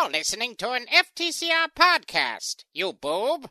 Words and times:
You're 0.00 0.10
listening 0.10 0.56
to 0.56 0.70
an 0.70 0.86
FTCR 0.86 1.66
podcast, 1.78 2.64
you 2.72 2.94
boob. 2.94 3.50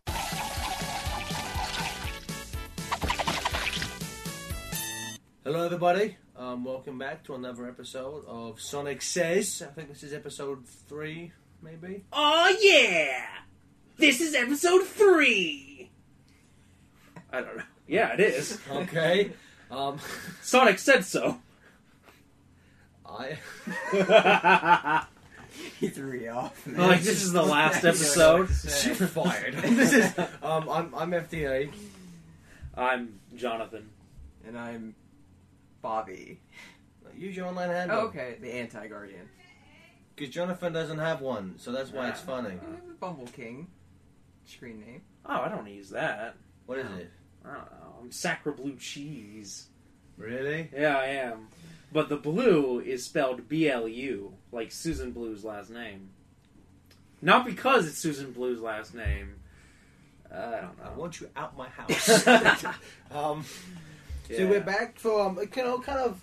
Hello, 5.43 5.63
everybody. 5.63 6.17
Um, 6.35 6.63
welcome 6.63 6.97
back 6.97 7.23
to 7.25 7.35
another 7.35 7.67
episode 7.67 8.25
of 8.25 8.59
Sonic 8.59 9.03
Says. 9.03 9.61
I 9.61 9.71
think 9.71 9.89
this 9.89 10.01
is 10.01 10.11
episode 10.11 10.67
three, 10.67 11.33
maybe. 11.61 12.05
Oh 12.11 12.57
yeah! 12.59 13.27
This 13.97 14.19
is 14.19 14.33
episode 14.33 14.87
three. 14.87 15.91
I 17.31 17.41
don't 17.41 17.57
know. 17.57 17.63
Yeah, 17.87 18.13
it 18.13 18.21
is. 18.21 18.59
Okay. 18.71 19.33
um, 19.69 19.99
Sonic 20.41 20.79
said 20.79 21.05
so. 21.05 21.39
I. 23.05 23.37
He 25.79 25.87
threw 25.87 26.19
me 26.19 26.27
off. 26.27 26.67
man. 26.67 26.89
like 26.89 27.01
this 27.01 27.23
is 27.23 27.31
the 27.31 27.41
last 27.43 27.85
episode. 27.85 28.49
You're 28.85 29.07
fired. 29.07 29.53
this 29.63 29.93
is. 29.93 30.17
Um, 30.43 30.67
I'm, 30.69 30.93
I'm 30.93 31.11
FTA. 31.11 31.71
I'm 32.75 33.19
Jonathan. 33.35 33.89
and 34.45 34.57
I'm 34.57 34.95
Bobby. 35.81 36.41
Use 37.15 37.35
your 37.35 37.47
online 37.47 37.69
handle. 37.69 37.97
Oh, 37.97 38.01
okay, 38.07 38.35
the 38.41 38.51
anti-guardian. 38.51 39.27
Because 40.15 40.33
Jonathan 40.33 40.73
doesn't 40.73 40.99
have 40.99 41.21
one, 41.21 41.55
so 41.57 41.71
that's 41.71 41.91
why 41.91 42.09
it's 42.09 42.21
funny. 42.21 42.55
Uh, 42.55 42.93
Bumble 42.99 43.27
King. 43.27 43.67
Screen 44.45 44.79
name. 44.81 45.01
Oh, 45.25 45.41
I 45.41 45.47
don't 45.49 45.67
use 45.67 45.89
that. 45.91 46.35
What 46.65 46.77
is 46.77 46.91
it? 46.97 47.11
I 47.45 47.47
don't 47.53 47.71
know. 47.71 47.95
I'm 48.01 48.11
Sacra 48.11 48.51
Blue 48.53 48.75
Cheese. 48.75 49.67
Really? 50.17 50.69
Yeah, 50.75 50.97
I 50.97 51.05
am. 51.05 51.47
But 51.91 52.09
the 52.09 52.17
blue 52.17 52.79
is 52.79 53.03
spelled 53.03 53.47
B 53.47 53.69
L 53.69 53.87
U, 53.87 54.33
like 54.51 54.71
Susan 54.71 55.11
Blue's 55.11 55.43
last 55.43 55.69
name. 55.69 56.09
Not 57.21 57.45
because 57.45 57.87
it's 57.87 57.97
Susan 57.97 58.31
Blue's 58.31 58.61
last 58.61 58.93
name. 58.93 59.35
Uh, 60.31 60.37
I 60.37 60.61
don't 60.61 60.77
know. 60.77 60.85
I 60.85 60.93
want 60.95 61.19
you 61.19 61.29
out 61.35 61.57
my 61.57 61.67
house. 61.77 62.27
um, 63.11 63.43
So 64.31 64.47
we're 64.47 64.61
back 64.61 64.99
from 64.99 65.37
you 65.39 65.63
know 65.63 65.79
kind 65.79 65.99
of 65.99 66.21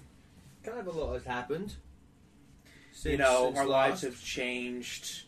kind 0.65 0.79
of 0.79 0.87
a 0.87 0.91
lot 0.91 1.15
has 1.15 1.25
happened. 1.25 1.75
Since, 2.93 3.13
you 3.13 3.19
know, 3.19 3.53
our 3.57 3.67
last. 3.67 3.69
lives 3.69 4.03
have 4.03 4.23
changed. 4.23 5.25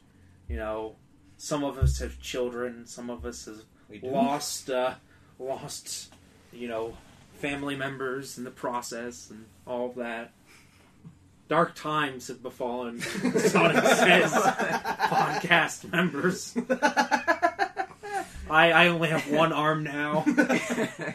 You 0.49 0.57
know, 0.57 0.95
some 1.37 1.65
of 1.65 1.77
us 1.79 1.99
have 1.99 2.21
children. 2.21 2.87
Some 2.87 3.11
of 3.11 3.27
us 3.27 3.47
have 3.47 3.63
lost, 4.03 4.71
uh, 4.71 4.95
lost, 5.39 6.13
you 6.53 6.69
know, 6.69 6.97
family 7.41 7.77
members 7.77 8.39
in 8.39 8.45
the 8.45 8.51
process 8.51 9.29
and 9.31 9.45
all 9.67 9.91
of 9.91 9.97
that. 9.97 10.33
Dark 11.49 11.75
times 11.75 12.29
have 12.29 12.43
befallen 12.43 13.01
Sonic 13.01 13.83
Says 13.83 14.33
podcast 14.33 15.91
members. 15.91 16.55
I, 18.51 18.73
I 18.73 18.89
only 18.89 19.09
have 19.09 19.31
one 19.31 19.53
arm 19.53 19.83
now. 19.83 20.25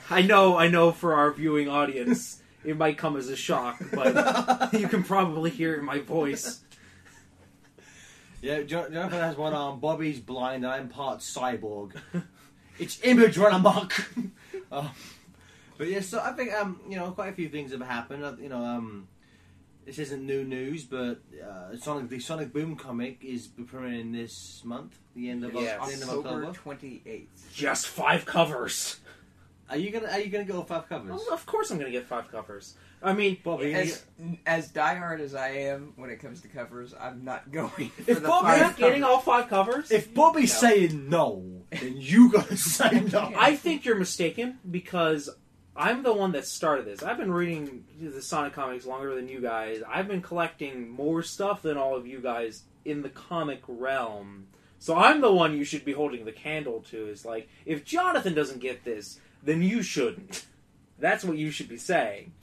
I 0.10 0.24
know, 0.24 0.58
I 0.58 0.70
know. 0.70 0.92
For 0.92 1.14
our 1.14 1.32
viewing 1.32 1.70
audience, 1.70 2.42
it 2.64 2.78
might 2.78 2.98
come 2.98 3.16
as 3.16 3.30
a 3.30 3.36
shock, 3.36 3.80
but 3.94 4.74
you 4.74 4.88
can 4.88 5.04
probably 5.04 5.52
hear 5.52 5.76
it 5.76 5.80
in 5.80 5.86
my 5.86 6.00
voice. 6.00 6.62
Yeah, 8.42 8.64
Jonathan 8.64 9.12
has 9.12 9.38
one 9.38 9.54
arm. 9.54 9.80
Bobby's 9.80 10.20
blind. 10.20 10.66
I'm 10.66 10.90
part 10.90 11.20
cyborg. 11.20 11.96
it's 12.80 13.00
image 13.04 13.38
run 13.38 13.54
amok. 13.54 13.94
uh, 14.72 14.90
but 15.78 15.88
yeah, 15.88 16.02
so 16.02 16.20
I 16.20 16.34
think 16.34 16.52
um, 16.54 16.82
you 16.90 16.98
know, 16.98 17.12
quite 17.12 17.30
a 17.30 17.34
few 17.34 17.50
things 17.50 17.72
have 17.72 17.82
happened. 17.82 18.26
Uh, 18.26 18.34
you 18.42 18.50
know, 18.50 18.64
um, 18.64 19.08
this 19.86 20.00
isn't 20.00 20.26
new 20.26 20.44
news, 20.44 20.84
but 20.86 21.22
uh, 21.46 21.76
Sonic 21.78 22.10
the 22.10 22.20
Sonic 22.20 22.54
Boom 22.54 22.76
comic 22.76 23.24
is 23.24 23.48
premiering 23.48 24.12
this 24.14 24.62
month, 24.64 24.98
the 25.16 25.30
end 25.30 25.44
of, 25.44 25.54
Yes. 25.54 25.86
the 25.88 25.94
end 25.94 26.04
of 26.04 26.10
October 26.10 26.30
October. 26.46 26.54
twenty 26.54 27.02
eighth. 27.06 27.50
Just 27.54 27.88
five 27.88 28.26
covers. 28.26 29.00
Are 29.70 29.78
you 29.78 29.92
gonna 29.92 30.08
Are 30.10 30.20
you 30.20 30.30
gonna 30.30 30.44
go 30.46 30.60
with 30.60 30.68
five 30.68 30.88
covers? 30.90 31.10
Well, 31.12 31.34
of 31.34 31.46
course, 31.46 31.72
I'm 31.72 31.80
going 31.80 31.92
to 31.92 31.98
get 31.98 32.06
five 32.08 32.30
covers. 32.30 32.76
I 33.02 33.14
mean, 33.14 33.38
Bobby, 33.44 33.70
you 33.70 33.76
As 33.76 34.04
as 34.46 34.72
diehard 34.72 35.20
as 35.20 35.34
I 35.36 35.50
am 35.50 35.94
when 35.96 36.10
it 36.10 36.20
comes 36.20 36.42
to 36.42 36.48
covers, 36.48 36.94
I'm 37.00 37.24
not 37.24 37.52
going 37.52 37.70
for 37.90 38.12
If 38.12 38.22
the 38.22 38.28
Bobby 38.28 38.50
you're 38.50 38.58
not 38.60 38.78
getting 38.78 39.02
covers. 39.02 39.16
all 39.16 39.22
five 39.22 39.50
covers. 39.50 39.92
if 39.92 40.14
Bobby's 40.14 40.54
No. 40.54 40.60
saying 40.70 41.10
no, 41.10 41.62
then 41.72 41.96
you 41.98 42.32
gotta 42.32 42.56
say 42.78 43.02
no. 43.12 43.32
I 43.38 43.56
think 43.56 43.84
you're 43.86 43.98
mistaken 43.98 44.60
because 44.70 45.30
I'm 45.76 46.04
the 46.04 46.14
one 46.14 46.32
that 46.34 46.46
started 46.46 46.86
this. 46.86 47.02
I've 47.04 47.18
been 47.18 47.32
reading 47.32 47.84
the 48.00 48.22
Sonic 48.22 48.54
comics 48.54 48.86
longer 48.86 49.16
than 49.16 49.28
you 49.28 49.42
guys. 49.42 49.82
I've 49.88 50.08
been 50.08 50.22
collecting 50.22 50.88
more 50.90 51.24
stuff 51.24 51.62
than 51.64 51.78
all 51.78 51.96
of 51.96 52.06
you 52.06 52.20
guys 52.20 52.64
in 52.86 53.02
the 53.02 53.10
comic 53.10 53.62
realm. 53.68 54.48
So 54.80 54.96
I'm 54.96 55.22
the 55.22 55.32
one 55.32 55.58
you 55.58 55.64
should 55.64 55.84
be 55.86 55.94
holding 55.94 56.26
the 56.26 56.32
candle 56.32 56.82
to. 56.92 57.08
Is 57.08 57.26
like, 57.26 57.48
if 57.66 57.84
Jonathan 57.86 58.34
doesn't 58.36 58.60
get 58.60 58.84
this, 58.84 59.20
then 59.42 59.64
you 59.64 59.82
shouldn't. 59.82 60.46
That's 61.00 61.24
what 61.24 61.38
you 61.38 61.50
should 61.52 61.70
be 61.70 61.78
saying. 61.78 62.34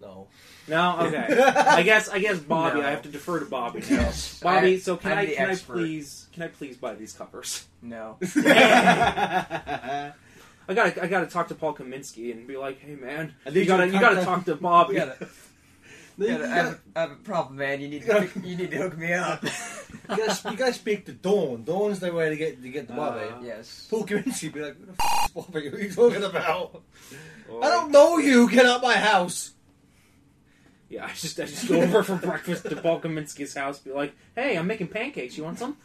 no. 0.00 0.28
No, 0.68 0.98
okay. 1.06 1.26
I 1.56 1.82
guess 1.82 2.08
I 2.10 2.18
guess 2.18 2.38
Bobby. 2.38 2.80
No. 2.80 2.86
I 2.86 2.90
have 2.90 3.00
to 3.02 3.08
defer 3.08 3.40
to 3.40 3.46
Bobby 3.46 3.82
now. 3.90 4.12
Bobby, 4.42 4.74
I- 4.74 4.78
so 4.78 4.96
can 4.98 5.12
I'm 5.12 5.18
I 5.18 5.26
can 5.26 5.50
expert. 5.50 5.72
I 5.72 5.76
please 5.76 6.26
can 6.34 6.42
I 6.42 6.48
please 6.48 6.76
buy 6.76 6.94
these 6.94 7.14
covers? 7.14 7.64
No. 7.80 8.18
I 10.68 10.74
got 10.74 10.98
I 11.02 11.06
got 11.06 11.20
to 11.20 11.26
talk 11.26 11.48
to 11.48 11.54
Paul 11.54 11.74
Kaminski 11.74 12.30
and 12.30 12.46
be 12.46 12.56
like, 12.56 12.78
hey 12.80 12.94
man, 12.94 13.34
I 13.46 13.50
you 13.50 13.64
got 13.64 13.78
to 13.78 13.86
you 13.86 13.98
got 13.98 14.14
to 14.14 14.22
talk 14.24 14.44
to 14.46 14.54
Bobby. 14.54 14.94
You 16.18 16.26
gotta, 16.26 16.32
You 16.32 16.32
you 16.32 16.38
gotta, 16.38 16.44
I, 16.52 16.56
have, 16.56 16.80
I 16.96 17.00
have 17.02 17.10
a 17.12 17.14
problem, 17.14 17.58
man. 17.58 17.80
You 17.80 17.86
need 17.88 18.02
to 18.02 18.28
you 18.42 18.56
need 18.56 18.72
to 18.72 18.76
hook 18.76 18.98
me 18.98 19.12
up. 19.12 19.40
gotta, 20.08 20.50
you 20.50 20.56
gotta 20.56 20.72
speak 20.72 21.06
to 21.06 21.12
Dawn. 21.12 21.62
Dawn's 21.62 22.00
the 22.00 22.12
way 22.12 22.28
to 22.30 22.36
get 22.36 22.60
to 22.60 22.68
get 22.68 22.88
the 22.88 22.94
Bobby. 22.94 23.20
Uh, 23.20 23.40
yes. 23.42 23.86
Paul 23.88 24.04
Kaminski 24.04 24.52
be 24.52 24.60
like, 24.62 24.76
"Who 24.78 24.86
the 24.86 24.94
f- 25.00 25.26
is 25.26 25.30
Bobby? 25.32 25.68
Who 25.68 25.76
are 25.76 25.80
you 25.80 25.92
talking 25.92 26.24
about? 26.24 26.82
Or- 27.48 27.64
I 27.64 27.68
don't 27.70 27.92
know 27.92 28.18
you. 28.18 28.50
Get 28.50 28.66
out 28.66 28.82
my 28.82 28.94
house." 28.96 29.52
Yeah, 30.88 31.04
I 31.04 31.12
just 31.14 31.38
I 31.38 31.44
just 31.44 31.68
go 31.68 31.80
over 31.82 32.02
for 32.02 32.16
breakfast 32.16 32.64
to 32.64 32.74
Paul 32.76 33.00
Kaminski's 33.00 33.54
house, 33.54 33.78
be 33.78 33.92
like, 33.92 34.14
hey, 34.34 34.56
I'm 34.56 34.66
making 34.66 34.88
pancakes. 34.88 35.36
You 35.36 35.44
want 35.44 35.58
some, 35.58 35.76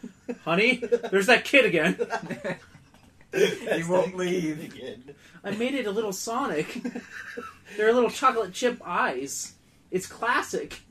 honey? 0.46 0.78
There's 1.12 1.28
that 1.28 1.44
kid 1.44 1.66
again. 1.66 1.98
He 3.34 3.84
won't 3.84 4.16
leave. 4.16 4.64
Again. 4.74 5.16
I 5.44 5.52
made 5.52 5.74
it 5.74 5.88
a 5.88 5.92
little 5.92 6.14
Sonic. 6.14 6.82
They're 7.78 7.94
little 7.94 8.10
chocolate 8.10 8.54
chip 8.54 8.82
eyes. 8.86 9.54
It's 9.92 10.06
classic. 10.06 10.82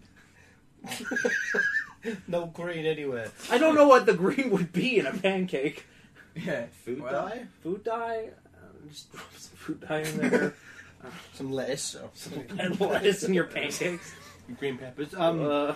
no 2.27 2.47
green 2.47 2.87
anywhere. 2.87 3.31
I 3.51 3.59
don't 3.59 3.75
know 3.75 3.87
what 3.87 4.07
the 4.07 4.15
green 4.15 4.51
would 4.51 4.73
be 4.73 4.99
in 4.99 5.07
a 5.07 5.13
pancake. 5.13 5.87
Yeah. 6.35 6.67
Food 6.85 7.03
Well, 7.03 7.29
dye, 7.29 7.47
Food 7.63 7.85
dye? 7.85 8.31
Uh, 8.57 8.89
just 8.89 9.13
drop 9.13 9.27
some 9.37 9.57
food 9.57 9.81
dye 9.87 10.01
in 10.01 10.19
there. 10.19 10.55
some 11.35 11.53
lettuce, 11.53 11.95
or 11.95 12.11
some 12.15 12.45
and 12.59 12.81
lettuce 12.81 13.23
in 13.25 13.35
your 13.35 13.45
pancakes. 13.45 14.13
green 14.59 14.79
peppers. 14.79 15.15
Um. 15.15 15.45
Uh, 15.45 15.75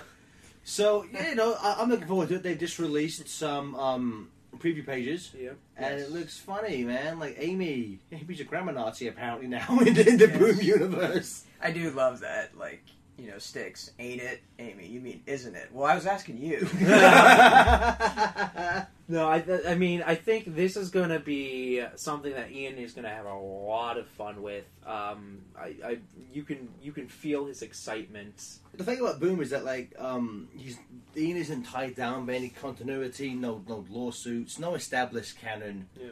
so 0.65 1.05
yeah, 1.12 1.28
you 1.31 1.34
know, 1.37 1.56
I, 1.60 1.76
I'm 1.78 1.88
looking 1.91 2.09
forward 2.09 2.28
to 2.31 2.37
it. 2.37 2.43
They 2.43 2.55
just 2.56 2.78
released 2.78 3.28
some 3.28 3.75
um 3.76 4.31
preview 4.59 4.84
pages. 4.84 5.33
yeah. 5.39 5.50
And 5.77 5.99
Yes. 5.99 6.09
it 6.09 6.12
looks 6.12 6.39
funny, 6.39 6.84
man. 6.84 7.19
Like 7.19 7.37
Amy, 7.39 7.99
Amy's 8.12 8.41
a 8.41 8.44
grammar 8.44 8.72
Nazi 8.72 9.09
apparently 9.09 9.47
now 9.49 9.67
in 9.81 9.94
the, 9.94 10.09
in 10.09 10.17
the 10.17 10.28
Yes. 10.28 10.39
Boom 10.39 10.61
universe. 10.61 11.44
I 11.62 11.71
do 11.71 11.91
love 11.91 12.21
that. 12.21 12.56
Like, 12.56 12.83
you 13.19 13.28
know, 13.31 13.38
sticks. 13.38 13.91
Ain't 13.99 14.21
it, 14.21 14.43
Amy? 14.59 14.87
You 14.87 15.00
mean, 15.00 15.22
isn't 15.27 15.54
it? 15.54 15.69
Well, 15.72 15.87
I 15.87 15.94
was 15.94 16.06
asking 16.06 16.38
you. 16.38 16.66
No, 19.09 19.31
I, 19.31 19.38
th- 19.38 19.65
I 19.65 19.77
mean, 19.77 20.03
I 20.04 20.16
think 20.16 20.56
this 20.56 20.77
is 20.77 20.91
going 20.91 21.10
to 21.10 21.21
be 21.21 21.81
something 21.94 22.32
that 22.32 22.50
Ian 22.50 22.76
is 22.76 22.93
going 22.93 23.05
to 23.05 23.09
have 23.10 23.25
a 23.25 23.34
lot 23.38 23.99
of 23.99 24.09
fun 24.09 24.43
with. 24.43 24.65
Um, 24.84 25.43
I, 25.56 25.76
I, 25.84 25.99
you 26.32 26.43
can, 26.43 26.69
you 26.82 26.91
can 26.91 27.06
feel 27.06 27.47
his 27.47 27.62
excitement. 27.62 28.43
The 28.75 28.82
thing 28.82 28.99
about 28.99 29.21
Boom 29.21 29.41
is 29.41 29.50
that 29.50 29.65
like 29.65 29.94
um, 29.97 30.49
he's 30.56 30.76
Ian 31.16 31.37
isn't 31.37 31.62
tied 31.67 31.94
down 31.94 32.26
by 32.26 32.35
any 32.35 32.49
continuity, 32.49 33.32
no 33.32 33.62
no 33.69 33.85
lawsuits, 33.88 34.58
no 34.58 34.75
established 34.75 35.38
canon. 35.41 35.88
Yeah. 35.96 36.08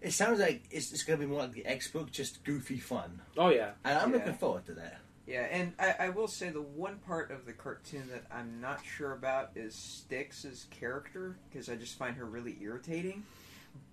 It 0.00 0.12
sounds 0.14 0.40
like 0.40 0.62
it's, 0.70 0.92
it's 0.92 1.04
going 1.04 1.20
to 1.20 1.26
be 1.26 1.30
more 1.30 1.42
like 1.42 1.52
the 1.52 1.66
X 1.66 1.90
book, 1.90 2.10
just 2.10 2.42
goofy 2.42 2.78
fun, 2.78 3.20
Oh 3.36 3.50
yeah, 3.50 3.72
and 3.84 3.98
I'm 3.98 4.10
Yeah. 4.12 4.16
looking 4.16 4.34
forward 4.34 4.64
to 4.64 4.72
that. 4.72 4.98
Yeah, 5.32 5.46
and 5.50 5.72
I, 5.78 5.94
I 5.98 6.08
will 6.10 6.28
say 6.28 6.50
the 6.50 6.60
one 6.60 6.98
part 6.98 7.30
of 7.30 7.46
the 7.46 7.54
cartoon 7.54 8.06
that 8.10 8.24
I'm 8.30 8.60
not 8.60 8.84
sure 8.84 9.12
about 9.12 9.52
is 9.56 9.74
Sticks' 9.74 10.66
character 10.70 11.38
because 11.48 11.70
I 11.70 11.74
just 11.74 11.96
find 11.96 12.14
her 12.16 12.26
really 12.26 12.58
irritating. 12.60 13.22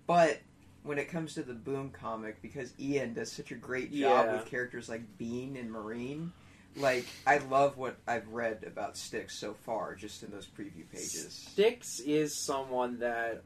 But 0.06 0.40
when 0.82 0.98
it 0.98 1.08
comes 1.08 1.32
to 1.34 1.42
the 1.42 1.54
Boom 1.54 1.92
comic, 1.92 2.42
because 2.42 2.74
Ian 2.78 3.14
does 3.14 3.32
such 3.32 3.52
a 3.52 3.54
great 3.54 3.90
job 3.90 4.26
Yeah. 4.26 4.36
with 4.36 4.44
characters 4.50 4.90
like 4.90 5.00
Bean 5.16 5.56
and 5.56 5.70
Marine, 5.72 6.30
like 6.76 7.06
I 7.26 7.38
love 7.38 7.78
what 7.78 7.96
I've 8.06 8.28
read 8.28 8.62
about 8.66 8.98
Sticks 8.98 9.38
so 9.38 9.54
far, 9.64 9.94
just 9.94 10.22
in 10.22 10.30
those 10.30 10.46
preview 10.46 10.86
pages. 10.92 11.32
Sticks 11.32 12.00
is 12.00 12.44
someone 12.44 12.98
that 12.98 13.44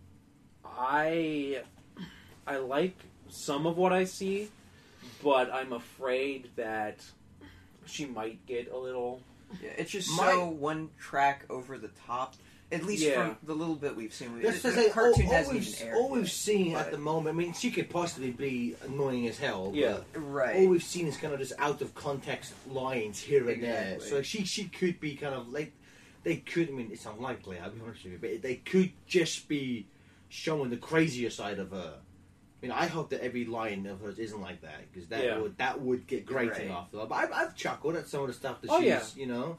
I, 0.65 1.63
I 2.45 2.57
like 2.57 2.97
some 3.29 3.67
of 3.69 3.77
what 3.77 3.93
I 3.93 4.03
see, 4.03 4.49
but 5.23 5.49
I'm 5.55 5.73
afraid 5.73 6.51
that 6.57 7.05
she 7.87 8.07
might 8.07 8.45
get 8.47 8.71
a 8.73 8.77
little. 8.77 9.21
Yeah, 9.63 9.71
it's 9.79 9.91
just 9.91 10.11
My- 10.17 10.33
so 10.33 10.49
one 10.49 10.91
track 10.99 11.45
over 11.51 11.79
the 11.79 11.91
top 12.07 12.35
At 12.73 12.83
least 12.83 13.05
Yeah. 13.05 13.27
from 13.35 13.37
the 13.45 13.55
little 13.55 13.77
bit 13.77 13.95
we've 13.95 14.13
seen. 14.13 14.41
That's 14.41 14.63
the, 14.63 14.71
to 14.71 14.75
the 14.75 14.83
say, 14.83 14.89
all, 14.89 14.93
cartoon 14.95 15.27
all 15.27 15.33
hasn't 15.33 15.55
we've, 15.59 15.69
even 15.69 15.87
aired. 15.89 15.97
all 15.97 16.11
we've 16.11 16.23
yet. 16.23 16.31
seen 16.33 16.73
but- 16.73 16.87
at 16.87 16.91
the 16.93 16.99
moment. 16.99 17.37
I 17.37 17.39
mean, 17.39 17.53
she 17.53 17.71
could 17.71 17.89
possibly 17.91 18.31
be 18.31 18.75
annoying 18.83 19.29
as 19.29 19.39
hell. 19.39 19.67
but 19.67 19.75
Yeah. 19.77 19.99
Right. 20.15 20.57
All 20.57 20.67
we've 20.69 20.83
seen 20.83 21.07
is 21.07 21.17
kind 21.17 21.33
of 21.35 21.39
just 21.39 21.53
out 21.59 21.83
of 21.83 21.95
context 21.95 22.53
lines 22.69 23.21
here 23.21 23.49
and 23.49 23.63
there. 23.63 23.95
Exactly. 23.95 24.09
So 24.09 24.23
she 24.23 24.45
she 24.45 24.65
could 24.65 24.99
be 24.99 25.15
kind 25.15 25.35
of 25.35 25.49
like 25.51 25.73
they 26.25 26.37
could. 26.37 26.69
I 26.71 26.73
mean, 26.73 26.89
it's 26.91 27.05
unlikely. 27.07 27.59
I'll 27.59 27.71
be 27.71 27.81
honest 27.85 28.03
with 28.05 28.15
you, 28.15 28.19
but 28.21 28.43
they 28.43 28.57
could 28.57 28.91
just 29.07 29.47
be 29.47 29.87
showing 30.31 30.71
the 30.71 30.79
crazier 30.79 31.31
side 31.31 31.59
of 31.61 31.71
her. 31.71 31.99
I 32.65 32.69
mean, 32.69 32.77
I 32.79 32.87
hope 32.87 33.11
that 33.11 33.23
every 33.23 33.45
line 33.45 33.87
of 33.87 34.01
hers 34.01 34.19
isn't 34.19 34.41
like 34.41 34.63
that 34.63 34.81
because 34.93 35.09
that 35.09 35.23
Yeah. 35.25 35.39
would 35.39 35.59
that 35.59 35.81
would 35.81 36.07
get 36.07 36.25
grating 36.25 36.69
Right. 36.71 36.77
after 36.79 36.97
that. 36.99 37.09
But 37.09 37.15
I've, 37.17 37.33
I've 37.33 37.55
chuckled 37.57 37.97
at 37.97 38.09
some 38.09 38.23
of 38.23 38.29
the 38.29 38.33
stuff 38.35 38.61
that 38.63 38.71
Oh, 38.71 38.79
she's, 38.81 38.87
yeah. 38.89 39.03
you 39.17 39.27
know. 39.27 39.57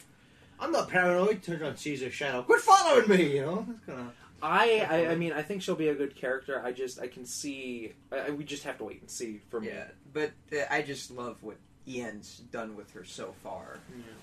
I'm 0.60 0.72
not 0.72 0.90
paranoid. 0.90 1.44
Turns 1.44 1.62
on 1.62 1.76
sees 1.78 2.02
her 2.02 2.10
shadow. 2.10 2.42
Quit 2.44 2.62
following 2.62 3.10
me, 3.10 3.36
you 3.36 3.42
know. 3.42 3.66
That's 3.70 3.86
kind 3.86 4.00
of. 4.00 4.14
I, 4.42 4.80
I 4.90 5.08
I 5.12 5.16
mean 5.16 5.34
I 5.34 5.42
think 5.42 5.62
she'll 5.62 5.76
be 5.76 5.88
a 5.90 5.96
good 5.96 6.16
character. 6.16 6.62
I 6.64 6.72
just 6.72 7.00
I 7.00 7.08
can 7.08 7.26
see 7.26 7.94
I, 8.12 8.18
I- 8.18 8.30
we 8.32 8.44
just 8.44 8.64
have 8.64 8.78
to 8.80 8.84
wait 8.86 9.02
and 9.02 9.10
see 9.10 9.42
for 9.50 9.60
me. 9.62 9.68
Yeah, 9.68 9.86
but 10.14 10.32
uh, 10.54 10.58
I 10.70 10.82
just 10.82 11.12
love 11.12 11.38
what 11.42 11.58
Ian's 11.88 12.38
done 12.52 12.76
with 12.76 12.90
her 12.94 13.04
so 13.06 13.34
far, 13.44 13.78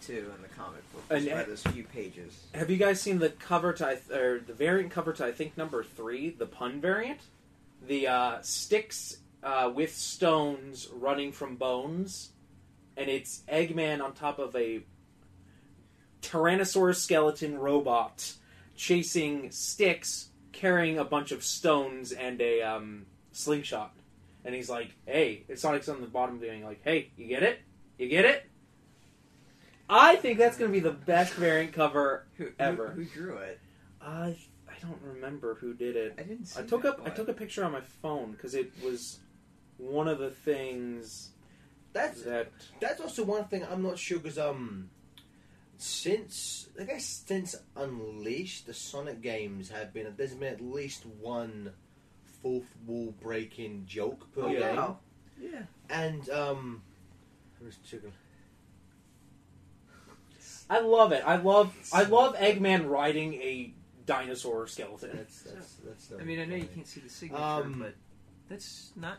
too, 0.04 0.32
in 0.36 0.42
the 0.42 0.48
comic 0.48 0.80
book. 0.92 1.04
And- 1.10 1.24
Just 1.24 1.36
by 1.36 1.42
those 1.44 1.62
few 1.74 1.84
pages. 1.84 2.40
Have 2.54 2.70
you 2.70 2.76
guys 2.76 3.00
seen 3.00 3.18
the 3.20 3.30
cover 3.30 3.72
to 3.74 3.86
I 3.86 3.94
th- 3.94 4.10
or 4.18 4.40
the 4.40 4.52
variant 4.52 4.90
cover 4.90 5.12
to 5.12 5.24
I 5.24 5.30
think 5.32 5.56
number 5.56 5.84
three, 5.84 6.30
the 6.30 6.46
pun 6.46 6.80
variant, 6.80 7.20
the 7.86 8.08
uh, 8.08 8.38
sticks 8.42 9.18
uh, 9.42 9.70
with 9.74 9.94
stones 9.94 10.88
running 10.92 11.32
from 11.32 11.56
bones, 11.56 12.30
and 12.96 13.08
it's 13.08 13.42
Eggman 13.48 14.02
on 14.02 14.12
top 14.12 14.38
of 14.38 14.54
a 14.56 14.82
Tyrannosaurus 16.22 16.96
skeleton 16.96 17.58
robot 17.58 18.34
chasing 18.76 19.50
sticks, 19.50 20.28
carrying 20.52 20.98
a 20.98 21.04
bunch 21.04 21.32
of 21.32 21.42
stones 21.42 22.12
and 22.12 22.40
a 22.40 22.62
um, 22.62 23.06
slingshot, 23.32 23.92
and 24.44 24.54
he's 24.54 24.70
like, 24.70 24.92
"Hey," 25.06 25.44
it's 25.48 25.62
Sonic's 25.62 25.88
on 25.88 26.00
the 26.00 26.06
bottom 26.06 26.38
doing 26.38 26.64
like, 26.64 26.80
"Hey, 26.84 27.10
you 27.16 27.26
get 27.26 27.42
it? 27.42 27.60
You 27.98 28.08
get 28.08 28.24
it?" 28.24 28.48
I 29.88 30.16
think 30.16 30.38
that's 30.38 30.56
going 30.56 30.70
to 30.70 30.72
be 30.72 30.80
the 30.80 30.92
best 30.92 31.34
variant 31.34 31.72
cover 31.74 32.26
Who, 32.38 32.44
who- 32.44 32.52
Ever. 32.58 32.88
Who, 32.90 33.04
drew 33.04 33.36
it? 33.38 33.60
I 34.00 34.36
don't 34.82 35.00
remember 35.02 35.54
who 35.54 35.74
did 35.74 35.96
it. 35.96 36.14
I 36.18 36.22
didn't 36.22 36.46
see 36.46 36.60
I 36.60 36.64
took 36.64 36.82
that 36.82 36.94
up 37.00 37.06
I 37.06 37.10
took 37.10 37.28
a 37.28 37.32
picture 37.32 37.64
on 37.64 37.72
my 37.72 37.80
phone 37.80 38.32
because 38.32 38.54
it 38.54 38.72
was 38.84 39.18
one 39.78 40.08
of 40.08 40.18
the 40.18 40.30
things 40.30 41.30
That's 41.92 42.22
that 42.22 42.48
That's 42.80 43.00
also 43.00 43.24
one 43.24 43.44
thing 43.46 43.64
I'm 43.70 43.82
not 43.82 43.98
sure 43.98 44.18
because 44.18 44.38
um, 44.38 44.90
since 45.76 46.68
I 46.80 46.84
guess 46.84 47.04
since 47.26 47.54
Unleashed, 47.76 48.66
the 48.66 48.74
Sonic 48.74 49.20
games 49.22 49.70
have 49.70 49.92
been 49.92 50.12
there's 50.16 50.34
been 50.34 50.52
at 50.52 50.60
least 50.60 51.04
one 51.20 51.72
fourth 52.42 52.74
wall 52.86 53.14
breaking 53.20 53.84
joke 53.86 54.32
per 54.34 54.42
Oh, 54.42 54.48
game. 54.48 55.50
Yeah. 55.52 55.62
and 55.90 56.28
um, 56.30 56.82
I'm 57.60 57.66
just. 57.70 57.94
I 60.70 60.80
love 60.80 61.12
it. 61.12 61.22
I 61.26 61.36
love 61.36 61.74
I 61.92 62.04
love 62.04 62.36
Eggman 62.36 62.88
riding 62.88 63.34
a 63.34 63.74
dinosaur 64.12 64.66
skeleton. 64.66 65.10
That's 65.14 65.42
that's 65.42 65.74
that's. 65.84 66.12
I 66.20 66.24
mean, 66.24 66.40
I 66.40 66.44
know 66.44 66.56
you 66.56 66.68
can't 66.74 66.86
see 66.86 67.00
the 67.00 67.08
signature, 67.08 67.42
Um, 67.42 67.76
but 67.80 67.94
that's 68.48 68.92
not. 68.96 69.18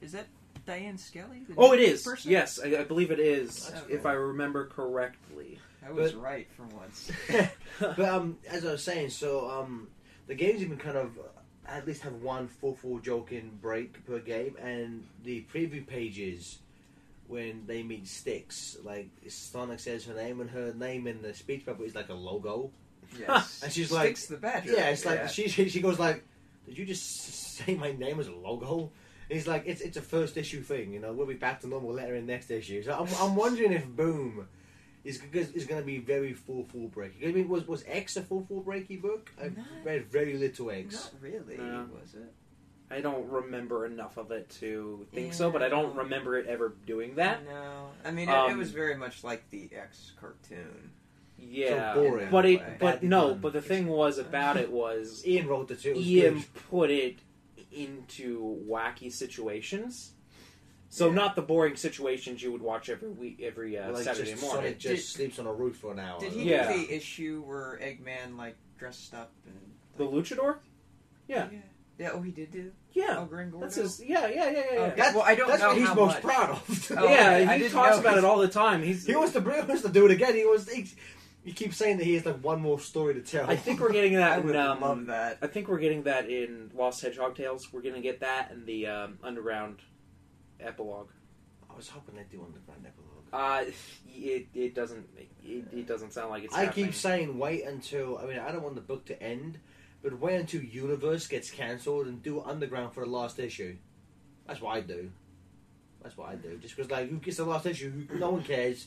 Is 0.00 0.12
that 0.12 0.26
Diana 0.66 0.98
Skelly? 0.98 1.42
the 1.48 1.54
Oh, 1.56 1.72
it 1.72 1.80
is. 1.80 2.02
Person? 2.02 2.30
Yes, 2.30 2.58
I, 2.62 2.76
I 2.80 2.84
believe 2.84 3.10
it 3.10 3.20
is. 3.20 3.68
That's 3.68 3.86
If 3.88 4.02
cool. 4.02 4.10
I 4.10 4.14
remember 4.14 4.66
correctly. 4.66 5.58
I 5.86 5.90
was 5.92 6.12
But- 6.12 6.22
right 6.22 6.48
for 6.56 6.64
once. 6.76 7.10
but 7.78 8.00
um, 8.00 8.38
as 8.48 8.64
I 8.66 8.72
was 8.72 8.82
saying, 8.82 9.10
so 9.10 9.48
um, 9.48 9.88
the 10.26 10.34
games 10.34 10.60
even 10.62 10.76
kind 10.78 10.96
of 10.96 11.16
uh, 11.18 11.22
at 11.68 11.86
least 11.86 12.02
have 12.02 12.14
one 12.22 12.48
fourth 12.48 12.82
wall 12.84 12.98
joking 12.98 13.58
break 13.62 14.04
per 14.06 14.18
game, 14.18 14.56
and 14.60 15.04
the 15.24 15.44
preview 15.52 15.86
pages 15.86 16.58
when 17.28 17.64
they 17.66 17.82
meet 17.82 18.06
Sticks, 18.06 18.76
like 18.84 19.08
Sonic 19.28 19.80
says 19.80 20.04
her 20.06 20.14
name, 20.14 20.40
and 20.40 20.50
her 20.50 20.72
name 20.74 21.06
in 21.06 21.22
the 21.22 21.34
speech 21.34 21.64
bubble 21.66 21.84
is 21.84 21.94
like 21.94 22.08
a 22.08 22.14
logo. 22.14 22.70
Yes. 23.18 23.62
And 23.62 23.72
she's 23.72 23.90
like- 23.92 24.16
Sticks 24.16 24.26
the 24.26 24.36
Badger. 24.36 24.72
Yeah, 24.72 24.88
it's 24.90 25.04
like 25.04 25.18
Yeah. 25.20 25.26
she 25.28 25.48
she 25.48 25.68
she 25.68 25.80
goes 25.80 25.98
like, 25.98 26.24
"Did 26.66 26.76
you 26.78 26.84
just 26.84 27.04
say 27.56 27.74
my 27.74 27.92
name 27.92 28.20
as 28.20 28.28
a 28.28 28.34
logo?" 28.34 28.90
And 29.28 29.36
he's 29.38 29.46
like, 29.46 29.64
"It's 29.66 29.80
it's 29.80 29.96
a 29.96 30.02
first 30.02 30.36
issue 30.36 30.62
thing, 30.62 30.92
you 30.92 31.00
know. 31.00 31.12
We'll 31.12 31.26
be 31.26 31.34
back 31.34 31.60
to 31.60 31.66
normal 31.68 31.92
later 31.94 32.14
in 32.14 32.26
next 32.26 32.50
issue." 32.50 32.82
So 32.82 32.92
I'm, 32.92 33.08
I'm 33.20 33.36
wondering 33.36 33.72
if 33.72 33.86
Boom 33.86 34.48
is 35.04 35.20
is 35.32 35.66
going 35.66 35.80
to 35.80 35.86
be 35.86 35.98
very 35.98 36.32
fourth 36.32 36.74
wall 36.74 36.88
breaky. 36.94 37.28
I 37.28 37.32
mean, 37.32 37.48
was 37.48 37.66
was 37.66 37.84
X 37.86 38.16
a 38.16 38.22
fourth 38.22 38.50
wall 38.50 38.62
breaky 38.62 39.00
book? 39.00 39.30
I 39.40 39.48
Not- 39.48 39.66
read 39.84 40.06
very 40.06 40.34
little 40.36 40.70
X. 40.70 41.10
Not 41.12 41.22
really, 41.22 41.56
No. 41.56 41.88
was 42.00 42.14
it? 42.14 42.32
I 42.88 43.00
don't 43.00 43.28
remember 43.28 43.84
enough 43.84 44.16
of 44.16 44.30
it 44.30 44.48
to 44.60 45.04
think 45.12 45.28
Yeah, 45.28 45.32
so, 45.32 45.50
but 45.50 45.60
I 45.60 45.68
don't 45.68 45.96
remember 45.96 46.38
it 46.38 46.46
ever 46.46 46.72
doing 46.86 47.16
that. 47.16 47.44
No. 47.44 47.88
I 48.04 48.12
mean, 48.12 48.28
it, 48.28 48.32
it 48.32 48.52
Um, 48.52 48.58
was 48.58 48.70
very 48.70 48.94
much 48.96 49.24
like 49.24 49.48
the 49.50 49.68
X 49.74 50.12
cartoon. 50.20 50.92
Yeah, 51.38 51.94
So 51.94 52.02
boring. 52.02 52.28
but 52.30 52.46
it, 52.46 52.60
Way. 52.60 52.76
but 52.80 53.02
no, 53.02 53.30
done. 53.30 53.38
but 53.40 53.52
the 53.52 53.62
thing 53.62 53.86
was 53.86 54.18
about 54.18 54.56
it 54.56 54.70
was 54.70 55.22
Ian 55.26 55.46
wrote 55.48 55.70
it 55.70 55.80
too. 55.82 55.90
It 55.92 55.96
Ian 55.98 56.34
good. 56.34 56.44
put 56.70 56.90
it 56.90 57.18
into 57.72 58.58
wacky 58.68 59.12
situations. 59.12 60.12
So 60.88 61.08
Yeah. 61.08 61.14
not 61.14 61.36
the 61.36 61.42
boring 61.42 61.76
situations 61.76 62.42
you 62.42 62.52
would 62.52 62.62
watch 62.62 62.88
every 62.88 63.10
week, 63.10 63.40
every 63.42 63.76
uh, 63.76 63.92
Like 63.92 64.04
Saturday 64.04 64.30
just, 64.30 64.42
morning. 64.42 64.62
Sonic 64.62 64.78
just 64.78 65.12
sleeps 65.12 65.38
on 65.38 65.46
a 65.46 65.52
roof 65.52 65.76
for 65.76 65.92
an 65.92 65.98
hour. 65.98 66.18
Did 66.20 66.32
he 66.32 66.50
Yeah. 66.50 66.72
do 66.72 66.78
the 66.86 66.94
issue 66.94 67.42
where 67.46 67.78
Eggman 67.82 68.36
like 68.38 68.56
dressed 68.78 69.12
up 69.14 69.32
and 69.46 69.54
The 69.98 70.04
Luchador? 70.04 70.56
Yeah. 71.28 71.48
yeah, 71.52 71.58
yeah? 71.98 72.10
Oh, 72.12 72.22
he 72.22 72.30
did 72.30 72.50
do. 72.52 72.70
Yeah, 72.92 73.18
Oh, 73.18 73.24
Green 73.26 73.50
Gordo. 73.50 73.66
that's 73.66 73.76
his. 73.76 74.00
Yeah, 74.02 74.26
yeah, 74.28 74.48
yeah, 74.48 74.50
yeah. 74.50 74.62
yeah. 74.72 74.78
Okay. 74.80 74.94
That's, 74.96 75.14
Well, 75.14 75.24
I 75.26 75.34
don't 75.34 75.48
that's 75.48 75.60
know 75.60 75.68
what 75.68 75.76
he's 75.76 75.94
most 75.94 76.14
much. 76.14 76.22
proud 76.22 76.50
of. 76.50 76.92
Oh, 76.96 77.08
yeah, 77.08 77.30
okay. 77.42 77.58
He 77.64 77.68
talks 77.68 77.96
know 77.96 78.00
about 78.00 78.12
he's- 78.14 78.18
it 78.18 78.24
all 78.24 78.38
the 78.38 78.48
time. 78.48 78.82
He's. 78.82 79.04
he 79.04 79.14
wants 79.16 79.32
to 79.34 79.40
he 79.40 79.46
wants 79.48 79.82
to 79.82 79.88
do 79.90 80.06
it 80.06 80.12
again. 80.12 80.34
He 80.34 80.44
was. 80.46 80.70
He, 80.70 80.86
you 81.46 81.54
keep 81.54 81.72
saying 81.72 81.98
that 81.98 82.04
he 82.04 82.14
has 82.14 82.26
like 82.26 82.42
one 82.42 82.60
more 82.60 82.80
story 82.80 83.14
to 83.14 83.20
tell. 83.20 83.48
I 83.48 83.54
think 83.54 83.78
we're 83.80 83.92
getting 83.92 84.16
I 84.16 84.20
that. 84.20 84.44
would 84.44 84.56
in, 84.56 84.60
um, 84.60 84.80
love 84.80 85.06
that. 85.06 85.38
I 85.40 85.46
think 85.46 85.68
we're 85.68 85.78
getting 85.78 86.02
that 86.02 86.28
in 86.28 86.72
Lost 86.74 87.00
Hedgehog 87.00 87.36
Tales. 87.36 87.72
We're 87.72 87.82
gonna 87.82 88.00
get 88.00 88.20
that 88.20 88.50
in 88.50 88.66
the 88.66 88.88
um, 88.88 89.18
Underground 89.22 89.78
epilogue. 90.60 91.10
I 91.70 91.76
was 91.76 91.88
hoping 91.88 92.16
they'd 92.16 92.28
do 92.30 92.42
underground 92.42 92.84
epilogue. 92.84 93.12
Uh, 93.32 93.70
it 94.12 94.48
it 94.54 94.74
doesn't 94.74 95.06
it, 95.44 95.64
it 95.72 95.86
doesn't 95.86 96.12
sound 96.12 96.30
like 96.30 96.42
it's. 96.44 96.54
I 96.54 96.64
happening. 96.64 96.86
keep 96.86 96.94
saying 96.94 97.38
wait 97.38 97.64
until. 97.64 98.18
I 98.18 98.26
mean, 98.26 98.38
I 98.38 98.50
don't 98.50 98.62
want 98.62 98.74
the 98.74 98.80
book 98.80 99.04
to 99.06 99.22
end, 99.22 99.58
but 100.02 100.18
wait 100.18 100.40
until 100.40 100.62
Universe 100.62 101.28
gets 101.28 101.50
cancelled 101.50 102.06
and 102.08 102.20
do 102.22 102.42
Underground 102.42 102.92
for 102.92 103.04
the 103.04 103.10
last 103.10 103.38
issue. 103.38 103.76
That's 104.48 104.60
what 104.60 104.76
I 104.76 104.80
do. 104.80 105.10
That's 106.02 106.16
what 106.16 106.28
I 106.28 106.34
do. 106.36 106.56
Just 106.58 106.76
because, 106.76 106.90
like, 106.90 107.08
who 107.10 107.18
gets 107.18 107.36
the 107.36 107.44
last 107.44 107.66
issue? 107.66 108.06
No 108.14 108.30
one 108.30 108.42
cares. 108.42 108.86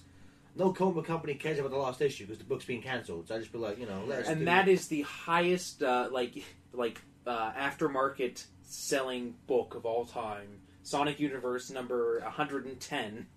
No 0.59 0.73
comic 0.73 1.05
company 1.05 1.35
cares 1.35 1.57
about 1.57 1.71
the 1.71 1.77
last 1.77 2.01
issue 2.01 2.25
because 2.25 2.37
the 2.37 2.43
book's 2.43 2.65
being 2.65 2.81
cancelled. 2.81 3.27
So 3.29 3.35
I 3.35 3.39
just 3.39 3.51
be 3.51 3.57
like, 3.57 3.79
you 3.79 3.85
know, 3.85 4.03
let 4.05 4.19
us 4.19 4.25
do 4.27 4.33
and 4.33 4.47
that 4.47 4.67
is 4.67 4.87
the 4.87 5.01
highest 5.03 5.81
uh, 5.81 6.09
like 6.11 6.43
like 6.73 7.01
uh, 7.25 7.51
aftermarket 7.53 8.45
selling 8.63 9.35
book 9.47 9.75
of 9.75 9.85
all 9.85 10.05
time. 10.05 10.59
Sonic 10.83 11.19
Universe 11.19 11.69
number 11.71 12.19
110. 12.23 13.27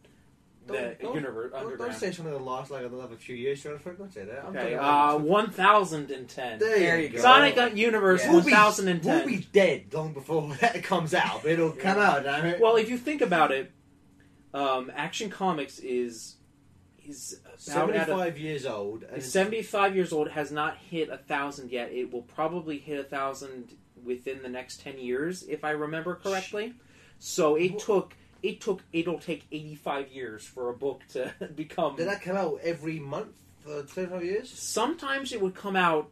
The 0.64 0.73
Don't- 0.73 1.00
don't- 1.00 1.14
universe 1.17 1.52
Don't, 1.52 1.76
don't 1.76 1.93
say 1.95 2.12
something 2.12 2.33
that 2.33 2.41
lasts 2.43 2.71
like 2.71 2.85
another 2.85 3.17
few 3.17 3.35
years. 3.35 3.62
Jonathan. 3.62 3.97
Don't 3.99 4.12
say 4.12 4.25
that. 4.25 4.45
I'm 4.45 4.57
Okay, 4.57 4.75
uh, 4.76 5.19
1010. 5.19 6.59
there, 6.61 6.79
There 6.79 7.00
you 7.00 7.09
go. 7.09 7.19
Sonic 7.19 7.76
Universe 7.76 8.23
Yeah. 8.25 8.33
We'll 8.33 8.45
be- 8.45 8.52
1010. 8.52 9.14
We'll 9.17 9.26
be 9.26 9.47
dead 9.52 9.93
long 9.93 10.12
before 10.12 10.55
that 10.61 10.83
comes 10.85 11.14
out. 11.14 11.45
It'll 11.45 11.73
come 11.73 11.99
out, 11.99 12.25
it. 12.26 12.61
Well, 12.61 12.76
if 12.76 12.88
you 12.88 12.97
think 12.97 13.23
about 13.23 13.50
it, 13.50 13.73
um, 14.55 14.91
Action 14.95 15.31
Comics 15.31 15.79
is 15.81 16.37
at 17.09 17.61
seventy-five 17.61 18.38
years 18.38 18.66
old. 18.66 19.04
75 19.18 19.97
years 19.97 20.12
old, 20.12 20.30
has 20.30 20.50
not 20.50 20.76
hit 20.76 21.09
a 21.09 21.18
thousand 21.18 21.71
yet. 21.71 21.92
It 21.92 22.12
will 22.12 22.23
probably 22.23 22.78
hit 22.78 22.99
a 22.99 23.04
thousand 23.04 23.76
within 24.04 24.42
the 24.42 24.49
next 24.49 24.80
10 24.80 24.99
years, 24.99 25.42
if 25.44 25.64
I 25.64 25.71
remember 25.71 26.14
correctly. 26.16 26.75
So 27.18 27.54
it 27.54 27.78
took 27.78 28.14
it 28.42 28.61
took 28.61 28.82
it'll 28.92 29.21
take 29.21 29.47
85 29.52 30.09
years 30.09 30.44
for 30.44 30.71
a 30.71 30.75
book 30.75 31.02
to 31.11 31.32
become. 31.54 31.97
Did 31.97 32.09
that 32.09 32.23
come 32.23 32.37
out 32.37 32.59
every 32.62 32.99
month 32.99 33.37
for 33.61 33.82
twenty-five 33.82 34.25
years? 34.25 34.50
Sometimes 34.50 35.32
it 35.32 35.40
would 35.40 35.54
come 35.54 35.76
out 35.76 36.11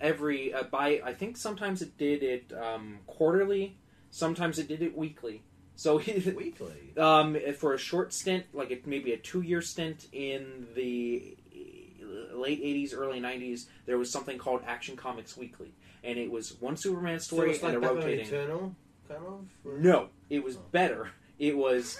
every 0.00 0.54
uh, 0.54 0.62
by 0.64 1.00
I 1.04 1.12
think 1.12 1.36
sometimes 1.36 1.82
it 1.82 1.98
did 1.98 2.22
it 2.22 2.52
um, 2.52 3.00
quarterly. 3.06 3.76
Sometimes 4.10 4.60
it 4.60 4.68
did 4.68 4.80
it 4.80 4.96
weekly. 4.96 5.42
So 5.76 5.96
Weekly. 5.98 6.72
um, 6.96 7.36
for 7.58 7.74
a 7.74 7.78
short 7.78 8.12
stint, 8.12 8.46
like 8.52 8.70
it, 8.70 8.86
maybe 8.86 9.12
a 9.12 9.16
two-year 9.16 9.60
stint 9.60 10.06
in 10.12 10.66
the 10.74 11.36
late 12.32 12.62
'80s, 12.62 12.94
early 12.96 13.20
'90s, 13.20 13.66
there 13.86 13.98
was 13.98 14.10
something 14.10 14.38
called 14.38 14.62
Action 14.66 14.96
Comics 14.96 15.36
Weekly, 15.36 15.72
and 16.04 16.18
it 16.18 16.30
was 16.30 16.56
one 16.60 16.76
Superman 16.76 17.18
So 17.20 17.36
story 17.36 17.50
it's 17.52 17.62
like 17.62 17.74
and 17.74 17.84
a 17.84 17.88
rotating. 17.88 18.26
Eternal, 18.26 18.74
kind 19.08 19.20
of. 19.26 19.40
or- 19.64 19.78
No, 19.78 20.08
it 20.30 20.44
was 20.44 20.56
Oh. 20.56 20.62
better. 20.70 21.10
It 21.38 21.56
was 21.56 21.98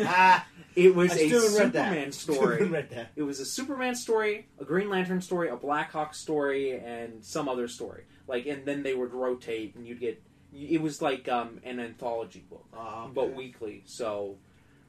ah, 0.00 0.46
it 0.76 0.94
was 0.94 1.12
a 1.12 1.16
still 1.26 1.40
haven't 1.58 1.74
read. 1.74 2.12
Superman 2.12 2.12
story. 2.36 2.52
haven't 2.58 2.72
read 2.72 2.90
that. 2.90 3.10
It 3.16 3.22
was 3.22 3.40
a 3.40 3.46
Superman 3.46 3.94
story, 3.94 4.46
a 4.58 4.64
Green 4.66 4.90
Lantern 4.90 5.22
story, 5.22 5.48
a 5.48 5.56
Black 5.56 5.92
Hawk 5.92 6.14
story, 6.14 6.72
and 6.78 7.24
some 7.24 7.48
other 7.48 7.66
story. 7.68 8.04
Like, 8.28 8.46
and 8.46 8.64
then 8.66 8.82
they 8.82 8.94
would 8.94 9.12
rotate, 9.14 9.74
and 9.74 9.86
you'd 9.86 10.00
get. 10.00 10.22
It 10.52 10.80
was 10.82 11.00
like 11.00 11.28
um, 11.28 11.60
an 11.64 11.78
anthology 11.80 12.44
book, 12.48 12.66
Ah, 12.74 13.04
okay. 13.04 13.12
but 13.14 13.34
weekly. 13.34 13.82
So, 13.86 14.36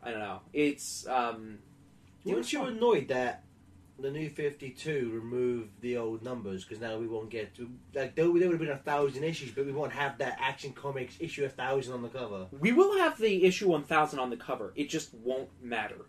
I 0.04 0.12
don't 0.12 0.20
know. 0.20 0.40
It's 0.54 1.08
um, 1.08 1.60
Weren't 2.26 2.52
you 2.52 2.64
annoyed 2.64 3.08
that 3.10 3.44
the 4.00 4.10
new 4.10 4.30
52 4.30 5.12
removed 5.14 5.70
the 5.82 5.98
old 5.98 6.24
numbers 6.24 6.64
because 6.64 6.82
now 6.82 6.98
we 6.98 7.06
won't 7.08 7.30
get 7.30 7.54
to 7.56 7.70
like 7.94 8.16
there, 8.16 8.26
there 8.26 8.32
would 8.32 8.52
have 8.52 8.60
been 8.60 8.70
a 8.70 8.78
thousand 8.78 9.24
issues, 9.24 9.52
but 9.52 9.66
we 9.66 9.72
won't 9.72 9.92
have 9.94 10.18
that 10.18 10.38
Action 10.40 10.74
Comics 10.74 11.16
issue 11.20 11.46
a 11.46 11.50
thousand 11.50 11.94
on 11.94 12.02
the 12.02 12.10
cover. 12.10 12.48
We 12.60 12.72
will 12.72 12.98
have 12.98 13.20
the 13.20 13.44
issue 13.46 13.68
1000 13.70 14.18
on 14.18 14.32
the 14.32 14.38
cover. 14.38 14.74
It 14.76 14.90
just 14.90 15.14
won't 15.14 15.50
matter. 15.62 16.06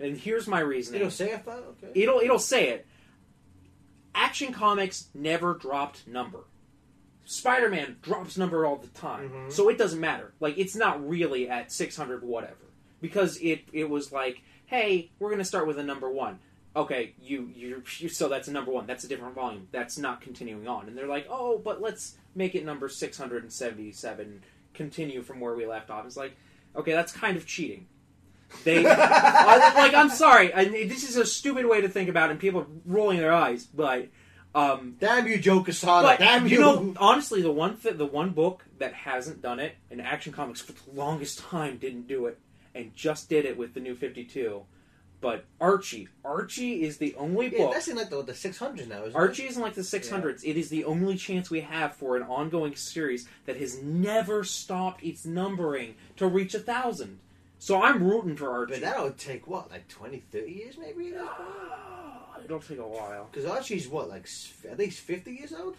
And 0.00 0.16
here's 0.16 0.46
my 0.46 0.60
reasoning. 0.60 1.00
It'll 1.00 1.10
say 1.10 1.32
a 1.32 1.38
thousand. 1.38 1.64
Okay. 1.82 2.00
It'll 2.00 2.20
it'll 2.20 2.38
say 2.38 2.70
it. 2.70 2.86
Action 4.14 4.52
Comics 4.52 5.08
never 5.14 5.54
dropped 5.54 6.06
number. 6.06 6.40
Spider-Man 7.30 7.96
drops 8.00 8.38
number 8.38 8.64
all 8.64 8.76
the 8.76 8.86
time, 8.88 9.28
Mhm. 9.30 9.52
so 9.52 9.68
it 9.68 9.76
doesn't 9.76 10.00
matter. 10.00 10.32
Like 10.40 10.56
it's 10.56 10.74
not 10.74 11.06
really 11.06 11.48
at 11.48 11.70
600 11.70 12.22
whatever 12.22 12.56
because 13.02 13.36
it 13.42 13.64
it 13.72 13.90
was 13.90 14.10
like, 14.12 14.40
hey, 14.66 15.10
we're 15.18 15.30
gonna 15.30 15.44
start 15.44 15.66
with 15.66 15.78
a 15.78 15.82
number 15.82 16.10
one. 16.10 16.38
Okay, 16.74 17.12
you 17.22 17.50
you 17.54 17.82
so 18.08 18.28
that's 18.30 18.48
a 18.48 18.52
number 18.52 18.70
one. 18.72 18.86
That's 18.86 19.04
a 19.04 19.08
different 19.08 19.34
volume. 19.34 19.68
That's 19.72 19.98
not 19.98 20.22
continuing 20.22 20.66
on. 20.68 20.88
And 20.88 20.96
they're 20.96 21.06
like, 21.06 21.26
oh, 21.28 21.58
but 21.58 21.82
let's 21.82 22.14
make 22.34 22.54
it 22.54 22.64
number 22.64 22.88
677. 22.88 24.42
Continue 24.74 25.22
from 25.22 25.40
where 25.40 25.54
we 25.54 25.66
left 25.66 25.90
off. 25.90 26.06
It's 26.06 26.16
like, 26.16 26.34
okay, 26.76 26.92
that's 26.92 27.12
kind 27.12 27.36
of 27.36 27.46
cheating. 27.46 27.86
They 28.64 28.86
I- 28.86 29.74
like 29.76 29.92
I'm 29.94 30.08
sorry. 30.08 30.54
I, 30.54 30.64
this 30.86 31.06
is 31.08 31.16
a 31.16 31.26
stupid 31.26 31.66
way 31.66 31.82
to 31.82 31.88
think 31.90 32.08
about 32.08 32.30
it, 32.30 32.32
and 32.32 32.40
people 32.40 32.60
are 32.62 32.66
rolling 32.86 33.18
their 33.18 33.32
eyes. 33.34 33.66
But 33.66 34.08
um, 34.58 34.96
Damn 34.98 35.26
you, 35.26 35.38
Joe 35.38 35.62
Quesada! 35.62 36.16
Damn 36.18 36.46
you! 36.46 36.56
you 36.56 36.60
know, 36.60 36.94
honestly, 36.98 37.42
the 37.42 37.52
one 37.52 37.76
th- 37.76 37.96
the 37.96 38.06
one 38.06 38.30
book 38.30 38.64
that 38.78 38.92
hasn't 38.92 39.42
done 39.42 39.60
it, 39.60 39.76
and 39.90 40.00
Action 40.00 40.32
Comics 40.32 40.60
for 40.60 40.72
the 40.72 40.90
longest 40.92 41.38
time 41.38 41.78
didn't 41.78 42.08
do 42.08 42.26
it, 42.26 42.38
and 42.74 42.94
just 42.94 43.28
did 43.28 43.44
it 43.44 43.56
with 43.56 43.74
the 43.74 43.80
new 43.80 43.94
Fifty 43.94 44.24
Two. 44.24 44.64
But 45.20 45.44
Archie, 45.60 46.08
Archie 46.24 46.82
is 46.82 46.98
the 46.98 47.14
only 47.16 47.48
yeah, 47.48 47.58
book. 47.58 47.72
that's 47.72 47.88
in 47.88 47.96
like 47.96 48.08
the, 48.08 48.22
the 48.22 48.34
600 48.34 48.88
now, 48.88 49.02
isn't 49.02 49.16
Archie 49.16 49.48
isn't 49.48 49.60
like 49.60 49.74
the 49.74 49.80
600s. 49.80 50.44
It 50.44 50.56
is 50.56 50.68
the 50.68 50.84
only 50.84 51.16
chance 51.16 51.50
we 51.50 51.60
have 51.60 51.96
for 51.96 52.16
an 52.16 52.22
ongoing 52.22 52.76
series 52.76 53.28
that 53.44 53.56
has 53.56 53.82
never 53.82 54.44
stopped 54.44 55.02
its 55.02 55.26
numbering 55.26 55.96
to 56.18 56.28
reach 56.28 56.54
a 56.54 56.60
thousand. 56.60 57.18
So 57.58 57.82
I'm 57.82 58.00
rooting 58.00 58.36
for 58.36 58.46
it? 58.46 58.50
Archie. 58.50 58.72
But 58.74 58.80
that'll 58.82 59.10
take 59.10 59.48
what, 59.48 59.72
like 59.72 59.88
20, 59.88 60.22
30 60.30 60.52
years 60.52 60.78
maybe? 60.78 61.12
It'll 62.44 62.60
take 62.60 62.78
a 62.78 62.86
while. 62.86 63.28
Because 63.30 63.48
Archie's 63.48 63.88
what, 63.88 64.08
like 64.08 64.28
at 64.70 64.78
least 64.78 65.00
50 65.00 65.30
years 65.32 65.52
old? 65.52 65.76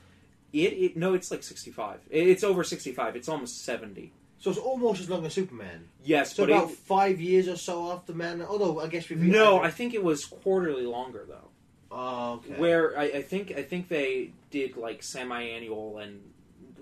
It, 0.52 0.58
it 0.74 0.98
no, 0.98 1.14
it's 1.14 1.30
like 1.32 1.44
65. 1.44 2.00
It- 2.10 2.28
It's 2.28 2.44
over 2.44 2.64
65. 2.64 3.16
It's 3.16 3.30
almost 3.30 3.64
70. 3.64 4.12
So 4.40 4.50
it's 4.52 4.60
almost 4.60 5.02
as 5.02 5.10
long 5.10 5.26
as 5.26 5.34
Superman. 5.34 5.90
Yes, 6.04 6.34
So 6.36 6.46
but 6.46 6.54
about 6.54 6.70
it, 6.72 6.76
five 6.78 7.20
years 7.20 7.48
or 7.50 7.58
so 7.58 7.92
after 7.92 8.14
Man. 8.14 8.42
Although 8.42 8.80
I 8.80 8.88
guess 8.88 9.10
we've 9.10 9.20
no, 9.20 9.60
I 9.60 9.70
think 9.70 9.94
it 9.94 10.04
was 10.04 10.24
quarterly 10.26 10.86
longer 10.86 11.26
though. 11.28 11.50
Oh, 11.92 12.34
okay. 12.36 12.54
Where 12.60 12.98
I, 12.98 13.04
I 13.06 13.22
think 13.22 13.52
I 13.52 13.64
think 13.64 13.90
they 13.90 14.30
did 14.52 14.78
like 14.78 15.04
semi-annual 15.04 15.98
and 15.98 16.22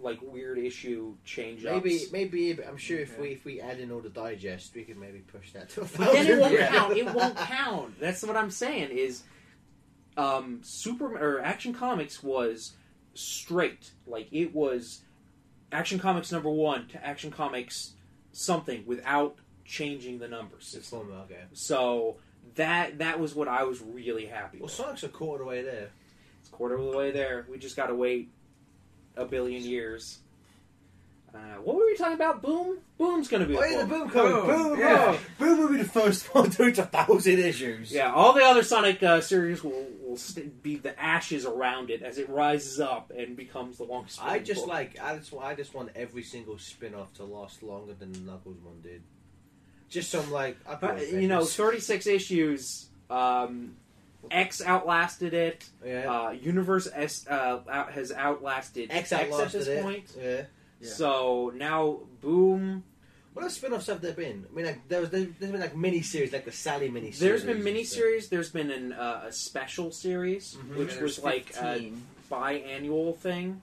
like 0.02 0.20
weird 0.22 0.60
issue 0.60 1.16
change 1.26 1.66
ups. 1.66 1.84
Maybe, 1.84 2.06
maybe. 2.12 2.64
I'm 2.64 2.78
sure 2.78 3.00
if 3.00 3.18
we 3.18 3.30
if 3.30 3.44
we 3.44 3.60
add 3.60 3.80
in 3.80 3.92
all 3.92 4.02
the 4.02 4.10
digest, 4.10 4.76
we 4.76 4.84
could 4.84 4.98
maybe 4.98 5.20
push 5.20 5.52
that 5.54 5.70
to 5.70 5.82
a 5.82 5.86
But 5.86 6.14
then 6.14 6.28
it 6.28 6.40
won't 6.40 6.60
count. 6.60 6.98
It 6.98 7.14
won't 7.14 7.38
count. 7.56 8.00
That's 8.00 8.22
what 8.24 8.38
I'm 8.38 8.52
saying. 8.52 8.92
Is 8.92 9.24
um, 10.18 10.60
Super 10.64 11.16
or 11.16 11.42
Action 11.42 11.74
Comics 11.74 12.22
was 12.22 12.74
straight. 13.14 13.92
Like 14.06 14.28
it 14.32 14.54
was 14.54 15.02
Action 15.72 16.00
Comics 16.00 16.32
number 16.32 16.50
one 16.50 16.88
to 16.90 17.06
Action 17.06 17.32
Comics 17.32 17.94
something 18.32 18.84
without 18.86 19.36
changing 19.64 20.20
the 20.20 20.28
numbers. 20.28 20.76
It's 20.78 20.90
fun, 20.90 21.08
okay. 21.26 21.44
So 21.54 22.18
that 22.56 22.98
that 23.00 23.20
was 23.20 23.36
what 23.36 23.48
I 23.48 23.64
was 23.64 23.82
really 23.82 24.26
happy 24.26 24.58
Well, 24.58 24.66
with. 24.66 24.74
Sonic's 24.74 25.04
a 25.04 25.10
quarter 25.10 25.46
way 25.46 25.62
there. 25.62 25.90
It's 26.42 26.50
quarter 26.50 26.76
of 26.76 26.92
the 26.92 26.98
way 26.98 27.12
there. 27.12 27.46
We 27.50 27.58
just 27.58 27.76
got 27.76 27.88
to 27.88 27.96
wait 27.96 28.30
a 29.16 29.26
billion 29.26 29.64
years. 29.64 30.20
Uh, 31.34 31.38
what 31.62 31.76
were 31.76 31.86
we 31.86 31.96
talking 31.98 32.14
about? 32.16 32.42
Boom. 32.42 32.78
Boom's 32.98 33.28
going 33.28 33.42
to 33.44 33.48
be. 33.48 33.58
Oh, 33.58 33.64
yeah, 33.64 33.80
the. 33.80 33.86
Boom 33.86 34.10
comic. 34.10 34.34
Boom, 34.46 34.70
Boom, 34.70 34.80
yeah. 34.80 35.18
Boom 35.38 35.60
will 35.60 35.70
be 35.70 35.78
the 35.78 35.84
first 35.84 36.26
one 36.34 36.50
to 36.50 36.66
reach 36.66 36.78
a 36.78 36.86
thousand 36.86 37.40
issues. 37.40 37.92
Yeah, 37.92 38.12
all 38.14 38.34
the 38.34 38.44
other 38.44 38.64
Sonic 38.64 39.04
uh, 39.04 39.22
series 39.22 39.64
will, 39.64 39.86
will 40.02 40.18
st- 40.18 40.64
be 40.64 40.78
the 40.78 41.00
ashes 41.00 41.46
around 41.46 41.90
it 41.90 42.02
as 42.02 42.18
it 42.18 42.30
rises 42.30 42.80
up 42.80 43.12
and 43.16 43.36
becomes 43.36 43.78
the 43.78 43.84
longest. 43.84 44.24
I 44.24 44.40
just 44.40 44.62
book. 44.62 44.70
like 44.70 45.00
I 45.02 45.18
just 45.18 45.34
I 45.34 45.54
just 45.54 45.74
want 45.76 45.90
every 45.96 46.24
single 46.24 46.58
spin-off 46.58 47.14
to 47.16 47.24
last 47.24 47.62
longer 47.62 47.94
than 47.94 48.14
the 48.14 48.20
Knuckles 48.20 48.58
one 48.64 48.82
did. 48.82 49.04
Just 49.90 50.10
some 50.10 50.32
like 50.32 50.58
I 50.68 50.76
But, 50.76 51.12
you 51.12 51.28
know, 51.28 51.46
36 51.46 52.08
issues. 52.08 52.88
Um, 53.10 53.76
X 54.32 54.62
outlasted 54.62 55.34
it. 55.34 55.70
yeah. 55.86 56.12
Uh, 56.12 56.32
Universe 56.32 56.88
S 56.94 57.26
uh, 57.30 57.60
out, 57.70 57.92
has 57.94 58.12
outlasted 58.12 58.92
X 58.92 59.12
at 59.14 59.30
this 59.52 59.68
it. 59.68 59.84
point. 59.84 60.06
Yeah. 60.20 60.42
Yeah. 60.82 60.90
So 60.90 61.52
now, 61.56 62.00
Boom. 62.22 62.84
What 63.34 63.44
other 63.44 63.52
spin-offs 63.54 63.86
have 63.86 64.02
there 64.02 64.14
been? 64.14 64.46
I 64.52 64.56
mean, 64.56 64.66
like 64.66 64.88
there 64.88 65.00
was 65.02 65.12
there's 65.12 65.28
been 65.28 65.60
like 65.60 65.76
mini 65.78 66.02
series, 66.02 66.34
like 66.34 66.46
the 66.46 66.52
Sally 66.52 66.90
mini 66.90 67.12
series. 67.12 67.20
There's 67.20 67.44
been 67.44 67.64
mini-series. 67.64 68.30
There's 68.30 68.50
been 68.50 68.72
an, 68.72 68.94
uh, 68.94 69.26
a 69.28 69.32
special 69.32 69.92
series, 69.92 70.56
Mhm. 70.56 70.76
which 70.78 70.90
There's 70.96 71.02
was 71.02 71.20
like 71.24 71.52
a 71.52 71.74
15. 71.76 72.02
biannual 72.32 73.16
thing, 73.16 73.62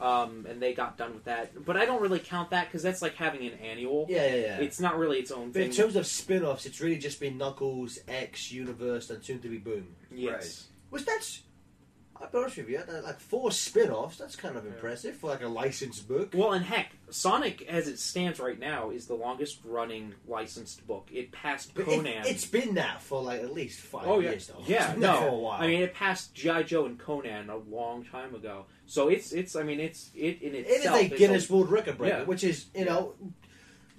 um, 0.00 0.46
and 0.48 0.60
they 0.62 0.72
got 0.72 0.96
done 0.96 1.12
with 1.12 1.24
that. 1.24 1.66
But 1.66 1.76
I 1.76 1.84
don't 1.84 2.00
really 2.00 2.18
count 2.18 2.48
that 2.50 2.68
because 2.68 2.82
that's 2.82 3.02
like 3.02 3.14
having 3.14 3.46
an 3.46 3.58
annual. 3.58 4.06
Yeah, 4.08 4.24
yeah, 4.26 4.34
yeah. 4.36 4.60
It's 4.60 4.80
not 4.80 4.98
really 4.98 5.18
its 5.18 5.30
own 5.30 5.50
but 5.52 5.60
in 5.60 5.70
terms 5.70 5.96
of 5.96 6.06
spin-offs, 6.06 6.64
it's 6.64 6.80
really 6.80 6.96
just 6.98 7.20
been 7.20 7.36
Knuckles, 7.36 7.98
X, 8.08 8.50
Universe, 8.50 9.10
and 9.10 9.22
soon 9.22 9.40
to 9.40 9.48
be 9.48 9.58
Boom. 9.58 9.86
yes. 10.10 10.68
Which 10.88 11.04
that's, 11.04 11.42
I'll 12.20 12.28
be 12.28 12.36
honest 12.38 12.56
with 12.58 12.68
you, 12.68 12.82
like 13.02 13.18
four 13.18 13.50
spin-offs. 13.50 14.18
That's 14.18 14.36
kind 14.36 14.56
of 14.56 14.64
Yeah. 14.64 14.72
impressive 14.72 15.16
for 15.16 15.30
like 15.30 15.42
a 15.42 15.48
licensed 15.48 16.06
book. 16.06 16.32
Well, 16.34 16.52
and 16.52 16.64
heck, 16.64 16.90
Sonic, 17.08 17.62
as 17.62 17.88
it 17.88 17.98
stands 17.98 18.38
right 18.38 18.58
now, 18.58 18.90
is 18.90 19.06
the 19.06 19.14
longest 19.14 19.60
running 19.64 20.14
licensed 20.28 20.86
book. 20.86 21.08
It 21.10 21.32
passed 21.32 21.72
But 21.74 21.86
Conan. 21.86 22.06
it, 22.06 22.26
has 22.26 22.44
been 22.44 22.74
that 22.74 23.00
for 23.02 23.22
like 23.22 23.40
at 23.40 23.54
least 23.54 23.80
five 23.80 24.06
oh 24.06 24.18
yeah, 24.20 24.30
years 24.30 24.48
though. 24.48 24.62
yeah. 24.66 24.76
It's 24.84 24.92
been 24.92 25.00
that 25.00 25.14
No, 25.14 25.20
for 25.20 25.28
a 25.28 25.34
while. 25.38 25.62
I 25.62 25.66
mean 25.66 25.80
it 25.82 25.94
passed 25.94 26.34
GI 26.34 26.64
Joe 26.64 26.84
and 26.86 26.98
Conan 26.98 27.48
a 27.48 27.56
long 27.56 28.04
time 28.04 28.34
ago. 28.34 28.66
So 28.86 29.08
it's 29.08 29.32
it's. 29.32 29.56
I 29.56 29.62
mean 29.62 29.80
it's 29.80 30.10
it 30.14 30.42
in 30.42 30.54
it 30.54 30.66
is 30.66 30.76
itself. 30.78 31.00
a 31.00 31.12
is 31.12 31.18
Guinness 31.18 31.48
World 31.50 31.70
Record 31.70 31.96
breaker, 31.96 32.18
Yeah. 32.18 32.24
which 32.24 32.44
is 32.44 32.66
you 32.74 32.84
know. 32.84 33.14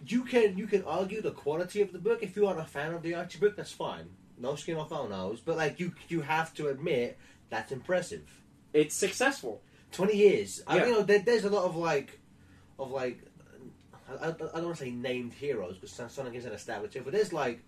You 0.08 0.24
can 0.24 0.58
you 0.58 0.66
can 0.68 0.84
argue 0.84 1.22
the 1.22 1.32
quality 1.32 1.82
of 1.82 1.92
the 1.92 2.00
book 2.00 2.24
if 2.24 2.36
you 2.36 2.48
aren't 2.48 2.60
a 2.60 2.66
fan 2.66 2.94
of 2.94 3.04
the 3.04 3.14
Archie 3.14 3.38
book. 3.40 3.56
That's 3.56 3.72
fine, 3.72 4.10
no 4.40 4.56
skin 4.56 4.76
off 4.78 4.92
our 4.92 5.08
nose. 5.08 5.40
But 5.44 5.58
like 5.58 5.80
you 5.80 5.94
you 6.08 6.22
have 6.22 6.54
to 6.56 6.70
admit 6.70 7.20
that's 7.52 7.72
impressive. 7.72 8.24
it's 8.74 8.96
successful. 8.96 9.62
Twenty 9.92 10.16
years. 10.18 10.64
I 10.66 10.78
Yeah. 10.78 10.86
you 10.88 10.92
know 10.94 11.02
there, 11.04 11.20
there's 11.20 11.44
a 11.46 11.50
lot 11.50 11.66
of 11.66 11.76
like 11.76 12.20
of 12.80 12.90
like 12.92 13.20
I, 14.10 14.28
I, 14.28 14.30
I 14.30 14.32
don't 14.32 14.54
want 14.66 14.78
to 14.78 14.84
say 14.86 14.90
named 14.92 15.34
heroes 15.34 15.76
because 15.78 16.12
Sonic 16.12 16.34
isn't 16.34 16.52
established 16.52 16.94
here, 16.94 17.04
but 17.04 17.14
there's 17.14 17.32
like 17.34 17.60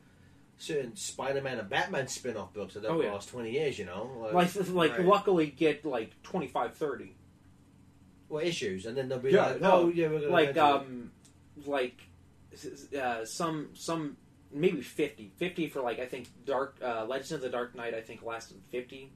certain 0.58 0.96
Spider-Man 0.96 1.60
and 1.60 1.70
Batman 1.70 2.08
spin-off 2.08 2.54
books 2.54 2.74
that 2.75 2.84
have 2.84 2.94
Oh, 2.94 3.02
yeah. 3.02 3.12
last 3.12 3.30
twenty 3.30 3.52
years. 3.52 3.78
You 3.78 3.86
know, 3.86 4.10
Like 4.34 4.56
like 4.70 4.98
Right. 4.98 5.06
luckily 5.06 5.48
get 5.48 5.86
like 5.86 6.12
25, 6.24 6.75
30. 6.75 7.16
well, 8.30 8.44
issues, 8.44 8.86
and 8.86 8.96
then 8.98 9.10
they'll 9.10 9.20
be 9.20 9.32
Yeah, 9.32 9.48
like, 9.52 9.62
no, 9.62 9.72
oh 9.74 9.88
yeah, 9.90 10.08
we're 10.08 10.22
gonna 10.22 10.32
like 10.32 10.54
get 10.54 10.56
to 10.56 10.75
it. 10.75 10.80
um 10.80 11.12
like 11.66 11.98
uh, 12.98 13.25
some 13.25 13.70
some 13.74 14.18
maybe 14.52 14.82
50 14.82 15.32
50 15.38 15.68
for 15.68 15.82
like 15.82 15.98
i 16.00 16.06
think 16.06 16.28
dark 16.46 16.78
uh, 16.84 17.04
legends 17.06 17.32
of 17.32 17.42
the 17.42 17.50
dark 17.50 17.74
knight 17.75 17.96
i 17.96 18.02
think 18.02 18.22
lasted 18.24 18.58
50 18.70 19.12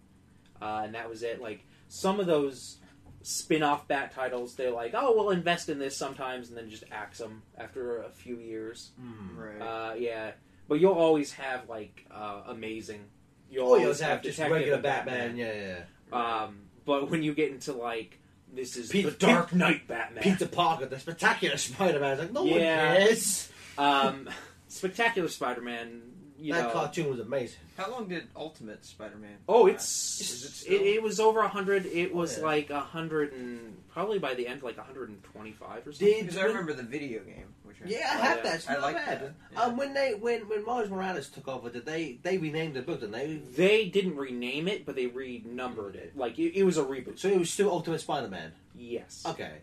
uh, 0.61 0.81
and 0.85 0.95
that 0.95 1.09
was 1.09 1.23
it 1.23 1.41
like 1.41 1.65
some 1.87 2.19
of 2.19 2.25
those 2.25 2.77
spin-off 3.23 3.87
bat 3.87 4.11
titles 4.13 4.55
they're 4.55 4.71
like 4.71 4.93
oh 4.95 5.13
we'll 5.15 5.31
invest 5.31 5.67
in 5.69 5.79
this 5.79 5.97
sometimes 5.97 6.47
and 6.49 6.57
then 6.57 6.69
just 6.69 6.83
axe 6.91 7.17
them 7.17 7.41
after 7.57 8.01
a 8.03 8.09
few 8.09 8.37
years 8.37 8.91
Hmm. 8.99 9.37
Right. 9.37 9.61
uh, 9.61 9.93
yeah 9.95 10.31
but 10.69 10.75
you'll 10.79 10.93
always 10.93 11.33
have 11.33 11.67
like 11.67 12.05
uh, 12.11 12.43
amazing 12.47 13.01
you'll 13.49 13.67
Oh, 13.67 13.75
you 13.75 13.83
always 13.83 13.99
have 14.01 14.21
just 14.21 14.37
Detective 14.37 14.55
regular 14.55 14.73
and 14.75 14.83
Batman, 14.83 15.37
yeah, 15.37 15.53
yeah. 15.53 15.77
yeah. 16.11 16.43
um, 16.43 16.59
but 16.85 17.09
when 17.09 17.21
you 17.23 17.33
get 17.33 17.51
into 17.51 17.73
like 17.73 18.19
this 18.53 18.77
is 18.77 18.89
Pete- 18.89 19.05
the 19.05 19.11
dark 19.11 19.53
knight 19.53 19.87
batman 19.87 20.23
Peter 20.23 20.47
Parker, 20.47 20.85
the 20.85 20.97
spectacular 20.99 21.57
Spider-Man. 21.67 22.17
Like 22.19 22.31
no 22.31 22.45
Yeah. 22.45 22.53
one 22.93 22.97
cares. 23.07 23.51
Um, 23.77 24.29
Spectacular 24.69 25.27
Spider-Man 25.29 26.01
you 26.39 26.53
that 26.53 26.67
know. 26.67 26.71
cartoon 26.73 27.09
was 27.09 27.19
amazing. 27.19 27.59
How 27.77 27.91
long 27.91 28.07
did 28.07 28.27
Ultimate 28.35 28.85
Spider-Man? 28.85 29.37
Oh, 29.47 29.63
last? 29.63 30.21
it's 30.21 30.21
it 30.21 30.23
it, 30.25 30.51
still? 30.51 30.81
it, 30.81 31.03
was 31.03 31.19
over 31.19 31.39
a 31.39 31.47
hundred. 31.47 31.85
It 31.85 32.13
was 32.13 32.37
yeah. 32.37 32.43
like 32.45 32.69
a 32.69 32.79
hundred 32.79 33.33
and 33.33 33.77
probably 33.93 34.19
by 34.19 34.33
the 34.33 34.47
end 34.47 34.61
like 34.63 34.77
hundred 34.77 35.09
and 35.09 35.23
twenty-five 35.23 35.87
or 35.87 35.91
something. 35.91 36.07
Did 36.07 36.25
Because 36.27 36.37
I 36.37 36.43
remember 36.43 36.73
the 36.73 36.83
video 36.83 37.23
game. 37.23 37.45
Which 37.63 37.77
I, 37.83 37.89
Yeah, 37.89 37.97
I 37.97 38.17
have 38.17 38.37
Yeah. 38.37 38.43
that. 38.43 38.55
It's 38.55 38.69
I 38.69 38.77
like 38.77 38.95
bad. 38.95 39.21
that. 39.21 39.33
Yeah. 39.53 39.61
Um, 39.61 39.77
when 39.77 39.93
they 39.93 40.13
when 40.13 40.41
when 40.49 40.65
Miles 40.65 40.89
Morales 40.89 41.29
took 41.29 41.47
over, 41.47 41.69
did 41.69 41.85
they 41.85 42.19
they 42.23 42.37
renamed 42.37 42.75
the 42.75 42.81
book? 42.81 42.99
Didn't 42.99 43.13
they? 43.13 43.41
They 43.55 43.89
didn't 43.89 44.15
rename 44.15 44.67
it, 44.67 44.85
but 44.85 44.95
they 44.95 45.07
renumbered 45.07 45.95
it. 45.95 46.15
Like 46.17 46.37
it, 46.39 46.57
it 46.57 46.63
was 46.63 46.77
a 46.77 46.83
reboot. 46.83 47.19
So 47.19 47.27
it 47.27 47.39
was 47.39 47.49
still 47.49 47.69
Ultimate 47.69 48.01
Spider-Man. 48.01 48.51
Yes. 48.75 49.23
Okay. 49.25 49.53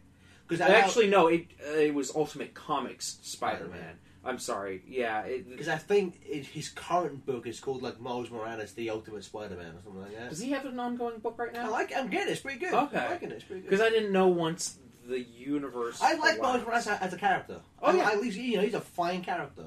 Because 0.47 0.61
Actually, 0.61 1.09
no. 1.09 1.29
It 1.29 1.47
uh, 1.67 1.73
it 1.79 1.95
was 1.95 2.15
Ultimate 2.15 2.53
Comics 2.55 3.19
Spider-Man. 3.23 3.69
Spider-Man. 3.71 3.95
I'm 4.25 4.39
sorry. 4.39 4.83
Yeah. 4.87 5.27
Because 5.49 5.69
I 5.69 5.77
think 5.77 6.21
it, 6.27 6.47
his 6.47 6.69
current 6.71 7.27
book 7.27 7.47
is 7.47 7.61
called 7.61 7.83
like 7.83 8.01
Miles 8.01 8.31
Morales, 8.31 8.73
the 8.73 8.91
Ultimate 8.91 9.25
Spider-Man, 9.25 9.67
or 9.77 9.83
something 9.83 10.01
like 10.03 10.17
that. 10.17 10.31
does 10.31 10.41
he 10.41 10.51
have 10.51 10.65
an 10.65 10.79
ongoing 10.81 11.19
book 11.19 11.35
right 11.39 11.53
now? 11.53 11.61
I 11.61 11.65
now? 11.65 11.71
like. 11.73 11.93
I'm 11.95 12.09
getting 12.09 12.29
it. 12.29 12.33
It's 12.33 12.41
pretty 12.41 12.59
good. 12.59 12.73
Okay. 12.75 12.99
I'm 12.99 13.11
liking 13.11 13.31
it. 13.31 13.35
It's 13.35 13.45
pretty 13.45 13.63
good. 13.63 13.71
Because 13.71 13.85
I 13.85 13.91
didn't 13.91 14.13
know 14.13 14.29
once 14.29 14.79
the 15.07 15.21
universe. 15.21 16.01
I 16.03 16.15
like 16.15 16.39
allowed- 16.39 16.65
Miles 16.65 16.87
Morales 16.87 16.87
as 16.87 17.13
a 17.13 17.19
character. 17.19 17.61
Oh, 17.83 17.93
I- 17.93 17.97
yeah. 17.97 18.09
I, 18.11 18.15
least, 18.17 18.39
you 18.39 18.57
know, 18.57 18.63
he's 18.63 18.75
a 18.75 18.81
fine 18.81 19.23
character. 19.23 19.65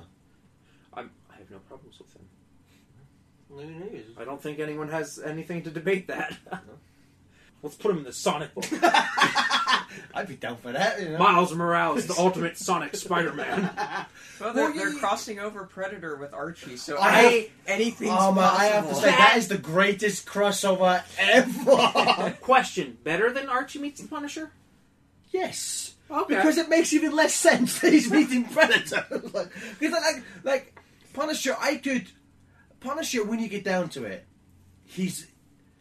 I'm, 0.94 1.12
I 1.32 1.38
have 1.38 1.52
no 1.52 1.60
problems 1.60 2.00
with 2.00 2.14
him. 2.16 2.22
Who 3.50 3.66
knows? 3.66 4.04
I 4.18 4.26
don't 4.26 4.42
think 4.42 4.60
anyone 4.60 4.90
has 4.90 5.20
anything 5.20 5.62
to 5.64 5.70
debate 5.70 6.08
that. 6.08 6.36
Let's 7.64 7.76
put 7.76 7.92
him 7.92 8.00
in 8.00 8.04
the 8.04 8.14
Sonic 8.14 8.54
book. 8.54 8.66
I'd 10.14 10.28
be 10.28 10.36
down 10.36 10.58
for 10.58 10.72
that. 10.72 11.02
You 11.02 11.10
know? 11.10 11.18
Miles 11.18 11.54
Morales, 11.54 12.06
the 12.08 12.16
ultimate 12.18 12.58
Sonic 12.58 12.96
Spider-Man. 12.96 13.70
Well, 14.40 14.54
they're, 14.54 14.66
Well, 14.66 14.74
they're 14.76 14.90
you- 14.92 15.00
crossing 15.00 15.40
over 15.40 15.64
Predator 15.64 16.16
with 16.16 16.32
Archie, 16.32 16.78
so 16.78 16.98
I 16.98 17.08
I, 17.08 17.22
have- 17.24 17.46
anything's 17.66 18.12
Oh 18.14 18.32
my! 18.32 18.44
I 18.44 18.66
have 18.66 18.88
to 18.88 18.94
say 18.94 19.08
that 19.10 19.34
is 19.36 19.48
the 19.48 19.58
greatest 19.58 20.28
crossover 20.28 21.02
ever. 21.18 22.38
Question: 22.42 23.00
Better 23.04 23.32
than 23.34 23.50
Archie 23.50 23.80
meets 23.80 24.00
the 24.00 24.08
Punisher? 24.08 24.52
yes. 25.32 25.96
Okay. 26.10 26.36
Because 26.36 26.58
it 26.58 26.70
makes 26.70 26.94
even 26.94 27.14
less 27.16 27.34
sense 27.34 27.80
that 27.80 27.92
he's 27.92 28.10
meeting 28.10 28.46
Predator. 28.46 29.06
like, 29.34 29.50
because 29.80 29.92
like, 30.02 30.24
like 30.44 30.80
Punisher, 31.14 31.56
I 31.60 31.76
could 31.78 32.08
Punisher 32.80 33.26
when 33.26 33.40
you 33.40 33.48
get 33.50 33.64
down 33.66 33.90
to 33.90 34.06
it, 34.06 34.24
he's 34.86 35.28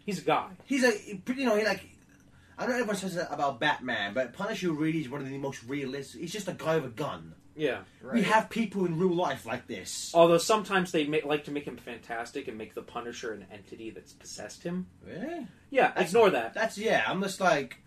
he's 0.04 0.18
a 0.20 0.22
guy. 0.22 0.48
he's 0.64 0.82
a 0.82 0.92
you 1.34 1.44
know 1.44 1.56
he 1.56 1.64
like 1.64 1.84
I 2.58 2.62
don't 2.62 2.70
know 2.70 2.76
everyone 2.76 2.96
says 2.96 3.14
that 3.16 3.32
about 3.32 3.60
Batman, 3.60 4.14
but 4.14 4.32
Punisher 4.32 4.72
really 4.72 5.00
is 5.00 5.08
one 5.08 5.20
of 5.20 5.28
the 5.28 5.38
most 5.38 5.62
realistic. 5.64 6.20
He's 6.22 6.32
just 6.32 6.48
a 6.48 6.52
guy 6.52 6.76
with 6.76 6.86
a 6.86 6.88
gun. 6.88 7.34
Yeah. 7.56 7.80
We 8.12 8.22
have 8.22 8.50
people 8.50 8.84
in 8.84 8.98
real 8.98 9.14
life 9.14 9.46
like 9.46 9.66
this. 9.66 10.12
Although 10.14 10.38
sometimes 10.38 10.92
they 10.92 11.04
make, 11.06 11.24
like 11.24 11.44
to 11.44 11.50
make 11.50 11.64
him 11.64 11.78
fantastic 11.78 12.48
and 12.48 12.58
make 12.58 12.74
the 12.74 12.82
Punisher 12.82 13.32
an 13.32 13.46
entity 13.50 13.90
that's 13.90 14.12
possessed 14.12 14.62
him. 14.62 14.86
Really? 15.06 15.46
Yeah, 15.70 15.88
That's- 15.88 16.10
ignore 16.10 16.30
that. 16.30 16.52
That's 16.54 16.76
yeah. 16.78 17.04
I'm 17.06 17.22
just 17.22 17.40
like. 17.40 17.78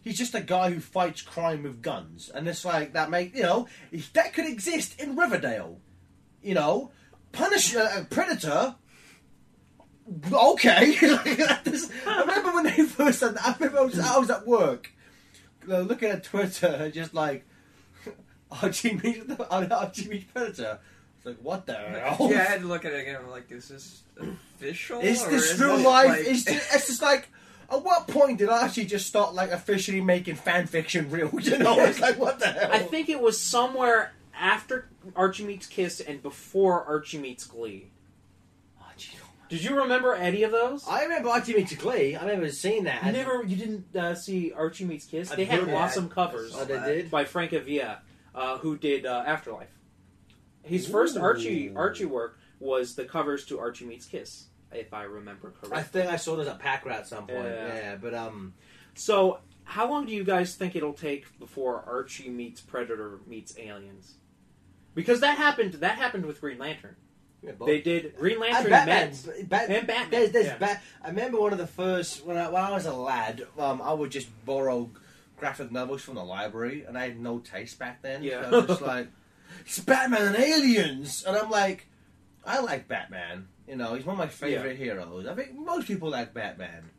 He's 0.00 0.16
just 0.16 0.34
a 0.34 0.40
guy 0.40 0.70
who 0.70 0.80
fights 0.80 1.20
crime 1.20 1.64
with 1.64 1.82
guns, 1.82 2.30
and 2.32 2.48
it's 2.48 2.64
like 2.64 2.94
that. 2.94 3.10
Make 3.10 3.34
you 3.34 3.42
know 3.42 3.68
that 4.14 4.32
could 4.32 4.46
exist 4.46 4.98
in 4.98 5.16
Riverdale. 5.16 5.80
You 6.40 6.54
know, 6.54 6.92
Punisher, 7.32 7.80
uh, 7.80 8.04
Predator. 8.08 8.76
Okay, 10.32 10.96
Like, 11.02 11.40
I 12.06 12.20
remember 12.20 12.52
when 12.54 12.64
they 12.64 12.82
first 12.84 13.20
said 13.20 13.34
that. 13.34 13.46
I 13.46 13.54
remember 13.58 13.78
I 13.78 13.82
was, 13.82 13.98
I 13.98 14.18
was 14.18 14.30
at 14.30 14.46
work, 14.46 14.90
uh, 15.70 15.80
looking 15.80 16.08
at 16.10 16.24
Twitter, 16.24 16.66
and 16.66 16.92
just 16.94 17.12
like 17.14 17.44
Archie 18.50 18.94
meets 18.94 19.30
Archie 19.50 20.08
meets 20.08 20.24
Predator. 20.32 20.78
It's 21.18 21.26
like 21.26 21.36
what 21.42 21.66
the 21.66 21.74
hell? 21.74 22.28
Yeah, 22.30 22.38
I 22.40 22.44
had 22.44 22.60
to 22.62 22.66
look 22.66 22.84
at 22.84 22.92
it 22.92 23.00
again. 23.00 23.16
I'm 23.22 23.30
like, 23.30 23.50
is 23.50 23.68
this 23.68 24.02
official? 24.18 25.00
Is 25.00 25.22
or 25.24 25.30
this 25.30 25.52
is 25.52 25.60
real 25.60 25.76
it, 25.78 25.82
life? 25.82 26.08
like- 26.08 26.26
It's, 26.26 26.44
just, 26.44 26.74
it's 26.74 26.86
just 26.86 27.02
like, 27.02 27.28
at 27.70 27.82
what 27.84 28.08
point 28.08 28.38
did 28.38 28.48
Archie 28.48 28.86
just 28.86 29.06
start 29.06 29.34
like 29.34 29.50
officially 29.50 30.00
making 30.00 30.36
fan 30.36 30.66
fiction 30.66 31.10
real? 31.10 31.30
You 31.40 31.58
know, 31.58 31.78
it's 31.80 32.00
like 32.00 32.18
what 32.18 32.38
the 32.38 32.46
hell? 32.46 32.70
I 32.72 32.78
think 32.78 33.08
it 33.10 33.20
was 33.20 33.38
somewhere 33.40 34.12
after 34.34 34.88
Archie 35.16 35.44
meets 35.44 35.66
Kiss 35.66 36.00
and 36.00 36.22
before 36.22 36.84
Archie 36.84 37.18
meets 37.18 37.44
Glee. 37.46 37.90
Did 39.48 39.64
you 39.64 39.76
remember 39.76 40.14
any 40.14 40.42
of 40.42 40.52
those? 40.52 40.86
I 40.86 41.02
remember 41.04 41.30
Archie 41.30 41.54
meets 41.54 41.74
Glee. 41.74 42.14
I 42.16 42.22
remember 42.22 42.50
seeing 42.50 42.84
that. 42.84 43.04
You 43.04 43.12
never, 43.12 43.42
you 43.44 43.56
didn't 43.56 43.96
uh, 43.96 44.14
see 44.14 44.52
Archie 44.52 44.84
meets 44.84 45.06
Kiss. 45.06 45.30
They 45.30 45.44
had 45.44 45.68
awesome 45.70 46.08
covers 46.08 46.54
Oh, 46.54 46.64
they 46.64 46.78
did. 46.80 47.10
by 47.10 47.24
Francavilla, 47.24 47.98
uh, 48.34 48.58
who 48.58 48.76
did 48.76 49.06
uh, 49.06 49.24
Afterlife. 49.26 49.70
His 50.62 50.86
first 50.86 51.16
Archie 51.16 51.72
Archie 51.74 52.04
work 52.04 52.38
was 52.60 52.94
the 52.94 53.04
covers 53.04 53.46
to 53.46 53.58
Archie 53.58 53.86
meets 53.86 54.04
Kiss, 54.06 54.46
if 54.72 54.92
I 54.92 55.04
remember 55.04 55.50
correctly. 55.50 55.78
I 55.78 55.82
think 55.82 56.10
I 56.10 56.16
saw 56.16 56.36
those 56.36 56.48
at 56.48 56.58
Pack 56.58 56.84
Rat 56.84 57.00
at 57.00 57.06
some 57.06 57.26
point. 57.26 57.44
Yeah. 57.44 57.74
Yeah, 57.74 57.96
but 57.96 58.12
um, 58.14 58.52
So, 58.94 59.38
how 59.64 59.88
long 59.88 60.04
do 60.04 60.12
you 60.12 60.24
guys 60.24 60.56
think 60.56 60.76
it'll 60.76 60.92
take 60.92 61.38
before 61.38 61.82
Archie 61.86 62.28
meets 62.28 62.60
Predator 62.60 63.20
meets 63.26 63.56
aliens? 63.58 64.14
Because 64.94 65.20
that 65.20 65.38
happened. 65.38 65.74
That 65.74 65.96
happened 65.96 66.26
with 66.26 66.40
Green 66.40 66.58
Lantern. 66.58 66.96
Yeah. 67.42 67.52
They 67.64 67.80
did 67.80 68.16
Green 68.16 68.32
And 68.42 68.52
Lantern 68.52 68.70
Batman. 68.70 69.10
met. 69.10 69.48
Bat- 69.48 69.70
And 69.70 69.86
Batman, 69.86 70.10
There's, 70.10 70.30
there's 70.32 70.46
yeah. 70.46 70.58
Bat- 70.58 70.82
I 71.02 71.08
remember 71.08 71.40
one 71.40 71.52
of 71.52 71.58
the 71.58 71.66
first 71.66 72.24
when 72.24 72.36
I, 72.36 72.48
when 72.48 72.62
I 72.62 72.70
was 72.72 72.86
a 72.86 72.92
lad. 72.92 73.46
Um, 73.58 73.80
I 73.82 73.92
would 73.92 74.10
just 74.10 74.28
borrow 74.44 74.90
graphic 75.36 75.70
novels 75.70 76.02
from 76.02 76.16
the 76.16 76.24
library, 76.24 76.84
and 76.86 76.98
I 76.98 77.02
had 77.08 77.20
no 77.20 77.38
taste 77.38 77.78
back 77.78 78.02
then. 78.02 78.22
Yeah. 78.22 78.42
so 78.42 78.48
I 78.48 78.58
was 78.58 78.66
just 78.66 78.82
like 78.82 79.08
it's 79.60 79.78
Batman 79.78 80.22
and 80.34 80.36
aliens, 80.36 81.24
and 81.26 81.36
I'm 81.36 81.50
like, 81.50 81.86
I 82.44 82.60
like 82.60 82.88
Batman. 82.88 83.48
You 83.68 83.76
know, 83.76 83.94
he's 83.94 84.04
one 84.06 84.14
of 84.14 84.18
my 84.18 84.28
favorite 84.28 84.76
heroes. 84.78 85.26
I 85.26 85.34
think 85.34 85.54
most 85.54 85.86
people 85.86 86.08
like 86.10 86.32
Batman. 86.34 86.90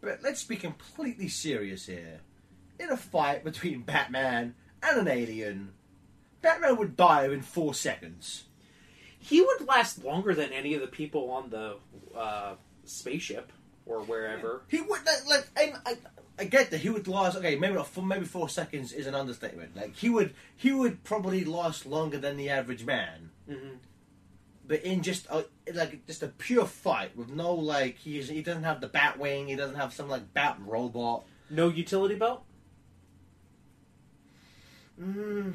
But 0.00 0.20
let's 0.22 0.42
be 0.44 0.56
completely 0.56 1.28
serious 1.28 1.84
here. 1.86 2.20
In 2.78 2.88
a 2.90 2.96
fight 2.96 3.44
between 3.44 3.82
Batman 3.82 4.54
and 4.82 4.98
an 5.00 5.08
alien, 5.08 5.72
Batman 6.40 6.78
would 6.78 6.96
die 6.96 7.26
in 7.26 7.42
four 7.42 7.74
seconds. 7.74 8.44
He 9.20 9.40
would 9.40 9.68
last 9.68 10.02
longer 10.04 10.34
than 10.34 10.52
any 10.52 10.74
of 10.74 10.80
the 10.80 10.86
people 10.86 11.30
on 11.30 11.50
the 11.50 11.76
uh, 12.16 12.54
spaceship 12.84 13.52
or 13.86 14.00
wherever. 14.00 14.62
He 14.68 14.80
would 14.80 15.00
like, 15.04 15.26
like 15.28 15.48
I, 15.86 15.96
I 16.38 16.44
get 16.44 16.70
that 16.70 16.78
he 16.80 16.88
would 16.88 17.06
last. 17.06 17.36
Okay, 17.36 17.56
maybe 17.56 17.74
not. 17.74 17.86
For, 17.86 18.02
maybe 18.02 18.24
four 18.24 18.48
seconds 18.48 18.92
is 18.92 19.06
an 19.06 19.14
understatement. 19.14 19.76
Like 19.76 19.94
he 19.94 20.08
would, 20.08 20.34
he 20.56 20.72
would 20.72 21.04
probably 21.04 21.44
last 21.44 21.84
longer 21.86 22.16
than 22.18 22.36
the 22.38 22.48
average 22.48 22.84
man. 22.86 23.30
hmm 23.46 23.76
But 24.66 24.82
in 24.84 25.02
just 25.02 25.26
a, 25.28 25.44
like 25.74 26.06
just 26.06 26.22
a 26.22 26.28
pure 26.28 26.64
fight 26.66 27.14
with 27.16 27.28
no 27.28 27.52
like 27.54 27.98
he's 27.98 28.28
he 28.28 28.40
doesn't 28.42 28.64
have 28.64 28.80
the 28.80 28.88
bat 28.88 29.18
wing. 29.18 29.48
He 29.48 29.54
doesn't 29.56 29.76
have 29.76 29.92
some 29.92 30.08
like 30.08 30.32
bat 30.32 30.56
robot. 30.64 31.24
No 31.50 31.68
utility 31.68 32.14
belt. 32.14 32.42
Mm, 35.00 35.54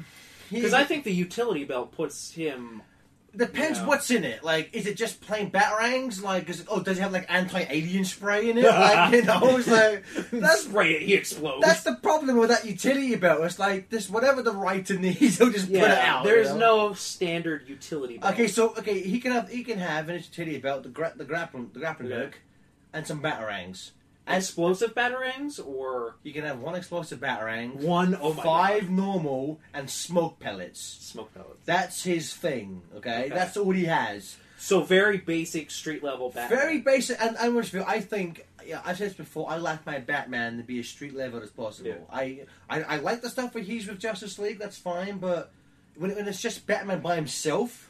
Because 0.50 0.72
I 0.74 0.84
think 0.84 1.04
the 1.04 1.12
utility 1.12 1.64
belt 1.64 1.92
puts 1.92 2.32
him. 2.32 2.82
Depends 3.36 3.78
Yeah. 3.78 3.86
what's 3.86 4.10
in 4.10 4.24
it. 4.24 4.42
Like, 4.42 4.70
is 4.72 4.86
it 4.86 4.96
just 4.96 5.20
plain 5.20 5.50
batarangs? 5.50 6.22
Like, 6.22 6.48
is 6.48 6.60
it, 6.60 6.66
oh, 6.70 6.80
does 6.82 6.98
it 6.98 7.02
have 7.02 7.12
like 7.12 7.26
anti-alien 7.28 8.04
spray 8.04 8.50
in 8.50 8.58
it? 8.58 8.64
Like, 8.86 9.12
you 9.14 9.22
know, 9.22 9.56
it's 9.58 9.68
like 9.68 10.04
that's 10.32 10.62
spray 10.62 10.94
it. 10.94 11.02
He 11.02 11.14
explodes. 11.14 11.64
That's 11.66 11.82
the 11.82 11.94
problem 11.96 12.36
with 12.38 12.48
that 12.50 12.64
utility 12.64 13.14
belt. 13.16 13.42
It's 13.44 13.58
like 13.58 13.90
this, 13.90 14.08
whatever 14.08 14.42
the 14.42 14.52
writer 14.52 14.98
needs, 14.98 15.38
he'll 15.38 15.50
just 15.50 15.66
put 15.68 15.76
it 15.76 15.98
out. 15.98 16.24
There's 16.24 16.48
you 16.48 16.58
know? 16.58 16.88
no 16.88 16.94
standard 16.94 17.68
utility 17.68 18.18
belt. 18.18 18.34
Okay, 18.34 18.48
so 18.48 18.70
okay, 18.78 19.00
he 19.00 19.20
can 19.20 19.32
have 19.32 19.48
he 19.48 19.64
can 19.64 19.78
have 19.78 20.08
in 20.08 20.16
his 20.16 20.26
utility 20.28 20.58
belt 20.58 20.82
the 20.82 20.88
gra- 20.88 21.12
the 21.16 21.24
grappling 21.24 21.70
the 21.72 21.78
grappling 21.80 22.10
Yeah. 22.10 22.16
hook 22.18 22.40
and 22.92 23.06
some 23.06 23.20
batarangs. 23.22 23.90
Explosive 24.28 24.94
batarangs 24.94 25.64
or 25.64 26.16
you 26.22 26.32
can 26.32 26.44
have 26.44 26.58
one 26.58 26.74
explosive 26.74 27.20
batarang, 27.20 27.76
one 27.76 28.18
oh 28.20 28.32
my 28.34 28.42
five 28.42 28.90
normal, 28.90 29.60
and 29.72 29.88
smoke 29.88 30.40
pellets. 30.40 30.80
smoke 30.80 31.32
pellets. 31.32 31.60
That's 31.64 32.02
his 32.02 32.34
thing. 32.34 32.82
Okay, 32.96 33.24
Okay. 33.26 33.28
that's 33.28 33.56
all 33.56 33.70
he 33.70 33.84
has. 33.84 34.36
So 34.58 34.82
very 34.82 35.18
basic 35.18 35.70
street 35.70 36.02
level 36.02 36.32
batarang. 36.32 36.48
Very 36.48 36.78
basic. 36.80 37.20
And 37.22 37.36
I 37.38 37.48
must 37.50 37.70
feel. 37.70 37.84
I 37.86 38.00
think. 38.00 38.46
Yeah, 38.66 38.80
I've 38.84 38.96
said 38.98 39.10
this 39.10 39.16
before. 39.16 39.48
I 39.48 39.58
like 39.58 39.86
my 39.86 39.98
Batman 40.00 40.56
to 40.56 40.64
be 40.64 40.80
as 40.80 40.88
street 40.88 41.14
level 41.14 41.40
as 41.40 41.50
possible. 41.50 41.90
Yeah. 41.90 41.96
I, 42.10 42.46
I 42.68 42.82
I 42.82 42.96
like 42.96 43.22
the 43.22 43.30
stuff 43.30 43.54
where 43.54 43.62
he's 43.62 43.86
with 43.86 44.00
Justice 44.00 44.38
League. 44.40 44.58
That's 44.58 44.76
fine. 44.78 45.18
But 45.18 45.52
when, 45.96 46.12
when 46.16 46.26
it's 46.26 46.42
just 46.42 46.66
Batman 46.66 47.00
by 47.00 47.14
himself, 47.14 47.85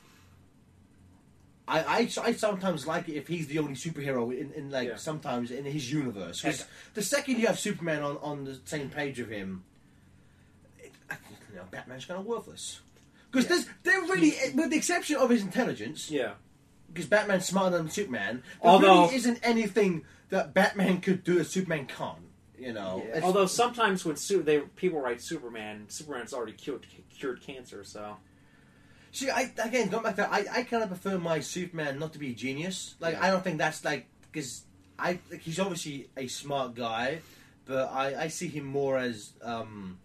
I, 1.68 1.81
I, 1.83 2.11
I 2.22 2.33
sometimes 2.33 2.87
like 2.87 3.09
it 3.09 3.14
if 3.14 3.26
he's 3.26 3.48
the 3.48 3.59
only 3.59 3.74
superhero 3.74 4.31
in, 4.38 4.52
in 4.52 4.70
like 4.70 4.88
Yeah. 4.88 4.96
sometimes 4.96 5.50
in 5.50 5.64
his 5.64 5.90
universe. 5.92 6.40
'Cause 6.42 6.61
Heck. 6.61 6.68
the 6.94 7.02
second 7.02 7.38
you 7.40 7.46
have 7.48 7.59
Superman 7.59 8.02
on, 8.02 8.18
on 8.18 8.44
the 8.44 8.59
same 8.64 8.88
page 8.88 9.18
with 9.18 9.31
him, 9.31 9.64
it, 10.79 10.92
you 11.50 11.57
know, 11.57 11.64
Batman's 11.70 12.05
kind 12.05 12.20
of 12.20 12.26
worthless. 12.26 12.81
Because 13.31 13.44
Yeah. 13.44 13.57
there's 13.57 13.66
they're 13.83 14.02
really, 14.14 14.33
with 14.55 14.70
the 14.70 14.76
exception 14.76 15.16
of 15.16 15.31
his 15.31 15.42
intelligence, 15.42 16.11
Yeah. 16.11 16.35
because 16.92 17.07
Batman's 17.07 17.46
smarter 17.46 17.76
than 17.79 17.90
Superman. 17.90 18.42
There 18.62 18.70
Although- 18.70 19.05
really 19.05 19.16
isn't 19.16 19.40
anything 19.42 20.05
that 20.31 20.55
Batman 20.55 21.00
could 21.00 21.24
do 21.24 21.35
that 21.38 21.46
Superman 21.46 21.87
can't. 21.87 22.18
You 22.59 22.72
know, 22.72 23.05
Yeah. 23.09 23.20
Although 23.22 23.46
sometimes 23.46 24.05
when 24.05 24.16
su- 24.16 24.42
they 24.42 24.61
people 24.61 24.98
write 25.00 25.20
Superman, 25.20 25.87
Superman's 25.88 26.33
already 26.33 26.52
cured 26.52 26.87
cured 27.11 27.42
cancer. 27.42 27.85
So 27.85 28.16
See, 29.16 29.31
I 29.31 29.50
again 29.64 29.88
going 29.88 30.02
back 30.02 30.16
to 30.16 30.31
I, 30.31 30.44
I 30.52 30.62
kind 30.64 30.83
of 30.83 30.90
prefer 30.90 31.16
my 31.16 31.40
Superman 31.40 31.98
not 31.98 32.12
to 32.12 32.18
be 32.18 32.33
a 32.33 32.35
genius. 32.35 32.96
Like 33.00 33.14
Yeah. 33.14 33.24
I 33.24 33.31
don't 33.31 33.42
think 33.42 33.57
that's 33.57 33.83
like 33.83 34.07
because 34.31 34.64
I 34.98 35.18
like, 35.31 35.40
he's 35.40 35.59
obviously 35.59 36.09
a 36.18 36.26
smart 36.26 36.74
guy, 36.74 37.20
but 37.64 37.90
I, 37.90 38.24
I 38.24 38.29
see 38.29 38.48
him 38.48 38.64
more 38.66 38.98
as 38.98 39.33
um, 39.42 39.98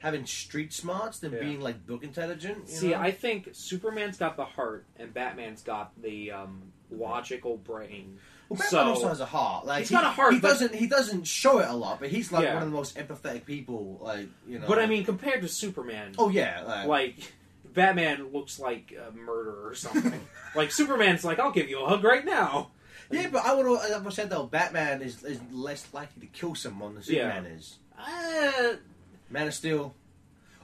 having 0.00 0.26
street 0.26 0.72
smarts 0.72 1.20
than 1.20 1.32
Yeah. 1.32 1.38
being 1.40 1.60
like 1.60 1.86
book 1.86 2.02
intelligent. 2.02 2.64
you 2.68 2.74
See, 2.74 2.90
know? 2.90 2.98
I 2.98 3.12
think 3.12 3.50
Superman's 3.52 4.16
got 4.18 4.36
the 4.36 4.44
heart, 4.44 4.86
and 4.96 5.14
Batman's 5.14 5.62
got 5.62 5.92
the 6.02 6.32
um, 6.32 6.62
logical 6.90 7.58
brain. 7.58 8.18
well, 8.48 8.58
Batman 8.58 8.70
so- 8.70 8.88
also 8.88 9.08
has 9.08 9.20
a 9.20 9.26
heart. 9.26 9.66
Like 9.66 9.80
He's 9.80 9.90
he, 9.90 9.94
got 9.94 10.04
a 10.04 10.10
heart, 10.10 10.34
He 10.34 10.40
doesn't 10.40 10.74
he 10.74 10.88
doesn't 10.88 11.28
show 11.28 11.58
it 11.60 11.68
a 11.68 11.74
lot, 11.74 12.00
but 12.00 12.08
he's 12.08 12.32
like 12.32 12.42
Yeah. 12.42 12.54
one 12.54 12.64
of 12.64 12.68
the 12.70 12.76
most 12.76 12.96
empathetic 12.96 13.44
people. 13.44 14.00
Like 14.02 14.26
you 14.48 14.58
know. 14.58 14.66
But 14.66 14.80
I 14.80 14.86
mean, 14.86 15.04
compared 15.04 15.42
to 15.42 15.48
Superman, 15.48 16.14
oh 16.18 16.28
yeah, 16.28 16.64
like, 16.66 16.86
like 16.88 17.32
Batman 17.74 18.32
looks 18.32 18.58
like 18.58 18.92
a 18.96 19.10
murderer 19.14 19.68
or 19.68 19.74
something. 19.74 20.20
like 20.54 20.70
Superman's 20.72 21.24
like, 21.24 21.38
I'll 21.38 21.50
give 21.52 21.68
you 21.68 21.80
a 21.82 21.88
hug 21.88 22.04
right 22.04 22.24
now. 22.24 22.70
yeah. 23.10 23.28
But 23.30 23.44
I 23.44 23.54
would 23.54 23.66
have 23.90 24.06
I 24.06 24.10
said 24.10 24.30
though, 24.30 24.44
Batman 24.46 25.02
is, 25.02 25.22
is 25.24 25.40
less 25.50 25.86
likely 25.92 26.26
to 26.26 26.32
kill 26.32 26.54
someone 26.54 26.94
than 26.94 27.02
Yeah. 27.06 27.32
Superman 27.34 27.46
is. 27.52 27.78
Uh, 27.98 28.74
Man 29.30 29.46
of 29.48 29.54
Steel. 29.54 29.94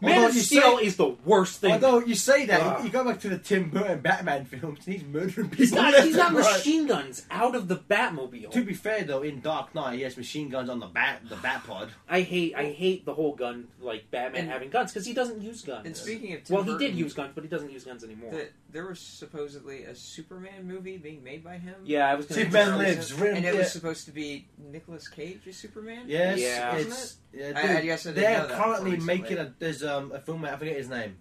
Man 0.04 0.14
Although 0.16 0.28
of 0.28 0.34
you 0.36 0.40
Steel 0.42 0.78
say- 0.78 0.84
is 0.86 0.96
the 0.96 1.08
worst 1.24 1.60
thing. 1.60 1.72
Although 1.72 2.00
you 2.00 2.14
say 2.14 2.46
that, 2.46 2.60
Ugh. 2.60 2.84
you 2.84 2.90
go 2.90 3.04
back 3.04 3.20
to 3.20 3.28
the 3.28 3.38
Tim 3.38 3.70
Burton 3.70 4.00
Batman 4.00 4.44
films, 4.44 4.80
and 4.86 4.94
he's 4.96 5.04
murdering 5.04 5.48
people. 5.50 5.56
he's 5.64 5.70
got 5.72 5.92
left 5.92 6.06
he's 6.06 6.16
got 6.16 6.28
and 6.28 6.36
right. 6.38 6.52
machine 6.56 6.86
guns 6.86 7.26
out 7.30 7.54
of 7.54 7.68
the 7.68 7.76
Batmobile. 7.76 8.50
To 8.52 8.62
be 8.64 8.74
fair, 8.74 9.04
though, 9.04 9.22
in 9.22 9.40
Dark 9.40 9.74
Knight, 9.74 9.96
he 9.96 10.02
has 10.02 10.16
machine 10.16 10.48
guns 10.48 10.68
on 10.68 10.80
the 10.80 10.86
bat, 10.86 11.20
the 11.28 11.36
bat 11.36 11.64
pod. 11.66 11.90
I 12.08 12.20
hate 12.20 12.54
I 12.54 12.70
hate 12.72 13.04
the 13.04 13.14
whole 13.14 13.34
gun 13.34 13.68
like 13.80 14.10
Batman 14.10 14.42
And- 14.42 14.50
having 14.50 14.70
guns 14.70 14.92
because 14.92 15.06
he 15.06 15.14
doesn't 15.14 15.40
use 15.42 15.62
guns. 15.62 15.86
And 15.86 15.96
speaking 15.96 16.32
of 16.34 16.44
Tim 16.44 16.54
well, 16.56 16.64
he 16.64 16.76
did 16.78 16.94
use 16.94 17.14
guns, 17.14 17.32
but 17.34 17.44
he 17.44 17.48
doesn't 17.50 17.70
use 17.70 17.84
guns 17.84 18.04
anymore. 18.04 18.30
the, 18.30 18.48
there 18.70 18.86
was 18.86 18.98
supposedly 18.98 19.84
a 19.84 19.94
Superman 19.94 20.66
movie 20.66 20.96
being 20.96 21.22
made 21.22 21.42
by 21.44 21.58
him. 21.58 21.74
yeah, 21.84 22.08
I 22.10 22.14
was 22.14 22.26
gonna 22.26 22.42
Superman 22.42 22.66
say- 22.78 22.94
Lives. 22.94 23.12
written- 23.14 23.36
and 23.38 23.46
it 23.46 23.54
yeah. 23.54 23.60
was 23.60 23.72
supposed 23.72 24.04
to 24.06 24.10
be 24.12 24.46
Nicolas 24.70 25.08
Cage 25.08 25.40
as 25.48 25.56
Superman. 25.56 26.04
Yes, 26.06 26.38
Yeah. 26.40 26.76
it's. 26.76 27.16
Yeah, 27.32 27.52
I- 27.56 27.62
dude, 27.66 27.76
I 27.76 27.80
guess 27.84 28.06
I 28.06 28.10
didn't 28.10 28.22
they're 28.22 28.38
know 28.38 28.46
that 28.48 28.62
currently 28.62 28.96
making 28.98 29.38
a. 29.38 29.52
There's 29.58 29.82
um 29.94 30.12
a 30.12 30.20
film. 30.20 30.44
I 30.44 30.56
forget 30.56 30.76
his 30.76 30.88
name. 30.88 31.16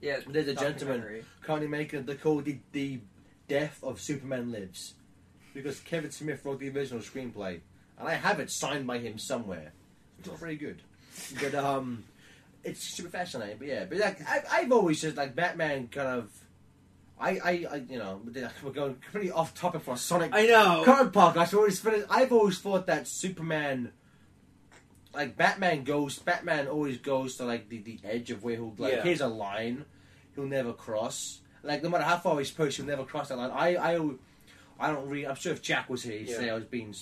yeah. 0.00 0.18
There's 0.28 0.48
a 0.48 0.54
gentleman 0.54 1.24
currently 1.42 1.68
making. 1.68 2.04
the 2.06 2.14
called 2.14 2.44
the 2.44 2.58
the 2.72 3.00
Death 3.48 3.78
of 3.82 4.00
Superman 4.00 4.52
Lives, 4.52 4.94
because 5.54 5.80
Kevin 5.80 6.10
Smith 6.10 6.44
wrote 6.44 6.60
the 6.60 6.68
original 6.70 7.00
screenplay, 7.02 7.60
and 7.98 8.08
I 8.08 8.14
have 8.14 8.40
it 8.40 8.50
signed 8.50 8.86
by 8.86 8.98
him 8.98 9.18
somewhere. 9.18 9.72
It's 10.18 10.28
not 10.28 10.38
very 10.38 10.56
good, 10.56 10.82
but 11.40 11.54
um, 11.54 12.04
it's 12.64 12.80
super 12.82 13.08
fascinating. 13.08 13.56
But 13.58 13.68
yeah, 13.68 13.84
but 13.88 13.98
like 13.98 14.20
I, 14.28 14.42
I've 14.50 14.72
always 14.72 15.00
just 15.00 15.16
like 15.16 15.34
Batman 15.34 15.88
kind 15.88 16.08
of. 16.08 16.30
I, 17.20 17.30
I, 17.30 17.66
I, 17.72 17.76
you 17.88 17.98
know, 17.98 18.20
we're 18.62 18.70
going 18.70 18.94
pretty 19.10 19.32
off 19.32 19.52
topic 19.52 19.82
for 19.82 19.94
a 19.94 19.96
Sonic 19.96 20.30
I 20.32 20.46
know. 20.46 20.82
current 20.84 21.12
podcast. 21.12 21.36
I've 21.38 21.54
always, 21.54 21.86
I've 22.08 22.30
always 22.32 22.60
thought 22.60 22.86
that 22.86 23.08
Superman, 23.08 23.90
like 25.14 25.36
Batman 25.36 25.84
goes, 25.84 26.18
Batman 26.18 26.68
always 26.68 26.98
goes 26.98 27.36
to 27.36 27.44
like 27.44 27.68
the, 27.68 27.78
the 27.78 27.98
edge 28.04 28.30
of 28.30 28.44
where 28.44 28.56
he'll 28.56 28.74
like 28.78 28.92
Yeah. 28.94 29.02
here's 29.02 29.20
a 29.20 29.26
line 29.28 29.84
he'll 30.34 30.46
never 30.46 30.72
cross. 30.72 31.40
Like 31.62 31.82
no 31.82 31.88
matter 31.88 32.04
how 32.04 32.18
far 32.18 32.38
he's 32.38 32.50
pushed, 32.50 32.76
he'll 32.76 32.86
never 32.86 33.04
cross 33.04 33.28
that 33.28 33.38
line. 33.38 33.50
I, 33.52 33.76
I, 33.76 33.94
I 34.78 34.92
don't 34.92 35.08
really. 35.08 35.26
I'm 35.26 35.34
sure 35.34 35.52
if 35.52 35.60
Jack 35.62 35.88
was 35.90 36.02
here, 36.04 36.18
he'd 36.18 36.28
say 36.30 36.48
I 36.50 36.54
was 36.54 36.64
being 36.64 36.94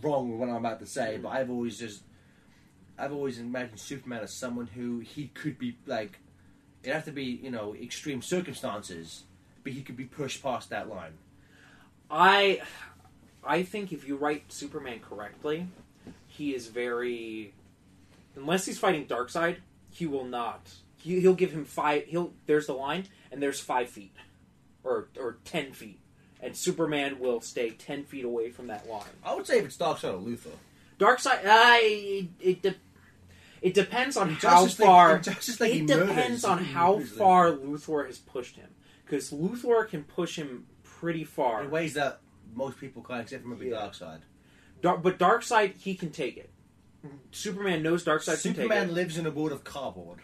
wrong 0.00 0.30
with 0.30 0.38
what 0.38 0.48
I'm 0.48 0.56
about 0.56 0.78
to 0.80 0.86
say, 0.86 1.16
Mm. 1.18 1.22
but 1.22 1.28
I've 1.30 1.50
always 1.50 1.78
just, 1.78 2.02
I've 2.96 3.12
always 3.12 3.38
imagined 3.38 3.80
Superman 3.80 4.22
as 4.22 4.32
someone 4.32 4.68
who 4.68 5.00
he 5.00 5.28
could 5.28 5.58
be 5.58 5.76
like. 5.86 6.18
It'd 6.82 6.94
have 6.94 7.04
to 7.06 7.12
be 7.12 7.24
you 7.24 7.50
know 7.50 7.74
extreme 7.74 8.22
circumstances, 8.22 9.24
but 9.64 9.72
he 9.72 9.82
could 9.82 9.96
be 9.96 10.04
pushed 10.04 10.42
past 10.42 10.70
that 10.70 10.88
line. 10.88 11.12
I 12.10 12.62
I 13.44 13.62
think 13.62 13.92
if 13.92 14.06
you 14.06 14.16
write 14.16 14.50
Superman 14.52 15.00
correctly, 15.00 15.66
he 16.40 16.54
is 16.54 16.68
very 16.68 17.52
unless 18.34 18.64
he's 18.64 18.78
fighting 18.78 19.04
Darkseid, 19.06 19.56
he 19.90 20.06
will 20.06 20.24
not. 20.24 20.62
He, 20.96 21.20
he'll 21.20 21.34
give 21.34 21.52
him 21.52 21.66
five. 21.66 22.04
He'll 22.06 22.32
there's 22.46 22.66
the 22.66 22.72
line, 22.72 23.04
and 23.30 23.42
there's 23.42 23.60
five 23.60 23.90
feet, 23.90 24.14
or 24.82 25.08
or 25.18 25.36
ten 25.44 25.72
feet, 25.72 26.00
and 26.42 26.56
Superman 26.56 27.18
will 27.18 27.42
stay 27.42 27.70
ten 27.70 28.04
feet 28.04 28.24
away 28.24 28.50
from 28.50 28.68
that 28.68 28.88
line. 28.88 29.04
I 29.22 29.34
would 29.34 29.46
say 29.46 29.58
if 29.58 29.66
it's 29.66 29.76
Darkseid 29.76 30.14
or 30.14 30.18
Luthor. 30.18 30.56
Darkseid, 30.98 31.44
uh, 31.44 31.78
it 31.82 32.28
it, 32.40 32.62
de- 32.62 32.76
it 33.60 33.74
depends 33.74 34.16
on 34.16 34.30
how 34.30 34.64
Justice 34.66 34.86
far. 34.86 35.18
Justice 35.18 35.60
League, 35.60 35.90
it 35.90 35.94
depends 35.94 36.44
on 36.44 36.64
how 36.64 37.00
far 37.00 37.50
Luthor 37.52 38.06
has 38.06 38.18
pushed 38.18 38.56
him, 38.56 38.68
because 39.04 39.30
Luthor 39.30 39.86
can 39.86 40.04
push 40.04 40.36
him 40.36 40.66
pretty 40.82 41.24
far. 41.24 41.62
in 41.64 41.70
ways 41.70 41.92
that 41.94 42.20
most 42.54 42.78
people 42.78 43.02
can't, 43.02 43.22
except 43.22 43.42
for 43.42 43.48
maybe 43.50 43.66
Yeah. 43.68 43.76
Darkseid. 43.76 44.20
Dark, 44.82 45.02
but 45.02 45.18
Darkseid, 45.18 45.76
he 45.78 45.94
can 45.94 46.10
take 46.10 46.36
it. 46.36 46.50
Superman 47.30 47.82
knows 47.82 48.04
Darkseid 48.04 48.42
can 48.42 48.52
take 48.54 48.62
Superman 48.62 48.88
it. 48.90 48.92
lives 48.92 49.16
in 49.18 49.26
a 49.26 49.30
world 49.30 49.52
of 49.52 49.64
cardboard. 49.64 50.18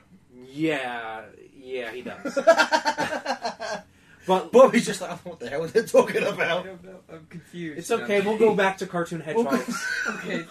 Yeah, 0.48 1.22
yeah, 1.58 1.90
he 1.92 2.02
does. 2.02 2.38
But 4.26 4.50
Bobby's 4.50 4.84
just 4.86 5.00
like, 5.00 5.24
what 5.24 5.38
the 5.38 5.48
hell 5.48 5.62
are 5.62 5.68
they 5.68 5.84
talking 5.84 6.24
I 6.24 6.30
about? 6.30 6.64
don't 6.64 6.82
know. 6.84 6.98
I'm 7.08 7.26
confused. 7.30 7.78
it's 7.78 7.90
okay. 7.92 8.20
We'll 8.20 8.36
go 8.36 8.56
back 8.56 8.78
to 8.78 8.86
cartoon 8.88 9.22
We'll 9.24 9.44
go- 9.44 9.50
hedgehogs. 9.50 9.86
okay. 10.08 10.44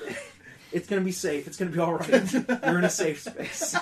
It's 0.71 0.87
gonna 0.87 1.01
be 1.01 1.11
safe. 1.11 1.45
It's 1.45 1.57
gonna 1.57 1.71
be 1.71 1.79
all 1.79 1.95
right. 1.95 2.31
You're 2.33 2.79
in 2.79 2.85
a 2.85 2.89
safe 2.89 3.19
space. 3.21 3.75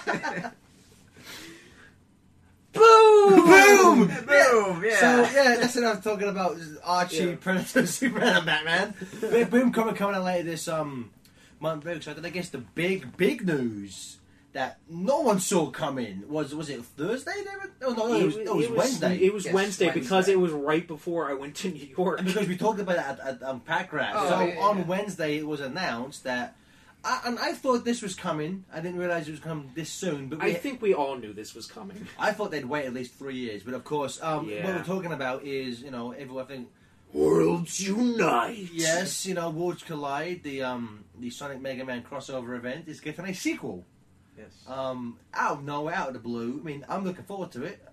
Boom! 2.74 3.46
Boom! 3.46 4.08
Boom! 4.08 4.84
Yeah. 4.84 5.00
So 5.00 5.22
yeah, 5.22 5.56
that's 5.60 5.76
what 5.76 5.86
I'm 5.86 6.02
talking 6.02 6.28
about. 6.28 6.58
Archie, 6.84 7.16
Yeah. 7.18 7.36
Predator, 7.40 7.86
Superman, 7.88 8.38
and 8.38 8.46
Batman. 8.46 8.94
But 9.22 9.50
Boom 9.50 9.72
coming 9.72 9.96
coming 9.96 10.16
out 10.16 10.24
later 10.24 10.44
this 10.44 10.68
um 10.68 11.12
month. 11.60 11.84
Very 11.84 11.98
excited. 11.98 12.26
I 12.26 12.30
guess 12.30 12.50
the 12.50 12.58
big 12.60 13.16
big 13.18 13.46
news 13.46 14.18
that 14.54 14.78
no 14.88 15.22
one 15.22 15.40
saw 15.40 15.72
coming 15.72 16.24
was 16.28 16.54
was 16.54 16.70
it 16.70 16.84
Thursday? 16.84 17.34
They 17.36 17.56
were, 17.56 17.72
oh 17.86 17.94
no, 17.94 18.14
it 18.16 18.26
was, 18.26 18.38
it 18.38 18.56
was 18.56 18.70
Wednesday. 18.70 19.18
It 19.18 19.34
was 19.34 19.46
Yes, 19.46 19.54
Wednesday, 19.54 19.92
because 19.92 20.28
it 20.28 20.40
was 20.40 20.52
right 20.52 20.88
before 20.88 21.30
I 21.30 21.34
went 21.34 21.56
to 21.58 21.70
New 21.70 21.88
York. 21.98 22.20
And 22.20 22.28
because 22.28 22.48
we 22.48 22.56
talked 22.58 22.80
about 22.80 22.96
it 22.98 23.02
at, 23.02 23.20
at 23.20 23.44
um, 23.44 23.62
Pack 23.62 23.92
Rat. 23.94 24.14
Oh, 24.16 24.30
so 24.30 24.42
yeah, 24.46 24.60
on 24.60 24.78
yeah. 24.80 24.84
Wednesday 24.86 25.38
it 25.38 25.48
was 25.48 25.60
announced 25.60 26.24
that, 26.26 26.56
I, 27.06 27.22
and 27.26 27.38
I 27.40 27.54
thought 27.54 27.84
this 27.84 28.02
was 28.02 28.16
coming. 28.16 28.64
I 28.74 28.80
didn't 28.80 28.98
realize 28.98 29.28
it 29.28 29.32
was 29.32 29.40
coming 29.40 29.72
this 29.76 29.90
soon. 29.90 30.28
But 30.30 30.42
we, 30.42 30.52
I 30.52 30.54
think 30.54 30.82
we 30.82 30.94
all 30.94 31.18
knew 31.18 31.34
this 31.34 31.54
was 31.54 31.66
coming. 31.68 32.08
I 32.20 32.32
thought 32.32 32.52
they'd 32.52 32.66
wait 32.66 32.86
at 32.86 32.94
least 32.94 33.14
three 33.16 33.36
years. 33.36 33.64
But 33.64 33.74
of 33.74 33.84
course, 33.84 34.22
um, 34.22 34.48
what 34.48 34.66
we're 34.66 34.84
talking 34.84 35.12
about 35.12 35.44
is 35.44 35.82
you 35.82 35.92
know 35.92 36.12
everyone. 36.12 36.46
Think 36.46 36.70
Worlds 37.14 37.80
unite. 37.80 38.70
yes, 38.74 39.26
you 39.26 39.36
know 39.36 39.50
Worlds 39.52 39.84
Collide, 39.84 40.42
the 40.44 40.64
um 40.64 41.04
the 41.20 41.30
Sonic 41.30 41.62
Mega 41.62 41.86
Man 41.86 42.02
crossover 42.04 42.56
event 42.58 42.88
is 42.88 43.00
getting 43.00 43.26
a 43.26 43.34
sequel. 43.34 43.86
yes. 44.38 44.48
Um, 44.68 45.20
out 45.34 45.58
of 45.60 45.64
nowhere, 45.64 45.94
out 45.94 46.08
of 46.08 46.14
the 46.14 46.20
blue. 46.20 46.60
I 46.60 46.64
mean, 46.66 46.86
I'm 46.90 47.04
looking 47.04 47.24
forward 47.26 47.52
to 47.52 47.64
it. 47.64 47.84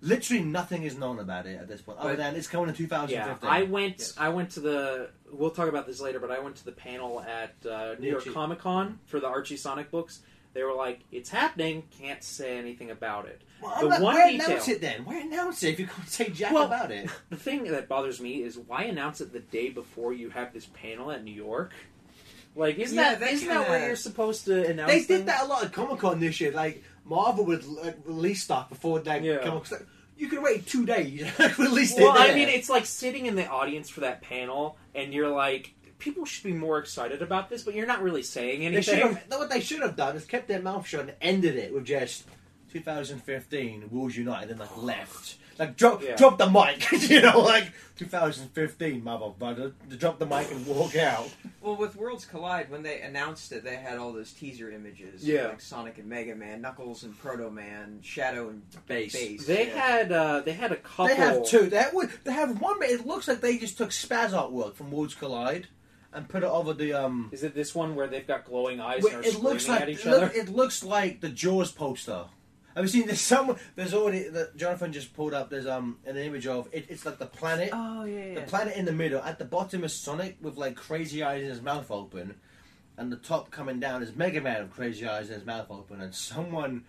Literally 0.00 0.44
nothing 0.44 0.84
is 0.84 0.96
known 0.96 1.18
about 1.18 1.46
it 1.46 1.58
at 1.60 1.66
this 1.66 1.80
point, 1.80 1.98
other 1.98 2.10
But- 2.10 2.18
than 2.18 2.36
it's 2.36 2.46
coming 2.46 2.68
in 2.68 2.74
2015. 2.76 3.18
Yeah, 3.18 3.36
I 3.50 3.64
went. 3.64 3.96
Yes. 3.98 4.14
I 4.16 4.28
went 4.28 4.50
to 4.50 4.60
the. 4.60 5.10
We'll 5.32 5.50
talk 5.50 5.68
about 5.68 5.86
this 5.86 6.00
later, 6.00 6.20
but 6.20 6.30
I 6.30 6.38
went 6.38 6.56
to 6.56 6.64
the 6.64 6.72
panel 6.72 7.20
at 7.20 7.54
uh, 7.66 7.94
New 7.98 8.10
York. 8.10 8.24
Comic 8.32 8.58
Con 8.60 8.98
for 9.06 9.20
the 9.20 9.26
Archie 9.26 9.56
Sonic 9.56 9.90
books. 9.90 10.20
They 10.54 10.62
were 10.62 10.72
like, 10.74 11.00
"It's 11.12 11.28
happening. 11.30 11.84
Can't 12.00 12.24
say 12.24 12.56
anything 12.58 12.90
about 12.90 13.26
it." 13.26 13.42
Well, 13.62 13.70
the 13.72 13.76
I'm 13.84 13.88
not- 13.90 14.00
one 14.00 14.14
why 14.14 14.32
detail- 14.32 14.46
announce 14.50 14.68
it 14.68 14.80
then? 14.80 15.04
Why 15.04 15.18
announce 15.18 15.62
it 15.62 15.70
if 15.70 15.80
you 15.80 15.86
can't 15.86 16.08
say 16.08 16.30
jack 16.30 16.52
Well, 16.52 16.64
about 16.64 16.90
it? 16.90 17.10
The 17.30 17.36
thing 17.36 17.64
that 17.64 17.88
bothers 17.88 18.20
me 18.20 18.42
is 18.42 18.56
why 18.58 18.84
announce 18.84 19.20
it 19.20 19.32
the 19.32 19.40
day 19.40 19.68
before 19.70 20.12
you 20.12 20.30
have 20.30 20.52
this 20.52 20.66
panel 20.66 21.10
at 21.10 21.22
New 21.22 21.34
York? 21.34 21.72
Like, 22.56 22.78
isn't 22.78 22.96
Yeah, 22.96 23.14
that 23.16 23.32
isn't 23.32 23.46
that 23.48 23.68
where 23.68 23.86
you're 23.86 23.96
supposed 23.96 24.46
to 24.46 24.66
announce? 24.66 24.90
They 24.90 24.96
things? 25.00 25.06
did 25.20 25.26
that 25.26 25.42
a 25.42 25.46
lot 25.46 25.64
at 25.64 25.72
Comic 25.72 26.00
Con 26.00 26.18
this 26.18 26.40
year. 26.40 26.50
Like 26.52 26.82
Marvel 27.04 27.44
would 27.44 27.64
like, 27.66 27.98
release 28.04 28.42
stuff 28.42 28.68
before 28.70 28.98
they 29.00 29.20
Yeah. 29.20 29.38
come. 29.44 29.62
Like, 29.70 29.86
you 30.18 30.28
could 30.28 30.42
wait 30.42 30.66
two 30.66 30.84
days 30.84 31.22
release 31.58 31.96
it. 31.96 32.02
Well, 32.02 32.14
I 32.16 32.34
mean, 32.34 32.48
it's 32.48 32.68
like 32.68 32.84
sitting 32.84 33.26
in 33.26 33.36
the 33.36 33.46
audience 33.46 33.88
for 33.88 34.00
that 34.00 34.20
panel, 34.20 34.76
and 34.94 35.14
you're 35.14 35.30
like, 35.30 35.74
people 35.98 36.24
should 36.24 36.44
be 36.44 36.52
more 36.52 36.78
excited 36.78 37.22
about 37.22 37.48
this, 37.48 37.62
but 37.62 37.74
you're 37.74 37.86
not 37.86 38.02
really 38.02 38.22
saying 38.22 38.60
they 38.60 38.66
anything. 38.66 39.00
have. 39.00 39.24
What 39.28 39.50
they 39.50 39.60
should 39.60 39.80
have 39.80 39.96
done 39.96 40.16
is 40.16 40.24
kept 40.24 40.48
their 40.48 40.60
mouth 40.60 40.86
shut 40.86 41.00
and 41.02 41.14
ended 41.20 41.56
it 41.56 41.72
with 41.72 41.84
just 41.84 42.24
2015 42.72 43.88
Worlds 43.90 44.16
Unite 44.16 44.50
and 44.50 44.60
like 44.60 44.76
left. 44.76 45.36
Like 45.58 45.76
drop, 45.76 46.02
Yeah. 46.02 46.14
drop 46.16 46.38
the 46.38 46.48
mic, 46.48 46.90
you 47.10 47.20
know, 47.20 47.40
like 47.40 47.72
2015, 47.96 49.02
motherfucker. 49.02 49.72
Drop 49.98 50.18
the 50.18 50.26
mic 50.26 50.50
and 50.52 50.64
walk 50.66 50.94
out. 50.96 51.28
Well, 51.60 51.76
with 51.76 51.96
Worlds 51.96 52.24
Collide, 52.24 52.70
when 52.70 52.82
they 52.82 53.00
announced 53.00 53.50
it, 53.52 53.64
they 53.64 53.76
had 53.76 53.98
all 53.98 54.12
those 54.12 54.32
teaser 54.32 54.70
images. 54.70 55.24
Yeah. 55.26 55.48
Like 55.48 55.60
Sonic 55.60 55.98
and 55.98 56.08
Mega 56.08 56.34
Man, 56.36 56.60
Knuckles 56.60 57.02
and 57.02 57.18
Proto 57.18 57.50
Man, 57.50 57.98
Shadow 58.02 58.48
and 58.50 58.62
Bass. 58.86 59.12
Bass. 59.12 59.46
They 59.46 59.66
yeah. 59.68 59.74
had 59.86 60.12
uh, 60.12 60.40
they 60.44 60.52
had 60.52 60.70
a 60.72 60.76
couple. 60.76 61.08
They 61.08 61.16
have 61.16 61.44
two. 61.44 61.66
They 61.68 61.76
have, 61.78 61.92
they 62.24 62.32
have 62.32 62.60
one. 62.60 62.76
It 62.82 63.06
looks 63.06 63.26
like 63.28 63.40
they 63.40 63.58
just 63.58 63.76
took 63.76 63.90
spaz 63.90 64.30
artwork 64.30 64.74
from 64.74 64.90
Worlds 64.92 65.14
Collide 65.14 65.66
and 66.12 66.28
put 66.28 66.42
it 66.42 66.48
over 66.48 66.72
the 66.72 66.92
um. 66.92 67.30
Is 67.32 67.42
it 67.42 67.54
this 67.54 67.74
one 67.74 67.94
where 67.96 68.06
they've 68.06 68.26
got 68.26 68.44
glowing 68.44 68.80
eyes 68.80 69.02
Wait, 69.02 69.12
and 69.14 69.24
are 69.24 69.28
it 69.28 69.42
looks 69.42 69.68
like 69.68 69.80
at 69.82 69.88
each 69.88 70.06
it, 70.06 70.10
look- 70.10 70.22
other? 70.22 70.32
it 70.34 70.48
looks 70.48 70.84
like 70.84 71.20
the 71.20 71.28
Jaws 71.28 71.72
poster. 71.72 72.26
Have 72.74 72.84
you 72.84 72.88
seen 72.88 73.06
there's 73.06 73.20
some? 73.20 73.56
There's 73.74 73.94
already 73.94 74.28
that 74.28 74.56
Jonathan 74.56 74.92
just 74.92 75.14
pulled 75.14 75.34
up. 75.34 75.50
There's 75.50 75.66
um 75.66 75.98
an 76.06 76.16
image 76.16 76.46
of 76.46 76.68
it, 76.72 76.86
it's 76.88 77.04
like 77.04 77.18
the 77.18 77.26
planet, 77.26 77.70
Oh 77.72 78.04
yeah, 78.04 78.34
the 78.34 78.42
planet 78.42 78.76
in 78.76 78.84
the 78.84 78.92
middle. 78.92 79.20
At 79.22 79.38
the 79.38 79.44
bottom 79.44 79.84
is 79.84 79.94
Sonic 79.94 80.36
with 80.40 80.56
like 80.56 80.76
crazy 80.76 81.22
eyes 81.22 81.42
and 81.42 81.50
his 81.50 81.62
mouth 81.62 81.90
open, 81.90 82.36
and 82.96 83.10
the 83.10 83.16
top 83.16 83.50
coming 83.50 83.80
down 83.80 84.02
is 84.02 84.14
Mega 84.14 84.40
Man 84.40 84.62
with 84.62 84.72
crazy 84.72 85.06
eyes 85.06 85.26
and 85.28 85.36
his 85.36 85.46
mouth 85.46 85.66
open. 85.70 86.00
And 86.00 86.14
someone 86.14 86.84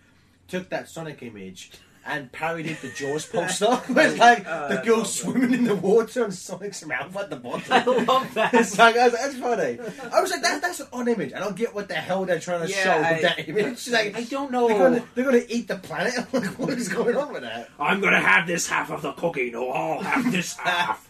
took 0.48 0.68
that 0.70 0.88
Sonic 0.88 1.22
image 1.22 1.72
and 2.06 2.32
parodied 2.32 2.78
the 2.80 2.88
Jaws 2.88 3.26
poster. 3.32 3.80
it's 3.88 4.18
like 4.18 4.44
Oh, 4.46 4.68
the 4.68 4.82
girl 4.82 5.00
awesome. 5.00 5.32
swimming 5.32 5.52
in 5.52 5.64
the 5.64 5.74
water 5.76 6.24
and 6.24 6.32
Sonic's 6.34 6.84
mouth 6.86 7.14
at 7.16 7.30
the 7.30 7.36
bottom. 7.36 7.62
I 7.70 7.84
love 7.84 8.32
that. 8.34 8.54
It's 8.54 8.78
like 8.78 8.94
that's, 8.94 9.12
that's 9.14 9.36
funny. 9.36 9.78
I 10.12 10.20
was 10.20 10.30
like, 10.30 10.42
that, 10.42 10.62
that's 10.62 10.80
an 10.80 10.86
odd 10.92 11.08
image. 11.08 11.32
I 11.32 11.38
don't 11.40 11.56
get 11.56 11.74
what 11.74 11.88
the 11.88 11.94
hell 11.94 12.24
they're 12.24 12.40
trying 12.40 12.66
to 12.66 12.68
Yeah, 12.72 12.82
show 12.82 12.90
I- 12.92 13.12
with 13.12 13.22
that 13.22 13.48
image. 13.48 13.88
Like, 13.90 14.16
I 14.16 14.24
don't 14.24 14.50
they're 14.50 14.60
know. 14.60 14.68
gonna, 14.78 15.04
they're 15.14 15.24
gonna 15.24 15.42
eat 15.48 15.68
the 15.68 15.76
planet. 15.76 16.14
like, 16.32 16.58
what 16.58 16.70
is 16.70 16.88
going 16.88 17.16
on 17.16 17.32
with 17.32 17.42
that? 17.42 17.68
I'm 17.78 18.00
gonna 18.00 18.20
have 18.20 18.46
this 18.46 18.66
half 18.68 18.90
of 18.90 19.02
the 19.02 19.12
cookie. 19.12 19.50
No, 19.50 19.70
I'll 19.70 20.00
have 20.00 20.30
this 20.32 20.56
half. 20.56 21.08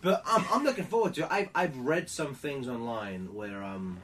But 0.00 0.22
um, 0.32 0.46
I'm 0.52 0.62
looking 0.62 0.84
forward 0.84 1.14
to. 1.14 1.22
it. 1.22 1.28
I've 1.30 1.48
I've 1.56 1.76
read 1.76 2.08
some 2.08 2.32
things 2.34 2.68
online 2.68 3.34
where 3.34 3.64
um, 3.64 3.98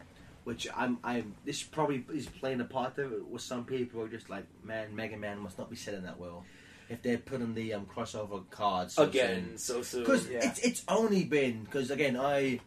which 0.44 0.66
I'm 0.76 0.98
I'm 1.02 1.34
this 1.44 1.62
probably 1.62 2.04
is 2.12 2.26
playing 2.26 2.60
a 2.60 2.64
part 2.64 2.98
of 2.98 3.12
it. 3.12 3.26
With 3.26 3.42
some 3.42 3.64
people 3.64 4.00
who 4.00 4.06
are 4.06 4.08
just 4.08 4.30
like, 4.30 4.44
man, 4.62 4.94
Mega 4.94 5.16
Man 5.16 5.38
must 5.40 5.58
not 5.58 5.68
be 5.70 5.76
selling 5.76 6.02
that 6.04 6.18
well. 6.18 6.44
If 6.88 7.00
they're 7.02 7.18
putting 7.18 7.54
the 7.54 7.74
um 7.74 7.86
crossover 7.86 8.42
cards 8.50 8.94
so 8.94 9.04
Again, 9.04 9.56
so 9.56 9.82
soon. 9.82 10.00
because 10.02 10.28
Yeah. 10.28 10.40
it's 10.46 10.58
it's 10.60 10.82
only 10.88 11.24
been 11.24 11.64
because 11.64 11.90
again 11.90 12.16
I 12.16 12.60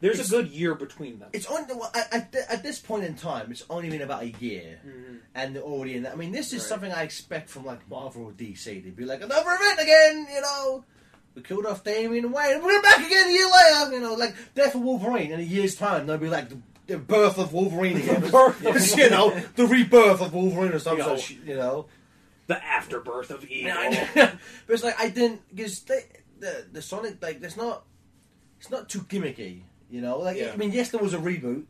There's 0.00 0.16
it's- 0.18 0.28
a 0.32 0.42
good 0.42 0.48
year 0.52 0.74
between 0.74 1.18
them. 1.20 1.30
it's 1.32 1.46
on 1.46 1.66
well, 1.68 1.90
at, 1.94 2.12
at, 2.12 2.32
th- 2.32 2.44
at 2.50 2.62
this 2.62 2.78
point 2.78 3.04
in 3.04 3.14
time 3.14 3.50
it's 3.50 3.64
only 3.70 3.88
been 3.88 4.02
about 4.02 4.22
a 4.24 4.30
year 4.32 4.80
Mhm. 4.86 5.20
and 5.34 5.56
they're 5.56 5.62
already 5.62 5.96
in 5.96 6.02
that. 6.02 6.12
I 6.12 6.16
mean 6.16 6.30
this 6.32 6.48
is 6.52 6.60
Right. 6.60 6.68
something 6.68 6.92
I 6.92 7.02
expect 7.04 7.48
from 7.48 7.64
like 7.64 7.88
Marvel 7.88 8.24
or 8.24 8.32
DC. 8.32 8.64
They'd 8.84 8.94
be 8.96 9.04
like 9.06 9.22
another 9.22 9.50
event 9.50 9.80
again, 9.80 10.26
you 10.34 10.40
know. 10.42 10.84
We 11.34 11.40
killed 11.40 11.64
off 11.64 11.82
Damian 11.82 12.30
Wayne. 12.30 12.62
We're 12.62 12.82
back 12.82 12.98
again 13.06 13.28
a 13.28 13.32
year 13.32 13.46
later. 13.46 13.94
You 13.94 14.00
know, 14.02 14.12
like 14.14 14.34
Death 14.54 14.74
of 14.74 14.82
Wolverine 14.82 15.32
in 15.32 15.40
a 15.40 15.42
year's 15.42 15.74
time. 15.74 16.06
They'll 16.06 16.18
be 16.18 16.28
like 16.28 16.50
the, 16.92 16.98
the 16.98 17.02
birth 17.02 17.38
of 17.38 17.52
Wolverine 17.52 17.96
again. 17.96 18.20
The 18.20 18.94
you 18.96 19.10
know, 19.10 19.38
the 19.56 19.66
rebirth 19.66 20.20
of 20.20 20.34
Wolverine 20.34 20.72
or 20.72 20.78
something. 20.78 21.04
You 21.04 21.12
know. 21.12 21.16
So, 21.18 21.34
you 21.46 21.56
know. 21.56 21.86
The 22.46 22.62
afterbirth 22.62 23.30
of 23.30 23.44
evil. 23.46 23.72
but 24.14 24.38
it's 24.68 24.82
like 24.82 25.00
I 25.00 25.08
didn't 25.08 25.40
because 25.48 25.80
the 25.80 26.66
the 26.70 26.82
Sonic 26.82 27.22
like 27.22 27.40
there's 27.40 27.56
not 27.56 27.84
it's 28.58 28.70
not 28.70 28.88
too 28.88 29.00
gimmicky. 29.00 29.62
You 29.90 30.00
know, 30.00 30.18
like 30.18 30.36
Yeah. 30.36 30.52
I 30.52 30.56
mean, 30.56 30.72
yes, 30.72 30.90
there 30.90 31.00
was 31.00 31.14
a 31.14 31.18
reboot, 31.18 31.64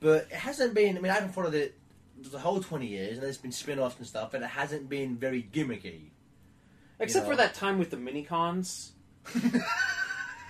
but 0.00 0.28
it 0.30 0.32
hasn't 0.32 0.74
been. 0.74 0.96
I 0.96 1.00
mean, 1.00 1.10
I 1.10 1.14
haven't 1.14 1.32
followed 1.32 1.54
it 1.54 1.78
the 2.20 2.38
whole 2.38 2.60
twenty 2.60 2.86
years, 2.86 3.14
and 3.14 3.22
there's 3.22 3.38
been 3.38 3.52
spin-offs 3.52 3.96
and 3.98 4.06
stuff, 4.06 4.34
and 4.34 4.44
it 4.44 4.50
hasn't 4.50 4.88
been 4.88 5.16
very 5.16 5.48
gimmicky. 5.52 6.10
Except 7.00 7.26
You 7.26 7.32
for 7.32 7.36
that 7.36 7.54
time 7.54 7.78
with 7.78 7.90
the 7.90 7.96
mini 7.96 8.22
cons. 8.22 8.92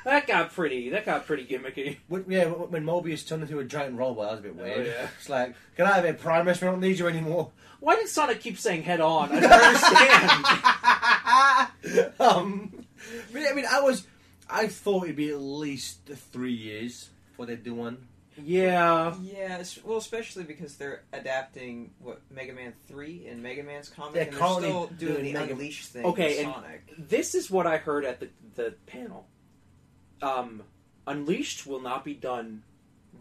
That 0.04 0.26
got 0.26 0.52
pretty. 0.52 0.90
That 0.90 1.06
got 1.06 1.26
pretty 1.26 1.46
gimmicky. 1.46 1.98
When, 2.08 2.24
yeah, 2.28 2.46
when 2.46 2.70
when 2.70 2.84
Mobius 2.84 3.26
turned 3.26 3.42
into 3.42 3.58
a 3.60 3.64
giant 3.64 3.96
robot, 3.96 4.24
that 4.24 4.30
was 4.32 4.40
a 4.40 4.42
bit 4.42 4.56
weird. 4.56 4.86
Oh, 4.86 4.90
yeah. 4.90 5.08
It's 5.18 5.28
like, 5.28 5.54
can 5.76 5.86
I 5.86 5.92
have 5.92 6.04
it, 6.04 6.20
Primus? 6.20 6.60
We 6.60 6.66
don't 6.66 6.80
need 6.80 6.98
you 6.98 7.06
anymore. 7.08 7.50
Why 7.80 7.96
did 7.96 8.08
Sonic 8.08 8.40
keep 8.40 8.58
saying 8.58 8.82
head 8.84 9.00
on? 9.00 9.30
I 9.32 9.40
don't 9.40 9.52
understand. 11.92 12.12
um, 12.20 12.84
I 13.30 13.34
mean, 13.34 13.46
I 13.50 13.54
mean, 13.54 13.66
I 13.70 13.80
was, 13.80 14.06
I 14.48 14.68
thought 14.68 15.04
it'd 15.04 15.16
be 15.16 15.30
at 15.30 15.40
least 15.40 16.00
three 16.32 16.52
years 16.54 17.10
before 17.30 17.46
they 17.46 17.56
do 17.56 17.74
one. 17.74 18.06
yeah. 18.42 19.14
Yeah, 19.22 19.62
well, 19.84 19.98
especially 19.98 20.44
because 20.44 20.76
they're 20.76 21.02
adapting 21.12 21.90
what 21.98 22.20
Mega 22.30 22.52
Man 22.52 22.72
Three 22.88 23.26
in 23.26 23.42
Mega 23.42 23.62
Man's 23.62 23.88
comic, 23.88 24.14
They're 24.14 24.22
and 24.24 24.32
they're 24.32 24.40
currently 24.40 24.68
still 24.68 24.86
doing, 24.86 25.12
doing 25.14 25.24
the 25.24 25.32
Mega- 25.32 25.52
Unleash 25.52 25.86
thing. 25.86 26.04
Okay, 26.06 26.38
with 26.38 26.46
and- 26.46 26.54
Sonic. 26.54 26.82
This 26.98 27.34
is 27.34 27.50
what 27.50 27.66
I 27.66 27.76
heard 27.78 28.04
at 28.04 28.20
the, 28.20 28.28
the 28.54 28.74
panel. 28.86 29.26
Um, 30.22 30.62
Unleashed 31.06 31.66
will 31.66 31.80
not 31.80 32.04
be 32.04 32.14
done 32.14 32.62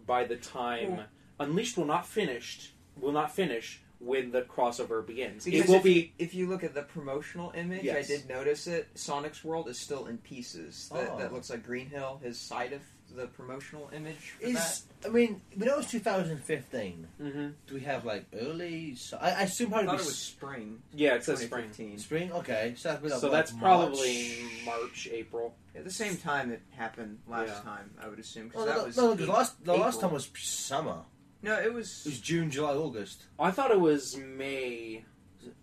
by 0.06 0.24
the 0.24 0.36
time 0.36 0.96
Well- 0.96 1.06
Unleashed 1.40 1.76
will 1.76 1.84
not 1.86 2.06
finished 2.06 2.72
will 3.00 3.12
not 3.12 3.34
finish 3.34 3.82
when 3.98 4.30
the 4.32 4.42
crossover 4.42 5.04
begins. 5.04 5.44
Because 5.44 5.62
it 5.62 5.68
will 5.68 5.76
if, 5.76 5.82
be 5.82 6.12
If 6.18 6.34
you 6.34 6.46
look 6.46 6.62
at 6.62 6.74
the 6.74 6.82
promotional 6.82 7.50
image, 7.52 7.84
Yes. 7.84 8.04
I 8.04 8.16
did 8.16 8.28
notice 8.28 8.66
it. 8.66 8.88
Sonic's 8.94 9.42
world 9.42 9.68
is 9.68 9.78
still 9.78 10.06
in 10.06 10.18
pieces. 10.18 10.88
That, 10.92 11.10
Oh. 11.10 11.18
that 11.18 11.32
looks 11.32 11.50
like 11.50 11.64
Green 11.64 11.86
Hill. 11.86 12.20
His 12.22 12.38
side 12.38 12.72
of 12.72 12.82
the 13.16 13.26
promotional 13.26 13.90
image. 13.94 14.34
For 14.40 14.46
Is 14.46 14.84
I 15.04 15.08
mean, 15.08 15.40
we 15.56 15.66
know 15.66 15.78
it's 15.78 15.90
2015. 15.90 17.08
Mhm. 17.20 17.54
Do 17.66 17.74
we 17.74 17.80
have 17.80 18.04
like 18.04 18.26
early? 18.34 18.94
So 18.94 19.18
I, 19.20 19.30
I 19.30 19.42
assume 19.42 19.70
that. 19.70 19.80
I 19.80 19.82
probably 19.84 19.98
thought 19.98 20.04
it 20.04 20.06
was 20.06 20.18
spring. 20.18 20.82
yeah, 20.94 21.14
it 21.14 21.24
says 21.24 21.40
spring. 21.40 21.70
2015. 21.70 21.98
spring. 21.98 22.32
Okay, 22.32 22.74
so 22.76 22.88
that's, 22.90 23.00
been, 23.02 23.10
So 23.10 23.28
like, 23.28 23.32
that's 23.32 23.52
March. 23.52 23.62
probably 23.62 24.38
March, 24.64 25.08
April. 25.12 25.54
At 25.74 25.84
the 25.84 25.90
same 25.90 26.16
time 26.16 26.50
it 26.52 26.62
happened 26.70 27.18
last 27.28 27.48
Yeah. 27.48 27.60
time, 27.60 27.90
I 28.02 28.08
would 28.08 28.18
assume. 28.18 28.50
'cause 28.50 28.62
Oh, 28.62 28.66
that 28.66 28.76
no, 28.76 28.84
was 28.84 28.96
no, 28.96 29.02
because 29.10 29.22
April- 29.24 29.36
last 29.36 29.64
the 29.64 29.72
last 29.74 29.96
April. 29.96 30.00
time 30.02 30.12
was 30.14 30.30
summer. 30.36 31.02
No, 31.42 31.60
it 31.60 31.72
was 31.72 32.06
It 32.06 32.10
was 32.10 32.20
June, 32.20 32.50
July, 32.50 32.74
August. 32.74 33.24
I 33.38 33.50
thought 33.50 33.70
it 33.72 33.80
was 33.80 34.16
May, 34.16 35.04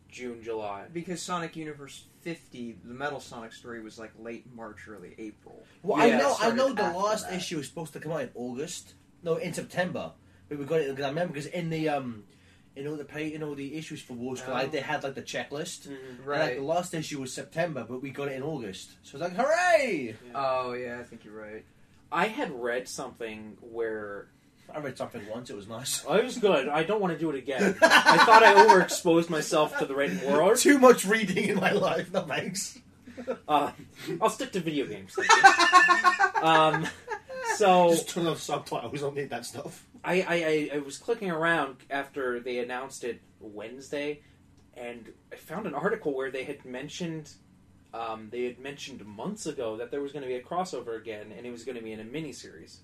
June, 0.10 0.42
July. 0.44 0.88
because 0.92 1.22
Sonic 1.22 1.56
Universe 1.56 2.06
50, 2.22 2.78
the 2.84 2.94
Metal 2.94 3.20
Sonic 3.20 3.54
story 3.54 3.82
was 3.82 3.98
like 4.00 4.12
late 4.20 4.46
March, 4.54 4.88
early 4.88 5.16
April. 5.18 5.64
Well, 5.84 6.06
Yeah, 6.08 6.16
I 6.16 6.18
know, 6.20 6.30
it 6.30 6.32
I 6.32 6.36
started 6.36 6.56
know 6.58 6.74
the 6.74 6.82
after 6.84 6.98
last 7.00 7.30
that. 7.30 7.36
issue 7.38 7.58
was 7.58 7.68
supposed 7.68 7.94
to 7.94 8.00
come 8.00 8.12
out 8.12 8.22
in 8.22 8.30
August. 8.36 8.94
No, 9.24 9.36
in 9.38 9.54
September. 9.54 10.12
But 10.48 10.58
we 10.60 10.66
got 10.66 10.82
it 10.82 10.90
because 10.90 11.06
I 11.06 11.10
remember 11.10 11.34
because 11.34 11.48
in 11.48 11.70
the 11.70 11.90
um, 11.90 12.24
in 12.76 12.88
all 12.88 12.96
the 12.96 13.06
pay, 13.06 13.34
in 13.34 13.44
all 13.44 13.56
the 13.56 13.76
issues 13.76 14.02
for 14.02 14.14
Worlds 14.14 14.42
Oh. 14.42 14.46
Collide, 14.46 14.72
they 14.72 14.80
had 14.80 15.04
like 15.04 15.16
the 15.16 15.22
checklist. 15.22 15.88
Mhm. 15.88 16.20
And, 16.20 16.26
like 16.28 16.56
the 16.58 16.64
last 16.64 16.94
issue 16.94 17.20
was 17.22 17.34
September, 17.34 17.86
but 17.88 18.02
we 18.02 18.10
got 18.12 18.30
it 18.30 18.34
in 18.34 18.44
August. 18.44 18.92
So 19.04 19.18
it's 19.18 19.22
like, 19.22 19.34
hooray! 19.36 20.16
Oh 20.34 20.74
yeah, 20.74 21.00
I 21.00 21.04
think 21.04 21.24
you're 21.26 21.34
right. 21.40 21.66
I 22.12 22.26
had 22.26 22.52
read 22.52 22.88
something 22.88 23.58
where 23.62 24.30
I 24.74 24.80
read 24.80 24.98
something 24.98 25.28
once; 25.30 25.50
it 25.50 25.56
was 25.56 25.68
nice. 25.68 26.04
it 26.10 26.24
was 26.24 26.38
good. 26.38 26.68
I 26.70 26.84
don't 26.84 27.02
want 27.02 27.14
to 27.14 27.20
do 27.20 27.30
it 27.30 27.36
again. 27.36 27.76
I 27.82 28.18
thought 28.26 28.44
I 28.44 28.54
overexposed 28.66 29.30
myself 29.30 29.78
to 29.80 29.86
the 29.86 29.96
written 29.96 30.22
world. 30.32 30.58
Too 30.58 30.80
much 30.80 31.06
reading 31.06 31.46
in 31.50 31.58
my 31.58 31.72
life. 31.72 32.12
No 32.14 32.22
thanks. 32.22 32.80
Uh, 33.48 33.72
I'll 34.22 34.30
stick 34.30 34.52
to 34.54 34.60
video 34.60 34.86
games. 34.86 35.14
thank 35.16 35.30
you. 35.30 36.42
um, 36.42 36.88
so 37.56 37.90
Just 37.90 38.10
turn 38.10 38.28
off 38.28 38.40
subtitles. 38.40 38.94
I 38.94 38.98
Don't 38.98 39.16
need 39.16 39.30
that 39.30 39.46
stuff. 39.46 39.86
I, 40.04 40.22
I, 40.22 40.26
I, 40.28 40.70
I 40.76 40.80
was 40.80 40.98
clicking 40.98 41.30
around 41.30 41.78
after 41.90 42.40
they 42.40 42.60
announced 42.60 43.04
it 43.04 43.20
Wednesday, 43.42 44.22
and 44.76 45.12
I 45.32 45.36
found 45.36 45.68
an 45.68 45.74
article 45.74 46.16
where 46.16 46.32
they 46.32 46.46
had 46.46 46.64
mentioned 46.64 47.34
um, 47.94 48.30
they 48.32 48.44
had 48.44 48.60
mentioned 48.60 49.06
months 49.06 49.46
ago 49.46 49.78
that 49.78 49.92
there 49.92 50.02
was 50.02 50.12
going 50.12 50.22
to 50.22 50.28
be 50.28 50.36
a 50.36 50.44
crossover 50.44 50.98
again, 50.98 51.34
and 51.36 51.46
it 51.46 51.52
was 51.52 51.64
going 51.64 51.76
to 51.76 51.84
be 51.84 51.92
in 51.92 52.00
a 52.00 52.04
miniseries. 52.04 52.78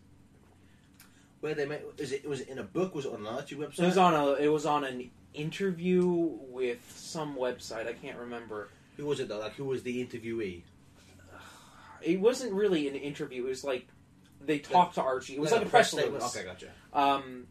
Where 1.42 1.54
they 1.54 1.66
met? 1.66 1.84
Is 1.98 2.12
it? 2.12 2.28
Was 2.28 2.42
it 2.42 2.50
in 2.50 2.60
a 2.60 2.64
book? 2.64 2.96
Was 2.96 3.06
it 3.06 3.14
on 3.14 3.20
an 3.22 3.28
Archie 3.28 3.56
website? 3.56 3.80
It 3.80 3.86
was 3.86 3.98
on 3.98 4.14
a 4.14 4.34
it 4.34 4.48
was 4.48 4.66
on 4.66 4.84
an 4.84 5.10
interview 5.34 6.06
with 6.50 6.80
some 6.96 7.36
website. 7.36 7.88
I 7.88 7.94
can't 7.94 8.18
remember. 8.18 8.70
Who 8.98 9.06
was 9.06 9.20
it 9.20 9.28
though? 9.28 9.40
Like, 9.40 9.54
who 9.54 9.66
was 9.66 9.84
the 9.84 10.04
interviewee? 10.06 10.64
It 12.02 12.20
wasn't 12.20 12.54
really 12.54 12.88
an 12.88 12.96
interview. 12.96 13.46
It 13.46 13.50
was 13.50 13.64
like 13.64 13.88
they 14.42 14.60
talked 14.60 14.96
to 14.96 15.02
Archie. 15.02 15.34
It 15.36 15.40
was 15.40 15.52
like, 15.52 15.66
a 15.66 15.70
press 15.70 15.94
release. 15.94 16.06
statement. 16.24 16.24
Okay, 16.24 16.44
gotcha. 16.46 16.68
Um, 16.94 17.48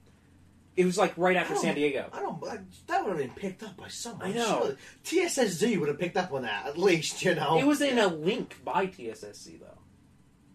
it 0.76 0.84
was 0.84 0.96
like 0.98 1.16
right 1.16 1.36
after 1.36 1.52
I 1.52 1.56
don't- 1.56 1.62
San 1.64 1.74
Diego. 1.74 2.08
I 2.12 2.20
don't. 2.20 2.44
I, 2.44 2.58
that 2.86 3.02
would 3.04 3.10
have 3.10 3.18
been 3.18 3.30
picked 3.30 3.62
up 3.62 3.76
by 3.76 3.88
someone. 3.88 4.28
I 4.28 4.32
know. 4.32 4.74
TSSZ 5.04 5.78
would 5.78 5.88
have 5.88 5.98
picked 5.98 6.16
up 6.16 6.32
on 6.32 6.42
that 6.42 6.66
at 6.66 6.78
least. 6.78 7.24
You 7.24 7.34
know. 7.34 7.58
It 7.58 7.66
was 7.66 7.80
in 7.80 7.98
a 7.98 8.06
link 8.06 8.56
by 8.64 8.86
TSSZ 8.86 9.60
though. 9.60 9.78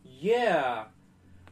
Yeah, 0.03 0.85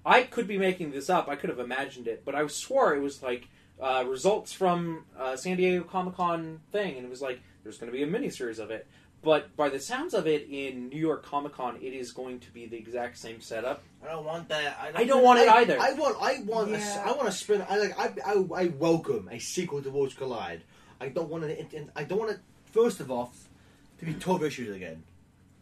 I 0.08 0.24
could 0.24 0.48
be 0.48 0.58
making 0.58 0.92
this 0.92 1.10
up. 1.10 1.28
I 1.28 1.36
could 1.36 1.50
have 1.50 1.60
imagined 1.60 2.08
it, 2.08 2.24
but 2.24 2.34
I 2.34 2.48
swore 2.48 2.96
it 2.96 3.02
was 3.02 3.22
like 3.22 3.50
uh, 3.82 4.06
results 4.08 4.54
from 4.54 5.04
uh, 5.20 5.36
San 5.36 5.58
Diego 5.58 5.84
Comic 5.84 6.16
Con 6.16 6.62
thing, 6.72 6.96
and 6.96 7.06
it 7.06 7.10
was 7.10 7.22
like 7.22 7.42
there's 7.64 7.78
going 7.78 7.92
to 7.92 7.98
be 7.98 8.04
a 8.04 8.08
miniseries 8.08 8.58
of 8.58 8.72
it. 8.72 8.88
But 9.22 9.54
by 9.58 9.68
the 9.68 9.80
sounds 9.80 10.14
of 10.14 10.26
it, 10.26 10.48
in 10.50 10.88
New 10.88 11.00
York 11.00 11.26
Comic 11.26 11.54
Con, 11.54 11.76
it 11.82 11.94
is 11.94 12.14
going 12.14 12.40
to 12.40 12.52
be 12.52 12.68
the 12.68 12.78
exact 12.78 13.18
same 13.18 13.42
setup. 13.42 13.84
I 14.02 14.12
don't 14.12 14.24
want 14.24 14.48
that. 14.48 14.78
I 14.80 14.92
don't, 14.92 15.02
I 15.02 15.04
don't 15.04 15.24
want 15.24 15.40
it 15.40 15.50
either. 15.50 15.78
I 15.78 15.92
want. 15.94 16.18
I 16.22 16.42
want. 16.46 16.72
Yeah. 16.72 17.04
I 17.06 17.12
want 17.12 17.26
to 17.26 17.34
spin. 17.34 17.66
I 17.68 17.78
like. 17.78 18.00
I, 18.00 18.14
I. 18.26 18.46
I 18.56 18.68
welcome 18.68 19.28
a 19.30 19.40
sequel 19.40 19.82
to 19.82 19.90
Worlds 19.90 20.14
Collide. 20.14 20.62
I 21.02 21.10
don't 21.10 21.30
want 21.30 21.44
it. 21.44 21.90
I 21.98 22.04
don't 22.06 22.20
want 22.20 22.32
it. 22.32 22.40
First 22.72 23.02
of 23.02 23.12
all, 23.12 23.34
to 24.00 24.06
be 24.06 24.14
twelve 24.14 24.42
issues 24.44 24.74
again. 24.74 25.04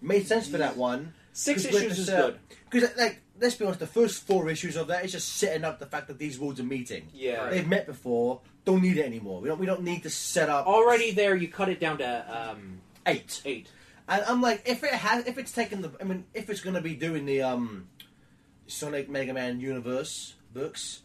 Made 0.02 0.28
sense 0.28 0.48
for 0.48 0.58
that 0.58 0.78
one. 0.78 1.14
Six 1.34 1.66
issues 1.66 1.98
is 1.98 2.10
uh, 2.10 2.28
good. 2.28 2.40
Because 2.70 2.96
like, 2.98 3.22
let's 3.40 3.56
be 3.56 3.66
honest, 3.66 3.80
the 3.80 3.88
first 3.88 4.26
four 4.26 4.50
issues 4.50 4.76
of 4.76 4.88
that 4.88 5.06
is 5.06 5.12
just 5.12 5.34
setting 5.38 5.64
up 5.64 5.80
the 5.80 5.86
fact 5.86 6.08
that 6.08 6.18
these 6.18 6.40
worlds 6.40 6.60
are 6.60 6.64
meeting. 6.64 7.10
Yeah. 7.14 7.50
They've 7.50 7.68
met 7.68 7.86
before. 7.86 8.42
Don't 8.64 8.82
need 8.82 8.98
it 8.98 9.06
anymore. 9.06 9.42
We 9.42 9.48
don't. 9.48 9.60
We 9.60 9.66
don't 9.66 9.84
need 9.84 10.04
to 10.04 10.10
set 10.10 10.50
up 10.50 10.66
Already 10.66 11.12
there, 11.12 11.36
you 11.36 11.48
cut 11.48 11.70
it 11.70 11.80
down 11.80 12.00
to 12.00 12.52
um, 12.52 12.80
eight. 13.06 13.42
eight. 13.46 13.68
And 14.08 14.24
I'm 14.26 14.42
like, 14.42 14.64
if 14.66 14.84
it 14.84 14.92
has, 14.92 15.26
if 15.28 15.38
it's 15.38 15.52
taken 15.52 15.82
the, 15.82 15.92
I 16.00 16.04
mean, 16.04 16.26
if 16.34 16.50
it's 16.50 16.62
going 16.62 16.76
to 16.76 16.82
be 16.82 16.96
doing 16.96 17.26
the 17.26 17.42
um, 17.42 17.88
Sonic 18.68 19.10
Mega 19.10 19.34
Man 19.34 19.60
universe 19.60 20.36
books, 20.54 21.02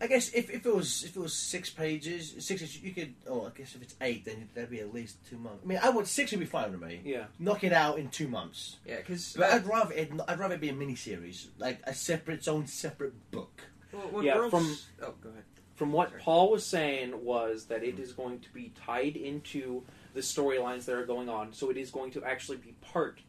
I 0.00 0.06
guess 0.08 0.28
if, 0.30 0.50
if 0.50 0.66
it 0.66 0.74
was 0.74 1.04
if 1.04 1.16
it 1.16 1.20
was 1.20 1.32
six 1.32 1.70
pages, 1.70 2.34
six 2.38 2.60
issues, 2.60 2.82
you 2.82 2.92
could. 2.92 3.14
Oh, 3.26 3.46
I 3.46 3.50
guess 3.56 3.74
if 3.74 3.82
it's 3.82 3.94
eight, 4.02 4.26
then 4.26 4.48
that'd 4.54 4.68
be 4.68 4.80
at 4.80 4.92
least 4.92 5.16
two 5.28 5.38
months. 5.38 5.62
I 5.64 5.66
mean, 5.66 5.78
I 5.82 5.88
would 5.88 6.06
six 6.06 6.32
would 6.32 6.40
be 6.40 6.46
fine 6.46 6.70
with 6.70 6.82
me. 6.82 7.00
Yeah. 7.02 7.24
Knock 7.38 7.64
it 7.64 7.72
out 7.72 7.98
in 7.98 8.10
two 8.10 8.28
months. 8.28 8.76
Yeah, 8.84 8.96
because 8.96 9.34
But 9.36 9.52
I'd 9.52 9.66
rather 9.66 9.94
it, 9.94 10.12
I'd 10.28 10.38
rather 10.38 10.56
it 10.56 10.60
be 10.60 10.68
a 10.68 10.74
miniseries, 10.74 11.46
like 11.58 11.80
a 11.84 11.94
separate, 11.94 12.34
its 12.34 12.48
own 12.48 12.66
separate 12.66 13.30
book. 13.30 13.62
Yeah, 14.20 14.50
from- 14.50 14.76
oh, 15.02 15.14
go 15.22 15.30
ahead. 15.30 15.44
From 15.74 15.92
what 15.92 16.08
Sorry. 16.08 16.22
Paul 16.22 16.50
was 16.50 16.64
saying 16.64 17.24
was 17.24 17.66
that 17.66 17.82
it 17.82 17.96
hmm. 17.96 18.02
is 18.02 18.12
going 18.12 18.40
to 18.40 18.52
be 18.52 18.72
tied 18.84 19.16
into 19.16 19.82
the 20.14 20.20
storylines 20.20 20.86
that 20.86 20.94
are 20.94 21.06
going 21.06 21.28
on, 21.28 21.52
so 21.52 21.70
it 21.70 21.76
is 21.76 21.90
going 21.90 22.10
to 22.12 22.24
actually 22.24 22.56
be 22.58 22.74
part 22.80 23.20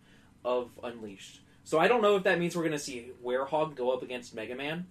of 0.44 0.70
Unleashed. 0.84 1.42
So 1.64 1.80
I 1.80 1.90
don't 1.90 2.02
know 2.02 2.16
if 2.16 2.24
that 2.24 2.40
means 2.40 2.56
we're 2.56 2.64
going 2.64 2.72
to 2.72 2.80
see 2.80 3.12
Werehog 3.24 3.76
go 3.76 3.92
up 3.92 4.02
against 4.02 4.34
Mega 4.34 4.56
Man, 4.56 4.86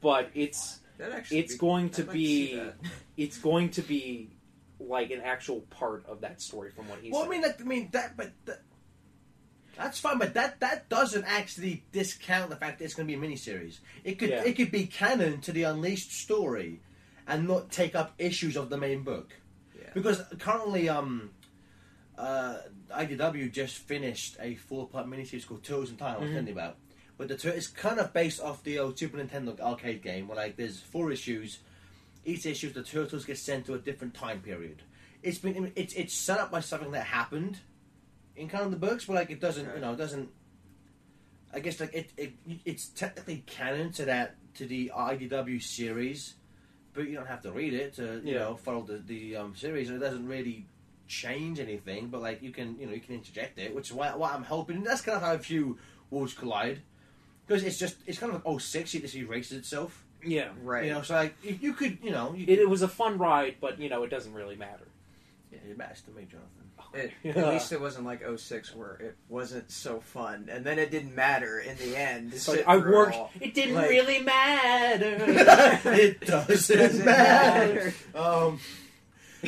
but 0.00 0.30
it's 0.34 0.80
it's 1.30 1.52
be- 1.54 1.58
going 1.58 1.90
to 1.90 2.02
I'd 2.02 2.08
like 2.08 2.16
see 2.16 2.54
be 2.56 2.62
it's 3.16 3.38
going 3.38 3.70
to 3.70 3.82
be 3.82 4.30
like 4.80 5.10
an 5.10 5.20
actual 5.22 5.60
part 5.70 6.04
of 6.06 6.20
that 6.20 6.40
story 6.40 6.70
from 6.70 6.88
what 6.88 7.00
he 7.00 7.10
Well, 7.10 7.22
said. 7.22 7.28
I 7.28 7.30
mean, 7.32 7.40
that, 7.42 7.56
I 7.60 7.64
mean 7.64 7.88
that, 7.92 8.16
but 8.16 8.30
that, 8.44 8.62
that's 9.76 9.98
fine. 9.98 10.18
But 10.18 10.34
that 10.34 10.60
that 10.60 10.88
doesn't 10.88 11.24
actually 11.24 11.84
discount 11.92 12.50
the 12.50 12.56
fact 12.56 12.78
that 12.78 12.84
it's 12.84 12.94
going 12.94 13.08
to 13.08 13.16
be 13.16 13.18
a 13.18 13.28
miniseries. 13.30 13.78
It 14.04 14.18
could 14.18 14.30
Yeah. 14.30 14.42
it 14.44 14.54
could 14.56 14.70
be 14.70 14.86
canon 14.86 15.40
to 15.42 15.52
the 15.52 15.64
Unleashed 15.64 16.12
story, 16.12 16.80
and 17.26 17.46
not 17.48 17.70
take 17.70 17.94
up 17.94 18.14
issues 18.18 18.56
of 18.56 18.70
the 18.70 18.76
main 18.78 19.02
book. 19.02 19.34
Yeah. 19.78 19.90
Because 19.94 20.22
currently, 20.38 20.88
um, 20.88 21.30
uh, 22.16 22.58
IDW 22.90 23.52
just 23.52 23.76
finished 23.78 24.36
a 24.40 24.54
four-part 24.56 25.06
miniseries 25.06 25.46
called 25.46 25.62
Turtles 25.62 25.90
in 25.90 25.96
Time. 25.96 26.16
I 26.16 26.18
was 26.18 26.28
Mhm. 26.30 26.32
telling 26.32 26.46
you 26.48 26.52
about. 26.54 26.76
But 27.18 27.28
the 27.28 27.36
tur- 27.36 27.50
it's 27.50 27.66
kind 27.66 27.98
of 28.00 28.12
based 28.14 28.40
off 28.40 28.62
the 28.62 28.78
old 28.78 28.98
Super 28.98 29.18
Nintendo 29.18 29.58
arcade 29.60 30.02
game, 30.02 30.28
where 30.28 30.36
like 30.36 30.56
there's 30.56 30.80
four 30.80 31.10
issues. 31.12 31.58
Each 32.24 32.46
issue, 32.46 32.70
the 32.72 32.82
turtles 32.82 33.24
get 33.24 33.38
sent 33.38 33.66
to 33.66 33.74
a 33.74 33.78
different 33.78 34.14
time 34.14 34.40
period. 34.40 34.82
It's 35.22 35.38
been 35.38 35.72
it's 35.76 35.94
it's 35.94 36.14
set 36.14 36.38
up 36.38 36.50
by 36.50 36.60
something 36.60 36.92
that 36.92 37.04
happened 37.06 37.58
in 38.36 38.48
kind 38.48 38.64
of 38.64 38.70
the 38.70 38.76
books, 38.76 39.04
but 39.06 39.14
like 39.14 39.30
it 39.30 39.40
doesn't 39.40 39.68
you 39.74 39.80
know 39.80 39.92
it 39.92 39.96
doesn't. 39.96 40.28
I 41.52 41.60
guess 41.60 41.80
like 41.80 41.94
it, 41.94 42.10
it 42.16 42.32
it's 42.64 42.88
technically 42.88 43.42
canon 43.46 43.90
to 43.92 44.04
that 44.04 44.36
to 44.54 44.66
the 44.66 44.92
IDW 44.94 45.60
series, 45.62 46.34
but 46.92 47.08
you 47.08 47.14
don't 47.16 47.26
have 47.26 47.42
to 47.42 47.50
read 47.52 47.72
it 47.74 47.94
to 47.94 48.20
you 48.24 48.34
Yeah. 48.34 48.38
know 48.40 48.56
follow 48.56 48.82
the 48.82 48.98
the 48.98 49.36
um, 49.36 49.56
series. 49.56 49.88
And 49.88 49.96
it 49.96 50.00
doesn't 50.04 50.26
really 50.28 50.66
change 51.08 51.58
anything, 51.58 52.08
but 52.08 52.20
like 52.20 52.42
you 52.42 52.50
can 52.52 52.78
you 52.78 52.86
know 52.86 52.92
you 52.92 53.00
can 53.00 53.14
interject 53.14 53.58
it, 53.58 53.74
which 53.74 53.88
is 53.88 53.92
why 53.94 54.14
what 54.14 54.32
I'm 54.34 54.44
hoping. 54.44 54.84
That's 54.84 55.00
kind 55.00 55.16
of 55.16 55.22
how 55.22 55.32
I 55.32 55.36
view 55.38 55.78
Worlds 56.10 56.34
Collide 56.34 56.82
because 57.48 57.64
it's 57.64 57.78
just 57.78 57.96
it's 58.06 58.18
kind 58.18 58.32
of 58.32 58.44
like 58.44 58.60
06, 58.60 58.94
it 58.94 59.00
just 59.02 59.16
erases 59.16 59.58
itself. 59.58 60.04
yeah, 60.22 60.50
Right. 60.62 60.84
You 60.84 60.92
know, 60.92 61.02
so 61.02 61.14
like 61.14 61.34
you, 61.42 61.58
you 61.60 61.72
could 61.72 61.98
you 62.02 62.10
know 62.12 62.34
you 62.34 62.44
it, 62.46 62.58
it 62.60 62.68
was 62.68 62.82
a 62.82 62.88
fun 62.88 63.18
ride, 63.18 63.56
but 63.60 63.80
you 63.80 63.88
know 63.88 64.02
it 64.04 64.10
doesn't 64.10 64.34
really 64.34 64.56
matter. 64.56 64.86
yeah, 65.50 65.58
it 65.70 65.76
matters 65.78 66.02
to 66.02 66.10
me, 66.12 66.22
Jonathan. 66.30 66.52
It, 66.94 67.12
Yeah. 67.22 67.32
At 67.46 67.48
least 67.52 67.72
it 67.72 67.80
wasn't 67.80 68.06
like 68.06 68.22
06 68.36 68.74
where 68.74 68.94
it 68.96 69.16
wasn't 69.28 69.70
so 69.70 70.00
fun, 70.00 70.48
and 70.50 70.64
then 70.64 70.78
it 70.78 70.90
didn't 70.90 71.14
matter 71.14 71.58
in 71.58 71.76
the 71.76 71.96
end. 71.96 72.32
It's 72.32 72.48
like 72.48 72.64
I 72.66 72.76
it 72.76 72.86
worked. 72.86 73.14
all. 73.14 73.30
It 73.40 73.52
didn't 73.54 73.74
Like- 73.74 73.90
really 73.90 74.20
matter. 74.22 75.16
it 75.92 76.20
doesn't, 76.22 76.76
Doesn't 76.78 77.04
matter. 77.04 77.74
matter. 77.74 77.94
Um, 78.14 78.60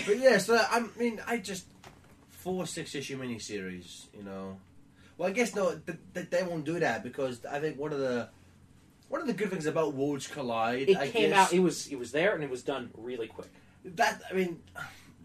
but 0.06 0.18
yeah, 0.18 0.36
so 0.38 0.56
I 0.70 0.84
mean, 0.98 1.20
I 1.26 1.38
just 1.38 1.64
four 2.28 2.66
six 2.66 2.94
issue 2.94 3.18
miniseries, 3.18 4.06
you 4.16 4.22
know. 4.22 4.58
Well, 5.20 5.28
I 5.28 5.32
guess 5.32 5.54
no, 5.54 5.76
th- 5.76 5.98
th- 6.14 6.30
they 6.30 6.42
won't 6.42 6.64
do 6.64 6.78
that 6.80 7.02
because 7.02 7.44
I 7.44 7.60
think 7.60 7.78
one 7.78 7.92
of 7.92 7.98
the 7.98 8.30
one 9.10 9.20
of 9.20 9.26
the 9.26 9.34
good 9.34 9.50
things 9.50 9.66
about 9.66 9.92
Worlds 9.92 10.26
Collide, 10.26 10.88
it 10.88 10.96
I 10.96 11.08
came 11.10 11.28
guess, 11.28 11.48
out. 11.48 11.52
It 11.52 11.58
was 11.58 11.88
it 11.88 11.98
was 11.98 12.10
there 12.10 12.34
and 12.34 12.42
it 12.42 12.48
was 12.48 12.62
done 12.62 12.88
really 12.96 13.26
quick. 13.26 13.48
that 13.84 14.22
I 14.30 14.32
mean, 14.32 14.62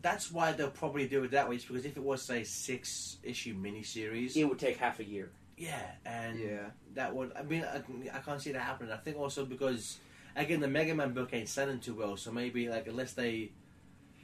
that's 0.02 0.30
why 0.34 0.52
they'll 0.52 0.70
probably 0.70 1.08
do 1.08 1.24
it 1.24 1.32
that 1.32 1.48
way. 1.48 1.56
Is 1.56 1.64
because 1.64 1.86
if 1.86 1.96
it 1.96 2.04
was 2.04 2.22
say 2.22 2.44
six 2.44 3.20
issue 3.24 3.56
miniseries, 3.56 4.36
It 4.36 4.44
would 4.44 4.60
take 4.60 4.76
half 4.76 5.00
a 5.00 5.06
year. 5.06 5.32
yeah, 5.56 5.80
and 6.06 6.42
Yeah. 6.42 6.72
that 6.96 7.16
would 7.16 7.32
I 7.34 7.44
mean 7.44 7.64
I, 7.64 7.82
I 8.14 8.20
can't 8.20 8.42
see 8.42 8.52
that 8.52 8.60
happening. 8.64 8.92
I 8.92 8.98
think 8.98 9.16
also 9.18 9.46
because 9.46 9.98
again 10.36 10.60
the 10.60 10.68
Mega 10.68 10.94
Man 10.94 11.14
book 11.14 11.30
ain't 11.32 11.48
selling 11.48 11.80
too 11.80 11.94
well, 11.96 12.18
so 12.18 12.34
maybe 12.34 12.68
like 12.68 12.88
unless 12.88 13.14
they 13.14 13.52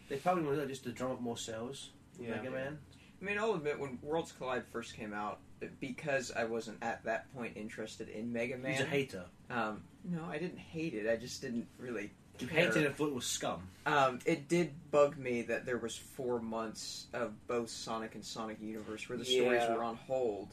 they 0.09 0.17
probably 0.17 0.43
want 0.43 0.57
to 0.59 0.67
just 0.67 0.83
to 0.83 0.91
drum 0.91 1.11
up 1.11 1.21
more 1.21 1.37
sales. 1.37 1.91
Yeah. 2.19 2.31
Mega 2.31 2.51
Man. 2.51 2.77
I 3.21 3.23
mean, 3.23 3.37
I'll 3.37 3.53
admit, 3.53 3.79
when 3.79 3.99
Worlds 4.01 4.31
Collide 4.33 4.63
first 4.73 4.95
came 4.97 5.13
out, 5.13 5.39
because 5.79 6.31
I 6.35 6.43
wasn't 6.45 6.77
at 6.81 7.03
that 7.05 7.33
point 7.35 7.57
interested 7.57 8.09
in 8.09 8.31
Mega 8.33 8.57
Man. 8.57 8.71
He's 8.73 8.81
a 8.81 8.85
hater. 8.85 9.25
Um, 9.49 9.83
no, 10.03 10.23
I 10.29 10.37
didn't 10.37 10.59
hate 10.59 10.93
it. 10.93 11.09
I 11.09 11.15
just 11.15 11.41
didn't 11.41 11.67
really 11.77 12.11
You 12.39 12.47
care. 12.47 12.65
hated 12.67 12.77
it 12.83 12.91
if 12.91 12.99
it 12.99 13.13
was 13.13 13.25
scum. 13.25 13.61
Um, 13.85 14.19
it 14.25 14.47
did 14.47 14.71
bug 14.91 15.17
me 15.17 15.43
that 15.43 15.65
there 15.65 15.77
was 15.77 15.95
four 15.95 16.39
months 16.39 17.07
of 17.13 17.31
both 17.47 17.69
Sonic 17.69 18.15
and 18.15 18.23
Sonic 18.25 18.57
Universe 18.61 19.07
where 19.09 19.17
the 19.17 19.25
stories 19.25 19.63
were 19.69 19.83
on 19.83 19.95
hold, 20.07 20.49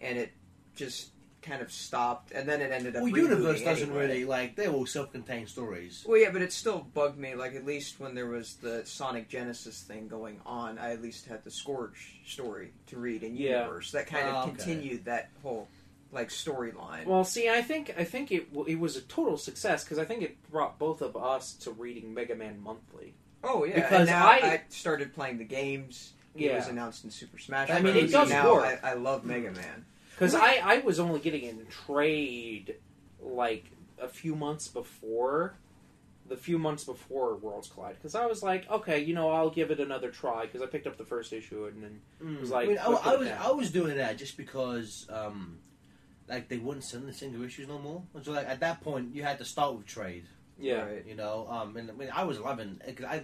and 0.00 0.16
it 0.18 0.32
just 0.74 1.10
kind 1.46 1.62
of 1.62 1.70
stopped, 1.72 2.32
and 2.32 2.48
then 2.48 2.60
it 2.60 2.72
ended 2.72 2.96
up. 2.96 3.02
Well, 3.02 3.16
Universe 3.16 3.62
doesn't 3.62 3.88
anyway. 3.90 4.06
really 4.06 4.24
like 4.24 4.56
they're 4.56 4.70
all 4.70 4.86
self-contained 4.86 5.48
stories. 5.48 6.04
Well, 6.06 6.18
yeah, 6.18 6.30
but 6.30 6.42
it 6.42 6.52
still 6.52 6.86
bugged 6.94 7.18
me. 7.18 7.34
Like 7.34 7.54
at 7.54 7.64
least 7.64 8.00
when 8.00 8.14
there 8.14 8.26
was 8.26 8.54
the 8.56 8.84
Sonic 8.84 9.28
Genesis 9.28 9.82
thing 9.82 10.08
going 10.08 10.40
on, 10.44 10.78
I 10.78 10.92
at 10.92 11.02
least 11.02 11.26
had 11.26 11.44
the 11.44 11.50
Scourge 11.50 12.16
story 12.26 12.72
to 12.88 12.98
read 12.98 13.22
in 13.22 13.36
Yeah. 13.36 13.60
Universe. 13.62 13.92
That 13.92 14.06
kind 14.06 14.28
of 14.28 14.34
Oh, 14.34 14.38
okay. 14.40 14.50
continued 14.56 15.04
that 15.06 15.30
whole 15.42 15.68
like 16.12 16.28
storyline. 16.28 17.04
Well, 17.06 17.24
see, 17.24 17.48
I 17.48 17.62
think 17.62 17.94
I 17.98 18.04
think 18.04 18.30
it 18.32 18.48
it 18.66 18.78
was 18.78 18.96
a 18.96 19.02
total 19.02 19.36
success 19.36 19.84
because 19.84 19.98
I 19.98 20.04
think 20.04 20.22
it 20.22 20.36
brought 20.50 20.78
both 20.78 21.02
of 21.02 21.16
us 21.16 21.52
to 21.54 21.70
reading 21.72 22.14
Mega 22.14 22.34
Man 22.34 22.60
monthly. 22.62 23.14
oh 23.44 23.64
yeah, 23.64 23.74
because 23.76 24.00
and 24.00 24.08
now 24.10 24.26
I- 24.26 24.36
I, 24.40 24.62
started 24.68 25.14
playing 25.14 25.38
the 25.38 25.44
games. 25.44 26.12
Yeah. 26.34 26.52
It 26.52 26.56
was 26.56 26.68
announced 26.68 27.02
in 27.04 27.10
Super 27.10 27.38
Smash. 27.38 27.68
Bros. 27.68 27.78
I 27.78 27.82
mean, 27.82 27.96
it 27.96 28.00
Bros. 28.00 28.12
does 28.12 28.28
now 28.30 28.52
work. 28.52 28.78
I, 28.84 28.90
I 28.90 28.94
love 28.94 29.24
Mega 29.24 29.50
Man. 29.52 29.84
Because 30.16 30.34
I, 30.34 30.60
I 30.62 30.78
was 30.78 30.98
only 30.98 31.20
getting 31.20 31.42
in 31.42 31.66
trade 31.66 32.76
like 33.20 33.70
a 34.00 34.08
few 34.08 34.34
months 34.34 34.68
before 34.68 35.54
the 36.28 36.36
few 36.36 36.58
months 36.58 36.84
before 36.84 37.36
Worlds 37.36 37.68
Collide 37.68 37.94
because 37.94 38.14
I 38.14 38.26
was 38.26 38.42
like, 38.42 38.68
okay, 38.70 39.00
you 39.00 39.14
know, 39.14 39.30
I'll 39.30 39.50
give 39.50 39.70
it 39.70 39.80
another 39.80 40.10
try 40.10 40.42
because 40.42 40.62
I 40.62 40.66
picked 40.66 40.86
up 40.86 40.96
the 40.96 41.04
first 41.04 41.32
issue 41.32 41.66
and 41.66 41.82
then 41.82 42.40
was 42.40 42.50
like, 42.50 42.66
I, 42.66 42.68
mean, 42.68 42.78
I, 42.78 42.84
I 42.84 43.16
was 43.16 43.28
down. 43.28 43.38
I 43.40 43.50
was 43.52 43.70
doing 43.70 43.96
that 43.96 44.18
just 44.18 44.36
because 44.36 45.06
um, 45.10 45.58
like 46.28 46.48
they 46.48 46.58
wouldn't 46.58 46.84
send 46.84 47.08
the 47.08 47.12
single 47.12 47.42
issues 47.42 47.68
no 47.68 47.78
more. 47.78 48.02
And 48.14 48.24
so 48.24 48.32
like 48.32 48.48
at 48.48 48.60
that 48.60 48.80
point 48.80 49.14
you 49.14 49.22
had 49.22 49.38
to 49.38 49.44
start 49.44 49.76
with 49.76 49.86
trade. 49.86 50.24
yeah, 50.58 50.82
Right. 50.82 51.06
You 51.06 51.14
know, 51.14 51.46
um, 51.48 51.76
and 51.76 51.90
I 51.90 51.94
mean 51.94 52.10
I 52.14 52.24
was 52.24 52.40
loving. 52.40 52.80
Cause 52.96 53.06
I 53.06 53.22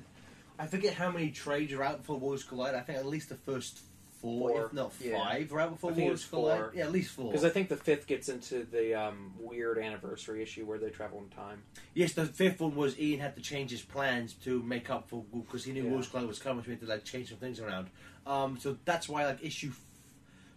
I 0.59 0.67
forget 0.67 0.95
how 0.95 1.11
many 1.11 1.31
trades 1.31 1.73
are 1.73 1.83
out 1.83 1.99
before 1.99 2.19
Worlds 2.19 2.45
Collide. 2.45 2.75
I 2.75 2.81
think 2.81 2.99
at 2.99 3.07
least 3.07 3.29
the 3.29 3.37
first 3.37 3.81
four, 4.23 4.51
Four. 4.51 4.67
if 4.67 4.73
not 4.73 4.93
Yeah. 5.01 5.19
five, 5.19 5.53
are 5.53 5.61
out 5.61 5.71
before 5.73 5.91
I 5.91 5.95
think 5.95 6.07
Worlds 6.07 6.23
it's 6.23 6.31
four. 6.31 6.57
Collide. 6.57 6.75
Yeah, 6.75 6.85
at 6.85 6.93
least 6.93 7.11
four. 7.11 7.31
because 7.31 7.45
I 7.45 7.51
think 7.51 7.69
the 7.69 7.77
fifth 7.77 8.07
gets 8.07 8.29
into 8.31 8.65
the 8.65 8.95
um, 8.95 9.35
weird 9.39 9.79
anniversary 9.79 10.43
issue 10.43 10.65
where 10.65 10.79
they 10.79 10.89
travel 10.91 11.19
in 11.19 11.29
time. 11.29 11.63
Yes, 11.93 12.13
the 12.15 12.25
fifth 12.25 12.61
one 12.61 12.75
was 12.75 12.99
Ian 12.99 13.21
had 13.21 13.35
to 13.37 13.43
change 13.43 13.71
his 13.73 13.83
plans 13.83 14.33
to 14.45 14.63
make 14.63 14.89
up 14.89 15.09
for 15.11 15.25
because 15.33 15.65
he 15.65 15.73
knew 15.73 15.85
Yeah. 15.85 15.91
Worlds 15.91 16.09
Collide 16.09 16.27
was 16.29 16.39
coming, 16.39 16.63
so 16.63 16.67
he 16.67 16.71
had 16.73 16.81
to 16.81 16.87
like 16.87 17.05
change 17.05 17.29
some 17.29 17.39
things 17.39 17.61
around. 17.61 17.91
Um, 18.27 18.57
so 18.59 18.79
that's 18.87 19.09
why 19.09 19.27
like 19.27 19.45
issue 19.45 19.69
f- 19.71 19.81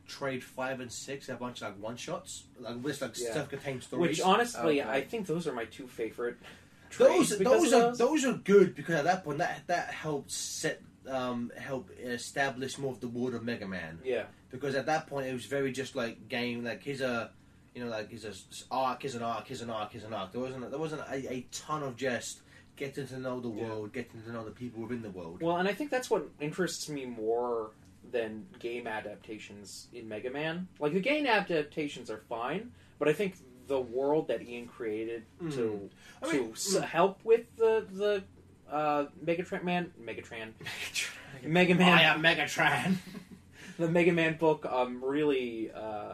trade 0.07 0.43
five 0.43 0.79
and 0.79 0.91
six 0.93 1.27
have 1.27 1.37
a 1.37 1.39
bunch 1.39 1.61
of 1.63 1.69
like 1.69 1.81
one 1.81 1.97
shots, 1.97 2.43
like 2.59 2.81
with 2.83 3.01
like 3.01 3.17
Yeah. 3.19 3.33
self-contained 3.33 3.83
stories. 3.83 4.01
Which 4.09 4.21
honestly, 4.21 4.81
Okay. 4.81 4.89
I 4.89 5.01
think 5.01 5.25
those 5.25 5.47
are 5.47 5.53
my 5.53 5.65
two 5.65 5.87
favorite. 5.87 6.37
those 6.97 7.27
trades 7.29 7.35
because 7.37 7.71
those 7.71 7.73
are 7.73 7.95
those 7.95 8.25
are 8.25 8.33
good 8.33 8.75
because 8.75 8.95
at 8.95 9.03
that 9.05 9.23
point 9.23 9.39
that 9.39 9.65
that 9.67 9.89
helped 9.91 10.31
set 10.31 10.81
um, 11.09 11.51
help 11.57 11.89
establish 11.99 12.77
more 12.77 12.91
of 12.91 12.99
the 12.99 13.07
world 13.07 13.33
of 13.35 13.43
Mega 13.43 13.67
Man 13.67 13.99
Yeah, 14.03 14.25
because 14.49 14.75
at 14.75 14.85
that 14.87 15.07
point 15.07 15.27
it 15.27 15.33
was 15.33 15.45
very 15.45 15.71
just 15.71 15.95
like 15.95 16.27
game 16.29 16.63
like 16.63 16.83
here's 16.83 17.01
a 17.01 17.31
you 17.73 17.83
know 17.83 17.89
like 17.89 18.09
here's 18.09 18.25
a 18.25 18.33
arc 18.71 19.01
here's 19.01 19.15
an 19.15 19.21
arc 19.23 19.47
here's 19.47 19.61
an 19.61 19.69
arc 19.69 19.91
here's 19.91 20.03
an 20.03 20.13
arc 20.13 20.31
there 20.31 20.41
wasn't 20.41 20.69
there 20.69 20.79
wasn't 20.79 21.01
a, 21.09 21.33
a 21.33 21.45
ton 21.51 21.83
of 21.83 21.95
just 21.95 22.41
getting 22.75 23.07
to 23.07 23.19
know 23.19 23.39
the 23.39 23.49
Yeah. 23.49 23.63
world 23.67 23.93
getting 23.93 24.21
to 24.23 24.31
know 24.31 24.43
the 24.45 24.51
people 24.51 24.81
within 24.83 25.01
the 25.01 25.09
world 25.11 25.41
Well, 25.41 25.57
and 25.57 25.67
I 25.67 25.73
think 25.73 25.89
that's 25.91 26.09
what 26.09 26.27
interests 26.39 26.89
me 26.89 27.05
more 27.05 27.71
than 28.11 28.45
game 28.59 28.85
adaptations 28.87 29.87
in 29.93 30.07
Mega 30.07 30.29
Man. 30.29 30.67
Like 30.79 30.93
the 30.93 30.99
game 30.99 31.25
adaptations 31.25 32.09
are 32.09 32.21
fine, 32.29 32.71
but 32.99 33.07
I 33.07 33.13
think 33.13 33.35
the 33.67 33.79
world 33.81 34.27
that 34.27 34.41
Ian 34.43 34.67
created 34.67 35.23
to 35.39 35.45
Mm. 35.45 35.89
I 36.21 36.27
to 36.31 36.33
mean, 36.41 36.51
s- 36.51 36.75
mm. 36.75 36.83
help 36.83 37.19
with 37.23 37.45
the 37.57 37.85
the 37.91 38.23
uh, 38.71 39.05
Megatron 39.23 39.63
Man, 39.63 39.91
Megatron, 40.01 40.49
Mega 41.43 41.75
Man, 41.75 41.97
I 41.97 42.03
am 42.03 42.21
Megatron 42.21 42.95
the 43.79 43.87
Mega 43.89 44.11
Man 44.11 44.37
book 44.37 44.65
um 44.65 45.03
really 45.03 45.71
uh, 45.71 46.13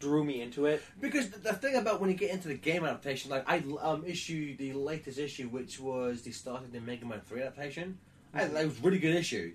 drew 0.00 0.24
me 0.24 0.40
into 0.40 0.66
it. 0.66 0.82
because 1.00 1.30
the, 1.30 1.38
the 1.38 1.52
thing 1.52 1.76
about 1.76 2.00
when 2.00 2.10
you 2.10 2.16
get 2.16 2.30
into 2.30 2.48
the 2.48 2.54
game 2.54 2.84
adaptation 2.84 3.30
like 3.30 3.44
I 3.48 3.62
um 3.80 4.04
issued 4.06 4.58
the 4.58 4.72
latest 4.72 5.18
issue 5.18 5.48
which 5.48 5.78
was 5.80 6.22
the 6.22 6.32
start 6.32 6.62
of 6.64 6.72
the 6.72 6.80
Mega 6.80 7.06
Man 7.06 7.20
3 7.20 7.42
adaptation 7.42 7.98
I, 8.32 8.44
that 8.46 8.66
was 8.66 8.78
a 8.78 8.82
really 8.82 8.98
good 8.98 9.14
issue 9.14 9.52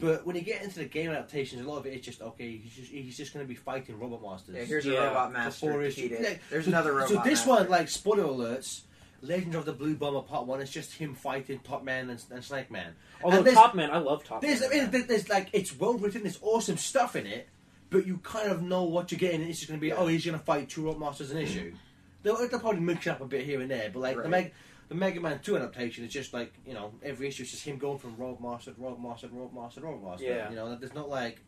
but 0.00 0.26
when 0.26 0.34
you 0.34 0.42
get 0.42 0.62
into 0.62 0.80
the 0.80 0.86
game 0.86 1.10
adaptations, 1.10 1.64
a 1.64 1.68
lot 1.68 1.76
of 1.76 1.86
it 1.86 1.92
is 1.92 2.00
just 2.00 2.22
okay. 2.22 2.56
He's 2.56 2.72
just 2.74 2.90
he's 2.90 3.16
just 3.16 3.32
going 3.32 3.44
to 3.44 3.48
be 3.48 3.54
fighting 3.54 4.00
robot 4.00 4.20
masters. 4.20 4.56
Yeah, 4.56 4.64
here's 4.64 4.84
Yeah, 4.84 4.94
a 4.94 5.06
robot 5.08 5.32
master. 5.32 5.66
before 5.66 5.82
defeat 5.84 6.10
issue- 6.12 6.38
There's 6.50 6.64
so, 6.64 6.70
another 6.70 6.92
robot. 6.94 7.08
So 7.10 7.14
this 7.22 7.46
master. 7.46 7.48
one, 7.50 7.68
like 7.68 7.88
spoiler 7.88 8.24
alerts, 8.24 8.80
Legends 9.22 9.56
of 9.56 9.64
the 9.64 9.72
Blue 9.72 9.94
Bomber 9.94 10.20
Part 10.22 10.46
One. 10.46 10.60
It's 10.60 10.70
just 10.70 10.92
him 10.94 11.14
fighting 11.14 11.60
Top 11.60 11.82
Man 11.84 12.10
and, 12.10 12.22
and 12.30 12.44
Snake 12.44 12.70
Man. 12.70 12.94
Although 13.22 13.38
And 13.38 13.46
there's- 13.46 13.56
Top 13.58 13.74
Man, 13.74 13.90
I 13.90 13.98
love 13.98 14.24
Top 14.24 14.42
There's, 14.42 14.60
Man. 14.60 14.70
I 14.70 14.74
mean, 14.74 14.90
there- 14.90 15.02
there's 15.02 15.28
like 15.28 15.48
it's 15.52 15.76
well 15.78 15.94
written. 15.94 16.22
There's 16.22 16.38
awesome 16.42 16.76
stuff 16.76 17.16
in 17.16 17.26
it, 17.26 17.48
but 17.90 18.06
you 18.06 18.18
kind 18.18 18.50
of 18.50 18.62
know 18.62 18.82
what 18.84 19.10
you're 19.12 19.18
getting. 19.18 19.42
It's 19.42 19.60
just 19.60 19.68
going 19.68 19.78
to 19.80 19.82
be, 19.82 19.92
oh, 19.92 20.06
he's 20.08 20.24
going 20.26 20.38
to 20.38 20.44
fight 20.44 20.68
two 20.68 20.84
Rock 20.86 20.98
Masters 20.98 21.30
an 21.30 21.38
issue. 21.38 21.74
They'll, 22.24 22.36
they'll 22.48 22.60
probably 22.60 22.80
mix 22.82 23.06
it 23.08 23.10
up 23.10 23.20
a 23.20 23.24
bit 23.24 23.44
here 23.44 23.60
and 23.60 23.68
there, 23.68 23.90
but 23.92 23.98
like 23.98 24.14
the 24.14 24.22
Right. 24.22 24.30
Meg, 24.30 24.52
the 24.88 24.94
Mega 24.94 25.20
Man 25.20 25.40
Two 25.42 25.56
adaptation 25.56 26.04
is 26.04 26.12
just 26.12 26.32
like 26.32 26.52
you 26.64 26.72
know 26.72 26.92
every 27.02 27.26
issue 27.26 27.42
is 27.42 27.50
just 27.50 27.64
him 27.64 27.78
going 27.78 27.98
from 27.98 28.16
Rogue 28.16 28.40
Master, 28.40 28.70
to 28.70 28.80
Rogue 28.80 29.00
Master, 29.02 29.26
to 29.26 29.34
Rogue 29.34 29.52
Master, 29.52 29.80
to 29.80 29.86
Rogue 29.88 30.04
Master. 30.04 30.24
Yeah. 30.26 30.48
You 30.50 30.54
know, 30.54 30.76
there's 30.76 30.94
not 30.94 31.08
like 31.08 31.40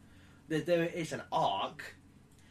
there, 0.49 0.63
there 0.63 0.85
is 0.85 1.13
an 1.13 1.23
arc, 1.31 1.95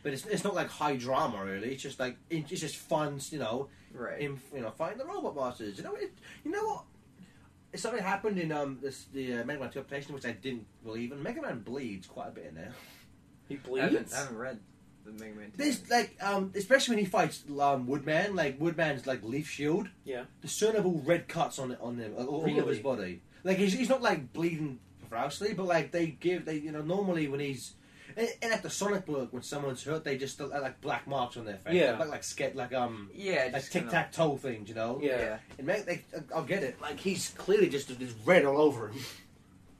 but 0.04 0.14
it's 0.14 0.26
it's 0.26 0.43
not 0.43 0.54
like 0.54 0.70
high 0.70 0.95
drama 0.95 1.43
really. 1.43 1.70
It's 1.74 1.82
just 1.84 1.99
like 1.99 2.18
it's 2.30 2.62
just 2.62 2.76
fun. 2.76 3.20
You 3.32 3.39
know, 3.39 3.70
Right. 3.93 4.20
him 4.22 4.39
you 4.54 4.62
know 4.62 4.72
fighting 4.72 4.97
the 4.97 5.06
robot 5.06 5.36
bosses. 5.36 5.78
You 5.78 5.84
know, 5.84 5.95
it, 5.95 6.14
you 6.43 6.51
know 6.51 6.64
what? 6.66 6.84
Something 7.76 8.04
happened 8.04 8.38
in 8.38 8.51
um 8.51 8.78
this 8.82 9.06
the 9.14 9.34
uh, 9.34 9.45
Mega 9.45 9.60
Man 9.62 9.70
Two 9.72 9.80
adaptation 9.80 10.14
which 10.14 10.26
I 10.26 10.32
didn't 10.34 10.68
believe 10.84 11.12
in. 11.12 11.24
Mega 11.24 11.41
Man 11.41 11.60
bleeds 11.60 12.06
quite 12.06 12.28
a 12.28 12.32
bit 12.32 12.45
in 12.45 12.56
there. 12.56 12.74
he 13.47 13.56
I 13.56 13.58
haven't, 13.58 13.91
bleeds. 13.91 14.14
I 14.14 14.18
haven't 14.20 14.38
read 14.38 14.60
the 15.06 15.12
Mega 15.12 15.36
Man. 15.36 15.51
2. 15.51 15.58
There's 15.58 15.89
like 15.89 16.16
um 16.22 16.51
especially 16.56 16.95
when 16.95 17.04
he 17.06 17.10
fights 17.10 17.43
um, 17.60 17.88
Woodman, 17.88 18.36
like 18.36 18.60
Woodman's 18.60 19.08
like 19.08 19.24
leaf 19.24 19.47
shield. 19.49 19.89
Yeah. 20.04 20.26
The 20.41 20.47
son 20.47 21.04
red 21.06 21.28
cuts 21.28 21.58
on 21.58 21.72
it 21.72 21.80
on 21.82 21.97
him, 21.97 22.14
all 22.18 22.28
all 22.28 22.60
over 22.60 22.70
his 22.70 22.80
body. 22.80 23.22
Like 23.43 23.58
he's, 23.58 23.74
he's 23.74 23.89
not 23.89 24.01
like 24.01 24.32
bleeding 24.34 24.80
profusely, 25.10 25.54
but 25.54 25.66
like 25.66 25.91
they 25.91 26.08
give 26.08 26.45
they 26.45 26.58
you 26.58 26.72
know 26.72 26.82
normally 26.82 27.28
when 27.28 27.39
he's 27.39 27.74
and, 28.18 28.30
and 28.41 28.53
at 28.53 28.64
the 28.64 28.70
Sonic 28.70 29.05
book 29.05 29.32
when 29.32 29.41
someone's 29.43 29.84
hurt 29.84 30.03
they 30.03 30.18
just 30.18 30.39
have, 30.39 30.49
like 30.49 30.82
black 30.82 31.07
marks 31.07 31.38
on 31.38 31.45
their 31.45 31.57
face. 31.57 31.74
Yeah. 31.74 31.97
like 31.97 32.09
like 32.09 32.22
sket 32.22 32.55
like 32.55 32.74
um 32.74 33.09
yeah, 33.14 33.43
like 33.45 33.53
just 33.61 33.72
tic 33.72 33.82
kinda- 33.84 33.91
tac 33.91 34.11
toe 34.11 34.38
things, 34.38 34.70
you 34.70 34.76
know. 34.76 34.99
Yeah. 35.01 35.18
Yeah. 35.20 35.38
And 35.57 35.68
make 35.68 35.86
they, 35.86 36.03
I'll 36.34 36.43
get 36.43 36.64
it. 36.64 36.82
Like 36.82 36.99
he's 36.99 37.30
clearly 37.30 37.70
just 37.70 37.88
just 37.99 38.16
red 38.26 38.45
all 38.45 38.59
over 38.59 38.89
him. 38.89 38.99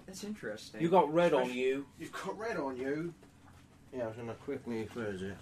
That's 0.06 0.24
interesting. 0.24 0.82
You 0.82 0.90
got 0.90 1.14
red 1.14 1.34
on 1.34 1.52
you. 1.52 1.86
You've 2.00 2.12
got 2.12 2.38
red 2.38 2.58
on 2.58 2.78
you. 2.78 3.14
Yeah, 3.96 4.04
I 4.04 4.08
was 4.08 4.16
gonna 4.16 4.34
quickly. 4.34 4.88
Where 4.94 5.08
is 5.08 5.22
it? 5.22 5.36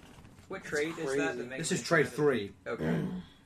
what 0.48 0.64
trade 0.64 0.90
is 0.90 0.96
that? 0.98 1.06
crazy. 1.06 1.50
The 1.50 1.58
This 1.58 1.72
is 1.72 1.82
trade 1.82 2.08
three. 2.10 2.52
Okay. 2.68 2.94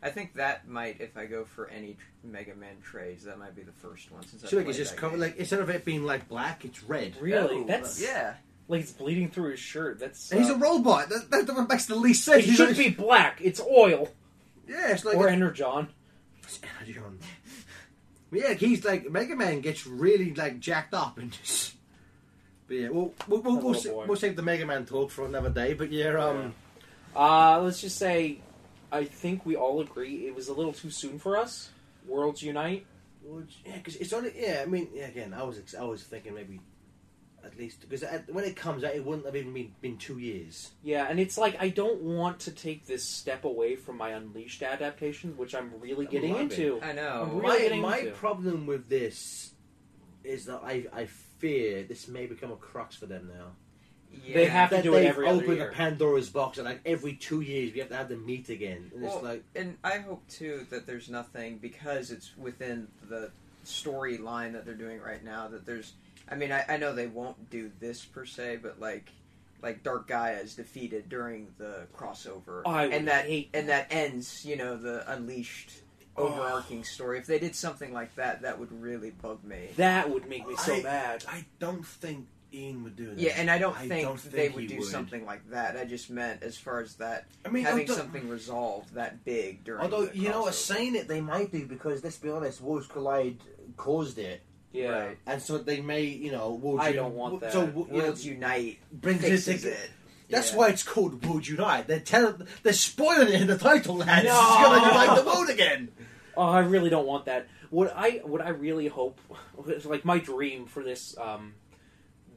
I 0.01 0.09
think 0.09 0.35
that 0.35 0.67
might, 0.67 1.01
if 1.01 1.17
I 1.17 1.25
go 1.25 1.45
for 1.45 1.67
any 1.69 1.97
Mega 2.23 2.53
Man 2.53 2.75
trades, 2.83 3.23
that 3.23 3.39
might 3.39 3.55
be 3.55 3.63
the 3.63 3.71
first 3.71 4.11
one. 4.11 4.21
Since 4.23 4.43
I 4.43 4.47
So 4.49 4.57
like 4.57 4.67
it's 4.67 4.77
just 4.77 4.97
covered. 4.97 5.19
Like 5.19 5.37
instead 5.37 5.59
of 5.61 5.69
it 5.69 5.83
being 5.83 6.03
like 6.03 6.27
black, 6.27 6.63
it's 6.63 6.83
red. 6.83 7.15
Really? 7.19 7.57
Oh, 7.57 7.63
That's 7.65 7.99
yeah. 8.01 8.35
Like 8.67 8.81
it's 8.81 8.91
bleeding 8.91 9.29
through 9.29 9.51
his 9.51 9.59
shirt. 9.59 9.99
That's 9.99 10.31
he's 10.31 10.49
a 10.49 10.55
uh, 10.55 10.57
robot. 10.57 11.09
That, 11.09 11.29
that, 11.31 11.47
that 11.47 11.69
makes 11.69 11.85
the 11.85 11.95
least 11.95 12.23
sense. 12.25 12.43
It 12.43 12.45
He's 12.47 12.55
should 12.57 12.69
like- 12.69 12.77
be 12.77 12.89
black. 12.89 13.39
It's 13.41 13.61
oil 13.61 14.09
Yeah, 14.67 14.91
it's 14.91 15.05
like 15.05 15.15
or 15.17 15.27
energon. 15.29 15.55
John. 15.55 15.87
But 18.31 18.39
yeah, 18.39 18.53
he's 18.53 18.83
like 18.83 19.09
Mega 19.09 19.35
Man 19.35 19.61
gets 19.61 19.85
really 19.85 20.33
like 20.33 20.59
jacked 20.59 20.93
up 20.93 21.17
and 21.17 21.31
just. 21.31 21.75
But 22.67 22.73
yeah, 22.77 22.89
we'll 22.89 23.13
we'll, 23.27 23.41
we'll, 23.41 23.57
we'll, 23.59 23.73
sa- 23.75 23.89
boy. 23.91 24.05
we'll 24.07 24.17
save 24.17 24.35
the 24.35 24.41
Mega 24.41 24.65
Man 24.65 24.85
talk 24.85 25.11
for 25.11 25.25
another 25.25 25.49
day. 25.51 25.73
But 25.73 25.91
yeah, 25.91 26.17
um, 26.17 26.53
Uh, 27.15 27.61
let's 27.61 27.79
just 27.81 27.97
say, 27.97 28.39
I 28.91 29.03
think 29.05 29.45
we 29.45 29.55
all 29.55 29.81
agree 29.81 30.27
it 30.27 30.35
was 30.35 30.47
a 30.47 30.53
little 30.53 30.73
too 30.73 30.89
soon 30.89 31.19
for 31.19 31.37
us. 31.37 31.69
Worlds 32.07 32.41
unite. 32.41 32.85
yeah, 33.65 33.75
because 33.77 33.95
it's 33.97 34.13
only 34.13 34.33
yeah. 34.35 34.61
I 34.63 34.65
mean, 34.65 34.89
yeah, 34.93 35.07
again, 35.07 35.33
I 35.33 35.43
was 35.43 35.59
ex- 35.59 35.75
I 35.75 35.83
was 35.83 36.03
thinking 36.03 36.33
maybe 36.33 36.59
at 37.45 37.57
least 37.57 37.87
because 37.87 38.03
when 38.27 38.43
it 38.43 38.55
comes 38.55 38.83
out, 38.83 38.95
it 38.95 39.05
wouldn't 39.05 39.25
have 39.25 39.35
even 39.35 39.53
been, 39.53 39.71
been 39.81 39.97
two 39.97 40.17
years. 40.17 40.71
Yeah, 40.83 41.07
and 41.09 41.19
it's 41.19 41.37
like 41.37 41.55
I 41.61 41.69
don't 41.69 42.01
want 42.01 42.39
to 42.41 42.51
take 42.51 42.85
this 42.85 43.03
step 43.03 43.45
away 43.45 43.75
from 43.75 43.97
my 43.97 44.09
Unleashed 44.09 44.63
adaptation, 44.63 45.37
which 45.37 45.53
I'm 45.53 45.71
really 45.79 46.05
getting 46.05 46.31
loving 46.31 46.49
into. 46.51 46.79
I 46.81 46.89
I'm 46.89 46.95
know. 46.95 47.25
really 47.33 47.41
my 47.41 47.57
getting 47.59 47.81
my 47.81 47.97
into. 47.99 48.11
problem 48.11 48.65
with 48.65 48.89
this 48.89 49.51
is 50.23 50.45
that 50.45 50.61
I 50.63 50.85
I 50.93 51.05
fear 51.05 51.83
this 51.83 52.07
may 52.07 52.25
become 52.25 52.51
a 52.51 52.55
crux 52.55 52.95
for 52.95 53.05
them 53.05 53.29
now. 53.33 53.51
Yeah. 54.23 54.33
They 54.35 54.45
have 54.45 54.69
to 54.69 54.75
that 54.77 54.83
do 54.83 54.93
it 54.95 54.99
they've 55.01 55.09
every 55.09 55.27
other 55.27 55.43
opened 55.43 55.57
year. 55.57 55.67
the 55.69 55.75
Pandora's 55.75 56.29
box, 56.29 56.57
and 56.57 56.65
like 56.65 56.79
every 56.85 57.13
two 57.15 57.41
years 57.41 57.73
we 57.73 57.79
have 57.79 57.89
to 57.89 57.95
have 57.97 58.07
them 58.09 58.25
meet 58.25 58.49
again, 58.49 58.89
and 58.93 59.03
Well, 59.03 59.15
it's 59.15 59.23
like 59.23 59.43
and 59.55 59.77
I 59.83 59.97
hope 59.97 60.25
too 60.29 60.65
that 60.69 60.87
there's 60.87 61.09
nothing 61.09 61.57
because 61.57 62.11
it's 62.11 62.31
within 62.37 62.87
the 63.09 63.31
storyline 63.65 64.53
that 64.53 64.65
they're 64.65 64.73
doing 64.73 65.01
right 65.01 65.23
now. 65.23 65.47
That 65.49 65.65
there's, 65.65 65.93
I 66.29 66.35
mean, 66.35 66.51
I, 66.51 66.65
I 66.67 66.77
know 66.77 66.93
they 66.93 67.07
won't 67.07 67.49
do 67.49 67.71
this 67.79 68.03
per 68.03 68.25
se, 68.25 68.57
but 68.63 68.79
like, 68.79 69.09
like 69.61 69.83
Dark 69.83 70.07
Gaia 70.07 70.37
is 70.37 70.55
defeated 70.55 71.09
during 71.09 71.47
the 71.57 71.87
crossover, 71.95 72.61
I 72.65 72.85
would 72.85 72.93
and 72.93 73.07
that 73.07 73.25
hate 73.25 73.49
and 73.53 73.69
that 73.69 73.87
ends, 73.91 74.43
you 74.45 74.55
know, 74.55 74.75
the 74.77 75.09
Unleashed 75.11 75.71
overarching 76.17 76.83
story. 76.83 77.17
If 77.19 77.25
they 77.27 77.39
did 77.39 77.55
something 77.55 77.91
like 77.93 78.15
that, 78.15 78.41
that 78.43 78.59
would 78.59 78.71
really 78.81 79.11
bug 79.11 79.43
me. 79.43 79.69
That 79.77 80.09
would 80.09 80.27
make 80.29 80.47
me 80.47 80.55
so 80.55 80.75
I- 80.75 80.81
mad. 80.81 81.25
I 81.27 81.45
don't 81.59 81.85
think 81.85 82.27
Ian 82.53 82.83
would 82.85 82.95
do 82.95 83.07
that. 83.09 83.19
Yeah, 83.19 83.33
and 83.35 83.51
I 83.51 83.57
don't 83.57 83.75
I 83.77 83.87
think 83.87 84.07
don't 84.07 84.31
they 84.31 84.47
would 84.49 84.67
do 84.67 84.77
would. 84.77 84.87
something 84.87 85.25
like 85.25 85.49
that. 85.49 85.75
I 85.75 85.83
just 85.83 86.09
meant 86.09 86.41
as 86.41 86.55
far 86.57 86.79
as 86.79 86.95
that 86.95 87.25
I 87.45 87.49
mean, 87.49 87.65
having 87.65 87.81
although- 87.89 88.01
something 88.01 88.29
resolved 88.29 88.93
that 88.93 89.25
big 89.25 89.63
during. 89.63 89.81
Although 89.81 90.05
the 90.05 90.17
you 90.17 90.29
know 90.29 90.41
what, 90.41 90.53
crossover. 90.53 90.75
saying 90.75 90.95
it 90.95 91.07
they 91.07 91.21
might 91.21 91.51
do 91.51 91.65
because 91.65 92.03
let's 92.03 92.17
be 92.17 92.29
honest, 92.29 92.61
Worlds 92.61 92.87
Collide 92.87 93.39
caused 93.75 94.17
it, 94.19 94.41
Yeah. 94.75 94.89
Right. 94.89 95.17
and 95.25 95.41
so 95.41 95.57
they 95.57 95.81
may 95.81 96.03
you 96.03 96.31
know. 96.31 96.51
Worlds 96.53 96.83
I 96.83 96.89
Un- 96.89 96.95
don't 96.95 97.15
want 97.15 97.39
that. 97.41 97.53
So 97.53 97.87
you 97.91 97.97
know, 98.01 98.13
Unite 98.13 98.79
brings 98.91 99.23
it. 99.23 99.77
That's 100.29 100.51
Yeah. 100.51 100.57
why 100.57 100.69
it's 100.69 100.83
called 100.83 101.23
World 101.25 101.47
Unite. 101.47 101.87
They're 101.87 101.99
tell- 101.99 102.37
they're 102.63 102.73
spoiling 102.73 103.29
it 103.29 103.41
in 103.41 103.47
the 103.47 103.57
title, 103.57 103.97
lads. 103.97 104.25
No! 104.25 104.31
It's 104.31 104.39
gonna 104.67 104.87
unite 104.87 105.15
the 105.23 105.25
world 105.25 105.49
again. 105.49 105.89
Oh, 106.37 106.41
I 106.49 106.59
really 106.59 106.89
don't 106.89 107.07
want 107.07 107.27
that. 107.27 107.47
What 107.69 107.93
I 107.95 108.19
what 108.25 108.41
I 108.41 108.49
really 108.49 108.87
hope, 108.89 109.17
like 109.85 110.03
my 110.03 110.19
dream 110.19 110.65
for 110.65 110.83
this 110.83 111.17
um, 111.17 111.53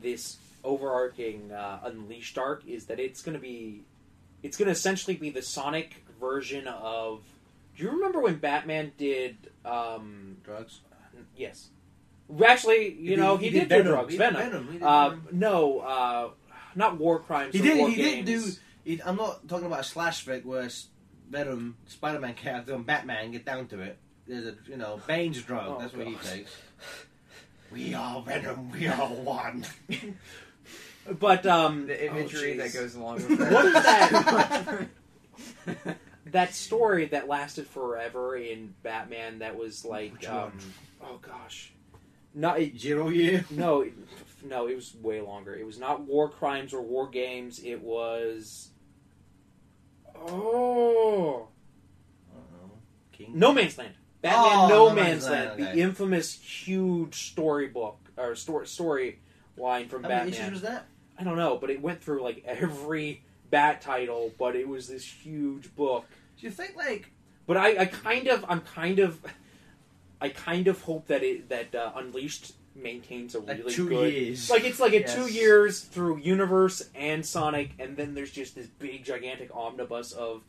this 0.01 0.37
overarching 0.63 1.51
uh, 1.51 1.81
Unleashed 1.83 2.39
arc 2.39 2.65
is 2.67 2.87
that 2.87 3.01
it's 3.01 3.23
going 3.23 3.35
to 3.35 3.41
be, 3.41 3.83
it's 4.45 4.57
going 4.57 4.67
to 4.67 4.73
essentially 4.73 5.17
be 5.17 5.31
the 5.31 5.43
Sonic 5.43 6.05
version 6.21 6.69
of. 6.69 7.23
Do 7.77 7.83
you 7.83 7.91
remember 7.91 8.21
when 8.21 8.37
Batman 8.37 8.93
did? 8.97 9.37
Um, 9.65 10.37
Drugs. 10.45 10.79
yes, 11.37 11.69
actually, 12.45 12.95
you 12.95 13.17
know 13.17 13.37
he, 13.37 13.51
did, 13.51 13.69
do 13.69 13.83
drugs. 13.83 14.13
He 14.13 14.19
did 14.19 14.33
Venom. 14.35 14.51
Venom. 14.51 14.67
He 14.67 14.73
did 14.79 14.83
Uh, 14.83 15.09
Venom. 15.11 15.29
no, 15.33 15.79
uh, 15.81 16.31
not 16.75 16.99
war 16.99 17.21
crimes. 17.21 17.55
He 17.55 17.61
did. 17.63 17.79
War 17.79 17.89
He 17.91 17.97
did 17.97 18.25
do. 18.25 18.45
He, 18.85 19.03
I'm 19.03 19.17
not 19.17 19.47
talking 19.49 19.67
about 19.67 19.81
a 19.81 19.85
slash 19.85 20.23
flick 20.25 20.45
where 20.45 20.63
s- 20.63 20.89
Venom, 21.31 21.77
Spider-Man 21.87 22.35
character, 22.35 22.75
and 22.75 22.87
Batman 22.87 23.33
get 23.33 23.45
down 23.45 23.67
to 23.69 23.81
it. 23.81 23.99
There's 24.27 24.47
a 24.47 24.55
you 24.67 24.77
know 24.77 25.01
Bane's 25.07 25.43
drug. 25.43 25.65
Oh, 25.69 25.79
that's 25.81 25.95
what 25.95 26.07
he 26.07 26.15
God. 26.15 26.23
takes. 26.25 26.57
We 27.73 27.95
are 27.95 28.23
Venom. 28.23 28.71
We 28.71 28.87
are 28.89 29.09
one. 29.09 29.65
But 31.19 31.47
um, 31.47 31.87
The 31.87 32.07
imagery 32.07 32.55
jeez. 32.55 32.59
that 32.59 32.73
goes 32.75 32.95
along 32.95 33.15
with 33.29 33.39
that. 33.39 33.51
What 33.53 33.65
is 33.65 33.73
that? 33.73 34.89
that 36.27 36.55
story 36.55 37.07
that 37.07 37.27
lasted 37.29 37.67
forever 37.67 38.37
in 38.37 38.75
Batman 38.83 39.39
that 39.39 39.57
was 39.57 39.87
like 39.87 40.29
um, 40.29 40.53
oh 41.03 41.19
gosh 41.23 41.73
not 42.39 42.61
it, 42.61 42.79
Zero 42.79 43.09
year. 43.09 43.45
no 43.51 43.81
it- 43.83 43.93
no 44.45 44.69
it 44.69 44.77
was 44.77 44.95
way 45.03 45.21
longer 45.21 45.55
it 45.55 45.67
was 45.67 45.79
not 45.81 46.03
war 46.03 46.29
crimes 46.29 46.73
or 46.73 46.81
war 46.81 47.09
games 47.09 47.59
it 47.65 47.83
was 47.83 48.69
oh 50.15 51.49
King. 53.13 53.33
no 53.35 53.53
man's 53.53 53.77
land 53.79 53.95
batman 54.23 54.45
Oh, 54.55 54.69
no, 54.69 54.89
No 54.89 54.95
man's, 54.95 55.25
Man's 55.25 55.29
land, 55.29 55.61
Land, 55.61 55.77
the 55.79 55.81
infamous 55.83 56.33
huge 56.35 57.31
storybook 57.31 57.99
or 58.17 58.35
story 58.37 58.67
story 58.67 59.19
line 59.57 59.89
from 59.89 60.03
How 60.05 60.09
many 60.09 60.31
batman 60.31 60.41
issues 60.49 60.53
was 60.53 60.63
that? 60.71 60.87
I 61.19 61.25
don't 61.25 61.37
know, 61.37 61.57
but 61.57 61.71
it 61.71 61.83
went 61.83 62.01
through 62.03 62.23
like 62.23 62.43
every 62.47 63.23
bat 63.51 63.81
title, 63.81 64.33
but 64.39 64.55
it 64.55 64.69
was 64.69 64.87
this 64.89 65.05
huge 65.05 65.75
book. 65.75 66.05
Do 66.39 66.47
you 66.47 66.53
think 66.53 66.77
like 66.77 67.11
But 67.47 67.57
I, 67.57 67.77
I 67.79 67.85
kind 67.87 68.29
of, 68.29 68.45
I'm 68.49 68.61
kind 68.61 68.99
of, 69.01 69.21
I 70.21 70.29
kind 70.31 70.67
of 70.69 70.81
hope 70.83 71.07
that 71.09 71.23
it 71.23 71.49
that 71.49 71.75
uh, 71.75 71.93
Unleashed 71.97 72.53
maintains 72.75 73.35
a 73.35 73.41
like 73.41 73.59
really 73.59 73.73
two 73.73 73.89
good, 73.89 74.13
years? 74.13 74.51
like 74.51 74.65
it's 74.65 74.81
like 74.81 74.93
a 74.93 75.01
Yes. 75.01 75.15
two 75.15 75.27
years 75.33 75.81
through 75.81 76.19
Universe 76.19 76.89
and 76.95 77.25
Sonic, 77.25 77.71
and 77.79 77.97
then 77.97 78.15
there's 78.15 78.31
just 78.31 78.55
this 78.55 78.67
big 78.67 79.05
gigantic 79.05 79.51
omnibus 79.55 80.13
of 80.13 80.43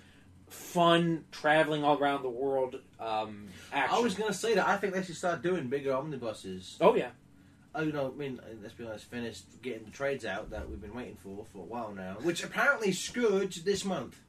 fun 0.47 1.26
traveling 1.32 1.84
all 1.84 1.97
around 1.97 2.24
the 2.24 2.30
world 2.30 2.80
um, 2.99 3.47
action. 3.72 3.95
I 3.95 3.99
was 3.99 4.15
gonna 4.15 4.34
say 4.34 4.55
that 4.55 4.67
I 4.67 4.78
think 4.78 4.93
they 4.93 5.03
should 5.03 5.15
start 5.15 5.41
doing 5.41 5.67
bigger 5.67 5.93
omnibuses. 5.93 6.78
oh 6.82 6.95
yeah, 6.95 7.09
Oh, 7.76 7.84
you 7.84 7.91
know, 7.91 8.11
I 8.13 8.17
mean, 8.17 8.41
let's 8.63 8.74
be 8.74 8.84
honest, 8.86 9.05
finished 9.05 9.43
getting 9.61 9.86
the 9.86 9.91
trades 9.91 10.26
out 10.26 10.49
that 10.49 10.67
we've 10.67 10.82
been 10.82 10.95
waiting 10.95 11.17
for 11.17 11.45
for 11.53 11.59
a 11.59 11.65
while 11.65 11.91
now, 11.93 12.17
which 12.24 12.43
apparently 12.43 12.91
Scourge 12.91 13.63
this 13.63 13.86
month. 13.86 14.20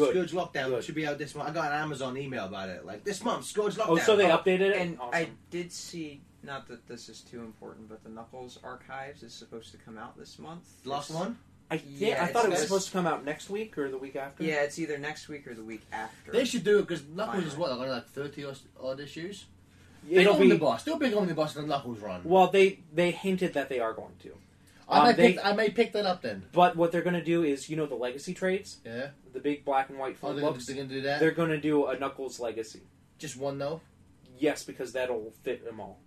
Good. 0.00 0.28
Scourge 0.28 0.32
Lockdown 0.32 0.68
Good. 0.68 0.84
should 0.84 0.94
be 0.94 1.06
out 1.06 1.18
this 1.18 1.34
month. 1.34 1.50
I 1.50 1.52
got 1.52 1.72
an 1.72 1.78
Amazon 1.80 2.16
email 2.16 2.44
about 2.46 2.68
it, 2.68 2.84
like 2.84 3.04
this 3.04 3.22
month, 3.24 3.44
Scourge 3.46 3.74
Lockdown. 3.76 3.88
oh 3.88 3.98
so 3.98 4.16
they 4.16 4.30
Oh, 4.30 4.38
updated 4.38 4.60
it, 4.72 4.76
And 4.76 4.98
awesome. 5.00 5.14
I 5.14 5.28
did 5.50 5.72
see, 5.72 6.20
not 6.42 6.66
that 6.68 6.86
this 6.88 7.08
is 7.08 7.20
too 7.20 7.40
important, 7.40 7.88
but 7.88 8.02
the 8.02 8.10
Knuckles 8.10 8.58
archives 8.64 9.22
is 9.22 9.32
supposed 9.32 9.70
to 9.72 9.78
come 9.78 9.96
out 9.98 10.18
this 10.18 10.38
month. 10.38 10.64
Last 10.84 11.10
It's- 11.10 11.24
one. 11.24 11.38
I 11.72 11.76
think 11.78 12.00
Yeah, 12.00 12.24
I 12.24 12.26
thought 12.32 12.46
it 12.46 12.50
was 12.50 12.62
supposed 12.62 12.86
to 12.88 12.92
come 12.92 13.06
out 13.06 13.24
next 13.24 13.48
week 13.48 13.78
or 13.78 13.88
the 13.90 13.96
week 13.98 14.16
after. 14.16 14.42
Yeah, 14.42 14.62
it's 14.62 14.76
either 14.80 14.98
next 14.98 15.28
week 15.28 15.46
or 15.46 15.54
the 15.54 15.62
week 15.62 15.82
after. 15.92 16.32
They 16.32 16.44
should 16.44 16.64
do 16.64 16.78
it 16.78 16.82
because 16.88 17.04
Knuckles 17.04 17.44
is 17.44 17.52
Finally. 17.52 17.60
what, 17.60 17.70
like, 17.70 17.78
only 17.80 17.90
like 17.94 18.08
30 18.08 18.46
odd 18.82 18.98
issues? 18.98 19.44
Big 20.08 20.18
it'll 20.18 20.34
be. 20.34 20.44
omnibus. 20.50 20.82
Do 20.82 20.94
a 20.94 20.98
big 20.98 21.14
omnibus 21.14 21.54
and 21.54 21.64
the 21.66 21.68
Knuckles 21.68 22.00
run. 22.00 22.22
Well, 22.24 22.48
they 22.48 22.80
they 22.92 23.12
hinted 23.12 23.52
that 23.54 23.68
they 23.68 23.78
are 23.78 23.92
going 23.92 24.14
to, 24.22 24.34
I, 24.90 24.98
um, 24.98 25.06
may 25.06 25.12
they- 25.12 25.32
pick, 25.34 25.44
I 25.46 25.52
may 25.52 25.70
pick 25.70 25.92
that 25.92 26.04
up 26.06 26.22
then. 26.22 26.42
but 26.52 26.76
what 26.76 26.90
they're 26.92 27.02
going 27.02 27.14
to 27.14 27.24
do 27.24 27.42
is, 27.44 27.68
you 27.70 27.76
know, 27.76 27.86
the 27.86 27.94
legacy 27.94 28.34
trades, 28.34 28.78
Yeah? 28.84 29.10
the 29.32 29.38
big 29.40 29.64
black 29.64 29.88
and 29.88 29.98
white 29.98 30.16
Oh, 30.22 30.32
flip 30.32 30.36
they're, 30.36 30.44
books. 30.50 30.66
they're 30.66 30.76
going 30.76 30.88
to 30.88 30.94
do 30.94 31.00
that? 31.02 31.20
They're 31.20 31.30
going 31.30 31.50
to 31.50 31.60
do 31.60 31.86
a 31.86 31.98
Knuckles 31.98 32.40
legacy. 32.40 32.82
Just 33.18 33.36
one, 33.36 33.58
though? 33.58 33.80
Yes, 34.38 34.64
because 34.64 34.92
that'll 34.92 35.32
fit 35.42 35.64
them 35.64 35.80
all. 35.80 36.00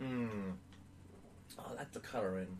Hmm. 0.00 0.50
Oh, 1.58 1.72
that's 1.76 1.94
the 1.94 2.00
colouring. 2.00 2.58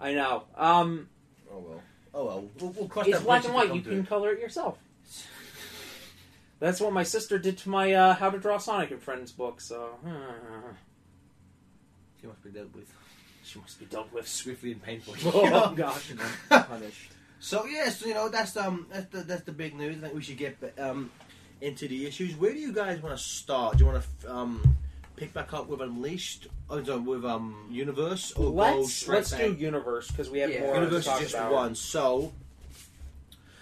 I 0.00 0.14
know. 0.14 0.44
Um, 0.56 1.08
Oh, 1.52 1.58
well. 1.58 1.82
Oh, 2.14 2.24
well. 2.24 2.44
We'll, 2.60 2.70
we'll 2.70 2.88
cross 2.88 3.06
it's 3.06 3.18
that 3.18 3.24
black 3.24 3.42
bridge 3.42 3.50
and 3.52 3.54
if 3.54 3.54
we 3.54 3.54
white. 3.56 3.68
come 3.68 3.76
You 3.76 3.82
to 3.82 3.88
can 3.90 3.98
it. 4.00 4.08
color 4.08 4.32
it 4.32 4.40
yourself. 4.40 4.78
That's 6.60 6.80
what 6.80 6.92
my 6.92 7.02
sister 7.02 7.38
did 7.38 7.58
to 7.58 7.68
my 7.68 7.92
uh, 7.92 8.14
How 8.14 8.30
to 8.30 8.38
Draw 8.38 8.56
Sonic 8.58 8.90
and 8.92 9.02
Friends 9.02 9.32
book. 9.32 9.60
So 9.60 9.98
She 12.20 12.26
must 12.26 12.42
be 12.42 12.50
dealt 12.50 12.74
with 12.74 12.88
she 13.52 13.58
must 13.60 13.78
be 13.78 13.86
dealt 13.86 14.12
with. 14.12 14.26
swiftly 14.26 14.72
and 14.72 14.82
painfully. 14.82 15.18
Oh 15.24 15.72
gosh. 15.76 16.12
punished. 16.48 17.10
So 17.40 17.66
yes, 17.66 18.02
you 18.04 18.14
know 18.14 18.28
that's 18.28 18.56
um 18.56 18.86
that's 18.90 19.06
the 19.06 19.22
that's 19.22 19.42
the 19.42 19.52
big 19.52 19.74
news. 19.74 19.96
I 19.98 20.00
think 20.02 20.14
we 20.14 20.22
should 20.22 20.38
get 20.38 20.56
um 20.78 21.10
into 21.60 21.86
the 21.88 22.06
issues. 22.06 22.34
Where 22.36 22.52
do 22.52 22.58
you 22.58 22.72
guys 22.72 23.02
want 23.02 23.16
to 23.16 23.22
start? 23.22 23.76
Do 23.78 23.84
you 23.84 23.90
want 23.90 24.04
to 24.22 24.32
um 24.34 24.76
pick 25.16 25.32
back 25.34 25.52
up 25.52 25.68
with 25.68 25.80
Unleashed? 25.80 26.46
or 26.68 26.84
sorry, 26.84 27.00
with 27.00 27.24
um 27.24 27.66
Universe 27.70 28.32
or 28.32 28.46
Let's 28.50 28.92
straight 28.94 29.16
let's 29.16 29.30
back? 29.32 29.40
do 29.40 29.52
Universe 29.54 30.08
because 30.10 30.30
we 30.30 30.38
have 30.40 30.50
Yeah. 30.50 30.60
more 30.60 30.74
Universe 30.76 31.04
to 31.04 31.10
talk 31.10 31.20
is 31.20 31.26
just 31.26 31.34
about. 31.34 31.52
one. 31.52 31.74
So 31.74 32.32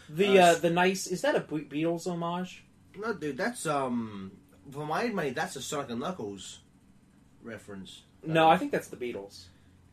The 0.08 0.38
Uh, 0.38 0.42
uh, 0.44 0.54
the 0.58 0.70
nice 0.70 1.06
is 1.06 1.22
that 1.22 1.34
a 1.36 1.40
Be- 1.40 1.64
Beatles 1.64 2.06
homage? 2.06 2.64
no, 2.96 3.12
dude, 3.14 3.36
that's 3.38 3.66
um 3.66 4.32
for 4.70 4.84
my 4.86 5.08
money 5.08 5.30
that's 5.30 5.56
a 5.56 5.62
Sonic 5.62 5.90
and 5.90 6.00
Knuckles 6.00 6.58
reference. 7.42 8.02
No, 8.24 8.46
Uh, 8.48 8.52
I 8.52 8.56
think 8.58 8.70
that's 8.72 8.88
the 8.88 8.96
Beatles. 8.96 9.44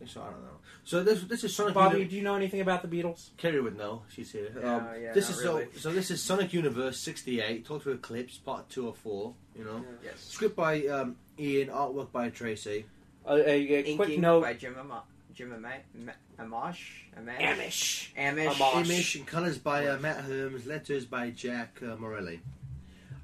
So 0.05 0.21
I 0.21 0.25
don't 0.25 0.43
know. 0.43 0.49
So 0.83 1.03
this 1.03 1.23
this 1.23 1.43
is 1.43 1.55
Sonic. 1.55 1.73
Bobby, 1.73 1.97
Uni- 1.97 2.09
do 2.09 2.15
you 2.17 2.21
know 2.21 2.35
anything 2.35 2.61
about 2.61 2.81
the 2.83 2.87
Beatles? 2.87 3.29
Kerry 3.37 3.59
would 3.59 3.75
know. 3.77 4.03
She's 4.09 4.31
here. 4.31 4.49
Yeah, 4.61 4.75
um, 4.75 4.87
yeah, 5.01 5.11
this 5.13 5.29
not 5.29 5.37
is 5.39 5.43
really. 5.45 5.65
so. 5.73 5.79
So 5.79 5.91
this 5.91 6.11
is 6.11 6.21
Sonic 6.23 6.53
Universe 6.53 6.99
'68. 6.99 7.65
Total 7.65 7.93
Eclipse, 7.93 8.37
part 8.37 8.69
two 8.69 8.87
or 8.87 8.93
four. 8.93 9.33
You 9.57 9.63
know, 9.65 9.83
Yes. 10.03 10.19
script 10.23 10.55
by 10.55 10.85
um, 10.85 11.15
Ian, 11.39 11.69
artwork 11.69 12.11
by 12.11 12.29
Tracy. 12.29 12.85
Uh, 13.27 13.37
a, 13.37 13.49
a 13.91 13.95
quick 13.95 14.19
note. 14.19 14.43
by 14.43 14.53
Jim 14.53 14.75
Ama- 14.79 15.03
Jim 15.33 15.51
Ama- 15.51 16.13
Amash. 16.39 16.77
Amash. 17.19 17.39
Amish. 17.39 18.13
Amish. 18.15 18.53
Amash. 18.53 18.85
Image 18.85 19.15
and 19.15 19.25
colors 19.27 19.57
by 19.57 19.87
uh, 19.87 19.97
Matt 19.97 20.23
Herms. 20.25 20.65
Letters 20.67 21.05
by 21.05 21.31
Jack 21.31 21.79
uh, 21.81 21.95
Morelli. 21.97 22.39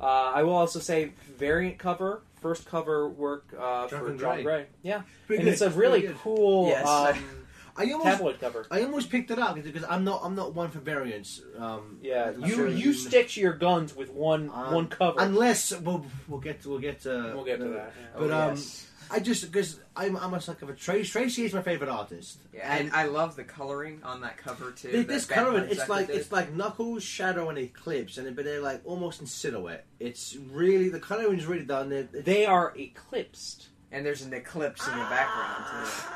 Uh, 0.01 0.05
I 0.36 0.41
will 0.43 0.55
also 0.55 0.80
say 0.80 1.11
variant 1.38 1.78
cover, 1.78 2.24
first 2.44 2.66
cover 2.68 3.10
work 3.10 3.46
uh, 3.60 3.88
for 3.88 3.96
Jonathan 3.98 4.18
John 4.20 4.34
Gray. 4.36 4.44
Gray. 4.44 4.66
Yeah, 4.84 5.02
Pretty 5.26 5.39
and 5.41 5.46
good, 5.46 5.54
it's 5.54 5.62
a 5.62 5.66
pretty 5.72 5.80
really 5.80 6.02
good. 6.02 6.18
cool 6.18 6.68
Yes. 6.68 6.88
um, 6.88 7.18
I 7.76 7.86
almost, 7.91 8.04
tabloid 8.04 8.39
cover. 8.39 8.68
I 8.70 8.84
almost 8.84 9.10
picked 9.10 9.32
it 9.32 9.39
up 9.39 9.56
because 9.56 9.84
I'm 9.89 10.04
not, 10.04 10.22
I'm 10.24 10.36
not 10.36 10.54
one 10.54 10.70
for 10.70 10.78
variants. 10.78 11.41
Um, 11.58 11.98
Yeah, 12.04 12.32
I'm 12.36 12.46
you 12.46 12.54
sure 12.54 12.68
you 12.68 12.94
stick 12.94 13.30
to 13.30 13.41
your 13.41 13.54
guns 13.54 13.96
with 13.96 14.12
one 14.12 14.52
Um, 14.54 14.76
one 14.76 14.88
cover. 14.89 15.16
Unless 15.20 15.80
we'll, 15.80 16.06
we'll 16.28 16.39
get, 16.39 16.62
to, 16.62 16.70
we'll 16.70 16.78
get 16.80 17.02
to, 17.02 17.32
we'll 17.34 17.44
get 17.46 17.58
to 17.60 17.70
that. 17.70 17.94
yeah. 18.00 18.08
But 18.20 18.30
Oh, 18.32 18.41
um, 18.41 18.50
yes. 18.52 18.88
I 19.14 19.20
just 19.20 19.51
because 19.51 19.80
I'm, 19.95 20.18
I'm 20.18 20.34
a 20.34 20.41
sucker 20.41 20.66
for 20.66 20.74
Tracy. 20.74 21.09
Tracy 21.09 21.45
is 21.45 21.53
my 21.53 21.61
favorite 21.61 21.89
artist. 21.89 22.39
Yeah, 22.53 22.76
and 22.76 22.91
I 22.91 23.05
love 23.05 23.36
the 23.36 23.43
coloring 23.43 24.01
on 24.03 24.22
that 24.22 24.38
cover 24.38 24.72
too. 24.72 24.91
This, 24.91 25.05
this 25.05 25.26
coloring, 25.26 25.68
it's 25.70 25.88
like 25.88 26.07
did. 26.07 26.16
it's 26.18 26.32
like 26.32 26.53
Knuckles, 26.53 27.03
Shadow, 27.03 27.49
and 27.49 27.57
Eclipse, 27.59 28.18
and 28.18 28.36
but 28.36 28.43
they're 28.45 28.59
like 28.61 28.82
almost 28.86 29.22
in 29.22 29.28
silhouette. 29.28 29.86
It's 29.99 30.36
really 30.51 30.89
the 30.89 30.99
coloring 30.99 31.38
is 31.38 31.45
really 31.45 31.66
done. 31.66 31.89
They're, 31.89 32.03
they're- 32.03 32.22
They 32.24 32.45
are 32.45 32.74
eclipsed. 32.78 33.68
and 33.91 34.05
there's 34.05 34.24
an 34.24 34.34
eclipse 34.34 34.86
in 34.88 34.93
the 34.93 35.05
background 35.05 35.66
too. 35.86 36.09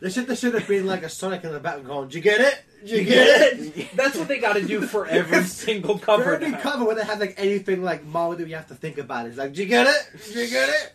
There 0.00 0.08
should, 0.10 0.26
there 0.28 0.36
should 0.36 0.54
have 0.54 0.66
been 0.66 0.86
like 0.86 1.02
a 1.02 1.10
Sonic 1.10 1.44
in 1.44 1.52
the 1.52 1.60
back 1.60 1.84
going, 1.84 2.08
"Did 2.08 2.14
you 2.14 2.20
get 2.22 2.40
it? 2.40 2.62
You 2.84 3.04
get 3.04 3.52
it?" 3.52 3.96
That's 3.96 4.16
what 4.16 4.28
they 4.28 4.38
got 4.38 4.54
to 4.54 4.66
do 4.66 4.82
for 4.82 5.06
every 5.08 5.44
single 5.44 5.98
cover. 5.98 6.22
For 6.22 6.34
every 6.34 6.50
now. 6.50 6.60
cover 6.60 6.84
where 6.84 6.94
they 6.94 7.04
have 7.04 7.20
like 7.20 7.34
anything 7.38 7.82
like 7.82 8.10
that 8.12 8.48
you 8.48 8.54
have 8.54 8.68
to 8.68 8.74
think 8.74 8.98
about. 8.98 9.26
It's 9.26 9.38
like, 9.38 9.54
do 9.54 9.62
you 9.62 9.68
get 9.68 9.86
it? 9.86 10.20
Do 10.32 10.40
you 10.40 10.48
get 10.48 10.68
it?" 10.68 10.92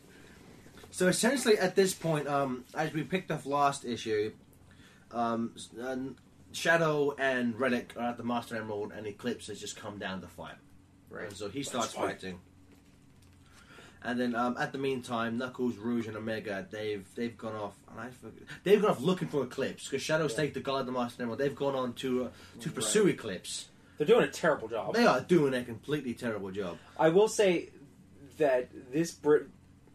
So 0.91 1.07
essentially, 1.07 1.57
at 1.57 1.75
this 1.75 1.93
point, 1.93 2.27
um, 2.27 2.63
as 2.73 2.93
we 2.93 3.03
picked 3.03 3.29
up 3.29 3.45
last 3.45 3.83
issue, 3.83 4.31
um, 5.11 5.53
uh, 5.81 5.97
Shadow 6.53 7.13
and 7.19 7.59
Relic 7.59 7.93
are 7.97 8.11
at 8.11 8.17
the 8.17 8.23
Master 8.23 8.55
Emerald, 8.55 8.93
and 8.95 9.05
Eclipse 9.05 9.47
has 9.47 9.59
just 9.59 9.75
come 9.75 9.97
down 9.97 10.21
to 10.21 10.27
fight. 10.27 10.55
Right. 11.09 11.27
And 11.27 11.35
so 11.35 11.49
he 11.49 11.63
starts 11.63 11.93
fight. 11.93 12.21
fighting. 12.21 12.39
And 14.05 14.19
then, 14.19 14.35
um, 14.35 14.55
at 14.59 14.71
the 14.71 14.77
meantime, 14.77 15.37
Knuckles, 15.37 15.77
Rouge, 15.77 16.07
and 16.07 16.15
Omega 16.15 16.65
they've 16.69 17.05
they've 17.15 17.35
gone 17.37 17.55
off, 17.55 17.73
and 17.91 17.99
I 17.99 18.09
forget, 18.09 18.43
they've 18.63 18.81
gone 18.81 18.91
off 18.91 19.01
looking 19.01 19.27
for 19.27 19.43
Eclipse 19.43 19.85
because 19.85 20.01
Shadow's 20.01 20.31
Yeah. 20.31 20.37
taken 20.37 20.53
the 20.53 20.59
guard 20.61 20.85
the 20.85 20.91
Master 20.91 21.23
Emerald. 21.23 21.39
They've 21.39 21.55
gone 21.55 21.75
on 21.75 21.93
to 21.95 22.25
uh, 22.25 22.29
to 22.61 22.69
pursue 22.71 23.07
Eclipse. 23.07 23.69
They're 23.97 24.05
doing 24.07 24.23
a 24.23 24.31
terrible 24.31 24.67
job. 24.67 24.93
They 24.93 25.05
are 25.05 25.21
doing 25.21 25.53
a 25.53 25.63
completely 25.63 26.13
terrible 26.13 26.51
job. 26.51 26.77
I 26.99 27.09
will 27.09 27.27
say 27.29 27.69
that 28.37 28.69
this, 28.91 29.11
br- 29.11 29.43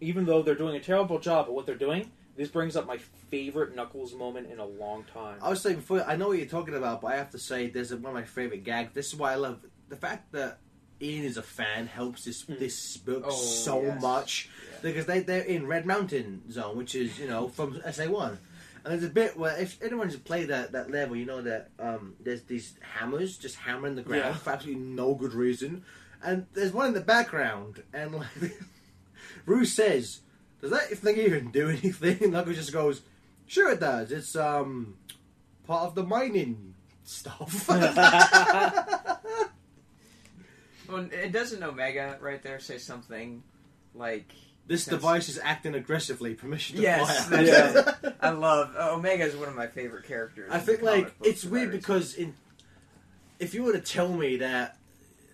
even 0.01 0.25
though 0.25 0.43
they're 0.43 0.55
doing 0.55 0.75
a 0.77 0.81
terrible 0.81 1.19
job 1.19 1.47
at 1.47 1.53
what 1.53 1.67
they're 1.67 1.75
doing, 1.75 2.11
this 2.37 2.49
brings 2.49 2.77
up 2.77 2.87
my 2.87 2.97
favorite 3.31 3.77
Knuckles 3.77 4.15
moment 4.15 4.51
in 4.51 4.59
a 4.59 4.65
long 4.65 5.05
time. 5.13 5.37
I 5.43 5.51
was 5.51 5.61
saying 5.61 5.77
before, 5.77 6.03
I 6.07 6.17
know 6.17 6.29
what 6.29 6.39
you're 6.39 6.47
talking 6.47 6.75
about, 6.75 7.03
but 7.03 7.09
I 7.13 7.17
have 7.17 7.31
to 7.31 7.39
say, 7.39 7.69
there's 7.69 7.93
a, 7.93 7.99
one 7.99 8.07
of 8.13 8.15
my 8.15 8.23
favorite 8.25 8.65
gags. 8.65 8.95
This 8.95 9.09
is 9.09 9.17
why 9.17 9.33
I 9.33 9.37
love 9.37 9.59
the 9.91 9.97
fact 9.97 10.33
that 10.33 10.59
Ian 11.03 11.25
is 11.25 11.37
a 11.37 11.43
fan 11.43 11.87
helps 11.87 12.25
this 12.25 12.45
Mm. 12.45 12.59
this 12.59 12.97
book 12.99 13.25
Oh, 13.27 13.31
so 13.31 13.83
yes. 13.83 14.03
much 14.03 14.49
because 14.83 15.07
they 15.07 15.21
they're 15.21 15.43
in 15.43 15.67
Red 15.67 15.87
Mountain 15.87 16.51
Zone, 16.51 16.77
which 16.77 16.95
is 16.95 17.19
you 17.19 17.27
know 17.29 17.49
from 17.49 17.81
SA 17.91 18.07
One, 18.09 18.39
and 18.85 18.93
there's 18.93 19.05
a 19.05 19.09
bit 19.13 19.37
where 19.37 19.57
if 19.61 19.81
anyone's 19.83 20.17
played 20.17 20.49
that 20.49 20.73
that 20.73 20.91
level, 20.91 21.17
you 21.17 21.25
know 21.27 21.43
that 21.43 21.71
um, 21.79 22.15
there's 22.21 22.43
these 22.43 22.75
hammers 22.81 23.37
just 23.39 23.57
hammering 23.57 23.95
the 23.95 24.03
ground 24.03 24.25
Yeah. 24.25 24.35
for 24.35 24.51
absolutely 24.51 24.83
no 24.83 25.15
good 25.15 25.33
reason, 25.35 25.85
and 26.23 26.47
there's 26.55 26.73
one 26.73 26.89
in 26.89 26.95
the 26.95 27.01
background, 27.01 27.83
and 27.93 28.15
like 28.15 28.27
Rouge 29.47 29.71
says, 29.73 30.21
"Does 30.61 30.71
that 30.71 30.89
thing 30.99 31.17
even 31.19 31.51
do 31.51 31.69
anything?" 31.69 32.19
And 32.23 32.33
Knuckles 32.33 32.57
just 32.57 32.73
goes, 32.73 33.03
"Sure 33.47 33.71
it 33.73 33.81
does. 33.81 34.13
It's 34.13 34.37
um 34.37 34.97
part 35.67 35.85
of 35.87 35.95
the 35.95 36.03
mining 36.05 36.75
stuff." 37.05 37.69
Well, 40.91 41.09
it 41.13 41.33
doesn't 41.33 41.63
Omega 41.63 42.19
right 42.21 42.43
there 42.43 42.61
say 42.61 42.79
something 42.79 43.43
like 43.95 44.31
this 44.67 44.85
device 44.85 45.29
is 45.29 45.39
acting 45.43 45.75
aggressively. 45.75 46.35
Permission 46.35 46.77
to 46.77 46.83
Yes, 46.83 47.29
fire. 47.29 47.45
that's 47.45 48.15
I 48.21 48.31
love 48.31 48.75
uh, 48.77 48.93
Omega 48.95 49.25
is 49.25 49.35
one 49.37 49.49
of 49.49 49.55
my 49.57 49.67
favorite 49.67 50.05
characters. 50.07 50.51
I 50.53 50.59
think 50.59 50.83
like 50.83 51.13
it's 51.25 51.45
weird 51.45 51.69
reason. 51.69 51.81
because 51.81 52.15
in 52.15 52.35
if 53.39 53.55
you 53.55 53.63
were 53.65 53.73
to 53.73 53.81
tell 53.81 54.09
me 54.13 54.37
that 54.39 54.77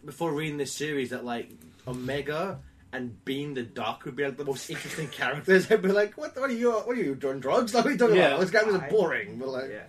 before 0.04 0.32
reading 0.32 0.56
this 0.58 0.72
series 0.72 1.10
that 1.10 1.24
like 1.24 1.50
Omega 1.88 2.60
and 2.92 3.22
Bean 3.24 3.54
the 3.54 3.62
Duck 3.62 4.04
would 4.04 4.16
be 4.16 4.24
like 4.24 4.36
the 4.36 4.44
most 4.44 4.70
interesting 4.70 5.08
characters, 5.08 5.70
I'd 5.70 5.82
be 5.82 5.88
like, 5.92 6.16
what, 6.16 6.38
what 6.38 6.48
are 6.50 6.54
you? 6.54 6.72
What 6.72 6.96
are 6.96 7.00
you 7.02 7.14
doing? 7.14 7.40
Drugs? 7.40 7.74
Like 7.74 7.84
what 7.84 7.90
are 7.90 7.92
you 7.92 7.98
talking 7.98 8.16
Yeah. 8.16 8.28
about? 8.28 8.40
This 8.40 8.50
guy 8.50 8.62
was 8.62 8.80
boring, 8.90 9.38
but 9.38 9.48
like, 9.48 9.70
yeah, 9.70 9.82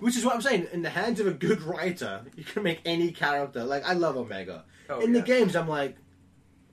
which 0.00 0.16
is 0.16 0.24
what 0.24 0.34
I'm 0.34 0.40
saying. 0.40 0.66
In 0.72 0.82
the 0.82 0.90
hands 0.90 1.20
of 1.20 1.26
a 1.26 1.32
good 1.32 1.62
writer, 1.62 2.22
you 2.34 2.42
can 2.44 2.62
make 2.62 2.80
any 2.84 3.12
character. 3.12 3.62
Like 3.64 3.86
I 3.86 3.92
love 3.92 4.16
Omega. 4.16 4.64
Oh, 4.90 5.00
in 5.00 5.14
yeah. 5.14 5.20
the 5.20 5.26
games, 5.26 5.56
I'm 5.56 5.68
like. 5.68 5.96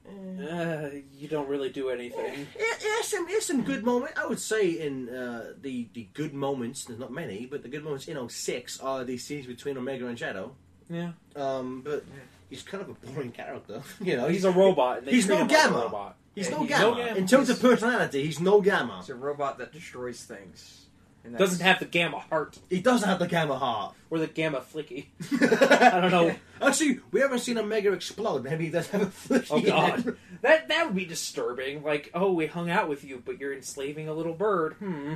eh. 0.08 0.44
Uh, 0.44 0.90
you 1.14 1.28
don't 1.28 1.48
really 1.50 1.70
do 1.70 1.90
anything. 1.90 2.48
Yeah, 2.58 2.66
yeah, 2.82 3.02
some, 3.04 3.28
yeah, 3.30 3.40
some 3.40 3.64
good 3.64 3.84
moment. 3.84 4.14
I 4.18 4.26
would 4.26 4.40
say 4.40 4.70
in 4.70 5.10
uh, 5.10 5.54
the 5.62 5.88
the 5.94 6.08
good 6.14 6.34
moments. 6.34 6.86
There's 6.86 7.00
not 7.00 7.12
many, 7.12 7.46
but 7.46 7.64
the 7.64 7.70
good 7.70 7.84
moments 7.84 8.08
in 8.08 8.30
06 8.30 8.80
are 8.80 9.04
the 9.04 9.18
scenes 9.18 9.46
between 9.48 9.78
Omega 9.78 10.08
and 10.08 10.18
Shadow. 10.18 10.56
Yeah, 10.90 11.12
Um, 11.36 11.82
but 11.84 12.04
Yeah. 12.08 12.22
he's 12.50 12.64
kind 12.64 12.82
of 12.82 12.90
a 12.90 12.94
boring 13.08 13.32
character. 13.32 13.82
You 14.00 14.16
know, 14.16 14.28
he's 14.30 14.46
a 14.46 14.52
robot. 14.52 15.00
And 15.00 15.08
he's 15.10 15.28
no 15.28 15.36
him 15.36 15.48
like 15.48 15.50
Gamma. 15.50 15.78
robot. 15.80 16.16
He's 16.34 16.46
Yeah, 16.50 16.56
no 16.56 16.60
he's 16.62 16.70
gamma. 16.70 16.84
no 16.92 16.96
Gamma. 16.96 17.16
In 17.18 17.28
terms 17.28 17.50
of 17.50 17.60
personality, 17.60 18.24
he's 18.24 18.40
no 18.40 18.62
gamma. 18.62 18.98
It's 19.02 19.10
a 19.10 19.16
robot 19.16 19.58
that 19.58 19.74
destroys 19.74 20.24
things. 20.24 20.87
Doesn't 21.36 21.60
have 21.66 21.80
the 21.80 21.86
gamma 21.86 22.20
heart 22.20 22.58
He 22.70 22.80
doesn't 22.80 23.08
have 23.08 23.20
the 23.20 23.28
gamma 23.28 23.58
heart. 23.58 23.96
or 24.10 24.20
the 24.20 24.28
gamma 24.28 24.62
flicky. 24.62 25.08
I 25.92 26.00
don't 26.00 26.12
know. 26.12 26.36
Actually, 26.62 27.00
we 27.12 27.20
haven't 27.20 27.40
seen 27.40 27.58
Omega 27.58 27.92
explode. 27.92 28.44
Maybe 28.44 28.66
he 28.66 28.72
does 28.72 28.88
have 28.90 29.02
a 29.02 29.06
flicky. 29.08 29.48
Oh 29.52 29.58
in 29.58 29.66
god, 29.66 30.18
that 30.42 30.68
that 30.70 30.86
would 30.86 30.96
be 30.96 31.06
disturbing. 31.06 31.84
Like, 31.84 32.12
oh, 32.14 32.32
we 32.32 32.46
hung 32.48 32.70
out 32.70 32.88
with 32.88 33.04
you, 33.04 33.22
but 33.26 33.40
you're 33.40 33.54
enslaving 33.54 34.08
a 34.08 34.14
little 34.14 34.34
bird. 34.34 34.74
Hmm. 34.76 35.16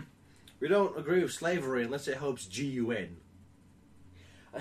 We 0.59 0.67
don't 0.67 0.97
agree 0.97 1.21
with 1.23 1.31
slavery 1.31 1.83
unless 1.83 2.07
it 2.07 2.17
helps 2.17 2.45
G 2.45 2.65
U 2.67 2.91
N. 2.91 3.17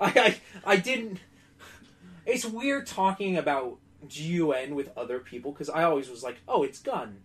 I 0.00 0.40
I 0.64 0.76
didn't. 0.76 1.18
It's 2.26 2.44
weird 2.44 2.86
talking 2.86 3.36
about 3.36 3.78
GUN 4.08 4.74
with 4.74 4.90
other 4.96 5.18
people 5.18 5.52
because 5.52 5.68
I 5.68 5.82
always 5.84 6.08
was 6.08 6.22
like, 6.22 6.38
oh, 6.48 6.62
it's 6.62 6.78
gun. 6.78 7.18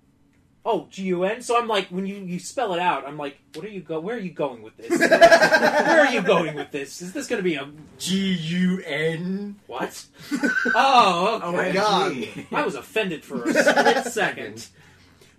Oh 0.68 0.88
G 0.92 1.04
U 1.06 1.24
N. 1.24 1.42
So 1.42 1.58
I'm 1.58 1.68
like, 1.68 1.88
when 1.88 2.06
you 2.06 2.18
you 2.18 2.38
spell 2.38 2.74
it 2.74 2.80
out, 2.80 3.08
I'm 3.08 3.18
like, 3.18 3.40
what 3.56 3.66
are 3.66 3.70
you 3.70 3.82
go? 3.82 4.00
Where 4.00 4.16
are 4.16 4.20
you 4.20 4.30
going 4.32 4.62
with 4.62 4.78
this? 4.78 4.90
where 5.00 6.02
are 6.02 6.12
you 6.12 6.22
going 6.22 6.54
with 6.56 6.70
this? 6.72 7.02
Is 7.02 7.14
this 7.14 7.26
going 7.26 7.40
to 7.40 7.44
be 7.44 7.56
a 7.56 7.68
G 7.98 8.34
U 8.34 8.82
N. 8.86 9.56
what? 9.66 10.06
Oh, 10.76 11.40
Oh 11.42 11.52
my 11.54 11.72
god! 11.72 12.28
I 12.52 12.64
was 12.64 12.76
offended 12.76 13.24
for 13.24 13.44
a 13.44 13.54
split 13.54 14.06
second. 14.14 14.68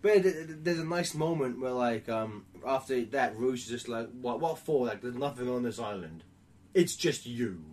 But 0.01 0.23
th- 0.23 0.35
th- 0.35 0.49
there's 0.63 0.79
a 0.79 0.85
nice 0.85 1.13
moment 1.13 1.61
where, 1.61 1.73
like, 1.73 2.09
um, 2.09 2.47
after 2.67 3.05
that, 3.07 3.37
Rouge 3.37 3.65
is 3.65 3.69
just 3.69 3.89
like, 3.89 4.09
"What? 4.21 4.41
What 4.41 4.59
for? 4.59 4.87
Like, 4.87 5.03
there's 5.03 5.17
nothing 5.17 5.49
on 5.49 5.63
this 5.65 5.79
island. 5.79 6.23
It's 6.73 6.95
just 6.97 7.27
you." 7.27 7.65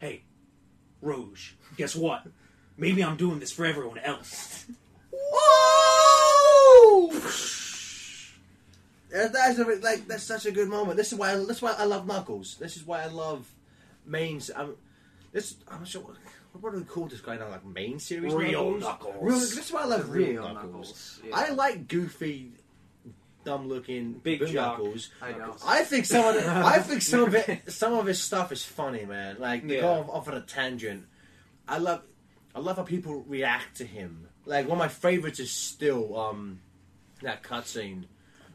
Hey, 0.00 0.22
Rouge, 1.00 1.52
guess 1.76 1.94
what? 1.96 2.26
Maybe 2.76 3.02
I'm 3.02 3.16
doing 3.16 3.38
this 3.38 3.52
for 3.52 3.64
everyone 3.64 3.98
else. 3.98 4.66
Whoa! 5.10 6.15
That- 9.10 9.32
That's 9.32 9.58
a, 9.58 9.64
like 9.64 10.06
that's 10.08 10.24
such 10.24 10.46
a 10.46 10.50
good 10.52 10.68
moment. 10.68 10.96
This 10.96 11.12
is 11.12 11.18
why 11.18 11.32
I, 11.32 11.36
that's 11.44 11.62
why 11.62 11.74
I 11.78 11.84
love 11.84 12.06
Knuckles. 12.06 12.56
This 12.58 12.76
is 12.76 12.84
why 12.84 13.02
I 13.02 13.06
love 13.06 13.46
mains. 14.04 14.50
I'm 14.54 14.74
this. 15.32 15.56
I'm 15.68 15.78
not 15.80 15.88
sure 15.88 16.02
what, 16.02 16.16
what 16.60 16.72
do 16.72 16.78
we 16.78 16.84
call 16.84 17.06
this 17.06 17.20
guy 17.20 17.36
now? 17.36 17.48
Like 17.48 17.64
main 17.64 17.98
series 17.98 18.34
Real 18.34 18.72
Knuckles. 18.72 18.82
Knuckles. 18.82 19.16
Real, 19.20 19.38
this 19.38 19.56
is 19.58 19.72
why 19.72 19.82
I 19.82 19.84
love 19.86 20.10
real, 20.10 20.28
Real 20.28 20.42
Knuckles. 20.42 20.64
Knuckles, 20.64 21.20
yeah. 21.24 21.36
I 21.36 21.50
like 21.50 21.86
goofy, 21.88 22.52
dumb 23.44 23.68
looking 23.68 24.14
Big 24.14 24.40
Knuckles. 24.52 25.10
I 25.22 25.32
know. 25.32 25.54
I 25.64 25.82
think 25.84 26.04
some 26.04 26.24
of 26.26 26.34
the, 26.34 26.50
I 26.50 26.80
think 26.80 27.00
some 27.02 27.22
of 27.22 27.34
it 27.34 27.62
some 27.72 27.94
of 27.94 28.06
his 28.06 28.20
stuff 28.20 28.50
is 28.52 28.64
funny, 28.64 29.04
man. 29.06 29.36
Like 29.38 29.62
Yeah. 29.64 29.82
go 29.82 29.88
off, 30.00 30.08
off 30.10 30.28
on 30.28 30.34
a 30.34 30.40
tangent. 30.42 31.04
I 31.68 31.78
love 31.78 32.02
I 32.54 32.58
love 32.58 32.76
how 32.76 32.82
people 32.82 33.24
react 33.28 33.76
to 33.78 33.84
him. 33.86 34.28
Like 34.44 34.66
one 34.68 34.72
of 34.76 34.78
my 34.78 34.88
favorites 34.88 35.38
is 35.40 35.50
still 35.50 36.18
um 36.18 36.60
that 37.22 37.42
cutscene 37.42 38.04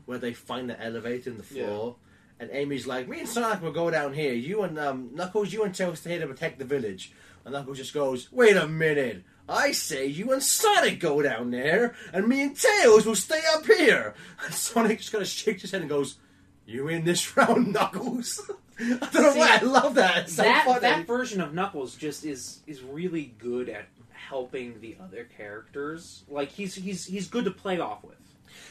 where 0.06 0.18
they 0.18 0.34
find 0.34 0.70
the 0.70 0.84
elevator 0.84 1.30
in 1.30 1.38
the 1.38 1.44
floor. 1.44 1.96
And 2.40 2.50
Amy's 2.52 2.88
like, 2.88 3.08
me 3.08 3.20
and 3.20 3.30
Sonic 3.30 3.62
will 3.62 3.72
go 3.72 3.92
down 3.92 4.14
here. 4.14 4.34
You 4.34 4.64
and 4.64 4.78
um, 4.80 5.10
Knuckles, 5.14 5.54
you 5.54 5.64
and 5.64 5.76
Tails 5.76 6.00
stay 6.00 6.12
here 6.12 6.22
to 6.22 6.28
protect 6.28 6.58
the 6.58 6.66
village. 6.66 7.14
And 7.46 7.54
Knuckles 7.54 7.78
just 7.78 7.94
goes, 7.94 8.32
wait 8.32 8.58
a 8.58 8.68
minute. 8.68 9.24
I 9.48 9.74
say 9.74 10.08
you 10.08 10.32
and 10.32 10.42
Sonic 10.42 11.00
go 11.00 11.22
down 11.22 11.52
there, 11.52 11.94
and 12.14 12.28
me 12.28 12.42
and 12.42 12.58
Tails 12.58 13.06
will 13.06 13.16
stay 13.16 13.42
up 13.54 13.66
here. 13.66 14.16
And 14.44 14.54
Sonic 14.54 15.00
just 15.00 15.12
kind 15.12 15.22
of 15.22 15.28
shakes 15.28 15.62
his 15.62 15.72
head 15.72 15.82
and 15.82 15.90
goes, 15.90 16.18
you 16.66 16.88
in 16.88 17.04
this 17.04 17.38
round, 17.38 17.74
Knuckles? 17.74 18.50
I 18.80 19.10
don't 19.12 19.14
know 19.14 19.36
why 19.36 19.60
I 19.62 19.64
love 19.64 19.96
that. 19.96 20.30
So 20.30 20.42
that 20.42 20.66
funny. 20.66 20.80
that 20.80 21.06
version 21.06 21.42
of 21.42 21.54
Knuckles 21.54 21.96
just 21.96 22.26
is 22.26 22.62
is 22.66 22.82
really 22.82 23.36
good 23.38 23.70
at 23.70 23.86
helping 24.12 24.82
the 24.82 24.98
other 25.00 25.26
characters. 25.38 26.24
Like 26.28 26.50
he's 26.50 26.74
he's 26.74 27.06
he's 27.06 27.28
good 27.28 27.46
to 27.46 27.52
play 27.52 27.80
off 27.80 28.04
with. 28.04 28.18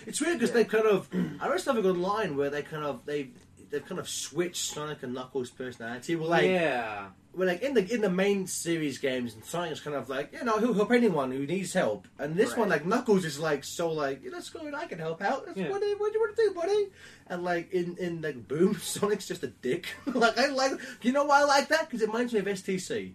It's 0.07 0.21
weird 0.21 0.39
because 0.39 0.53
they 0.53 0.65
kind 0.65 0.87
of. 0.87 1.09
I 1.41 1.49
read 1.49 1.61
something 1.61 1.85
online 1.87 2.37
where 2.37 2.51
they 2.51 2.63
kind 2.63 2.85
of 2.85 3.05
they 3.07 3.31
they've 3.71 3.85
kind 3.87 3.99
of 4.01 4.09
switched 4.09 4.73
Sonic 4.73 5.03
and 5.03 5.15
Knuckles' 5.15 5.51
personality. 5.51 6.17
Well, 6.17 6.29
like 6.31 6.45
yeah, 6.47 7.07
well, 7.35 7.47
like 7.47 7.63
in 7.63 7.75
the 7.75 7.95
in 7.95 8.01
the 8.01 8.11
main 8.11 8.47
series 8.47 8.99
games, 8.99 9.35
and 9.35 9.45
Sonic 9.45 9.73
is 9.73 9.81
kind 9.81 9.95
of 9.97 10.09
like 10.09 10.33
you 10.33 10.43
know 10.45 10.59
he'll 10.59 10.75
help 10.75 10.91
anyone 10.91 11.31
who 11.31 11.47
needs 11.47 11.73
help, 11.73 12.09
and 12.19 12.35
this 12.35 12.57
one 12.57 12.69
like 12.69 12.85
Knuckles 12.85 13.25
is 13.25 13.39
like 13.39 13.63
so 13.65 13.91
like 13.93 14.23
let's 14.33 14.51
go 14.51 14.61
and 14.67 14.75
I 14.75 14.87
can 14.87 14.99
help 14.99 15.23
out. 15.23 15.47
That's 15.47 15.57
Yeah. 15.59 15.71
what, 15.71 15.81
do- 15.81 15.95
what 15.99 16.13
do 16.13 16.19
you 16.19 16.25
want 16.25 16.37
to 16.37 16.43
do, 16.43 16.55
buddy? 16.55 16.87
And 17.29 17.45
like 17.45 17.73
in 17.73 17.97
in 17.99 18.23
like 18.23 18.49
Boom, 18.49 18.75
Sonic's 18.83 19.29
just 19.29 19.43
a 19.45 19.49
dick. 19.49 19.87
like 20.07 20.37
I 20.39 20.47
like 20.49 20.73
you 21.03 21.13
know 21.13 21.25
why 21.25 21.41
I 21.41 21.45
like 21.45 21.69
that 21.69 21.89
because 21.89 22.03
it 22.03 22.07
reminds 22.09 22.33
me 22.33 22.41
of 22.41 22.47
STC. 22.47 23.13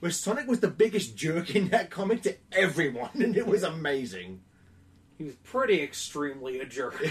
Where 0.00 0.10
Sonic 0.10 0.46
was 0.48 0.60
the 0.60 0.68
biggest 0.68 1.16
jerk 1.16 1.54
in 1.56 1.68
that 1.68 1.90
comic 1.90 2.22
to 2.22 2.36
everyone, 2.52 3.10
and 3.14 3.36
it 3.36 3.46
was 3.46 3.62
amazing. 3.62 4.42
He 5.18 5.24
was 5.24 5.34
pretty 5.44 5.80
extremely 5.82 6.60
a 6.60 6.64
jerk. 6.64 7.02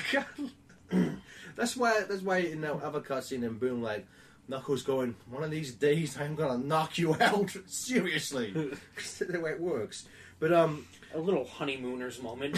that's 1.56 1.76
why. 1.78 2.02
That's 2.08 2.22
why 2.22 2.38
in 2.40 2.62
that 2.62 2.82
other 2.82 3.02
cutscene 3.02 3.44
in 3.44 3.58
Boom, 3.58 3.82
like 3.82 4.06
Knuckles 4.48 4.84
going, 4.84 5.16
"One 5.30 5.44
of 5.44 5.52
these 5.52 5.74
days, 5.74 6.18
I'm 6.20 6.36
gonna 6.36 6.58
knock 6.64 6.98
you 6.98 7.16
out." 7.20 7.56
Seriously, 7.68 8.52
that's 8.96 9.20
the 9.20 9.40
way 9.40 9.52
it 9.52 9.60
works. 9.60 10.06
But 10.40 10.52
um, 10.52 10.86
A 11.14 11.20
little 11.20 11.46
honeymooners 11.46 12.22
moment. 12.22 12.58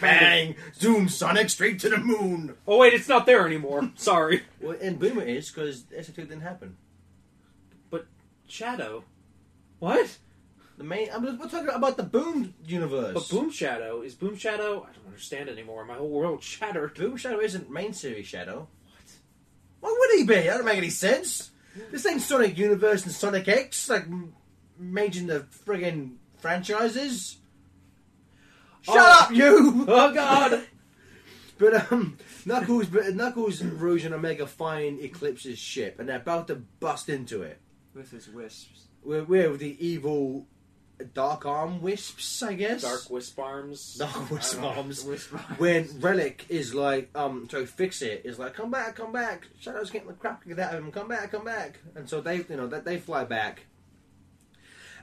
bang, 0.00 0.56
zoom, 0.74 1.08
Sonic, 1.08 1.48
straight 1.48 1.78
to 1.80 1.88
the 1.88 1.96
moon. 1.96 2.54
oh 2.66 2.78
wait, 2.78 2.92
it's 2.92 3.08
not 3.08 3.24
there 3.24 3.46
anymore. 3.46 3.90
Sorry, 3.94 4.42
Well, 4.60 4.72
in 4.72 4.96
Boom 4.96 5.18
it 5.18 5.28
is 5.28 5.50
because 5.50 5.82
ST2 5.84 6.14
didn't 6.16 6.40
happen. 6.42 6.76
But 7.90 8.06
Shadow. 8.46 9.04
What? 9.78 10.18
The 10.78 10.84
main. 10.84 11.08
I 11.12 11.18
mean, 11.18 11.38
we're 11.38 11.48
talking 11.48 11.68
about 11.68 11.96
the 11.96 12.02
Boom 12.02 12.54
universe. 12.66 13.12
But 13.14 13.28
Boom 13.28 13.50
Shadow 13.50 14.02
is 14.02 14.14
Boom 14.14 14.36
Shadow. 14.36 14.86
I 14.88 14.92
don't 14.96 15.06
understand 15.06 15.48
anymore. 15.48 15.84
My 15.84 15.94
whole 15.94 16.08
world 16.08 16.42
shattered. 16.42 16.94
Boom 16.94 17.16
Shadow 17.16 17.40
isn't 17.40 17.70
main 17.70 17.92
series 17.92 18.26
Shadow. 18.26 18.68
What? 18.90 19.04
Why 19.80 19.96
would 19.98 20.18
he 20.18 20.24
be? 20.24 20.34
That 20.34 20.56
don't 20.56 20.64
make 20.64 20.78
any 20.78 20.90
sense. 20.90 21.50
This 21.90 22.04
ain't 22.06 22.20
Sonic 22.22 22.56
Universe 22.58 23.04
and 23.04 23.12
Sonic 23.12 23.48
X, 23.48 23.88
like 23.88 24.02
m- 24.02 24.34
making 24.78 25.26
the 25.26 25.46
friggin' 25.66 26.16
franchises. 26.38 27.38
Shut 28.82 28.96
Oh. 28.98 29.20
up, 29.24 29.30
you! 29.32 29.84
Oh 29.88 30.12
God! 30.12 30.64
But 31.58 31.92
um, 31.92 32.16
Knuckles, 32.44 32.86
but 32.86 33.14
Knuckles, 33.14 33.62
Rouge, 33.62 34.04
and 34.04 34.12
Omega 34.14 34.48
find 34.48 34.98
Eclipse's 34.98 35.60
ship, 35.60 36.00
and 36.00 36.08
they're 36.08 36.16
about 36.16 36.48
to 36.48 36.56
bust 36.56 37.08
into 37.08 37.42
it. 37.42 37.60
with 37.94 38.10
his 38.10 38.28
wisps. 38.28 38.86
We're, 39.04 39.22
we're 39.22 39.56
the 39.56 39.76
evil 39.86 40.46
Dark 41.04 41.46
Arm 41.46 41.82
Wisps, 41.82 42.42
I 42.42 42.54
guess. 42.54 42.82
Dark 42.82 43.10
Wisp 43.10 43.38
Arms. 43.38 43.94
Dark 43.94 44.30
Wisp 44.30 44.58
I 44.58 44.62
don't 44.62 44.74
know, 44.74 44.80
Arms. 44.80 45.04
wisp 45.06 45.34
arms. 45.34 45.58
when 45.58 45.88
Relic 46.00 46.46
is 46.48 46.74
like, 46.74 47.10
um, 47.14 47.48
so 47.50 47.64
fix 47.66 48.02
it 48.02 48.22
is 48.24 48.38
like, 48.38 48.54
come 48.54 48.70
back, 48.70 48.96
come 48.96 49.12
back. 49.12 49.48
Shadow's 49.60 49.90
getting 49.90 50.08
the 50.08 50.14
crap 50.14 50.44
kicked 50.44 50.58
out 50.58 50.74
of 50.74 50.84
him. 50.84 50.92
Come 50.92 51.08
back, 51.08 51.30
come 51.30 51.44
back. 51.44 51.78
And 51.94 52.08
so 52.08 52.20
they, 52.20 52.36
you 52.36 52.56
know, 52.56 52.66
that 52.68 52.84
they 52.84 52.98
fly 52.98 53.24
back. 53.24 53.66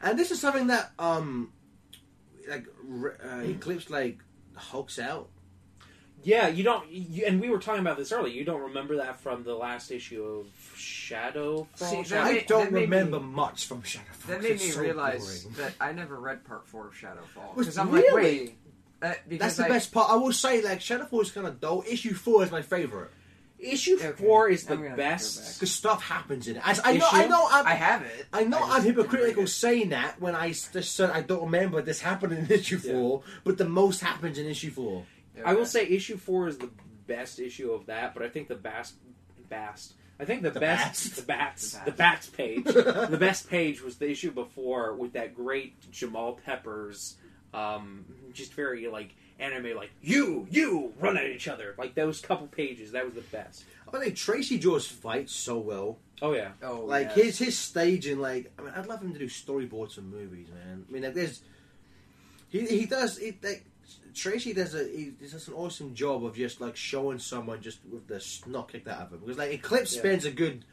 And 0.02 0.18
this 0.18 0.32
is 0.32 0.39
something 0.39 0.68
that, 0.68 0.91
um, 0.97 1.52
like 2.47 2.66
uh, 3.24 3.41
Eclipse 3.41 3.89
like 3.89 4.20
hulks 4.56 5.00
out. 5.00 5.30
Yeah, 6.24 6.47
you 6.49 6.63
don't. 6.63 6.89
You, 6.91 7.26
and 7.26 7.39
we 7.39 7.49
were 7.49 7.59
talking 7.59 7.82
about 7.82 7.97
this 7.97 8.11
earlier. 8.11 8.34
You 8.34 8.43
don't 8.43 8.61
remember 8.61 8.97
that 8.97 9.22
from 9.22 9.43
the 9.43 9.55
last 9.55 9.89
issue 9.91 10.24
of 10.24 10.47
Shadowfall. 10.78 11.67
See, 11.76 11.95
that 11.97 12.07
Shadow- 12.07 12.22
I 12.30 12.34
made- 12.34 12.47
don't 12.47 12.63
that 12.65 12.72
made 12.74 12.82
remember 12.82 13.20
me- 13.20 13.26
much 13.28 13.65
from 13.67 13.82
Shadowfall. 13.84 14.28
That 14.28 14.41
made 14.43 14.59
me 14.59 14.70
so 14.70 14.82
realize 14.82 15.43
boring. 15.45 15.57
that 15.57 15.74
I 15.80 15.91
never 15.93 16.20
read 16.20 16.43
part 16.45 16.67
four 16.67 16.88
of 16.88 16.93
Shadowfall 16.93 17.55
Was- 17.55 17.67
because 17.67 17.78
I'm 17.78 17.91
really? 17.91 18.11
like, 18.11 18.15
wait, 18.15 18.57
uh, 19.01 19.13
because 19.28 19.39
That's 19.39 19.55
the 19.57 19.65
I, 19.65 19.70
best 19.70 19.91
part. 19.93 20.09
I 20.11 20.15
will 20.15 20.34
say, 20.34 20.61
like 20.61 20.80
Shadowfall 20.80 21.22
is 21.22 21.32
kind 21.32 21.47
of 21.47 21.59
dull. 21.61 21.84
Issue 21.88 22.13
four 22.13 22.43
is 22.43 22.51
my 22.51 22.61
favorite 22.61 23.11
issue 23.61 23.95
Okay, 23.95 24.11
four 24.13 24.47
is 24.47 24.63
the 24.63 24.72
I'm 24.74 24.78
gonna 24.80 24.89
have 24.91 24.97
to 24.97 25.03
go 25.03 25.09
best. 25.09 25.55
because 25.59 25.72
stuff 25.74 26.01
happens 26.01 26.47
in 26.47 26.55
it. 26.55 26.61
As, 26.65 26.80
I 26.82 26.93
know, 26.95 27.05
I 27.11 27.20
Issue? 27.22 27.30
know, 27.30 27.45
I'm, 27.51 27.67
I 27.67 27.74
have 27.74 28.03
it. 28.03 28.26
I 28.32 28.45
know 28.45 28.57
I 28.57 28.59
just 28.61 28.72
I'm 28.72 28.84
didn't 28.84 28.95
read 28.97 29.03
hypocritical 29.05 29.43
it. 29.43 29.47
saying 29.47 29.89
that 29.89 30.22
when 30.22 30.34
I 30.34 30.49
s- 30.51 30.70
just 30.72 30.95
said 30.95 31.09
I 31.09 31.22
don't 31.22 31.41
remember 31.43 31.82
this 31.82 31.99
happened 31.99 32.32
in 32.34 32.45
issue 32.49 32.80
Yeah. 32.82 32.93
four, 32.93 33.24
but 33.43 33.57
the 33.57 33.67
most 33.67 33.99
happens 33.99 34.38
in 34.38 34.45
issue 34.45 34.72
four. 34.72 35.05
I 35.46 35.54
will 35.54 35.66
say 35.66 35.86
issue 35.88 36.18
four 36.18 36.48
is 36.48 36.58
the 36.58 36.70
best 37.08 37.40
issue 37.40 37.72
of 37.72 37.86
that, 37.88 38.14
but 38.14 38.24
I 38.24 38.30
think 38.30 38.48
the 38.48 38.56
best, 38.56 38.96
best. 39.50 39.94
I 40.20 40.26
think 40.26 40.42
the, 40.42 40.52
The 40.52 40.60
best, 40.60 41.06
best? 41.06 41.16
the 41.16 41.22
bats, 41.22 41.72
The 41.74 41.86
the 41.86 41.92
bats 41.98 42.28
page. 42.30 42.64
the 42.66 43.18
best 43.20 43.50
page 43.50 43.82
was 43.82 43.98
the 43.98 44.10
issue 44.10 44.32
before 44.32 44.94
with 44.94 45.14
that 45.14 45.34
great 45.34 45.90
Jamal 45.92 46.34
Peppers, 46.46 47.16
um, 47.54 48.06
just 48.34 48.54
very 48.54 48.88
like 48.90 49.16
anime, 49.40 49.76
like 49.78 49.92
you, 50.02 50.46
you 50.52 50.94
run 51.00 51.16
at 51.18 51.26
each 51.28 51.48
other, 51.48 51.74
like 51.78 51.96
those 51.96 52.20
couple 52.22 52.48
pages. 52.48 52.92
That 52.92 53.06
was 53.06 53.14
the 53.14 53.22
best. 53.22 53.64
I 53.94 53.98
think 54.00 54.16
Tracy 54.18 54.60
Jaws 54.60 54.86
fights 54.88 55.34
so 55.34 55.58
well. 55.58 55.98
Oh 56.22 56.34
yeah, 56.34 56.50
Oh, 56.62 56.82
Like 56.82 57.08
yes. 57.16 57.16
his 57.16 57.40
his 57.40 57.58
staging, 57.58 58.20
like 58.20 58.52
I 58.60 58.62
mean, 58.62 58.74
I'd 58.76 58.88
love 58.88 59.02
him 59.02 59.14
to 59.14 59.20
do 59.20 59.28
storyboards 59.28 59.94
for 59.94 60.02
movies, 60.02 60.48
man. 60.54 60.86
I 60.88 60.92
mean, 60.92 61.04
like, 61.04 61.14
there's 61.14 61.42
he 62.50 62.66
he 62.66 62.86
does 62.86 63.18
it. 63.20 63.42
Like, 63.44 63.64
Tracy 64.20 64.53
does 64.53 64.76
a 64.76 64.84
he 64.88 65.11
does 65.22 65.47
an 65.47 65.53
awesome 65.53 65.93
job 65.95 66.24
of 66.26 66.36
just 66.36 66.59
like 66.61 66.76
showing 66.76 67.20
someone 67.20 67.61
just 67.61 67.80
with 67.91 68.07
the 68.07 68.20
snot 68.20 68.72
kicked 68.72 68.88
out 68.88 69.01
of 69.07 69.13
him 69.13 69.20
because 69.20 69.38
like 69.38 69.51
Eclipse 69.51 69.93
Yeah. 69.95 69.99
spends 70.01 70.26
a 70.26 70.32
good 70.32 70.65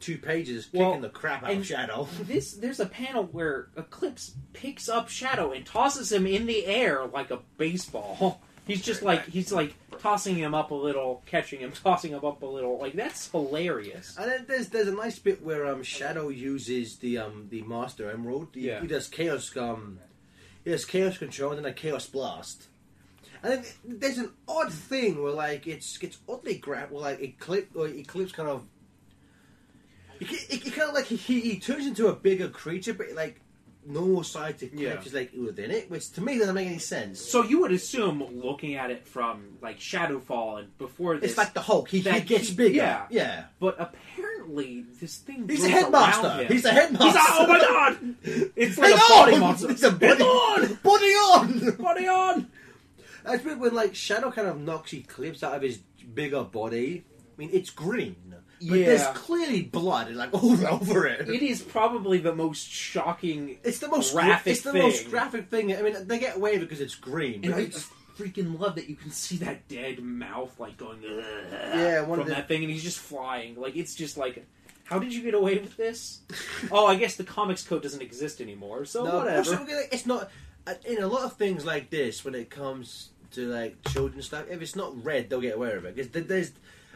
two 0.00 0.16
pages 0.16 0.66
kicking 0.66 0.80
Well, 0.80 1.00
the 1.00 1.10
crap 1.10 1.42
out 1.44 1.52
of 1.52 1.66
Shadow. 1.66 2.08
this 2.22 2.52
there's 2.54 2.80
a 2.80 2.86
panel 2.86 3.24
where 3.24 3.68
Eclipse 3.76 4.32
picks 4.54 4.88
up 4.88 5.08
Shadow 5.10 5.52
and 5.52 5.66
tosses 5.66 6.10
him 6.10 6.26
in 6.26 6.46
the 6.46 6.64
air 6.66 7.04
like 7.06 7.30
a 7.30 7.40
baseball. 7.58 8.40
He's 8.66 8.82
just 8.82 9.02
like 9.02 9.24
he's 9.26 9.50
like 9.50 9.74
tossing 9.98 10.36
him 10.36 10.54
up 10.54 10.70
a 10.70 10.74
little, 10.74 11.22
catching 11.26 11.58
him, 11.60 11.72
tossing 11.82 12.12
him 12.12 12.24
up 12.24 12.40
a 12.42 12.46
little. 12.46 12.78
Like 12.78 12.92
that's 12.94 13.28
hilarious. 13.30 14.16
And 14.16 14.30
then 14.30 14.44
there's 14.46 14.68
there's 14.68 14.86
a 14.86 14.92
nice 14.94 15.18
bit 15.18 15.42
where 15.42 15.66
um 15.66 15.82
Shadow 15.82 16.28
uses 16.28 16.96
the 16.98 17.18
um 17.18 17.48
the 17.50 17.62
Master 17.62 18.08
Emerald. 18.10 18.48
He, 18.54 18.68
Yeah. 18.68 18.80
he 18.80 18.86
does 18.86 19.08
Chaos 19.08 19.56
um 19.56 19.98
he 20.64 20.70
does 20.70 20.84
Chaos 20.84 21.18
Control 21.18 21.50
and 21.52 21.64
then 21.64 21.72
a 21.72 21.74
Chaos 21.74 22.06
Blast. 22.06 22.68
And 23.42 23.52
then 23.52 23.64
there's 23.84 24.18
an 24.18 24.30
odd 24.48 24.72
thing 24.72 25.22
where 25.22 25.32
like 25.32 25.66
it's 25.66 25.98
it's 26.02 26.18
oddly 26.28 26.56
grab 26.56 26.90
where 26.90 27.02
like 27.02 27.20
Eclipse 27.22 27.74
or 27.74 27.88
Eclipse 27.88 28.32
kind 28.32 28.48
of 28.48 28.62
it, 30.20 30.30
it, 30.30 30.66
it 30.66 30.74
kind 30.74 30.88
of 30.88 30.94
like 30.94 31.06
he, 31.06 31.16
he 31.40 31.58
turns 31.58 31.86
into 31.86 32.08
a 32.08 32.12
bigger 32.14 32.48
creature, 32.48 32.92
but 32.92 33.06
like 33.14 33.40
normal 33.86 34.22
sighted 34.22 34.70
Yeah. 34.74 34.90
characters 34.90 35.14
like 35.14 35.30
within 35.32 35.70
it, 35.70 35.90
which 35.90 36.12
to 36.12 36.20
me 36.20 36.38
doesn't 36.38 36.54
make 36.54 36.66
any 36.66 36.78
sense. 36.78 37.18
So 37.18 37.42
you 37.42 37.60
would 37.62 37.72
assume, 37.72 38.22
looking 38.42 38.74
at 38.74 38.90
it 38.90 39.06
from 39.08 39.56
like 39.62 39.78
Shadowfall 39.78 40.58
and 40.58 40.76
before 40.78 41.16
this, 41.16 41.30
it's 41.30 41.38
like 41.38 41.54
the 41.54 41.62
Hulk. 41.62 41.88
He, 41.88 42.00
he 42.00 42.20
gets 42.20 42.48
he- 42.50 42.54
bigger. 42.54 42.74
yeah. 42.76 43.06
yeah. 43.08 43.44
but 43.58 43.76
apparently 43.80 44.84
this 45.00 45.16
thing. 45.16 45.48
He's 45.48 45.64
a 45.64 45.70
headmaster. 45.70 46.44
He's 46.52 46.66
a 46.66 46.72
headmaster. 46.72 47.06
He's 47.06 47.14
a, 47.16 47.40
oh 47.40 47.46
my 47.46 47.58
god! 47.58 48.50
It's 48.56 48.76
like 48.76 48.94
Hang 48.94 48.98
a 48.98 49.08
body 49.08 49.34
on! 49.36 49.40
monster. 49.40 49.70
It's 49.70 49.82
a 49.82 49.90
body, 49.92 50.06
Hang 50.06 50.20
on! 50.22 50.74
body 50.82 51.04
on. 51.06 51.76
Body 51.76 52.06
on! 52.08 52.50
That's 53.24 53.44
weird 53.44 53.60
when 53.60 53.74
like 53.74 53.94
Shadow 53.94 54.30
kind 54.30 54.48
of 54.48 54.60
knocks 54.60 54.92
Eclipse 54.94 55.42
out 55.42 55.54
of 55.54 55.62
his 55.62 55.78
bigger 55.78 56.42
body. 56.44 57.04
I 57.36 57.40
mean, 57.40 57.50
it's 57.52 57.70
green, 57.70 58.16
but 58.30 58.42
Yeah. 58.78 58.86
there's 58.86 59.06
clearly 59.16 59.62
blood 59.62 60.12
like 60.12 60.34
all 60.34 60.66
over 60.66 61.06
it. 61.06 61.28
It 61.28 61.42
is 61.42 61.62
probably 61.62 62.18
the 62.18 62.34
most 62.34 62.68
shocking. 62.68 63.58
it's 63.64 63.78
the 63.78 63.88
most 63.88 64.12
gra- 64.12 64.24
graphic 64.24 64.52
It's 64.52 64.62
the 64.62 64.72
thing. 64.72 64.82
most 64.82 65.08
graphic 65.10 65.48
thing. 65.48 65.74
I 65.74 65.80
mean, 65.82 65.96
they 66.06 66.18
get 66.18 66.36
away 66.36 66.58
because 66.58 66.80
it's 66.80 66.94
green. 66.94 67.36
And 67.44 67.52
but 67.52 67.58
I 67.58 67.62
it's- 67.62 67.88
freaking 68.18 68.60
love 68.60 68.74
that 68.74 68.86
you 68.90 68.96
can 68.96 69.10
see 69.10 69.38
that 69.38 69.66
dead 69.68 69.98
mouth 70.02 70.52
like 70.60 70.76
going 70.76 71.00
Yeah, 71.02 72.02
one 72.02 72.18
from 72.18 72.20
of 72.20 72.26
the- 72.26 72.34
that 72.34 72.48
thing, 72.48 72.62
and 72.62 72.70
he's 72.70 72.82
just 72.82 72.98
flying. 72.98 73.58
Like 73.58 73.76
it's 73.76 73.94
just 73.94 74.18
like, 74.18 74.44
how 74.84 74.98
did 74.98 75.14
you 75.14 75.22
get 75.22 75.32
away 75.32 75.56
with 75.56 75.76
this? 75.78 76.20
oh, 76.70 76.84
I 76.86 76.96
guess 76.96 77.16
the 77.16 77.24
comics 77.24 77.62
code 77.62 77.82
doesn't 77.82 78.02
exist 78.02 78.42
anymore, 78.42 78.84
so 78.84 79.04
No, 79.04 79.18
whatever. 79.20 79.38
also, 79.38 79.64
it's 79.90 80.04
not 80.04 80.30
in 80.84 81.02
a 81.02 81.06
lot 81.06 81.24
of 81.24 81.36
things 81.36 81.64
like 81.64 81.90
this 81.90 82.24
when 82.24 82.34
it 82.34 82.50
comes 82.50 83.10
to 83.32 83.46
like 83.46 83.76
children 83.88 84.22
stuff. 84.22 84.46
If 84.50 84.60
it's 84.62 84.76
not 84.76 85.04
red, 85.04 85.30
they'll 85.30 85.40
get 85.40 85.56
away 85.56 85.74
with 85.76 85.84
it 85.98 86.12
because 86.12 86.26
there's 86.26 86.52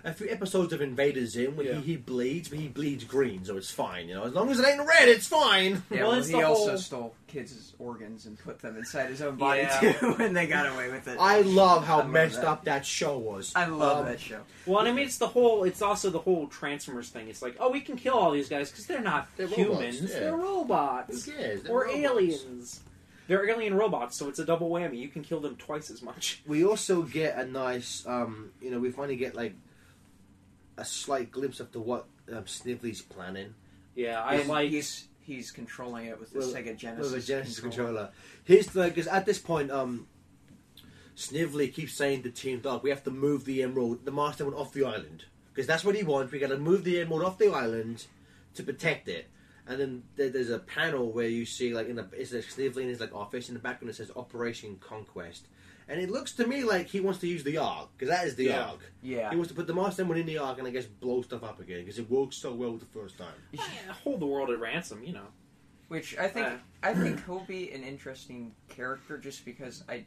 a 0.07 0.13
few 0.13 0.29
episodes 0.29 0.71
of 0.75 0.83
Invader 0.83 1.25
Zim 1.25 1.57
where 1.57 1.65
Yeah. 1.67 1.75
he, 1.77 1.93
he 1.93 1.97
bleeds, 1.97 2.51
but 2.51 2.59
he 2.59 2.69
bleeds 2.69 3.05
green, 3.05 3.43
so 3.43 3.57
it's 3.57 3.71
fine. 3.71 4.07
You 4.09 4.17
know, 4.17 4.25
as 4.25 4.35
long 4.35 4.51
as 4.51 4.59
it 4.61 4.67
ain't 4.69 4.87
red, 4.87 5.09
it's 5.09 5.27
fine. 5.27 5.83
Yeah, 5.91 6.03
Well, 6.03 6.11
well, 6.11 6.19
it's 6.19 6.29
he 6.29 6.35
also 6.43 6.69
whole- 6.71 6.79
stole 6.79 7.15
kids' 7.27 7.73
organs 7.79 8.27
and 8.27 8.39
put 8.39 8.59
them 8.61 8.77
inside 8.77 9.09
his 9.09 9.23
own 9.23 9.37
body 9.37 9.63
Yeah. 9.63 9.93
too, 9.95 10.17
and 10.21 10.37
they 10.37 10.47
got 10.47 10.67
away 10.67 10.91
with 10.91 11.09
it. 11.09 11.17
I 11.19 11.41
love 11.41 11.87
how 11.87 11.95
I 11.95 12.03
love 12.03 12.11
messed 12.11 12.37
that. 12.43 12.45
up 12.49 12.65
that 12.67 12.85
show 12.85 13.17
was. 13.17 13.53
I 13.57 13.65
love 13.65 14.01
Um, 14.01 14.07
that 14.07 14.21
show. 14.21 14.41
Well, 14.67 14.81
and 14.81 14.89
I 14.89 14.93
mean, 14.93 15.07
it's 15.07 15.17
the 15.17 15.27
whole. 15.29 15.65
It's 15.65 15.81
also 15.81 16.11
the 16.11 16.19
whole 16.19 16.49
Transformers 16.49 17.09
thing. 17.09 17.29
It's 17.29 17.41
like, 17.41 17.57
oh, 17.59 17.71
we 17.71 17.81
can 17.81 17.97
kill 17.97 18.15
all 18.15 18.31
these 18.31 18.51
guys 18.51 18.71
because 18.71 18.87
they're 18.87 19.01
not 19.01 19.29
They're 19.39 19.47
humans; 19.47 19.97
robots, 20.01 20.13
yeah. 20.13 20.21
they're 20.21 20.37
robots 20.37 21.25
Who 21.25 21.33
cares? 21.33 21.63
They're 21.63 21.73
or 21.73 21.85
robots. 21.87 21.99
aliens. 21.99 22.81
They're 23.27 23.49
alien 23.49 23.75
robots, 23.75 24.17
so 24.17 24.29
it's 24.29 24.39
a 24.39 24.45
double 24.45 24.69
whammy. 24.71 24.99
You 24.99 25.09
can 25.09 25.23
kill 25.23 25.41
them 25.41 25.57
twice 25.57 25.91
as 25.91 26.03
much. 26.03 26.43
We 26.47 26.65
also 26.65 27.03
get 27.03 27.39
a 27.39 27.47
nice, 27.47 28.05
um, 28.07 28.51
you 28.61 28.71
know, 28.71 28.79
we 28.79 28.91
finally 28.91 29.17
get 29.17 29.35
like 29.35 29.55
a 30.77 30.85
slight 30.85 31.31
glimpse 31.31 31.61
of 31.61 31.73
the 31.73 31.81
what 31.81 32.07
um, 32.33 32.45
Snively's 32.47 33.01
planning. 33.03 33.55
Yeah, 33.95 34.23
I 34.23 34.37
He's- 34.37 34.49
like. 34.49 34.71
he's 34.71 35.09
he's 35.21 35.51
controlling 35.51 36.07
it 36.07 36.21
with 36.21 36.33
the 36.33 36.41
Well, 36.41 36.49
Sega 36.49 36.77
Genesis. 36.77 37.13
With 37.13 37.25
a 37.25 37.27
Genesis 37.27 37.61
controller. 37.61 37.89
controller. 37.89 38.11
Here's 38.45 38.67
the 38.67 38.83
because 38.85 39.07
at 39.07 39.25
this 39.25 39.39
point, 39.39 39.71
um, 39.71 40.07
Snively 41.15 41.69
keeps 41.69 41.95
saying 41.95 42.25
to 42.25 42.31
Team 42.31 42.59
Dark, 42.61 42.83
"We 42.83 42.91
have 42.91 43.05
to 43.05 43.11
move 43.11 43.45
the 43.45 43.63
Emerald, 43.63 44.05
the 44.05 44.11
Master 44.11 44.45
Emerald, 44.45 44.61
off 44.67 44.73
the 44.75 44.85
island 44.85 45.25
because 45.53 45.67
that's 45.67 45.85
what 45.85 45.95
he 45.95 46.03
wants. 46.03 46.33
We 46.33 46.41
got 46.41 46.49
to 46.51 46.59
move 46.59 46.83
the 46.85 47.01
Emerald 47.01 47.23
off 47.23 47.39
the 47.39 47.51
island 47.53 48.07
to 48.55 48.63
protect 48.65 49.09
it." 49.09 49.29
And 49.67 49.81
then 49.81 50.03
there, 50.17 50.29
there's 50.29 50.51
a 50.51 50.59
panel 50.59 51.11
where 51.11 51.29
you 51.29 51.47
see 51.47 51.73
like 51.75 51.89
in 51.89 51.97
the 51.97 52.07
it's 52.13 52.33
like 52.33 52.45
Snively 52.45 52.83
in 52.83 52.89
his 52.91 53.01
like 53.01 53.15
office 53.15 53.49
in 53.49 53.55
the 53.55 53.61
background 53.61 53.91
it 53.91 53.95
says 53.97 54.11
Operation 54.15 54.77
Conquest, 54.79 55.49
and 55.89 55.99
it 56.01 56.11
looks 56.11 56.33
to 56.33 56.47
me 56.47 56.65
like 56.65 56.87
he 56.89 57.01
wants 57.01 57.19
to 57.21 57.27
use 57.27 57.43
the 57.45 57.57
Ark 57.57 57.89
because 57.97 58.15
that 58.15 58.27
is 58.27 58.35
the 58.37 58.45
Yeah. 58.45 58.67
Ark. 58.67 58.81
Yeah. 59.03 59.31
He 59.31 59.37
wants 59.37 59.49
to 59.49 59.55
put 59.55 59.67
the 59.67 59.73
Master 59.75 60.03
Emerald 60.03 60.21
in 60.21 60.27
the 60.27 60.37
Ark 60.39 60.59
and 60.59 60.67
I 60.69 60.71
guess 60.71 60.85
blow 60.85 61.23
stuff 61.23 61.43
up 61.43 61.61
again 61.61 61.81
because 61.81 61.99
it 61.99 62.11
worked 62.11 62.35
so 62.35 62.53
well 62.53 62.73
the 62.77 62.85
first 62.87 63.17
time. 63.17 63.33
Yeah, 63.53 63.63
hold 64.05 64.21
the 64.21 64.27
world 64.27 64.51
at 64.51 64.61
ransom, 64.61 65.03
you 65.03 65.15
know. 65.15 65.29
Which 65.89 66.17
I 66.19 66.29
think 66.29 66.47
Uh. 66.47 66.57
I 66.83 66.93
think 66.95 67.25
he'll 67.25 67.41
be 67.47 67.71
an 67.73 67.83
interesting 67.85 68.53
character 68.69 69.17
just 69.17 69.45
because 69.47 69.83
I 69.89 70.05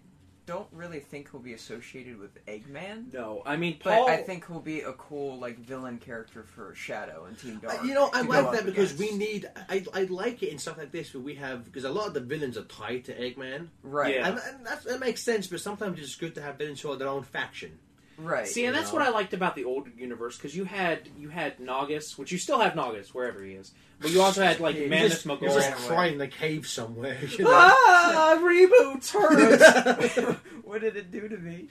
don't 0.48 0.68
really 0.72 1.00
think 1.02 1.30
he'll 1.30 1.40
be 1.42 1.54
associated 1.54 2.18
with 2.18 2.44
Eggman. 2.48 3.14
No, 3.14 3.44
I 3.46 3.58
mean, 3.58 3.78
But 3.84 4.10
I 4.10 4.18
think 4.18 4.48
he'll 4.48 4.60
be 4.62 4.82
a 4.82 4.94
cool 4.94 5.38
like 5.38 5.60
villain 5.60 6.00
character 6.00 6.44
for 6.44 6.74
Shadow 6.74 7.26
and 7.26 7.38
Team 7.38 7.60
Dark. 7.60 7.80
Uh, 7.82 7.84
You 7.86 7.94
know, 7.94 8.10
I 8.14 8.22
like 8.22 8.52
that 8.54 8.66
because 8.66 8.94
against. 8.94 9.12
we 9.12 9.18
need. 9.18 9.46
I, 9.70 9.86
I 9.94 10.04
like 10.04 10.42
it 10.42 10.50
in 10.50 10.58
stuff 10.58 10.78
like 10.80 10.92
this 10.92 11.14
where 11.14 11.22
we 11.22 11.36
have 11.36 11.66
because 11.66 11.84
a 11.84 11.90
lot 11.92 12.08
of 12.08 12.14
the 12.16 12.22
villains 12.22 12.58
are 12.58 12.64
tied 12.64 13.06
to 13.06 13.14
Eggman, 13.14 13.68
right, 13.84 14.16
Yeah. 14.16 14.28
and, 14.30 14.40
and 14.40 14.66
that's, 14.66 14.86
that 14.86 15.00
makes 15.00 15.22
sense. 15.22 15.46
But 15.48 15.60
sometimes 15.60 16.00
it's 16.00 16.16
good 16.16 16.34
to 16.36 16.42
have 16.42 16.56
villains 16.58 16.82
who 16.82 16.92
are 16.92 16.96
their 16.98 17.10
own 17.10 17.24
faction. 17.24 17.78
Right. 18.20 18.48
See, 18.48 18.66
and 18.66 18.76
that's 18.76 18.92
know? 18.92 19.00
what 19.00 19.08
I 19.08 19.10
liked 19.12 19.34
about 19.34 19.56
the 19.56 19.66
old 19.66 19.90
universe 19.96 20.38
because 20.38 20.56
you 20.56 20.66
had 20.66 21.08
you 21.20 21.30
had 21.30 21.60
Naugus, 21.60 22.18
which 22.18 22.32
you 22.32 22.38
still 22.40 22.60
have 22.60 22.74
Naugus 22.74 23.10
wherever 23.10 23.44
he 23.44 23.52
is, 23.54 23.72
but 24.00 24.10
you 24.10 24.22
also 24.22 24.42
had 24.44 24.60
like 24.60 24.76
He 24.76 24.88
Mammoth 24.88 25.12
just, 25.12 25.26
Mogul. 25.28 25.48
he's 25.48 25.56
just 25.56 25.72
crying 25.88 26.16
in 26.16 26.22
a 26.22 26.28
cave 26.28 26.68
somewhere. 26.68 27.18
You 27.38 27.44
know? 27.46 27.52
Ah, 27.54 28.38
reboots 28.42 29.12
hurt. 29.12 30.38
what 30.64 30.82
did 30.82 30.96
it 30.98 31.12
do 31.12 31.28
to 31.30 31.38
me? 31.38 31.68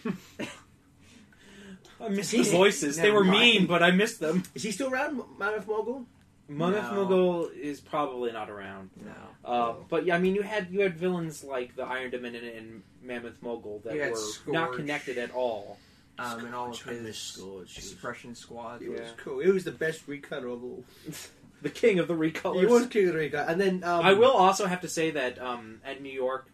I 2.01 2.09
missed 2.11 2.33
He- 2.33 2.43
the 2.43 2.51
voices. 2.51 2.97
they 2.97 3.11
were 3.11 3.25
mind. 3.25 3.41
mean, 3.41 3.67
but 3.67 3.83
I 3.83 3.91
missed 3.91 4.21
them. 4.21 4.43
Is 4.55 4.63
he 4.63 4.71
still 4.71 4.91
around, 4.93 5.21
Mammoth 5.39 5.67
Mogul? 5.67 6.07
Mammoth 6.49 6.93
No. 6.93 6.95
Mogul 6.95 7.51
is 7.61 7.81
probably 7.81 8.31
not 8.31 8.49
around. 8.51 8.91
No. 9.05 9.51
Uh, 9.51 9.75
but 9.89 10.07
yeah, 10.07 10.15
I 10.15 10.19
mean, 10.21 10.35
you 10.37 10.43
had 10.43 10.69
you 10.71 10.81
had 10.83 10.97
villains 10.97 11.43
like 11.43 11.75
the 11.75 11.83
Iron 11.85 12.11
Dominion 12.11 12.45
and 12.45 12.83
Mammoth 13.03 13.43
Mogul 13.43 13.81
that 13.85 13.97
were 13.97 14.15
Scourge. 14.17 14.55
not 14.55 14.73
connected 14.75 15.19
at 15.19 15.33
all. 15.35 15.79
Um, 16.19 16.47
and 16.47 16.55
all 16.55 16.71
of 16.71 16.83
I 16.87 16.93
miss 16.93 17.03
his 17.07 17.17
Scourge. 17.19 17.75
He 17.75 17.81
was- 17.81 17.91
suppression 17.91 18.35
squad. 18.35 18.81
He 18.81 18.89
was 18.89 19.01
cool. 19.19 19.41
It 19.41 19.49
was 19.51 19.65
the 19.65 19.73
best 19.73 20.07
recutter 20.09 20.53
of 20.53 20.63
all. 20.65 20.85
The 21.63 21.71
king 21.71 21.99
of 21.99 22.07
the 22.07 22.15
recolors. 22.15 22.61
He 22.61 22.67
was 22.67 22.87
king 22.89 23.09
of 23.09 23.15
the 23.15 23.19
recutter. 23.21 23.49
And 23.49 23.59
then 23.59 23.83
um, 23.83 24.05
I 24.05 24.13
will 24.13 24.31
also 24.31 24.67
have 24.67 24.83
to 24.83 24.89
say 24.89 25.11
that 25.13 25.41
um, 25.41 25.81
at 25.87 26.03
New 26.03 26.13
York, 26.13 26.49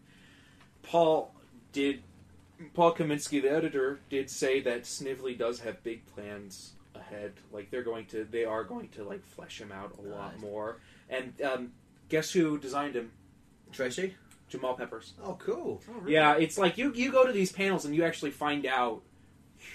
Paul 0.81 1.33
did. 1.73 2.01
Paul 2.73 2.95
Kaminski, 2.95 3.41
the 3.41 3.51
editor, 3.51 3.99
did 4.09 4.29
say 4.29 4.61
that 4.61 4.85
Snively 4.85 5.33
does 5.37 5.59
have 5.59 5.83
big 5.83 6.05
plans 6.05 6.71
ahead. 6.95 7.33
Like 7.51 7.69
they're 7.69 7.83
going 7.83 8.05
to, 8.07 8.23
they 8.23 8.45
are 8.45 8.63
going 8.63 8.87
to 8.89 9.03
like 9.03 9.25
flesh 9.25 9.59
him 9.59 9.71
out 9.73 9.93
a 9.99 10.01
lot 10.01 10.33
Nice. 10.33 10.41
more. 10.41 10.77
And 11.09 11.33
um, 11.41 11.71
guess 12.07 12.31
who 12.31 12.57
designed 12.57 12.95
him? 12.95 13.11
Tracy. 13.73 14.15
Jamal 14.47 14.75
Peppers. 14.75 15.13
Oh, 15.21 15.35
cool. 15.35 15.81
Yeah, 16.07 16.35
it's 16.37 16.57
like 16.57 16.77
you 16.77 16.93
you 16.93 17.11
go 17.11 17.25
to 17.27 17.33
these 17.33 17.51
panels 17.51 17.83
and 17.85 17.93
you 17.93 18.05
actually 18.05 18.31
find 18.31 18.65
out 18.65 19.01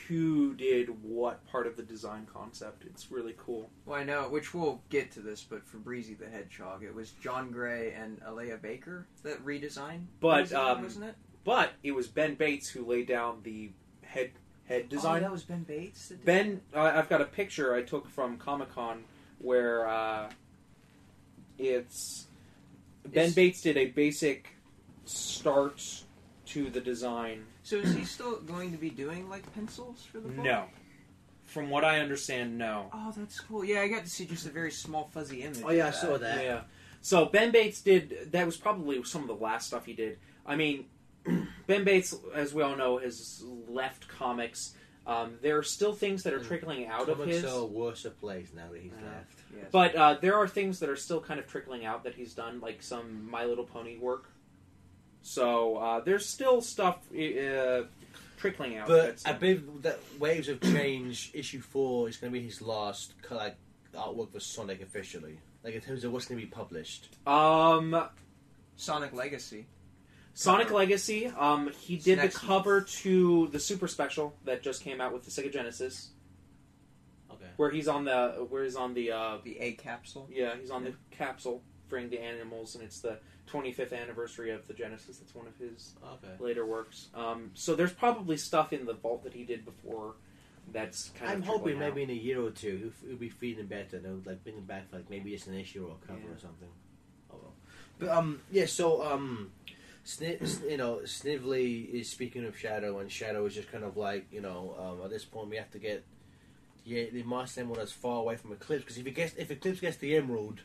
who 0.07 0.55
did 0.55 0.89
what 1.03 1.47
part 1.47 1.66
of 1.66 1.76
the 1.76 1.82
design 1.82 2.26
concept. 2.32 2.84
It's 2.84 3.11
really 3.11 3.34
cool. 3.39 3.70
Well, 3.86 3.99
I 3.99 4.05
know, 4.05 4.22
which 4.28 4.55
we'll 4.55 4.80
get 4.91 5.11
to 5.12 5.20
this, 5.20 5.45
but 5.49 5.66
for 5.66 5.78
Breezy 5.78 6.14
the 6.14 6.28
Hedgehog, 6.28 6.82
it 6.82 6.95
was 6.95 7.11
John 7.12 7.51
Gray 7.51 7.93
and 7.93 8.20
Aleah 8.22 8.61
Baker 8.61 9.07
that 9.22 9.45
redesigned. 9.45 10.05
But, 10.20 10.36
Breezy, 10.36 10.55
um, 10.55 10.82
wasn't 10.82 11.05
it? 11.07 11.14
But 11.45 11.72
it 11.82 11.93
was 11.93 12.07
Ben 12.09 12.34
Bates 12.34 12.68
who 12.68 12.84
laid 12.84 13.09
down 13.09 13.41
the 13.43 13.70
head 14.03 14.30
head 14.66 14.89
design. 14.89 15.18
Oh, 15.18 15.20
that 15.20 15.32
was 15.32 15.45
Ben 15.45 15.62
Bates. 15.62 16.09
That 16.09 16.16
did 16.16 16.24
Ben, 16.26 16.61
uh, 16.74 16.93
I've 16.95 17.09
got 17.09 17.20
a 17.20 17.24
picture 17.24 17.74
I 17.74 17.82
took 17.82 18.09
from 18.09 18.36
Comic 18.36 18.74
Con 18.74 19.05
where 19.39 19.89
uh, 19.89 20.30
it's 21.59 22.26
Ben 23.07 23.26
Is- 23.26 23.34
Bates 23.34 23.61
did 23.62 23.76
a 23.76 23.86
basic 23.86 24.49
start 25.05 26.05
to 26.47 26.70
the 26.70 26.80
design. 26.80 27.45
That. 27.70 27.82
So 27.82 27.88
is 27.88 27.94
he 27.94 28.04
still 28.04 28.40
going 28.40 28.72
to 28.72 28.78
be 28.78 28.90
doing 28.90 29.28
like 29.28 29.52
pencils 29.54 30.06
for 30.10 30.18
the 30.20 30.28
book? 30.28 30.44
No, 30.44 30.64
from 31.44 31.70
what 31.70 31.84
I 31.84 32.00
understand, 32.00 32.58
no. 32.58 32.90
Oh, 32.92 33.12
that's 33.16 33.40
cool. 33.40 33.64
Yeah, 33.64 33.80
I 33.80 33.88
got 33.88 34.04
to 34.04 34.10
see 34.10 34.26
just 34.26 34.46
a 34.46 34.50
very 34.50 34.70
small 34.70 35.04
fuzzy 35.12 35.42
image. 35.42 35.62
Oh, 35.64 35.70
yeah, 35.70 35.88
I 35.88 35.90
saw 35.90 36.16
that. 36.18 36.42
Yeah. 36.44 36.60
So 37.00 37.26
Ben 37.26 37.52
Bates 37.52 37.80
did 37.80 38.32
that 38.32 38.44
was 38.44 38.56
probably 38.56 39.02
some 39.04 39.22
of 39.22 39.28
the 39.28 39.34
last 39.44 39.68
stuff 39.68 39.86
he 39.86 39.92
did. 39.92 40.18
I 40.44 40.56
mean, 40.56 40.86
Ben 41.66 41.84
Bates, 41.84 42.14
as 42.34 42.52
we 42.54 42.62
all 42.62 42.76
know, 42.76 42.98
has 42.98 43.44
left 43.68 44.08
comics. 44.08 44.74
Um, 45.06 45.36
there 45.40 45.56
are 45.56 45.62
still 45.62 45.94
things 45.94 46.22
that 46.24 46.34
are 46.34 46.40
Mm. 46.40 46.46
trickling 46.48 46.86
out 46.86 47.08
of 47.08 47.16
Comics 47.16 47.36
his. 47.36 47.44
are 47.46 47.60
a 47.60 47.64
worse 47.64 48.04
place 48.20 48.50
now 48.54 48.70
that 48.70 48.80
he's 48.82 48.92
Uh, 48.92 49.06
left. 49.06 49.38
Yes. 49.56 49.64
But 49.72 49.94
uh, 49.96 50.18
there 50.20 50.34
are 50.34 50.46
things 50.46 50.80
that 50.80 50.90
are 50.90 50.96
still 50.96 51.20
kind 51.20 51.40
of 51.40 51.46
trickling 51.46 51.86
out 51.86 52.04
that 52.04 52.14
he's 52.14 52.34
done, 52.34 52.60
like 52.60 52.82
some 52.82 53.30
My 53.30 53.46
Little 53.46 53.64
Pony 53.64 53.96
work. 53.96 54.28
So 55.22 55.76
uh, 55.76 56.00
there's 56.00 56.26
still 56.26 56.60
stuff 56.60 56.98
uh, 57.12 57.82
trickling 58.38 58.76
out. 58.78 58.88
But 58.88 59.06
that's 59.06 59.26
I 59.26 59.32
believe 59.32 59.82
that 59.82 59.98
Waves 60.18 60.48
of 60.48 60.60
Change 60.60 61.30
issue 61.34 61.60
four 61.60 62.08
is 62.08 62.16
going 62.16 62.32
to 62.32 62.38
be 62.38 62.44
his 62.44 62.62
last 62.62 63.14
like 63.30 63.56
artwork 63.94 64.30
for 64.32 64.40
Sonic 64.40 64.80
officially. 64.82 65.38
Like 65.64 65.74
in 65.74 65.80
terms 65.80 66.04
of 66.04 66.12
what's 66.12 66.26
going 66.26 66.40
to 66.40 66.46
be 66.46 66.50
published. 66.50 67.08
um, 67.26 68.08
Sonic 68.76 69.12
Legacy. 69.12 69.66
Sonic 70.34 70.70
Legacy. 70.70 71.26
Um, 71.26 71.70
he 71.80 71.96
did 71.96 72.18
the 72.18 72.22
Next 72.22 72.38
cover 72.38 72.82
to 72.82 73.48
the 73.48 73.58
Super 73.58 73.88
Special 73.88 74.36
that 74.44 74.62
just 74.62 74.82
came 74.84 75.00
out 75.00 75.12
with 75.12 75.24
the 75.24 75.30
Sega 75.32 75.52
Genesis, 75.52 76.10
Okay. 77.32 77.44
where 77.56 77.70
he's 77.70 77.88
on 77.88 78.04
the 78.04 78.46
where 78.48 78.62
he's 78.62 78.76
on 78.76 78.94
the 78.94 79.10
uh, 79.10 79.38
The 79.42 79.58
A 79.58 79.72
capsule. 79.72 80.28
yeah 80.32 80.54
he's 80.60 80.70
on 80.70 80.84
the 80.84 80.94
capsule 81.10 81.62
freeing 81.88 82.08
the 82.08 82.20
animals, 82.20 82.76
and 82.76 82.84
it's 82.84 83.00
the 83.00 83.18
25th 83.49 83.92
anniversary 83.92 84.51
of 84.51 84.66
the 84.68 84.74
Genesis. 84.74 85.18
That's 85.18 85.34
one 85.34 85.46
of 85.46 85.57
his 85.59 85.94
Okay. 86.03 86.34
later 86.38 86.64
works. 86.66 87.09
Um, 87.14 87.51
so 87.55 87.74
there's 87.74 87.92
probably 87.92 88.36
stuff 88.36 88.72
in 88.72 88.86
the 88.86 88.94
vault 88.94 89.24
that 89.24 89.34
he 89.34 89.44
did 89.44 89.64
before 89.64 90.14
that's 90.70 91.09
kind 91.18 91.30
of 91.32 91.36
I'm 91.38 91.42
hoping 91.42 91.74
out. 91.76 91.80
maybe 91.80 92.03
in 92.03 92.11
a 92.11 92.12
year 92.12 92.42
or 92.42 92.51
two 92.51 92.92
he'll, 93.03 93.11
he'll 93.11 93.18
be 93.18 93.30
feeling 93.30 93.66
better. 93.66 93.99
They'll 93.99 94.20
like 94.24 94.42
bring 94.44 94.57
him 94.57 94.64
back 94.64 94.90
for 94.90 94.96
like 94.96 95.09
maybe 95.11 95.30
just 95.30 95.46
an 95.46 95.55
issue 95.55 95.86
or 95.86 95.96
a 96.03 96.07
cover 96.07 96.20
Yeah. 96.26 96.34
or 96.34 96.38
something. 96.38 96.68
Oh 97.32 97.36
well. 97.42 97.53
But 97.99 98.09
um, 98.11 98.40
yeah. 98.53 98.66
So 98.66 99.03
um, 99.03 99.51
Sni- 100.05 100.70
you 100.70 100.76
know, 100.76 101.01
Snively 101.07 101.80
is 101.82 102.09
speaking 102.11 102.44
of 102.44 102.57
Shadow, 102.59 102.99
and 102.99 103.11
Shadow 103.11 103.44
is 103.46 103.55
just 103.55 103.70
kind 103.72 103.84
of 103.84 103.96
like, 103.96 104.26
you 104.30 104.40
know, 104.42 104.74
um, 104.78 105.05
at 105.05 105.11
this 105.11 105.24
point 105.24 105.49
we 105.49 105.57
have 105.57 105.70
to 105.70 105.78
get 105.78 106.05
yeah 106.84 107.05
the 107.12 107.22
Master 107.22 107.61
Emerald 107.62 107.78
as 107.80 107.92
far 107.92 108.20
away 108.20 108.36
from 108.36 108.53
Eclipse 108.53 108.84
because 108.84 108.99
if 108.99 109.07
it 109.07 109.11
gets 109.14 109.34
if 109.36 109.51
Eclipse 109.51 109.80
gets 109.80 109.96
the 109.96 110.16
Emerald, 110.16 110.61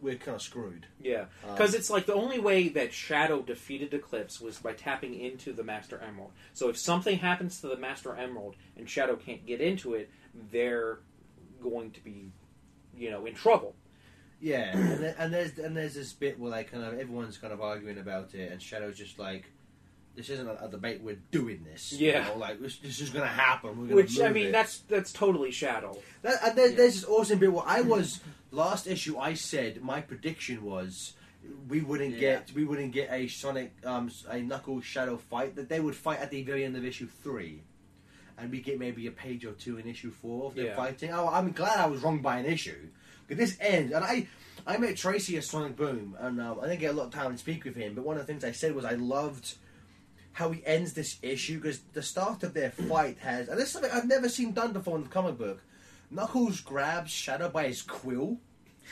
we're 0.00 0.16
kind 0.16 0.34
of 0.36 0.42
screwed. 0.42 0.86
Yeah, 1.00 1.26
Um, 1.44 1.52
because 1.54 1.74
it's 1.74 1.90
like 1.90 2.06
the 2.06 2.14
only 2.14 2.38
way 2.38 2.68
that 2.70 2.92
Shadow 2.92 3.42
defeated 3.42 3.92
Eclipse 3.94 4.40
was 4.40 4.58
by 4.58 4.72
tapping 4.72 5.18
into 5.18 5.52
the 5.52 5.64
Master 5.64 5.98
Emerald. 5.98 6.32
So 6.54 6.68
if 6.68 6.76
something 6.78 7.18
happens 7.18 7.60
to 7.60 7.68
the 7.68 7.76
Master 7.76 8.14
Emerald 8.16 8.54
and 8.76 8.88
Shadow 8.88 9.16
can't 9.16 9.44
get 9.46 9.60
into 9.60 9.94
it, 9.94 10.10
they're 10.52 10.98
going 11.62 11.90
to 11.92 12.04
be, 12.04 12.30
you 12.96 13.10
know, 13.10 13.26
in 13.26 13.34
trouble. 13.34 13.74
Yeah, 14.40 14.76
and, 14.76 15.02
then, 15.02 15.14
and 15.18 15.34
there's 15.34 15.58
and 15.58 15.76
there's 15.76 15.94
this 15.94 16.12
bit 16.12 16.38
where 16.38 16.50
like 16.52 16.70
kind 16.70 16.84
of 16.84 16.94
everyone's 16.98 17.38
kind 17.38 17.52
of 17.52 17.60
arguing 17.60 17.98
about 17.98 18.34
it, 18.34 18.52
and 18.52 18.62
Shadow's 18.62 18.96
just 18.96 19.18
like, 19.18 19.46
"This 20.14 20.28
isn't 20.30 20.48
a, 20.48 20.68
debate. 20.68 21.00
We're 21.02 21.18
doing 21.32 21.64
this. 21.64 21.92
You 21.92 22.12
Yeah. 22.12 22.28
know, 22.28 22.36
like 22.36 22.60
this, 22.60 22.76
this 22.78 23.00
is 23.00 23.10
going 23.10 23.24
to 23.24 23.34
happen. 23.34 23.70
We're 23.70 23.84
gonna 23.86 23.96
Which 23.96 24.20
I 24.20 24.28
mean, 24.30 24.46
it." 24.46 24.52
that's 24.52 24.78
that's 24.82 25.12
totally 25.12 25.50
Shadow. 25.50 25.98
That, 26.22 26.38
and 26.44 26.56
there, 26.56 26.68
Yeah. 26.70 26.76
there's 26.76 26.94
this 27.00 27.04
awesome 27.04 27.40
bit 27.40 27.52
where 27.52 27.64
I 27.66 27.80
was 27.80 28.20
last 28.50 28.86
issue. 28.86 29.18
I 29.18 29.34
said 29.34 29.82
my 29.82 30.00
prediction 30.00 30.62
was 30.64 31.14
we 31.68 31.80
wouldn't 31.80 32.14
Yeah. 32.14 32.20
get 32.20 32.52
we 32.52 32.64
wouldn't 32.64 32.92
get 32.92 33.10
a 33.12 33.28
Sonic 33.28 33.72
um 33.84 34.10
a 34.28 34.40
Knuckles 34.40 34.84
Shadow 34.84 35.16
fight. 35.16 35.56
That 35.56 35.68
they 35.68 35.80
would 35.80 35.94
fight 35.96 36.20
at 36.20 36.30
the 36.30 36.42
very 36.42 36.64
end 36.64 36.76
of 36.76 36.84
issue 36.84 37.06
three, 37.06 37.62
and 38.36 38.50
we 38.50 38.60
get 38.60 38.78
maybe 38.78 39.06
a 39.06 39.10
page 39.12 39.44
or 39.44 39.52
two 39.52 39.78
in 39.78 39.86
issue 39.86 40.10
four 40.10 40.46
of 40.46 40.54
them 40.54 40.66
Yeah. 40.66 40.76
fighting. 40.76 41.12
Oh, 41.12 41.28
I'm 41.28 41.52
glad 41.52 41.78
I 41.78 41.86
was 41.86 42.02
wrong 42.02 42.20
by 42.20 42.38
an 42.38 42.46
issue 42.46 42.88
because 43.26 43.50
this 43.50 43.58
ends. 43.60 43.92
And 43.92 44.04
I 44.04 44.26
I 44.66 44.76
met 44.76 44.96
Tracy 44.96 45.36
at 45.38 45.44
Sonic 45.44 45.76
Boom, 45.76 46.16
and 46.18 46.40
um, 46.40 46.58
I 46.60 46.64
didn't 46.68 46.80
get 46.80 46.90
a 46.92 46.96
lot 46.96 47.06
of 47.06 47.12
time 47.12 47.32
to 47.32 47.38
speak 47.38 47.64
with 47.64 47.76
him. 47.76 47.94
But 47.94 48.04
one 48.04 48.16
of 48.18 48.26
the 48.26 48.30
things 48.30 48.44
I 48.44 48.52
said 48.52 48.74
was 48.74 48.84
I 48.84 48.94
loved 48.94 49.54
how 50.32 50.50
he 50.52 50.64
ends 50.66 50.92
this 50.92 51.18
issue 51.22 51.58
because 51.58 51.80
the 51.94 52.02
start 52.02 52.42
of 52.44 52.54
their 52.54 52.70
fight 52.70 53.18
has, 53.18 53.48
and 53.48 53.58
this 53.58 53.66
is 53.68 53.72
something 53.72 53.90
I've 53.90 54.06
never 54.06 54.28
seen 54.28 54.52
done 54.52 54.72
before 54.72 54.96
in 54.96 55.02
the 55.04 55.08
comic 55.08 55.38
book. 55.38 55.62
Knuckles 56.10 56.60
grabs 56.60 57.10
Shadow 57.10 57.48
by 57.48 57.68
his 57.68 57.82
quill 57.82 58.38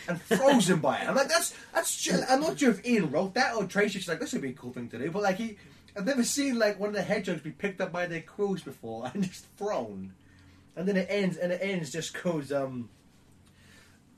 and 0.08 0.20
throws 0.20 0.68
him 0.68 0.80
by 0.80 0.98
it. 0.98 1.08
I'm 1.08 1.14
like, 1.14 1.28
that's 1.28 1.54
that's. 1.72 2.10
I'm 2.30 2.40
not 2.40 2.58
sure 2.58 2.70
if 2.70 2.84
Ian 2.86 3.10
wrote 3.10 3.34
that 3.34 3.54
or 3.54 3.64
Tracy's 3.64 4.08
like, 4.08 4.20
this 4.20 4.32
would 4.32 4.42
be 4.42 4.50
a 4.50 4.54
cool 4.54 4.72
thing 4.72 4.88
to 4.90 4.98
do. 4.98 5.10
But 5.10 5.22
like 5.22 5.36
he, 5.36 5.56
I've 5.96 6.06
never 6.06 6.24
seen 6.24 6.58
like 6.58 6.78
one 6.78 6.90
of 6.90 6.94
the 6.94 7.02
hedgehogs 7.02 7.40
be 7.40 7.50
picked 7.50 7.80
up 7.80 7.92
by 7.92 8.06
their 8.06 8.20
quills 8.22 8.62
before 8.62 9.10
and 9.14 9.24
just 9.24 9.46
thrown. 9.56 10.12
And 10.76 10.86
then 10.86 10.96
it 10.96 11.06
ends, 11.08 11.38
and 11.38 11.52
it 11.52 11.60
ends 11.62 11.90
just 11.90 12.22
goes 12.22 12.52
um. 12.52 12.90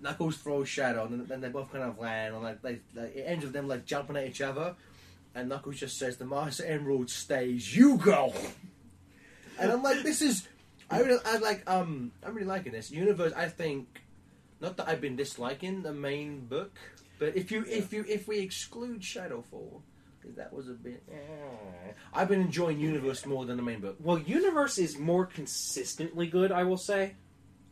Knuckles 0.01 0.37
throws 0.37 0.69
Shadow, 0.69 1.07
and 1.07 1.13
then, 1.13 1.27
then 1.27 1.41
they 1.41 1.49
both 1.49 1.73
kind 1.73 1.83
of 1.83 1.99
land, 1.99 2.33
and 2.33 2.45
like, 2.45 2.63
they, 2.63 2.79
like 2.95 3.17
it 3.17 3.25
ends 3.27 3.45
with 3.45 3.53
them 3.53 3.67
like 3.67 3.85
jumping 3.85 4.17
at 4.17 4.29
each 4.29 4.41
other, 4.41 4.77
and 5.35 5.49
Knuckles 5.49 5.81
just 5.81 5.99
says, 5.99 6.19
"The 6.19 6.25
Master 6.25 6.65
Emerald 6.65 7.11
stays, 7.11 7.75
you 7.77 7.97
go." 7.97 8.33
And 9.59 9.73
I'm 9.73 9.83
like, 9.83 10.03
this 10.03 10.23
is, 10.23 10.47
I 10.91 11.01
really, 11.01 11.21
I 11.25 11.37
like, 11.39 11.69
um, 11.71 12.13
I'm 12.25 12.35
really 12.35 12.47
liking 12.47 12.73
this 12.73 12.91
universe. 12.91 13.33
I 13.37 13.49
think, 13.49 14.03
not 14.61 14.77
that 14.79 14.89
I've 14.89 15.01
been 15.01 15.17
disliking 15.17 15.83
the 15.83 15.93
main 15.93 16.47
book, 16.47 16.77
but 17.19 17.37
if 17.37 17.51
you, 17.51 17.65
if 17.69 17.93
you, 17.93 18.05
if 18.09 18.27
we 18.27 18.39
exclude 18.39 19.01
Shadowfall, 19.01 19.83
because 20.21 20.37
that 20.37 20.53
was 20.53 20.69
a 20.69 20.73
bit, 20.73 21.03
eh, 21.13 21.93
I've 22.13 22.29
been 22.29 22.41
enjoying 22.41 22.81
universe 22.81 23.27
more 23.27 23.45
than 23.45 23.57
the 23.57 23.63
main 23.63 23.81
book. 23.81 23.97
Well, 24.01 24.19
Universe 24.19 24.79
is 24.79 24.99
more 24.99 25.27
consistently 25.27 26.27
good, 26.27 26.53
I 26.53 26.65
will 26.65 26.79
say. 26.79 27.15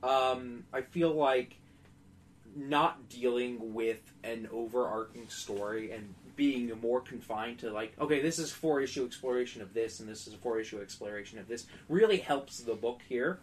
Um, 0.02 0.64
I 0.72 0.82
feel 0.82 1.12
like 1.12 1.56
not 2.54 3.08
dealing 3.08 3.74
with 3.74 4.00
an 4.24 4.48
overarching 4.52 5.28
story 5.28 5.90
and 5.90 6.14
being 6.36 6.70
more 6.80 7.00
confined 7.00 7.58
to 7.60 7.70
like, 7.70 7.94
okay, 7.98 8.20
this 8.20 8.38
is 8.38 8.52
four 8.52 8.80
issue 8.80 9.04
exploration 9.04 9.62
of 9.62 9.72
this, 9.74 10.00
and 10.00 10.08
this 10.08 10.26
is 10.26 10.34
a 10.34 10.36
four 10.36 10.60
issue 10.60 10.80
exploration 10.80 11.38
of 11.38 11.48
this, 11.48 11.66
really 11.88 12.18
helps 12.18 12.58
the 12.60 12.74
book 12.74 13.00
here. 13.08 13.38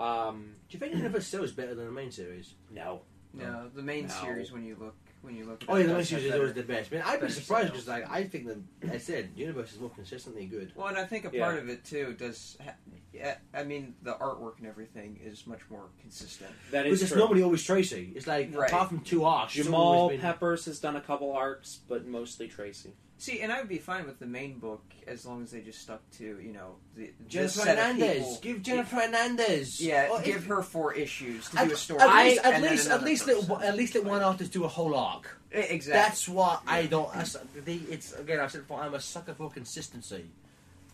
Um, 0.00 0.54
Do 0.68 0.76
you 0.76 0.80
think 0.80 0.94
Universe 0.94 1.26
still 1.26 1.44
is 1.44 1.52
better 1.52 1.74
than 1.74 1.86
the 1.86 1.92
main 1.92 2.10
series? 2.10 2.54
no, 2.70 3.02
No, 3.32 3.68
the 3.74 3.82
main 3.82 4.06
No. 4.06 4.14
series 4.14 4.50
when 4.50 4.64
you 4.64 4.76
look 4.80 4.96
when 5.26 5.36
you 5.36 5.44
look. 5.44 5.62
At 5.64 5.68
Oh 5.68 5.74
yeah, 5.76 5.82
the 5.82 5.88
main 5.88 5.96
does 5.98 6.10
have 6.10 6.20
series 6.20 6.32
is 6.32 6.38
always 6.40 6.54
the 6.54 6.62
best. 6.62 6.92
Man, 6.92 7.02
I'd 7.04 7.16
be 7.16 7.26
better 7.26 7.32
surprised 7.40 7.72
because 7.72 7.88
like 7.88 8.10
I 8.10 8.24
think 8.24 8.46
that 8.46 8.92
I 8.92 8.98
said 8.98 9.30
Universe 9.36 9.72
is 9.72 9.80
more 9.80 9.90
consistently 9.90 10.46
good. 10.46 10.72
Well, 10.74 10.86
and 10.86 10.96
I 10.96 11.04
think 11.04 11.24
a 11.24 11.36
Yeah. 11.36 11.44
part 11.44 11.58
of 11.58 11.68
it 11.68 11.84
too 11.84 12.14
does. 12.18 12.56
Ha- 12.64 12.74
yeah, 13.12 13.36
I 13.52 13.64
mean, 13.64 13.94
the 14.02 14.12
artwork 14.14 14.58
and 14.58 14.66
everything 14.66 15.18
is 15.22 15.46
much 15.46 15.60
more 15.70 15.86
consistent. 16.00 16.50
that 16.70 16.84
Because 16.84 16.98
is 16.98 17.02
it's 17.04 17.12
true. 17.12 17.18
normally 17.20 17.42
always 17.42 17.64
Tracy. 17.64 18.12
It's 18.14 18.26
like 18.26 18.54
Right. 18.54 18.70
apart 18.70 18.88
from 18.88 19.00
two 19.00 19.24
arcs, 19.24 19.56
it's 19.56 19.64
Jamal 19.66 19.80
always 19.80 20.14
been- 20.16 20.20
Peppers 20.20 20.64
has 20.66 20.78
done 20.80 20.96
a 20.96 21.00
couple 21.00 21.32
arcs, 21.32 21.80
but 21.88 22.06
mostly 22.06 22.46
Tracy. 22.48 22.92
See, 23.18 23.40
and 23.40 23.50
I 23.50 23.60
would 23.60 23.68
be 23.68 23.78
fine 23.78 24.04
with 24.06 24.18
the 24.18 24.26
main 24.26 24.58
book 24.58 24.82
as 25.06 25.24
long 25.24 25.42
as 25.42 25.50
they 25.50 25.60
just 25.62 25.80
stuck 25.80 26.02
to 26.18 26.24
you 26.24 26.52
know 26.52 26.76
the 26.96 27.10
Jennifer 27.28 27.60
set 27.60 27.78
Hernandez. 27.78 28.14
people- 28.16 28.38
Give 28.42 28.62
Jennifer 28.62 28.96
Hernandez. 28.96 29.80
Yeah, 29.80 30.08
Or 30.10 30.20
give 30.20 30.36
if- 30.36 30.46
her 30.46 30.62
four 30.62 30.92
issues 30.92 31.48
to 31.50 31.60
At, 31.60 31.68
do 31.68 31.74
a 31.74 31.76
story. 31.78 32.00
at 32.02 32.24
least, 32.24 32.40
and 32.44 32.54
at 32.64 32.70
least, 32.70 32.88
at 32.90 33.02
least, 33.04 33.26
let, 33.26 33.62
at 33.62 33.76
least 33.76 33.94
let 33.94 34.04
one 34.04 34.22
artist 34.22 34.52
do 34.52 34.64
a 34.64 34.68
whole 34.68 34.94
arc. 34.94 35.38
Exactly. 35.50 35.92
That's 35.92 36.28
what 36.28 36.60
I 36.66 36.84
don't. 36.86 37.08
I, 37.16 37.24
the, 37.64 37.76
it's 37.90 38.12
again. 38.12 38.38
I 38.40 38.48
said 38.48 38.62
before. 38.62 38.82
I'm 38.82 38.92
a 38.94 39.00
sucker 39.00 39.32
for 39.34 39.48
consistency. 39.50 40.26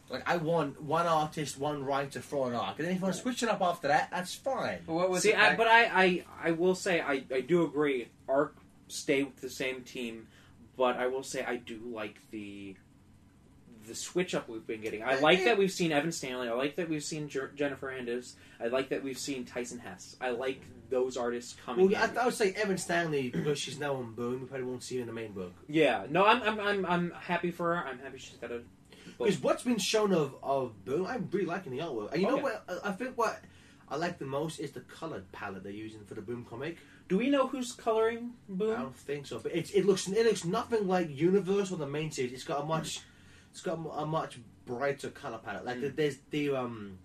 Like 0.08 0.28
I 0.28 0.36
want 0.36 0.80
one 0.82 1.06
artist, 1.06 1.58
one 1.58 1.84
writer 1.84 2.20
for 2.20 2.48
an 2.50 2.54
arc, 2.54 2.78
and 2.78 2.86
then 2.86 2.92
if 2.94 3.00
you 3.00 3.02
want 3.02 3.14
to 3.16 3.20
switch 3.20 3.42
it 3.42 3.48
up 3.48 3.62
after 3.62 3.88
that, 3.88 4.10
that's 4.12 4.34
fine. 4.34 4.78
But 4.86 4.92
what 4.92 5.10
was 5.10 5.22
See, 5.22 5.30
it 5.30 5.38
I, 5.38 5.48
back- 5.50 5.58
but 5.58 5.66
I, 5.66 5.84
I, 6.04 6.24
I 6.44 6.50
will 6.52 6.74
say 6.76 7.00
I, 7.00 7.24
I 7.34 7.40
do 7.40 7.64
agree. 7.64 8.08
Arc 8.28 8.54
stay 8.88 9.22
with 9.24 9.40
the 9.40 9.48
same 9.50 9.80
team, 9.82 10.28
but 10.76 10.96
I 10.96 11.06
will 11.08 11.22
say 11.22 11.44
I 11.44 11.56
do 11.56 11.80
like 11.92 12.16
the 12.30 12.76
the 13.88 13.94
switch 13.96 14.32
up 14.34 14.48
we've 14.48 14.64
been 14.66 14.80
getting. 14.80 15.02
I 15.02 15.18
like 15.18 15.44
that 15.44 15.58
we've 15.58 15.72
seen 15.72 15.90
Evan 15.90 16.12
Stanley. 16.12 16.48
I 16.48 16.52
like 16.52 16.76
that 16.76 16.88
we've 16.88 17.02
seen 17.02 17.28
Jer- 17.28 17.50
Jennifer 17.56 17.90
Hernandez. 17.90 18.36
I 18.60 18.68
like 18.68 18.90
that 18.90 19.02
we've 19.02 19.18
seen 19.18 19.44
Tyson 19.44 19.80
Hesse. 19.80 20.14
I 20.20 20.30
like 20.30 20.62
those 20.88 21.16
artists 21.16 21.56
coming 21.66 21.90
Well, 21.90 22.00
I, 22.00 22.06
in. 22.08 22.16
I 22.18 22.24
would 22.26 22.34
say 22.34 22.52
Evan 22.52 22.78
Stanley 22.78 23.30
because 23.30 23.58
she's 23.58 23.80
now 23.80 23.96
on 23.96 24.12
Boom. 24.14 24.42
We 24.42 24.46
probably 24.46 24.66
won't 24.66 24.84
see 24.84 24.96
her 24.96 25.00
in 25.00 25.08
the 25.08 25.12
main 25.12 25.32
book. 25.32 25.52
yeah, 25.68 26.06
no, 26.08 26.24
I'm, 26.24 26.42
I'm, 26.42 26.60
I'm, 26.60 26.86
I'm 26.86 27.10
happy 27.10 27.50
for 27.50 27.74
her. 27.74 27.84
I'm 27.84 27.98
happy 27.98 28.18
she's 28.18 28.36
got 28.36 28.52
a. 28.52 28.60
Because 29.18 29.40
what's 29.42 29.64
been 29.64 29.78
shown 29.78 30.12
of, 30.12 30.36
of 30.44 30.84
Boom, 30.84 31.04
I'm 31.06 31.28
really 31.32 31.46
liking 31.46 31.72
the 31.72 31.78
artwork. 31.82 32.12
And 32.12 32.22
you 32.22 32.28
Oh, 32.28 32.30
know 32.30 32.36
yeah. 32.36 32.42
what? 32.44 32.64
I 32.84 32.90
I 32.90 32.92
think 32.92 33.18
what 33.18 33.40
I 33.88 33.96
like 33.96 34.20
the 34.20 34.26
most 34.26 34.60
is 34.60 34.70
the 34.70 34.80
colored 34.80 35.30
palette 35.32 35.64
they're 35.64 35.72
using 35.72 36.04
for 36.04 36.14
the 36.14 36.22
Boom 36.22 36.46
comic. 36.48 36.76
Do 37.12 37.18
we 37.18 37.28
know 37.28 37.46
who's 37.46 37.72
coloring 37.72 38.30
I 38.50 38.56
don't 38.56 38.96
think 38.96 39.26
so, 39.26 39.38
but 39.38 39.52
it's, 39.54 39.70
it 39.72 39.84
looks 39.84 40.08
it 40.08 40.24
looks 40.24 40.46
nothing 40.46 40.88
like 40.88 41.10
Universe 41.14 41.70
or 41.70 41.76
the 41.76 41.86
main 41.86 42.10
series. 42.10 42.32
It's 42.32 42.42
got 42.44 42.62
a 42.62 42.64
much 42.64 43.00
it's 43.50 43.60
got 43.60 43.74
a 43.74 44.06
much 44.06 44.38
brighter 44.64 45.10
color 45.10 45.36
palette. 45.36 45.66
Like 45.66 45.76
Mm. 45.76 45.94
there's 45.94 46.16
the 46.30 46.56
um 46.56 46.96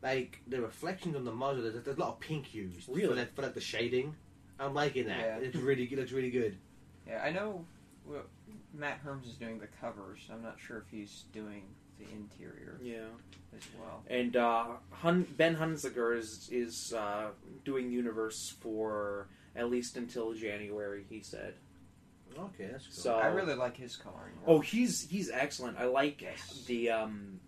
like 0.00 0.40
the 0.46 0.60
reflections 0.60 1.16
on 1.16 1.24
the 1.24 1.32
muzzle. 1.32 1.64
There's, 1.64 1.82
there's 1.84 1.96
a 1.96 2.00
lot 2.00 2.10
of 2.10 2.20
pink 2.20 2.54
used 2.54 2.84
for 2.84 2.92
Really? 2.92 3.16
like, 3.16 3.34
for 3.34 3.42
like 3.42 3.54
the 3.54 3.60
shading. 3.60 4.14
I'm 4.60 4.74
liking 4.74 5.06
that. 5.08 5.18
Yeah. 5.18 5.38
It's 5.38 5.56
really 5.56 5.82
it 5.90 5.98
looks 5.98 6.12
really 6.12 6.30
good. 6.30 6.56
Yeah, 7.08 7.20
I 7.24 7.32
know. 7.32 7.64
Well, 8.06 8.22
Matt 8.72 9.04
Herms 9.04 9.26
is 9.26 9.34
doing 9.34 9.58
the 9.58 9.66
covers. 9.80 10.20
I'm 10.32 10.40
not 10.40 10.58
sure 10.64 10.78
if 10.78 10.84
he's 10.88 11.24
doing 11.32 11.64
the 11.98 12.04
interior 12.14 12.78
Yeah. 12.80 13.08
as 13.56 13.62
well. 13.76 14.04
And 14.08 14.36
uh, 14.36 14.66
Hun- 14.92 15.26
Ben 15.36 15.56
Hunziker 15.56 16.16
is 16.16 16.48
is 16.52 16.92
uh, 16.92 17.30
doing 17.64 17.90
Universe 17.90 18.54
for 18.60 19.26
at 19.58 19.68
least 19.70 19.96
until 19.96 20.32
January. 20.32 21.04
He 21.10 21.20
said. 21.20 21.54
Okay, 22.38 22.68
that's 22.70 22.84
cool. 22.86 22.92
So 22.94 23.14
I 23.16 23.26
really 23.26 23.54
like 23.54 23.76
his 23.76 23.96
coloring. 23.96 24.34
work. 24.36 24.44
oh, 24.46 24.60
he's 24.60 25.08
he's 25.08 25.30
excellent. 25.30 25.78
I 25.78 25.86
like 25.86 26.22
Yes. 26.22 26.62
the 26.66 26.90
um, 26.90 27.40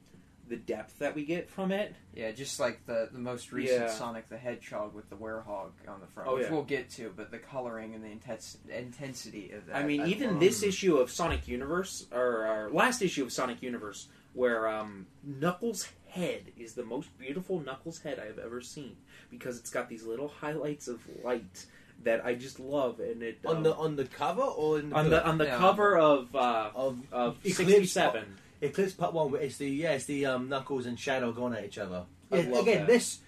the 0.48 0.56
depth 0.56 0.98
that 0.98 1.14
we 1.14 1.24
get 1.24 1.48
from 1.48 1.70
it. 1.70 1.94
Yeah, 2.14 2.32
just 2.32 2.58
like 2.58 2.84
the 2.86 3.08
the 3.12 3.18
most 3.18 3.52
recent 3.52 3.82
Yeah. 3.82 3.90
Sonic 3.92 4.28
the 4.28 4.38
Hedgehog 4.38 4.94
with 4.94 5.08
the 5.08 5.16
werehog 5.16 5.70
on 5.86 6.00
the 6.00 6.06
front, 6.08 6.28
Oh, 6.28 6.34
which 6.36 6.46
yeah. 6.46 6.52
we'll 6.52 6.64
get 6.64 6.90
to. 6.92 7.12
But 7.14 7.30
the 7.30 7.38
coloring 7.38 7.94
and 7.94 8.02
the 8.02 8.08
intense 8.10 8.56
intensity 8.68 9.52
of 9.52 9.66
that. 9.66 9.76
I 9.76 9.84
mean, 9.84 10.06
even 10.06 10.30
love. 10.32 10.40
this 10.40 10.62
issue 10.64 10.96
of 10.96 11.10
Sonic 11.10 11.46
Universe, 11.46 12.06
or, 12.10 12.46
or 12.46 12.70
last 12.72 13.00
issue 13.02 13.22
of 13.22 13.32
Sonic 13.32 13.62
Universe, 13.62 14.08
where 14.32 14.66
um, 14.66 15.06
Knuckles' 15.22 15.88
head 16.08 16.50
is 16.58 16.72
the 16.74 16.84
most 16.84 17.16
beautiful 17.18 17.60
Knuckles 17.60 18.00
head 18.00 18.18
I 18.18 18.26
have 18.26 18.38
ever 18.40 18.60
seen 18.60 18.96
because 19.30 19.56
it's 19.58 19.70
got 19.70 19.88
these 19.88 20.04
little 20.04 20.26
highlights 20.28 20.88
of 20.88 21.00
light 21.22 21.66
that 22.04 22.24
I 22.24 22.34
just 22.34 22.58
love, 22.60 23.00
and 23.00 23.22
it 23.22 23.38
on 23.44 23.58
um, 23.58 23.62
the 23.62 23.74
on 23.74 23.96
the 23.96 24.04
cover 24.06 24.42
or 24.42 24.78
in 24.78 24.90
the 24.90 24.96
on 24.96 25.04
book? 25.04 25.22
the 25.22 25.28
on 25.28 25.38
the 25.38 25.44
Yeah. 25.46 25.58
cover 25.58 25.96
of 25.98 26.34
uh, 26.34 26.70
of 26.74 26.98
of 27.12 27.36
Eclipse 27.44 27.56
sixty 27.58 27.86
seven. 27.86 28.36
Eclipse 28.62 28.92
Part 28.92 29.12
One. 29.14 29.34
It's 29.40 29.56
the 29.58 29.68
yeah, 29.68 29.92
it's 29.92 30.04
the 30.06 30.26
um, 30.26 30.48
Knuckles 30.48 30.86
and 30.86 30.98
Shadow 30.98 31.32
going 31.32 31.54
at 31.54 31.64
each 31.64 31.78
other. 31.78 32.04
I 32.30 32.40
Yeah, 32.40 32.50
love 32.50 32.62
again, 32.66 32.78
that. 32.80 32.86
this 32.88 33.20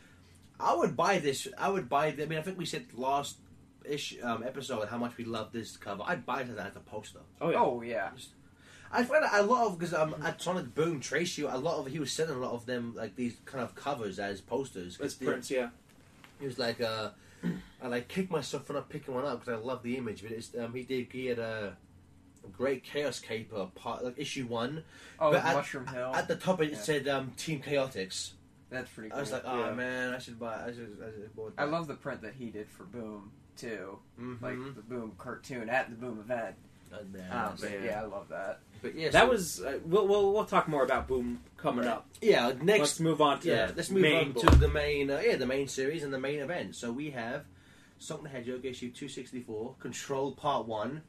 I 0.60 0.74
would 0.74 0.96
buy 0.96 1.18
this. 1.18 1.48
I 1.58 1.68
would 1.68 1.88
buy. 1.88 2.06
I 2.08 2.24
mean, 2.26 2.38
I 2.38 2.42
think 2.42 2.58
we 2.58 2.66
said 2.66 2.86
last 2.94 3.36
ish 3.84 4.16
um, 4.22 4.42
episode 4.44 4.86
how 4.88 4.96
much 4.98 5.16
we 5.16 5.24
love 5.24 5.50
this 5.52 5.76
cover. 5.76 6.02
I'd 6.06 6.24
buy 6.24 6.42
that 6.44 6.66
as 6.66 6.76
a 6.76 6.80
poster. 6.80 7.20
Oh 7.40 7.50
yeah. 7.50 7.58
Oh 7.60 7.82
yeah, 7.82 8.10
I 8.92 9.04
find 9.04 9.24
a 9.30 9.42
lot 9.42 9.66
of 9.66 9.78
because 9.78 9.94
um, 9.94 10.14
at 10.22 10.40
Sonic 10.40 10.74
Boom 10.74 11.00
Tracy, 11.00 11.42
a 11.42 11.56
lot 11.56 11.78
of 11.78 11.86
he 11.86 11.98
was 11.98 12.12
selling 12.12 12.36
a 12.36 12.38
lot 12.40 12.52
of 12.52 12.66
them 12.66 12.92
like 12.94 13.16
these 13.16 13.34
kind 13.46 13.64
of 13.64 13.74
covers 13.74 14.18
as 14.18 14.40
posters. 14.40 14.98
It's 15.00 15.16
the- 15.16 15.26
Prince, 15.26 15.50
yeah. 15.50 15.70
He 16.38 16.46
was 16.46 16.58
like, 16.58 16.80
uh, 16.80 17.10
I 17.82 17.88
like 17.88 18.08
kicked 18.08 18.30
myself 18.30 18.66
for 18.66 18.74
not 18.74 18.88
picking 18.88 19.14
one 19.14 19.24
up 19.24 19.40
because 19.40 19.60
I 19.60 19.64
love 19.64 19.82
the 19.82 19.96
image. 19.96 20.22
But 20.22 20.32
it's 20.32 20.50
um, 20.58 20.72
he 20.74 20.82
did 20.82 21.08
he 21.12 21.26
had 21.26 21.38
uh, 21.38 21.70
Great 22.52 22.84
Chaos 22.84 23.18
Caper 23.20 23.66
part 23.74 24.04
like 24.04 24.14
issue 24.18 24.46
one. 24.46 24.84
Oh, 25.18 25.32
But 25.32 25.44
at- 25.44 25.54
Mushroom 25.56 25.86
Hill. 25.86 26.12
At 26.14 26.28
the 26.28 26.36
top 26.36 26.60
it 26.62 26.72
Yeah. 26.72 26.78
said 26.78 27.08
um, 27.08 27.32
Team 27.36 27.60
Chaotix. 27.60 28.32
That's 28.70 28.90
pretty 28.90 29.10
cool. 29.10 29.18
I 29.18 29.20
was 29.20 29.32
like, 29.32 29.42
oh 29.44 29.66
Yeah. 29.66 29.74
man, 29.74 30.14
I 30.14 30.18
should 30.18 30.38
buy. 30.38 30.64
I 30.64 30.72
should. 30.72 30.96
I 31.02 31.10
should 31.10 31.34
bought 31.36 31.52
I 31.58 31.64
love 31.64 31.86
the 31.88 31.94
print 31.94 32.22
that 32.22 32.34
he 32.34 32.46
did 32.50 32.68
for 32.70 32.84
Boom 32.84 33.32
too, 33.56 33.98
Mhm. 34.20 34.40
like 34.40 34.56
the 34.74 34.80
Boom 34.82 35.12
cartoon 35.18 35.68
at 35.68 35.90
the 35.90 35.96
Boom 35.96 36.18
event. 36.20 36.54
Uh, 36.92 36.98
man, 37.10 37.30
Um, 37.32 37.56
but 37.60 37.70
yeah. 37.70 37.84
yeah, 37.84 38.02
I 38.02 38.04
love 38.06 38.28
that. 38.28 38.60
but 38.82 38.94
yeah, 38.94 39.08
That 39.10 39.22
so- 39.24 39.28
was 39.30 39.60
uh, 39.62 39.78
we'll, 39.84 40.06
we'll 40.06 40.32
we'll 40.32 40.44
talk 40.44 40.68
more 40.68 40.84
about 40.84 41.08
Boom 41.08 41.40
coming 41.56 41.86
Right. 41.86 41.92
up. 41.94 42.06
yeah. 42.20 42.46
Let's 42.48 42.62
Next, 42.62 43.00
move 43.00 43.20
on 43.22 43.40
to 43.40 43.48
yeah, 43.48 43.70
let's 43.74 43.90
move 43.90 44.02
main 44.02 44.26
on 44.28 44.32
book. 44.32 44.44
to 44.50 44.56
the 44.58 44.68
main. 44.68 45.10
Uh, 45.10 45.22
yeah, 45.24 45.36
the 45.36 45.46
main 45.46 45.68
series 45.68 46.02
and 46.02 46.12
the 46.12 46.18
main 46.18 46.40
event. 46.40 46.76
So 46.76 46.92
we 46.92 47.10
have 47.10 47.44
Sonic 47.98 48.24
the 48.24 48.28
Hedgehog 48.30 48.64
issue 48.64 48.90
two 48.90 49.08
sixty 49.08 49.40
four, 49.40 49.74
Control 49.80 50.32
Part 50.32 50.66
One. 50.66 51.02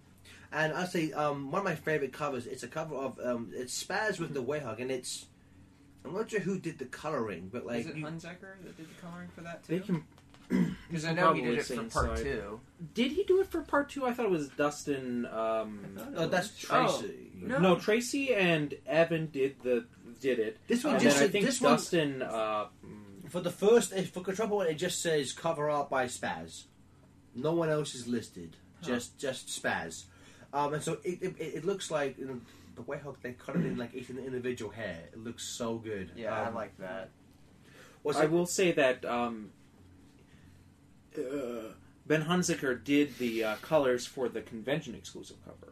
And 0.51 0.71
I 0.73 0.85
say 0.85 1.11
um, 1.13 1.51
one 1.51 1.59
of 1.59 1.65
my 1.65 1.73
favorite 1.75 2.13
covers. 2.13 2.45
It's 2.45 2.61
a 2.63 2.67
cover 2.67 2.95
of 2.95 3.19
um, 3.19 3.51
it's 3.53 3.83
Spaz 3.83 4.19
with 4.19 4.33
the 4.33 4.43
Werehog, 4.43 4.79
and 4.79 4.91
it's 4.91 5.25
I'm 6.05 6.13
not 6.13 6.29
sure 6.29 6.39
who 6.41 6.59
did 6.59 6.77
the 6.79 6.85
coloring, 6.85 7.49
but 7.51 7.65
like 7.65 7.81
Is 7.81 7.87
it 7.87 7.95
you- 7.97 8.05
Hunziker 8.05 8.61
that 8.63 8.77
did 8.77 8.87
the 8.87 9.01
coloring 9.01 9.29
for 9.35 9.41
that 9.41 9.63
They 9.63 9.79
too? 9.79 9.83
can. 9.83 10.03
Because 10.87 11.05
I 11.05 11.13
know 11.13 11.33
he 11.33 11.41
did 11.41 11.57
it 11.59 11.63
for 11.65 11.83
part 11.83 12.09
inside. 12.11 12.23
two. 12.23 12.59
Did 12.93 13.11
he 13.11 13.23
do 13.23 13.39
it 13.41 13.47
for 13.47 13.61
part 13.61 13.89
two? 13.89 14.05
I 14.05 14.13
thought 14.13 14.25
it 14.25 14.31
was 14.31 14.49
Dustin. 14.49 15.25
Um, 15.25 15.97
oh, 16.15 16.27
that's 16.27 16.51
Oh, 16.69 16.87
Tracy. 16.99 17.31
no. 17.35 17.57
no. 17.59 17.75
Tracy 17.79 18.33
and 18.33 18.73
Evan 18.85 19.27
did 19.31 19.55
the 19.63 19.85
did 20.21 20.39
it. 20.39 20.57
This 20.67 20.83
one 20.83 20.95
and 20.95 21.03
just 21.03 21.17
then 21.19 21.27
I 21.27 21.31
think 21.31 21.45
this 21.45 21.59
one- 21.61 21.71
Dustin. 21.73 22.21
Uh, 22.21 22.65
mm, 22.85 23.29
For 23.29 23.39
the 23.41 23.49
first, 23.51 23.93
for 24.13 24.21
Control 24.21 24.49
One, 24.49 24.67
it 24.67 24.75
just 24.75 25.01
says 25.01 25.33
cover 25.33 25.69
art 25.69 25.89
by 25.89 26.05
Spaz. 26.05 26.65
No 27.35 27.53
one 27.53 27.69
else 27.69 27.95
is 27.95 28.07
listed. 28.07 28.55
Just 28.81 29.17
just 29.17 29.47
Spaz. 29.47 30.03
Um, 30.53 30.73
and 30.75 30.83
so 30.83 30.99
it, 31.03 31.21
it, 31.23 31.35
it 31.39 31.65
looks 31.65 31.89
like 31.89 32.17
you 32.19 32.25
know, 32.27 32.39
the 32.75 32.83
Werehog 32.83 33.15
they 33.23 33.31
cut 33.33 33.55
it 33.55 33.65
in 33.65 33.77
like 33.77 33.95
each 33.95 34.09
individual 34.11 34.69
hair. 34.71 34.99
It 35.11 35.17
looks 35.23 35.43
so 35.43 35.77
good. 35.77 36.11
Yeah, 36.15 36.35
I 36.35 36.47
Um, 36.49 36.53
like 36.55 36.77
that. 36.77 37.09
what's 38.03 38.19
I 38.19 38.25
it- 38.25 38.31
will 38.31 38.45
say 38.45 38.71
that 38.73 39.03
um, 39.05 39.49
uh, 41.17 41.73
Ben 42.07 42.23
Hunziker 42.25 42.81
did 42.83 43.17
the 43.17 43.43
uh, 43.43 43.55
colors 43.57 44.05
for 44.05 44.27
the 44.29 44.41
convention 44.41 44.95
exclusive 44.95 45.37
cover. 45.45 45.71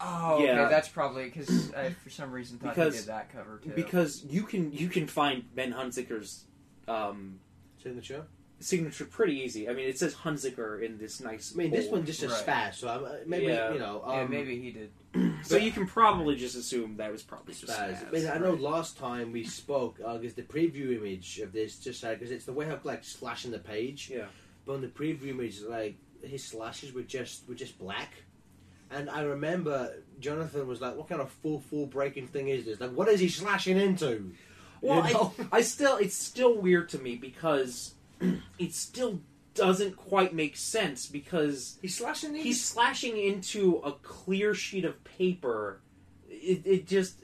Oh, 0.00 0.42
Yeah. 0.42 0.62
okay, 0.62 0.70
that's 0.70 0.88
probably 0.88 1.24
because 1.26 1.72
I, 1.74 1.90
for 1.90 2.10
some 2.10 2.32
reason, 2.32 2.58
thought 2.58 2.74
Because- 2.74 2.94
he 2.94 3.00
did 3.00 3.08
that 3.08 3.32
cover 3.32 3.58
too. 3.62 3.70
because 3.70 4.24
you 4.24 4.42
can 4.42 4.72
you 4.72 4.88
can 4.88 5.06
find 5.06 5.44
Ben 5.54 5.72
Hunziker's 5.72 6.44
um, 6.88 7.38
signature. 7.82 8.26
Signature 8.62 9.04
pretty 9.04 9.40
easy. 9.40 9.68
I 9.68 9.72
mean, 9.74 9.88
it 9.88 9.98
says 9.98 10.14
Hunziker 10.14 10.82
in 10.82 10.98
this 10.98 11.20
nice. 11.20 11.52
I 11.54 11.58
mean, 11.58 11.70
this 11.70 11.86
bold- 11.86 11.98
one 11.98 12.06
just 12.06 12.20
says 12.20 12.30
Right. 12.30 12.46
Spaz. 12.46 12.74
So 12.74 12.88
I'm, 12.88 13.04
uh, 13.04 13.10
maybe 13.26 13.46
Yeah. 13.46 13.72
you 13.72 13.78
know. 13.78 14.02
Um, 14.04 14.12
yeah, 14.18 14.26
maybe 14.26 14.60
he 14.60 14.70
did. 14.72 14.90
So 15.44 15.56
you 15.56 15.72
can 15.72 15.86
probably 15.86 16.36
just 16.36 16.54
assume 16.56 16.96
that 16.98 17.10
was 17.10 17.22
probably 17.22 17.52
just 17.54 17.66
Spaz. 17.66 17.96
Spaz. 17.96 18.08
I, 18.08 18.10
mean, 18.12 18.28
I 18.28 18.38
know 18.38 18.54
last 18.54 18.96
time 18.96 19.32
we 19.32 19.42
spoke 19.44 19.96
because 19.98 20.34
the 20.34 20.42
preview 20.42 20.96
image 20.96 21.40
of 21.40 21.52
this 21.52 21.78
just 21.78 22.00
said 22.00 22.18
because 22.20 22.30
it's 22.30 22.44
the 22.46 22.52
Werehog 22.52 22.84
like 22.84 23.02
slashing 23.04 23.50
the 23.50 23.58
page. 23.58 24.08
Yeah. 24.12 24.26
But 24.64 24.74
on 24.74 24.80
the 24.80 24.86
preview 24.88 25.28
image, 25.30 25.60
like 25.62 25.96
his 26.22 26.44
slashes 26.44 26.92
were 26.92 27.02
just 27.02 27.48
were 27.48 27.54
just 27.56 27.78
black. 27.78 28.12
And 28.90 29.10
I 29.10 29.22
remember 29.22 29.94
Jonathan 30.20 30.66
was 30.68 30.80
like, 30.80 30.94
"What 30.96 31.08
kind 31.08 31.20
of 31.20 31.30
fourth 31.30 31.64
wall 31.72 31.86
breaking 31.86 32.28
thing 32.28 32.48
is 32.48 32.64
this? 32.66 32.78
Like, 32.80 32.92
what 32.92 33.08
is 33.08 33.18
he 33.20 33.28
slashing 33.28 33.78
into?" 33.78 34.32
Well, 34.80 35.06
You 35.06 35.14
know? 35.14 35.34
I, 35.52 35.58
I 35.58 35.60
still 35.62 35.96
it's 35.96 36.14
still 36.16 36.56
weird 36.56 36.88
to 36.90 36.98
me 36.98 37.16
because 37.16 37.94
it 38.58 38.72
still 38.74 39.20
doesn't 39.54 39.96
quite 39.96 40.34
make 40.34 40.56
sense 40.56 41.06
because 41.06 41.78
he's 41.82 41.96
slashing 41.96 42.32
these. 42.32 42.42
he's 42.44 42.64
slashing 42.64 43.16
into 43.18 43.76
a 43.84 43.92
clear 43.92 44.54
sheet 44.54 44.84
of 44.84 45.02
paper. 45.04 45.80
It, 46.28 46.62
it 46.64 46.86
just. 46.86 47.18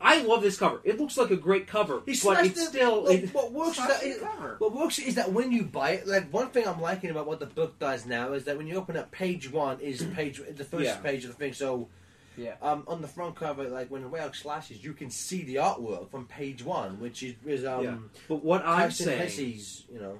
I 0.00 0.20
love 0.22 0.42
this 0.42 0.58
cover. 0.58 0.80
It 0.84 1.00
looks 1.00 1.16
like 1.16 1.30
a 1.30 1.36
great 1.36 1.66
cover, 1.66 2.02
He 2.04 2.14
but 2.22 2.44
it's 2.44 2.56
the- 2.56 2.66
still. 2.66 3.04
Look, 3.04 3.12
It, 3.12 3.32
what 3.34 3.52
works 3.52 3.78
is 3.78 3.86
that 3.86 4.20
cover. 4.20 4.56
what 4.58 4.74
works 4.74 4.98
is 4.98 5.14
that 5.14 5.32
when 5.32 5.50
you 5.50 5.62
buy 5.62 5.92
it, 5.92 6.06
like 6.06 6.30
one 6.30 6.50
thing 6.50 6.68
I'm 6.68 6.80
liking 6.80 7.08
about 7.10 7.26
what 7.26 7.40
the 7.40 7.46
book 7.46 7.78
does 7.78 8.04
now 8.04 8.32
is 8.34 8.44
that 8.44 8.58
when 8.58 8.66
you 8.66 8.74
open 8.74 8.96
up 8.98 9.10
page 9.12 9.50
one 9.50 9.80
is 9.80 10.02
page 10.14 10.42
the 10.56 10.64
first 10.64 10.84
Yeah. 10.84 10.96
page 10.98 11.24
of 11.24 11.30
the 11.30 11.36
thing. 11.36 11.54
So 11.54 11.88
Yeah. 12.36 12.54
um, 12.62 12.84
on 12.86 13.00
the 13.02 13.08
front 13.08 13.36
cover, 13.36 13.68
like 13.68 13.90
when 13.90 14.02
the 14.02 14.08
whale 14.08 14.32
slashes, 14.32 14.82
you 14.84 14.92
can 14.92 15.10
see 15.10 15.42
the 15.44 15.56
artwork 15.56 16.10
from 16.10 16.26
page 16.26 16.64
one, 16.64 17.00
which 17.00 17.22
is, 17.22 17.34
is 17.46 17.64
um, 17.64 17.82
Yeah. 17.84 17.96
but 18.28 18.44
what 18.44 18.62
I'm 18.64 18.88
Tyson 18.88 19.06
saying, 19.06 19.20
Hesse's, 19.20 19.84
you 19.92 20.00
know, 20.00 20.18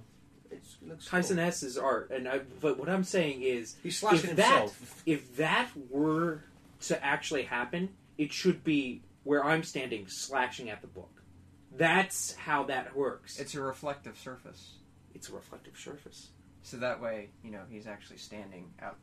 it's, 0.50 0.76
it 0.82 0.88
looks 0.88 1.06
Tyson 1.06 1.36
cool. 1.36 1.44
Hesse's 1.44 1.76
art, 1.78 2.10
and 2.10 2.28
I, 2.28 2.40
but 2.60 2.78
what 2.78 2.88
I'm 2.88 3.04
saying 3.04 3.42
is, 3.42 3.76
He's 3.82 3.98
slashing 3.98 4.30
if 4.30 4.36
that 4.36 4.68
if 5.06 5.36
that 5.36 5.68
were 5.90 6.44
to 6.82 7.04
actually 7.04 7.42
happen, 7.44 7.88
it 8.18 8.32
should 8.32 8.62
be 8.62 9.02
where 9.24 9.44
I'm 9.44 9.62
standing, 9.64 10.06
slashing 10.06 10.70
at 10.70 10.80
the 10.82 10.86
book. 10.86 11.10
That's 11.76 12.34
how 12.36 12.64
that 12.64 12.94
works. 12.94 13.40
It's 13.40 13.54
a 13.54 13.60
reflective 13.60 14.16
surface, 14.18 14.74
It's 15.14 15.28
a 15.28 15.32
reflective 15.32 15.76
surface. 15.76 16.28
so 16.62 16.76
that 16.76 17.00
way 17.00 17.30
you 17.42 17.50
know 17.50 17.62
he's 17.68 17.86
actually 17.86 18.18
standing 18.18 18.70
out 18.80 18.96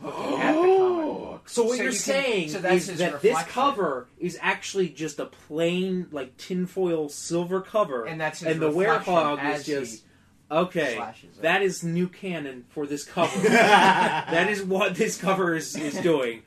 looking 0.00 0.40
at 0.40 0.52
the 0.54 0.58
comic 0.60 1.18
book. 1.18 1.42
So 1.48 1.64
what 1.64 1.70
So 1.70 1.74
you're 1.74 1.84
you 1.86 1.90
can- 1.90 1.98
saying 1.98 2.48
so 2.50 2.58
that's 2.60 2.82
is 2.84 2.86
his 2.88 2.98
that 3.00 3.20
this 3.20 3.30
reflection. 3.32 3.52
cover 3.52 4.06
is 4.18 4.38
actually 4.40 4.88
just 4.90 5.18
a 5.18 5.26
plain, 5.26 6.06
like 6.12 6.36
tinfoil 6.36 7.08
silver 7.08 7.60
cover, 7.60 8.04
and 8.06 8.20
that's 8.20 8.40
his 8.40 8.52
and 8.52 8.62
the 8.62 8.68
reflection 8.70 9.12
werehog 9.12 9.38
as 9.40 9.68
is 9.68 9.90
just 9.90 10.04
okay. 10.52 10.94
slashes 10.94 11.36
it. 11.36 11.42
That 11.42 11.62
is 11.62 11.82
new 11.82 12.06
canon 12.08 12.64
for 12.70 12.86
this 12.86 13.04
cover. 13.04 13.36
that 13.48 14.48
is 14.50 14.62
what 14.62 14.94
this 14.94 15.16
cover 15.20 15.56
is, 15.56 15.74
is 15.76 15.96
doing. 15.96 16.42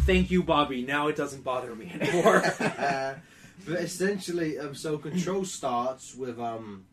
Thank 0.00 0.30
you, 0.30 0.42
Bobby. 0.44 0.82
Now 0.82 1.08
it 1.08 1.16
doesn't 1.16 1.42
bother 1.42 1.74
me 1.74 1.90
anymore. 2.00 2.42
but 2.58 3.20
essentially, 3.80 4.58
um, 4.58 4.74
so 4.74 4.98
Control 4.98 5.44
starts 5.44 6.14
with 6.14 6.38
um, 6.38 6.84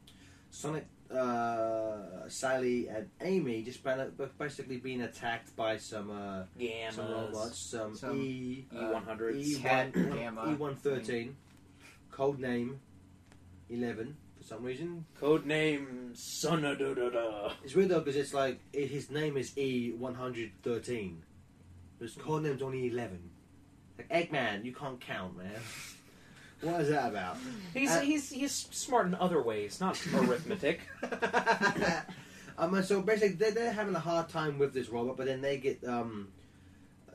Sonic, 0.49 0.87
uh, 1.13 2.27
Sally, 2.27 2.87
and 2.87 3.09
Amy 3.21 3.63
just 3.63 3.83
ba- 3.83 4.11
basically 4.37 4.77
being 4.77 5.01
attacked 5.01 5.55
by 5.55 5.77
some 5.77 6.09
uh, 6.11 6.43
some 6.91 7.11
robots, 7.11 7.59
some, 7.59 7.95
Some, 7.95 8.21
E 8.21 8.65
E100s. 8.73 9.35
E 9.35 9.59
Cat, 9.61 9.95
one 9.95 10.09
Gamma, 10.17 10.51
E 10.51 10.55
one 10.55 10.75
thirteen, 10.75 11.35
code 12.11 12.39
name 12.39 12.79
eleven 13.69 14.17
for 14.37 14.43
some 14.43 14.63
reason. 14.63 15.05
Code 15.19 15.45
name 15.45 16.11
Son 16.15 16.65
of 16.65 16.79
da 16.79 16.93
da 16.93 17.09
da. 17.09 17.51
It's 17.63 17.75
weird 17.75 17.89
though 17.89 17.99
because 17.99 18.15
it's 18.15 18.33
like 18.33 18.59
i 18.75 18.79
his 18.79 19.09
name 19.11 19.37
is 19.37 19.57
E 19.57 19.91
one 19.97 20.15
hundred 20.15 20.51
thirteen, 20.63 21.23
but 21.99 22.05
his 22.09 22.15
code 22.15 22.43
name's 22.43 22.61
only 22.61 22.87
eleven. 22.87 23.29
Like 23.97 24.09
Eggman, 24.09 24.65
you 24.65 24.73
can't 24.73 24.99
count, 24.99 25.37
man. 25.37 25.51
What 26.61 26.81
is 26.81 26.89
that 26.89 27.09
about? 27.09 27.37
He's 27.73 27.91
Uh, 27.91 27.99
he's 28.01 28.31
he's 28.31 28.51
smart 28.53 29.07
in 29.07 29.15
other 29.15 29.41
ways, 29.41 29.79
not 29.79 29.99
arithmetic. 30.13 30.81
um, 32.57 32.81
so 32.83 33.01
basically, 33.01 33.35
they're, 33.35 33.51
they're 33.51 33.73
having 33.73 33.95
a 33.95 33.99
hard 33.99 34.29
time 34.29 34.57
with 34.57 34.73
this 34.73 34.89
robot, 34.89 35.17
but 35.17 35.25
then 35.25 35.41
they 35.41 35.57
get 35.57 35.83
um, 35.83 36.29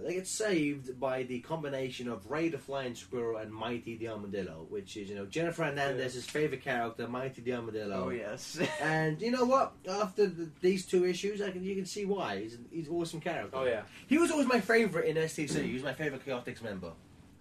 they 0.02 0.14
get 0.14 0.26
saved 0.26 0.98
by 0.98 1.22
the 1.24 1.40
combination 1.40 2.08
of 2.08 2.30
Ray 2.30 2.48
the 2.48 2.58
Flying 2.58 2.94
Squirrel 2.94 3.38
and 3.38 3.52
Mighty 3.52 3.96
the 3.96 4.08
Armadillo, 4.08 4.66
which 4.68 4.96
is 4.96 5.08
you 5.08 5.14
know 5.14 5.26
Jennifer 5.26 5.64
Hernandez's 5.64 6.26
favorite 6.26 6.62
character, 6.62 7.06
Mighty 7.08 7.42
the 7.42 7.54
Armadillo. 7.54 8.06
Oh 8.06 8.10
yes. 8.10 8.58
And 8.80 9.20
you 9.20 9.30
know 9.30 9.44
what? 9.44 9.72
After 9.88 10.26
the, 10.26 10.48
these 10.60 10.86
two 10.86 11.04
issues, 11.04 11.42
I 11.42 11.50
can, 11.50 11.62
you 11.64 11.74
can 11.74 11.86
see 11.86 12.04
why 12.04 12.40
he's 12.40 12.58
he's 12.70 12.88
an 12.88 12.94
awesome 12.94 13.20
character. 13.20 13.56
Oh 13.56 13.64
yeah. 13.64 13.82
he 14.06 14.18
was 14.18 14.30
always 14.30 14.46
my 14.46 14.60
favorite 14.60 15.06
in 15.06 15.16
STC. 15.16 15.64
He 15.64 15.74
was 15.74 15.82
my 15.82 15.94
favorite 15.94 16.24
Chaotix 16.26 16.62
member. 16.62 16.92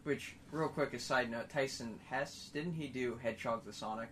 Which, 0.04 0.36
real 0.52 0.70
quick, 0.70 0.93
a 0.93 1.00
side 1.00 1.30
note: 1.30 1.50
Tyson 1.50 2.00
Hesse 2.10 2.50
didn't 2.54 2.74
he 2.74 2.88
do 2.88 3.20
Hedgehog 3.22 3.66
the 3.66 3.74
Sonic 3.74 4.10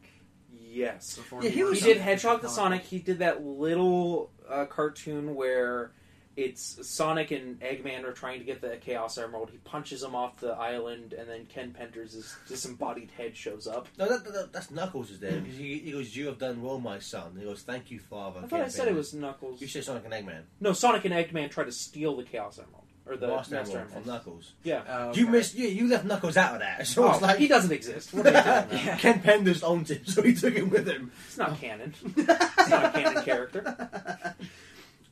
Yes. 0.59 1.15
before? 1.15 1.43
Yeah, 1.43 1.49
he 1.49 1.63
went 1.63 1.71
was- 1.75 1.83
He 1.83 1.93
did 1.93 2.01
Hedgehog 2.01 2.41
the 2.41 2.47
comic 2.47 2.55
Sonic. 2.55 2.81
He 2.83 2.99
did 2.99 3.19
that 3.19 3.43
little 3.45 4.31
uh, 4.49 4.65
cartoon 4.65 5.35
where 5.35 5.91
it's 6.35 6.88
Sonic 6.88 7.31
and 7.31 7.59
Eggman 7.61 8.03
are 8.03 8.11
trying 8.11 8.38
to 8.39 8.45
get 8.45 8.61
the 8.61 8.77
Chaos 8.77 9.17
Emerald. 9.17 9.49
He 9.49 9.57
punches 9.57 10.03
him 10.03 10.13
off 10.13 10.38
the 10.39 10.49
island, 10.51 11.13
and 11.13 11.27
then 11.27 11.45
Ken 11.47 11.73
Penders' 11.77 12.35
disembodied 12.47 13.09
head 13.17 13.35
shows 13.35 13.65
up. 13.65 13.88
No, 13.97 14.07
that, 14.07 14.23
that, 14.31 14.53
that's 14.53 14.69
Knuckles 14.69 15.09
is 15.09 15.19
there 15.19 15.39
because 15.39 15.57
he, 15.57 15.79
he 15.79 15.91
goes, 15.91 16.15
"You 16.15 16.27
have 16.27 16.38
done 16.38 16.61
well, 16.61 16.79
my 16.79 16.99
son." 16.99 17.35
He 17.39 17.43
goes, 17.43 17.63
"Thank 17.63 17.89
you, 17.89 17.99
Father." 17.99 18.41
I 18.43 18.47
thought 18.47 18.61
I 18.61 18.67
said 18.67 18.88
it 18.88 18.93
was 18.93 19.13
Knuckles. 19.15 19.61
You 19.61 19.67
said 19.67 19.83
Sonic 19.83 20.05
and 20.05 20.13
Eggman. 20.13 20.43
No, 20.59 20.73
Sonic 20.73 21.05
and 21.05 21.13
Eggman 21.13 21.49
try 21.49 21.63
to 21.63 21.71
steal 21.71 22.15
the 22.17 22.23
Chaos 22.23 22.59
Emerald 22.59 22.83
or 23.09 23.17
the 23.17 23.27
Master 23.27 23.55
Master 23.55 23.77
Emerald 23.79 23.93
from 23.93 24.05
Knuckles. 24.05 24.53
Yeah. 24.63 24.83
Oh, 24.87 25.13
You 25.13 25.23
okay. 25.23 25.31
missed. 25.31 25.55
You, 25.55 25.67
you 25.67 25.87
left 25.87 26.05
Knuckles 26.05 26.37
out 26.37 26.53
of 26.55 26.59
that. 26.61 26.85
So 26.87 27.05
Oh, 27.07 27.11
it's 27.11 27.21
like 27.21 27.37
he 27.39 27.47
doesn't 27.47 27.71
exist. 27.71 28.13
What 28.13 28.27
are 28.27 28.29
you 28.29 28.35
talking 28.35 28.51
about? 28.51 28.73
Yeah. 28.85 28.97
Ken 28.97 29.21
Penders 29.21 29.63
owns 29.63 29.91
him, 29.91 30.05
so 30.05 30.21
he 30.21 30.33
took 30.33 30.53
him 30.55 30.69
with 30.69 30.87
him. 30.87 31.11
It's 31.27 31.37
not 31.37 31.59
canon. 31.59 31.93
It's 32.15 32.69
not 32.69 32.85
a 32.85 32.91
canon 33.01 33.23
character. 33.23 34.35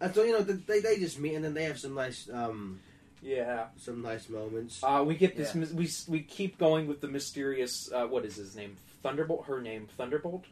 And 0.01 0.13
so 0.13 0.23
you 0.23 0.33
know 0.33 0.41
they, 0.41 0.81
they 0.81 0.97
just 0.99 1.19
meet 1.19 1.35
and 1.35 1.43
then 1.45 1.53
they 1.53 1.63
have 1.63 1.79
some 1.79 1.93
nice 1.93 2.29
um 2.31 2.81
Yeah. 3.21 3.67
some 3.77 4.01
nice 4.01 4.27
moments. 4.29 4.81
Uh, 4.83 5.03
we 5.07 5.15
get 5.15 5.37
this. 5.37 5.55
Yeah. 5.55 5.61
mis- 5.61 5.71
We 5.71 5.85
s- 5.85 6.05
we 6.07 6.19
keep 6.21 6.57
going 6.57 6.87
with 6.87 6.99
the 6.99 7.07
mysterious. 7.07 7.89
Uh, 7.91 8.05
what 8.05 8.25
is 8.25 8.35
his 8.35 8.55
name? 8.57 8.75
Thunderbolt. 9.03 9.45
Her 9.45 9.61
name 9.61 9.87
Thunderbolt. 9.97 10.43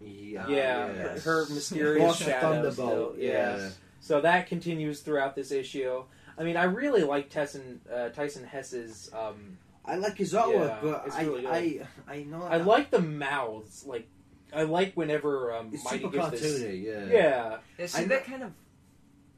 yeah, 0.00 0.48
yeah, 0.48 0.92
yes. 0.92 1.24
her, 1.24 1.44
her 1.46 1.54
mysterious 1.54 2.02
Boss 2.04 2.20
of 2.22 2.26
shadow. 2.26 2.40
Thunderbolt. 2.54 3.12
still- 3.14 3.24
Yeah. 3.24 3.68
So 4.00 4.20
that 4.20 4.48
continues 4.48 5.00
throughout 5.00 5.36
this 5.36 5.52
issue. 5.52 6.02
I 6.38 6.44
mean, 6.44 6.56
I 6.56 6.64
really 6.64 7.02
like 7.02 7.30
Tyson 7.30 7.80
uh, 7.92 8.08
Tyson 8.10 8.44
Hesse's. 8.44 9.10
Um, 9.12 9.58
I 9.84 9.96
like 9.96 10.16
his 10.16 10.32
artwork, 10.32 10.68
Yeah, 10.68 10.78
but 10.82 11.02
it's 11.06 11.16
I, 11.16 11.22
really 11.22 11.46
I, 11.46 11.86
I 12.08 12.22
know 12.22 12.42
I 12.42 12.58
like 12.58 12.90
the 12.90 13.00
mouths. 13.00 13.84
Like, 13.84 14.08
I 14.52 14.62
like 14.62 14.94
whenever 14.94 15.52
um, 15.52 15.70
it's 15.72 15.84
Mikey 15.84 15.98
super 16.04 16.30
gives 16.30 16.40
this. 16.40 16.60
Yeah. 16.60 17.04
Yeah, 17.04 17.58
Yeah, 17.78 17.86
see, 17.86 18.02
I 18.02 18.04
that 18.06 18.24
kind 18.24 18.42
of. 18.44 18.52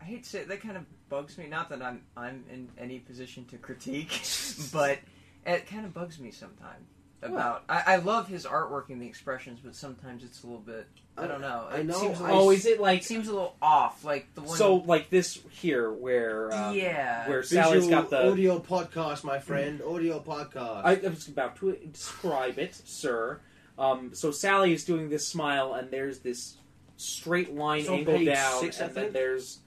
I 0.00 0.04
hate 0.04 0.24
to 0.24 0.28
say 0.28 0.40
it, 0.40 0.48
that 0.48 0.60
kind 0.60 0.76
of 0.76 0.84
bugs 1.08 1.38
me. 1.38 1.46
Not 1.46 1.70
that 1.70 1.82
I'm 1.82 2.02
I'm 2.16 2.44
in 2.52 2.68
any 2.76 2.98
position 2.98 3.46
to 3.46 3.56
critique, 3.56 4.20
but 4.72 4.98
it 5.46 5.66
kind 5.66 5.86
of 5.86 5.94
bugs 5.94 6.18
me 6.18 6.30
sometimes. 6.30 6.86
About 7.24 7.64
I, 7.68 7.82
I 7.86 7.96
love 7.96 8.28
his 8.28 8.44
artwork 8.44 8.90
and 8.90 9.00
the 9.00 9.06
expressions, 9.06 9.60
but 9.64 9.74
sometimes 9.74 10.22
it's 10.24 10.42
a 10.42 10.46
little 10.46 10.60
bit. 10.60 10.86
I 11.16 11.26
don't 11.26 11.40
know. 11.40 11.66
I 11.70 11.78
It 11.78 11.86
know, 11.86 11.94
Seems 11.98 12.20
a 12.20 12.24
I- 12.24 12.26
little, 12.32 12.42
oh, 12.48 12.50
is 12.50 12.66
it 12.66 12.80
like 12.80 13.02
seems 13.02 13.28
a 13.28 13.32
little 13.32 13.56
off. 13.62 14.04
Like 14.04 14.34
the 14.34 14.42
one. 14.42 14.56
so? 14.58 14.76
Like 14.76 15.10
this 15.10 15.38
here, 15.50 15.90
where 15.92 16.52
um, 16.52 16.74
yeah. 16.74 17.28
where 17.28 17.42
Sally's 17.42 17.84
Visual 17.86 18.02
got 18.02 18.10
the. 18.10 18.30
audio 18.30 18.58
podcast, 18.58 19.24
my 19.24 19.38
friend. 19.38 19.80
Audio 19.80 20.20
podcast. 20.20 20.84
I, 20.84 20.92
I 21.04 21.08
was 21.08 21.28
about 21.28 21.56
to 21.60 21.76
describe 21.92 22.58
it, 22.58 22.74
sir. 22.74 23.40
Um, 23.78 24.10
so 24.14 24.30
Sally 24.30 24.72
is 24.72 24.84
doing 24.84 25.08
this 25.08 25.26
smile, 25.26 25.74
and 25.74 25.90
there's 25.90 26.18
this 26.20 26.56
straight 26.96 27.54
line 27.54 27.80
It's 27.80 27.88
on 27.88 27.98
angle 28.00 28.24
down, 28.24 28.60
six, 28.60 28.80
and 28.80 28.94
then 28.94 29.12
there's. 29.12 29.60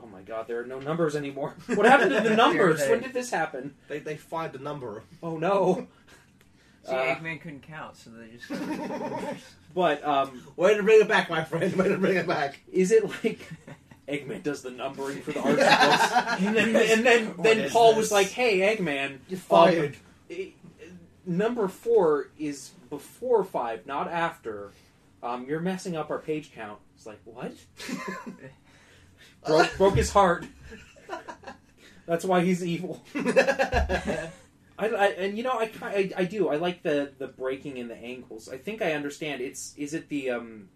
Oh 0.00 0.06
my 0.06 0.20
God! 0.22 0.46
There 0.46 0.60
are 0.60 0.64
no 0.66 0.78
numbers 0.78 1.16
anymore. 1.16 1.54
What 1.66 1.84
happened 1.84 2.12
to 2.12 2.20
the 2.20 2.36
numbers? 2.44 2.80
when 2.88 3.00
did 3.00 3.12
this 3.12 3.30
happen? 3.30 3.74
they 3.88 3.98
they 3.98 4.16
fired 4.16 4.52
the 4.52 4.58
number. 4.60 5.02
Oh 5.22 5.36
no! 5.38 5.88
See, 6.88 6.94
Uh, 6.94 7.14
Eggman 7.14 7.40
couldn't 7.40 7.62
count, 7.62 7.96
so 7.96 8.10
they 8.10 8.28
just. 8.36 8.50
But 9.74 10.04
um, 10.04 10.42
Way 10.56 10.76
to 10.76 10.82
bring 10.82 11.00
it 11.00 11.08
back, 11.08 11.28
my 11.30 11.44
friend. 11.44 11.72
Way 11.76 11.88
to 11.88 11.98
bring 11.98 12.16
it 12.16 12.26
back. 12.26 12.60
is 12.72 12.90
it 12.90 13.04
like 13.22 13.38
Eggman 14.08 14.42
does 14.42 14.62
the 14.62 14.70
numbering 14.70 15.20
for 15.20 15.32
the 15.32 15.40
Archie 15.42 15.56
books, 15.56 16.42
and 16.42 16.56
then 16.56 16.74
and 16.76 17.06
then 17.06 17.34
then 17.38 17.70
Paul 17.70 17.90
this? 17.90 17.96
was 17.98 18.12
like, 18.12 18.28
"Hey, 18.28 18.60
Eggman, 18.74 19.18
You're 19.28 19.38
fired. 19.38 19.96
it- 20.28 20.54
number 21.26 21.68
four 21.68 22.30
is 22.38 22.70
before 22.88 23.44
five, 23.44 23.86
not 23.86 24.08
after. 24.10 24.70
Um, 25.22 25.44
you're 25.46 25.60
messing 25.60 25.94
up 25.96 26.10
our 26.10 26.18
page 26.18 26.52
count." 26.54 26.78
It's 26.96 27.04
like 27.06 27.20
what? 27.24 27.52
broke, 29.46 29.76
broke 29.76 29.96
his 29.96 30.10
heart. 30.10 30.46
That's 32.06 32.24
why 32.24 32.40
he's 32.42 32.64
evil. 32.64 33.04
I, 34.78 34.86
I 34.88 35.06
and 35.08 35.36
you 35.36 35.42
know 35.42 35.58
I, 35.58 35.70
I 35.82 36.12
I 36.16 36.24
do 36.24 36.48
I 36.48 36.56
like 36.56 36.82
the 36.82 37.12
the 37.18 37.26
breaking 37.26 37.78
in 37.78 37.88
the 37.88 37.96
angles. 37.96 38.48
I 38.48 38.58
think 38.58 38.80
I 38.80 38.92
understand. 38.92 39.40
It's 39.40 39.74
is 39.76 39.92
it 39.94 40.08
the 40.08 40.30
um. 40.30 40.68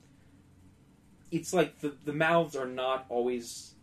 It's 1.30 1.54
like 1.54 1.80
the 1.80 1.94
the 2.04 2.12
mouths 2.12 2.56
are 2.56 2.66
not 2.66 3.06
always. 3.08 3.74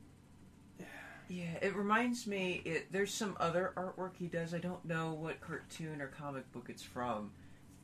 Yeah, 1.30 1.54
it 1.62 1.76
reminds 1.76 2.26
me. 2.26 2.62
It, 2.66 2.92
there's 2.92 3.14
some 3.14 3.38
other 3.40 3.72
artwork 3.76 4.18
he 4.18 4.26
does. 4.28 4.54
I 4.54 4.58
don't 4.58 4.84
know 4.84 5.14
what 5.14 5.40
cartoon 5.42 6.02
or 6.02 6.08
comic 6.08 6.52
book 6.52 6.66
it's 6.70 6.82
from, 6.82 7.32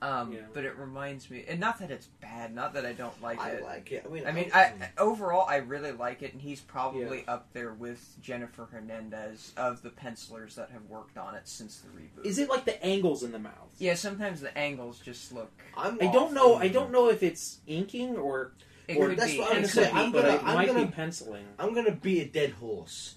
um, 0.06 0.32
Yeah. 0.34 0.40
but 0.54 0.64
it 0.66 0.76
reminds 0.78 1.30
me. 1.30 1.46
And 1.48 1.60
not 1.60 1.80
that 1.80 1.90
it's 1.92 2.08
bad. 2.22 2.54
Not 2.54 2.74
that 2.74 2.86
I 2.86 2.94
don't 2.94 3.20
like 3.22 3.40
I 3.40 3.52
it. 3.52 3.64
like 3.64 3.92
it. 3.92 4.06
I 4.06 4.10
mean, 4.12 4.24
I 4.28 4.32
mean, 4.32 4.52
I'm- 4.54 4.84
overall 4.98 5.46
I 5.48 5.58
really 5.58 5.92
like 5.92 6.22
it, 6.22 6.34
and 6.34 6.42
he's 6.42 6.62
probably 6.62 7.26
up 7.28 7.52
there 7.54 7.74
with 7.74 8.16
Jennifer 8.22 8.66
Hernandez 8.72 9.54
of 9.58 9.82
the 9.82 9.90
pencilers 9.90 10.56
that 10.56 10.70
have 10.72 10.84
worked 10.90 11.18
on 11.18 11.36
it 11.36 11.48
since 11.48 11.80
the 11.80 11.90
reboot. 11.90 12.26
Is 12.26 12.38
it 12.40 12.50
like 12.50 12.66
the 12.66 12.84
angles 12.86 13.24
in 13.24 13.32
the 13.32 13.40
mouth? 13.40 13.74
Yeah, 13.78 13.96
sometimes 13.96 14.42
the 14.42 14.56
angles 14.58 15.00
just 15.00 15.32
look. 15.32 15.52
I'm 15.78 15.98
I 16.02 16.12
don't 16.12 16.34
know. 16.34 16.56
I 16.56 16.68
don't 16.68 16.92
know 16.92 17.10
if 17.10 17.24
it's 17.24 17.60
inking 17.68 18.18
or 18.18 18.54
It 18.88 18.98
or 18.98 19.16
that's 19.16 19.32
be. 19.34 19.40
what 19.40 19.52
I'm 19.52 19.58
it 19.58 19.62
gonna 19.62 19.68
say. 19.68 19.86
be, 19.92 19.98
I'm 20.00 20.12
but 20.12 20.22
gonna- 20.24 20.36
it 20.36 20.44
I'm 20.44 20.56
might 20.56 20.68
gonna- 20.68 20.86
be 20.86 20.92
penciling. 20.92 21.46
I'm 21.58 21.74
gonna 21.74 21.92
beat 21.92 22.22
a 22.22 22.26
dead 22.30 22.52
horse, 22.52 23.16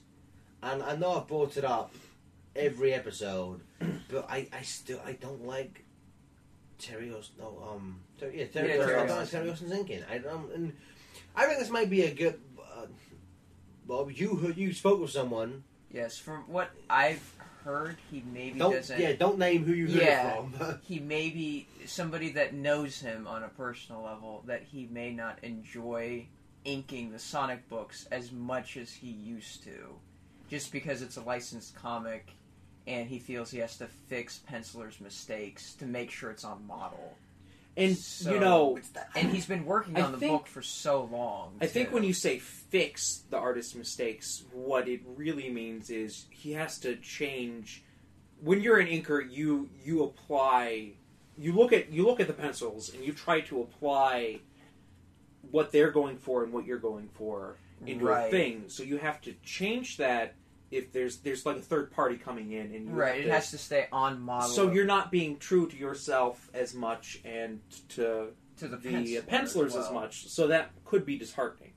and 0.62 0.82
I 0.82 0.96
know 0.96 1.18
I've 1.20 1.26
brought 1.26 1.56
it 1.56 1.64
up 1.64 1.92
every 2.56 2.92
episode, 2.94 3.60
but 4.10 4.28
I, 4.30 4.48
I 4.52 4.62
still 4.62 5.00
I 5.04 5.12
don't 5.12 5.44
like 5.46 5.84
Terry 6.78 7.12
Austin. 7.12 7.36
No, 7.40 7.58
um, 7.74 8.00
Terry, 8.18 8.38
yeah, 8.40 8.46
Terry, 8.46 8.68
Yeah, 8.68 8.74
Austin, 8.76 8.86
Terry 8.88 9.00
I 9.02 9.06
don't 9.06 9.18
Austin. 9.22 9.38
Terry 9.40 9.50
Austin's 9.50 9.72
inking. 9.72 10.02
I 10.10 10.18
don't, 10.18 10.52
and 10.52 10.72
I 11.36 11.46
think 11.46 11.58
this 11.58 11.70
might 11.70 11.90
be 11.90 12.02
a 12.02 12.14
good. 12.14 12.40
Uh, 12.58 12.86
Bob, 13.86 14.10
you 14.12 14.52
you 14.56 14.72
spoke 14.72 15.00
with 15.00 15.10
someone. 15.10 15.64
Yes, 15.90 16.18
from 16.18 16.42
what 16.48 16.70
I've 16.90 17.32
heard, 17.64 17.96
he 18.10 18.22
maybe 18.32 18.58
Don't 18.58 18.72
doesn't. 18.72 19.00
yeah, 19.00 19.12
don't 19.14 19.38
name 19.38 19.64
who 19.64 19.72
you 19.72 19.86
heard 19.88 20.02
Yeah. 20.02 20.28
it 20.42 20.56
from. 20.58 20.78
he 20.86 21.00
may 21.00 21.30
be 21.30 21.66
somebody 21.86 22.30
that 22.32 22.54
knows 22.54 23.00
him 23.00 23.26
on 23.26 23.42
a 23.42 23.48
personal 23.48 24.02
level 24.02 24.42
that 24.46 24.62
he 24.62 24.86
may 24.90 25.12
not 25.12 25.38
enjoy 25.42 26.26
inking 26.64 27.10
the 27.12 27.18
Sonic 27.18 27.66
books 27.68 28.06
as 28.12 28.30
much 28.32 28.76
as 28.76 28.92
he 28.92 29.08
used 29.08 29.64
to, 29.64 29.94
just 30.50 30.70
because 30.72 31.00
it's 31.02 31.16
a 31.16 31.22
licensed 31.22 31.74
comic, 31.74 32.30
and 32.88 33.08
he 33.08 33.18
feels 33.18 33.50
he 33.50 33.58
has 33.58 33.76
to 33.76 33.86
fix 34.08 34.40
penciler's 34.50 35.00
mistakes 35.00 35.74
to 35.74 35.84
make 35.84 36.10
sure 36.10 36.30
it's 36.30 36.44
on 36.44 36.66
model. 36.66 37.16
And 37.76 37.96
So- 37.96 38.32
you 38.34 38.40
know, 38.40 38.78
And 39.14 39.30
he's 39.30 39.46
been 39.46 39.64
working 39.64 39.96
I 39.96 40.00
on 40.00 40.12
the 40.12 40.18
think- 40.18 40.32
book 40.32 40.46
for 40.48 40.62
so 40.62 41.04
long. 41.04 41.58
I 41.60 41.66
think 41.66 41.92
when 41.92 42.02
you 42.02 42.12
say 42.14 42.38
fix 42.38 43.22
the 43.30 43.36
artist's 43.36 43.74
mistakes, 43.74 44.42
what 44.52 44.88
it 44.88 45.02
really 45.06 45.50
means 45.50 45.90
is 45.90 46.26
he 46.30 46.52
has 46.52 46.80
to 46.80 46.96
change. 46.96 47.84
When 48.40 48.62
you're 48.62 48.78
an 48.78 48.88
inker, 48.88 49.20
you 49.30 49.68
you 49.84 50.02
apply, 50.02 50.94
you 51.36 51.52
look 51.52 51.72
at 51.72 51.92
you 51.92 52.04
look 52.06 52.20
at 52.20 52.26
the 52.26 52.32
pencils 52.32 52.92
and 52.92 53.04
you 53.04 53.12
try 53.12 53.42
to 53.42 53.60
apply 53.60 54.40
what 55.50 55.70
they're 55.70 55.92
going 55.92 56.16
for 56.18 56.42
and 56.42 56.52
what 56.52 56.64
you're 56.64 56.78
going 56.78 57.08
for 57.14 57.58
into 57.86 58.08
a 58.08 58.28
thing. 58.30 58.64
So 58.68 58.82
you 58.82 58.96
have 58.98 59.20
to 59.22 59.34
change 59.44 59.98
that 59.98 60.34
if 60.70 60.92
there's 60.92 61.18
there's 61.18 61.46
like 61.46 61.56
a 61.56 61.62
third 61.62 61.90
party 61.90 62.16
coming 62.16 62.52
in 62.52 62.74
and 62.74 62.88
you 62.88 62.92
right, 62.92 63.20
it 63.20 63.24
to- 63.24 63.32
has 63.32 63.50
to 63.50 63.58
stay 63.58 63.86
on 63.92 64.20
model. 64.20 64.48
so 64.48 64.70
you're 64.70 64.84
not 64.84 65.10
being 65.10 65.38
true 65.38 65.66
to 65.68 65.76
yourself 65.76 66.50
as 66.52 66.74
much 66.74 67.20
and 67.24 67.60
to 67.90 68.28
to 68.58 68.68
the, 68.68 68.76
the 68.76 68.90
penciler 68.90 69.26
pencilers 69.26 69.76
as 69.76 69.84
well. 69.84 69.94
much, 69.94 70.28
so 70.28 70.48
that 70.48 70.70
could 70.84 71.06
be 71.06 71.16
disheartening. 71.16 71.72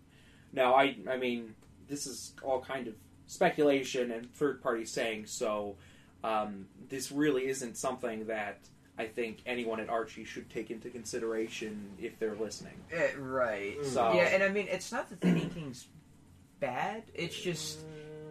Now, 0.53 0.73
I, 0.73 0.97
I 1.09 1.17
mean, 1.17 1.55
this 1.87 2.07
is 2.07 2.33
all 2.43 2.59
kind 2.61 2.87
of 2.87 2.95
speculation 3.27 4.11
and 4.11 4.33
third 4.33 4.61
party 4.61 4.85
saying, 4.85 5.27
so 5.27 5.77
um, 6.23 6.65
this 6.89 7.11
really 7.11 7.47
isn't 7.47 7.77
something 7.77 8.25
that 8.27 8.59
I 8.97 9.05
think 9.05 9.41
anyone 9.45 9.79
at 9.79 9.89
Archie 9.89 10.25
should 10.25 10.49
take 10.49 10.71
into 10.71 10.89
consideration 10.89 11.91
if 11.99 12.19
they're 12.19 12.35
listening. 12.35 12.73
Eh, 12.91 13.11
right. 13.17 13.79
Mm. 13.79 13.85
So 13.85 14.13
Yeah, 14.13 14.23
and 14.23 14.43
I 14.43 14.49
mean, 14.49 14.67
it's 14.69 14.91
not 14.91 15.09
that 15.09 15.21
the 15.21 15.27
inking's 15.27 15.87
bad. 16.59 17.03
It's 17.13 17.39
just, 17.39 17.79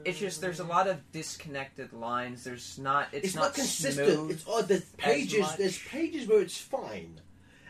it's 0.04 0.18
just 0.18 0.40
there's 0.40 0.60
a 0.60 0.64
lot 0.64 0.86
of 0.88 1.12
disconnected 1.12 1.92
lines. 1.92 2.44
There's 2.44 2.78
not. 2.78 3.08
It's, 3.12 3.28
It's, 3.28 3.34
not, 3.36 3.54
consistent. 3.54 4.30
It's 4.30 4.44
odd. 4.48 4.68
There's 4.68 4.84
pages. 4.96 5.46
There's 5.56 5.78
pages 5.78 6.28
where 6.28 6.40
it's 6.40 6.58
fine, 6.58 7.20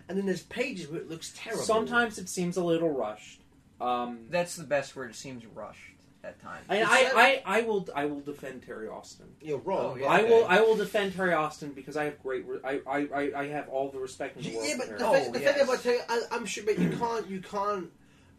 and 0.09 0.17
then 0.19 0.27
there's 0.27 0.43
pages 0.43 0.89
where 0.89 1.01
it 1.01 1.09
looks 1.11 1.33
terrible. 1.37 1.63
sometimes 1.65 2.19
it 2.19 2.29
seems 2.29 2.57
a 2.57 2.65
little 2.65 2.91
rushed. 2.91 3.41
Um, 3.81 4.27
That's 4.29 4.57
the 4.57 4.65
best 4.65 4.95
word. 4.95 5.11
It 5.11 5.17
seems 5.17 5.47
rushed 5.47 5.79
at 6.23 6.41
times. 6.43 6.65
and 6.69 6.81
It's 6.81 6.91
I, 6.91 7.43
I, 7.47 7.59
I 7.59 7.61
will 7.63 7.89
I 7.95 8.05
will 8.05 8.21
defend 8.21 8.63
Terry 8.63 8.89
Austin. 8.89 9.27
you're 9.41 9.59
wrong. 9.59 9.93
Oh, 9.93 9.97
yeah. 9.97 10.07
I 10.07 10.21
okay. 10.21 10.31
will 10.31 10.47
I 10.47 10.61
will 10.61 10.77
defend 10.77 11.15
Terry 11.15 11.33
Austin 11.33 11.73
because 11.73 11.97
I 11.97 12.05
have 12.05 12.23
great 12.23 12.47
re- 12.47 12.59
I, 12.63 12.81
I, 12.87 13.09
I, 13.15 13.41
I 13.43 13.49
have 13.49 13.69
all 13.69 13.91
the 13.91 13.99
respect 13.99 14.37
in 14.37 14.43
the 14.43 14.55
world. 14.55 14.67
Yeah, 14.69 14.75
but 14.77 14.87
Terry 14.87 14.99
the, 14.99 15.07
Oh, 15.07 15.33
the 15.33 15.41
yes. 15.41 15.55
thing 15.55 15.63
about 15.65 15.83
Terry, 15.83 15.99
I, 16.09 16.23
I'm 16.31 16.45
sure, 16.45 16.65
but 16.65 16.79
you 16.79 16.91
can't 16.91 17.27
you 17.29 17.41
can't 17.41 17.91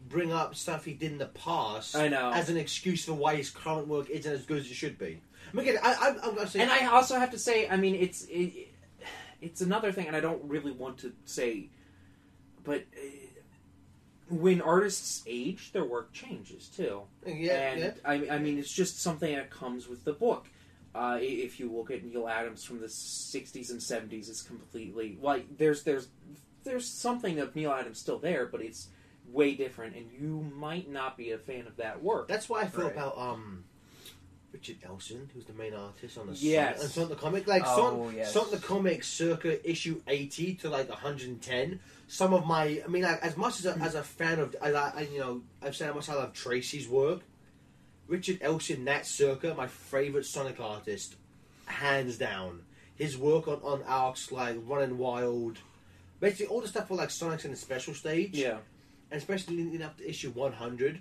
bring 0.08 0.32
up 0.32 0.54
stuff 0.54 0.84
he 0.84 0.94
did 0.94 1.12
in 1.12 1.18
the 1.18 1.26
past 1.26 1.96
I 1.96 2.08
know. 2.08 2.30
as 2.32 2.48
an 2.48 2.56
excuse 2.56 3.04
for 3.04 3.14
why 3.14 3.36
his 3.36 3.50
current 3.50 3.88
work 3.88 4.10
isn't 4.10 4.30
as 4.30 4.44
good 4.44 4.58
as 4.58 4.66
it 4.66 4.74
should 4.74 4.98
be. 4.98 5.20
I 5.52 5.56
mean, 5.56 5.68
again, 5.68 5.80
I, 5.82 5.92
I, 5.92 6.08
I'm 6.08 6.34
going 6.34 6.46
to 6.46 6.48
say, 6.48 6.60
and 6.60 6.70
I 6.70 6.86
also 6.86 7.18
have 7.18 7.30
to 7.32 7.38
say, 7.38 7.68
I 7.68 7.76
mean, 7.76 7.94
it's 7.94 8.24
it, 8.24 8.68
it's 9.40 9.60
another 9.60 9.92
thing, 9.92 10.06
and 10.06 10.16
I 10.16 10.20
don't 10.20 10.42
really 10.44 10.72
want 10.72 10.98
to 10.98 11.12
say, 11.24 11.68
but 12.64 12.84
uh, 12.96 13.06
when 14.30 14.62
artists 14.62 15.22
age, 15.26 15.72
their 15.72 15.84
work 15.84 16.12
changes 16.12 16.68
too. 16.68 17.02
yeah, 17.26 17.72
and 17.72 17.80
yeah. 17.80 17.92
I, 18.04 18.28
I 18.30 18.38
mean, 18.38 18.58
it's 18.58 18.72
just 18.72 19.00
something 19.00 19.34
that 19.34 19.50
comes 19.50 19.88
with 19.88 20.04
the 20.04 20.12
book. 20.12 20.46
Uh, 20.94 21.18
if 21.20 21.58
you 21.58 21.70
look 21.70 21.90
at 21.90 22.04
Neal 22.04 22.28
Adams 22.28 22.64
from 22.64 22.80
the 22.80 22.86
'60s 22.86 23.70
and 23.70 23.80
'70s, 23.80 24.28
it's 24.28 24.42
completely 24.42 25.18
like 25.20 25.58
there's 25.58 25.82
there's 25.82 26.08
there's 26.64 26.86
something 26.86 27.40
of 27.40 27.56
Neal 27.56 27.72
Adams 27.72 27.98
still 27.98 28.18
there, 28.18 28.46
but 28.46 28.60
it's 28.60 28.88
way 29.32 29.54
different, 29.54 29.96
and 29.96 30.10
you 30.18 30.50
might 30.56 30.90
not 30.90 31.16
be 31.16 31.30
a 31.32 31.38
fan 31.38 31.66
of 31.66 31.76
that 31.76 32.02
work. 32.02 32.28
That's 32.28 32.48
why 32.48 32.62
I 32.62 32.66
feel 32.66 32.84
Right. 32.84 32.92
about 32.92 33.16
um, 33.18 33.64
Richard 34.52 34.76
Elson, 34.84 35.30
who's 35.32 35.46
the 35.46 35.54
main 35.54 35.72
artist 35.74 36.18
on 36.18 36.26
the 36.26 36.34
Yes. 36.34 36.76
Sonic, 36.76 36.82
on 36.84 36.90
Sonic 36.90 37.08
the 37.10 37.14
comic. 37.16 37.46
Like 37.46 37.62
Oh, 37.66 37.76
Sonic, 38.00 38.16
yes. 38.16 38.32
Sonic 38.32 38.50
the 38.50 38.58
comic, 38.58 39.04
circa 39.04 39.68
issue 39.70 40.02
eighty 40.06 40.54
to 40.56 40.68
like 40.68 40.88
110. 40.90 41.80
Some 42.08 42.34
of 42.34 42.44
my, 42.46 42.82
I 42.84 42.88
mean, 42.88 43.02
like, 43.04 43.22
as 43.22 43.36
much 43.38 43.58
as 43.60 43.64
a, 43.66 43.78
as 43.78 43.94
a 43.94 44.02
fan 44.02 44.38
of, 44.38 44.54
I, 44.60 44.70
I 44.70 45.08
you 45.10 45.18
know, 45.18 45.42
I've 45.62 45.74
said 45.74 45.88
how 45.88 45.94
much 45.94 46.10
I 46.10 46.14
love 46.14 46.34
Tracy's 46.34 46.86
work. 46.86 47.22
Richard 48.06 48.38
Elson, 48.42 48.84
that 48.84 49.06
circa, 49.06 49.54
my 49.54 49.66
favorite 49.66 50.26
Sonic 50.26 50.60
artist, 50.60 51.16
hands 51.64 52.18
down. 52.18 52.64
His 52.94 53.16
work 53.16 53.48
on 53.48 53.60
on 53.62 53.82
arcs 53.84 54.30
like 54.30 54.58
Running 54.66 54.98
Wild, 54.98 55.58
basically 56.20 56.46
all 56.46 56.60
the 56.60 56.68
stuff 56.68 56.88
for 56.88 56.94
like 56.94 57.10
Sonic's 57.10 57.46
in 57.46 57.50
the 57.50 57.56
special 57.56 57.94
stage 57.94 58.36
yeah, 58.36 58.50
and 58.50 58.60
especially 59.14 59.56
leading 59.56 59.82
up 59.82 59.96
to 59.98 60.08
issue 60.08 60.30
100 60.30 61.00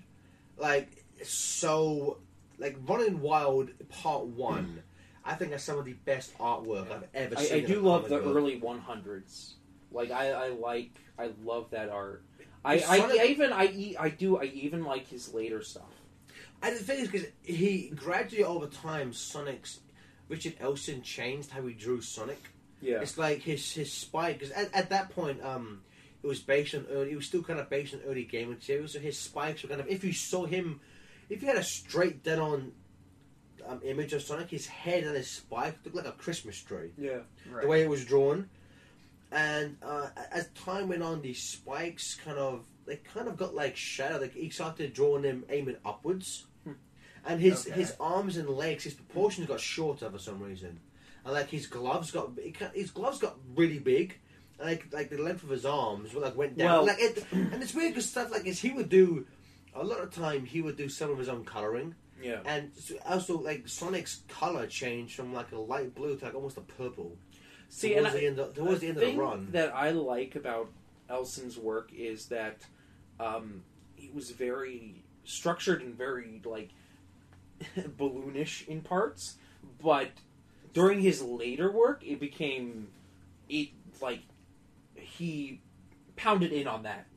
like 0.57 1.03
so 1.23 2.17
like 2.57 2.77
Running 2.87 3.21
Wild 3.21 3.69
Part 3.89 4.25
One. 4.27 4.83
I 5.23 5.35
think 5.35 5.51
that's 5.51 5.63
some 5.63 5.77
of 5.77 5.85
the 5.85 5.93
best 5.93 6.35
artwork 6.37 6.91
I've 6.91 7.07
ever 7.13 7.37
I, 7.37 7.43
seen. 7.43 7.53
I 7.53 7.57
in 7.59 7.65
do 7.65 7.81
love 7.81 8.07
comic 8.07 8.23
the 8.23 8.27
book. 8.27 8.35
early 8.35 8.59
100s. 8.59 9.53
Like 9.91 10.11
I, 10.11 10.31
I 10.31 10.47
like 10.49 10.91
I 11.17 11.31
love 11.43 11.69
that 11.71 11.89
art. 11.89 12.23
I, 12.63 12.73
I, 12.75 12.77
Sonic- 12.99 13.19
I 13.19 13.25
even 13.25 13.51
I, 13.51 13.65
e- 13.65 13.97
I 13.99 14.09
do 14.09 14.37
I 14.37 14.45
even 14.45 14.83
like 14.83 15.07
his 15.07 15.33
later 15.33 15.61
stuff. 15.61 15.89
And 16.63 16.75
the 16.75 16.83
thing 16.83 16.99
is, 16.99 17.09
because 17.09 17.27
he 17.43 17.91
gradually 17.95 18.43
over 18.43 18.67
time, 18.67 19.13
Sonic's 19.13 19.79
Richard 20.29 20.55
Elson 20.59 21.01
changed 21.01 21.51
how 21.51 21.63
he 21.65 21.73
drew 21.73 22.01
Sonic. 22.01 22.41
Yeah. 22.81 23.01
It's 23.01 23.17
like 23.17 23.41
his 23.41 23.71
his 23.71 23.91
spike 23.91 24.39
because 24.39 24.51
at, 24.51 24.73
at 24.73 24.89
that 24.89 25.09
point, 25.09 25.43
um, 25.43 25.81
it 26.23 26.27
was 26.27 26.39
based 26.39 26.75
on 26.75 26.85
early. 26.91 27.11
It 27.11 27.15
was 27.15 27.25
still 27.25 27.43
kind 27.43 27.59
of 27.59 27.69
based 27.69 27.93
on 27.93 28.01
early 28.07 28.23
game 28.25 28.49
material. 28.49 28.87
So 28.87 28.99
his 28.99 29.17
spikes 29.17 29.63
were 29.63 29.69
kind 29.69 29.81
of. 29.81 29.87
If 29.87 30.03
you 30.03 30.13
saw 30.13 30.45
him, 30.45 30.79
if 31.29 31.41
you 31.41 31.47
had 31.47 31.57
a 31.57 31.63
straight 31.63 32.23
dead 32.23 32.39
on 32.39 32.71
um, 33.67 33.81
image 33.83 34.13
of 34.13 34.21
Sonic, 34.21 34.49
his 34.49 34.67
head 34.67 35.03
and 35.03 35.15
his 35.15 35.29
spike 35.29 35.77
looked 35.83 35.95
like 35.97 36.05
a 36.05 36.11
Christmas 36.13 36.61
tree. 36.61 36.91
Yeah. 36.97 37.19
Right. 37.49 37.61
The 37.63 37.67
way 37.67 37.81
it 37.81 37.89
was 37.89 38.05
drawn, 38.05 38.49
and 39.31 39.77
uh, 39.81 40.09
as 40.31 40.49
time 40.49 40.89
went 40.89 41.03
on, 41.03 41.21
these 41.21 41.41
spikes 41.41 42.15
kind 42.15 42.37
of 42.37 42.65
they 42.85 42.97
kind 42.97 43.27
of 43.27 43.37
got 43.37 43.53
like 43.55 43.75
shadow. 43.75 44.19
Like 44.19 44.33
he 44.33 44.49
started 44.49 44.93
drawing 44.93 45.23
them 45.23 45.45
aiming 45.49 45.77
upwards, 45.85 46.45
Hmm. 46.63 46.73
and 47.25 47.39
his 47.41 47.65
Okay. 47.67 47.79
his 47.79 47.93
arms 47.99 48.37
and 48.37 48.49
legs, 48.49 48.83
his 48.83 48.93
proportions 48.93 49.47
got 49.47 49.59
shorter 49.61 50.09
for 50.09 50.19
some 50.19 50.41
reason, 50.41 50.79
and 51.23 51.33
like 51.33 51.49
his 51.49 51.67
gloves 51.67 52.11
got 52.11 52.31
it 52.37 52.55
his 52.75 52.91
gloves 52.91 53.19
got 53.19 53.37
really 53.55 53.79
big. 53.79 54.17
And, 54.61 54.69
Like 54.69 54.87
like 54.91 55.09
the 55.09 55.17
length 55.17 55.43
of 55.43 55.49
his 55.49 55.65
arms 55.65 56.13
like 56.13 56.35
went 56.37 56.57
down. 56.57 56.85
Well- 56.85 56.85
like 56.87 56.99
it, 56.99 57.25
and 57.31 57.61
it's 57.61 57.73
weird 57.73 57.91
because 57.93 58.09
stuff 58.09 58.31
like 58.31 58.43
this 58.43 58.59
he 58.59 58.71
would 58.71 58.89
do. 58.89 59.25
A 59.73 59.83
lot 59.83 60.01
of 60.01 60.13
time 60.13 60.45
he 60.45 60.61
would 60.61 60.75
do 60.77 60.89
some 60.89 61.09
of 61.11 61.17
his 61.17 61.29
own 61.29 61.45
coloring, 61.45 61.95
Yeah. 62.21 62.41
and 62.45 62.71
also 63.05 63.39
like 63.39 63.67
Sonic's 63.69 64.21
color 64.27 64.67
changed 64.67 65.15
from 65.15 65.33
like 65.33 65.51
a 65.53 65.57
light 65.57 65.95
blue 65.95 66.17
to 66.17 66.25
like 66.25 66.35
almost 66.35 66.57
a 66.57 66.61
purple. 66.61 67.15
See, 67.69 67.93
and 67.95 68.05
towards 68.05 68.15
I, 68.15 68.19
the 68.19 68.27
end 68.27 68.39
of, 68.39 68.53
towards 68.53 68.79
the 68.81 68.87
end 68.89 68.97
of 68.97 69.03
the 69.03 69.15
run. 69.17 69.47
that 69.51 69.73
I 69.73 69.91
like 69.91 70.35
about 70.35 70.67
Elson's 71.09 71.57
work 71.57 71.91
is 71.97 72.25
that 72.27 72.57
um, 73.17 73.63
he 73.95 74.09
was 74.13 74.31
very 74.31 75.05
structured 75.23 75.81
and 75.81 75.95
very 75.95 76.41
like 76.43 76.71
balloonish 77.97 78.67
in 78.67 78.81
parts, 78.81 79.37
but 79.81 80.09
during 80.73 80.99
his 81.01 81.21
later 81.21 81.71
work, 81.71 82.03
it 82.05 82.19
became 82.19 82.89
it 83.47 83.69
like 84.01 84.21
he 85.01 85.61
pounded 86.15 86.51
in 86.51 86.67
on 86.67 86.83
that 86.83 87.07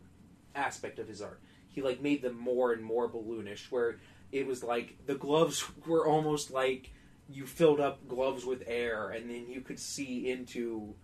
aspect 0.54 0.98
of 0.98 1.08
his 1.08 1.20
art. 1.22 1.40
He 1.68 1.82
like 1.82 2.00
made 2.00 2.22
them 2.22 2.38
more 2.38 2.72
and 2.72 2.82
more 2.84 3.08
balloonish, 3.08 3.70
where 3.70 3.98
it 4.32 4.46
was 4.46 4.62
like 4.62 4.96
the 5.06 5.14
gloves 5.14 5.64
were 5.86 6.06
almost 6.06 6.50
like 6.50 6.90
you 7.28 7.46
filled 7.46 7.80
up 7.80 8.06
gloves 8.08 8.44
with 8.44 8.62
air, 8.66 9.10
and 9.10 9.28
then 9.30 9.46
you 9.48 9.60
could 9.60 9.78
see 9.80 10.30
into 10.30 10.94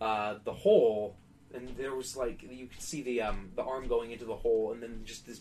uh, 0.00 0.36
the 0.44 0.52
hole, 0.52 1.16
and 1.54 1.68
there 1.76 1.94
was 1.94 2.16
like 2.16 2.42
you 2.42 2.66
could 2.66 2.82
see 2.82 3.02
the 3.02 3.22
um, 3.22 3.50
the 3.56 3.62
arm 3.62 3.88
going 3.88 4.10
into 4.12 4.24
the 4.24 4.36
hole, 4.36 4.72
and 4.72 4.82
then 4.82 5.00
just 5.04 5.26
this 5.26 5.40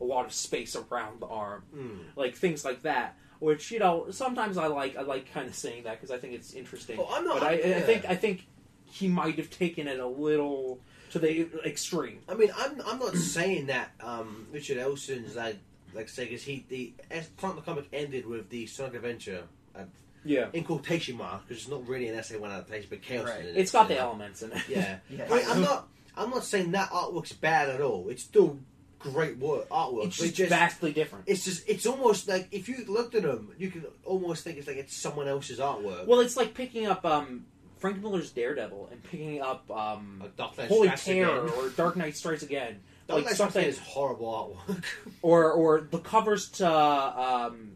a 0.00 0.04
lot 0.04 0.26
of 0.26 0.32
space 0.32 0.76
around 0.76 1.20
the 1.20 1.26
arm, 1.26 1.62
Mm. 1.74 1.98
like 2.16 2.34
things 2.34 2.64
like 2.64 2.82
that. 2.82 3.16
Which 3.38 3.70
you 3.70 3.78
know, 3.78 4.06
sometimes 4.10 4.56
I 4.58 4.66
like 4.66 4.96
I 4.96 5.02
like 5.02 5.32
kind 5.32 5.46
of 5.46 5.54
saying 5.54 5.84
that 5.84 6.00
because 6.00 6.10
I 6.10 6.18
think 6.18 6.32
it's 6.34 6.52
interesting. 6.54 6.98
Oh, 6.98 7.08
I'm 7.10 7.24
not- 7.24 7.40
but 7.40 7.42
I, 7.48 7.52
I 7.52 7.80
think 7.82 8.04
I 8.06 8.14
think 8.16 8.46
he 8.86 9.08
might 9.08 9.36
have 9.36 9.50
taken 9.50 9.88
it 9.88 9.98
a 9.98 10.06
little 10.06 10.80
to 11.10 11.18
the 11.18 11.48
extreme. 11.64 12.20
I 12.28 12.34
mean, 12.34 12.50
I'm 12.56 12.80
I'm 12.86 12.98
not 12.98 13.14
saying 13.16 13.66
that 13.66 13.90
um, 14.00 14.46
Richard 14.52 14.78
Elson's 14.78 15.36
like 15.36 15.58
like 15.94 16.08
say 16.08 16.24
because 16.24 16.42
he 16.42 16.64
the 16.68 16.94
as 17.10 17.28
Sonic 17.40 17.56
the 17.56 17.62
comic 17.62 17.86
ended 17.92 18.26
with 18.26 18.48
the 18.50 18.66
Sonic 18.66 18.94
Adventure 18.94 19.44
uh, 19.74 19.84
Yeah, 20.24 20.48
in 20.52 20.64
quotation 20.64 21.16
marks 21.16 21.44
because 21.46 21.62
it's 21.62 21.70
not 21.70 21.86
really 21.88 22.08
an 22.08 22.22
SA 22.22 22.38
One 22.38 22.50
adaptation, 22.50 22.88
but 22.90 23.02
chaos. 23.02 23.26
Right. 23.26 23.40
in 23.40 23.46
it, 23.46 23.56
it's 23.56 23.72
got 23.72 23.88
the 23.88 23.94
yeah. 23.94 24.02
elements 24.02 24.42
in 24.42 24.52
it. 24.52 24.62
Yeah, 24.68 24.98
Yeah. 25.10 25.26
I 25.30 25.36
mean, 25.36 25.44
I'm 25.48 25.60
not 25.62 25.88
I'm 26.16 26.30
not 26.30 26.44
saying 26.44 26.72
that 26.72 26.90
artwork's 26.90 27.32
bad 27.32 27.68
at 27.68 27.80
all. 27.80 28.08
It's 28.08 28.22
still 28.22 28.58
great 28.98 29.36
work 29.38 29.68
artwork. 29.68 30.06
it's 30.06 30.20
but 30.20 30.34
just, 30.34 30.50
vastly 30.50 30.92
different. 30.92 31.24
It's 31.28 31.44
just 31.44 31.68
it's 31.68 31.86
almost 31.86 32.28
like 32.28 32.48
if 32.50 32.68
you 32.68 32.84
looked 32.86 33.14
at 33.14 33.22
them, 33.22 33.52
you 33.58 33.70
could 33.70 33.86
almost 34.04 34.44
think 34.44 34.58
it's 34.58 34.66
like 34.66 34.76
it's 34.76 34.96
someone 34.96 35.28
else's 35.28 35.58
artwork. 35.58 36.06
Well, 36.06 36.20
it's 36.20 36.36
like 36.36 36.54
picking 36.54 36.86
up 36.86 37.04
um, 37.04 37.46
Frank 37.78 38.02
Miller's 38.02 38.30
Daredevil 38.30 38.88
and 38.90 39.02
picking 39.02 39.40
up 39.42 39.70
um, 39.70 40.22
Holy 40.38 40.88
Terror 40.90 41.48
or 41.50 41.68
Dark 41.70 41.96
Knight 41.96 42.16
Strikes 42.16 42.42
Again, 42.42 42.80
Dark 43.06 43.18
like 43.18 43.24
Knight 43.26 43.36
something, 43.36 43.64
is 43.64 43.78
horrible 43.78 44.58
artwork. 44.68 44.82
or 45.22 45.52
or 45.52 45.80
the 45.90 45.98
covers 45.98 46.48
to 46.52 46.66
um, 46.68 47.72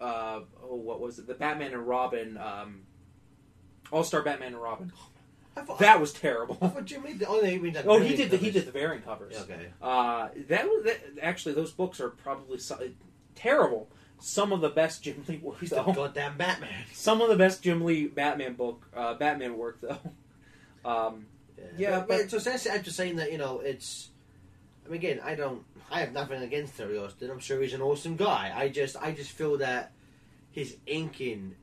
uh, 0.00 0.40
oh, 0.62 0.76
what 0.76 1.00
was 1.00 1.18
it? 1.18 1.26
The 1.26 1.34
Batman 1.34 1.72
and 1.72 1.86
Robin, 1.86 2.38
um, 2.38 2.82
All 3.92 4.04
Star 4.04 4.22
Batman 4.22 4.54
and 4.54 4.62
Robin. 4.62 4.92
Thought, 5.56 5.78
That 5.80 6.00
was 6.00 6.14
I 6.14 6.18
terrible. 6.18 6.54
thought 6.54 6.84
Jim 6.86 7.02
Lee. 7.02 7.20
Oh, 7.28 7.40
no, 7.40 7.48
you 7.48 7.60
mean 7.60 7.74
like 7.74 7.84
Oh, 7.86 7.98
he 7.98 8.16
did 8.16 8.30
the 8.30 8.36
he 8.38 8.46
covers. 8.46 8.54
did 8.54 8.66
the 8.66 8.78
variant 8.78 9.04
covers. 9.04 9.36
Okay. 9.40 9.66
Uh, 9.82 10.28
that 10.48 10.64
was 10.64 10.84
that, 10.84 11.00
actually 11.20 11.54
those 11.54 11.72
books 11.72 12.00
are 12.00 12.08
probably 12.10 12.58
so, 12.58 12.78
terrible. 13.34 13.90
Some 14.20 14.52
of 14.52 14.60
the 14.60 14.68
best 14.68 15.02
Jim 15.02 15.24
Lee 15.26 15.38
work. 15.38 15.58
He's 15.60 15.70
the 15.70 15.76
though. 15.82 15.92
goddamn 15.92 16.36
Batman. 16.36 16.70
Some 16.92 17.20
of 17.20 17.28
the 17.28 17.36
best 17.36 17.62
Jim 17.62 17.82
Lee 17.84 18.06
Batman 18.06 18.54
book, 18.54 18.86
uh, 18.94 19.14
Batman 19.14 19.56
work 19.58 19.80
though. 19.80 19.98
Um, 20.82 21.26
Yeah, 21.76 21.98
but, 22.00 22.08
but- 22.08 22.30
so 22.30 22.38
essentially, 22.38 22.74
I'm 22.74 22.82
just 22.82 22.96
saying 22.96 23.16
that 23.16 23.30
you 23.32 23.36
know 23.38 23.60
it's. 23.60 24.08
I 24.86 24.88
mean, 24.88 24.96
again, 24.98 25.20
I 25.22 25.34
don't. 25.34 25.62
I 25.90 26.00
have 26.00 26.12
nothing 26.14 26.40
against 26.42 26.76
Terry 26.76 26.96
Austin. 26.98 27.30
I'm 27.30 27.38
sure 27.38 27.60
he's 27.60 27.74
an 27.74 27.82
awesome 27.82 28.16
guy. 28.16 28.50
I 28.54 28.68
just, 28.68 28.96
I 28.96 29.12
just 29.12 29.30
feel 29.32 29.58
that 29.58 29.92
his 30.52 30.76
inking, 30.86 31.54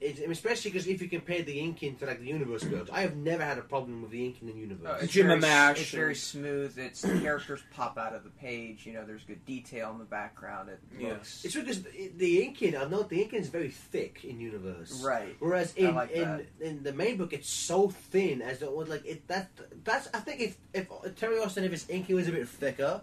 is, 0.00 0.18
I 0.18 0.22
mean, 0.22 0.32
especially 0.32 0.70
because 0.72 0.86
if 0.86 1.00
you 1.00 1.08
compare 1.08 1.42
the 1.42 1.58
inking 1.58 1.96
to 1.96 2.06
like 2.06 2.20
the 2.20 2.26
universe 2.26 2.64
books, 2.64 2.90
I 2.92 3.00
have 3.00 3.16
never 3.16 3.42
had 3.42 3.56
a 3.58 3.62
problem 3.62 4.02
with 4.02 4.10
the 4.10 4.24
inking 4.26 4.48
in 4.48 4.54
Oh, 4.56 4.60
universe. 4.60 5.02
it's 5.02 5.12
Jim 5.12 5.26
very, 5.28 5.40
Amash 5.40 5.80
It's 5.80 5.90
very 5.90 6.14
smooth. 6.14 6.78
It's 6.78 7.02
the 7.02 7.18
characters 7.20 7.62
pop 7.74 7.96
out 7.96 8.14
of 8.14 8.22
the 8.24 8.30
page. 8.30 8.84
You 8.86 8.92
know, 8.92 9.04
there's 9.06 9.22
good 9.24 9.44
detail 9.46 9.90
in 9.92 9.98
the 9.98 10.04
background. 10.04 10.68
It 10.68 10.80
Yeah. 10.98 11.08
looks 11.10 11.44
It's 11.44 11.54
because 11.54 11.82
the- 11.82 12.12
the 12.16 12.42
inking, 12.42 12.76
I've 12.76 12.90
noticed 12.90 13.10
the 13.10 13.22
inking 13.22 13.40
is 13.40 13.48
very 13.48 13.70
thick 13.70 14.24
in 14.24 14.38
universe. 14.40 15.00
right. 15.02 15.34
Whereas 15.38 15.72
in 15.76 15.94
like 15.94 16.10
in, 16.10 16.46
in 16.60 16.82
the 16.82 16.92
main 16.92 17.16
book, 17.16 17.32
it's 17.32 17.50
so 17.50 17.88
thin 17.88 18.42
as 18.42 18.62
it 18.62 18.70
would 18.70 18.88
like 18.88 19.04
it. 19.06 19.26
That 19.28 19.50
that's 19.84 20.08
I 20.12 20.20
think 20.20 20.40
if 20.40 20.56
if 20.74 20.88
Terry 21.16 21.38
Austin 21.38 21.64
if 21.64 21.72
his 21.72 21.88
inking 21.88 22.14
was 22.16 22.28
a 22.28 22.32
bit 22.32 22.48
thicker, 22.48 23.00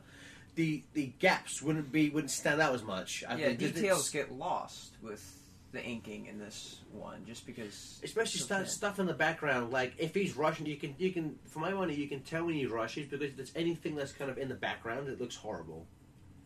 the 0.55 0.83
the 0.93 1.07
gaps 1.19 1.61
wouldn't 1.61 1.91
be 1.91 2.09
wouldn't 2.11 2.29
stand 2.31 2.61
out 2.61 2.75
as 2.75 2.83
much. 2.83 3.23
I 3.27 3.35
yeah, 3.35 3.47
think 3.47 3.59
'cause 3.59 3.71
details 3.71 4.09
get 4.11 4.31
lost 4.31 4.93
with 5.01 5.39
the 5.73 5.83
inking 5.83 6.27
in 6.27 6.39
this 6.39 6.79
one, 6.91 7.25
just 7.25 7.45
because. 7.45 7.99
Especially 8.03 8.39
so 8.39 8.45
stuff, 8.45 8.59
thin. 8.59 8.67
stuff 8.69 8.99
in 8.99 9.05
the 9.07 9.13
background, 9.13 9.71
like 9.71 9.93
if 9.97 10.13
he's 10.15 10.37
rushing, 10.37 10.65
you 10.65 10.77
can 10.77 10.95
you 10.97 11.11
can, 11.11 11.37
for 11.45 11.59
my 11.59 11.71
money, 11.73 11.93
you 11.95 12.07
can 12.07 12.21
tell 12.21 12.45
when 12.45 12.53
he 12.55 12.65
rushes 12.65 13.07
because 13.07 13.25
if 13.29 13.35
there's 13.35 13.51
anything 13.55 13.95
that's 13.95 14.11
kind 14.13 14.31
of 14.31 14.37
in 14.37 14.47
the 14.47 14.55
background, 14.55 15.09
it 15.09 15.19
looks 15.19 15.35
horrible. 15.35 15.85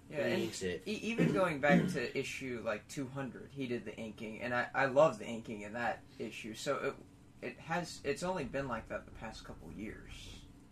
Yeah, 0.10 0.26
he 0.28 0.34
and 0.34 0.44
inks 0.44 0.62
it. 0.64 0.84
e- 0.86 1.00
even 1.04 1.34
going 1.34 1.60
back 1.60 1.86
to 1.90 2.18
issue 2.18 2.62
like 2.66 2.88
200, 2.88 3.50
he 3.52 3.68
did 3.68 3.84
the 3.86 3.96
inking, 3.98 4.42
and 4.42 4.54
I 4.54 4.68
I 4.74 4.86
love 4.86 5.20
the 5.20 5.26
inking 5.26 5.62
in 5.62 5.74
that 5.74 6.02
issue. 6.18 6.54
So 6.56 6.78
it 7.42 7.48
it 7.50 7.60
has 7.60 8.00
it's 8.06 8.24
only 8.24 8.46
been 8.46 8.68
like 8.70 8.88
that 8.90 9.06
the 9.06 9.12
past 9.12 9.44
couple 9.44 9.70
years 9.74 10.12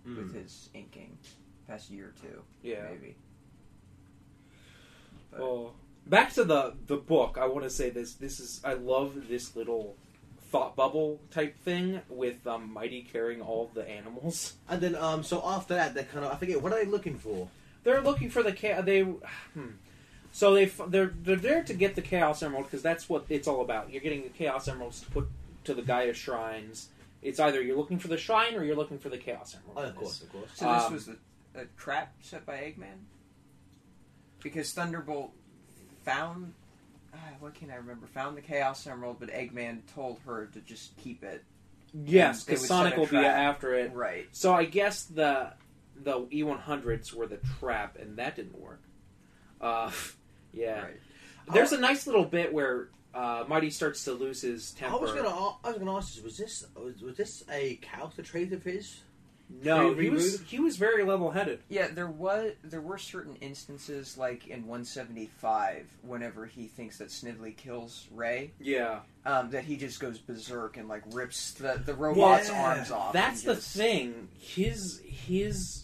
Mm. 0.08 0.18
with 0.18 0.36
his 0.36 0.70
inking, 0.76 1.18
past 1.68 1.90
year 1.90 2.10
or 2.10 2.14
two, 2.22 2.42
yeah. 2.62 2.84
maybe. 2.92 3.16
But- 5.32 5.40
Well, 5.40 5.76
back 6.06 6.34
to 6.34 6.44
the 6.44 6.74
the 6.88 6.98
book. 6.98 7.38
I 7.40 7.46
want 7.48 7.64
to 7.64 7.70
say 7.70 7.90
this. 7.90 8.14
This 8.14 8.40
is 8.40 8.62
I 8.64 8.74
love 8.74 9.28
this 9.28 9.56
little 9.56 9.96
thought 10.52 10.76
bubble 10.76 11.20
type 11.32 11.58
thing 11.60 12.02
with 12.08 12.46
um, 12.48 12.72
Mighty 12.72 13.02
carrying 13.02 13.42
all 13.42 13.70
the 13.74 13.88
animals. 13.90 14.54
And 14.70 14.80
then 14.82 14.96
um, 14.96 15.24
so 15.24 15.42
after 15.46 15.74
that, 15.76 15.94
they 15.94 16.04
kind 16.04 16.26
of 16.26 16.32
I 16.32 16.36
forget 16.36 16.62
what 16.62 16.72
are 16.74 16.84
they 16.84 16.90
looking 16.90 17.18
for? 17.18 17.48
They're 17.84 18.02
looking 18.02 18.30
for 18.30 18.44
the 18.44 18.52
cha- 18.52 18.82
they. 18.82 19.02
Hmm. 19.02 19.72
So 20.32 20.54
they 20.54 20.66
they're 20.66 21.14
they're 21.22 21.36
there 21.38 21.64
to 21.64 21.74
get 21.74 21.96
the 21.96 22.02
Chaos 22.02 22.44
Emerald 22.44 22.66
because 22.66 22.82
that's 22.82 23.08
what 23.08 23.26
it's 23.30 23.48
all 23.48 23.62
about. 23.62 23.92
You're 23.92 24.02
getting 24.02 24.24
the 24.24 24.30
Chaos 24.30 24.68
Emeralds 24.68 25.02
to 25.02 25.12
put 25.12 25.28
to 25.64 25.74
the 25.74 25.82
Gaia 25.82 26.14
shrines. 26.14 26.90
It's 27.22 27.40
either 27.40 27.62
you're 27.62 27.78
looking 27.78 28.00
for 28.00 28.08
the 28.10 28.18
shrine 28.18 28.54
or 28.56 28.64
you're 28.64 28.76
looking 28.76 29.00
for 29.00 29.10
the 29.10 29.18
Chaos 29.18 29.56
Emerald. 29.56 29.78
Oh, 29.78 29.90
of 29.90 29.96
course, 29.96 30.22
of 30.22 30.32
course. 30.32 30.50
So 30.54 30.72
this 30.74 30.84
Um, 30.84 30.94
was 30.94 31.06
the, 31.08 31.18
a 31.56 31.66
trap 31.78 32.14
set 32.22 32.46
by 32.46 32.56
Eggman? 32.58 33.06
Because 34.44 34.72
Thunderbolt 34.74 35.32
found 36.06 36.54
ah, 37.16 37.34
what 37.40 37.56
can 37.56 37.72
I 37.72 37.76
remember? 37.76 38.08
Found 38.08 38.38
the 38.38 38.42
Chaos 38.42 38.86
Emerald, 38.88 39.18
but 39.20 39.30
Eggman 39.30 39.82
told 39.94 40.20
her 40.26 40.48
to 40.54 40.60
just 40.62 40.96
keep 40.98 41.24
it. 41.24 41.44
Yes, 42.06 42.44
because 42.44 42.66
Sonic 42.68 42.98
will 42.98 43.06
be 43.06 43.18
after 43.18 43.74
it. 43.74 43.94
Right. 43.94 44.28
So 44.32 44.54
I 44.54 44.66
guess 44.66 45.04
the 45.04 45.54
the 46.04 46.22
E100s 46.22 47.14
were 47.14 47.28
the 47.28 47.40
trap, 47.60 47.98
and 48.00 48.18
that 48.18 48.36
didn't 48.36 48.60
work. 48.60 48.82
Uh, 49.62 49.92
yeah. 50.54 50.82
Right. 50.82 51.02
There's 51.54 51.72
a 51.72 51.80
nice 51.80 52.08
little 52.08 52.26
bit 52.26 52.52
where 52.54 52.90
uh, 53.14 53.46
Mighty 53.48 53.70
starts 53.70 54.04
to 54.06 54.14
lose 54.14 54.42
his 54.42 54.72
temper. 54.72 54.98
I 54.98 55.00
was 55.00 55.12
gonna 55.12 55.30
I 55.30 55.70
was 55.70 55.78
gonna 55.78 55.96
ask 55.96 56.16
this: 56.16 56.24
was 56.24 56.38
this 56.38 56.66
was, 56.76 57.02
was 57.02 57.16
this 57.16 57.44
a 57.50 57.76
character 57.78 58.24
trait 58.24 58.52
of 58.52 58.64
his? 58.64 59.00
No, 59.48 59.92
Re- 59.92 60.06
he 60.06 60.10
was 60.10 60.42
he 60.42 60.60
was 60.60 60.76
very 60.78 61.04
level 61.04 61.30
headed. 61.32 61.60
Yeah, 61.70 61.88
there 61.88 62.08
was 62.08 62.54
there 62.64 62.82
were 62.82 62.98
certain 62.98 63.36
instances 63.38 64.18
like 64.18 64.48
in 64.48 64.66
175 64.68 65.86
whenever 66.02 66.46
he 66.46 66.68
thinks 66.68 66.98
that 66.98 67.12
Snively 67.12 67.52
kills 67.52 68.08
Ray, 68.12 68.52
Yeah, 68.60 69.00
um, 69.26 69.52
that 69.52 69.64
he 69.64 69.78
just 69.78 70.00
goes 70.00 70.18
berserk 70.18 70.78
and 70.78 70.88
like 70.90 71.04
rips 71.14 71.52
the, 71.54 71.82
the 71.86 71.94
robot's 71.94 72.50
Yeah, 72.50 72.64
arms 72.64 72.92
off. 72.92 73.14
that's 73.14 73.44
the 73.44 73.56
just- 73.56 73.76
thing. 73.78 74.30
His 74.40 75.02
his 75.06 75.84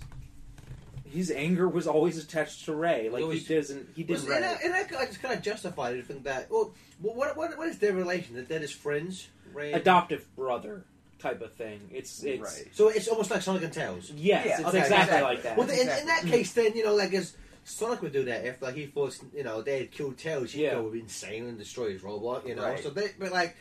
his 1.06 1.30
anger 1.30 1.68
was 1.68 1.88
always 1.88 2.18
attached 2.18 2.66
to 2.66 2.74
Ray. 2.74 3.10
Like 3.10 3.24
Always- 3.24 3.48
he 3.48 3.56
doesn't 3.56 3.90
he 3.96 4.04
didn't. 4.04 4.32
and, 4.32 4.46
I, 4.46 4.58
and 4.64 4.74
I, 4.74 4.80
I 5.00 5.06
just 5.06 5.22
kind 5.22 5.36
of 5.36 5.42
justified 5.44 5.96
it. 5.96 6.06
Think 6.08 6.24
that. 6.24 6.50
Well, 6.50 6.74
what, 7.00 7.36
what 7.38 7.58
what 7.58 7.68
is 7.68 7.78
their 7.80 7.94
relation? 7.94 8.36
That 8.36 8.48
they're 8.50 8.60
just 8.60 8.76
friends. 8.76 9.28
Ray. 9.54 9.74
adoptive 9.74 10.34
brother 10.38 10.86
type 11.22 11.42
of 11.42 11.54
thing. 11.54 11.90
It's 11.94 12.24
it's 12.24 12.42
Right. 12.42 12.68
So 12.74 12.90
it's 12.90 13.08
almost 13.08 13.32
like 13.32 13.42
Sonic 13.42 13.64
and 13.64 13.74
Tails. 13.74 14.12
yes, 14.12 14.46
Yeah, 14.46 14.52
it's 14.60 14.68
okay, 14.68 14.80
exactly, 14.80 14.96
exactly. 15.04 15.22
like 15.22 15.44
that. 15.44 15.58
Well, 15.58 15.68
then, 15.68 15.80
in, 15.80 16.00
in 16.00 16.08
that 16.08 16.24
hmm. 16.24 16.30
case, 16.30 16.54
then 16.54 16.76
you 16.76 16.84
know, 16.84 16.96
like 16.96 17.14
as 17.14 17.36
Sonic 17.64 18.02
would 18.02 18.12
do 18.14 18.26
that 18.26 18.46
if 18.46 18.62
like 18.62 18.76
he 18.76 18.88
forced, 18.88 19.24
you 19.34 19.44
know 19.44 19.62
they 19.62 19.80
had 19.80 19.92
killed 19.92 20.18
Tails, 20.18 20.52
he'd 20.52 20.64
Yeah. 20.64 20.74
go 20.76 20.92
insane 20.94 21.46
and 21.46 21.58
destroy 21.58 21.92
his 21.92 22.04
robot. 22.04 22.48
You 22.48 22.56
know, 22.56 22.64
Right. 22.64 22.82
so 22.84 22.90
they, 22.90 23.12
but 23.20 23.32
like 23.32 23.56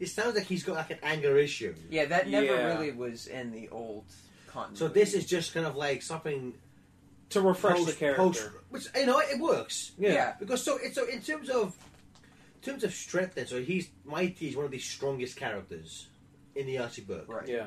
it 0.00 0.08
sounds 0.08 0.34
like 0.34 0.46
he's 0.46 0.64
got 0.64 0.76
like 0.76 0.90
an 0.90 0.98
anger 1.02 1.36
issue. 1.36 1.74
Yeah, 1.90 2.06
that 2.06 2.28
never 2.28 2.46
Yeah. 2.46 2.66
really 2.78 2.92
was 2.92 3.26
in 3.26 3.52
the 3.52 3.68
old 3.68 4.04
continuity. 4.48 4.78
So 4.78 4.88
this 4.88 5.14
is 5.14 5.26
just 5.26 5.54
kind 5.54 5.66
of 5.66 5.76
like 5.76 6.02
something 6.02 6.54
to 7.30 7.40
refresh 7.40 7.76
post- 7.76 7.86
the 7.86 7.92
character. 7.92 8.22
post- 8.22 8.50
which 8.70 8.86
you 8.96 9.06
know 9.06 9.20
it 9.20 9.38
works 9.38 9.92
yeah. 9.98 10.12
yeah. 10.12 10.34
because 10.40 10.62
so 10.64 10.78
it's 10.82 10.96
so 10.96 11.06
in 11.06 11.22
terms 11.22 11.48
of 11.48 11.76
in 12.56 12.62
terms 12.72 12.82
of 12.82 12.92
strength. 12.92 13.36
Then 13.36 13.46
so 13.46 13.62
he's 13.62 13.88
Mighty 14.04 14.48
is 14.48 14.56
one 14.56 14.64
of 14.64 14.70
the 14.72 14.78
strongest 14.78 15.36
characters 15.36 16.08
in 16.54 16.66
the 16.66 16.78
Archie 16.78 17.02
book. 17.02 17.24
Right. 17.28 17.48
yeah. 17.48 17.66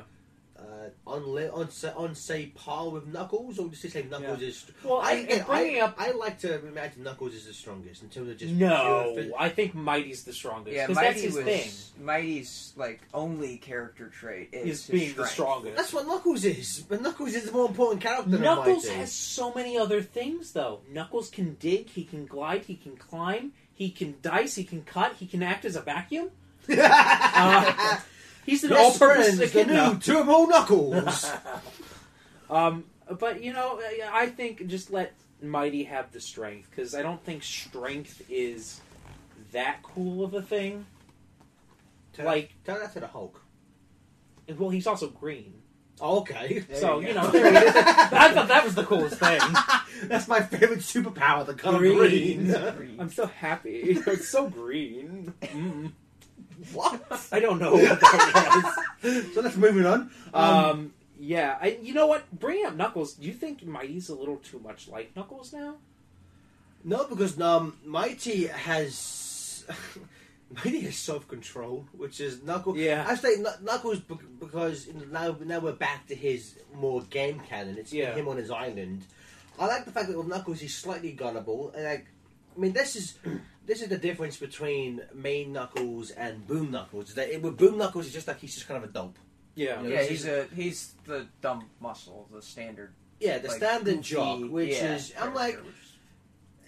Uh, 0.56 0.88
on 1.04 1.34
li- 1.34 1.48
on 1.48 1.68
say, 1.68 1.90
on 1.96 2.14
say 2.14 2.46
par 2.46 2.88
with 2.88 3.08
Knuckles, 3.08 3.58
or 3.58 3.68
just 3.70 3.82
to 3.82 3.90
say 3.90 4.04
Knuckles 4.08 4.40
is. 4.40 4.64
Well, 4.84 5.00
I, 5.02 5.14
and- 5.14 5.28
and 5.28 5.46
bringing 5.46 5.78
I, 5.82 5.86
up- 5.86 5.96
I 5.98 6.12
like 6.12 6.38
to 6.40 6.64
imagine 6.64 7.02
Knuckles 7.02 7.34
is 7.34 7.44
the 7.46 7.52
strongest 7.52 8.04
in 8.04 8.08
terms 8.08 8.28
of 8.30 8.38
just 8.38 8.54
No, 8.54 9.10
pure 9.16 9.32
I 9.36 9.48
think 9.48 9.74
Mighty's 9.74 10.22
the 10.22 10.32
strongest 10.32 10.76
Yeah, 10.76 10.86
because 10.86 11.02
that's 11.02 11.16
Mighty 11.16 11.26
his 11.26 11.34
was 11.34 11.44
thing. 11.44 12.04
Mighty's 12.06 12.72
like 12.76 13.00
only 13.12 13.56
character 13.56 14.08
trait 14.08 14.50
is 14.52 14.64
Is 14.82 14.86
his 14.86 15.00
being 15.00 15.14
the 15.16 15.26
strongest. 15.26 15.76
That's 15.76 15.92
what 15.92 16.06
Knuckles 16.06 16.44
is, 16.44 16.84
but 16.88 17.02
Knuckles 17.02 17.34
is 17.34 17.46
the 17.46 17.52
more 17.52 17.66
important 17.66 18.00
character. 18.00 18.30
Knuckles 18.38 18.84
Mighty. 18.86 18.96
has 19.00 19.10
so 19.12 19.52
many 19.52 19.76
other 19.76 20.02
things, 20.02 20.52
though. 20.52 20.82
Knuckles 20.88 21.30
can 21.30 21.54
dig, 21.54 21.90
he 21.90 22.04
can 22.04 22.26
glide, 22.26 22.64
he 22.66 22.76
can 22.76 22.96
climb, 22.96 23.52
he 23.74 23.90
can 23.90 24.14
dice, 24.22 24.54
he 24.54 24.62
can 24.62 24.82
cut, 24.82 25.14
he 25.14 25.26
can 25.26 25.42
act 25.42 25.64
as 25.64 25.74
a 25.74 25.80
vacuum. 25.80 26.30
Uh, 26.68 27.98
he's 28.46 28.64
an 28.64 28.70
Yes, 28.70 29.00
all-purpose 29.00 29.24
friends, 29.26 29.38
the 29.38 29.44
echidna. 29.44 29.92
new 29.94 29.98
Turbo 29.98 30.46
Knuckles. 30.46 31.30
Um, 32.50 32.84
but 33.18 33.42
you 33.42 33.52
know, 33.52 33.80
I- 33.82 34.10
I 34.24 34.26
think 34.28 34.66
just 34.66 34.90
let 34.92 35.14
Mighty 35.42 35.84
have 35.84 36.12
the 36.12 36.20
strength 36.20 36.68
because 36.70 36.94
I 36.94 37.02
don't 37.02 37.22
think 37.24 37.42
strength 37.42 38.22
is 38.30 38.80
that 39.52 39.82
cool 39.82 40.22
of 40.24 40.34
a 40.34 40.42
thing. 40.42 40.86
Tell- 42.12 42.26
Like- 42.26 42.54
tell 42.64 42.78
that 42.78 42.92
to 42.92 43.00
the 43.00 43.06
Hulk. 43.06 43.40
Well, 44.58 44.68
he's 44.70 44.86
also 44.86 45.08
green, 45.08 45.54
Oh, 46.00 46.20
okay. 46.20 46.58
There 46.68 46.76
so 46.80 47.00
you 47.00 47.08
you 47.08 47.14
go. 47.14 47.22
know. 47.22 47.30
there 47.30 47.46
it 47.46 47.54
is. 47.54 47.74
I 47.76 48.32
thought 48.34 48.48
that 48.48 48.64
was 48.64 48.74
the 48.74 48.84
coolest 48.84 49.16
thing. 49.18 49.40
That's 50.04 50.28
my 50.28 50.40
favorite 50.42 50.80
superpower, 50.80 51.46
the 51.46 51.54
color 51.54 51.78
Green. 51.78 52.50
green. 52.52 53.00
I'm 53.00 53.10
so 53.10 53.26
happy. 53.26 53.76
It's 53.80 54.28
so 54.28 54.48
green. 54.48 55.32
Mm. 55.40 55.92
What? 56.72 57.02
I 57.32 57.40
don't 57.40 57.58
know 57.60 57.74
what 57.74 58.00
that 58.00 58.74
was. 59.02 59.24
so 59.34 59.40
let's 59.40 59.56
moving 59.56 59.86
on. 59.86 60.10
Um, 60.32 60.54
Um, 60.54 60.92
yeah, 61.18 61.56
I, 61.60 61.78
you 61.82 61.94
know 61.94 62.06
what? 62.06 62.30
Bringing 62.38 62.66
up 62.66 62.74
Knuckles, 62.76 63.14
do 63.14 63.26
you 63.26 63.32
think 63.34 63.64
Mighty's 63.64 64.08
a 64.08 64.14
little 64.14 64.36
too 64.36 64.58
much 64.58 64.88
like 64.88 65.14
Knuckles 65.16 65.52
now? 65.52 65.76
no, 66.84 67.04
because 67.06 67.40
um, 67.40 67.76
Mighty 67.84 68.46
has 68.46 69.64
Mighty 70.54 70.80
has 70.80 70.96
self 70.96 71.26
control, 71.28 71.86
which 71.96 72.20
is 72.20 72.42
Knuckles. 72.42 72.76
Yeah. 72.76 73.04
I 73.08 73.14
say 73.14 73.36
Kn- 73.36 73.62
Knuckles 73.62 74.00
bec- 74.00 74.18
because 74.40 74.88
now 75.10 75.36
now 75.44 75.60
we're 75.60 75.72
back 75.72 76.06
to 76.08 76.14
his 76.14 76.56
more 76.74 77.00
game 77.02 77.40
canon. 77.48 77.78
It's 77.78 77.92
Yeah. 77.92 78.14
him 78.14 78.28
on 78.28 78.36
his 78.36 78.50
island. 78.50 79.02
I 79.58 79.66
like 79.66 79.84
the 79.84 79.92
fact 79.92 80.08
that 80.08 80.18
with 80.18 80.26
Knuckles 80.26 80.60
he's 80.60 80.76
slightly 80.76 81.12
gullible, 81.12 81.72
and 81.74 81.84
like, 81.84 82.06
I 82.56 82.60
mean, 82.60 82.72
this 82.72 82.96
is 82.96 83.18
this 83.66 83.82
is 83.82 83.88
the 83.88 83.98
difference 83.98 84.36
between 84.36 85.00
main 85.14 85.52
Knuckles 85.52 86.10
and 86.10 86.46
Boom 86.46 86.70
Knuckles. 86.70 87.10
is 87.10 87.14
That 87.14 87.30
it, 87.30 87.42
with 87.42 87.56
Boom 87.56 87.78
Knuckles, 87.78 88.06
it's 88.06 88.14
just 88.14 88.28
like 88.28 88.40
he's 88.40 88.54
just 88.54 88.68
kind 88.68 88.82
of 88.82 88.88
a 88.88 88.92
dope. 88.92 89.18
Yeah. 89.54 89.80
You 89.82 89.88
know, 89.88 89.94
Yeah, 89.94 90.00
this 90.02 90.08
he's 90.10 90.26
a 90.26 90.46
he's 90.54 90.94
the 91.06 91.26
dumb 91.40 91.66
muscle, 91.80 92.28
the 92.32 92.42
standard. 92.42 92.92
Yeah, 93.20 93.38
the 93.38 93.48
like, 93.48 93.56
standard 93.58 93.96
goofy, 93.96 94.08
jock, 94.14 94.40
which 94.50 94.70
yeah, 94.70 94.94
is 94.96 95.12
I'm 95.20 95.34
like. 95.34 95.56
which 95.56 95.74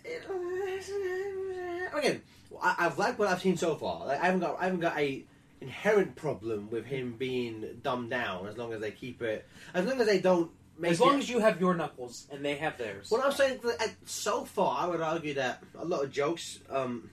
is- 0.05 0.90
uh, 0.90 1.98
Again, 1.98 2.23
I, 2.62 2.74
I've 2.78 2.98
liked 2.98 3.18
what 3.18 3.28
I've 3.28 3.40
seen 3.40 3.56
so 3.56 3.74
far. 3.74 4.06
Like, 4.06 4.20
I 4.20 4.27
haven't 4.27 4.40
got, 4.40 4.60
I 4.60 4.64
haven't 4.64 4.81
got 4.81 4.98
a 4.98 5.24
inherent 5.60 6.14
problem 6.16 6.68
with 6.70 6.85
him 6.85 7.14
being 7.18 7.64
dumbed 7.82 8.10
down 8.10 8.47
as 8.47 8.56
long 8.56 8.73
as 8.73 8.81
they 8.81 8.90
keep 8.90 9.23
it, 9.23 9.47
as 9.74 9.85
long 9.86 10.01
as 10.01 10.06
they 10.06 10.20
don't 10.20 10.51
make 10.51 10.56
As 10.85 11.01
long 11.01 11.15
it- 11.16 11.19
as 11.20 11.28
you 11.31 11.39
have 11.40 11.61
your 11.61 11.74
Knuckles 11.74 12.27
and 12.31 12.44
they 12.44 12.57
have 12.57 12.77
theirs. 12.78 13.11
What 13.11 13.24
I'm 13.24 13.32
saying, 13.32 13.61
uh, 13.65 13.86
so 14.05 14.44
far, 14.44 14.78
I 14.82 14.86
would 14.86 15.01
argue 15.01 15.35
that 15.35 15.62
a 15.78 15.85
lot 15.85 16.05
of 16.05 16.12
jokes 16.12 16.59
um, 16.70 17.11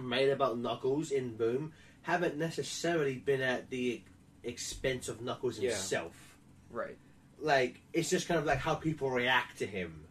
made 0.00 0.28
about 0.28 0.58
Knuckles 0.58 1.10
in 1.10 1.36
Boom 1.36 1.72
haven't 2.02 2.36
necessarily 2.36 3.14
been 3.16 3.40
at 3.40 3.70
the 3.70 4.02
expense 4.42 5.08
of 5.08 5.20
Knuckles 5.22 5.58
Yeah. 5.58 5.70
himself. 5.70 6.36
right. 6.70 6.96
Like, 7.40 7.80
it's 7.92 8.08
just 8.10 8.26
kind 8.28 8.38
of 8.40 8.46
like 8.46 8.58
how 8.58 8.74
people 8.74 9.10
react 9.10 9.58
to 9.58 9.66
him. 9.66 10.03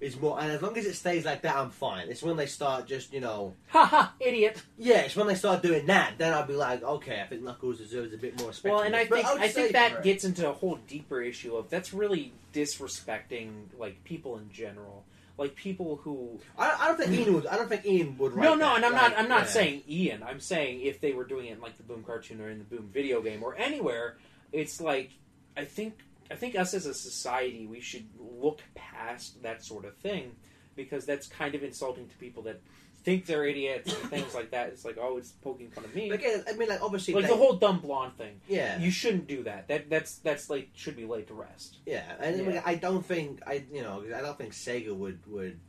Is 0.00 0.18
more, 0.18 0.40
and 0.40 0.50
as 0.50 0.62
long 0.62 0.78
as 0.78 0.86
it 0.86 0.94
stays 0.94 1.26
like 1.26 1.42
that, 1.42 1.54
I'm 1.54 1.68
fine. 1.68 2.08
It's 2.08 2.22
when 2.22 2.36
they 2.38 2.46
start 2.46 2.86
just, 2.86 3.12
you 3.12 3.20
know, 3.20 3.52
Ha 3.68 3.84
ha, 3.84 4.14
idiot. 4.18 4.62
yeah, 4.78 5.00
it's 5.00 5.14
when 5.14 5.26
they 5.26 5.34
start 5.34 5.62
doing 5.62 5.84
that, 5.86 6.14
then 6.16 6.32
I'll 6.32 6.46
be 6.46 6.54
like, 6.54 6.82
okay, 6.82 7.20
I 7.20 7.26
think 7.26 7.42
Knuckles 7.42 7.76
deserves 7.78 8.14
a 8.14 8.16
bit 8.16 8.38
more 8.38 8.48
respect. 8.48 8.72
Well, 8.74 8.82
and 8.82 8.96
I 8.96 9.04
think 9.04 9.26
I 9.26 9.48
think 9.48 9.72
that 9.72 10.02
gets 10.02 10.24
into 10.24 10.48
a 10.48 10.52
whole 10.54 10.78
deeper 10.88 11.20
issue 11.20 11.54
of 11.54 11.68
that's 11.68 11.92
really 11.92 12.32
disrespecting 12.54 13.50
like 13.78 14.02
people 14.04 14.38
in 14.38 14.50
general, 14.50 15.04
like 15.38 15.54
people 15.54 15.96
who. 15.96 16.38
I, 16.58 16.76
I 16.80 16.88
don't 16.88 16.96
think 16.98 17.12
Ian 17.12 17.34
would. 17.34 17.46
I 17.46 17.56
don't 17.56 17.68
think 17.68 17.84
Ian 17.86 18.16
would. 18.18 18.32
Write 18.32 18.44
No, 18.44 18.54
no, 18.54 18.66
that. 18.68 18.76
and 18.76 18.84
I'm 18.86 18.92
Like, 18.92 19.02
not. 19.10 19.18
I'm 19.18 19.28
not 19.28 19.40
yeah. 19.42 19.46
saying 19.46 19.82
Ian. 19.88 20.22
I'm 20.22 20.40
saying 20.40 20.80
if 20.82 21.00
they 21.00 21.12
were 21.12 21.24
doing 21.24 21.46
it 21.48 21.52
in 21.52 21.60
like 21.60 21.76
the 21.76 21.82
Boom 21.82 22.02
cartoon 22.04 22.40
or 22.40 22.48
in 22.50 22.58
the 22.58 22.64
Boom 22.64 22.88
video 22.92 23.20
game 23.22 23.42
or 23.42 23.54
anywhere, 23.56 24.16
it's 24.52 24.80
like 24.80 25.10
I 25.56 25.64
think 25.64 25.94
I 26.30 26.34
think 26.36 26.56
us 26.56 26.74
as 26.74 26.86
a 26.86 26.94
society 26.94 27.66
we 27.66 27.80
should 27.80 28.06
look 28.18 28.60
past 28.74 29.42
that 29.42 29.64
sort 29.64 29.84
of 29.84 29.96
thing 29.96 30.36
because 30.76 31.04
that's 31.04 31.26
kind 31.26 31.54
of 31.54 31.62
insulting 31.62 32.08
to 32.08 32.16
people 32.16 32.44
that 32.44 32.60
think 33.02 33.26
they're 33.26 33.44
idiots 33.46 33.92
and 33.92 34.10
things 34.10 34.34
like 34.34 34.50
that. 34.50 34.68
It's 34.68 34.84
like 34.84 34.98
oh, 35.00 35.16
it's 35.16 35.30
poking 35.30 35.70
fun 35.70 35.84
of 35.84 35.94
me. 35.94 36.08
But 36.08 36.20
again, 36.20 36.44
I 36.48 36.52
mean, 36.54 36.68
like 36.68 36.82
obviously, 36.82 37.14
Like 37.14 37.28
the 37.28 37.36
whole 37.36 37.56
dumb 37.56 37.80
blonde 37.80 38.16
thing. 38.16 38.40
yeah, 38.48 38.78
You 38.78 38.90
shouldn't 38.90 39.26
do 39.26 39.42
that. 39.44 39.68
That 39.68 39.90
that's 39.90 40.16
that's 40.16 40.50
like 40.50 40.70
should 40.74 40.96
be 40.96 41.06
laid 41.06 41.28
to 41.28 41.34
rest. 41.34 41.78
yeah, 41.86 42.04
and 42.20 42.36
I, 42.40 42.44
mean, 42.44 42.54
Yeah. 42.54 42.62
I 42.64 42.74
don't 42.74 43.04
think 43.04 43.40
I, 43.46 43.64
you 43.72 43.82
know, 43.82 44.04
I 44.14 44.20
don't 44.20 44.38
think 44.38 44.52
Sega 44.52 44.94
would 44.94 45.20
would 45.26 45.60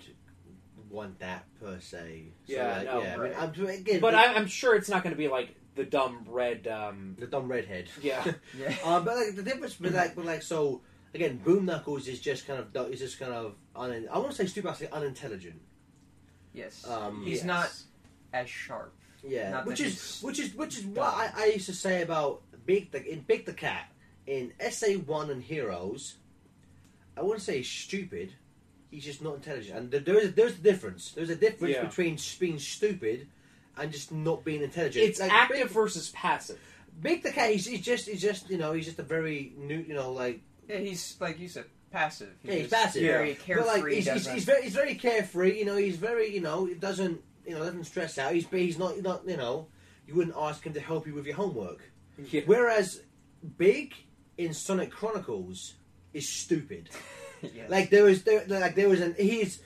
want 0.90 1.20
that 1.20 1.46
per 1.60 1.80
se. 1.80 2.26
So, 2.48 2.54
Yeah, 2.54 2.78
like, 2.78 2.86
no, 2.86 3.02
yeah. 3.02 3.16
right. 3.16 3.38
I 3.38 3.48
mean, 3.48 3.60
I'm, 3.62 3.66
again, 3.68 4.02
But 4.02 4.12
the, 4.12 4.18
I, 4.18 4.34
I'm 4.34 4.48
sure 4.48 4.76
it's 4.76 4.90
not 4.90 5.04
going 5.04 5.14
to 5.14 5.18
be 5.18 5.30
like 5.30 5.56
the 5.76 5.84
dumb 5.86 6.26
red. 6.28 6.68
Um, 6.68 7.16
the 7.20 7.28
dumb 7.28 7.48
redhead. 7.50 7.90
yeah, 8.02 8.24
Yeah. 8.58 8.76
um, 8.84 9.06
but 9.06 9.16
like 9.16 9.36
the 9.36 9.44
difference, 9.44 9.76
but 9.76 9.94
like, 9.94 10.16
but 10.16 10.26
like, 10.26 10.42
so 10.42 10.82
again, 11.14 11.38
Boom 11.38 11.66
Knuckles 11.66 12.08
is 12.08 12.20
just 12.20 12.46
kind 12.48 12.60
of 12.60 12.92
is 12.92 13.00
just 13.00 13.20
kind 13.20 13.34
of 13.34 13.56
un, 13.76 14.08
I 14.12 14.18
won't 14.18 14.34
say 14.34 14.46
stupid, 14.46 14.70
I 14.70 14.74
say 14.74 14.90
unintelligent. 14.92 15.62
yes. 16.54 16.86
Um, 16.88 17.24
he's 17.26 17.38
yes. 17.38 17.46
not 17.46 17.74
as 18.34 18.50
sharp. 18.50 18.94
Yeah, 19.24 19.52
Not 19.52 19.66
which 19.68 19.80
is 19.82 20.20
which 20.22 20.40
is 20.40 20.56
which 20.56 20.78
is 20.80 20.84
dumb. 20.84 20.96
what 20.96 21.14
I, 21.14 21.32
I 21.36 21.46
used 21.54 21.68
to 21.68 21.74
say 21.76 22.02
about 22.02 22.42
Big 22.66 22.92
the 22.92 23.06
in 23.06 23.20
Big 23.22 23.46
the 23.46 23.54
Cat 23.54 23.92
in 24.26 24.52
SA 24.72 24.94
One 25.06 25.30
and 25.30 25.44
Heroes. 25.44 26.16
I 27.16 27.22
wouldn't 27.22 27.44
say 27.44 27.62
stupid. 27.62 28.34
He's 28.90 29.06
just 29.06 29.22
not 29.22 29.36
intelligent, 29.36 29.78
and 29.78 29.92
there- 29.92 30.00
there 30.02 30.18
is 30.18 30.34
there's 30.34 30.54
a 30.54 30.62
difference. 30.62 31.12
There's 31.12 31.30
a 31.30 31.36
difference 31.36 31.76
Yeah. 31.76 31.86
between 31.86 32.18
being 32.40 32.58
stupid 32.58 33.28
and 33.78 33.92
just 33.92 34.12
not 34.12 34.44
being 34.44 34.62
intelligent. 34.64 35.06
it's 35.06 35.20
Like, 35.20 35.32
active 35.32 35.58
Big, 35.68 35.70
versus 35.72 36.10
passive. 36.10 36.60
Big 37.02 37.24
the 37.24 37.32
Cat, 37.32 37.52
he's, 37.52 37.66
he's 37.66 37.82
just 37.82 38.08
he's 38.10 38.22
just 38.22 38.50
you 38.50 38.58
know 38.58 38.74
he's 38.74 38.86
just 38.86 39.00
a 39.00 39.04
very 39.04 39.54
new 39.58 39.80
you 39.80 39.94
know 39.94 40.12
like 40.12 40.42
Yeah, 40.68 40.78
he's 40.78 41.16
like 41.20 41.40
you 41.40 41.48
said, 41.48 41.66
passive. 41.92 42.30
Yeah, 42.44 42.56
he's 42.56 42.68
passive. 42.70 43.02
Very 43.02 43.30
Yeah. 43.30 43.36
but 43.38 43.46
carefree. 43.46 43.64
like 43.68 43.86
he's, 43.86 43.96
he's, 43.98 44.06
doesn't- 44.06 44.34
he's 44.34 44.44
very 44.46 44.64
he's 44.64 44.74
very 44.76 44.96
carefree. 44.96 45.58
You 45.60 45.66
know 45.66 45.78
he's 45.78 45.96
very 45.98 46.34
you 46.34 46.42
know 46.42 46.66
he 46.66 46.74
doesn't 46.76 47.22
you 47.46 47.54
know 47.54 47.60
doesn't 47.64 47.86
stress 47.86 48.18
out. 48.18 48.34
He's 48.34 48.48
he's 48.50 48.78
not 48.78 49.00
not 49.02 49.28
you 49.28 49.38
know 49.38 49.68
you 50.08 50.16
wouldn't 50.16 50.36
ask 50.38 50.64
him 50.66 50.74
to 50.74 50.80
help 50.82 51.08
you 51.08 51.14
with 51.14 51.26
your 51.26 51.36
homework. 51.36 51.80
Yeah. 52.30 52.42
Whereas 52.46 53.02
Big 53.58 53.94
in 54.38 54.54
Sonic 54.54 54.92
Chronicles 54.92 55.76
is 56.14 56.28
stupid. 56.30 56.90
Yes. 57.56 57.72
Like 57.72 57.90
there 57.90 58.04
was 58.04 58.22
there 58.22 58.44
like 58.48 58.76
there 58.76 58.88
was 58.88 59.02
an 59.02 59.16
he's 59.18 59.64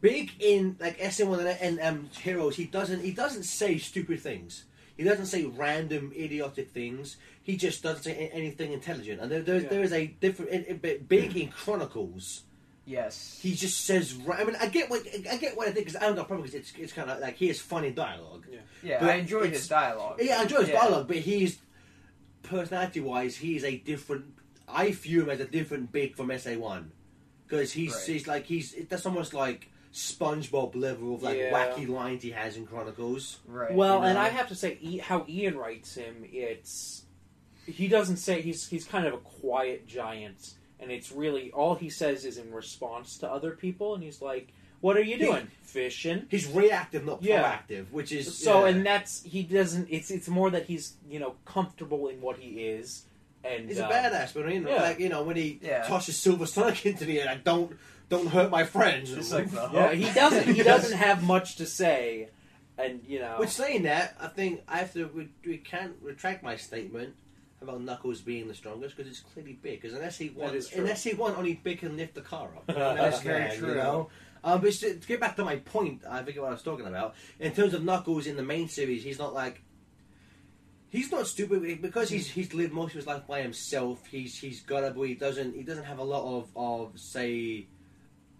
big 0.00 0.32
in 0.40 0.76
like 0.80 0.98
SA1 0.98 1.38
and, 1.60 1.78
and 1.78 1.80
um, 1.80 2.10
Heroes. 2.22 2.56
He 2.56 2.64
doesn't 2.64 3.00
he 3.02 3.12
doesn't 3.12 3.44
say 3.44 3.78
stupid 3.78 4.20
things. 4.20 4.64
He 4.96 5.04
doesn't 5.04 5.26
say 5.26 5.44
random 5.46 6.12
idiotic 6.16 6.70
things. 6.70 7.16
He 7.42 7.56
just 7.56 7.82
doesn't 7.82 8.02
say 8.02 8.30
anything 8.32 8.72
intelligent. 8.72 9.20
And 9.20 9.30
there, 9.30 9.40
there, 9.42 9.60
Yeah. 9.60 9.68
there 9.68 9.82
is 9.82 9.92
a 9.94 10.06
different, 10.08 10.50
a, 10.52 10.72
a 10.72 10.74
bit 10.74 11.08
big 11.08 11.34
in 11.36 11.48
Chronicles. 11.48 12.42
Yes. 12.84 13.38
He 13.42 13.54
just 13.54 13.84
says. 13.86 14.14
ra- 14.14 14.36
I 14.36 14.44
mean, 14.44 14.56
I 14.60 14.66
get 14.66 14.90
what 14.90 15.02
I 15.30 15.36
get 15.36 15.56
what 15.56 15.68
I 15.68 15.72
think 15.72 15.86
because 15.86 15.96
I 16.02 16.06
don't 16.06 16.16
got 16.16 16.22
a 16.22 16.24
problem 16.26 16.42
because 16.46 16.60
it's 16.60 16.72
it's 16.78 16.92
kind 16.92 17.10
of 17.10 17.18
like 17.20 17.36
he 17.36 17.48
has 17.48 17.60
funny 17.60 17.90
dialogue. 17.92 18.46
yeah, 18.82 18.98
but 19.00 19.10
I 19.10 19.14
enjoy 19.14 19.48
his 19.48 19.66
dialogue. 19.68 20.18
Yeah, 20.20 20.40
I 20.40 20.42
enjoy 20.42 20.60
his 20.60 20.68
Yeah. 20.70 20.80
dialogue, 20.82 21.06
but 21.08 21.16
he's 21.18 21.58
personality 22.42 23.00
wise, 23.00 23.36
he's 23.36 23.64
a 23.64 23.76
different. 23.76 24.24
I 24.68 24.92
view 24.92 25.22
him 25.22 25.30
as 25.30 25.40
a 25.40 25.44
different 25.46 25.92
big 25.92 26.14
from 26.16 26.30
SA 26.38 26.54
One 26.56 26.92
because 27.46 27.72
he's 27.72 27.94
Right. 27.94 28.06
he's 28.06 28.26
like 28.26 28.46
he's 28.46 28.74
that's 28.88 29.06
almost 29.06 29.34
like 29.34 29.68
SpongeBob 29.92 30.76
level 30.76 31.14
of 31.14 31.22
like 31.22 31.36
Yeah. 31.38 31.52
wacky 31.52 31.88
lines 31.88 32.22
he 32.22 32.30
has 32.30 32.56
in 32.56 32.66
Chronicles. 32.66 33.38
Right. 33.46 33.72
Well, 33.74 33.98
you 33.98 34.04
and? 34.04 34.18
I 34.18 34.28
have 34.28 34.48
to 34.48 34.54
say, 34.54 34.78
E- 34.80 34.98
how 34.98 35.24
Ian 35.28 35.56
writes 35.58 35.94
him, 35.96 36.24
it's 36.32 37.04
he 37.66 37.88
doesn't 37.88 38.16
say 38.18 38.40
he's 38.40 38.68
he's 38.68 38.84
kind 38.84 39.06
of 39.06 39.14
a 39.14 39.18
quiet 39.18 39.86
giant, 39.86 40.54
and 40.78 40.90
it's 40.90 41.10
really 41.12 41.50
all 41.52 41.74
he 41.74 41.90
says 41.90 42.24
is 42.24 42.38
in 42.38 42.52
response 42.52 43.18
to 43.18 43.30
other 43.30 43.52
people, 43.52 43.94
and 43.94 44.02
he's 44.02 44.22
like, 44.22 44.48
"What 44.80 44.96
are 44.96 45.02
you 45.02 45.16
He- 45.16 45.24
doing? 45.24 45.48
Fishing." 45.62 46.26
He's 46.30 46.46
reactive, 46.48 47.04
not 47.04 47.22
Yeah. 47.22 47.42
proactive, 47.58 47.90
which 47.90 48.12
is 48.12 48.36
So, 48.36 48.60
yeah. 48.64 48.70
and 48.72 48.86
that's 48.86 49.22
he 49.24 49.42
doesn't. 49.42 49.88
It's 49.90 50.10
it's 50.10 50.28
more 50.28 50.50
that 50.50 50.66
he's 50.66 50.94
you 51.08 51.18
know 51.18 51.34
comfortable 51.44 52.08
in 52.08 52.20
what 52.20 52.38
he 52.38 52.64
is, 52.64 53.04
and 53.44 53.68
he's 53.68 53.78
a 53.78 53.86
uh, 53.86 53.90
badass. 53.90 54.34
But 54.34 54.52
you 54.52 54.60
know, 54.60 54.70
yeah. 54.70 54.82
like 54.82 54.98
you 55.00 55.08
know, 55.08 55.22
when 55.24 55.36
he 55.36 55.58
Yeah. 55.62 55.82
tosses 55.82 56.16
Silver 56.16 56.46
Sonic 56.46 56.86
into 56.90 57.04
the 57.04 57.20
air, 57.20 57.26
like 57.26 57.44
don't 57.44 57.76
don't 58.10 58.26
hurt 58.26 58.50
my 58.50 58.64
friends. 58.64 59.14
Just 59.14 59.32
like 59.32 59.50
the 59.50 59.70
Yeah, 59.72 59.92
he 59.92 60.12
doesn't. 60.12 60.54
He 60.54 60.62
doesn't 60.62 60.98
have 60.98 61.22
much 61.22 61.56
to 61.56 61.66
say, 61.66 62.28
and 62.76 63.00
you 63.06 63.20
know. 63.20 63.36
Which 63.38 63.50
saying 63.50 63.84
that, 63.84 64.16
I 64.20 64.26
think 64.26 64.62
I 64.68 64.78
have 64.78 64.92
to. 64.92 65.06
We, 65.06 65.28
we 65.46 65.56
can't 65.56 65.94
retract 66.02 66.42
my 66.42 66.56
statement 66.56 67.14
about 67.62 67.80
Knuckles 67.80 68.20
being 68.20 68.48
the 68.48 68.54
strongest 68.54 68.96
because 68.96 69.10
it's 69.10 69.20
clearly 69.20 69.52
big. 69.54 69.80
Because 69.80 69.96
unless 69.96 70.18
he 70.18 70.30
won, 70.30 70.60
unless 70.76 71.04
he 71.04 71.14
won, 71.14 71.34
only 71.36 71.54
big 71.54 71.78
can 71.78 71.96
lift 71.96 72.14
the 72.14 72.20
car 72.20 72.50
up. 72.56 72.66
That's 72.66 73.22
very 73.22 73.56
true. 73.56 73.70
You 73.70 73.74
know. 73.76 74.10
Um, 74.42 74.60
but 74.60 74.72
to 74.72 74.98
to 74.98 75.06
get 75.06 75.20
back 75.20 75.36
to 75.36 75.44
my 75.44 75.56
point, 75.56 76.02
I 76.08 76.22
forget 76.22 76.42
what 76.42 76.48
I 76.48 76.52
was 76.52 76.62
talking 76.62 76.86
about. 76.86 77.14
In 77.38 77.52
terms 77.52 77.74
of 77.74 77.84
Knuckles 77.84 78.26
in 78.26 78.36
the 78.36 78.42
main 78.42 78.68
series, 78.68 79.04
he's 79.04 79.18
not 79.18 79.32
like. 79.32 79.62
He's 80.88 81.12
not 81.12 81.28
stupid 81.28 81.80
because 81.80 82.08
he's 82.08 82.28
he's 82.28 82.52
lived 82.52 82.72
most 82.72 82.90
of 82.90 82.96
his 82.96 83.06
life 83.06 83.24
by 83.28 83.42
himself. 83.42 84.04
He's 84.06 84.36
he's 84.36 84.62
got 84.62 84.80
to, 84.80 84.90
but 84.90 85.02
he 85.02 85.14
doesn't 85.14 85.54
he 85.54 85.62
doesn't 85.62 85.84
have 85.84 86.00
a 86.00 86.04
lot 86.04 86.24
of 86.24 86.48
of 86.56 86.98
say, 86.98 87.68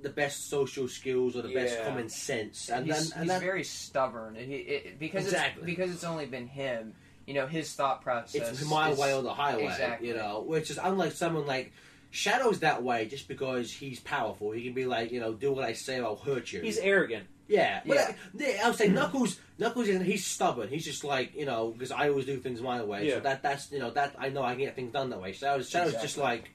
the 0.02 0.08
best 0.10 0.48
social 0.48 0.88
skills 0.88 1.36
or 1.36 1.42
the 1.42 1.52
best 1.54 1.82
common 1.84 2.08
sense. 2.08 2.68
And 2.70 2.86
he's, 2.86 3.10
then 3.10 3.18
and 3.20 3.24
he's 3.24 3.32
that, 3.32 3.40
very 3.40 3.64
stubborn. 3.64 4.36
And 4.36 4.50
he, 4.50 4.56
it, 4.58 4.98
because 4.98 5.24
Exactly. 5.26 5.62
it's, 5.62 5.66
because 5.66 5.94
it's 5.94 6.04
only 6.04 6.26
been 6.26 6.46
him. 6.46 6.94
You 7.26 7.34
know, 7.34 7.46
his 7.46 7.72
thought 7.74 8.02
process. 8.02 8.50
it's 8.60 8.64
my 8.68 8.90
is- 8.90 8.98
way 8.98 9.14
or 9.14 9.22
the 9.22 9.32
highway. 9.34 9.64
Exactly. 9.66 10.08
You 10.08 10.14
know, 10.14 10.40
which 10.46 10.70
is 10.70 10.78
unlike 10.82 11.12
someone 11.12 11.46
like 11.46 11.72
Shadow's 12.10 12.60
that 12.60 12.82
way 12.82 13.06
just 13.06 13.28
because 13.28 13.70
he's 13.72 14.00
powerful. 14.00 14.50
He 14.50 14.64
can 14.64 14.72
be 14.74 14.84
like, 14.84 15.12
you 15.12 15.20
know, 15.20 15.32
do 15.32 15.52
what 15.52 15.64
I 15.64 15.74
say, 15.74 16.00
or 16.00 16.06
I'll 16.06 16.16
hurt 16.16 16.52
you. 16.52 16.60
he's 16.60 16.78
arrogant. 16.78 17.26
yeah, 17.46 17.82
but 17.86 17.94
Yeah. 17.94 18.14
yeah, 18.34 18.60
I 18.64 18.68
would 18.68 18.76
say 18.78 18.88
Knuckles. 18.88 19.38
Knuckles 19.58 19.86
isn't. 19.88 20.04
He's 20.04 20.26
stubborn. 20.26 20.68
He's 20.68 20.84
just 20.84 21.04
like 21.04 21.36
you 21.36 21.44
know 21.46 21.68
because 21.70 21.92
I 21.92 22.08
always 22.08 22.26
do 22.26 22.38
things 22.38 22.60
my 22.60 22.82
way. 22.82 23.06
Yeah. 23.06 23.14
So 23.16 23.20
that 23.20 23.42
that's 23.42 23.70
you 23.70 23.78
know 23.78 23.90
that 23.92 24.16
I 24.18 24.30
know 24.30 24.42
I 24.42 24.54
can 24.54 24.64
get 24.64 24.74
things 24.74 24.92
done 24.92 25.10
that 25.10 25.20
way. 25.20 25.32
Shadow's, 25.32 25.68
Shadow's 25.70 26.00
just 26.00 26.18
like. 26.18 26.50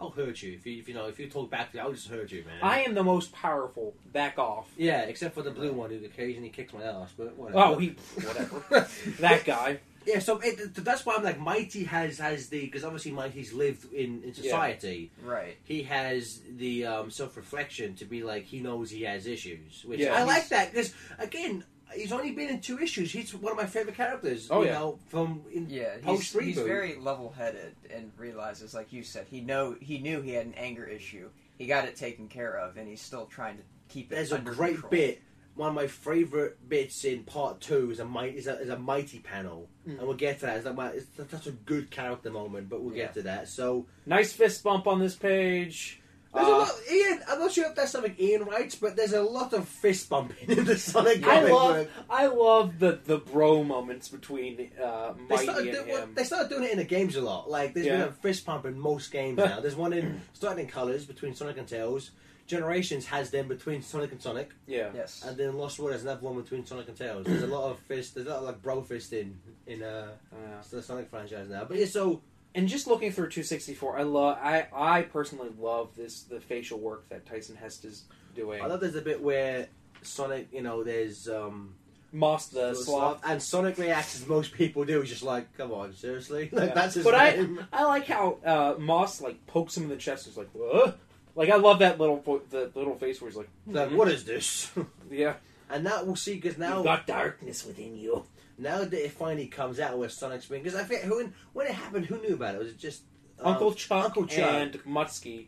I'll 0.00 0.10
hurt 0.10 0.42
you 0.42 0.54
if 0.54 0.66
you, 0.66 0.78
if 0.78 0.88
you 0.88 0.94
know 0.94 1.06
if 1.06 1.18
you 1.18 1.28
talk 1.28 1.50
back 1.50 1.70
to 1.70 1.76
me. 1.76 1.82
I'll 1.82 1.92
just 1.92 2.08
hurt 2.08 2.32
you, 2.32 2.42
man. 2.44 2.58
I 2.62 2.82
am 2.82 2.94
the 2.94 3.04
most 3.04 3.32
powerful. 3.32 3.94
Back 4.12 4.38
off. 4.38 4.70
yeah, 4.76 5.02
except 5.02 5.34
for 5.34 5.42
the 5.42 5.50
blue 5.50 5.72
one 5.72 5.90
who 5.90 6.04
occasionally 6.04 6.48
kicks 6.48 6.72
my 6.72 6.82
ass, 6.82 7.12
but 7.16 7.36
whatever. 7.36 7.58
Oh, 7.58 7.78
he 7.78 7.94
whatever. 8.14 8.88
that 9.20 9.44
guy. 9.44 9.80
Yeah, 10.06 10.18
so 10.18 10.40
it, 10.42 10.74
that's 10.74 11.04
why 11.04 11.14
I'm 11.16 11.22
like 11.22 11.38
Mighty 11.38 11.84
has 11.84 12.18
has 12.18 12.48
the 12.48 12.64
because 12.64 12.84
obviously 12.84 13.12
Mighty's 13.12 13.52
lived 13.52 13.92
in, 13.92 14.22
in 14.22 14.32
society. 14.32 15.10
Right. 15.22 15.58
He 15.64 15.82
has 15.82 16.40
the 16.56 16.86
um, 16.86 17.10
self 17.10 17.36
reflection 17.36 17.94
to 17.96 18.06
be 18.06 18.22
like 18.22 18.44
he 18.44 18.60
knows 18.60 18.90
he 18.90 19.02
has 19.02 19.26
issues, 19.26 19.84
which 19.84 20.00
Yeah, 20.00 20.14
I 20.14 20.24
like 20.24 20.48
that 20.48 20.72
because 20.72 20.94
again 21.18 21.64
he's 21.94 22.12
only 22.12 22.32
been 22.32 22.48
in 22.48 22.60
two 22.60 22.78
issues. 22.78 23.12
He's 23.12 23.34
one 23.34 23.52
of 23.52 23.58
my 23.58 23.66
favorite 23.66 23.96
characters. 23.96 24.48
Oh, 24.50 24.60
you 24.62 24.68
yeah. 24.68 24.74
know, 24.74 24.98
from 25.08 25.42
in 25.52 25.68
Yeah, 25.70 25.96
he's, 25.96 26.04
post 26.04 26.38
he's 26.40 26.56
reboot. 26.56 26.66
very 26.66 26.96
level-headed 26.96 27.74
and 27.94 28.12
realizes, 28.16 28.74
like 28.74 28.92
you 28.92 29.02
said, 29.02 29.26
he 29.30 29.40
know 29.40 29.76
he 29.80 29.98
knew 29.98 30.20
he 30.22 30.32
had 30.32 30.46
an 30.46 30.54
anger 30.54 30.84
issue. 30.84 31.28
He 31.58 31.66
got 31.66 31.84
it 31.86 31.96
taken 31.96 32.28
care 32.28 32.56
of, 32.58 32.76
and 32.76 32.88
he's 32.88 33.02
still 33.02 33.26
trying 33.26 33.56
to 33.58 33.62
keep 33.88 34.10
it. 34.10 34.14
There's 34.14 34.32
a 34.32 34.38
great 34.38 34.72
control. 34.74 34.90
bit. 34.90 35.22
One 35.56 35.68
of 35.70 35.74
my 35.74 35.88
favorite 35.88 36.56
bits 36.68 37.04
in 37.04 37.24
part 37.24 37.60
two 37.60 37.90
is 37.90 37.98
a 38.00 38.04
might 38.04 38.34
is 38.36 38.46
a, 38.46 38.58
is 38.60 38.68
a 38.70 38.78
mighty 38.78 39.18
panel, 39.18 39.68
Mm. 39.86 39.98
and 39.98 40.00
we'll 40.02 40.14
get 40.16 40.38
to 40.40 40.46
that. 40.46 40.56
It's, 40.58 40.64
like, 40.66 40.74
my- 40.76 40.90
it's 40.92 41.06
such 41.30 41.46
a 41.48 41.50
good 41.52 41.90
character 41.90 42.30
moment, 42.30 42.68
but 42.70 42.80
we'll 42.82 42.94
Yeah. 42.94 43.06
get 43.06 43.14
to 43.14 43.22
that. 43.22 43.48
So 43.48 43.86
Nice 44.06 44.32
fist 44.32 44.62
bump 44.62 44.86
on 44.86 45.00
this 45.00 45.16
page. 45.16 45.99
There's 46.32 46.46
a 46.46 46.50
Uh, 46.50 46.58
lot, 46.58 46.70
Ian. 46.92 47.20
I'm 47.28 47.38
not 47.40 47.50
sure 47.52 47.66
if 47.68 47.74
that's 47.74 47.90
something 47.90 48.14
Ian 48.18 48.44
writes, 48.44 48.76
but 48.76 48.94
there's 48.94 49.12
a 49.12 49.22
lot 49.22 49.52
of 49.52 49.66
fist 49.68 50.08
bumping 50.08 50.48
in 50.48 50.64
the 50.64 50.78
Sonic 50.78 51.26
I 51.26 51.40
love 51.50 51.74
book. 51.76 51.88
I 52.08 52.26
love 52.26 52.78
the 52.78 53.00
the 53.04 53.18
bro 53.18 53.64
moments 53.64 54.08
between 54.08 54.70
uh, 54.80 55.12
They 55.14 55.22
Mighty 55.28 55.42
started, 55.44 55.74
and 55.74 55.86
do- 55.88 55.92
him. 55.96 56.14
they 56.14 56.22
started 56.24 56.48
doing 56.48 56.64
it 56.64 56.70
in 56.72 56.78
the 56.78 56.84
games 56.84 57.16
a 57.16 57.20
lot. 57.20 57.50
Like 57.50 57.74
there's 57.74 57.86
been 57.86 58.00
a 58.02 58.12
fist 58.12 58.46
pump 58.46 58.64
in 58.64 58.78
most 58.78 59.10
games 59.10 59.38
now. 59.38 59.58
There's 59.64 59.74
one 59.76 59.92
in 59.92 60.20
starting 60.32 60.66
in 60.66 60.70
Colors 60.70 61.04
between 61.04 61.34
Sonic 61.34 61.58
and 61.58 61.66
Tails. 61.66 62.12
Generations 62.46 63.06
has 63.06 63.30
them 63.30 63.46
between 63.46 63.80
Sonic 63.80 64.10
and 64.10 64.20
Sonic, 64.20 64.50
Yeah. 64.66 64.90
Yes. 64.92 65.22
and 65.24 65.36
then 65.36 65.54
Lost 65.56 65.78
World 65.78 65.92
has 65.92 66.02
another 66.02 66.20
one 66.22 66.34
between 66.40 66.66
Sonic 66.66 66.88
and 66.88 66.96
Tails. 66.98 67.24
There's 67.26 67.44
a 67.44 67.46
lot 67.46 67.70
of 67.70 67.78
fist. 67.80 68.14
There's 68.16 68.26
a 68.26 68.30
lot 68.30 68.38
of 68.38 68.44
like 68.44 68.60
bro 68.62 68.82
fist 68.82 69.12
in 69.12 69.38
in 69.68 69.82
uh, 69.84 70.08
Yeah. 70.32 70.62
the 70.70 70.82
Sonic 70.82 71.10
franchise 71.10 71.48
now. 71.48 71.64
But 71.64 71.76
yeah, 71.76 71.86
so 71.86 72.22
And 72.54 72.68
just 72.68 72.86
looking 72.88 73.12
through 73.12 73.28
264, 73.28 73.98
I 73.98 74.02
love. 74.02 74.38
I 74.42 74.66
I 74.74 75.02
personally 75.02 75.50
love 75.58 75.94
this 75.96 76.22
the 76.22 76.40
facial 76.40 76.78
work 76.80 77.08
that 77.08 77.24
Tyson 77.26 77.54
Hesse 77.56 77.84
is 77.84 78.02
doing. 78.34 78.60
I 78.60 78.66
love 78.66 78.80
there's 78.80 78.96
a 78.96 79.00
bit 79.02 79.22
where 79.22 79.68
Sonic, 80.02 80.48
you 80.52 80.62
know, 80.62 80.82
there's 80.82 81.28
um. 81.28 81.74
Moss 82.12 82.48
the 82.48 82.74
sloth. 82.74 83.20
And 83.24 83.40
Sonic 83.40 83.78
reacts 83.78 84.16
as 84.16 84.26
most 84.26 84.52
people 84.52 84.84
do. 84.84 85.00
He's 85.00 85.10
just 85.10 85.22
like, 85.22 85.56
"Come 85.56 85.70
on, 85.70 85.92
seriously?" 85.94 86.48
Like 86.52 86.70
Yeah. 86.70 86.74
that's 86.74 86.94
his 86.96 87.04
But 87.04 87.14
I- 87.14 87.30
name. 87.36 87.64
I 87.72 87.84
like 87.84 88.06
how 88.06 88.38
uh, 88.44 88.74
Moss 88.80 89.20
like 89.20 89.46
pokes 89.46 89.76
him 89.76 89.84
in 89.84 89.88
the 89.90 89.96
chest. 89.96 90.26
He's 90.26 90.36
like, 90.36 90.48
"What?" 90.52 90.98
Like 91.36 91.50
I 91.50 91.56
love 91.56 91.78
that 91.78 92.00
little 92.00 92.18
fo- 92.20 92.42
the 92.50 92.68
little 92.74 92.96
face 92.96 93.20
where 93.20 93.30
he's 93.30 93.36
like, 93.38 93.48
"Mhm." 93.68 93.94
what 93.94 94.08
is 94.08 94.24
this? 94.24 94.72
Yeah, 95.08 95.34
and 95.70 95.86
that 95.86 96.04
we'll 96.04 96.16
see 96.16 96.34
because 96.34 96.58
now, 96.58 96.78
you've 96.78 96.84
got 96.84 97.06
darkness 97.06 97.64
within 97.64 97.96
you. 97.96 98.24
Now 98.60 98.78
that 98.84 98.92
it 98.92 99.12
finally 99.12 99.46
comes 99.46 99.80
out 99.80 99.96
where 99.98 100.08
Sonic's 100.10 100.46
being 100.46 100.62
because 100.62 100.78
I 100.78 100.84
think 100.84 101.02
who 101.02 101.32
when 101.54 101.66
it 101.66 101.72
happened, 101.72 102.06
who 102.06 102.20
knew 102.20 102.34
about 102.34 102.54
it? 102.54 102.58
Was 102.58 102.68
it 102.68 102.78
just 102.78 103.02
um, 103.40 103.54
Uncle 103.54 103.72
Chuck 103.72 104.04
Uncle 104.04 104.26
Chuck. 104.26 104.50
and 104.52 104.72
Muttski. 104.84 105.46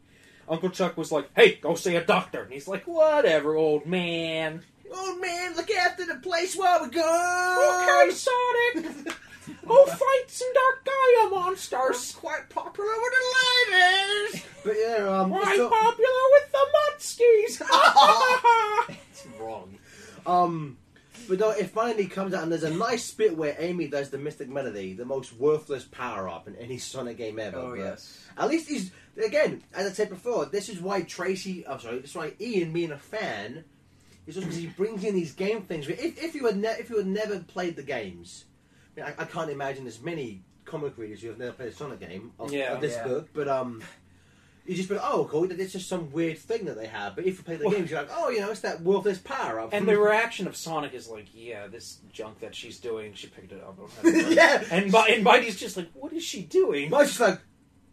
Uncle 0.49 0.71
Chuck 0.71 0.97
was 0.97 1.13
like, 1.13 1.29
"Hey, 1.37 1.57
go 1.57 1.75
see 1.75 1.95
a 1.95 2.05
doctor," 2.05 2.43
and 2.43 2.53
he's 2.53 2.67
like, 2.67 2.85
"Whatever, 2.87 3.55
old 3.55 3.87
man." 3.87 4.63
Old 4.95 5.21
man, 5.21 5.55
look 5.57 5.71
after 5.71 6.05
the 6.05 6.17
place 6.17 6.55
while 6.55 6.83
we 6.83 6.91
go. 6.91 8.05
Okay, 8.05 8.11
Sonic. 8.15 9.15
Go 9.67 9.85
fight 9.87 10.25
some 10.29 10.49
Dark 10.55 10.85
Gaia 10.85 11.29
monsters. 11.31 12.13
quite 12.13 12.49
popular 12.49 12.91
with 12.91 13.13
the 13.13 13.25
ladies. 13.73 14.45
But 14.65 14.77
yeah, 14.79 15.21
um, 15.21 15.31
Quite 15.31 15.57
so- 15.57 15.69
popular 15.69 16.25
with 16.33 16.53
the 16.53 16.67
Muttskis. 16.77 17.63
it's 19.11 19.27
wrong. 19.41 19.79
Um, 20.27 20.79
but 21.29 21.39
no, 21.39 21.51
it 21.51 21.71
finally 21.71 22.07
comes 22.07 22.35
out, 22.35 22.43
and 22.43 22.53
there's 22.53 22.63
a 22.63 22.75
nice 22.75 23.11
bit 23.13 23.37
where 23.37 23.55
Amy 23.59 23.89
does 23.89 24.11
the 24.11 24.19
Mystic 24.19 24.49
Melody, 24.49 24.93
the 24.95 25.05
most 25.05 25.33
worthless 25.33 25.85
power 25.85 26.29
up 26.29 26.47
in 26.49 26.57
any 26.57 26.79
Sonic 26.79 27.17
game 27.17 27.39
ever. 27.39 27.57
oh 27.59 27.71
but 27.71 27.79
yes. 27.79 28.25
At 28.37 28.49
least 28.49 28.69
he's 28.69 28.91
again, 29.23 29.63
as 29.75 29.87
I 29.87 29.93
said 29.93 30.09
before, 30.09 30.47
this 30.47 30.69
is 30.69 30.81
why 30.81 31.03
Tracy. 31.03 31.67
I'm 31.67 31.81
sorry, 31.81 31.99
this 32.01 32.11
is 32.11 32.17
why 32.17 32.33
Ian, 32.41 32.73
being 32.73 32.93
a 32.93 32.99
fan, 32.99 33.65
is 34.27 34.35
just 34.35 34.47
because 34.47 34.61
he 34.61 34.67
brings 34.69 35.05
in 35.05 35.15
these 35.15 35.33
game 35.33 35.63
things. 35.63 35.89
If, 35.89 36.23
if 36.23 36.35
you 36.35 36.47
had 36.47 36.57
ne- 36.57 36.79
if 36.79 36.91
you 36.91 36.99
had 36.99 37.07
never 37.07 37.39
played 37.41 37.77
the 37.77 37.83
games, 37.83 38.45
I, 38.97 39.01
mean, 39.01 39.15
I, 39.19 39.23
I 39.23 39.25
can't 39.27 39.51
imagine 39.51 39.85
there's 39.85 40.03
many 40.03 40.43
comic 40.65 40.97
readers 40.97 41.21
who 41.23 41.29
have 41.29 41.39
never 41.39 41.53
played 41.53 41.69
a 41.71 41.75
Sonic 41.75 42.01
game 42.01 42.33
of, 42.39 42.53
Yeah. 42.53 42.73
of 42.75 42.81
this 42.81 42.95
Yeah. 42.95 43.07
book, 43.09 43.29
but 43.33 43.49
um. 43.49 43.83
You 44.65 44.77
just 44.77 44.89
be 44.89 44.95
like, 44.95 45.05
oh, 45.05 45.25
cool. 45.31 45.51
It's 45.51 45.73
just 45.73 45.89
some 45.89 46.13
weird 46.13 46.39
thing 46.39 46.67
that 46.67 46.77
they 46.77 46.87
have. 46.87 47.17
But 47.17 47.27
if 47.27 47.37
you 47.39 47.43
play 47.43 47.57
the 47.57 47.65
Well- 47.67 47.75
games, 47.75 47.91
you're 47.91 48.01
like, 48.01 48.11
oh, 48.15 48.29
you 48.31 48.41
know, 48.41 48.51
it's 48.51 48.61
that 48.61 48.81
worthless 48.81 49.19
power 49.19 49.59
up. 49.59 49.71
and 49.73 49.89
the 49.89 49.99
reaction 49.99 50.47
of 50.47 50.57
Sonic 50.57 50.95
is 50.95 51.09
like, 51.09 51.27
"Yeah, 51.35 51.67
this 51.67 51.99
junk 52.13 52.39
that 52.41 52.55
she's 52.55 52.79
doing, 52.79 53.13
she 53.15 53.27
picked 53.27 53.51
it 53.53 53.63
up." 53.63 53.77
Uh, 54.05 54.09
yeah. 54.09 54.63
And, 54.71 54.93
Mi- 54.93 55.15
and 55.15 55.25
Mighty's 55.25 55.59
just 55.59 55.77
like, 55.77 55.91
"What 55.95 56.13
is 56.13 56.23
she 56.23 56.43
doing? 56.43 56.91
Mine's 56.91 57.09
just 57.09 57.21
like, 57.21 57.41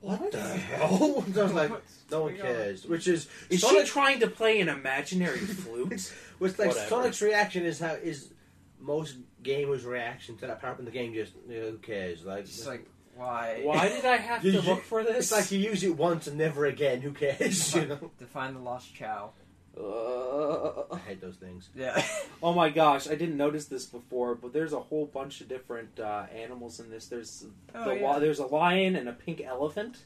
what, 0.01 0.21
What? 0.21 0.31
the 0.31 0.39
hell? 0.41 1.25
I 1.37 1.41
was 1.43 1.53
like, 1.53 1.71
no 2.11 2.21
one 2.23 2.37
cares. 2.37 2.85
Which 2.85 3.07
is 3.07 3.27
Is 3.49 3.61
Sonic, 3.61 3.85
she 3.87 3.91
trying 3.91 4.19
to 4.19 4.27
play 4.27 4.61
an 4.61 4.69
imaginary 4.69 5.39
flute?" 5.39 6.13
which 6.37 6.57
like 6.59 6.69
Whatever. 6.69 6.87
Sonic's 6.87 7.21
reaction 7.21 7.65
is 7.65 7.79
how 7.79 7.93
is 7.95 8.31
most 8.79 9.15
gamers' 9.43 9.85
reaction 9.85 10.37
to 10.37 10.47
that 10.47 10.61
power 10.61 10.71
up 10.71 10.79
in 10.79 10.85
the 10.85 10.91
game. 10.91 11.13
Just 11.15 11.33
you 11.49 11.59
know, 11.59 11.71
who 11.71 11.77
cares? 11.79 12.23
Like, 12.23 12.41
It's 12.41 12.65
like 12.67 12.85
why? 13.19 13.61
Why 13.63 13.89
did 13.89 14.05
I 14.05 14.17
have 14.17 14.41
to 14.41 14.61
look 14.61 14.83
for 14.83 15.03
this? 15.03 15.17
it's 15.17 15.31
like 15.31 15.51
you 15.51 15.59
use 15.59 15.83
it 15.83 15.95
once 15.97 16.27
and 16.27 16.37
never 16.37 16.65
again. 16.65 17.01
Who 17.01 17.11
cares? 17.11 17.75
You 17.75 17.85
know. 17.85 18.11
to 18.19 18.25
find 18.25 18.55
the 18.55 18.59
lost 18.61 18.93
Chao. 18.95 19.31
Uh, 19.77 20.83
I 20.91 20.97
hate 21.07 21.21
those 21.21 21.35
things. 21.35 21.69
Yeah. 21.75 22.03
oh 22.43 22.53
my 22.53 22.69
gosh, 22.69 23.07
I 23.07 23.15
didn't 23.15 23.37
notice 23.37 23.65
this 23.65 23.85
before, 23.85 24.35
but 24.35 24.51
there's 24.51 24.73
a 24.73 24.79
whole 24.79 25.05
bunch 25.05 25.41
of 25.41 25.47
different 25.47 25.99
uh, 25.99 26.25
animals 26.35 26.79
in 26.79 26.89
this. 26.89 27.07
There's 27.07 27.45
Oh, 27.75 27.85
the, 27.85 27.99
yeah. 27.99 28.13
li- 28.15 28.19
there's 28.19 28.39
a 28.39 28.45
lion 28.47 28.95
and 28.95 29.07
a 29.07 29.13
pink 29.13 29.41
elephant. 29.41 29.97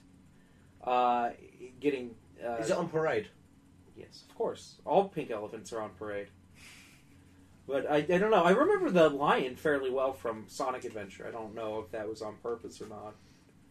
Uh, 0.84 1.30
getting 1.80 2.16
uh, 2.46 2.56
Is 2.58 2.70
it 2.70 2.78
on 2.78 2.90
parade? 2.90 3.30
Yes, 3.96 4.24
of 4.30 4.36
course. 4.36 4.76
All 4.86 5.08
pink 5.08 5.32
elephants 5.32 5.72
are 5.72 5.82
on 5.82 5.92
parade. 5.98 6.28
But 7.68 7.90
I, 7.90 7.98
I 7.98 8.02
don't 8.02 8.32
know. 8.32 8.44
I 8.44 8.52
remember 8.52 8.90
the 8.90 9.10
lion 9.10 9.56
fairly 9.56 9.90
well 9.90 10.12
from 10.14 10.46
Sonic 10.48 10.84
Adventure. 10.84 11.26
I 11.28 11.32
don't 11.32 11.56
know 11.56 11.80
if 11.80 11.92
that 11.92 12.08
was 12.10 12.22
on 12.22 12.36
purpose 12.44 12.82
or 12.82 12.88
not. 12.88 13.16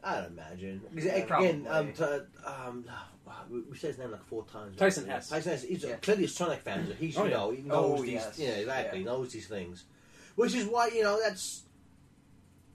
I'd 0.02 0.27
imagine. 0.27 0.81
'Cause, 0.94 1.05
Yeah, 1.05 1.12
again, 1.16 1.66
um, 1.69 1.93
probably. 1.93 2.19
t- 2.20 2.44
um, 2.47 2.85
wow, 3.27 3.32
we- 3.51 3.60
we 3.60 3.77
said 3.77 3.89
his 3.90 3.98
name 3.98 4.10
like 4.12 4.24
four 4.24 4.44
times. 4.47 4.77
Tyson 4.78 5.06
Hesse. 5.06 5.28
Tyson 5.28 5.52
Hesse. 5.52 5.62
He's 5.64 5.85
Yeah. 5.85 5.97
clearly 5.97 6.24
a 6.24 6.28
Sonic 6.28 6.60
fan. 6.62 6.86
So 6.86 6.94
he's 6.94 7.16
Oh, 7.19 7.24
you 7.24 7.31
yeah. 7.31 7.36
know 7.36 7.51
he 7.51 7.62
knows 7.62 7.98
Oh, 8.01 8.02
these. 8.02 8.12
yes. 8.12 8.39
Yeah, 8.39 8.48
exactly. 8.48 8.98
Yeah. 9.01 9.05
Knows 9.05 9.32
these 9.32 9.47
things, 9.47 9.85
which 10.36 10.55
is 10.55 10.66
why 10.66 10.89
you 10.89 11.02
know 11.02 11.20
that's 11.23 11.62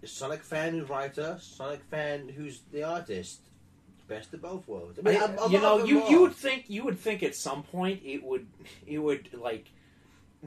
a 0.03 0.07
Sonic 0.07 0.43
fan 0.43 0.73
who's 0.73 0.87
writer, 0.87 1.37
Sonic 1.41 1.81
fan 1.89 2.29
who's 2.29 2.61
the 2.71 2.83
artist. 2.83 3.41
Best 4.07 4.33
of 4.33 4.41
both 4.41 4.65
worlds. 4.69 4.97
I 4.99 5.01
mean, 5.01 5.17
I- 5.17 5.25
I'm- 5.25 5.37
I'm 5.37 5.51
you 5.51 5.57
not 5.59 5.63
know, 5.63 5.77
gonna 5.79 5.89
you 5.89 5.99
lie. 5.99 6.09
you 6.09 6.21
would 6.21 6.33
think 6.35 6.69
you 6.69 6.83
would 6.85 6.97
think 6.97 7.23
at 7.23 7.35
some 7.35 7.61
point 7.63 8.01
it 8.05 8.23
would 8.23 8.47
it 8.85 8.99
would 8.99 9.33
like 9.33 9.65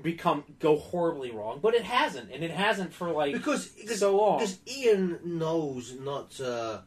become 0.01 0.45
go 0.59 0.77
horribly 0.77 1.31
wrong, 1.31 1.59
but 1.63 1.75
it 1.75 1.83
hasn't, 1.85 2.31
and 2.33 2.43
it 2.45 2.51
hasn't 2.51 2.93
for 2.95 3.11
like 3.11 3.33
because 3.33 3.67
because, 3.67 3.99
so 3.99 4.17
long. 4.17 4.39
because 4.39 4.59
Ian 4.69 5.19
knows 5.25 5.95
not 5.99 6.31
to 6.33 6.83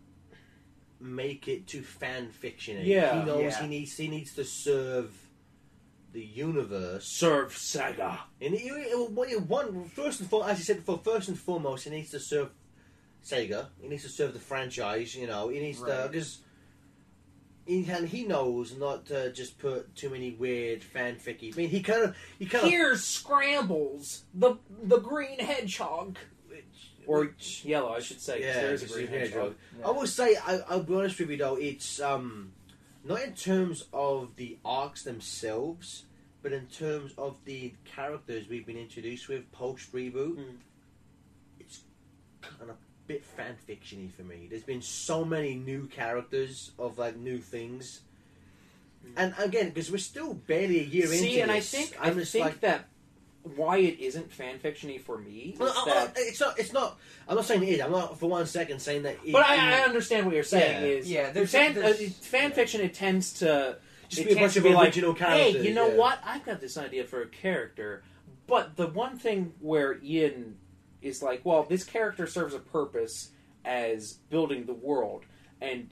make 1.00 1.48
it 1.48 1.68
to 1.68 1.82
fan 1.82 2.30
fiction. 2.30 2.80
Yeah. 2.84 3.20
he 3.20 3.26
knows 3.26 3.42
Yeah. 3.42 3.62
he 3.62 3.68
needs 3.68 3.98
he 3.98 4.08
needs 4.08 4.34
to 4.36 4.46
serve 4.46 5.12
the 6.14 6.22
universe. 6.24 7.06
Serve 7.06 7.52
Sega. 7.54 8.20
And 8.40 8.54
he, 8.54 8.68
he- 8.70 9.08
well, 9.10 9.28
he- 9.28 9.36
one 9.36 9.86
first 9.86 10.20
and 10.22 10.30
foremost, 10.30 10.52
as 10.52 10.60
you 10.60 10.64
said 10.66 10.78
before, 10.78 11.00
first 11.04 11.28
and 11.28 11.38
foremost, 11.38 11.86
he 11.86 11.90
needs 11.90 12.12
to 12.12 12.20
serve 12.20 12.52
Sega. 13.26 13.68
He 13.82 13.88
needs 13.88 14.04
to 14.04 14.10
serve 14.10 14.34
the 14.34 14.40
franchise. 14.40 15.16
You 15.16 15.28
know, 15.28 15.50
he 15.50 15.60
needs 15.60 15.80
to 15.80 16.08
because. 16.12 16.40
He, 17.66 17.86
and 17.90 18.10
he 18.10 18.26
knows 18.26 18.76
not 18.78 19.06
to 19.06 19.32
just 19.32 19.58
put 19.58 19.96
too 19.96 20.10
many 20.10 20.32
weird 20.32 20.82
fanficky. 20.82 21.54
I 21.54 21.58
mean, 21.58 21.70
he 21.70 21.82
kind 21.82 22.04
of, 22.04 22.16
he 22.38 22.46
kind 22.46 22.66
of, 22.66 22.70
Here's 22.70 23.04
Scrambles, 23.04 24.26
the 24.34 24.58
the 24.84 25.00
green 25.00 25.40
hedgehog, 25.40 26.18
or 27.08 27.22
which- 27.26 27.64
yellow, 27.66 27.94
I 27.94 28.00
should 28.02 28.20
say. 28.22 28.34
'cause 28.40 28.46
Yeah, 28.46 28.54
there 28.62 28.74
is 28.74 28.82
a 28.82 28.86
it's 28.86 28.94
green 28.94 29.08
a 29.08 29.12
hedgehog. 29.12 29.32
hedgehog. 29.32 29.56
Yeah. 29.80 29.88
I 29.88 29.92
will 29.92 30.08
say, 30.08 30.36
I, 30.36 30.60
I'll 30.70 30.84
be 30.84 30.94
honest 30.96 31.20
with 31.20 31.30
you 31.30 31.38
though, 31.38 31.56
it's 31.56 32.02
um, 32.02 32.52
not 33.06 33.22
in 33.22 33.34
terms 33.34 33.86
of 33.94 34.36
the 34.36 34.58
arcs 34.66 35.04
themselves, 35.04 36.06
but 36.42 36.52
in 36.52 36.68
terms 36.68 37.14
of 37.18 37.38
the 37.46 37.74
characters 37.86 38.50
we've 38.50 38.66
been 38.66 38.78
introduced 38.78 39.30
with 39.30 39.50
post 39.54 39.94
reboot. 39.94 40.36
Mm. 40.38 40.58
It's 41.62 41.82
kind 42.42 42.64
of 42.64 42.70
a 42.72 42.78
bit 43.08 43.24
fan 43.26 43.56
fictiony 43.68 44.12
for 44.12 44.24
me. 44.24 44.48
There's 44.50 44.64
been 44.64 44.82
so 44.82 45.24
many 45.26 45.56
new 45.56 45.88
characters 45.88 46.72
of 46.80 46.98
like 46.98 47.16
new 47.18 47.38
things, 47.40 48.02
Mm. 49.06 49.14
and 49.18 49.34
again, 49.38 49.70
because 49.70 49.92
we're 49.92 49.98
still 49.98 50.34
barely 50.34 50.80
a 50.80 50.84
year 50.84 51.08
See, 51.08 51.28
into 51.40 51.42
and 51.44 51.52
I 51.52 51.60
think 51.60 51.94
I'm 52.00 52.12
I 52.16 52.20
just 52.22 52.32
think 52.32 52.46
like, 52.46 52.62
that 52.62 52.88
why 53.58 53.78
it 53.80 54.00
isn't 54.00 54.32
fan 54.32 54.58
fictiony 54.60 55.02
for 55.02 55.18
me 55.18 55.56
Well, 55.60 55.70
is 55.70 55.76
I- 55.78 55.82
I- 55.82 55.94
that. 56.06 56.14
it's 56.16 56.40
not. 56.40 56.58
It's 56.58 56.72
not. 56.72 56.98
I'm 57.28 57.36
not 57.36 57.44
saying 57.44 57.64
it 57.64 57.68
is. 57.70 57.82
I'm 57.82 57.92
not 57.92 58.18
for 58.18 58.30
one 58.30 58.46
second 58.46 58.80
saying 58.80 59.04
that. 59.04 59.18
It, 59.26 59.34
But 59.34 59.46
I, 59.46 59.80
I 59.80 59.84
understand 59.84 60.26
what 60.26 60.34
you're 60.36 60.46
saying. 60.46 60.82
Yeah. 60.82 60.88
Is 60.88 61.12
Yeah, 61.12 61.32
there's- 61.32 61.52
fan 61.52 61.74
there's- 61.74 62.00
uh, 62.02 62.10
fan 62.22 62.54
fiction? 62.54 62.80
It 62.80 62.94
tends 62.94 63.34
to 63.40 63.78
just 64.08 64.22
it 64.22 64.26
be 64.28 64.32
a 64.32 64.36
tends 64.36 64.54
bunch 64.54 64.58
of 64.58 64.64
be 64.64 64.74
like, 64.74 64.86
original 64.86 65.14
characters. 65.14 65.62
Hey, 65.62 65.68
you 65.68 65.74
know 65.74 65.90
yeah. 65.90 65.96
what? 65.96 66.20
I've 66.24 66.46
got 66.46 66.62
this 66.62 66.78
idea 66.78 67.04
for 67.04 67.22
a 67.22 67.28
character. 67.28 68.04
But 68.48 68.78
the 68.78 68.88
one 68.88 69.18
thing 69.20 69.54
where 69.60 70.00
Ian 70.02 70.58
is 71.04 71.22
like, 71.22 71.42
well, 71.44 71.64
this 71.64 71.84
character 71.84 72.28
serves 72.28 72.54
a 72.54 72.60
purpose 72.60 73.30
as 73.66 74.14
building 74.30 74.66
the 74.66 74.74
world, 74.74 75.26
and 75.62 75.88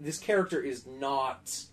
this 0.00 0.18
character 0.18 0.60
is 0.60 0.86
not 0.86 1.64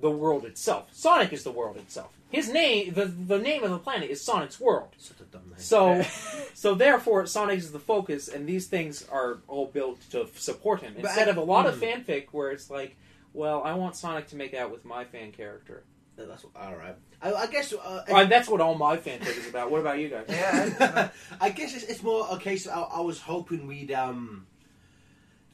the 0.00 0.10
world 0.10 0.44
itself. 0.44 0.88
Sonic 0.92 1.32
is 1.32 1.44
the 1.44 1.52
world 1.52 1.76
itself. 1.76 2.12
His 2.30 2.48
name, 2.48 2.94
the 2.94 3.06
the 3.06 3.38
name 3.38 3.64
of 3.64 3.70
the 3.70 3.78
planet 3.78 4.08
is 4.08 4.22
Sonic's 4.22 4.60
world. 4.60 4.90
Such 4.98 5.20
a 5.20 5.24
dumb 5.24 5.42
name. 5.48 5.58
So, 5.58 6.02
so 6.54 6.74
therefore, 6.74 7.26
Sonic 7.26 7.58
is 7.58 7.72
the 7.72 7.80
focus, 7.80 8.28
and 8.28 8.46
these 8.46 8.68
things 8.68 9.04
are 9.10 9.38
all 9.48 9.66
built 9.66 10.00
to 10.10 10.22
f- 10.22 10.38
support 10.38 10.80
him. 10.80 10.94
Instead 10.96 11.28
I- 11.28 11.32
of 11.32 11.36
a 11.38 11.42
lot 11.42 11.66
of 11.66 11.76
mm. 11.76 12.04
fanfic 12.04 12.28
where 12.30 12.50
it's 12.50 12.70
like, 12.70 12.96
well, 13.32 13.62
I 13.64 13.74
want 13.74 13.96
Sonic 13.96 14.28
to 14.28 14.36
make 14.36 14.54
out 14.54 14.70
with 14.70 14.84
my 14.84 15.04
fan 15.04 15.32
character. 15.32 15.82
That's 16.26 16.44
all 16.56 16.74
right. 16.74 16.96
I, 17.22 17.32
I 17.32 17.46
guess. 17.46 17.72
Uh, 17.72 18.04
Well, 18.08 18.26
that's 18.26 18.48
what 18.48 18.60
all 18.60 18.74
my 18.74 18.96
fanfic 18.96 19.36
is 19.38 19.48
about. 19.48 19.70
What 19.70 19.80
about 19.80 19.98
you 19.98 20.08
guys? 20.08 20.24
Yeah, 20.28 21.08
I 21.40 21.50
guess 21.50 21.74
it's, 21.74 21.84
it's 21.84 22.02
more 22.02 22.26
a 22.30 22.38
case. 22.38 22.66
I, 22.66 22.80
I 22.80 23.00
was 23.00 23.20
hoping 23.20 23.66
we'd 23.66 23.92
um 23.92 24.46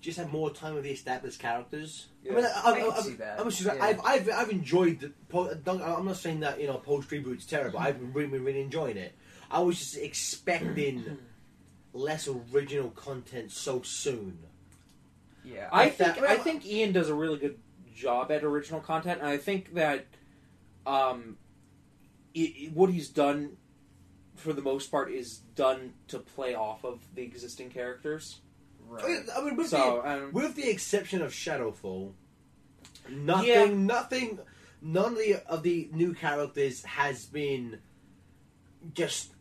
just 0.00 0.18
have 0.18 0.30
more 0.30 0.50
time 0.50 0.74
with 0.74 0.84
the 0.84 0.90
established 0.90 1.40
characters. 1.40 2.06
I 2.24 2.34
mean, 2.34 2.44
Yeah. 2.44 2.52
I, 2.64 2.70
I 2.72 2.78
can 2.80 2.92
I, 2.92 3.00
see 3.00 3.12
that. 3.14 3.40
I, 3.40 3.42
was 3.42 3.58
just, 3.58 3.74
Yeah. 3.76 3.84
I've, 3.84 4.00
I've 4.04 4.30
I've 4.30 4.50
enjoyed 4.50 5.00
the. 5.00 5.12
po- 5.28 5.52
Don't, 5.54 5.82
I'm 5.82 6.04
not 6.04 6.16
saying 6.16 6.40
that 6.40 6.60
you 6.60 6.66
know 6.66 6.74
post 6.78 7.08
reboot's 7.10 7.46
terrible. 7.46 7.78
I've 7.78 7.98
been 7.98 8.12
really 8.12 8.38
really 8.38 8.60
enjoying 8.60 8.96
it. 8.96 9.14
I 9.50 9.60
was 9.60 9.78
just 9.78 9.96
expecting 9.96 11.18
less 11.92 12.28
original 12.28 12.90
content 12.90 13.50
so 13.52 13.82
soon. 13.82 14.38
yeah. 15.44 15.68
I 15.72 15.84
Like 15.84 15.96
that- 15.98 16.14
think 16.16 16.26
I 16.28 16.36
think 16.36 16.66
Ian 16.66 16.92
does 16.92 17.08
a 17.08 17.14
really 17.14 17.38
good 17.38 17.58
job 17.94 18.30
at 18.30 18.44
original 18.44 18.80
content, 18.80 19.20
and 19.20 19.28
I 19.28 19.38
think 19.38 19.74
that 19.74 20.04
um, 20.86 21.36
i 22.36 22.40
i- 22.40 22.70
what 22.72 22.90
he's 22.90 23.08
done 23.08 23.56
for 24.36 24.52
the 24.52 24.62
most 24.62 24.90
part 24.90 25.10
is 25.10 25.38
done 25.54 25.94
to 26.08 26.18
play 26.18 26.54
off 26.54 26.84
of 26.84 27.00
the 27.14 27.22
existing 27.22 27.70
characters. 27.70 28.40
right. 28.88 29.20
I 29.34 29.42
mean, 29.42 29.56
with, 29.56 29.68
So 29.68 30.00
the, 30.04 30.10
um, 30.10 30.32
with 30.32 30.54
the 30.54 30.68
exception 30.70 31.22
of 31.22 31.32
Shadowfall, 31.32 32.12
nothing, 33.10 33.48
Yeah. 33.48 33.64
nothing, 33.66 34.38
none 34.82 35.12
of 35.12 35.18
the 35.18 35.34
of 35.46 35.62
the 35.62 35.88
new 35.92 36.12
characters 36.14 36.82
has 36.84 37.24
been 37.24 37.80
just 38.94 39.32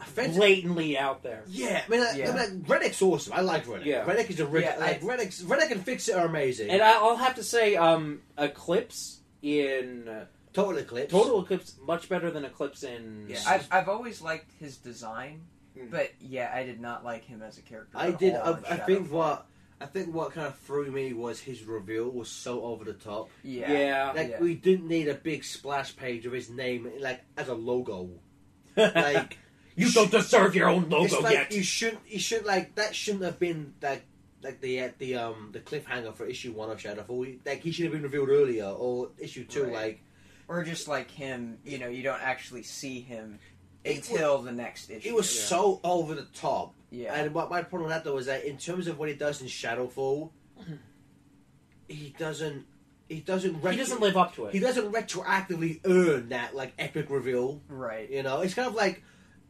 offensive. 0.00 0.36
blatantly 0.36 0.98
out 0.98 1.22
there. 1.22 1.44
Yeah, 1.46 1.82
I 1.86 1.88
mean, 1.90 2.00
like, 2.00 2.16
Yeah. 2.16 2.30
I 2.32 2.48
mean, 2.48 2.60
like, 2.62 2.68
Reddick's 2.68 3.00
awesome. 3.00 3.32
I 3.34 3.40
like 3.42 3.66
Reddick. 3.68 3.86
Yeah. 3.86 4.04
Reddick 4.04 4.28
is 4.30 4.40
a 4.40 4.46
Red, 4.46 4.64
Yeah, 4.64 4.76
like 4.78 5.02
I- 5.02 5.06
Reddick's, 5.06 5.42
Reddick 5.42 5.70
and 5.70 5.84
Fix 5.84 6.08
It 6.08 6.16
are 6.16 6.26
amazing. 6.26 6.68
And 6.70 6.82
I- 6.82 6.94
I'll 6.98 7.16
have 7.16 7.36
to 7.36 7.44
say, 7.44 7.76
um, 7.76 8.22
Eclipse 8.36 9.20
in 9.40 10.08
uh, 10.08 10.26
Total 10.52 10.78
Eclipse. 10.78 11.10
Total 11.12 11.40
Eclipse 11.42 11.76
much 11.86 12.08
better 12.08 12.30
than 12.30 12.44
Eclipse 12.44 12.82
in. 12.82 13.26
Yeah, 13.28 13.38
I've, 13.46 13.66
I've 13.70 13.88
always 13.88 14.20
liked 14.20 14.50
his 14.58 14.76
design, 14.76 15.42
Mm. 15.78 15.90
but 15.90 16.10
yeah, 16.20 16.52
I 16.54 16.64
did 16.64 16.80
not 16.80 17.02
like 17.02 17.24
him 17.24 17.40
as 17.42 17.56
a 17.56 17.62
character. 17.62 17.96
I 17.96 18.08
at 18.08 18.18
did. 18.18 18.34
all 18.34 18.54
I, 18.54 18.58
in 18.58 18.64
I 18.66 18.76
think 18.84 19.08
Shadowfall. 19.08 19.10
what 19.10 19.46
I 19.80 19.86
think 19.86 20.14
what 20.14 20.32
kind 20.32 20.46
of 20.46 20.58
threw 20.58 20.90
me 20.90 21.14
was 21.14 21.40
his 21.40 21.62
reveal 21.64 22.10
was 22.10 22.28
so 22.28 22.62
over 22.64 22.84
the 22.84 22.92
top. 22.92 23.30
Yeah. 23.42 23.72
yeah. 23.72 24.12
Like 24.14 24.28
Yeah. 24.32 24.40
we 24.40 24.54
didn't 24.54 24.86
need 24.86 25.08
a 25.08 25.14
big 25.14 25.44
splash 25.44 25.96
page 25.96 26.26
of 26.26 26.32
his 26.32 26.50
name, 26.50 26.90
like 27.00 27.22
as 27.38 27.48
a 27.48 27.54
logo. 27.54 28.10
Like 28.76 29.38
you 29.74 29.90
don't 29.90 30.10
deserve 30.10 30.54
your 30.54 30.68
own 30.68 30.88
logo 30.90 31.04
it's 31.04 31.14
logo 31.14 31.24
like 31.24 31.34
yet. 31.34 31.52
you 31.52 31.62
shouldn't. 31.62 32.00
you 32.06 32.18
should 32.18 32.44
like 32.44 32.74
that 32.74 32.94
shouldn't 32.94 33.24
have 33.24 33.38
been 33.38 33.72
like 33.82 34.04
like 34.42 34.60
the 34.60 34.80
uh, 34.82 34.88
the 34.98 35.14
um 35.16 35.50
the 35.52 35.60
cliffhanger 35.60 36.14
for 36.14 36.26
issue 36.26 36.52
one 36.52 36.70
of 36.70 36.78
Shadowfall. 36.78 37.38
Like 37.46 37.62
he 37.62 37.72
should 37.72 37.84
have 37.84 37.92
been 37.92 38.02
revealed 38.02 38.28
earlier 38.28 38.66
or 38.66 39.08
issue 39.18 39.44
two. 39.44 39.64
Right. 39.64 39.72
Like 39.72 40.04
Or 40.48 40.64
just 40.64 40.88
like 40.88 41.10
him, 41.10 41.58
you 41.64 41.78
know, 41.78 41.88
you 41.88 42.02
don't 42.02 42.20
actually 42.22 42.62
see 42.62 43.00
him 43.00 43.38
It 43.84 43.96
until 43.96 44.42
the 44.42 44.52
next 44.52 44.90
issue. 44.90 45.08
it 45.08 45.14
was 45.14 45.34
Yeah. 45.34 45.42
so 45.42 45.80
over 45.84 46.14
the 46.14 46.26
top. 46.34 46.74
yeah. 46.90 47.14
And 47.14 47.32
what 47.34 47.48
my 47.50 47.62
problem 47.62 47.84
with 47.88 47.94
that 47.96 48.04
though 48.04 48.18
is 48.18 48.26
that 48.26 48.44
in 48.44 48.56
terms 48.58 48.86
of 48.86 48.98
what 48.98 49.08
he 49.08 49.14
does 49.14 49.40
in 49.40 49.46
Shadowfall, 49.48 50.30
he 51.88 52.14
doesn't 52.18 52.66
he 53.08 53.20
doesn't 53.20 53.54
he 53.66 53.76
doesn't 53.76 54.00
live 54.00 54.16
up 54.16 54.34
to 54.36 54.46
it. 54.46 54.54
he 54.54 54.60
doesn't 54.60 54.90
retroactively 54.92 55.80
earn 55.84 56.30
that 56.30 56.54
like 56.54 56.72
epic 56.78 57.10
reveal. 57.10 57.60
right. 57.68 58.08
You 58.10 58.22
know, 58.22 58.40
it's 58.40 58.54
kind 58.54 58.68
of 58.68 58.74
like 58.74 59.02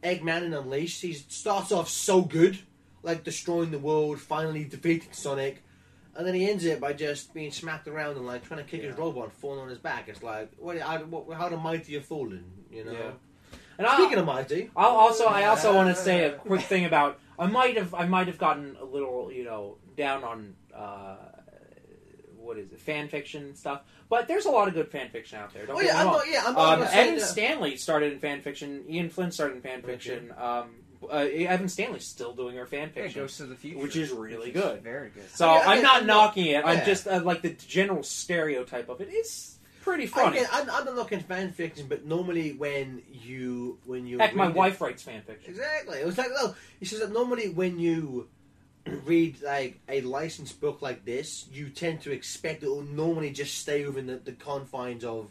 Eggman 0.03 0.43
in 0.43 0.53
Unleashed. 0.53 1.01
He 1.01 1.13
starts 1.13 1.71
off 1.71 1.87
so 1.87 2.21
good, 2.21 2.59
like 3.03 3.23
destroying 3.23 3.71
the 3.71 3.79
world, 3.79 4.19
finally 4.19 4.65
defeating 4.65 5.13
Sonic, 5.13 5.62
and 6.15 6.25
then 6.27 6.33
he 6.33 6.49
ends 6.49 6.63
it 6.65 6.79
by 6.79 6.93
just 6.93 7.33
being 7.33 7.51
smacked 7.51 7.87
around 7.87 8.17
and 8.17 8.25
like 8.25 8.43
trying 8.45 8.63
to 8.63 8.69
kick 8.69 8.81
his 8.81 8.93
Yeah. 8.95 9.01
robot, 9.01 9.25
and 9.25 9.33
falling 9.33 9.59
on 9.59 9.69
his 9.69 9.77
back. 9.79 10.07
It's 10.09 10.21
like, 10.23 10.51
what? 10.57 10.77
How, 10.79 10.97
what, 10.99 11.37
how 11.37 11.49
the 11.49 11.57
mighty 11.57 11.93
have 11.95 12.05
fallen? 12.05 12.45
You 12.71 12.85
know. 12.85 12.91
Yeah. 12.93 13.11
And 13.77 13.87
I, 13.87 13.97
Speaking 13.97 14.19
of 14.19 14.25
mighty, 14.25 14.69
I'll 14.75 14.95
also 14.95 15.25
I 15.25 15.45
also 15.45 15.73
want 15.75 15.95
to 15.95 16.01
say 16.01 16.25
a 16.25 16.31
quick 16.47 16.61
thing 16.61 16.85
about 16.85 17.19
I 17.39 17.47
might 17.47 17.75
have 17.77 17.93
I 17.95 18.05
might 18.05 18.27
have 18.27 18.37
gotten 18.37 18.75
a 18.79 18.85
little 18.85 19.31
you 19.31 19.43
know 19.43 19.77
down 19.97 20.23
on 20.23 20.55
uh, 20.75 21.15
what 22.37 22.57
is 22.57 22.71
it 22.71 22.79
fan 22.79 23.07
fiction 23.07 23.55
stuff, 23.55 23.81
but 24.09 24.27
there's 24.27 24.45
a 24.45 24.51
lot 24.51 24.67
of 24.67 24.73
good 24.73 24.89
fan 24.89 25.09
fiction 25.09 25.39
out 25.39 25.53
there. 25.53 25.65
Don't 25.65 25.75
oh 25.77 25.79
get 25.79 25.87
yeah, 25.87 25.93
me 25.93 25.99
I'm 26.01 26.05
not, 26.07 26.21
yeah, 26.29 26.43
I'm 26.45 26.53
not 26.53 26.73
Um, 26.73 26.79
gonna 26.79 26.91
say 26.91 27.01
Evan 27.01 27.15
that. 27.15 27.21
Stanley 27.25 27.77
started 27.77 28.13
in 28.13 28.19
fan 28.19 28.41
fiction. 28.41 28.83
Ian 28.89 29.09
Flynn 29.09 29.31
started 29.31 29.55
in 29.55 29.61
fan 29.61 29.79
Okay. 29.79 29.87
fiction. 29.93 30.33
Um, 30.37 30.75
uh, 31.11 31.27
Evan 31.31 31.67
Stanley's 31.69 32.05
still 32.05 32.33
doing 32.33 32.55
her 32.55 32.65
fan 32.65 32.91
Yeah, 32.95 33.03
fiction. 33.03 33.21
Ghost 33.21 33.39
of 33.41 33.49
the 33.49 33.55
Future, 33.55 33.79
which 33.79 33.95
is 33.95 34.11
really 34.11 34.47
which 34.47 34.55
is 34.55 34.61
good. 34.61 34.81
Very 34.83 35.09
good. 35.09 35.29
So 35.31 35.49
I 35.49 35.53
mean, 35.57 35.61
I 35.67 35.71
I'm 35.75 35.81
not 35.83 36.01
I'm 36.01 36.07
not- 36.07 36.15
knocking 36.15 36.45
it. 36.47 36.65
I'm 36.65 36.77
yeah. 36.79 36.85
just 36.85 37.07
uh, 37.07 37.21
like 37.23 37.41
the 37.41 37.51
general 37.51 38.03
stereotype 38.03 38.89
of 38.89 39.01
it 39.01 39.09
is 39.09 39.57
pretty 39.81 40.05
funny. 40.05 40.37
Again, 40.37 40.49
I'm, 40.51 40.69
I'm 40.69 40.85
not 40.85 40.95
looking 40.95 41.19
fan 41.19 41.51
fiction, 41.51 41.87
but 41.87 42.05
normally 42.05 42.53
when 42.53 43.01
you 43.11 43.79
when 43.85 44.05
you 44.07 44.19
Heck, 44.19 44.35
my 44.35 44.47
it- 44.49 44.55
wife 44.55 44.79
writes 44.81 45.03
fan 45.03 45.21
fiction. 45.23 45.51
Exactly. 45.51 45.99
It 45.99 46.05
was 46.05 46.17
like, 46.17 46.29
no, 46.35 46.55
he 46.79 46.85
says 46.85 46.99
that 46.99 47.11
normally 47.11 47.49
when 47.49 47.79
you 47.79 48.29
read 49.05 49.41
like 49.41 49.79
a 49.89 50.01
licensed 50.01 50.59
book 50.59 50.81
like 50.81 51.05
this, 51.05 51.47
you 51.51 51.69
tend 51.69 52.01
to 52.01 52.11
expect 52.11 52.63
it 52.63 52.67
will 52.69 52.81
normally 52.81 53.31
just 53.31 53.57
stay 53.57 53.85
within 53.85 54.07
the, 54.07 54.15
the 54.17 54.33
confines 54.33 55.03
of 55.03 55.29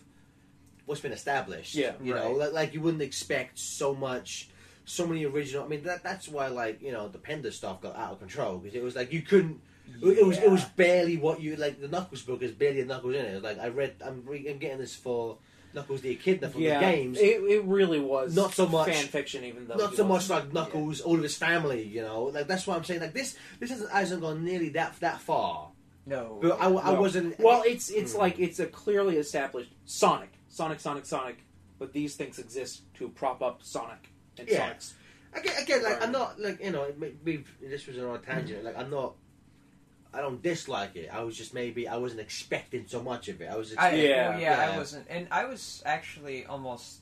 what's 0.87 1.01
been 1.01 1.13
established. 1.13 1.75
Yeah, 1.75 1.93
you 2.03 2.15
know, 2.15 2.33
like, 2.33 2.53
like 2.53 2.75
you 2.75 2.81
wouldn't 2.81 3.03
expect 3.03 3.59
so 3.59 3.95
much, 3.95 4.49
so 4.85 5.07
many 5.07 5.25
original. 5.25 5.65
I 5.65 5.69
mean, 5.69 5.83
that 5.85 6.03
that's 6.03 6.29
why 6.29 6.49
like 6.49 6.83
you 6.83 6.93
know 6.93 7.09
the 7.09 7.19
Pender 7.19 7.51
stuff 7.51 7.81
got 7.81 7.97
out 7.97 8.13
of 8.13 8.19
control 8.19 8.59
because 8.59 8.75
it 8.77 8.83
was 8.83 8.97
like 8.97 9.13
you 9.13 9.23
couldn't. 9.23 9.61
It 10.01 10.25
was 10.27 10.39
it 10.39 10.51
was 10.51 10.65
barely 10.65 11.17
what 11.17 11.41
you 11.41 11.57
like. 11.57 11.81
The 11.81 11.89
Knuckles 11.89 12.23
book 12.23 12.43
is 12.43 12.53
barely 12.53 12.81
a 12.81 12.85
Knuckles 12.85 13.15
in 13.15 13.25
it. 13.25 13.43
Like 13.43 13.59
I 13.59 13.69
read, 13.69 13.95
I'm, 14.05 14.23
re- 14.25 14.47
I'm 14.49 14.59
getting 14.59 14.79
this 14.79 14.95
for 14.97 15.39
Knuckles 15.75 16.01
the 16.01 16.11
Echidna 16.11 16.49
from 16.51 16.61
yeah, 16.63 16.81
the 16.81 16.87
games. 16.87 17.19
It, 17.19 17.43
it 17.43 17.65
really 17.65 18.01
was 18.01 18.35
Not 18.35 18.55
so 18.55 18.67
much- 18.67 18.89
fan 18.89 19.07
fiction, 19.07 19.45
even 19.45 19.67
though 19.67 19.75
not 19.77 19.95
so 19.95 20.05
much 20.07 20.29
like 20.31 20.53
Knuckles, 20.53 21.01
all 21.01 21.17
of 21.17 21.23
his 21.23 21.37
family, 21.37 21.83
you 21.83 22.03
know. 22.03 22.25
Like 22.25 22.47
that's 22.47 22.67
what 22.67 22.77
I'm 22.77 22.85
saying. 22.85 23.01
Like 23.01 23.13
this, 23.13 23.37
this 23.61 23.71
hasn't, 23.71 23.91
hasn't 23.91 24.21
gone 24.23 24.45
nearly 24.45 24.71
that 24.71 24.99
that 25.01 25.21
far. 25.21 25.69
No. 26.07 26.39
But 26.43 26.61
I, 26.61 26.67
I 26.67 26.93
No. 26.95 27.01
wasn't. 27.01 27.39
Well, 27.39 27.63
it's 27.67 27.91
it's 27.91 28.13
Hmm. 28.15 28.19
like 28.21 28.39
it's 28.41 28.61
a 28.61 28.67
clearly 28.67 29.19
established 29.19 29.73
Sonic, 29.85 30.31
Sonic, 30.49 30.81
Sonic, 30.81 31.07
Sonic, 31.07 31.39
but 31.79 31.93
these 31.93 32.17
things 32.17 32.39
exist 32.39 32.83
to 32.95 33.09
prop 33.11 33.43
up 33.43 33.63
Sonic 33.63 34.09
and 34.39 34.49
Yeah. 34.49 34.59
Sonic's. 34.67 34.95
again, 35.35 35.63
again, 35.63 35.83
like 35.83 35.95
Right. 35.95 36.03
I'm 36.03 36.13
not 36.13 36.41
like 36.41 36.63
you 36.63 36.71
know. 36.71 36.85
it 36.85 36.99
may- 36.99 37.15
maybe 37.25 37.45
this 37.61 37.87
was 37.87 37.97
an 37.99 38.05
odd 38.05 38.25
tangent. 38.25 38.65
Like 38.65 38.77
I'm 38.79 38.91
not. 38.91 39.15
I 40.15 40.21
don't 40.21 40.43
dislike 40.43 40.95
it. 40.97 41.09
I 41.11 41.23
was 41.23 41.37
just 41.37 41.55
maybe 41.55 41.89
I 41.89 41.97
wasn't 41.97 42.21
expecting 42.21 42.87
so 42.87 43.03
much 43.03 43.29
of 43.29 43.41
it. 43.41 43.47
I 43.51 43.57
was. 43.57 43.75
I, 43.77 43.95
Yeah. 43.95 44.37
yeah, 44.37 44.39
Yeah. 44.39 44.73
I 44.73 44.77
wasn't, 44.77 45.07
and 45.09 45.27
I 45.31 45.45
was 45.47 45.83
actually 45.87 46.45
almost 46.45 46.99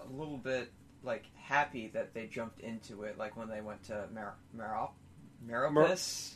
a 0.00 0.06
little 0.12 0.38
bit 0.38 0.72
like 1.04 1.24
happy 1.36 1.88
that 1.94 2.14
they 2.14 2.26
jumped 2.26 2.60
into 2.60 3.04
it, 3.04 3.16
like 3.16 3.36
when 3.36 3.48
they 3.48 3.60
went 3.60 3.84
to 3.84 4.06
Mar- 4.12 4.34
Mar- 4.52 4.90
Meropis. 5.46 6.32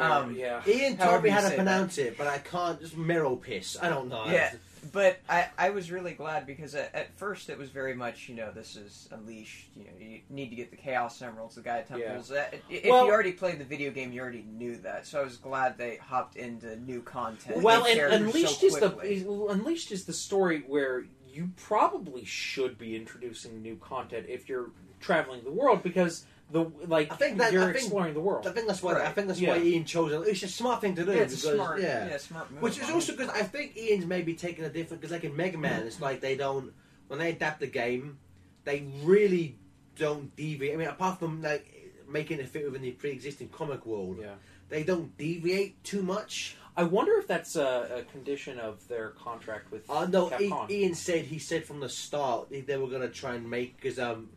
Um, 0.00 0.34
yeah, 0.34 0.62
Ian 0.66 0.96
However 0.96 1.10
told 1.12 1.24
me 1.24 1.30
how 1.30 1.40
to 1.42 1.48
say 1.48 1.56
pronounce 1.56 1.98
it, 1.98 2.16
but 2.16 2.26
I 2.26 2.38
can't. 2.38 2.80
Just 2.80 2.96
Meryl 2.96 3.38
piss. 3.40 3.76
I 3.82 3.90
don't 3.90 4.08
know. 4.08 4.24
Yeah. 4.26 4.54
But 4.90 5.20
I, 5.28 5.48
I 5.56 5.70
was 5.70 5.92
really 5.92 6.12
glad 6.12 6.44
because 6.44 6.74
at, 6.74 6.92
at 6.94 7.16
first 7.16 7.48
it 7.48 7.56
was 7.56 7.70
very 7.70 7.94
much, 7.94 8.28
you 8.28 8.34
know, 8.34 8.50
this 8.50 8.74
is 8.74 9.08
Unleashed. 9.12 9.68
You 9.76 9.84
know, 9.84 9.90
you 10.00 10.20
need 10.28 10.48
to 10.50 10.56
get 10.56 10.70
the 10.70 10.76
Chaos 10.76 11.22
Emeralds, 11.22 11.54
the 11.54 11.60
Gaia 11.60 11.84
Temples. 11.84 12.32
Uh, 12.32 12.46
If 12.68 12.86
Well- 12.86 13.06
you 13.06 13.12
already 13.12 13.32
played 13.32 13.58
the 13.60 13.64
video 13.64 13.92
game, 13.92 14.12
you 14.12 14.20
already 14.20 14.44
knew 14.50 14.76
that. 14.78 15.06
So 15.06 15.20
I 15.20 15.24
was 15.24 15.36
glad 15.36 15.78
they 15.78 15.96
hopped 15.96 16.36
into 16.36 16.74
new 16.80 17.00
content. 17.00 17.62
well, 17.62 17.84
and 17.86 18.00
Unleashed 18.00 18.60
so 18.60 18.66
is 18.66 19.24
the 19.24 19.46
Unleashed 19.50 19.92
is 19.92 20.04
the 20.04 20.12
story 20.12 20.64
where 20.66 21.04
you 21.32 21.50
probably 21.56 22.24
should 22.24 22.76
be 22.76 22.96
introducing 22.96 23.62
new 23.62 23.76
content 23.76 24.26
if 24.28 24.48
you're 24.48 24.70
traveling 25.00 25.42
the 25.44 25.50
world 25.50 25.82
because 25.82 26.26
the 26.52 26.70
like 26.86 27.10
I 27.12 27.16
think 27.16 27.38
that- 27.38 27.52
you're 27.52 27.62
I 27.62 27.72
think- 27.72 27.76
exploring 27.84 28.14
the 28.14 28.20
world. 28.20 28.46
I 28.46 28.52
think 28.52 28.66
that's 28.68 28.82
why. 28.82 29.00
I 29.04 29.12
think 29.12 29.26
that's 29.28 29.40
Yeah. 29.40 29.56
why 29.56 29.62
Ian 29.62 29.84
chose 29.84 30.12
it. 30.12 30.28
It's 30.30 30.42
a 30.42 30.48
smart 30.48 30.80
thing 30.82 30.94
to 30.96 31.04
do 31.04 31.12
yeah, 31.12 31.22
it's 31.22 31.34
a 31.34 31.36
because 31.38 31.54
smart, 31.56 31.80
yeah. 31.80 32.08
yeah, 32.08 32.16
smart 32.18 32.50
move. 32.50 32.62
Which 32.62 32.78
is 32.78 32.90
also 32.90 33.12
because 33.12 33.30
I 33.30 33.42
think 33.42 33.76
Ian's 33.76 34.06
maybe 34.06 34.34
taking 34.34 34.64
a 34.64 34.68
different 34.70 35.00
because 35.00 35.12
like 35.12 35.24
in 35.24 35.34
Mega 35.36 35.58
Man, 35.58 35.86
it's 35.86 36.00
like 36.00 36.20
they 36.20 36.36
don't 36.36 36.72
when 37.08 37.18
they 37.18 37.30
adapt 37.30 37.60
the 37.60 37.66
game, 37.66 38.18
they 38.64 38.84
really 39.02 39.56
don't 39.96 40.34
deviate. 40.36 40.74
I 40.74 40.76
mean, 40.76 40.88
apart 40.88 41.18
from 41.18 41.42
like 41.42 41.66
making 42.08 42.38
it 42.40 42.48
fit 42.48 42.64
within 42.66 42.82
the 42.82 42.90
pre-existing 42.92 43.48
comic 43.48 43.86
world, 43.86 44.18
yeah. 44.20 44.34
they 44.68 44.82
don't 44.82 45.16
deviate 45.16 45.82
too 45.84 46.02
much. 46.02 46.56
I 46.76 46.84
wonder 46.84 47.18
if 47.18 47.26
that's 47.26 47.56
a, 47.56 47.98
a 47.98 48.02
condition 48.12 48.58
of 48.58 48.86
their 48.88 49.10
contract 49.10 49.70
with 49.70 49.88
Uh, 49.90 50.06
no, 50.06 50.28
Capcom. 50.30 50.70
Ian 50.70 50.94
said 50.94 51.26
he 51.26 51.38
said 51.38 51.64
from 51.64 51.80
the 51.80 51.88
start 51.88 52.50
they 52.50 52.60
they 52.62 52.76
were 52.78 52.88
going 52.88 53.02
to 53.02 53.10
try 53.10 53.34
and 53.34 53.48
make 53.48 53.76
because 53.76 53.98
um 53.98 54.28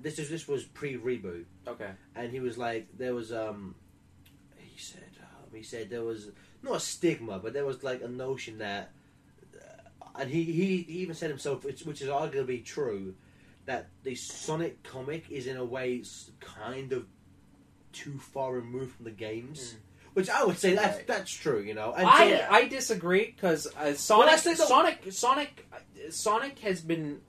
this 0.00 0.18
is 0.18 0.28
this 0.30 0.46
was 0.48 0.64
pre-reboot 0.64 1.44
okay. 1.66 1.90
and 2.14 2.30
he 2.30 2.40
was 2.40 2.58
like 2.58 2.86
there 2.96 3.14
was 3.14 3.32
um 3.32 3.74
he 4.56 4.78
said 4.78 5.02
um, 5.20 5.54
he 5.54 5.62
said 5.62 5.90
there 5.90 6.02
was 6.04 6.30
not 6.62 6.76
a 6.76 6.80
stigma 6.80 7.38
but 7.38 7.52
there 7.52 7.64
was 7.64 7.82
like 7.82 8.02
a 8.02 8.08
notion 8.08 8.58
that 8.58 8.90
uh, 9.54 10.20
and 10.20 10.30
he, 10.30 10.44
he 10.44 10.76
he 10.82 10.98
even 11.00 11.14
said 11.14 11.30
himself 11.30 11.64
which, 11.64 11.82
which 11.82 12.02
is 12.02 12.08
arguably 12.08 12.64
true 12.64 13.14
that 13.66 13.88
the 14.02 14.14
sonic 14.14 14.82
comic 14.82 15.30
is 15.30 15.46
in 15.46 15.56
a 15.56 15.64
way 15.64 16.02
kind 16.40 16.92
of 16.92 17.06
too 17.92 18.18
far 18.18 18.52
removed 18.52 18.94
from 18.96 19.04
the 19.04 19.10
games 19.10 19.76
which 20.14 20.28
i 20.30 20.44
would 20.44 20.58
say 20.58 20.74
that's 20.74 20.96
Right. 20.98 21.06
that's 21.06 21.32
true 21.32 21.60
you 21.60 21.74
know 21.74 21.92
and 21.92 22.06
I 22.06 22.30
so- 22.38 22.46
I 22.50 22.68
disagree 22.68 23.32
because 23.34 23.66
uh, 23.76 23.94
Sonic 23.94 24.40
the- 24.42 24.56
Sonic 24.56 25.12
Sonic 25.12 25.66
uh, 25.72 25.76
Sonic 26.10 26.58
has 26.60 26.80
been 26.80 27.20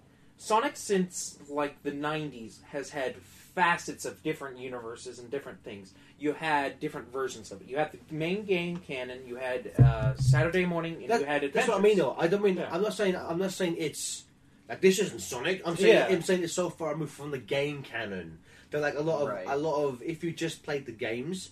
Sonic 0.42 0.78
since 0.78 1.38
like 1.50 1.84
the 1.84 1.92
'90s 1.92 2.64
has 2.72 2.90
had 2.90 3.16
facets 3.18 4.06
of 4.06 4.24
different 4.24 4.58
universes 4.58 5.20
and 5.20 5.30
different 5.30 5.62
things. 5.66 5.94
You 6.18 6.32
had 6.34 6.80
different 6.80 7.12
versions 7.12 7.52
of 7.52 7.62
it. 7.62 7.68
You 7.68 7.78
had 7.78 7.92
the 7.92 8.00
main 8.16 8.46
game 8.46 8.78
canon. 8.78 9.28
You 9.28 9.36
had 9.36 9.72
uh, 9.78 10.16
Saturday 10.16 10.66
morning, 10.66 10.96
and 11.02 11.10
That- 11.10 11.20
you 11.20 11.26
had 11.26 11.54
that's 11.54 11.68
what 11.68 11.78
I 11.78 11.82
mean 11.82 11.98
though 11.98 12.16
I 12.18 12.28
don't 12.28 12.42
mean 12.42 12.56
Yeah. 12.58 12.70
I'm 12.72 12.82
not 12.82 12.94
saying 12.94 13.16
I'm 13.18 13.38
not 13.38 13.52
saying 13.52 13.76
it's 13.78 14.24
like 14.70 14.80
this 14.82 15.00
isn't 15.00 15.20
Sonic 15.20 15.62
I'm 15.66 15.76
saying 15.76 15.94
Yeah. 15.94 16.08
I'm 16.16 16.22
saying 16.22 16.42
it's 16.44 16.54
so 16.54 16.70
far 16.70 16.94
removed 16.94 17.12
from 17.12 17.32
the 17.32 17.38
game 17.38 17.84
canon 17.84 18.40
that 18.72 18.80
like 18.80 18.96
a 18.96 19.02
lot 19.02 19.22
of 19.24 19.28
Right. 19.30 19.46
a 19.48 19.58
lot 19.58 19.84
of 19.88 20.02
if 20.04 20.24
you 20.24 20.32
just 20.32 20.64
played 20.64 20.86
the 20.86 20.92
games 20.94 21.52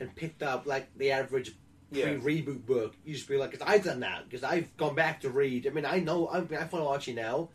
and 0.00 0.14
picked 0.16 0.42
up 0.42 0.66
like 0.66 0.88
the 0.98 1.12
average 1.12 1.54
Yeah. 1.92 2.14
pre-reboot 2.18 2.66
book 2.66 2.96
you 3.04 3.14
just 3.14 3.28
be 3.28 3.36
like 3.36 3.52
because 3.52 3.64
I've 3.66 3.84
done 3.84 4.00
that 4.00 4.24
because 4.28 4.42
I've 4.42 4.76
gone 4.76 4.94
back 4.96 5.20
to 5.20 5.30
read 5.30 5.66
I 5.68 5.70
mean 5.70 5.84
I 5.86 6.00
know 6.00 6.26
I, 6.26 6.38
I 6.38 6.64
follow 6.64 6.88
Archie 6.88 7.12
now 7.14 7.48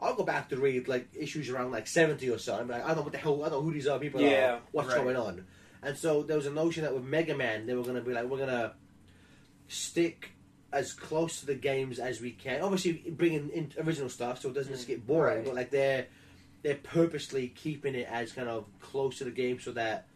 I'll 0.00 0.14
go 0.14 0.24
back 0.24 0.48
to 0.50 0.56
read 0.56 0.88
like 0.88 1.08
issues 1.14 1.48
around 1.48 1.72
like 1.72 1.86
70 1.86 2.28
or 2.30 2.38
so 2.38 2.56
I'm 2.56 2.68
like 2.68 2.84
I 2.84 2.88
don't 2.88 2.98
know 2.98 3.02
what 3.02 3.12
the 3.12 3.18
hell 3.18 3.44
I 3.44 3.48
don't 3.48 3.58
know 3.58 3.62
who 3.62 3.72
these 3.72 3.86
are 3.86 3.98
people 3.98 4.20
Yeah. 4.20 4.54
are 4.54 4.60
what's 4.72 4.88
Right. 4.88 5.02
going 5.02 5.16
on 5.16 5.44
and 5.82 5.96
so 5.96 6.22
there 6.22 6.36
was 6.36 6.46
a 6.46 6.50
notion 6.50 6.84
that 6.84 6.94
with 6.94 7.04
Mega 7.04 7.36
Man 7.36 7.66
they 7.66 7.74
were 7.74 7.82
going 7.82 7.96
to 7.96 8.02
be 8.02 8.12
like 8.12 8.24
we're 8.24 8.38
going 8.38 8.48
to 8.48 8.72
stick 9.68 10.32
as 10.72 10.92
close 10.92 11.40
to 11.40 11.46
the 11.46 11.54
games 11.54 11.98
as 11.98 12.20
we 12.20 12.30
can. 12.30 12.60
Obviously, 12.60 12.92
bringing 13.10 13.48
in 13.50 13.72
original 13.78 14.08
stuff 14.08 14.40
so 14.40 14.48
it 14.48 14.54
doesn't 14.54 14.72
just 14.72 14.84
mm. 14.84 14.88
get 14.88 15.06
boring. 15.06 15.38
Right. 15.38 15.44
But 15.44 15.54
like 15.54 15.70
they're 15.70 16.06
they're 16.62 16.74
purposely 16.76 17.48
keeping 17.48 17.94
it 17.94 18.08
as 18.10 18.32
kind 18.32 18.48
of 18.48 18.66
close 18.80 19.18
to 19.18 19.24
the 19.24 19.30
game 19.30 19.60
so 19.60 19.72
that. 19.72 20.06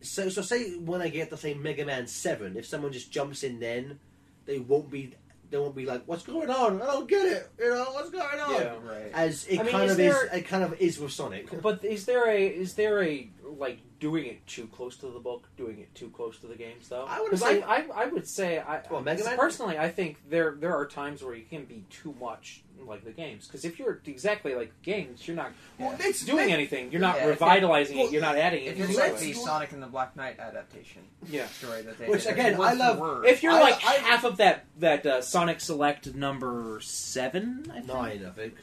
So 0.00 0.28
so 0.28 0.42
say 0.42 0.76
when 0.76 1.00
I 1.00 1.08
get 1.08 1.30
to 1.30 1.36
say 1.36 1.54
Mega 1.54 1.84
Man 1.84 2.06
Seven, 2.06 2.56
if 2.56 2.66
someone 2.66 2.92
just 2.92 3.10
jumps 3.10 3.42
in, 3.42 3.60
then 3.60 3.98
they 4.46 4.58
won't 4.58 4.90
be 4.90 5.14
they 5.50 5.58
won't 5.58 5.74
be 5.76 5.86
like, 5.86 6.02
"What's 6.06 6.22
going 6.24 6.50
on? 6.50 6.82
I 6.82 6.86
don't 6.86 7.08
get 7.08 7.24
it. 7.26 7.50
You 7.58 7.70
know 7.70 7.84
what's 7.92 8.10
going 8.10 8.40
on?" 8.40 8.54
Yeah. 8.60 8.74
right. 8.84 9.10
As 9.14 9.46
it 9.46 9.60
I 9.60 9.62
mean, 9.62 9.72
kind 9.72 9.84
is 9.84 9.90
of 9.92 9.96
there- 9.98 10.26
is, 10.26 10.32
it 10.32 10.42
kind 10.42 10.64
of 10.64 10.80
is 10.80 10.98
with 10.98 11.12
Sonic. 11.12 11.62
But 11.62 11.84
is 11.84 12.04
there 12.06 12.28
a 12.28 12.46
is 12.46 12.74
there 12.74 13.02
a 13.02 13.28
like 13.46 13.78
doing 14.00 14.26
it 14.26 14.46
too 14.46 14.66
close 14.68 14.96
to 14.98 15.06
the 15.06 15.18
book, 15.20 15.48
doing 15.56 15.78
it 15.78 15.94
too 15.94 16.10
close 16.10 16.38
to 16.38 16.46
the 16.46 16.54
games 16.56 16.88
though? 16.88 17.04
I 17.08 17.20
would 17.20 17.38
say- 17.38 17.62
I, 17.62 17.76
I 17.76 17.86
I 17.94 18.06
would 18.06 18.26
say 18.26 18.58
I 18.58 18.82
Well, 18.90 19.00
Mega 19.02 19.24
Man? 19.24 19.36
personally 19.36 19.78
I 19.78 19.88
think 19.88 20.18
there 20.28 20.56
there 20.58 20.74
are 20.76 20.86
times 20.86 21.22
where 21.22 21.34
you 21.34 21.44
can 21.48 21.64
be 21.64 21.84
too 21.90 22.14
much 22.20 22.62
like 22.86 23.04
the 23.04 23.10
games 23.10 23.46
because 23.46 23.64
if 23.64 23.78
you're 23.78 24.00
exactly 24.06 24.54
like 24.54 24.70
the 24.82 24.90
games, 24.92 25.26
you're 25.26 25.36
not 25.36 25.52
Well, 25.78 25.96
it's 26.00 26.24
doing 26.24 26.52
anything. 26.52 26.92
You're 26.92 27.00
not 27.00 27.16
Yeah, 27.16 27.26
revitalizing 27.28 27.96
well, 27.96 28.06
it. 28.08 28.12
You're 28.12 28.20
not 28.22 28.36
adding 28.36 28.64
it. 28.64 28.76
anything. 28.76 28.90
it's 28.90 28.98
like 28.98 29.18
the 29.18 29.32
Sonic 29.32 29.72
and 29.72 29.82
the 29.82 29.86
Black 29.86 30.14
Knight 30.16 30.38
adaptation 30.38 31.02
Yeah. 31.28 31.46
story 31.48 31.82
that 31.82 31.98
they 31.98 32.06
Which, 32.08 32.24
did, 32.24 32.32
again, 32.32 32.60
I 32.60 32.74
love- 32.74 32.98
word. 32.98 33.26
If 33.26 33.42
you're 33.42 33.52
I- 33.52 33.60
like 33.60 33.84
I- 33.84 33.94
half 33.94 34.24
of 34.24 34.36
that 34.38 34.66
that 34.78 35.06
uh, 35.06 35.22
Sonic 35.22 35.60
Select 35.60 36.14
number 36.14 36.78
seven, 36.82 37.66
I 37.70 37.74
think. 37.76 37.86
Nine, 37.86 38.26
I 38.26 38.30
think. 38.30 38.54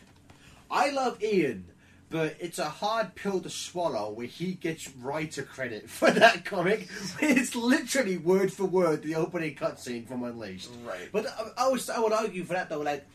I 0.69 0.89
love 0.91 1.22
Ian, 1.23 1.65
but 2.14 2.35
it's 2.40 2.60
a 2.60 2.69
hard 2.69 3.15
pill 3.15 3.40
to 3.40 3.49
swallow 3.49 4.11
where 4.11 4.27
he 4.27 4.53
gets 4.53 4.88
writer 4.98 5.41
credit 5.41 5.90
for 5.90 6.11
that 6.11 6.45
comic. 6.45 6.88
It's 7.19 7.56
literally 7.56 8.18
word 8.18 8.53
for 8.53 8.65
word 8.65 9.02
the 9.02 9.15
opening 9.15 9.56
cutscene 9.56 10.07
from 10.07 10.23
Unleashed. 10.23 10.69
right. 10.85 11.10
But 11.11 11.26
I, 11.26 11.65
I, 11.65 11.68
was, 11.69 11.90
I 11.90 11.99
would 11.99 12.14
argue 12.14 12.44
for 12.44 12.53
that 12.53 12.69
though, 12.69 12.81
like 12.81 13.07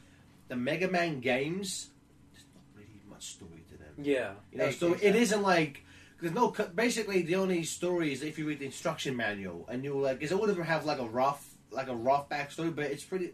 the 0.48 0.56
Mega 0.56 0.88
Man 0.88 1.20
games, 1.20 1.90
there's 2.32 2.44
not 2.52 2.64
really 2.74 3.00
much 3.08 3.26
story 3.26 3.62
to 3.70 3.78
them. 3.78 3.94
Yeah. 4.02 4.32
You 4.50 4.58
know, 4.58 4.70
so 4.72 4.88
it 4.88 4.94
exactly. 4.94 5.20
isn't 5.20 5.42
like 5.42 5.84
there's 6.20 6.34
no. 6.34 6.52
Basically, 6.74 7.22
the 7.22 7.36
only 7.36 7.62
story 7.62 8.12
is 8.12 8.24
if 8.24 8.36
you 8.36 8.48
read 8.48 8.58
the 8.58 8.66
instruction 8.66 9.14
manual 9.16 9.64
and 9.68 9.84
you're 9.84 9.94
like, 9.94 10.18
because 10.18 10.32
all 10.32 10.42
of 10.42 10.56
them 10.56 10.64
have 10.64 10.84
like 10.84 10.98
a 10.98 11.06
rough, 11.06 11.46
like 11.70 11.86
a 11.86 11.94
rough 11.94 12.28
backstory, 12.28 12.74
but 12.74 12.86
it's 12.86 13.04
pretty. 13.04 13.30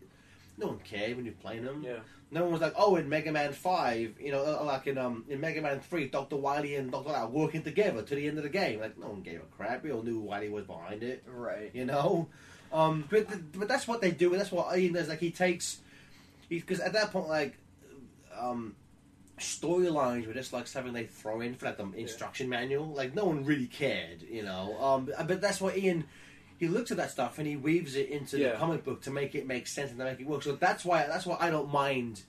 No 0.59 0.67
one 0.67 0.79
cares 0.81 1.17
when 1.17 1.25
you're 1.25 1.35
playing 1.35 1.65
them. 1.65 1.83
Yeah. 1.83 2.01
No 2.35 2.43
one 2.43 2.53
was 2.55 2.61
like, 2.61 2.75
oh, 2.77 2.97
in 2.97 3.09
Mega 3.09 3.31
Man 3.31 3.53
Five, 3.53 4.17
you 4.21 4.33
know, 4.33 4.45
uh, 4.45 4.65
like 4.65 4.89
in 4.89 4.99
um 4.99 5.25
in 5.29 5.41
Mega 5.41 5.63
Man 5.63 5.79
Three, 5.79 6.09
Doctor 6.09 6.35
Wily 6.35 6.75
and 6.75 6.91
Doctor 6.91 7.13
are 7.13 7.29
working 7.29 7.63
together 7.63 8.03
to 8.03 8.15
the 8.17 8.27
end 8.27 8.39
of 8.39 8.43
the 8.43 8.51
game. 8.51 8.81
Like 8.81 8.99
no 8.99 9.07
one 9.07 9.23
gave 9.23 9.37
a 9.37 9.57
crap. 9.57 9.85
We 9.85 9.93
all 9.93 10.03
knew 10.03 10.19
Wily 10.19 10.49
was 10.49 10.65
behind 10.65 11.05
it. 11.05 11.23
Right. 11.29 11.71
You 11.73 11.85
know, 11.85 12.29
um, 12.73 13.05
but 13.09 13.29
but 13.53 13.69
that's 13.69 13.87
what 13.87 14.01
they 14.01 14.11
do, 14.11 14.33
and 14.33 14.41
that's 14.41 14.51
what 14.51 14.77
Ian 14.77 14.95
does. 14.95 15.09
Like 15.09 15.21
he 15.21 15.31
takes, 15.31 15.79
because 16.49 16.81
at 16.81 16.93
that 16.95 17.13
point, 17.13 17.29
like, 17.29 17.57
um, 18.37 18.75
storylines 19.39 20.27
were 20.27 20.35
just 20.35 20.53
like 20.53 20.67
something 20.67 20.93
they 20.93 21.07
throw 21.07 21.41
in 21.41 21.55
for 21.55 21.67
like 21.67 21.77
the 21.77 21.89
instruction 21.93 22.49
manual. 22.49 22.87
Like 22.87 23.15
no 23.15 23.27
one 23.27 23.45
really 23.45 23.69
cared, 23.69 24.23
you 24.23 24.43
know. 24.43 24.77
Um, 24.81 25.09
but 25.25 25.41
that's 25.41 25.61
what 25.61 25.79
Ian. 25.79 26.05
He 26.65 26.71
looks 26.71 26.91
at 26.91 26.97
that 26.97 27.11
stuff 27.11 27.39
and 27.39 27.47
he 27.47 27.57
weaves 27.57 27.95
it 27.97 28.09
into 28.09 28.39
Yeah. 28.39 28.53
the 28.53 28.57
comic 28.59 28.85
book 28.85 29.03
to 29.03 29.11
make 29.11 29.35
it 29.35 29.47
make 29.47 29.67
sense 29.67 29.91
and 29.91 29.99
to 29.99 30.05
make 30.05 30.21
it 30.21 30.27
work. 30.27 30.43
So 30.43 30.53
that's 30.57 30.85
why 30.85 31.07
that's 31.07 31.27
why 31.27 31.37
I 31.41 31.51
don't 31.51 31.71
mind. 31.73 32.23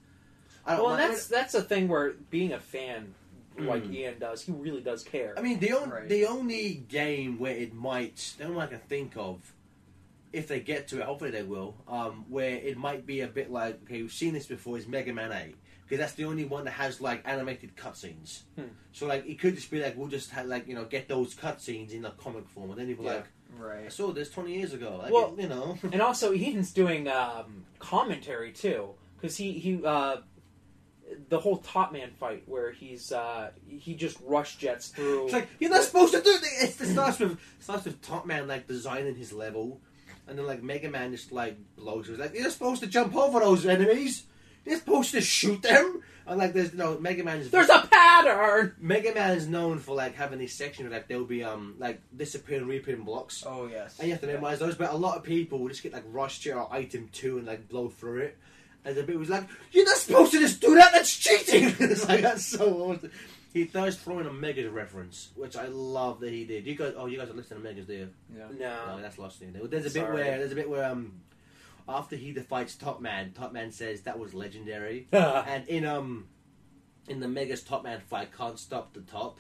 I 0.66 0.76
don't 0.76 0.86
Well, 0.86 0.98
mind. 0.98 1.12
that's 1.14 1.28
that's 1.28 1.54
a 1.56 1.62
thing 1.62 1.88
where 1.88 2.14
being 2.30 2.52
a 2.54 2.60
fan, 2.60 3.14
like 3.58 3.84
Mm. 3.84 3.94
Ian 3.94 4.20
does, 4.20 4.42
he 4.44 4.52
really 4.52 4.82
does 4.82 5.04
care. 5.04 5.34
I 5.38 5.42
mean, 5.42 5.60
the 5.60 5.72
only 5.74 5.92
Right. 5.92 6.10
the 6.10 6.26
only 6.26 6.74
game 6.90 7.40
where 7.40 7.56
it 7.56 7.74
might, 7.74 8.36
the 8.38 8.44
only 8.46 8.56
one 8.58 8.66
I 8.68 8.70
can 8.70 8.80
think 8.80 9.16
of, 9.16 9.54
if 10.34 10.48
they 10.48 10.60
get 10.60 10.88
to 10.90 11.00
it, 11.00 11.04
hopefully 11.04 11.32
they 11.32 11.44
will, 11.44 11.76
um, 11.88 12.26
where 12.30 12.52
it 12.58 12.78
might 12.78 13.06
be 13.06 13.22
a 13.22 13.28
bit 13.28 13.50
like, 13.52 13.82
okay, 13.84 14.02
we've 14.02 14.12
seen 14.12 14.34
this 14.34 14.46
before, 14.48 14.78
is 14.78 14.86
Mega 14.88 15.14
Man 15.14 15.32
8. 15.32 15.56
Because 15.84 16.00
that's 16.00 16.14
the 16.14 16.26
only 16.26 16.46
one 16.46 16.66
that 16.66 16.72
has, 16.72 17.00
like, 17.00 17.22
animated 17.26 17.76
cutscenes. 17.78 18.42
Hmm. 18.56 18.64
So, 18.92 19.06
like, 19.06 19.26
it 19.28 19.40
could 19.40 19.56
just 19.56 19.70
be 19.70 19.80
like, 19.80 19.96
we'll 19.96 20.08
just, 20.08 20.32
have, 20.32 20.48
like, 20.48 20.68
you 20.68 20.74
know, 20.74 20.84
get 20.86 21.08
those 21.08 21.36
cutscenes 21.36 21.92
in 21.92 22.04
a 22.06 22.12
comic 22.12 22.50
form. 22.50 22.72
And 22.72 22.80
then 22.80 22.88
you'll 22.90 22.98
be 22.98 23.04
Yeah. 23.04 23.14
like, 23.18 23.26
I 23.86 23.90
saw 23.90 24.12
this 24.12 24.30
20 24.30 24.54
years 24.54 24.74
ago. 24.74 25.00
Like, 25.02 25.12
Well- 25.12 25.36
you 25.38 25.48
know. 25.48 25.78
and 25.92 26.02
also 26.02 26.34
Ian's 26.34 26.72
doing 26.74 27.08
um, 27.08 27.66
commentary 27.80 28.52
too, 28.52 28.90
because 29.18 29.38
he 29.38 29.54
he 29.54 29.82
uh, 29.86 30.18
the 31.30 31.40
whole 31.40 31.58
Top 31.58 31.92
Man 31.94 32.12
fight 32.20 32.44
where 32.48 32.72
he's 32.72 33.12
uh, 33.12 33.52
he 33.68 33.94
just 33.96 34.18
rush 34.26 34.58
jets 34.58 34.90
through. 34.90 35.26
It's 35.26 35.34
like 35.34 35.48
you're 35.60 35.70
not 35.72 35.84
supposed 35.84 36.14
to 36.14 36.22
do 36.22 36.38
this. 36.40 36.82
It 36.82 36.94
starts 36.94 37.20
with 37.20 37.40
starts 37.60 37.86
with 37.86 38.02
Top 38.02 38.26
Man 38.26 38.48
like 38.48 38.68
designing 38.68 39.16
his 39.16 39.32
level, 39.32 39.82
and 40.28 40.38
then 40.38 40.46
like 40.46 40.64
Mega 40.64 40.90
Man 40.90 41.12
just 41.12 41.32
like 41.32 41.58
blows. 41.76 42.10
It's 42.10 42.20
like 42.20 42.34
you're 42.36 42.50
supposed 42.50 42.82
to 42.82 42.88
jump 42.88 43.16
over 43.16 43.40
those 43.40 43.66
enemies. 43.66 44.24
You're 44.66 44.78
supposed 44.78 45.12
to 45.12 45.22
shoot 45.22 45.62
them. 45.62 46.02
And 46.28 46.40
like 46.40 46.54
there's 46.54 46.74
no 46.74 46.98
Mega 46.98 47.24
Man 47.24 47.38
is 47.38 47.52
There's 47.52 47.70
a 47.70 47.88
pattern. 47.92 48.74
Mega 48.80 49.14
Man 49.14 49.38
is 49.38 49.48
known 49.48 49.78
for 49.78 49.96
like 49.96 50.16
having 50.16 50.40
these 50.40 50.54
sections 50.56 50.90
where 50.90 50.98
like 50.98 51.08
there'll 51.08 51.24
be 51.24 51.44
um 51.44 51.76
like 51.78 52.02
disappearing 52.16 52.66
reappearing 52.68 53.04
blocks. 53.04 53.44
Oh 53.46 53.68
yes. 53.68 54.00
And 54.00 54.08
you 54.08 54.14
have 54.16 54.22
to 54.22 54.28
memorize 54.28 54.58
those, 54.60 54.74
but 54.76 54.92
a 54.92 54.96
lot 54.98 55.18
of 55.18 55.24
people 55.24 55.60
will 55.60 55.70
just 55.70 55.84
get 55.84 55.94
like 55.94 56.04
rush 56.12 56.40
to 56.42 56.52
or 56.54 56.74
item 56.74 57.10
two 57.12 57.38
and 57.38 57.46
like 57.46 57.70
blow 57.70 57.90
through 57.90 58.22
it. 58.22 58.38
And 58.84 58.96
the 58.96 59.04
bit 59.04 59.20
was 59.20 59.30
like, 59.30 59.44
You're 59.72 59.86
not 59.86 59.98
supposed 59.98 60.32
to 60.32 60.40
just 60.40 60.62
do 60.62 60.74
that, 60.76 60.94
that's 60.94 61.16
cheating 61.16 61.76
It's 61.80 62.08
like 62.08 62.22
that's 62.22 62.46
so 62.46 62.74
awesome. 62.90 63.12
He 63.54 63.66
does 63.66 63.96
throw 63.96 64.20
in 64.20 64.26
a 64.26 64.34
Megas 64.34 64.68
reference, 64.70 65.30
which 65.36 65.56
I 65.56 65.68
love 65.68 66.20
that 66.22 66.32
he 66.34 66.44
did. 66.44 66.66
You 66.66 66.74
guys 66.76 66.94
oh 66.98 67.06
you 67.06 67.20
guys 67.20 67.30
are 67.30 67.34
listening 67.34 67.62
to 67.62 67.66
Megas, 67.70 67.86
do 67.86 67.94
you? 67.94 68.10
Yeah. 68.36 68.46
No, 68.60 68.96
No. 68.96 69.02
that's 69.04 69.20
lost 69.20 69.44
in 69.44 69.54
there. 69.54 69.68
There's 69.68 69.86
a 69.86 69.92
bit 69.92 70.10
where 70.12 70.40
there's 70.40 70.52
a 70.52 70.56
bit 70.56 70.68
where 70.70 70.86
um 70.90 71.14
after 71.88 72.16
he 72.16 72.32
defeats 72.32 72.76
Top 72.76 73.02
Man, 73.02 73.32
Top 73.34 73.54
Man 73.54 73.72
says 73.72 74.02
that 74.02 74.18
was 74.20 74.34
legendary. 74.34 75.08
Uh, 75.14 75.44
And 75.48 75.68
in 75.68 75.86
um 75.86 76.28
in 77.08 77.20
the 77.20 77.28
Megas 77.28 77.64
Top 77.64 77.84
Man 77.84 78.02
fight, 78.02 78.36
can't 78.36 78.60
stop 78.60 78.94
the 78.94 79.02
top. 79.02 79.40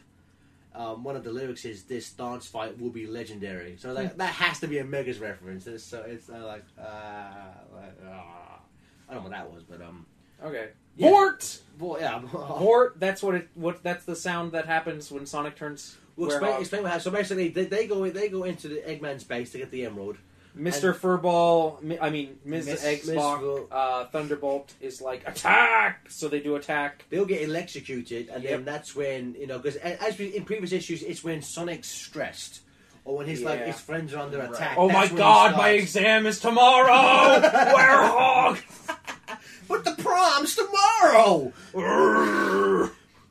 Um, 0.73 1.03
one 1.03 1.15
of 1.15 1.23
the 1.23 1.31
lyrics 1.31 1.63
is 1.63 1.83
"This 1.83 2.11
dance 2.11 2.47
fight 2.47 2.79
will 2.79 2.89
be 2.89 3.07
legendary." 3.07 3.77
So 3.79 3.93
like 3.93 4.17
that 4.17 4.33
has 4.33 4.59
to 4.59 4.67
be 4.67 4.77
a 4.79 4.83
Megas 4.83 5.19
reference. 5.19 5.65
It's, 5.67 5.83
so 5.83 6.03
it's 6.05 6.29
uh, 6.29 6.45
like, 6.45 6.65
uh, 6.77 7.53
like 7.73 7.97
ah. 8.07 8.59
I 9.07 9.13
don't 9.13 9.23
know 9.23 9.29
what 9.29 9.37
that 9.37 9.53
was, 9.53 9.63
but 9.63 9.81
um, 9.81 10.05
okay. 10.43 10.69
Yeah. 10.95 11.09
Vort. 11.09 11.59
well, 11.79 11.99
yeah. 11.99 12.19
Vort. 12.59 12.99
That's 12.99 13.21
what 13.21 13.35
it. 13.35 13.49
What 13.53 13.83
that's 13.83 14.05
the 14.05 14.15
sound 14.15 14.51
that 14.53 14.65
happens 14.65 15.11
when 15.11 15.25
Sonic 15.25 15.55
turns. 15.55 15.97
Well, 16.15 16.29
explain, 16.29 16.59
explain 16.61 16.83
what 16.83 16.89
happens. 16.89 17.03
So 17.03 17.11
basically, 17.11 17.49
they, 17.49 17.65
they 17.65 17.87
go 17.87 18.09
they 18.09 18.29
go 18.29 18.43
into 18.43 18.67
the 18.67 18.77
Eggman's 18.77 19.23
base 19.23 19.51
to 19.51 19.57
get 19.57 19.71
the 19.71 19.85
emerald. 19.85 20.17
Mr. 20.57 20.95
Furball, 20.95 21.97
I 22.01 22.09
mean, 22.09 22.37
Ms. 22.45 22.65
Miss- 22.67 22.83
Xbox, 22.85 23.67
uh, 23.71 24.05
Thunderbolt 24.05 24.73
is 24.79 25.01
like 25.01 25.27
attack, 25.27 26.09
so 26.09 26.27
they 26.29 26.39
do 26.39 26.55
attack. 26.55 27.03
They'll 27.09 27.25
get 27.25 27.41
electrocuted, 27.41 28.29
and 28.29 28.41
Yep. 28.43 28.51
then 28.51 28.65
that's 28.65 28.95
when 28.95 29.35
you 29.37 29.47
know 29.47 29.59
because 29.59 29.75
as 29.77 30.17
we, 30.17 30.27
in 30.27 30.45
previous 30.45 30.71
issues, 30.71 31.03
it's 31.03 31.23
when 31.23 31.41
Sonic's 31.41 31.89
stressed 31.89 32.61
or 33.03 33.17
when 33.17 33.27
his 33.27 33.41
like 33.43 33.65
his 33.65 33.79
friends 33.81 34.13
are 34.13 34.19
under 34.19 34.39
Right. 34.39 34.49
attack. 34.51 34.75
Oh 34.77 34.87
my 34.87 34.93
that's 35.01 35.09
when 35.11 35.17
he 35.17 35.23
God, 35.23 35.57
my 35.57 35.69
exam 35.71 36.25
is 36.25 36.39
tomorrow. 36.39 37.41
Werehog. 37.41 38.61
But 39.67 39.83
the 39.83 39.91
prom's 39.93 40.55
tomorrow. 40.55 41.51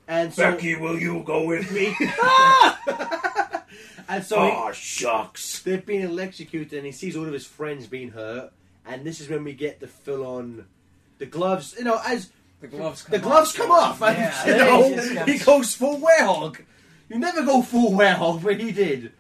And 0.09 0.34
so, 0.34 0.59
will 0.80 0.98
you 0.98 1.22
go 1.24 1.46
with 1.46 1.70
me? 1.70 1.94
and 4.09 4.24
so 4.24 4.44
he- 4.44 4.52
oh 4.55 4.72
shucks. 4.72 5.60
they've 5.62 5.85
been 5.85 6.02
electrocuted, 6.02 6.72
and 6.74 6.86
he 6.86 6.93
sees 6.93 7.16
all 7.16 7.26
of 7.26 7.32
his 7.32 7.47
friends 7.47 7.86
being 7.86 8.10
hurt, 8.10 8.52
and 8.86 9.05
this 9.05 9.20
is 9.20 9.28
when 9.28 9.44
we 9.44 9.52
get 9.52 9.81
the 9.81 9.86
full-on, 9.89 10.66
the 11.18 11.26
gloves. 11.26 11.74
You 11.78 11.85
know, 11.85 12.01
as 12.06 12.31
The 12.60 12.68
gloves 12.68 13.02
come 13.02 13.12
the 13.12 13.18
gloves 13.18 13.51
off. 13.51 13.56
come 13.56 13.70
off, 13.70 14.02
and 14.02 14.16
Yeah, 14.18 14.47
you 14.47 14.56
know, 14.56 14.94
just 15.14 15.28
he 15.28 15.39
goes 15.39 15.74
full 15.74 16.01
werehog. 16.01 16.60
You 17.09 17.18
never 17.18 17.43
go 17.44 17.62
full 17.62 17.93
werehog, 17.93 18.43
but 18.43 18.59
he 18.60 18.72
did, 18.72 19.12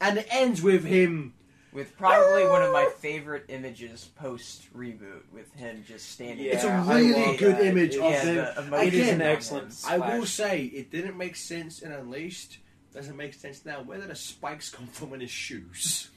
and 0.00 0.18
it 0.18 0.26
ends 0.30 0.60
with 0.62 0.84
him. 0.84 1.34
with 1.72 1.96
probably 1.96 2.46
one 2.46 2.60
of 2.62 2.70
my 2.70 2.86
favorite 2.98 3.46
images 3.48 4.10
post 4.16 4.68
reboot 4.76 5.22
with 5.32 5.50
him 5.54 5.82
just 5.88 6.10
standing. 6.10 6.44
Yeah, 6.44 6.52
It's 6.52 6.64
a 6.64 6.84
really 6.86 7.34
good 7.38 7.56
that. 7.56 7.64
image 7.64 7.94
It- 7.94 8.00
of 8.02 8.10
yeah, 8.12 8.20
him. 8.24 8.34
the 8.34 8.62
emotion 8.66 8.88
It 8.88 8.94
is 8.94 9.08
an 9.08 9.14
on 9.22 9.26
excellent- 9.28 9.82
I 9.88 9.96
will 10.18 10.26
say 10.26 10.64
it 10.64 10.90
didn't 10.90 11.16
make 11.16 11.34
sense 11.34 11.80
in 11.80 11.90
Unleashed. 11.92 12.58
Doesn't 12.94 13.16
make 13.16 13.34
sense 13.34 13.64
now. 13.64 13.82
Where 13.82 13.98
did 13.98 14.08
the 14.08 14.14
spikes 14.14 14.68
come 14.70 14.86
from 14.86 15.14
in 15.14 15.20
his 15.20 15.30
shoes? 15.30 16.10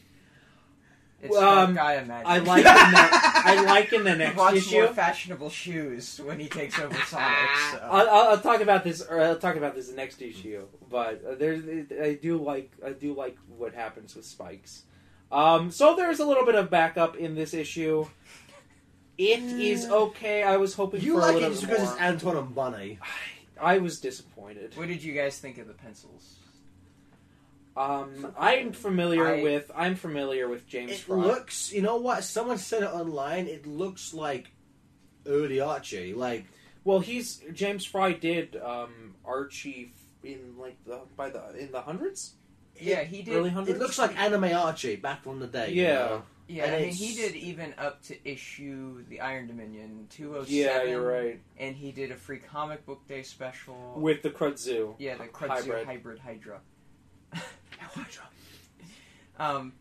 It's 1.22 1.32
Well, 1.32 1.60
um, 1.60 1.80
I 1.80 1.96
imagine. 1.98 2.28
I 2.28 2.40
like 2.40 2.58
in 2.58 2.64
the, 2.64 3.00
I 3.02 3.64
like 3.66 3.94
in 3.94 4.04
the 4.04 4.12
He 4.12 4.18
next 4.18 4.38
wants 4.38 4.60
issue. 4.68 4.76
more 4.82 4.88
fashionable 4.90 5.50
shoes 5.50 6.20
when 6.24 6.40
he 6.40 6.50
takes 6.50 6.78
over 6.78 6.94
Sonic. 7.08 7.38
So. 7.72 7.80
I'll, 7.84 8.10
I'll, 8.10 8.28
I'll 8.32 8.42
talk 8.42 8.60
about 8.60 8.84
this. 8.84 9.02
Or 9.02 9.22
I'll 9.22 9.38
talk 9.40 9.56
about 9.56 9.74
this 9.76 9.90
next 9.94 10.22
issue. 10.22 10.66
But 10.92 11.24
uh, 11.26 11.36
there's, 11.36 11.64
I 12.02 12.16
do 12.16 12.38
like, 12.38 12.72
I 12.86 12.92
do 12.92 13.14
like 13.14 13.38
what 13.48 13.74
happens 13.74 14.14
with 14.16 14.26
Spikes. 14.26 14.84
Um, 15.32 15.72
so 15.72 15.96
there's 15.96 16.20
a 16.20 16.26
little 16.26 16.46
bit 16.46 16.56
of 16.56 16.70
backup 16.70 17.16
in 17.16 17.34
this 17.36 17.54
issue. 17.54 18.06
It 19.18 19.40
is 19.40 19.86
okay. 19.86 20.44
I 20.44 20.58
was 20.58 20.74
hoping 20.74 21.02
You 21.02 21.14
for 21.14 21.20
a 21.20 21.22
like 21.22 21.32
it 21.32 21.36
little 21.36 21.50
just 21.52 21.62
bit 21.62 21.70
because 21.70 21.86
more. 21.86 21.94
it's 21.94 22.02
Antoine 22.02 22.38
and 22.38 22.54
Bunny. 22.54 23.00
I 23.60 23.78
was 23.78 24.02
disappointed. 24.02 24.76
What 24.76 24.90
did 24.90 25.02
you 25.02 25.14
guys 25.14 25.40
think 25.40 25.58
of 25.58 25.68
the 25.68 25.74
pencils? 25.74 26.36
Um, 27.78 28.34
I'm 28.40 28.72
familiar 28.72 29.28
I- 29.28 29.44
with. 29.44 29.70
I'm 29.76 29.96
familiar 29.96 30.48
with 30.48 30.68
James 30.68 30.92
It 30.94 30.98
Fry. 31.00 31.18
looks, 31.18 31.74
you 31.74 31.82
know 31.82 31.98
what? 31.98 32.24
Someone 32.24 32.58
said 32.58 32.84
it 32.84 32.90
online. 32.90 33.48
It 33.48 33.66
looks 33.68 34.14
like 34.14 34.52
early 35.28 35.60
Archie. 35.60 36.14
Like 36.14 36.46
Well, 36.84 37.00
he's 37.00 37.42
James 37.54 37.84
Fry 37.86 38.14
did 38.14 38.56
um, 38.58 39.16
Archie 39.26 39.92
in 40.24 40.56
like 40.58 40.78
the 40.86 41.02
by 41.18 41.30
the 41.30 41.54
in 41.58 41.72
the 41.72 41.82
hundreds. 41.82 42.36
Yeah, 42.80 43.04
he 43.04 43.22
did. 43.24 43.36
Early 43.36 43.50
hundreds. 43.50 43.78
it 43.78 43.82
looks 43.82 43.98
like 43.98 44.18
anime 44.18 44.46
Archie 44.56 44.96
back 44.98 45.24
from 45.24 45.40
the 45.40 45.48
day. 45.48 45.72
you 45.72 45.84
Yeah. 45.84 45.94
know? 45.94 46.24
Yeah, 46.48 46.66
And 46.66 46.76
I 46.76 46.80
mean, 46.82 46.94
he 46.94 47.16
did 47.16 47.36
even 47.36 47.74
up 47.78 48.04
to 48.04 48.30
issue 48.30 49.04
the 49.10 49.20
Iron 49.22 49.48
Dominion 49.48 50.06
207. 50.12 50.54
Yeah, 50.56 50.84
you're 50.84 51.02
right. 51.02 51.40
And 51.58 51.76
he 51.76 51.92
did 51.92 52.12
a 52.12 52.16
free 52.16 52.38
comic 52.38 52.86
book 52.86 53.08
day 53.08 53.24
special. 53.24 53.94
With 53.98 54.22
the 54.22 54.30
Krudzu. 54.30 54.94
yeah, 55.00 55.16
the 55.18 55.24
Kudzu 55.24 55.48
hybrid. 55.48 55.86
hybrid. 55.88 56.20
Hydra. 56.20 56.60
um, 59.40 59.74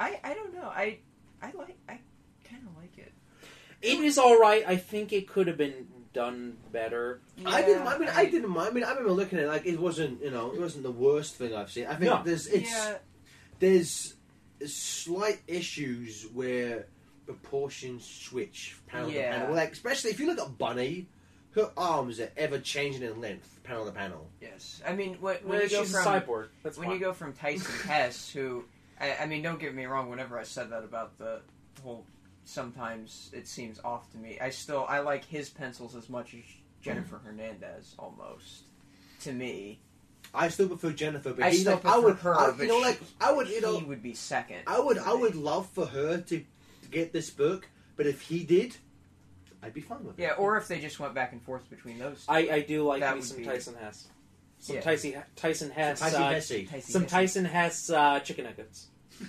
I 0.00 0.18
I 0.24 0.34
don't 0.34 0.54
know. 0.54 0.68
I 0.68 0.98
I 1.42 1.52
like 1.56 1.76
I 1.88 1.98
kind 2.44 2.62
of 2.66 2.76
like 2.80 2.96
it. 2.98 3.12
It 3.82 4.00
is 4.00 4.18
all 4.18 4.38
right. 4.38 4.64
I 4.66 4.76
think 4.76 5.12
it 5.12 5.28
could 5.28 5.46
have 5.46 5.56
been 5.58 5.86
done 6.12 6.56
better. 6.72 7.20
I 7.44 7.60
didn't. 7.62 7.86
I 7.86 7.98
mean, 7.98 8.08
I, 8.08 8.24
didn't 8.24 8.48
mind. 8.48 8.70
I 8.70 8.72
mean, 8.72 8.84
I 8.84 8.90
remember 8.90 9.12
looking 9.12 9.38
at 9.38 9.44
it 9.44 9.48
like 9.48 9.66
it 9.66 9.78
wasn't. 9.78 10.22
You 10.22 10.30
know, 10.30 10.52
it 10.52 10.60
wasn't 10.60 10.82
the 10.84 10.90
worst 10.90 11.34
thing 11.36 11.54
I've 11.54 11.70
seen. 11.70 11.86
I 11.86 11.90
think 11.96 12.10
No. 12.10 12.22
there's 12.24 12.46
it's 12.46 12.70
yeah, 12.70 12.96
there's 13.58 14.14
slight 14.66 15.40
issues 15.46 16.26
where 16.32 16.86
proportions 17.26 18.04
switch 18.06 18.76
panel 18.86 19.10
Yeah. 19.10 19.32
to 19.32 19.38
panel. 19.40 19.54
Like 19.56 19.72
especially 19.72 20.10
if 20.10 20.20
you 20.20 20.26
look 20.26 20.38
at 20.38 20.56
Bunny, 20.56 21.06
her 21.54 21.70
arms 21.76 22.18
are 22.20 22.30
ever 22.36 22.58
changing 22.58 23.02
in 23.02 23.20
length, 23.20 23.60
panel 23.64 23.84
to 23.84 23.92
panel. 23.92 24.28
yes. 24.40 24.80
I 24.86 24.94
mean, 24.94 25.16
when, 25.20 25.36
when 25.44 25.60
you 25.62 25.68
go 25.68 25.82
she's 25.82 25.92
from 25.92 26.00
a 26.14 26.20
cyborg. 26.20 26.48
That's 26.62 26.78
when 26.78 26.88
fine. 26.88 26.96
you 26.98 27.04
go 27.04 27.12
from 27.12 27.32
Tyson 27.34 27.88
Hesse, 27.88 28.30
who 28.30 28.64
I, 29.00 29.16
I 29.22 29.26
mean, 29.26 29.42
don't 29.42 29.58
get 29.60 29.74
me 29.74 29.84
wrong. 29.86 30.08
Whenever 30.08 30.38
I 30.38 30.42
said 30.44 30.70
that 30.70 30.84
about 30.84 31.18
the 31.18 31.40
whole, 31.82 32.04
sometimes 32.44 33.30
it 33.34 33.46
seems 33.46 33.78
off 33.84 34.10
to 34.12 34.18
me. 34.18 34.38
I 34.40 34.50
still 34.50 34.86
I 34.88 35.00
like 35.00 35.24
his 35.24 35.48
pencils 35.50 35.94
as 35.94 36.08
much 36.08 36.34
as 36.34 36.40
Jennifer 36.82 37.18
Hernandez 37.24 37.94
almost. 37.98 38.64
To 39.22 39.32
me, 39.32 39.80
I 40.34 40.48
still 40.48 40.68
prefer 40.68 40.92
Jennifer, 40.92 41.32
but 41.32 41.44
I 41.44 41.50
he's 41.50 41.60
still 41.62 41.72
like, 41.74 41.82
prefer 41.82 41.94
I 41.94 41.98
would, 41.98 42.16
her. 42.18 42.34
I, 42.38 42.50
but 42.52 42.58
you 42.60 42.68
know, 42.68 42.78
she- 42.78 42.84
like 42.84 43.00
I 43.20 43.32
would, 43.32 43.48
you 43.48 43.60
know, 43.60 43.78
he 43.78 43.84
would 43.84 44.02
be 44.02 44.14
second. 44.14 44.60
I 44.66 44.78
would, 44.80 44.98
I 44.98 45.12
would 45.14 45.34
love 45.34 45.68
for 45.70 45.86
her 45.86 46.18
to, 46.18 46.38
to 46.38 46.88
get 46.90 47.12
this 47.12 47.30
book, 47.30 47.68
but 47.96 48.06
if 48.06 48.20
he 48.22 48.44
did, 48.44 48.76
I'd 49.62 49.74
be 49.74 49.80
fine 49.80 50.04
with 50.04 50.18
it. 50.18 50.22
Yeah, 50.22 50.32
or 50.32 50.56
if 50.58 50.68
they 50.68 50.78
just 50.80 51.00
went 51.00 51.14
back 51.14 51.32
and 51.32 51.42
forth 51.42 51.68
between 51.68 51.98
those. 51.98 52.24
Two. 52.26 52.32
I, 52.32 52.38
I 52.52 52.60
do 52.60 52.84
like 52.84 53.00
That 53.00 53.16
me 53.16 53.22
some 53.22 53.38
be- 53.38 53.44
Tyson 53.44 53.74
Hesse. 53.80 54.08
Some 54.66 54.76
Yeah. 54.76 54.82
Tyson 54.82 55.22
Tyson 55.36 55.70
Hesse. 55.70 56.00
Tyson 56.00 56.22
uh, 56.22 56.30
Hesse. 56.32 56.92
Some 56.92 57.06
Tyson 57.06 57.44
Hesse 57.44 57.90
uh, 57.90 58.18
chicken 58.20 58.44
nuggets. 58.46 58.88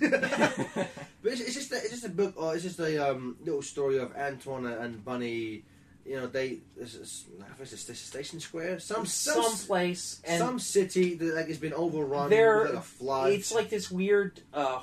But 1.20 1.32
it's, 1.32 1.40
it's 1.40 1.54
just 1.54 1.72
a, 1.72 1.76
it's 1.76 1.90
just 1.90 2.04
a 2.04 2.08
book. 2.08 2.34
Or 2.36 2.54
it's 2.54 2.62
just 2.62 2.78
a 2.80 3.10
um, 3.10 3.36
little 3.44 3.62
story 3.62 3.98
of 3.98 4.14
Antoine 4.16 4.66
and 4.66 5.04
Bunny. 5.04 5.64
You 6.04 6.16
know, 6.16 6.26
they 6.26 6.58
this 6.76 6.94
is, 6.94 7.26
I 7.40 7.52
think 7.54 7.72
it's 7.72 7.84
this 7.84 8.00
Station 8.00 8.40
Square. 8.40 8.80
Some 8.80 9.04
some 9.06 9.42
some 9.42 9.66
place 9.66 10.20
some 10.26 10.58
city 10.58 11.14
that 11.14 11.34
like 11.36 11.48
has 11.48 11.58
been 11.58 11.74
overrun. 11.74 12.30
There- 12.30 12.62
with, 12.62 12.70
like 12.70 12.78
a 12.78 12.82
flood. 12.82 13.32
it's 13.32 13.52
like 13.52 13.68
this 13.68 13.90
weird 13.90 14.40
uh, 14.54 14.78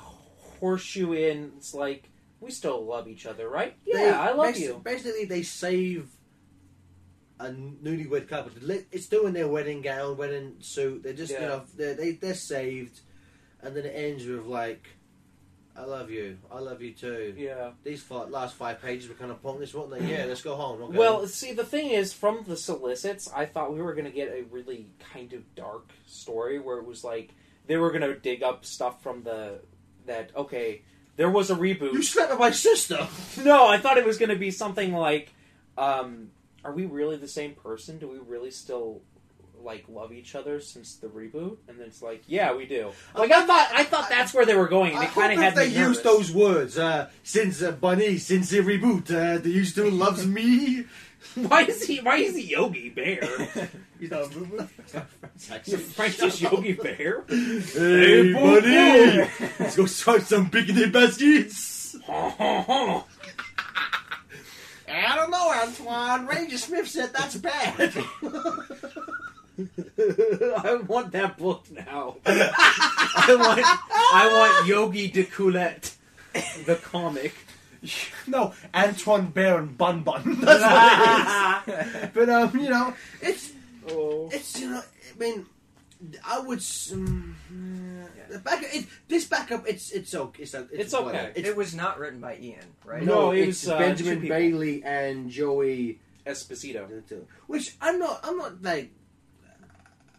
horseshoe 0.60 1.12
in. 1.12 1.52
It's 1.56 1.74
like 1.74 2.08
we 2.40 2.50
still 2.50 2.84
love 2.84 3.08
each 3.08 3.26
other, 3.26 3.48
right? 3.48 3.74
Yeah, 3.84 3.96
They- 3.96 4.10
I 4.10 4.32
love 4.32 4.54
basi- 4.54 4.60
you. 4.60 4.80
Basically, 4.84 5.24
they 5.24 5.42
save 5.42 6.08
a 7.38 7.46
newlywed 7.50 8.28
couple. 8.28 8.52
It's 8.92 9.06
doing 9.08 9.32
their 9.34 9.48
wedding 9.48 9.82
gown, 9.82 10.16
wedding 10.16 10.56
suit. 10.60 11.02
They're 11.02 11.12
just, 11.12 11.32
you 11.32 11.38
Yeah. 11.38 11.46
know, 11.48 11.62
they're, 11.76 11.94
they, 11.94 12.12
they're 12.12 12.34
saved. 12.34 13.00
And 13.62 13.74
then 13.76 13.84
it 13.84 13.90
ends 13.94 14.24
with, 14.26 14.46
like, 14.46 14.86
I 15.76 15.84
love 15.84 16.10
you. 16.10 16.38
I 16.50 16.60
love 16.60 16.80
you 16.80 16.92
too. 16.92 17.34
Yeah. 17.36 17.72
These 17.84 18.02
fi- 18.02 18.24
last 18.24 18.54
five 18.54 18.80
pages 18.80 19.08
were 19.08 19.14
kind 19.14 19.30
of 19.30 19.42
pointless, 19.42 19.74
weren't 19.74 19.90
they? 19.90 20.06
Yeah, 20.10 20.24
let's 20.24 20.40
go 20.42 20.56
home. 20.56 20.80
Okay. 20.82 20.96
Well, 20.96 21.26
see, 21.26 21.52
the 21.52 21.64
thing 21.64 21.90
is, 21.90 22.14
from 22.14 22.44
the 22.46 22.56
solicits, 22.56 23.30
I 23.34 23.44
thought 23.44 23.74
we 23.74 23.82
were 23.82 23.92
going 23.92 24.06
to 24.06 24.10
get 24.10 24.28
a 24.30 24.42
really 24.50 24.86
kind 25.12 25.32
of 25.34 25.54
dark 25.54 25.90
story 26.06 26.58
where 26.58 26.78
it 26.78 26.86
was 26.86 27.04
like 27.04 27.34
they 27.66 27.76
were 27.76 27.90
going 27.90 28.02
to 28.02 28.14
dig 28.14 28.42
up 28.42 28.64
stuff 28.64 29.02
from 29.02 29.22
the 29.24 29.60
that 30.06 30.30
okay, 30.36 30.82
there 31.16 31.28
was 31.30 31.50
a 31.50 31.54
reboot. 31.56 31.92
you 31.92 32.02
slept 32.02 32.30
with 32.30 32.38
my 32.40 32.52
sister. 32.52 33.06
No, 33.44 33.66
I 33.66 33.76
thought 33.78 33.98
it 33.98 34.06
was 34.06 34.16
going 34.18 34.28
to 34.30 34.36
be 34.36 34.50
something 34.52 34.94
like, 34.94 35.30
um, 35.76 36.30
are 36.66 36.72
we 36.72 36.84
really 36.86 37.16
the 37.16 37.28
same 37.28 37.54
person? 37.54 37.98
Do 37.98 38.08
we 38.08 38.18
really 38.18 38.50
still 38.50 39.00
like 39.62 39.84
love 39.88 40.12
each 40.12 40.34
other 40.34 40.60
since 40.60 40.96
the 40.96 41.06
reboot? 41.06 41.56
And 41.68 41.78
then 41.78 41.86
it's 41.88 42.02
like, 42.02 42.22
yeah, 42.26 42.54
we 42.54 42.66
do. 42.66 42.90
Like 43.14 43.30
I 43.32 43.46
thought, 43.46 43.68
I 43.72 43.84
thought 43.84 44.08
that's 44.08 44.34
where 44.34 44.44
they 44.44 44.54
were 44.54 44.68
going. 44.68 44.90
and 44.92 45.00
I 45.00 45.04
It 45.04 45.10
kind 45.12 45.32
of 45.32 45.38
hope 45.38 45.44
had 45.44 45.52
if 45.52 45.54
they 45.58 45.68
me 45.68 45.74
nervous. 45.80 45.96
use 45.96 46.04
those 46.04 46.32
words. 46.32 46.76
Uh, 46.78 47.08
since 47.22 47.62
uh, 47.62 47.70
Bunny, 47.72 48.18
since 48.18 48.50
the 48.50 48.58
reboot, 48.58 49.10
uh, 49.14 49.38
do 49.38 49.48
you 49.50 49.64
still 49.64 49.90
loves 50.04 50.26
me? 50.26 50.84
Why 51.34 51.62
is 51.62 51.82
he? 51.84 51.98
Why 52.00 52.18
is 52.18 52.36
he 52.36 52.42
Yogi 52.52 52.88
Bear? 52.90 53.26
You 53.98 54.08
know, 54.08 54.24
French 55.36 56.40
Yogi 56.40 56.72
Bear. 56.74 57.24
Hey, 57.28 57.60
Hey, 57.60 58.32
buddy! 58.32 59.30
Let's 59.58 59.76
go 59.76 59.86
start 59.86 60.22
some 60.22 60.50
picnic 60.50 60.92
baskets. 60.92 61.96
I 64.88 65.16
don't 65.16 65.30
know, 65.30 65.50
Antoine. 65.52 66.26
Ranger 66.26 66.58
Smith 66.58 66.88
said 66.88 67.12
that's 67.12 67.36
bad. 67.36 67.92
I 69.58 70.76
want 70.86 71.12
that 71.12 71.36
book 71.38 71.64
now. 71.70 72.16
I 72.26 73.36
want. 73.38 73.60
I 73.64 74.28
want 74.32 74.68
Yogi 74.68 75.08
D'Coolette, 75.08 75.94
the 76.66 76.76
comic. 76.76 77.34
no, 78.26 78.52
Antoine 78.74 79.26
Baron 79.28 79.68
Bun 79.68 80.02
Bun. 80.02 80.38
That's 80.40 81.66
what 81.66 81.78
it 81.78 82.02
is. 82.04 82.10
But 82.14 82.28
um, 82.28 82.58
you 82.58 82.68
know, 82.68 82.94
it's 83.22 83.52
oh. 83.90 84.28
it's 84.32 84.58
you 84.60 84.70
know, 84.70 84.82
I 85.14 85.18
mean, 85.18 85.46
I 86.26 86.40
would. 86.40 86.58
s- 86.58 86.90
Um, 86.92 87.36
the 88.30 88.38
back, 88.38 88.62
it, 88.62 88.86
this 89.08 89.24
backup, 89.26 89.66
it's 89.68 89.90
it's 89.90 90.14
okay. 90.14 90.42
It's, 90.42 90.54
it's, 90.54 90.72
It's 90.72 90.94
okay. 90.94 91.04
whatever. 91.04 91.32
It's, 91.34 91.48
it 91.48 91.56
was 91.56 91.74
not 91.74 91.98
written 91.98 92.20
by 92.20 92.36
Ian, 92.38 92.60
right? 92.84 93.02
No, 93.02 93.14
no, 93.14 93.30
it 93.32 93.48
it's 93.48 93.62
was, 93.64 93.70
uh, 93.72 93.78
Benjamin 93.78 94.14
two 94.16 94.20
people. 94.22 94.36
Bailey 94.36 94.82
and 94.84 95.30
Joey. 95.30 96.00
Esposito. 96.26 96.88
Which 97.46 97.76
I'm 97.80 97.98
not. 98.00 98.20
I'm 98.24 98.36
not 98.36 98.62
like. 98.62 98.90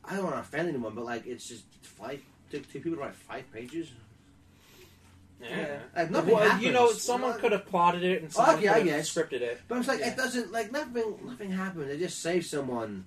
I 0.05 0.15
don't 0.15 0.23
want 0.23 0.35
to 0.35 0.39
offend 0.41 0.69
anyone, 0.69 0.95
but 0.95 1.03
like, 1.03 1.25
it's 1.27 1.47
just 1.47 1.65
five. 1.81 2.21
Two, 2.49 2.59
two 2.59 2.79
people 2.79 2.93
to 2.97 3.01
write 3.03 3.13
five 3.15 3.51
pages. 3.51 3.91
Yeah. 5.41 5.79
Like, 5.95 6.09
nothing 6.11 6.33
Well, 6.33 6.59
you 6.61 6.71
know, 6.71 6.91
someone 6.93 7.31
Not- 7.31 7.39
could 7.39 7.51
have 7.51 7.65
plotted 7.67 8.03
it 8.03 8.21
and 8.23 8.31
someone 8.31 8.55
Okay, 8.55 8.69
I 8.69 8.79
could 8.79 8.87
have 8.87 8.97
guess. 8.99 9.13
scripted 9.13 9.41
it. 9.41 9.61
But 9.67 9.79
it's 9.79 9.87
like 9.87 9.99
Yeah. 9.99 10.11
it 10.11 10.17
doesn't 10.17 10.51
like 10.51 10.71
nothing. 10.71 11.19
Nothing 11.25 11.51
happened. 11.51 11.89
They 11.89 11.97
just 11.97 12.21
saved 12.21 12.45
someone. 12.47 13.05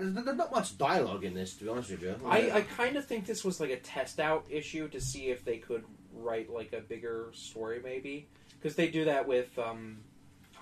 There's, 0.00 0.24
there's 0.24 0.36
not 0.36 0.50
much 0.50 0.76
dialogue 0.78 1.24
in 1.24 1.34
this, 1.34 1.54
to 1.56 1.64
be 1.64 1.70
honest 1.70 1.90
with 1.90 2.02
you. 2.02 2.16
I, 2.26 2.50
I 2.50 2.60
kind 2.62 2.96
of 2.96 3.04
think 3.06 3.26
this 3.26 3.44
was 3.44 3.60
like 3.60 3.70
a 3.70 3.78
test 3.78 4.18
out 4.20 4.44
issue 4.50 4.88
to 4.88 5.00
see 5.00 5.26
if 5.26 5.44
they 5.44 5.58
could 5.58 5.84
write 6.14 6.50
like 6.50 6.72
a 6.72 6.80
bigger 6.80 7.30
story, 7.32 7.80
maybe 7.82 8.26
because 8.58 8.76
they 8.76 8.88
do 8.88 9.04
that 9.04 9.26
with 9.28 9.56
um, 9.58 9.98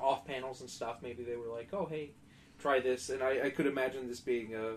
off 0.00 0.26
panels 0.26 0.60
and 0.60 0.68
stuff. 0.70 0.98
Maybe 1.02 1.22
they 1.24 1.36
were 1.36 1.48
like, 1.48 1.68
"Oh, 1.72 1.86
hey, 1.90 2.10
try 2.58 2.80
this," 2.80 3.10
and 3.10 3.22
I, 3.22 3.46
I 3.46 3.50
could 3.50 3.66
imagine 3.66 4.08
this 4.08 4.20
being 4.20 4.54
a 4.54 4.72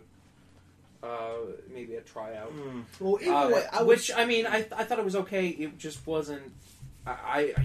uh, 1.05 1.33
maybe 1.73 1.95
a 1.95 2.01
tryout. 2.01 2.55
Mm. 2.55 2.83
Well, 2.99 3.17
either 3.21 3.31
Uh, 3.33 3.49
way, 3.49 3.65
I 3.73 3.83
which 3.83 4.09
was, 4.09 4.17
I 4.17 4.25
mean, 4.25 4.45
I, 4.45 4.67
I 4.75 4.83
thought 4.83 4.99
it 4.99 5.05
was 5.05 5.15
okay. 5.15 5.47
It 5.47 5.77
just 5.77 6.05
wasn't. 6.05 6.43
I, 7.05 7.11
I 7.11 7.55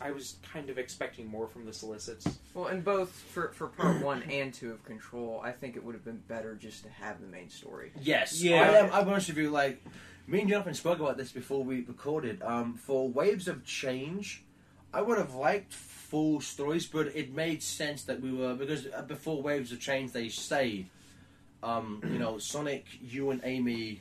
I 0.00 0.10
was 0.10 0.36
kind 0.52 0.68
of 0.70 0.78
expecting 0.78 1.26
more 1.28 1.46
from 1.46 1.64
the 1.64 1.72
solicits. 1.72 2.26
Well, 2.54 2.68
in 2.68 2.80
both 2.80 3.10
for 3.10 3.48
for 3.52 3.68
part 3.68 4.02
one 4.02 4.22
and 4.30 4.52
two 4.52 4.72
of 4.72 4.84
Control, 4.84 5.40
I 5.44 5.52
think 5.52 5.76
it 5.76 5.84
would 5.84 5.94
have 5.94 6.04
been 6.04 6.22
better 6.28 6.54
just 6.56 6.82
to 6.84 6.90
have 6.90 7.20
the 7.20 7.26
main 7.26 7.48
story. 7.50 7.92
yes, 8.00 8.42
Yeah. 8.42 8.62
I 8.62 8.66
am. 8.78 8.92
I'm 8.92 9.08
honest 9.08 9.28
with 9.28 9.38
you. 9.38 9.50
Like 9.50 9.82
me 10.26 10.40
and 10.40 10.48
Jonathan 10.50 10.74
spoke 10.74 10.98
about 11.00 11.16
this 11.16 11.30
before 11.32 11.62
we 11.62 11.82
recorded. 11.82 12.42
Um, 12.42 12.74
for 12.74 13.08
Waves 13.08 13.46
of 13.48 13.64
Change, 13.64 14.42
I 14.92 15.02
would 15.02 15.18
have 15.18 15.34
liked 15.34 15.72
full 15.72 16.40
stories, 16.40 16.86
but 16.86 17.06
it 17.14 17.32
made 17.34 17.62
sense 17.62 18.02
that 18.04 18.20
we 18.20 18.32
were 18.32 18.54
because 18.54 18.86
uh, 18.92 19.02
before 19.02 19.40
Waves 19.40 19.70
of 19.70 19.78
Change, 19.80 20.10
they 20.12 20.28
say, 20.28 20.86
um, 21.62 22.00
you 22.10 22.18
know, 22.18 22.38
Sonic, 22.38 22.86
you 23.00 23.30
and 23.30 23.40
Amy 23.44 24.00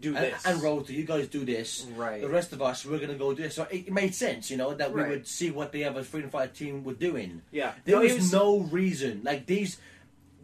Do 0.00 0.16
and, 0.16 0.24
this 0.24 0.44
and 0.44 0.60
Rotor, 0.62 0.92
you 0.92 1.04
guys 1.04 1.28
do 1.28 1.44
this. 1.44 1.86
Right. 1.96 2.20
The 2.20 2.28
rest 2.28 2.52
of 2.52 2.60
us, 2.60 2.84
we're 2.84 2.98
going 2.98 3.10
to 3.12 3.16
go 3.16 3.32
do 3.32 3.42
this. 3.42 3.54
So 3.54 3.64
it, 3.70 3.86
it 3.86 3.92
made 3.92 4.14
sense, 4.14 4.50
you 4.50 4.56
know, 4.56 4.74
that 4.74 4.92
we 4.92 5.00
Right. 5.00 5.10
would 5.10 5.26
see 5.26 5.50
what 5.50 5.70
the 5.72 5.84
other 5.84 6.02
Freedom 6.02 6.28
Fighter 6.30 6.52
team 6.52 6.82
were 6.82 6.94
doing. 6.94 7.42
Yeah, 7.52 7.72
There 7.84 7.96
No, 7.96 8.02
was, 8.02 8.14
was 8.14 8.32
no 8.32 8.58
reason. 8.60 9.22
Like 9.24 9.46
these, 9.46 9.78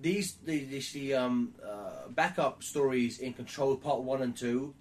these, 0.00 0.34
the, 0.44 0.64
these 0.64 0.92
the 0.92 1.14
um, 1.14 1.54
uh, 1.64 2.08
backup 2.10 2.62
stories 2.62 3.18
in 3.18 3.32
Control 3.32 3.76
Part 3.76 4.02
One 4.02 4.22
and 4.22 4.36
Two 4.36 4.74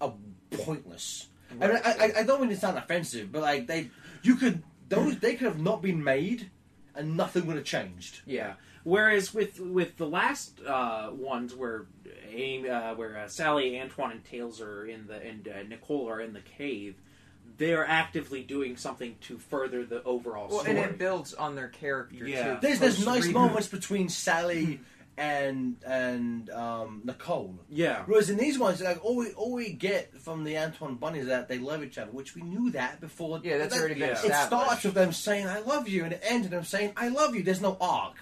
are 0.00 0.14
pointless. 0.50 1.28
I, 1.60 1.66
mean, 1.66 1.80
I, 1.84 1.92
I, 1.92 2.12
I 2.20 2.22
don't 2.22 2.40
mean 2.40 2.50
to 2.50 2.56
sound 2.56 2.78
offensive, 2.78 3.30
but 3.30 3.42
like 3.42 3.66
they, 3.66 3.90
you 4.22 4.36
could 4.36 4.62
those 4.88 5.18
they 5.18 5.34
could 5.34 5.46
have 5.46 5.60
not 5.60 5.82
been 5.82 6.02
made, 6.02 6.50
and 6.94 7.16
nothing 7.16 7.46
would 7.46 7.56
have 7.56 7.64
changed. 7.66 8.22
Yeah. 8.24 8.54
Whereas 8.84 9.32
with 9.32 9.60
with 9.60 9.96
the 9.96 10.06
last 10.06 10.60
uh, 10.66 11.10
ones 11.12 11.54
where 11.54 11.86
Amy, 12.30 12.68
uh, 12.68 12.94
where 12.94 13.16
uh, 13.18 13.28
Sally, 13.28 13.80
Antoine, 13.80 14.10
and 14.12 14.24
Tails 14.24 14.60
are 14.60 14.84
in 14.86 15.06
the 15.06 15.14
and 15.24 15.46
uh, 15.48 15.62
Nicole 15.68 16.08
are 16.08 16.20
in 16.20 16.32
the 16.32 16.40
cave, 16.40 16.96
they 17.58 17.74
are 17.74 17.84
actively 17.84 18.42
doing 18.42 18.76
something 18.76 19.14
to 19.22 19.38
further 19.38 19.84
the 19.84 20.02
overall 20.02 20.48
Well, 20.48 20.60
story. 20.60 20.76
and 20.80 20.90
it 20.90 20.98
builds 20.98 21.32
on 21.34 21.54
their 21.54 21.68
character 21.68 22.26
Yeah. 22.26 22.54
too. 22.54 22.58
There's 22.60 22.80
there's 22.80 23.06
nice 23.06 23.20
Post-reboot. 23.26 23.32
moments 23.34 23.68
between 23.68 24.08
Sally 24.08 24.80
and 25.16 25.76
and 25.86 26.50
um, 26.50 27.02
Nicole. 27.04 27.54
yeah. 27.68 28.02
Whereas 28.06 28.30
in 28.30 28.36
these 28.38 28.58
ones, 28.58 28.80
like 28.80 29.04
all 29.04 29.14
we 29.16 29.30
all 29.34 29.52
we 29.52 29.72
get 29.74 30.12
from 30.22 30.42
the 30.42 30.58
Antoine 30.58 30.96
Bunny 30.96 31.20
is 31.20 31.26
that 31.28 31.46
they 31.46 31.58
love 31.58 31.84
each 31.84 31.98
other, 31.98 32.10
which 32.10 32.34
we 32.34 32.42
knew 32.42 32.70
that 32.72 33.00
before. 33.00 33.40
Yeah, 33.44 33.58
that's 33.58 33.74
that- 33.74 33.80
already 33.80 34.00
been 34.00 34.16
yeah. 34.24 34.42
It 34.42 34.46
starts 34.46 34.82
with 34.82 34.94
them 34.94 35.12
saying 35.12 35.46
"I 35.46 35.60
love 35.60 35.86
you" 35.88 36.02
and 36.04 36.14
it 36.14 36.20
ends 36.24 36.46
with 36.46 36.50
them 36.52 36.64
saying 36.64 36.94
"I 36.96 37.08
love 37.08 37.36
you." 37.36 37.42
There's 37.44 37.60
no 37.60 37.76
arc. 37.80 38.14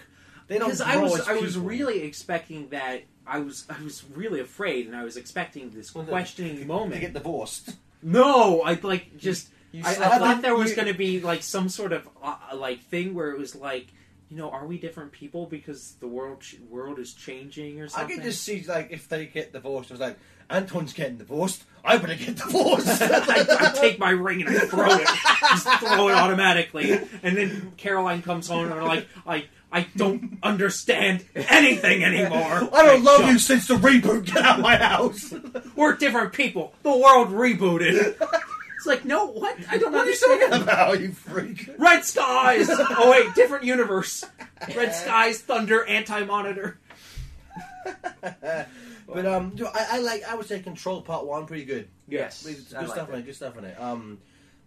They 0.50 0.58
don't. 0.58 0.66
Because 0.68 0.80
I 0.80 0.96
was 0.96 1.20
as 1.20 1.28
I 1.28 1.34
was 1.34 1.56
really 1.56 2.02
expecting 2.02 2.68
that 2.70 3.02
I 3.24 3.38
was 3.38 3.66
I 3.70 3.80
was 3.82 4.02
really 4.16 4.40
afraid 4.40 4.86
and 4.88 4.96
I 4.96 5.04
was 5.04 5.16
expecting 5.16 5.70
this 5.70 5.94
Well, 5.94 6.02
the- 6.02 6.10
questioning 6.10 6.58
to 6.58 6.64
moment. 6.64 7.00
get 7.00 7.12
divorced. 7.12 7.76
No, 8.02 8.62
I 8.62 8.76
like 8.82 9.16
just 9.16 9.48
You 9.70 9.82
I, 9.86 9.90
I 9.90 10.18
thought 10.18 10.42
there 10.42 10.56
was 10.56 10.74
going 10.74 10.88
to 10.88 10.94
be 10.94 11.20
like 11.20 11.44
some 11.44 11.68
sort 11.68 11.92
of 11.92 12.08
uh, 12.20 12.34
like 12.54 12.80
thing 12.82 13.14
where 13.14 13.30
it 13.30 13.38
was 13.38 13.54
like, 13.54 13.86
you 14.28 14.36
know, 14.36 14.50
are 14.50 14.66
we 14.66 14.76
different 14.76 15.12
people 15.12 15.46
because 15.46 15.94
the 16.00 16.08
world 16.08 16.40
ch- 16.40 16.56
world 16.68 16.98
is 16.98 17.14
changing 17.14 17.80
or 17.80 17.86
something? 17.88 17.98
I 17.98 18.00
something? 18.02 18.16
could 18.16 18.24
just 18.24 18.42
see 18.42 18.64
like 18.66 18.88
if 18.90 19.06
they 19.08 19.26
get 19.26 19.52
divorced, 19.52 19.90
it 19.90 19.94
was 19.94 20.00
like 20.00 20.18
Antoine's 20.50 20.92
getting 20.94 21.16
divorced. 21.18 21.62
I 21.84 21.96
better 21.98 22.16
get 22.16 22.34
divorced. 22.36 22.88
I, 23.02 23.46
I 23.60 23.72
take 23.72 24.00
my 24.00 24.10
ring 24.10 24.42
and 24.44 24.50
I 24.50 24.60
throw 24.66 24.88
it, 24.96 25.06
just 25.50 25.68
throw 25.78 26.08
it 26.08 26.14
automatically, 26.14 26.92
and 27.22 27.36
then 27.36 27.72
Caroline 27.76 28.22
comes 28.22 28.48
home 28.48 28.64
and 28.64 28.74
I'm 28.74 28.88
like, 28.88 29.06
I 29.26 29.44
I 29.72 29.86
don't 29.96 30.38
understand 30.42 31.24
anything 31.34 32.02
anymore. 32.04 32.68
I 32.72 32.82
don't 32.84 33.04
love 33.04 33.28
you 33.30 33.38
since 33.38 33.68
the 33.68 33.74
reboot. 33.74 34.26
Get 34.26 34.38
out 34.44 34.56
of 34.58 34.62
my 34.62 34.76
house. 34.76 35.32
We're 35.76 35.96
different 35.96 36.32
people. 36.32 36.74
The 36.82 36.96
world 36.96 37.28
rebooted. 37.28 38.16
It's 38.76 38.86
like, 38.86 39.04
no, 39.04 39.26
what? 39.26 39.56
I 39.68 39.76
don't 39.78 39.92
what 39.92 40.06
are 40.06 40.10
you 40.10 40.16
talking 40.16 40.42
understand. 40.44 40.62
about, 40.62 41.00
you 41.00 41.12
freak? 41.12 41.70
Red 41.78 42.04
skies. 42.04 42.68
Oh 42.70 43.10
wait, 43.10 43.34
different 43.34 43.64
universe. 43.64 44.24
Red 44.74 44.94
skies, 44.94 45.40
thunder, 45.40 45.84
anti-monitor. 45.84 46.78
but 49.06 49.26
um, 49.26 49.54
I, 49.74 49.86
I 49.92 49.98
like. 50.00 50.24
I 50.24 50.34
would 50.34 50.46
say 50.46 50.60
Control 50.60 51.02
Part 51.02 51.26
One 51.26 51.46
pretty 51.46 51.64
good. 51.64 51.88
Yes, 52.08 52.42
Good 52.42 52.56
like 52.72 52.88
stuff 52.88 53.08
that. 53.10 53.18
it. 53.18 53.26
Good 53.26 53.34
stuff 53.36 53.58
in 53.58 53.64
it. 53.64 53.80
Um, 53.80 54.18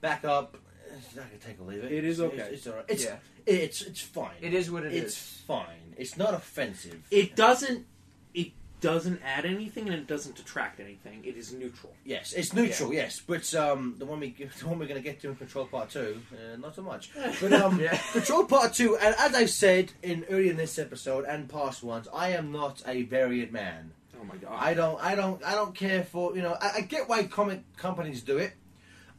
back 0.01 0.23
up. 0.25 0.57
I 0.93 1.29
can 1.29 1.39
take 1.39 1.59
or 1.59 1.65
leave 1.65 1.83
it. 1.83 1.91
It 1.91 2.03
is 2.05 2.19
It's- 2.19 2.33
okay. 2.33 2.43
It's, 2.53 2.57
it's 2.57 2.67
alright. 2.67 2.85
It's, 2.87 3.03
Yeah. 3.05 3.15
it's 3.45 3.81
it's 3.81 4.01
fine. 4.01 4.35
It 4.41 4.53
is 4.53 4.69
what 4.71 4.83
it 4.85 4.93
it's 4.93 5.13
is. 5.13 5.41
fine. 5.47 5.95
It's 5.97 6.17
not 6.17 6.33
offensive. 6.33 7.05
It 7.11 7.35
doesn't. 7.35 7.85
It 8.33 8.51
doesn't 8.81 9.21
add 9.23 9.45
anything 9.45 9.87
and 9.87 9.95
it 9.95 10.07
doesn't 10.07 10.35
detract 10.35 10.79
anything. 10.81 11.23
It 11.23 11.37
is 11.37 11.53
neutral. 11.53 11.93
Yes, 12.03 12.33
it's 12.33 12.51
neutral. 12.53 12.93
Yes, 12.93 13.21
but 13.25 13.53
um, 13.55 13.95
the 13.97 14.05
one 14.05 14.19
we 14.19 14.31
the 14.59 14.67
one 14.67 14.77
we're 14.79 14.87
going 14.87 15.01
to 15.01 15.07
get 15.09 15.21
to 15.21 15.29
in 15.29 15.35
Control 15.35 15.65
Part 15.65 15.89
Two, 15.91 16.21
uh, 16.33 16.57
not 16.57 16.75
so 16.75 16.81
much. 16.81 17.09
But 17.39 17.53
um, 17.63 17.79
Yeah. 17.79 17.97
Control 18.11 18.43
Part 18.45 18.73
Two, 18.73 18.97
and 18.97 19.15
as 19.17 19.33
I've 19.33 19.49
said 19.49 19.91
in 20.01 20.25
earlier 20.29 20.51
in 20.51 20.57
this 20.57 20.77
episode 20.77 21.25
and 21.25 21.47
past 21.49 21.81
ones, 21.83 22.07
I 22.13 22.29
am 22.31 22.51
not 22.51 22.81
a 22.85 23.03
variant 23.03 23.51
man. 23.53 23.91
Oh 24.19 24.25
my 24.25 24.35
god. 24.35 24.51
I 24.53 24.73
don't, 24.73 25.01
I 25.03 25.15
don't, 25.15 25.43
I 25.45 25.53
don't 25.53 25.75
care 25.75 26.03
for 26.03 26.35
you 26.35 26.41
know. 26.41 26.57
I, 26.61 26.71
I 26.77 26.81
get 26.81 27.07
why 27.07 27.23
comic 27.23 27.61
companies 27.77 28.21
do 28.21 28.37
it. 28.37 28.51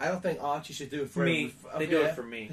I 0.04 0.08
don't 0.08 0.22
think 0.22 0.42
Archie 0.42 0.72
should 0.74 0.90
do 0.90 1.02
it 1.02 1.10
for 1.10 1.24
me. 1.24 1.54
every- 1.72 1.86
They 1.86 1.90
do 1.90 2.00
yeah. 2.00 2.06
it 2.08 2.14
for 2.14 2.22
me. 2.22 2.50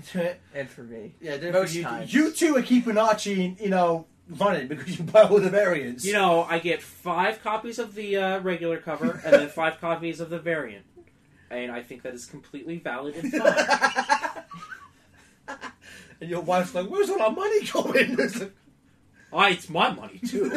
And 0.55 0.69
for 0.69 0.83
me. 0.83 1.13
Yeah, 1.21 1.37
they're 1.37 1.51
Most 1.53 1.73
you. 1.75 1.83
times. 1.83 2.13
You 2.13 2.31
two 2.31 2.55
are 2.55 2.61
keeping 2.61 2.97
Archie, 2.97 3.55
you 3.59 3.69
know, 3.69 4.05
running 4.29 4.67
because 4.67 4.97
you 4.97 5.03
buy 5.05 5.23
all 5.23 5.39
the 5.39 5.49
variants. 5.49 6.05
You 6.05 6.13
know, 6.13 6.43
I 6.49 6.59
get 6.59 6.81
five 6.81 7.43
copies 7.43 7.77
of 7.79 7.93
the 7.95 8.17
uh, 8.17 8.39
regular 8.39 8.77
cover 8.77 9.21
and 9.25 9.33
then 9.33 9.49
five 9.49 9.79
copies 9.81 10.19
of 10.21 10.29
the 10.29 10.39
variant, 10.39 10.85
and 11.49 11.71
I 11.71 11.81
think 11.83 12.03
that 12.03 12.13
is 12.13 12.25
completely 12.25 12.77
valid 12.77 13.15
and 13.15 13.31
fine. 13.33 14.43
and 16.21 16.29
your 16.29 16.41
wife's 16.41 16.73
like, 16.73 16.87
"Where's 16.87 17.09
all 17.09 17.21
our 17.21 17.31
money 17.31 17.65
going?" 17.65 18.15
Like, 18.15 18.51
Ah, 19.33 19.47
it's 19.49 19.69
my 19.69 19.91
money 19.93 20.19
too. 20.19 20.49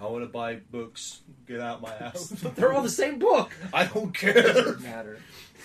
I 0.00 0.06
want 0.06 0.22
to 0.24 0.28
buy 0.28 0.56
books. 0.70 1.20
Get 1.46 1.60
out 1.60 1.80
my 1.80 1.90
house. 1.98 2.28
They're 2.28 2.72
all 2.72 2.82
the 2.82 2.88
same 2.88 3.18
book. 3.18 3.50
I 3.72 3.86
don't 3.86 4.12
care. 4.12 4.42
Doesn't 4.42 4.82
matter. 4.82 5.18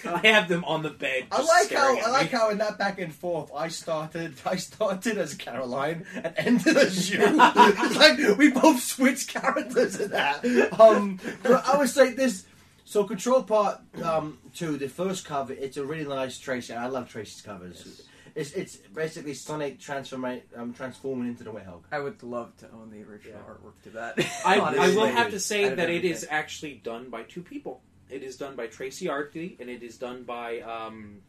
I 0.05 0.27
have 0.27 0.49
them 0.49 0.65
on 0.65 0.81
the 0.83 0.89
bed. 0.89 1.27
I 1.31 1.37
just 1.37 1.47
like 1.49 1.71
how 1.71 1.85
staring 1.85 1.99
at 1.99 2.05
I 2.05 2.09
like 2.11 2.31
me. 2.33 2.37
how 2.37 2.49
in 2.49 2.57
that 2.57 2.77
back 2.77 2.99
and 2.99 3.13
forth 3.13 3.51
I 3.55 3.69
started 3.69 4.33
I 4.45 4.57
started 4.57 5.17
as 5.17 5.33
Caroline 5.33 6.05
and 6.15 6.33
ended 6.35 6.75
as 6.75 7.09
you. 7.09 7.19
It's 7.21 7.95
like 7.95 8.37
we 8.37 8.51
both 8.51 8.81
switched 8.83 9.29
characters 9.29 9.99
in 9.99 10.11
that. 10.11 10.43
Um, 10.77 11.19
but 11.41 11.65
I 11.65 11.77
would 11.77 11.89
say 11.89 12.13
this. 12.13 12.45
So 12.85 13.05
control 13.05 13.43
part 13.43 13.79
um, 14.03 14.39
two, 14.53 14.75
the 14.77 14.89
first 14.89 15.25
cover, 15.25 15.53
it's 15.53 15.77
a 15.77 15.85
really 15.85 16.03
nice 16.05 16.37
Tracy. 16.37 16.73
I 16.73 16.87
love 16.87 17.07
Tracy's 17.09 17.41
covers. 17.41 18.03
It's 18.35 18.51
it's 18.53 18.77
basically 18.77 19.33
Sonic 19.35 19.79
transforming 19.79 20.41
um, 20.55 20.73
transforming 20.73 21.27
into 21.27 21.43
the 21.43 21.51
Hedgehog. 21.51 21.83
I 21.91 21.99
would 21.99 22.23
love 22.23 22.55
to 22.57 22.71
own 22.71 22.89
the 22.89 23.03
original 23.03 23.39
Yeah. 23.39 23.53
artwork 23.53 23.81
to 23.83 23.89
that. 23.91 24.15
I, 24.45 24.55
I 24.55 24.59
honestly. 24.59 24.95
will 24.95 25.07
have 25.07 25.29
to 25.31 25.39
say 25.39 25.65
Out 25.65 25.71
of 25.73 25.77
that 25.77 25.89
it 25.89 26.03
is 26.03 26.23
everything. 26.23 26.29
actually 26.37 26.73
done 26.83 27.09
by 27.09 27.23
two 27.23 27.43
people. 27.43 27.81
It 28.09 28.23
is 28.23 28.35
done 28.37 28.55
by 28.55 28.67
Tracy 28.67 29.05
Yardley 29.05 29.55
and 29.59 29.69
it 29.69 29.83
is 29.83 29.97
done 29.97 30.23
by 30.23 30.61
um, 30.61 31.21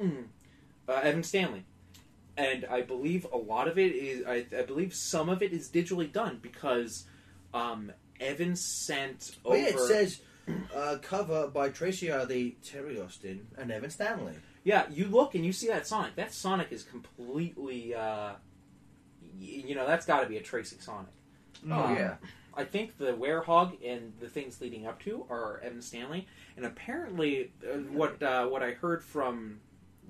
mm, 0.00 0.24
uh, 0.88 0.92
Evan 0.92 1.22
Stanley. 1.22 1.64
And 2.36 2.64
I 2.64 2.80
believe 2.82 3.26
a 3.32 3.36
lot 3.36 3.68
of 3.68 3.78
it 3.78 3.92
is, 3.94 4.24
I, 4.26 4.46
I 4.56 4.62
believe 4.62 4.94
some 4.94 5.28
of 5.28 5.42
it 5.42 5.52
is 5.52 5.68
digitally 5.68 6.10
done 6.10 6.38
because 6.40 7.04
um, 7.52 7.92
Evan 8.20 8.56
sent 8.56 9.36
Oh 9.44 9.50
over. 9.50 9.58
yeah, 9.58 9.66
it 9.68 9.78
says 9.80 10.20
uh, 10.74 10.96
cover 11.02 11.48
by 11.48 11.68
Tracy 11.68 12.06
Yardley, 12.06 12.56
Terry 12.64 13.00
Austin, 13.00 13.46
and 13.58 13.70
Evan 13.70 13.90
Stanley. 13.90 14.34
Yeah, 14.64 14.84
you 14.90 15.06
look 15.06 15.34
and 15.34 15.44
you 15.44 15.52
see 15.52 15.66
that 15.68 15.86
Sonic. 15.86 16.14
That 16.16 16.32
Sonic 16.32 16.70
is 16.70 16.82
completely, 16.84 17.94
uh, 17.94 18.34
y- 19.20 19.64
you 19.66 19.74
know, 19.74 19.86
that's 19.86 20.06
got 20.06 20.20
to 20.20 20.26
be 20.28 20.36
a 20.36 20.42
Tracy 20.42 20.76
Sonic. 20.78 21.10
Oh 21.68 21.72
Um, 21.84 21.96
yeah. 21.96 22.14
I 22.54 22.64
think 22.64 22.98
the 22.98 23.12
Werehog 23.14 23.78
and 23.84 24.12
the 24.20 24.28
things 24.28 24.60
leading 24.60 24.86
up 24.86 25.00
to 25.04 25.24
are 25.30 25.58
Evan 25.64 25.80
Stanley, 25.80 26.26
and 26.56 26.66
apparently, 26.66 27.50
uh, 27.66 27.78
what 27.78 28.22
uh, 28.22 28.46
what 28.46 28.62
I 28.62 28.72
heard 28.72 29.02
from 29.02 29.60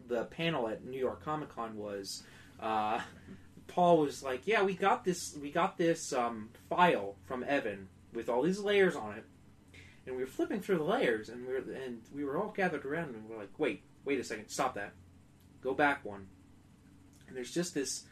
the 0.08 0.24
panel 0.24 0.66
at 0.68 0.84
New 0.84 0.98
York 0.98 1.24
Comic 1.24 1.50
Con 1.54 1.76
was 1.76 2.24
uh, 2.60 3.00
Paul 3.68 3.98
was 3.98 4.24
like, 4.24 4.46
"Yeah, 4.48 4.64
we 4.64 4.74
got 4.74 5.04
this, 5.04 5.36
we 5.40 5.52
got 5.52 5.78
this 5.78 6.12
um, 6.12 6.48
file 6.68 7.14
from 7.26 7.44
Evan 7.44 7.88
with 8.12 8.28
all 8.28 8.42
these 8.42 8.58
layers 8.58 8.96
on 8.96 9.14
it, 9.18 9.24
and 10.06 10.16
we 10.16 10.22
were 10.22 10.28
flipping 10.28 10.60
through 10.60 10.78
the 10.78 10.84
layers, 10.84 11.28
and 11.28 11.46
we 11.46 11.52
were 11.52 11.58
and 11.72 12.02
we 12.12 12.24
were 12.24 12.36
all 12.36 12.50
gathered 12.50 12.84
around, 12.84 13.14
and 13.14 13.28
we 13.28 13.36
are 13.36 13.38
like, 13.38 13.56
wait, 13.56 13.82
wait 14.04 14.18
a 14.20 14.24
second, 14.24 14.48
stop 14.48 14.74
that, 14.74 14.92
go 15.62 15.74
back 15.74 16.04
one, 16.04 16.26
and 17.26 17.36
there's 17.36 17.52
just 17.52 17.74
this 17.74 18.04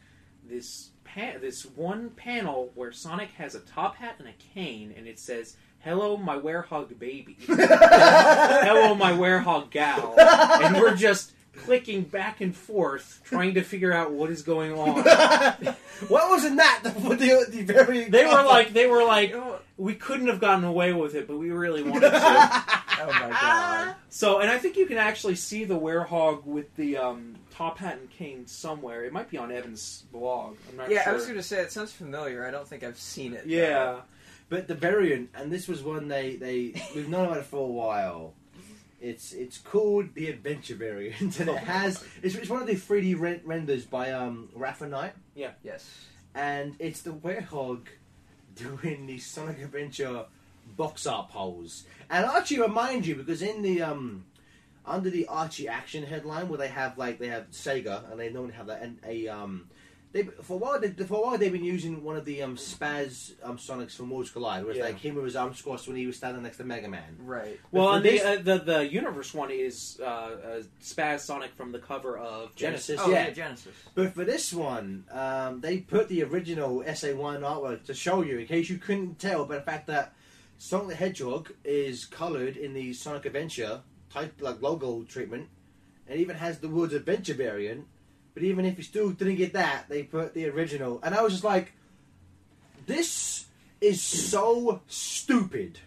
this 0.47 0.89
pa- 1.03 1.37
this 1.39 1.65
one 1.65 2.09
panel 2.11 2.71
where 2.75 2.91
Sonic 2.91 3.29
has 3.31 3.55
a 3.55 3.59
top 3.59 3.95
hat 3.95 4.15
and 4.19 4.27
a 4.27 4.33
cane, 4.53 4.93
and 4.97 5.07
it 5.07 5.19
says, 5.19 5.55
"Hello, 5.79 6.17
my 6.17 6.37
werehog 6.37 6.97
baby." 6.97 7.37
Hello, 7.47 8.95
my 8.95 9.11
werehog 9.11 9.69
gal. 9.69 10.15
And 10.19 10.77
we're 10.77 10.95
just 10.95 11.33
clicking 11.57 12.03
back 12.03 12.41
and 12.41 12.55
forth, 12.55 13.21
trying 13.23 13.53
to 13.55 13.61
figure 13.61 13.91
out 13.93 14.11
what 14.11 14.29
is 14.29 14.41
going 14.41 14.71
on. 14.73 15.03
what 16.07 16.29
was 16.29 16.45
in 16.45 16.55
that? 16.57 16.79
The, 16.83 16.89
the, 16.89 17.45
the 17.49 17.73
very 17.73 18.05
They 18.05 18.25
were 18.25 18.43
like, 18.43 18.73
they 18.73 18.87
were 18.87 19.03
like, 19.03 19.29
You 19.29 19.37
know 19.37 19.47
what? 19.47 19.65
we 19.77 19.95
couldn't 19.95 20.27
have 20.27 20.39
gotten 20.39 20.63
away 20.63 20.93
with 20.93 21.15
it, 21.15 21.27
but 21.27 21.37
we 21.37 21.51
really 21.51 21.83
wanted 21.83 22.01
to. 22.11 22.63
Oh 23.03 23.07
my 23.07 23.29
god. 23.29 23.95
So, 24.09 24.39
and 24.39 24.49
I 24.49 24.57
think 24.59 24.77
you 24.77 24.85
can 24.85 24.97
actually 24.97 25.35
see 25.35 25.63
the 25.65 25.79
werehog 25.79 26.45
with 26.45 26.73
the 26.75 26.97
um, 26.97 27.35
top 27.51 27.77
hat 27.79 27.97
and 27.99 28.09
cane 28.09 28.45
somewhere. 28.47 29.03
It 29.05 29.11
might 29.13 29.29
be 29.29 29.37
on 29.37 29.51
Evan's 29.51 30.03
blog. 30.11 30.57
I'm 30.69 30.77
not 30.77 30.91
Yeah, 30.91 31.03
sure. 31.03 31.13
I 31.13 31.15
was 31.15 31.25
gonna 31.25 31.43
say 31.43 31.61
it 31.61 31.71
sounds 31.71 31.91
familiar. 31.91 32.45
I 32.45 32.51
don't 32.51 32.67
think 32.67 32.83
I've 32.83 32.99
seen 32.99 33.33
it. 33.33 33.43
though. 33.47 33.53
Yeah. 33.53 33.95
But 34.49 34.67
the 34.67 34.75
variant, 34.75 35.29
and 35.33 35.51
this 35.51 35.67
was 35.67 35.81
one 35.81 36.07
they 36.09 36.35
they 36.35 36.73
we've 36.95 37.07
known 37.09 37.25
about 37.25 37.37
it 37.37 37.45
for 37.45 37.57
a 37.57 37.71
while. 37.71 38.33
It's 39.01 39.33
it's 39.33 39.57
called 39.57 40.13
the 40.13 40.29
Adventure 40.29 40.75
variant, 40.75 41.39
and 41.39 41.49
it 41.49 41.57
has 41.57 42.03
it's, 42.21 42.35
it's 42.35 42.49
one 42.49 42.61
of 42.61 42.67
the 42.67 42.75
3D 42.75 43.19
ren- 43.19 43.41
renders 43.43 43.83
by 43.85 44.11
um 44.11 44.49
Rafa 44.55 44.87
Knight, 44.87 45.13
Yeah. 45.35 45.51
Yes. 45.63 45.89
and 46.35 46.75
it's 46.79 47.01
the 47.01 47.11
Werehog 47.11 47.87
doing 48.55 49.07
the 49.07 49.17
Sonic 49.17 49.59
Adventure 49.59 50.25
box 50.77 51.07
art 51.07 51.29
pose. 51.29 51.83
And 52.09 52.25
Archie 52.25 52.59
remind 52.59 53.05
you 53.07 53.15
because 53.15 53.41
in 53.41 53.61
the 53.63 53.81
um 53.81 54.25
under 54.85 55.09
the 55.09 55.27
Archie 55.27 55.67
action 55.67 56.03
headline 56.03 56.47
where 56.49 56.57
they 56.57 56.67
have 56.67 56.97
like 56.97 57.17
they 57.19 57.27
have 57.29 57.49
Sega 57.51 58.09
and 58.11 58.19
they 58.19 58.29
normally 58.29 58.53
have 58.53 58.67
that 58.67 58.81
and 58.81 58.99
a 59.05 59.27
um 59.27 59.67
they 60.13 60.23
for 60.23 60.53
a 60.53 60.57
while 60.57 60.79
they, 60.79 60.89
for 60.89 61.15
a 61.17 61.21
while 61.21 61.37
they've 61.37 61.51
been 61.51 61.63
using 61.63 62.03
one 62.03 62.17
of 62.17 62.25
the 62.25 62.41
um 62.41 62.55
Spaz 62.57 63.33
um 63.43 63.57
Sonics 63.57 63.95
from 63.95 64.09
Worlds 64.09 64.29
Collide 64.29 64.63
where 64.63 64.71
it's 64.71 64.77
Yeah. 64.79 64.85
like 64.85 64.97
him 64.99 65.15
with 65.15 65.25
his 65.25 65.35
arms 65.35 65.61
crossed 65.61 65.87
when 65.87 65.95
he 65.97 66.05
was 66.07 66.17
standing 66.17 66.43
next 66.43 66.57
to 66.57 66.63
Mega 66.63 66.87
Man. 66.89 67.17
Right. 67.19 67.59
Well, 67.71 67.93
and 67.93 68.03
this- 68.05 68.21
the, 68.21 68.29
uh, 68.53 68.57
the 68.57 68.63
the 68.63 68.91
universe 68.91 69.33
one 69.33 69.51
is 69.51 69.99
uh, 70.01 70.05
uh, 70.05 70.63
Spaz 70.81 71.21
Sonic 71.21 71.51
from 71.55 71.71
the 71.71 71.79
cover 71.79 72.17
of 72.17 72.55
Genesis. 72.55 72.97
Genesis. 72.97 72.99
Oh 73.07 73.11
yeah. 73.11 73.27
yeah, 73.27 73.33
Genesis. 73.33 73.73
But 73.95 74.13
for 74.13 74.25
this 74.25 74.53
one, 74.53 75.05
um, 75.11 75.61
they 75.61 75.77
put 75.79 76.07
the 76.09 76.23
original 76.23 76.83
SA1 76.83 77.41
artwork 77.41 77.85
to 77.85 77.93
show 77.93 78.21
you, 78.21 78.39
in 78.39 78.47
case 78.47 78.69
you 78.69 78.77
couldn't 78.77 79.19
tell, 79.19 79.45
by 79.45 79.55
the 79.55 79.61
fact 79.61 79.87
that 79.87 80.13
Sonic 80.57 80.89
the 80.89 80.95
Hedgehog 80.95 81.53
is 81.63 82.05
coloured 82.05 82.55
in 82.57 82.73
the 82.73 82.93
Sonic 82.93 83.25
Adventure 83.25 83.81
type 84.11 84.41
like 84.41 84.61
logo 84.61 85.03
treatment, 85.03 85.47
and 86.07 86.19
even 86.19 86.35
has 86.35 86.59
the 86.59 86.69
words 86.69 86.93
Adventure 86.93 87.33
variant. 87.33 87.87
But 88.33 88.43
even 88.43 88.65
if 88.65 88.77
you 88.77 88.83
still 88.83 89.09
didn't 89.11 89.35
get 89.35 89.53
that, 89.53 89.85
they 89.89 90.03
put 90.03 90.33
the 90.33 90.47
original, 90.49 90.99
and 91.03 91.13
I 91.13 91.21
was 91.21 91.33
just 91.33 91.43
like, 91.43 91.73
"This 92.85 93.45
is 93.79 94.01
so 94.01 94.81
stupid." 94.87 95.79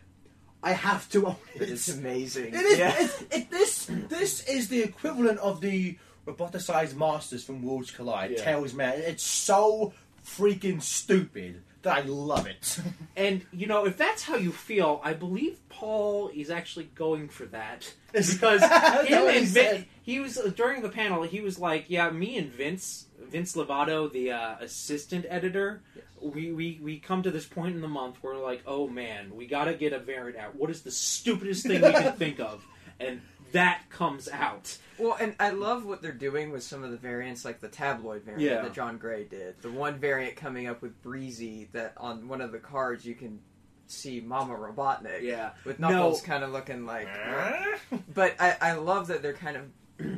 I 0.62 0.72
have 0.72 1.10
to 1.10 1.26
own 1.26 1.36
it. 1.54 1.68
It's 1.68 1.88
amazing. 1.88 2.54
It 2.54 2.60
is. 2.60 2.78
Yeah. 2.78 2.94
It, 2.98 3.26
it, 3.30 3.50
this 3.50 3.86
this 4.08 4.44
is 4.48 4.68
the 4.68 4.82
equivalent 4.82 5.38
of 5.40 5.60
the 5.60 5.98
roboticized 6.26 6.96
masters 6.96 7.44
from 7.44 7.62
Worlds 7.62 7.90
Collide. 7.90 8.30
Yeah. 8.30 8.44
Tails 8.44 8.72
man. 8.72 8.94
It's 8.96 9.26
so 9.26 9.92
freaking 10.24 10.80
stupid 10.80 11.62
I 11.86 12.00
love 12.00 12.46
it. 12.46 12.78
And 13.16 13.46
you 13.52 13.68
know, 13.68 13.86
if 13.86 13.96
that's 13.96 14.24
how 14.24 14.34
you 14.34 14.50
feel, 14.50 15.00
I 15.04 15.12
believe 15.12 15.60
Paul 15.68 16.30
is 16.34 16.50
actually 16.50 16.86
going 16.96 17.28
for 17.28 17.46
that 17.46 17.94
because 18.12 18.60
That's 18.60 19.08
him 19.08 19.28
and. 19.28 19.46
Vin, 19.46 19.86
he 20.02 20.18
was 20.18 20.34
during 20.56 20.82
the 20.82 20.88
panel. 20.88 21.22
He 21.22 21.40
was 21.40 21.58
like, 21.58 21.84
"Yeah, 21.88 22.10
me 22.10 22.36
and 22.36 22.50
Vince, 22.50 23.06
Vince 23.20 23.54
Lovallo, 23.54 24.12
the 24.12 24.32
uh, 24.32 24.56
assistant 24.60 25.26
editor, 25.28 25.82
we, 26.20 26.52
we 26.52 26.80
we 26.82 26.98
come 26.98 27.22
to 27.22 27.30
this 27.30 27.46
point 27.46 27.76
in 27.76 27.80
the 27.80 27.88
month 27.88 28.16
where 28.20 28.36
like, 28.36 28.62
oh 28.66 28.88
man, 28.88 29.34
we 29.34 29.46
got 29.46 29.64
to 29.64 29.74
get 29.74 29.92
a 29.92 29.98
variant 29.98 30.38
out. 30.38 30.56
What 30.56 30.70
is 30.70 30.82
the 30.82 30.90
stupidest 30.90 31.66
thing 31.66 31.82
we 31.82 31.92
can 31.92 32.12
think 32.14 32.40
of?" 32.40 32.66
And 33.00 33.20
that 33.54 33.82
comes 33.90 34.28
out. 34.28 34.76
Well, 34.98 35.16
and 35.20 35.34
I 35.40 35.50
love 35.50 35.84
what 35.84 36.02
they're 36.02 36.12
doing 36.12 36.52
with 36.52 36.62
some 36.62 36.84
of 36.84 36.92
the 36.92 36.96
variants, 36.96 37.44
like 37.44 37.60
the 37.60 37.68
tabloid 37.68 38.22
variant 38.22 38.42
Yeah. 38.42 38.62
that 38.62 38.74
John 38.74 38.98
Gray 38.98 39.24
did. 39.24 39.60
The 39.62 39.70
one 39.72 39.98
variant 39.98 40.36
coming 40.36 40.68
up 40.68 40.82
with 40.82 41.02
Breezy 41.02 41.68
that 41.72 41.94
on 41.96 42.28
one 42.28 42.40
of 42.40 42.52
the 42.52 42.58
cards 42.60 43.04
you 43.04 43.14
can 43.16 43.40
see 43.86 44.20
Mama 44.20 44.54
Robotnik 44.54 45.22
Yeah, 45.22 45.50
with 45.64 45.78
No. 45.80 45.88
Knuckles 45.88 46.20
kind 46.22 46.44
of 46.44 46.52
looking 46.52 46.86
like. 46.86 47.08
Eh? 47.08 47.98
But 48.14 48.34
I, 48.38 48.56
I 48.60 48.72
love 48.74 49.08
that 49.08 49.20
they're 49.22 49.32
kind 49.32 49.56
of 49.56 49.64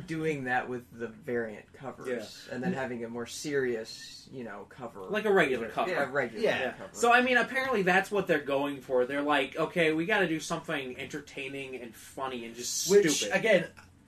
doing 0.07 0.45
that 0.45 0.67
with 0.67 0.83
the 0.97 1.07
variant 1.07 1.71
covers, 1.73 2.47
and 2.51 2.63
then 2.63 2.73
having 2.73 3.03
a 3.03 3.09
more 3.09 3.27
serious, 3.27 4.27
you 4.31 4.43
know, 4.43 4.65
cover 4.69 5.01
like 5.09 5.25
a 5.25 5.31
regular 5.31 5.69
cover. 5.69 5.91
Yeah, 5.91 6.07
regular 6.11 6.43
Yeah. 6.43 6.71
cover. 6.71 6.89
So 6.93 7.13
I 7.13 7.21
mean, 7.21 7.37
apparently 7.37 7.83
that's 7.83 8.09
what 8.09 8.25
they're 8.27 8.39
going 8.39 8.81
for. 8.81 9.05
They're 9.05 9.21
like, 9.21 9.55
okay, 9.57 9.93
we 9.93 10.05
got 10.05 10.19
to 10.19 10.27
do 10.27 10.39
something 10.39 10.97
entertaining 10.97 11.75
and 11.75 11.93
funny 11.95 12.45
and 12.45 12.55
just 12.55 12.89
Which 12.89 13.09
stupid. 13.11 13.35
again, 13.37 13.65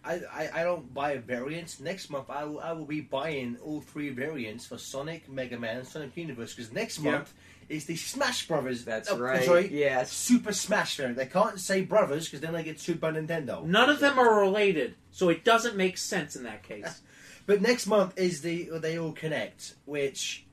I, 0.09 0.21
I, 0.33 0.61
I 0.61 0.63
don't 0.63 0.91
buy 0.91 1.17
variants. 1.17 1.79
Next 1.79 2.09
month 2.09 2.29
I 2.31 2.43
will, 2.43 2.59
I 2.59 2.71
will 2.71 2.85
be 2.85 3.01
buying 3.01 3.57
all 3.63 3.81
three 3.81 4.09
variants 4.09 4.65
for 4.65 4.79
Sonic, 4.79 5.29
Mega 5.29 5.59
Man, 5.59 5.77
and 5.77 5.87
Sonic 5.87 6.17
Universe 6.17 6.55
because 6.55 6.73
next 6.73 6.99
Yeah. 6.99 7.11
month 7.11 7.33
is 7.69 7.85
the 7.85 7.95
Smash 7.95 8.47
Brothers. 8.47 8.83
That's 8.85 9.11
oh, 9.11 9.19
right. 9.19 9.43
Sorry, 9.43 9.69
Yes. 9.71 10.11
Super 10.11 10.51
Smash 10.51 10.97
variant. 10.97 11.17
They 11.17 11.27
can't 11.27 11.59
say 11.59 11.81
brothers 11.81 12.25
because 12.25 12.41
then 12.41 12.53
they 12.53 12.63
get 12.63 12.79
sued 12.79 12.99
by 12.99 13.11
Nintendo. 13.11 13.63
None 13.63 13.89
of 13.89 13.99
them 13.99 14.17
are 14.17 14.39
related, 14.39 14.95
so 15.11 15.29
it 15.29 15.45
doesn't 15.45 15.75
make 15.75 15.97
sense 15.97 16.35
in 16.35 16.43
that 16.43 16.63
case. 16.63 17.01
But 17.45 17.63
next 17.63 17.87
month 17.87 18.15
is 18.15 18.41
the 18.41 18.69
they 18.73 18.99
all 18.99 19.11
connect, 19.11 19.73
which 19.85 20.45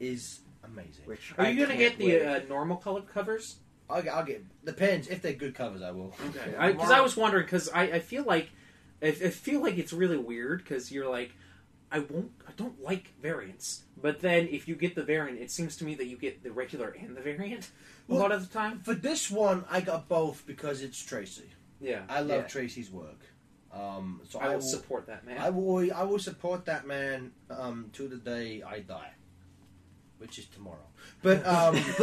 is 0.00 0.40
amazing. 0.64 1.04
Which 1.04 1.32
Are 1.38 1.44
I 1.44 1.50
you 1.50 1.56
going 1.56 1.70
to 1.70 1.76
get 1.76 1.98
the 1.98 2.20
uh, 2.20 2.40
normal 2.48 2.78
colored 2.78 3.06
covers? 3.06 3.58
I'll 3.88 4.02
get, 4.02 4.12
I'll 4.12 4.24
get 4.24 4.42
depends 4.64 5.06
if 5.06 5.22
they're 5.22 5.34
good 5.34 5.54
covers. 5.54 5.82
I 5.82 5.92
will. 5.92 6.12
Okay, 6.30 6.72
because 6.72 6.90
I, 6.90 7.00
was 7.00 7.16
wondering 7.16 7.44
because 7.44 7.68
I, 7.68 7.82
I 7.82 7.98
feel 8.00 8.24
like 8.24 8.48
I, 9.02 9.08
I 9.08 9.30
feel 9.30 9.60
like 9.62 9.78
it's 9.78 9.92
really 9.92 10.16
weird 10.18 10.58
because 10.62 10.90
you're 10.90 11.08
like 11.08 11.32
I 11.90 12.00
won't 12.00 12.32
I 12.48 12.52
don't 12.56 12.82
like 12.82 13.12
variants, 13.22 13.84
but 14.00 14.20
then 14.20 14.48
if 14.50 14.66
you 14.66 14.74
get 14.74 14.94
the 14.94 15.04
variant, 15.04 15.40
it 15.40 15.50
seems 15.50 15.76
to 15.76 15.84
me 15.84 15.94
that 15.96 16.06
you 16.06 16.16
get 16.16 16.42
the 16.42 16.50
regular 16.50 16.88
and 16.88 17.16
the 17.16 17.20
variant 17.20 17.70
a 18.08 18.12
Well- 18.12 18.22
lot 18.22 18.32
of 18.32 18.46
the 18.46 18.52
time. 18.52 18.80
For 18.80 18.94
this 18.94 19.30
one, 19.30 19.64
I 19.70 19.80
got 19.80 20.08
both 20.08 20.44
because 20.46 20.82
it's 20.82 21.02
Tracy. 21.04 21.50
Yeah, 21.80 22.02
I 22.08 22.20
love 22.20 22.42
Yeah. 22.42 22.48
Tracy's 22.48 22.90
work. 22.90 23.20
Um, 23.72 24.22
so 24.28 24.38
I 24.38 24.48
will 24.48 24.54
will 24.54 24.60
support 24.62 25.06
that 25.06 25.26
man. 25.26 25.38
I 25.38 25.50
will. 25.50 25.92
I 25.92 26.02
will 26.04 26.18
support 26.18 26.64
that 26.64 26.86
man 26.86 27.32
um, 27.50 27.90
to 27.92 28.08
the 28.08 28.16
day 28.16 28.62
I 28.62 28.80
die, 28.80 29.10
which 30.18 30.38
is 30.38 30.46
tomorrow. 30.46 30.86
But 31.22 31.46
um, 31.46 31.76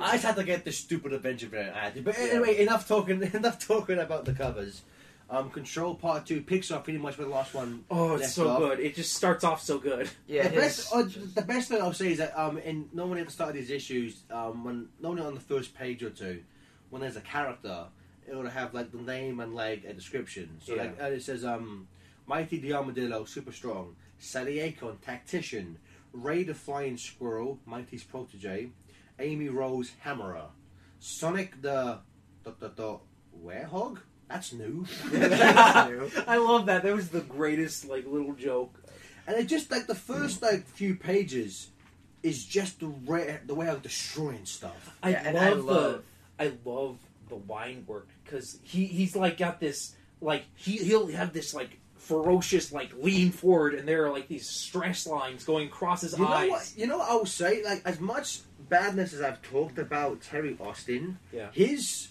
I 0.00 0.12
just 0.12 0.24
had 0.24 0.36
to 0.36 0.44
get 0.44 0.64
this 0.64 0.78
stupid 0.78 1.12
adventure 1.12 1.46
variant 1.46 1.76
added. 1.76 2.04
But 2.04 2.18
anyway, 2.18 2.58
enough 2.58 2.88
talking. 2.88 3.22
Enough 3.32 3.64
talking 3.64 3.98
about 3.98 4.24
the 4.24 4.32
covers. 4.32 4.82
Um, 5.30 5.50
Control 5.50 5.94
Part 5.94 6.26
Two, 6.26 6.42
Pixar 6.42 6.84
pretty 6.84 6.98
much 6.98 7.16
with 7.16 7.28
the 7.28 7.32
last 7.34 7.54
one. 7.54 7.84
oh, 7.90 8.12
it's 8.14 8.22
left 8.22 8.32
so 8.34 8.48
off. 8.50 8.58
good. 8.58 8.80
It 8.80 8.94
just 8.94 9.14
starts 9.14 9.42
off 9.42 9.62
so 9.62 9.78
good. 9.78 10.08
Yeah, 10.26 10.48
the 10.48 10.56
best, 10.56 10.92
uh, 10.94 11.02
the 11.34 11.42
best 11.42 11.68
thing 11.70 11.80
I'll 11.80 11.92
say 11.94 12.12
is 12.12 12.18
that 12.18 12.38
um, 12.38 12.58
in 12.58 12.88
normally 12.92 13.20
at 13.20 13.26
the 13.26 13.32
start 13.32 13.50
of 13.50 13.56
these 13.56 13.70
issues, 13.70 14.22
um, 14.30 14.64
when 14.64 14.88
normally 15.00 15.26
on 15.26 15.34
the 15.34 15.40
first 15.40 15.74
page 15.74 16.02
or 16.02 16.10
two, 16.10 16.42
when 16.90 17.00
there's 17.02 17.16
a 17.16 17.20
character, 17.22 17.86
it 18.28 18.34
will 18.34 18.48
have 18.48 18.74
like 18.74 18.92
the 18.92 18.98
name 18.98 19.40
and 19.40 19.54
like 19.54 19.84
a 19.84 19.94
description. 19.94 20.58
So 20.62 20.74
Yeah. 20.74 20.82
like 20.82 21.02
uh, 21.02 21.06
it 21.06 21.22
says, 21.22 21.44
um, 21.44 21.88
Mighty 22.26 22.58
the 22.58 22.74
Armadillo, 22.74 23.24
super 23.24 23.52
strong. 23.52 23.96
Sally 24.18 24.60
Acorn, 24.60 24.98
tactician. 24.98 25.78
Ray 26.12 26.42
the 26.44 26.54
Flying 26.54 26.96
Squirrel, 26.96 27.58
Mighty's 27.66 28.04
protege. 28.04 28.70
Amy 29.18 29.48
Rose, 29.48 29.90
hammerer. 30.00 30.46
Sonic 31.00 31.60
the 31.62 31.98
the 32.44 32.52
the, 32.60 32.68
the 32.68 32.98
werehog. 33.44 33.98
That's 34.28 34.52
new. 34.52 34.86
I 35.12 36.36
love 36.38 36.66
that. 36.66 36.82
That 36.82 36.94
was 36.94 37.08
the 37.10 37.20
greatest 37.20 37.86
like 37.88 38.06
little 38.06 38.32
joke. 38.34 38.80
And 39.26 39.36
it 39.38 39.46
just 39.46 39.70
like 39.70 39.86
the 39.86 39.94
first 39.94 40.42
like 40.42 40.66
few 40.66 40.94
pages 40.94 41.68
is 42.22 42.44
just 42.44 42.80
the 42.80 42.88
way 42.88 43.38
the 43.46 43.54
way 43.54 43.68
of 43.68 43.82
destroying 43.82 44.44
stuff. 44.46 44.96
I 45.02 45.10
Yeah, 45.10 45.22
and 45.26 45.34
love 45.34 45.44
I 45.44 45.50
love- 45.52 46.02
the 46.38 46.44
I 46.46 46.52
love 46.64 46.98
the 47.28 47.36
wine 47.36 47.84
work 47.86 48.08
because 48.24 48.58
he 48.62 48.84
he's 48.86 49.14
like 49.16 49.38
got 49.38 49.60
this 49.60 49.94
like 50.20 50.44
he 50.56 50.76
he'll 50.78 51.06
have 51.08 51.32
this 51.32 51.54
like 51.54 51.78
ferocious 51.96 52.70
like 52.72 52.92
lean 52.98 53.30
forward 53.30 53.72
and 53.74 53.88
there 53.88 54.04
are 54.04 54.10
like 54.10 54.28
these 54.28 54.46
stress 54.46 55.06
lines 55.06 55.42
going 55.44 55.68
across 55.68 56.02
his 56.02 56.12
You 56.18 56.24
know 56.24 56.30
eyes. 56.30 56.50
what? 56.50 56.72
You 56.76 56.86
know 56.86 56.98
what 56.98 57.10
I 57.10 57.14
will 57.14 57.24
say? 57.26 57.62
Like 57.64 57.80
as 57.86 57.98
much 57.98 58.40
badness 58.68 59.14
as 59.14 59.22
I've 59.22 59.40
talked 59.42 59.78
about 59.78 60.20
Terry 60.20 60.56
Austin, 60.60 61.18
Yeah. 61.32 61.48
his 61.52 62.08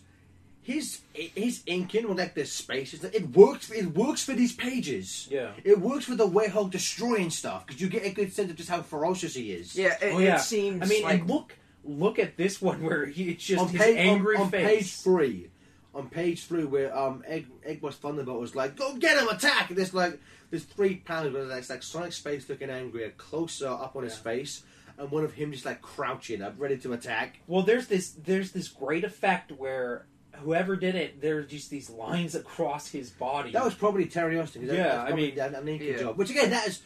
his 0.64 1.02
his 1.14 1.61
inking 1.68 2.07
with 2.10 2.18
like 2.18 2.34
the 2.34 2.45
spaces, 2.45 3.03
it 3.03 3.35
works. 3.35 3.69
It 3.69 3.94
works 3.94 4.23
for 4.23 4.34
these 4.34 4.53
pages. 4.53 5.27
Yeah. 5.30 5.52
It 5.64 5.80
works 5.80 6.06
for 6.06 6.15
the 6.15 6.27
Werehog 6.27 6.72
destroying 6.72 7.30
stuff 7.30 7.65
because 7.68 7.81
you 7.81 7.90
get 7.90 8.06
a 8.06 8.10
good 8.11 8.34
sense 8.34 8.49
of 8.49 8.56
just 8.57 8.69
how 8.69 8.81
ferocious 8.81 9.35
he 9.35 9.52
is. 9.52 9.76
yeah, 9.76 9.98
it, 10.02 10.14
Oh, 10.14 10.19
yeah. 10.19 10.38
it 10.38 10.41
seems. 10.41 10.81
I 10.81 10.85
mean, 10.85 11.03
like, 11.03 11.19
and 11.22 11.30
look 11.30 11.56
look 11.84 12.18
at 12.18 12.38
this 12.38 12.61
one 12.61 12.81
where 12.81 13.06
he 13.06 13.30
it's 13.31 13.44
just 13.44 13.61
on 13.61 13.68
his 13.69 13.81
page 13.81 13.98
angry 13.98 14.38
on, 14.38 14.44
on 14.44 14.49
face. 14.52 14.68
page 14.68 14.95
three, 15.02 15.49
on 15.94 16.07
page 16.10 16.45
three 16.45 16.64
where 16.65 16.98
um 16.98 17.23
Egg 17.27 17.45
Egg 17.65 17.81
was 17.81 17.95
Thunderbolt 17.98 18.40
was 18.40 18.56
like, 18.56 18.76
"Go 18.76 18.95
get 18.95 19.18
him, 19.22 19.27
attack!" 19.27 19.69
And 19.69 19.77
there's 19.77 19.94
like 19.94 20.19
there's 20.49 20.64
three 20.64 20.95
panels 20.95 21.34
where 21.34 21.45
there's 21.45 21.69
like 21.69 21.84
Sonic 21.84 22.14
Space 22.14 22.48
looking 22.48 22.69
angry, 22.69 23.03
a 23.03 23.10
closer 23.10 23.68
up 23.68 23.95
on 23.98 24.03
his 24.03 24.15
face, 24.18 24.64
and 24.98 25.11
one 25.11 25.23
of 25.26 25.34
him 25.34 25.52
just 25.52 25.65
like 25.65 25.81
crouching 25.81 26.41
up, 26.41 26.56
ready 26.57 26.77
to 26.77 26.94
attack. 26.94 27.40
Well, 27.48 27.64
there's 27.64 27.88
this 27.88 28.11
there's 28.11 28.52
this 28.53 28.69
great 28.69 29.03
effect 29.03 29.52
where 29.52 30.06
whoever 30.38 30.76
did 30.76 30.95
it, 30.95 31.22
there's 31.22 31.49
just 31.49 31.69
these 31.69 31.89
lines 31.89 32.35
across 32.35 32.88
his 32.89 33.10
body. 33.10 33.51
That 33.51 33.64
was 33.65 33.73
probably 33.76 34.05
Terry 34.05 34.39
Austin. 34.39 34.68
that- 34.68 34.76
Yeah, 34.76 34.84
that's 34.97 35.11
I 35.11 35.15
mean- 35.15 35.39
an, 35.39 35.55
an 35.55 35.68
inking 35.68 35.88
Yeah. 35.93 35.99
job. 35.99 36.18
Which 36.18 36.30
again, 36.30 36.49
that 36.49 36.68
is, 36.68 36.81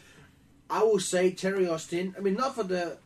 I 0.70 0.82
will 0.82 1.00
say 1.00 1.30
Terry 1.32 1.68
Austin. 1.68 2.14
I 2.16 2.20
mean, 2.20 2.34
not 2.34 2.54
for 2.54 2.62
the 2.64 2.98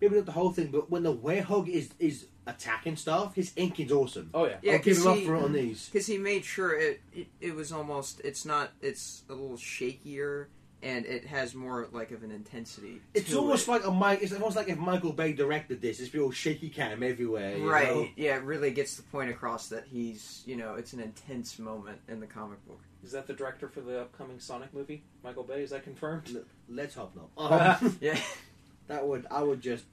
maybe 0.00 0.16
not 0.16 0.26
the 0.26 0.32
whole 0.32 0.50
thing, 0.52 0.68
but 0.70 0.90
when 0.90 1.02
the 1.02 1.14
Werehog 1.14 1.68
is 1.68 1.90
is 1.98 2.26
attacking 2.46 2.96
stuff, 2.96 3.34
his 3.34 3.52
inking's 3.56 3.92
awesome. 3.92 4.30
oh 4.32 4.46
yeah. 4.46 4.56
Yeah, 4.62 4.72
I'll 4.72 4.78
give 4.78 4.96
'cause 4.96 5.04
him 5.06 5.12
up 5.12 5.18
for 5.24 5.36
it 5.36 5.42
on 5.42 5.52
these. 5.52 5.88
because 5.92 6.06
he 6.06 6.16
made 6.18 6.44
sure 6.44 6.74
it, 6.74 7.00
it 7.12 7.26
it 7.40 7.54
was 7.54 7.70
almost 7.72 8.20
it's 8.24 8.44
not 8.46 8.72
it's 8.80 9.22
a 9.28 9.34
little 9.34 9.56
shakier 9.58 10.46
and 10.82 11.04
it 11.06 11.26
has 11.26 11.54
more 11.54 11.88
like 11.92 12.10
of 12.10 12.22
an 12.22 12.30
intensity. 12.30 13.00
It's 13.14 13.30
to 13.30 13.38
almost 13.38 13.68
it. 13.68 13.70
like 13.70 13.86
a 13.86 13.90
Mike. 13.90 14.20
It's 14.22 14.32
almost 14.32 14.56
like 14.56 14.68
if 14.68 14.78
Michael 14.78 15.12
Bay 15.12 15.32
directed 15.32 15.80
this. 15.80 16.00
It's 16.00 16.08
be 16.08 16.18
all 16.18 16.30
shaky 16.30 16.68
cam 16.68 17.02
everywhere. 17.02 17.56
you 17.56 17.70
right. 17.70 17.88
know? 17.88 18.08
Yeah, 18.16 18.36
it 18.36 18.44
really 18.44 18.70
gets 18.70 18.96
the 18.96 19.02
point 19.04 19.30
across 19.30 19.68
that 19.68 19.84
he's 19.86 20.42
you 20.46 20.56
know 20.56 20.74
it's 20.74 20.92
an 20.92 21.00
intense 21.00 21.58
moment 21.58 21.98
in 22.08 22.20
the 22.20 22.26
comic 22.26 22.64
book. 22.66 22.80
Is 23.04 23.12
that 23.12 23.26
the 23.26 23.32
director 23.32 23.68
for 23.68 23.80
the 23.80 24.02
upcoming 24.02 24.38
Sonic 24.40 24.74
movie? 24.74 25.02
Michael 25.24 25.44
Bay, 25.44 25.62
is 25.62 25.70
that 25.70 25.84
confirmed? 25.84 26.44
Let's 26.68 26.94
hope 26.94 27.14
not. 27.16 27.30
Um, 27.82 27.98
Yeah, 28.00 28.18
that 28.88 29.06
would 29.06 29.26
I 29.30 29.42
would 29.42 29.60
just 29.60 29.84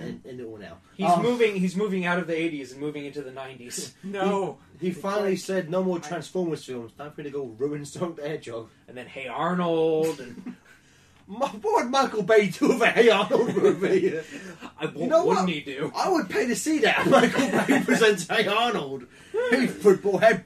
end, 0.00 0.22
end 0.28 0.40
it 0.40 0.44
all 0.44 0.56
now. 0.56 0.78
He's 0.96 1.10
Um, 1.10 1.22
moving 1.22 1.56
he's 1.56 1.76
moving 1.76 2.04
out 2.06 2.18
of 2.18 2.26
the 2.26 2.34
80s 2.34 2.72
and 2.72 2.80
moving 2.80 3.04
into 3.04 3.22
the 3.22 3.30
90s. 3.30 3.92
no, 4.04 4.58
He 4.80 4.90
finally 4.90 5.36
said 5.36 5.70
no 5.70 5.82
more 5.84 5.98
I- 5.98 6.00
Transformers 6.00 6.64
films. 6.64 6.92
Time 6.98 7.10
for 7.12 7.20
me 7.20 7.24
to 7.24 7.30
go 7.30 7.44
ruin 7.58 7.84
Sonic 7.84 8.16
the 8.16 8.28
Hedgehog. 8.28 8.68
and 8.88 8.96
then 8.96 9.06
Hey 9.06 9.26
Arnold 9.28 10.20
and 10.20 10.56
Ma- 11.28 11.48
What 11.48 11.84
would 11.84 11.90
Michael 11.90 12.22
Bay 12.24 12.48
do 12.48 12.68
with 12.68 12.82
a 12.82 12.90
Hey 12.90 13.08
Arnold 13.08 13.54
movie? 13.56 14.18
I 14.80 14.86
won't, 14.86 14.96
know 15.10 15.24
wouldn't 15.24 15.46
what? 15.46 15.48
he 15.48 15.60
do? 15.60 15.92
I 15.94 16.08
would 16.10 16.28
pay 16.28 16.46
to 16.46 16.56
see 16.56 16.78
that. 16.80 17.06
Michael 17.08 17.48
Bay 17.66 17.82
presents 17.84 18.26
Hey 18.28 18.46
Arnold. 18.46 19.06
Hey 19.50 19.66
football 19.66 20.18
head. 20.18 20.42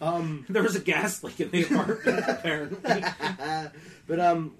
um, 0.00 0.44
There 0.48 0.62
was 0.62 0.76
a 0.76 0.80
gas 0.80 1.22
leak 1.24 1.40
in 1.40 1.50
the 1.50 1.62
apartment 1.64 2.24
apparently. 2.28 3.04
but 4.06 4.20
um, 4.20 4.54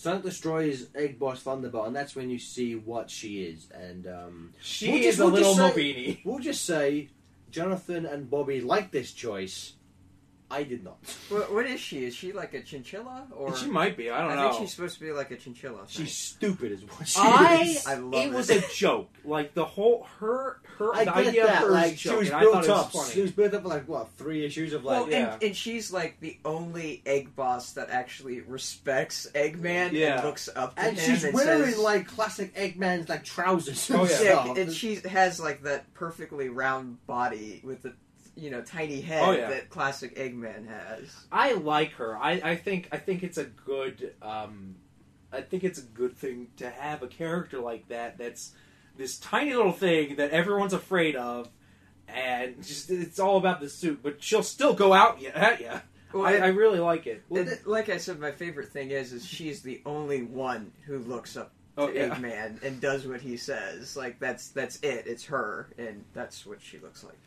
Sonic 0.00 0.22
destroys 0.22 0.86
Egg 0.94 1.18
Boss 1.18 1.42
Thunderbolt, 1.42 1.86
and 1.86 1.94
that's 1.94 2.16
when 2.16 2.30
you 2.30 2.38
see 2.38 2.74
what 2.74 3.10
she 3.10 3.42
is. 3.44 3.68
And 3.74 4.06
um, 4.06 4.54
She 4.62 4.88
We'll 4.88 4.96
is 4.96 5.04
just- 5.04 5.18
a 5.18 5.24
we'll 5.26 5.32
little 5.34 5.54
say- 5.54 5.60
Mobian. 5.62 6.24
we'll 6.24 6.38
just 6.38 6.64
say 6.64 7.10
Jonathan 7.50 8.06
and 8.06 8.30
Bobby 8.30 8.62
like 8.62 8.90
this 8.92 9.12
choice. 9.12 9.74
I 10.50 10.64
did 10.64 10.82
not. 10.82 10.96
what, 11.28 11.52
what 11.52 11.66
is 11.66 11.78
she? 11.80 12.04
Is 12.04 12.14
she 12.14 12.32
like 12.32 12.54
a 12.54 12.60
chinchilla 12.62 13.26
or? 13.32 13.56
She 13.56 13.66
might 13.70 13.96
be. 13.96 14.10
I 14.10 14.18
don't 14.20 14.28
know. 14.28 14.32
I 14.32 14.36
know. 14.46 14.50
think 14.52 14.62
she's 14.62 14.74
supposed 14.74 14.98
to 14.98 15.04
be 15.04 15.12
like 15.12 15.30
a 15.30 15.36
chinchilla. 15.36 15.82
She's 15.86 16.16
stupid, 16.16 16.72
is 16.72 16.82
what 16.84 17.06
she 17.06 17.20
I, 17.20 17.62
is. 17.62 17.86
I 17.86 17.94
love 17.94 18.14
it 18.14 18.26
it. 18.28 18.32
was 18.32 18.50
a 18.50 18.60
joke. 18.74 19.10
Like 19.24 19.54
the 19.54 19.64
whole 19.64 20.06
her 20.18 20.60
her 20.78 20.94
I 20.94 21.04
the 21.04 21.10
get 21.12 21.26
idea 21.28 21.46
that. 21.46 21.62
of 21.62 21.68
her 21.68 21.74
Like 21.74 21.92
is 21.92 22.00
she 22.00 22.08
joke, 22.08 22.18
was 22.20 22.28
and 22.28 22.36
I 22.36 22.40
built 22.40 22.52
thought 22.54 22.64
it 22.64 22.68
was 22.68 22.78
up. 22.86 22.92
funny. 22.92 23.10
She 23.12 23.20
was 23.22 23.30
built 23.32 23.54
up 23.54 23.62
for 23.62 23.68
like 23.68 23.88
what 23.88 24.08
three 24.16 24.44
issues 24.44 24.72
of 24.72 24.84
like. 24.84 25.00
Well, 25.02 25.10
yeah. 25.10 25.34
and, 25.34 25.42
and 25.42 25.56
she's 25.56 25.92
like 25.92 26.18
the 26.20 26.38
only 26.44 27.02
egg 27.06 27.36
boss 27.36 27.72
that 27.72 27.90
actually 27.90 28.40
respects 28.40 29.28
Eggman 29.34 29.92
Yeah. 29.92 30.16
and 30.16 30.24
looks 30.24 30.48
up 30.54 30.74
to 30.76 30.82
and 30.82 30.96
him 30.98 31.14
she's 31.14 31.24
and 31.24 31.34
wearing 31.34 31.64
says, 31.72 31.78
like 31.78 32.06
classic 32.08 32.54
Eggman's 32.54 33.08
like 33.08 33.24
trousers. 33.24 33.90
Oh, 33.90 34.00
and 34.00 34.00
Oh, 34.00 34.04
yeah. 34.12 34.22
yeah, 34.22 34.42
stuff. 34.44 34.58
and 34.58 34.72
she 34.72 34.94
has 35.08 35.38
like 35.40 35.62
that 35.62 35.92
perfectly 35.94 36.48
round 36.48 37.04
body 37.06 37.60
with 37.62 37.82
the 37.82 37.92
you 38.40 38.50
know 38.50 38.62
tiny 38.62 39.00
head 39.00 39.22
Oh, 39.24 39.32
yeah. 39.32 39.48
that 39.50 39.68
classic 39.70 40.16
Eggman 40.16 40.66
has. 40.68 41.14
I 41.30 41.52
like 41.52 41.92
her. 41.92 42.16
I, 42.16 42.32
I 42.42 42.56
think 42.56 42.88
I 42.92 42.96
think 42.96 43.22
it's 43.22 43.38
a 43.38 43.44
good 43.44 44.14
um, 44.22 44.76
I 45.32 45.42
think 45.42 45.62
it's 45.64 45.78
a 45.78 45.82
good 45.82 46.16
thing 46.16 46.48
to 46.56 46.68
have 46.70 47.02
a 47.02 47.06
character 47.06 47.60
like 47.60 47.88
that. 47.88 48.18
That's 48.18 48.52
this 48.96 49.18
tiny 49.18 49.54
little 49.54 49.72
thing 49.72 50.16
that 50.16 50.30
everyone's 50.30 50.72
afraid 50.72 51.16
of, 51.16 51.48
and 52.08 52.56
just 52.62 52.90
it's 52.90 53.20
all 53.20 53.36
about 53.36 53.60
the 53.60 53.68
suit. 53.68 54.00
But 54.02 54.22
she'll 54.22 54.42
still 54.42 54.74
go 54.74 54.92
out 54.92 55.22
at 55.24 55.60
you. 55.60 55.70
Well, 56.12 56.26
I, 56.26 56.38
I 56.38 56.46
really 56.48 56.80
like 56.80 57.06
it. 57.06 57.22
Well, 57.28 57.46
like 57.66 57.88
I 57.88 57.98
said, 57.98 58.18
my 58.18 58.32
favorite 58.32 58.70
thing 58.70 58.90
is 58.90 59.12
is 59.12 59.24
she's 59.24 59.62
the 59.62 59.80
only 59.86 60.22
one 60.24 60.72
who 60.86 60.98
looks 60.98 61.36
up 61.36 61.52
to 61.76 61.82
Oh, 61.84 61.88
yeah. 61.88 62.08
Eggman 62.14 62.62
and 62.64 62.80
does 62.80 63.06
what 63.06 63.20
he 63.20 63.36
says. 63.36 63.96
Like 63.96 64.18
that's 64.18 64.48
that's 64.48 64.76
it. 64.82 65.06
It's 65.06 65.24
her, 65.26 65.68
and 65.78 66.04
that's 66.12 66.44
what 66.44 66.60
she 66.60 66.78
looks 66.78 67.04
like. 67.04 67.18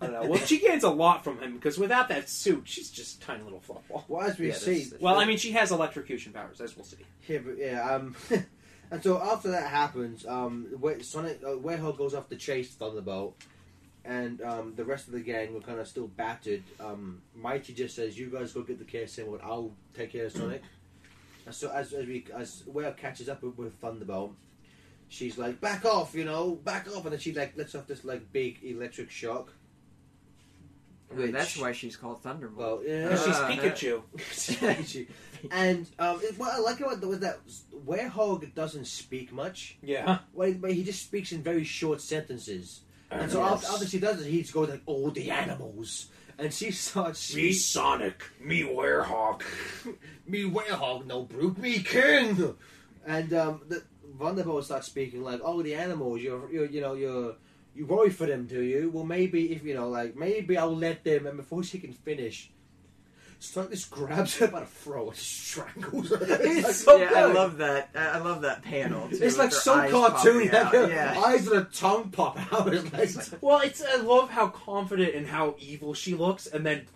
I 0.00 0.06
don't 0.06 0.14
know. 0.22 0.28
Well, 0.30 0.40
she 0.40 0.58
gains 0.58 0.82
a 0.84 0.90
lot 0.90 1.24
from 1.24 1.38
him 1.38 1.54
because 1.54 1.78
without 1.78 2.08
that 2.08 2.28
suit, 2.28 2.62
she's 2.66 2.90
just 2.90 3.22
a 3.22 3.26
tiny 3.26 3.42
little 3.44 3.60
fluffball. 3.60 4.04
well, 4.08 4.22
as 4.26 4.38
we 4.38 4.48
Yeah, 4.48 4.54
see, 4.54 4.64
that's- 4.72 4.84
that's- 4.90 5.02
Well, 5.02 5.16
I 5.18 5.24
mean, 5.26 5.38
she 5.38 5.52
has 5.52 5.70
electrocution 5.72 6.32
powers, 6.32 6.60
as 6.60 6.76
we'll 6.76 6.84
see. 6.84 6.98
Yeah, 7.28 7.38
but 7.44 7.58
yeah. 7.58 7.88
Um, 7.90 8.16
and 8.90 9.02
so 9.02 9.20
after 9.20 9.50
that 9.50 9.68
happens, 9.70 10.26
um, 10.26 10.66
where 10.80 11.00
Sonic 11.02 11.40
uh, 11.44 11.48
Werehog 11.50 11.96
goes 11.98 12.14
off 12.14 12.28
to 12.30 12.36
chase 12.36 12.74
Thunderbolt, 12.74 13.36
and 14.04 14.40
um, 14.42 14.74
the 14.74 14.84
rest 14.84 15.06
of 15.06 15.12
the 15.14 15.20
gang 15.20 15.54
were 15.54 15.60
kind 15.60 15.78
of 15.80 15.88
still 15.88 16.08
battered. 16.08 16.62
Um, 16.80 17.22
Mighty 17.34 17.72
just 17.74 17.94
says, 17.96 18.18
"You 18.18 18.26
guys 18.30 18.52
go 18.52 18.62
get 18.62 18.78
the 18.78 18.84
Chaos 18.84 19.18
Emerald. 19.18 19.40
I'll 19.42 19.72
take 19.94 20.12
care 20.12 20.26
of 20.26 20.32
Sonic." 20.32 20.62
and 21.46 21.54
so 21.54 21.70
as 21.70 21.92
as 21.92 22.06
we 22.06 22.26
as 22.34 22.62
Were 22.66 22.90
catches 22.92 23.28
up 23.28 23.42
with, 23.42 23.56
with 23.58 23.74
Thunderbolt, 23.74 24.34
she's 25.08 25.38
like, 25.38 25.60
"Back 25.60 25.84
off, 25.84 26.14
you 26.14 26.24
know, 26.24 26.54
back 26.54 26.86
off," 26.88 27.04
and 27.04 27.12
then 27.12 27.18
she 27.20 27.32
like 27.32 27.56
lets 27.56 27.74
off 27.74 27.86
this 27.86 28.04
like 28.04 28.32
big 28.32 28.58
electric 28.62 29.10
shock. 29.10 29.52
Which- 31.22 31.32
that's 31.32 31.56
why 31.56 31.72
she's 31.72 31.96
called 31.96 32.22
Thunderbolt. 32.22 32.80
Well, 32.80 32.82
yeah. 32.86 33.04
Because 33.08 33.24
she's 33.24 33.36
Uh, 33.36 33.48
Pikachu. 33.48 35.06
and 35.50 35.86
um, 35.98 36.20
it- 36.22 36.38
what 36.38 36.52
I 36.54 36.58
like 36.58 36.80
about 36.80 37.00
the, 37.00 37.08
was 37.08 37.20
that 37.20 37.40
Werehog 37.86 38.54
doesn't 38.54 38.86
speak 38.86 39.32
much. 39.32 39.76
Yeah. 39.82 40.18
Well, 40.32 40.52
but 40.54 40.72
he 40.72 40.84
just 40.84 41.02
speaks 41.02 41.32
in 41.32 41.42
very 41.42 41.64
short 41.64 42.00
sentences. 42.00 42.80
And 43.10 43.30
so 43.30 43.42
after, 43.42 43.66
after 43.68 43.86
she 43.86 43.98
does 44.00 44.20
it, 44.20 44.28
he 44.28 44.40
just 44.42 44.52
goes 44.54 44.68
like, 44.70 44.82
"All 44.86 45.10
the 45.10 45.30
animals," 45.30 46.08
and 46.36 46.52
she 46.52 46.72
starts. 46.72 47.32
Me 47.34 47.52
Sonic, 47.52 48.24
me 48.40 48.62
Werehog. 48.64 49.42
me 50.26 50.42
Werehog, 50.50 51.06
no 51.06 51.22
brute, 51.22 51.58
me 51.58 51.78
king. 51.80 52.56
And 53.06 53.32
um, 53.34 53.60
the 53.68 53.84
Thunderbolt 54.18 54.64
starts 54.64 54.86
speaking 54.88 55.22
like, 55.22 55.40
"Oh, 55.44 55.62
the 55.62 55.74
animals, 55.76 56.22
you're, 56.22 56.50
you're 56.50 56.66
you 56.66 56.80
know, 56.80 56.94
you're." 56.94 57.36
You 57.74 57.86
worry 57.86 58.10
for 58.10 58.26
them, 58.26 58.46
do 58.46 58.60
you? 58.62 58.90
Well, 58.92 59.04
maybe 59.04 59.52
if 59.52 59.64
you 59.64 59.74
know, 59.74 59.88
like 59.88 60.16
maybe 60.16 60.56
I'll 60.56 60.74
let 60.76 61.04
them. 61.04 61.26
And 61.26 61.36
before 61.36 61.62
she 61.64 61.78
can 61.78 61.92
finish, 61.92 62.50
Stark 63.40 63.70
just 63.70 63.90
grabs 63.90 64.38
her 64.38 64.46
by 64.46 64.60
the 64.60 64.66
throat 64.66 65.08
and 65.08 65.16
strangles 65.16 66.10
her. 66.10 66.18
It's 66.22 66.64
like, 66.64 66.74
so 66.74 66.96
yeah, 66.96 67.10
I 67.14 67.24
love 67.24 67.58
that. 67.58 67.90
I 67.94 68.18
love 68.18 68.42
that 68.42 68.62
panel. 68.62 69.08
Too, 69.08 69.18
It's 69.20 69.36
like 69.36 69.52
so 69.52 69.76
cartoony. 69.76 70.52
Like 70.52 70.72
Yeah. 70.90 71.20
eyes 71.24 71.46
and 71.48 71.60
a 71.60 71.64
tongue 71.64 72.10
pop 72.10 72.38
out. 72.52 72.72
It's 72.94 73.32
like, 73.32 73.42
Well, 73.42 73.60
it's 73.60 73.82
I 73.84 73.96
love 73.96 74.30
how 74.30 74.48
confident 74.48 75.14
and 75.14 75.26
how 75.26 75.56
evil 75.58 75.94
she 75.94 76.14
looks, 76.14 76.46
and 76.46 76.64
then 76.64 76.86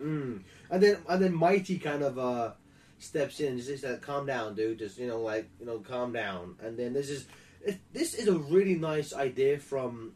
Mm. 0.00 0.40
And 0.70 0.82
then 0.82 0.98
and 1.08 1.22
then 1.22 1.34
Mighty 1.34 1.78
kind 1.78 2.02
of 2.02 2.18
uh 2.18 2.52
steps 2.98 3.40
in 3.40 3.52
and 3.54 3.62
just 3.62 3.82
says, 3.82 3.98
"Calm 4.00 4.26
down, 4.26 4.54
dude. 4.54 4.78
Just 4.78 4.98
you 4.98 5.06
know, 5.06 5.20
like 5.20 5.48
you 5.60 5.66
know, 5.66 5.78
calm 5.78 6.12
down." 6.12 6.56
And 6.62 6.78
then 6.78 6.92
this 6.92 7.08
is 7.10 7.26
this 7.92 8.14
is 8.14 8.28
a 8.28 8.38
really 8.38 8.74
nice 8.74 9.12
idea 9.12 9.58
from 9.58 10.12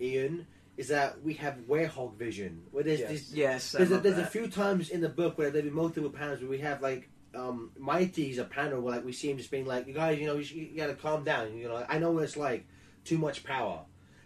Ian. 0.00 0.46
Is 0.76 0.88
that 0.88 1.22
we 1.22 1.34
have 1.34 1.54
werehog 1.68 2.16
vision 2.16 2.62
where 2.72 2.82
there's 2.82 2.98
Yes. 3.00 3.10
this 3.10 3.32
Yes, 3.32 3.72
there's, 3.72 3.92
a, 3.92 3.98
there's 3.98 4.18
a 4.18 4.26
few 4.26 4.48
times 4.48 4.90
in 4.90 5.00
the 5.00 5.08
book 5.08 5.38
where 5.38 5.50
there'll 5.50 5.68
be 5.68 5.74
multiple 5.74 6.10
panels 6.10 6.40
where 6.40 6.50
we 6.50 6.58
have 6.58 6.82
like 6.82 7.08
um, 7.34 7.70
Mighty's 7.78 8.38
a 8.38 8.44
panel 8.44 8.80
where 8.80 8.96
like 8.96 9.04
we 9.04 9.12
see 9.12 9.30
him 9.30 9.38
just 9.38 9.50
being 9.52 9.66
like, 9.66 9.86
"You 9.86 9.94
guys, 9.94 10.18
you 10.18 10.26
know, 10.26 10.36
you, 10.36 10.44
you 10.62 10.76
gotta 10.76 10.94
calm 10.94 11.22
down. 11.24 11.56
You 11.56 11.68
know, 11.68 11.84
I 11.88 11.98
know 11.98 12.10
what 12.10 12.24
it's 12.24 12.36
like, 12.36 12.66
too 13.04 13.18
much 13.18 13.44
power, 13.44 13.80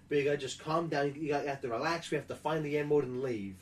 but 0.09 0.18
you 0.18 0.24
gotta 0.24 0.39
just 0.39 0.59
calm 0.62 0.89
down. 0.89 1.14
You, 1.16 1.28
gotta, 1.28 1.44
you 1.44 1.51
have 1.51 1.60
to 1.62 1.68
relax. 1.68 2.10
We 2.10 2.16
have 2.16 2.28
to 2.28 2.35
find 2.35 2.64
the 2.64 2.78
emerald 2.78 3.05
and 3.05 3.22
leave." 3.22 3.56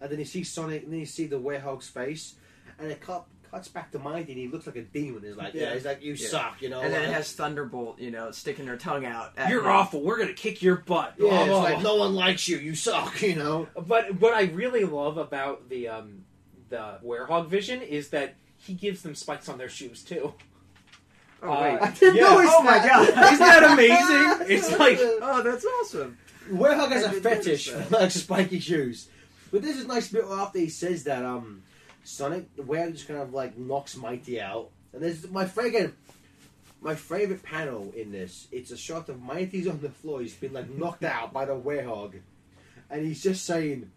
And 0.00 0.10
then 0.10 0.18
you 0.18 0.24
see 0.24 0.42
Sonic, 0.42 0.82
and 0.82 0.92
then 0.92 1.00
you 1.00 1.06
see 1.06 1.26
the 1.26 1.38
werehog's 1.38 1.88
face, 1.88 2.34
and 2.78 2.90
it 2.90 3.00
cut, 3.00 3.24
cuts 3.52 3.68
back 3.68 3.92
to 3.92 3.98
Mighty, 3.98 4.32
and 4.32 4.40
he 4.40 4.48
looks 4.48 4.66
like 4.66 4.76
a 4.76 4.82
demon. 4.82 5.22
He's 5.22 5.36
like, 5.36 5.52
"Yeah, 5.54 5.64
Yeah. 5.64 5.74
he's 5.74 5.84
like, 5.84 6.02
you 6.02 6.14
Yeah. 6.14 6.28
suck," 6.28 6.62
you 6.62 6.70
know. 6.70 6.80
and 6.80 6.92
then 6.92 7.02
it 7.02 7.12
has 7.12 7.30
Thunderbolt, 7.32 8.00
you 8.00 8.10
know, 8.10 8.30
sticking 8.32 8.66
her 8.66 8.76
tongue 8.76 9.04
out. 9.04 9.32
at 9.36 9.50
you're 9.50 9.60
him. 9.60 9.68
awful. 9.68 10.00
We're 10.02 10.18
gonna 10.18 10.32
kick 10.32 10.62
your 10.62 10.76
butt. 10.76 11.14
yeah, 11.18 11.28
Blah, 11.28 11.40
it's 11.42 11.48
blah, 11.50 11.58
like 11.62 11.74
blah. 11.74 11.82
no 11.82 11.96
one 11.96 12.14
likes 12.14 12.48
you. 12.48 12.56
You 12.58 12.74
suck, 12.74 13.20
you 13.22 13.36
know. 13.36 13.68
But 13.86 14.18
what 14.20 14.34
I 14.34 14.44
really 14.44 14.84
love 14.84 15.18
about 15.18 15.68
the 15.68 15.88
um, 15.88 16.24
the 16.70 16.98
Werehog 17.04 17.48
vision 17.48 17.82
is 17.82 18.08
that 18.08 18.34
he 18.56 18.72
gives 18.74 19.02
them 19.02 19.14
spikes 19.14 19.48
on 19.48 19.58
their 19.58 19.68
shoes 19.68 20.02
too. 20.02 20.32
Oh 21.42 21.50
Uh. 21.52 21.78
I 21.82 21.90
didn't 21.90 22.16
Yeah. 22.16 22.22
notice 22.30 22.50
Oh 22.54 22.62
my. 22.62 22.78
God. 22.78 23.08
Isn't 23.08 23.38
that 23.38 23.72
amazing? 23.72 24.46
It's 24.56 24.70
like 24.78 24.98
oh, 25.00 25.42
that's 25.42 25.64
awesome. 25.64 26.16
Werehog 26.50 26.90
has 26.90 27.04
I 27.04 27.08
a 27.08 27.10
didn't 27.12 27.22
fetish 27.22 27.68
for 27.70 27.96
like 27.98 28.10
spiky 28.10 28.60
shoes. 28.60 29.08
But 29.52 29.60
this 29.62 29.76
is 29.76 29.84
a 29.84 29.88
nice 29.88 30.08
bit 30.08 30.24
after 30.24 30.58
he 30.60 30.68
says 30.68 31.04
that 31.04 31.24
um 31.24 31.62
Sonic 32.04 32.54
the 32.56 32.62
Werehog 32.62 32.92
just 32.92 33.08
kind 33.08 33.20
of 33.20 33.32
like 33.32 33.56
knocks 33.56 33.96
Mighty 33.96 34.40
out. 34.40 34.70
And 34.92 35.02
there's 35.02 35.28
my 35.30 35.46
favorite 35.46 35.94
my 36.80 36.94
favorite 36.96 37.42
panel 37.42 37.92
in 37.96 38.10
this, 38.10 38.48
it's 38.50 38.72
a 38.72 38.76
shot 38.76 39.08
of 39.08 39.22
Mighty's 39.22 39.68
on 39.68 39.80
the 39.80 39.88
floor, 39.88 40.20
he's 40.20 40.34
been 40.34 40.52
like 40.52 40.68
knocked 40.70 41.04
out 41.04 41.32
by 41.32 41.44
the 41.44 41.54
Werehog. 41.54 42.14
And 42.90 43.06
he's 43.06 43.22
just 43.22 43.44
saying, 43.44 43.90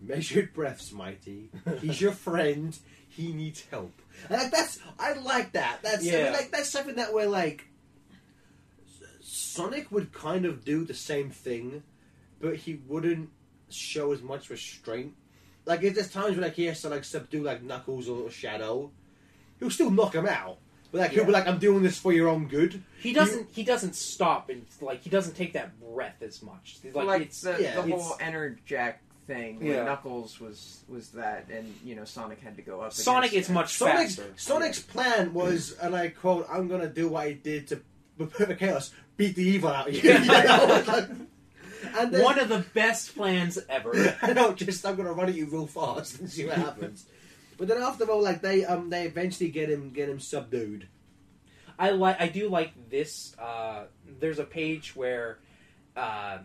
Measured 0.00 0.54
breaths, 0.54 0.92
Mighty. 0.92 1.50
He's 1.80 2.00
your 2.00 2.12
friend. 2.12 2.76
He 3.08 3.32
needs 3.32 3.66
help. 3.70 3.92
And 4.30 4.40
like, 4.40 4.50
that's 4.50 4.78
I 4.98 5.12
like 5.14 5.52
that. 5.52 5.80
That's 5.82 6.06
I 6.06 6.10
mean, 6.10 6.32
like 6.32 6.50
that's 6.50 6.70
something 6.70 6.94
that 6.94 7.12
we're 7.12 7.26
like 7.26 7.66
Sonic 9.20 9.90
would 9.90 10.12
kind 10.12 10.46
of 10.46 10.64
do 10.64 10.84
the 10.84 10.94
same 10.94 11.30
thing, 11.30 11.82
but 12.40 12.56
he 12.56 12.80
wouldn't 12.86 13.30
show 13.68 14.12
as 14.12 14.22
much 14.22 14.48
restraint. 14.48 15.14
Like 15.66 15.82
if 15.82 15.94
there's 15.94 16.10
times 16.10 16.32
when 16.36 16.40
like 16.42 16.54
he 16.54 16.66
has 16.66 16.80
to 16.82 16.88
like 16.88 17.04
subdue 17.04 17.42
like 17.42 17.62
Knuckles 17.62 18.08
or 18.08 18.30
Shadow, 18.30 18.90
he'll 19.58 19.70
still 19.70 19.90
knock 19.90 20.14
him 20.14 20.26
out. 20.26 20.58
But 20.92 21.02
like 21.02 21.10
he'll 21.12 21.24
be 21.24 21.30
Yeah. 21.30 21.38
like, 21.38 21.46
"I'm 21.46 21.58
doing 21.58 21.82
this 21.82 21.98
for 21.98 22.12
your 22.12 22.28
own 22.28 22.48
good." 22.48 22.82
he 23.00 23.12
doesn't 23.12 23.48
he 23.52 23.62
doesn't 23.62 23.94
stop 23.94 24.48
and 24.50 24.64
like 24.80 25.02
he 25.02 25.10
doesn't 25.10 25.34
take 25.34 25.52
that 25.52 25.78
breath 25.80 26.20
as 26.22 26.42
much. 26.42 26.78
Like, 26.92 27.06
Like, 27.06 27.22
it's 27.22 27.40
the, 27.42 27.50
yeah, 27.60 27.80
the 27.80 27.86
it's- 27.86 28.02
whole 28.02 28.16
Enerjak 28.18 28.94
thing. 29.26 29.64
Yeah. 29.64 29.76
When 29.76 29.84
Knuckles 29.84 30.40
was 30.40 30.80
was 30.88 31.10
that, 31.10 31.46
and 31.52 31.72
you 31.84 31.94
know 31.94 32.04
Sonic 32.04 32.40
had 32.40 32.56
to 32.56 32.62
go 32.62 32.80
up. 32.80 32.92
Sonic 32.92 33.30
against 33.30 33.50
is 33.50 33.54
much 33.54 33.74
Sonic's 33.74 34.16
faster. 34.16 34.32
Sonic's 34.36 34.80
plan 34.80 35.32
was, 35.32 35.72
and 35.80 35.94
I 35.94 36.08
quote, 36.08 36.46
"I'm 36.50 36.66
gonna 36.66 36.88
do 36.88 37.08
what 37.10 37.26
I 37.26 37.32
did 37.34 37.68
to 37.68 37.80
Perfect 38.18 38.58
Chaos, 38.58 38.92
beat 39.16 39.36
the 39.36 39.44
evil 39.44 39.70
out 39.70 39.88
of 39.88 39.94
you." 39.94 40.00
You 40.12 40.18
know, 40.26 40.82
like- 40.88 41.08
and 41.98 42.12
then, 42.12 42.24
One 42.24 42.38
of 42.38 42.48
the 42.48 42.64
best 42.74 43.14
plans 43.16 43.58
ever. 43.68 44.16
I 44.22 44.32
know, 44.32 44.52
just 44.54 44.84
I'm 44.86 44.96
gonna 44.96 45.12
run 45.12 45.28
at 45.28 45.34
you 45.34 45.46
real 45.46 45.66
fast 45.66 46.20
and 46.20 46.30
see 46.30 46.46
what 46.46 46.56
happens. 46.56 47.06
But 47.58 47.68
then 47.68 47.82
after 47.82 48.04
all, 48.10 48.22
like 48.22 48.40
they 48.42 48.64
um 48.64 48.90
they 48.90 49.04
eventually 49.04 49.50
get 49.50 49.68
him 49.68 49.90
get 49.90 50.08
him 50.08 50.20
subdued. 50.20 50.88
I 51.78 51.90
like 51.90 52.20
I 52.20 52.28
do 52.28 52.48
like 52.48 52.72
this. 52.90 53.34
Uh, 53.38 53.84
there's 54.18 54.38
a 54.38 54.44
page 54.44 54.94
where 54.96 55.38
uh, 55.96 56.38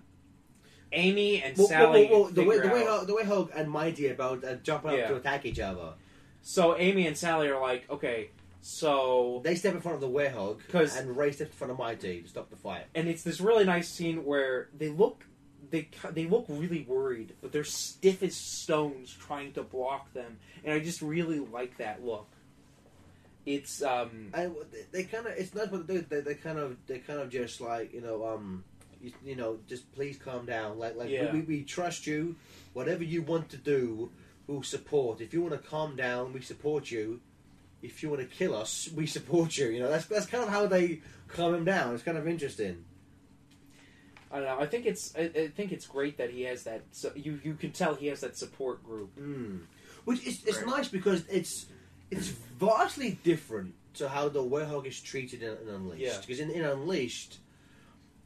Amy 0.92 1.42
and 1.44 1.58
Well, 1.58 1.68
Sally 1.68 2.08
well, 2.10 2.22
well, 2.24 2.32
the 2.32 2.44
way 2.44 2.56
figure 2.56 2.70
the 2.70 2.76
way 2.76 2.82
out- 2.84 2.88
Hulk, 2.88 3.08
the 3.08 3.16
way 3.16 3.24
Hulk 3.24 3.52
and 3.56 3.70
Mighty 3.70 4.08
about 4.08 4.44
uh, 4.44 4.56
jumping 4.56 4.92
up 4.92 4.98
Yeah. 4.98 5.08
to 5.10 5.16
attack 5.16 5.46
each 5.46 5.60
other, 5.60 5.94
So 6.42 6.78
Amy 6.78 7.08
and 7.08 7.18
Sally 7.18 7.48
are 7.50 7.60
like, 7.62 7.90
okay, 7.90 8.30
so 8.68 9.42
they 9.44 9.54
step 9.54 9.76
in 9.76 9.80
front 9.82 9.94
of 9.94 10.02
the 10.02 10.10
Werehog 10.10 10.60
'Cause- 10.70 10.96
and 10.98 11.16
Ray 11.16 11.32
steps 11.32 11.52
in 11.52 11.56
front 11.56 11.70
of 11.72 11.78
my 11.78 11.86
Mighty 11.92 12.24
to 12.24 12.28
stop 12.28 12.50
the 12.50 12.56
fight. 12.56 12.86
and 12.96 13.08
it's 13.08 13.22
this 13.22 13.40
really 13.40 13.64
nice 13.64 13.88
scene 13.88 14.26
where 14.26 14.70
they 14.76 14.90
look 14.90 15.24
they 15.70 15.88
they 16.12 16.26
look 16.26 16.46
really 16.50 16.84
worried, 16.84 17.36
but 17.42 17.52
they're 17.52 17.64
stiff 17.64 18.24
as 18.24 18.36
stones 18.36 19.14
trying 19.14 19.52
to 19.54 19.62
block 19.64 20.12
them, 20.14 20.38
and 20.64 20.74
I 20.74 20.80
just 20.80 21.02
really 21.02 21.38
like 21.40 21.78
that 21.78 22.04
look. 22.04 22.28
It's 23.46 23.84
um 23.84 24.30
And 24.34 24.56
they, 24.92 25.04
kind 25.04 25.28
of 25.28 25.34
it's 25.38 25.54
not 25.54 25.72
what 25.72 25.86
they 25.86 25.98
do. 25.98 26.02
They, 26.10 26.22
they 26.22 26.34
kind 26.36 26.58
of 26.58 26.78
they 26.88 26.98
kind 27.00 27.20
of 27.20 27.30
just 27.30 27.62
like 27.62 27.94
you 27.94 28.02
know 28.02 28.26
um 28.28 28.64
you, 29.02 29.12
you 29.24 29.36
know 29.36 29.60
just 29.68 29.92
please 29.94 30.18
calm 30.18 30.48
down. 30.48 30.80
Like 30.80 30.96
like 30.96 31.10
Yeah. 31.12 31.32
we, 31.32 31.42
we, 31.42 31.58
we 31.58 31.64
trust 31.64 32.08
you. 32.08 32.36
Whatever 32.74 33.04
you 33.04 33.22
want 33.22 33.50
to 33.50 33.58
do, 33.58 34.10
we'll 34.48 34.64
support. 34.64 35.22
If 35.22 35.34
you 35.34 35.42
want 35.44 35.54
to 35.54 35.68
calm 35.68 35.96
down, 35.96 36.34
we 36.34 36.42
support 36.42 36.90
you. 36.90 37.22
If 37.86 38.02
you 38.04 38.10
want 38.10 38.22
to 38.22 38.28
kill 38.28 38.56
us, 38.56 38.90
we 38.96 39.06
support 39.06 39.58
you. 39.58 39.68
You 39.68 39.80
know 39.80 39.90
that's 39.90 40.06
that's 40.06 40.26
kind 40.26 40.44
of 40.44 40.50
how 40.50 40.66
they 40.68 41.02
calm 41.28 41.54
him 41.56 41.66
down. 41.66 41.94
It's 41.94 42.04
kind 42.04 42.18
of 42.18 42.28
interesting. 42.28 42.84
I 44.32 44.38
don't 44.40 44.46
know. 44.48 44.60
I 44.60 44.66
think 44.66 44.86
it's 44.86 45.14
I, 45.16 45.22
I 45.36 45.48
think 45.48 45.72
it's 45.72 45.86
great 45.86 46.18
that 46.18 46.30
he 46.32 46.42
has 46.44 46.64
that. 46.64 46.82
So 46.92 47.12
you 47.16 47.40
you 47.44 47.54
can 47.54 47.72
tell 47.72 47.96
he 47.96 48.08
has 48.08 48.22
that 48.22 48.38
support 48.38 48.84
group. 48.84 49.18
Mm. 49.20 49.62
Which 50.06 50.26
is 50.26 50.44
it's 50.46 50.58
Right. 50.58 50.78
nice 50.78 50.88
because 50.90 51.24
it's 51.30 51.68
it's 52.12 52.28
vastly 52.60 53.18
different 53.24 53.74
to 53.96 54.10
how 54.10 54.28
the 54.30 54.44
werehog 54.44 54.86
is 54.86 55.00
treated 55.02 55.42
in, 55.42 55.58
in 55.64 55.70
Unleashed. 55.70 56.02
Yeah. 56.02 56.18
Because 56.22 56.40
in, 56.40 56.52
in 56.52 56.66
Unleashed, 56.66 57.38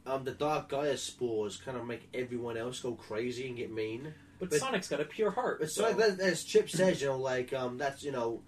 um, 0.07 0.23
the 0.23 0.31
Dark 0.31 0.69
Gaia 0.69 0.97
spores 0.97 1.57
kind 1.57 1.77
of 1.77 1.85
make 1.85 2.09
everyone 2.13 2.57
else 2.57 2.79
go 2.79 2.93
crazy 2.93 3.47
and 3.47 3.55
get 3.55 3.71
mean. 3.71 4.13
But, 4.39 4.49
But- 4.49 4.59
Sonic's 4.59 4.87
got 4.87 4.99
a 5.01 5.05
pure 5.05 5.31
heart. 5.31 5.61
It's 5.61 5.75
so- 5.75 5.83
like 5.83 5.97
that, 5.97 6.19
as 6.19 6.43
Chip 6.43 6.69
says, 6.69 7.01
you 7.01 7.07
know, 7.09 7.17
like 7.17 7.53
um, 7.53 7.77
that's 7.77 8.03
you 8.03 8.11
know, 8.11 8.41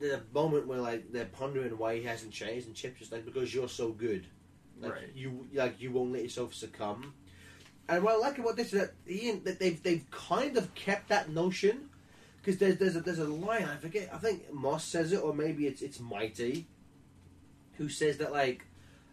the 0.00 0.20
moment 0.32 0.66
where 0.66 0.78
like 0.80 1.12
they're 1.12 1.24
pondering 1.26 1.76
why 1.78 1.96
he 1.96 2.02
hasn't 2.02 2.32
changed, 2.32 2.66
and 2.66 2.74
Chip's 2.76 2.98
just 3.00 3.12
like 3.12 3.24
because 3.24 3.54
you're 3.54 3.68
so 3.68 3.90
good, 3.90 4.26
like 4.80 4.92
Right. 4.92 5.12
you 5.14 5.46
like 5.54 5.80
you 5.80 5.90
won't 5.90 6.12
let 6.12 6.22
yourself 6.22 6.54
succumb. 6.54 7.14
And 7.88 8.02
what 8.04 8.14
I 8.14 8.18
like 8.18 8.38
about 8.38 8.56
this 8.56 8.72
is 8.72 8.80
that 8.80 8.92
Ian 9.08 9.42
that 9.44 9.58
they've 9.58 9.82
they've 9.82 10.04
kind 10.10 10.56
of 10.56 10.74
kept 10.74 11.08
that 11.08 11.30
notion 11.30 11.88
because 12.38 12.58
there's 12.58 12.76
there's 12.76 12.96
a, 12.96 13.00
there's 13.00 13.18
a 13.18 13.24
line 13.24 13.64
I 13.64 13.76
forget 13.76 14.10
I 14.12 14.18
think 14.18 14.52
Moss 14.52 14.84
says 14.84 15.12
it 15.12 15.22
or 15.22 15.32
maybe 15.34 15.66
it's 15.66 15.80
it's 15.82 15.98
Mighty 15.98 16.66
who 17.78 17.88
says 17.88 18.18
that 18.18 18.32
like 18.32 18.64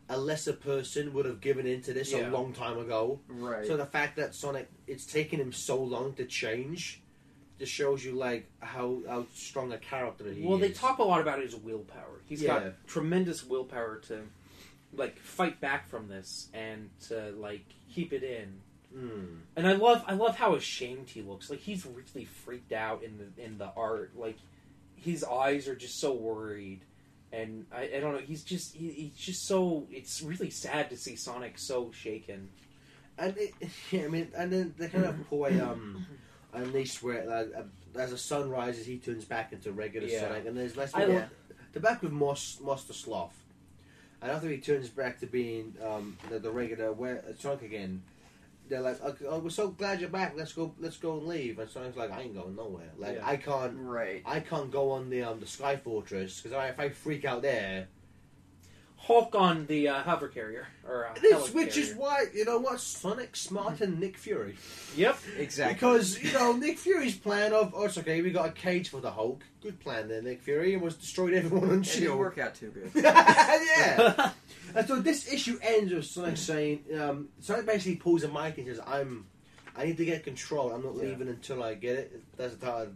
a 0.09 0.17
lesser 0.17 0.53
person 0.53 1.13
would 1.13 1.25
have 1.25 1.41
given 1.41 1.65
in 1.65 1.81
to 1.83 1.93
this 1.93 2.11
Yeah. 2.11 2.29
a 2.29 2.31
long 2.31 2.53
time 2.53 2.77
ago. 2.77 3.19
Right. 3.27 3.65
So 3.65 3.75
the 3.77 3.85
fact 3.87 4.17
that 4.17 4.35
Sonic, 4.35 4.69
it's 4.87 5.05
taken 5.05 5.39
him 5.39 5.51
so 5.51 5.81
long 5.81 6.13
to 6.13 6.25
change, 6.25 7.01
just 7.59 7.71
shows 7.71 8.03
you 8.03 8.13
like 8.13 8.49
how 8.59 8.99
how 9.07 9.25
strong 9.33 9.71
a 9.71 9.77
character 9.77 10.25
he 10.25 10.29
well, 10.29 10.39
is. 10.39 10.47
Well, 10.47 10.57
they 10.59 10.71
talk 10.71 10.99
a 10.99 11.03
lot 11.03 11.21
about 11.21 11.41
his 11.41 11.55
willpower. 11.55 12.21
He's 12.27 12.41
Yeah. 12.41 12.59
got 12.59 12.87
tremendous 12.87 13.43
willpower 13.45 13.99
to 14.07 14.23
like 14.93 15.17
fight 15.19 15.59
back 15.61 15.87
from 15.87 16.07
this 16.07 16.49
and 16.53 16.89
to 17.07 17.31
like 17.31 17.65
keep 17.93 18.13
it 18.13 18.23
in. 18.23 18.61
Mm. 18.95 19.39
And 19.55 19.67
I 19.67 19.73
love 19.73 20.03
I 20.07 20.13
love 20.13 20.37
how 20.37 20.55
ashamed 20.55 21.09
he 21.09 21.21
looks. 21.21 21.49
Like 21.49 21.59
he's 21.59 21.85
really 21.85 22.25
freaked 22.25 22.71
out 22.71 23.03
in 23.03 23.17
the 23.17 23.43
in 23.43 23.57
the 23.57 23.71
art. 23.75 24.11
Like 24.15 24.37
his 24.95 25.23
eyes 25.23 25.67
are 25.67 25.75
just 25.75 25.99
so 25.99 26.13
worried. 26.13 26.81
And 27.31 27.65
I, 27.73 27.89
I 27.95 27.99
don't 27.99 28.13
know. 28.13 28.19
He's 28.19 28.43
just 28.43 28.75
he, 28.75 28.89
he's 28.91 29.17
just 29.17 29.45
so. 29.45 29.87
It's 29.91 30.21
really 30.21 30.49
sad 30.49 30.89
to 30.91 30.97
see 30.97 31.15
Sonic 31.17 31.57
so 31.57 31.91
shaken. 31.91 32.49
and 33.17 33.35
it, 33.37 33.53
yeah, 33.91 34.05
I 34.05 34.07
mean, 34.07 34.29
and 34.37 34.51
then 34.51 34.73
they 34.77 34.87
kind 34.87 35.05
of 35.05 35.15
a 35.31 35.59
um, 35.61 36.05
unleash 36.55 37.01
where 37.03 37.25
like, 37.25 37.51
uh, 37.57 37.99
as 37.99 38.11
the 38.11 38.17
sun 38.17 38.49
rises, 38.49 38.85
he 38.85 38.97
turns 38.97 39.25
back 39.25 39.53
into 39.53 39.71
regular 39.71 40.07
Yeah. 40.07 40.21
Sonic, 40.21 40.45
and 40.45 40.57
there's 40.57 40.75
less. 40.75 40.93
I 40.93 41.01
yeah, 41.05 41.07
lo- 41.07 41.25
the 41.73 41.79
back 41.79 42.01
with 42.01 42.11
Moss, 42.11 42.59
Moss 42.61 42.83
the 42.85 42.93
Sloth, 42.93 43.35
and 44.21 44.31
after 44.31 44.49
he 44.49 44.57
turns 44.57 44.89
back 44.89 45.19
to 45.19 45.27
being 45.27 45.75
um, 45.85 46.17
the, 46.29 46.39
the 46.39 46.51
regular 46.51 46.91
where, 46.93 47.23
Sonic 47.39 47.63
again. 47.63 48.03
They're 48.67 48.81
like, 48.81 48.99
okay, 48.99 49.25
oh, 49.29 49.37
we're 49.37 49.51
so 49.51 49.67
glad 49.67 50.01
you're 50.01 50.09
back. 50.09 50.33
Let's 50.35 50.51
go. 50.51 50.73
Let's 50.79 50.97
go 50.97 51.19
and 51.19 51.27
leave. 51.27 51.59
And 51.59 51.69
Sonic's 51.69 51.95
like, 51.97 52.09
I 52.11 52.21
ain't 52.21 52.33
going 52.33 52.55
nowhere. 52.55 52.89
Like, 52.97 53.17
Yeah. 53.17 53.27
I 53.27 53.35
can't. 53.37 53.73
Right. 53.77 54.23
I 54.25 54.39
can't 54.39 54.71
go 54.71 54.89
on 54.89 55.11
the 55.11 55.21
um 55.21 55.39
the 55.39 55.45
Sky 55.45 55.75
Fortress 55.75 56.41
because 56.41 56.57
if 56.71 56.79
I 56.79 56.89
freak 56.89 57.25
out 57.25 57.43
there, 57.43 57.89
Hulk 59.05 59.35
on 59.35 59.67
the 59.67 59.87
uh, 59.89 60.01
hover 60.01 60.27
carrier 60.27 60.67
or 60.87 61.05
uh, 61.07 61.13
this 61.21 61.53
which 61.53 61.77
is 61.77 61.89
helicarrier. 61.93 61.97
why 61.97 62.25
you 62.33 62.43
know 62.45 62.57
what 62.59 62.79
Sonic 62.79 63.35
smarter 63.35 63.85
than 63.85 63.99
Nick 63.99 64.17
Fury 64.17 64.55
Yep. 64.95 65.17
Exactly. 65.37 65.73
because 65.75 66.21
you 66.23 66.33
know 66.33 66.53
Nick 66.53 66.79
Fury's 66.79 67.15
plan 67.15 67.53
of 67.53 67.73
oh 67.75 67.83
it's 67.85 67.97
okay 67.99 68.21
we 68.21 68.31
got 68.31 68.49
a 68.49 68.51
cage 68.51 68.89
for 68.89 69.01
the 69.01 69.11
Hulk 69.11 69.43
good 69.61 69.79
plan 69.79 70.07
there 70.07 70.21
Nick 70.23 70.41
Fury 70.41 70.73
and 70.73 70.81
was 70.81 70.95
destroyed 70.95 71.33
everyone 71.35 71.63
on 71.65 71.69
It 71.69 71.83
didn't 71.83 71.85
Shield 71.85 72.17
work 72.17 72.37
out 72.39 72.55
too 72.55 72.71
good. 72.71 72.91
yeah 73.03 74.31
and 74.75 74.87
so 74.87 74.99
this 74.99 75.31
issue 75.31 75.59
ends 75.61 75.93
with 75.93 76.05
Sonic 76.05 76.37
saying 76.37 76.83
um, 76.99 77.29
Sonic 77.41 77.65
basically 77.67 77.97
pulls 77.97 78.23
a 78.23 78.27
mic 78.27 78.57
and 78.57 78.65
says 78.67 78.79
I'm 78.87 79.25
I 79.77 79.85
need 79.85 79.97
to 79.97 80.05
get 80.05 80.23
control 80.23 80.71
I'm 80.71 80.83
not 80.83 80.95
Yeah. 80.95 81.03
leaving 81.09 81.27
until 81.27 81.63
I 81.63 81.73
get 81.75 81.95
it 81.97 82.23
that's 82.37 82.55
the 82.55 82.65
title 82.65 82.93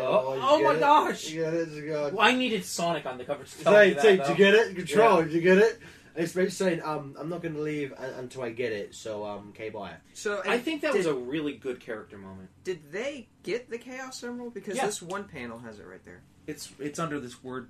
Oh, 0.00 0.38
oh 0.40 0.62
my 0.64 0.78
gosh. 0.78 1.30
yeah 1.30 1.50
that's 1.50 1.72
a 1.74 1.80
good 1.80 2.14
Well, 2.14 2.26
I 2.26 2.32
needed 2.32 2.64
Sonic 2.64 3.06
on 3.06 3.18
the 3.18 3.24
cover 3.24 3.44
to 3.44 3.64
tell 3.64 3.72
Say, 3.72 3.88
me 3.88 3.94
that. 3.94 4.02
say, 4.02 4.16
though. 4.16 4.22
did 4.24 4.30
you 4.30 4.36
get 4.36 4.54
it? 4.54 4.76
Control, 4.76 5.22
did 5.22 5.32
you 5.32 5.40
get 5.40 5.58
it? 5.58 5.80
It's 6.16 6.32
basically 6.32 6.50
saying, 6.50 6.82
um, 6.84 7.16
I'm 7.18 7.28
not 7.28 7.42
going 7.42 7.54
to 7.54 7.60
leave 7.60 7.92
until 7.98 8.42
I 8.42 8.50
get 8.50 8.70
it, 8.72 8.94
so, 8.94 9.26
um, 9.26 9.48
okay, 9.48 9.68
bye. 9.68 9.94
So 10.12 10.42
I 10.46 10.58
think 10.58 10.82
that 10.82 10.92
did, 10.92 10.98
was 10.98 11.06
a 11.06 11.14
really 11.14 11.54
good 11.54 11.80
character 11.80 12.16
moment. 12.16 12.50
Did 12.62 12.92
they 12.92 13.26
get 13.42 13.68
the 13.68 13.78
Chaos 13.78 14.22
Emerald? 14.22 14.54
Because 14.54 14.76
Yeah. 14.76 14.86
this 14.86 15.02
one 15.02 15.24
panel 15.24 15.58
has 15.58 15.80
it 15.80 15.86
right 15.86 16.04
there. 16.04 16.22
It's 16.46 16.70
it's 16.78 17.00
under 17.00 17.18
this 17.18 17.42
word. 17.42 17.68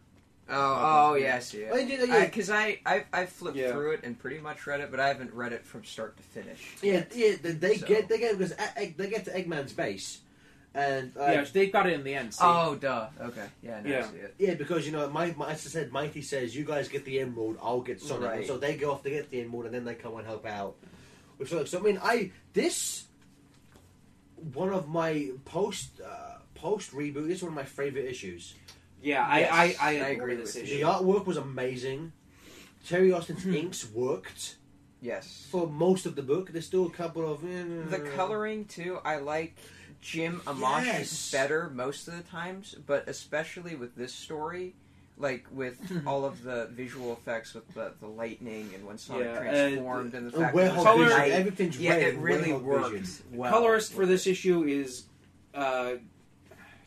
Oh, 0.49 1.11
oh 1.13 1.15
yeah, 1.15 1.37
I 1.37 1.39
see 1.39 1.65
Well, 1.65 1.77
it. 1.77 1.89
you 1.89 1.99
know, 1.99 2.05
yeah, 2.05 2.25
Because 2.27 2.51
I, 2.51 2.79
I, 2.85 3.05
I 3.13 3.25
flipped 3.27 3.57
Yeah. 3.57 3.73
through 3.73 3.93
it 3.93 4.01
and 4.05 4.19
pretty 4.19 4.39
much 4.41 4.67
read 4.67 4.81
it, 4.81 4.91
but 4.91 5.01
I 5.01 5.09
haven't 5.09 5.33
read 5.33 5.53
it 5.55 5.65
from 5.65 5.85
start 5.85 6.17
to 6.19 6.23
finish. 6.23 6.61
yeah, 6.83 7.05
yeah, 7.15 7.37
they, 7.43 7.53
they 7.53 7.77
So- 7.79 7.87
get, 7.87 8.09
they 8.09 8.19
get, 8.19 8.37
because 8.39 8.53
Egg- 8.77 8.97
they 8.99 9.09
get 9.09 9.25
to 9.25 9.31
Eggman's 9.31 9.73
base, 9.73 10.19
and, 10.75 11.13
uh, 11.19 11.23
yeah, 11.31 11.45
they 11.51 11.69
got 11.69 11.87
it 11.87 11.95
in 11.95 12.05
the 12.05 12.15
end. 12.15 12.35
See? 12.35 12.41
Oh, 12.45 12.75
duh. 12.75 13.09
Okay. 13.23 13.47
Yeah, 13.63 13.81
now 13.81 13.89
Yeah. 13.91 13.99
I 14.07 14.11
see 14.11 14.17
it. 14.19 14.35
yeah, 14.39 14.55
because, 14.55 14.85
you 14.85 14.93
know, 14.93 15.09
my, 15.09 15.33
my, 15.37 15.51
as 15.53 15.65
I 15.67 15.71
said, 15.71 15.93
Mighty 15.93 16.21
says, 16.21 16.55
you 16.55 16.65
guys 16.65 16.89
get 16.89 17.05
the 17.07 17.21
Emerald, 17.21 17.57
I'll 17.63 17.81
get 17.81 18.03
Sonic, 18.03 18.29
Right. 18.29 18.47
so 18.47 18.59
they 18.59 18.77
go 18.77 18.91
off 18.93 19.03
to 19.05 19.11
get 19.11 19.31
the 19.31 19.41
Emerald, 19.41 19.65
and 19.67 19.75
then 19.75 19.85
they 19.85 19.95
come 19.95 20.15
and 20.17 20.27
help 20.27 20.45
out 20.45 20.75
with 21.39 21.49
Sonic. 21.49 21.69
So, 21.69 21.79
I 21.79 21.83
mean, 21.83 21.99
I, 22.03 22.33
this, 22.53 23.05
one 24.53 24.71
of 24.75 24.89
my 24.89 25.31
post, 25.47 26.01
uh, 26.05 26.39
post 26.55 26.93
reboot, 26.93 27.29
this 27.29 27.39
is 27.39 27.43
one 27.43 27.53
of 27.53 27.57
my 27.57 27.65
favorite 27.65 28.05
issues. 28.05 28.55
Yeah, 29.05 29.25
I, 29.27 29.39
Yes, 29.41 29.53
I, 29.53 29.63
I, 29.81 29.89
I 29.89 29.93
agree 29.93 30.15
agree 30.17 30.37
with 30.37 30.47
this 30.53 30.55
with 30.63 30.71
The 30.71 30.81
artwork 30.83 31.27
was 31.27 31.37
amazing. 31.37 32.13
Terry 32.89 33.13
Austin's 33.13 33.47
inks 33.47 33.89
worked. 33.91 34.57
Yes. 35.01 35.47
for 35.51 35.67
most 35.69 36.07
of 36.07 36.17
the 36.17 36.23
book. 36.23 36.51
There's 36.51 36.65
still 36.67 36.87
a 36.87 36.91
couple 36.91 37.31
of 37.31 37.45
eh, 37.45 37.65
The 37.91 38.01
coloring 38.17 38.65
too, 38.65 38.99
I 39.05 39.19
like 39.19 39.55
Jim 40.01 40.41
Amash 40.47 40.87
Yes. 40.87 41.31
better 41.31 41.69
most 41.69 42.09
of 42.09 42.17
the 42.17 42.23
times, 42.23 42.75
but 42.87 43.07
especially 43.07 43.75
with 43.75 43.95
this 43.97 44.15
story, 44.15 44.75
like 45.19 45.45
with 45.53 45.77
all 46.07 46.25
of 46.25 46.43
the 46.43 46.69
visual 46.73 47.13
effects 47.13 47.53
with 47.53 47.69
the, 47.75 47.93
the 48.01 48.07
lightning 48.07 48.71
and 48.75 48.87
when 48.87 48.97
Sonic 48.97 49.27
Yeah, 49.27 49.39
transformed 49.41 50.15
and 50.15 50.31
the 50.33 50.37
Uh, 50.39 50.41
fact 50.41 50.55
where 50.55 50.65
that 50.65 50.73
it 50.73 50.77
was 50.77 50.85
Hulk 50.87 50.97
Color- 50.97 51.05
vision, 51.05 51.19
night. 51.19 51.33
everything's 51.33 51.79
Yeah, 51.79 51.91
red. 51.97 52.03
it 52.03 52.19
really 52.19 52.51
Hulk 52.51 52.63
worked 52.63 52.91
vision. 52.93 53.25
well. 53.33 53.51
Colorist 53.53 53.93
for 53.93 54.07
this 54.07 54.27
issue 54.27 54.63
is, 54.65 55.05
uh, 55.53 55.97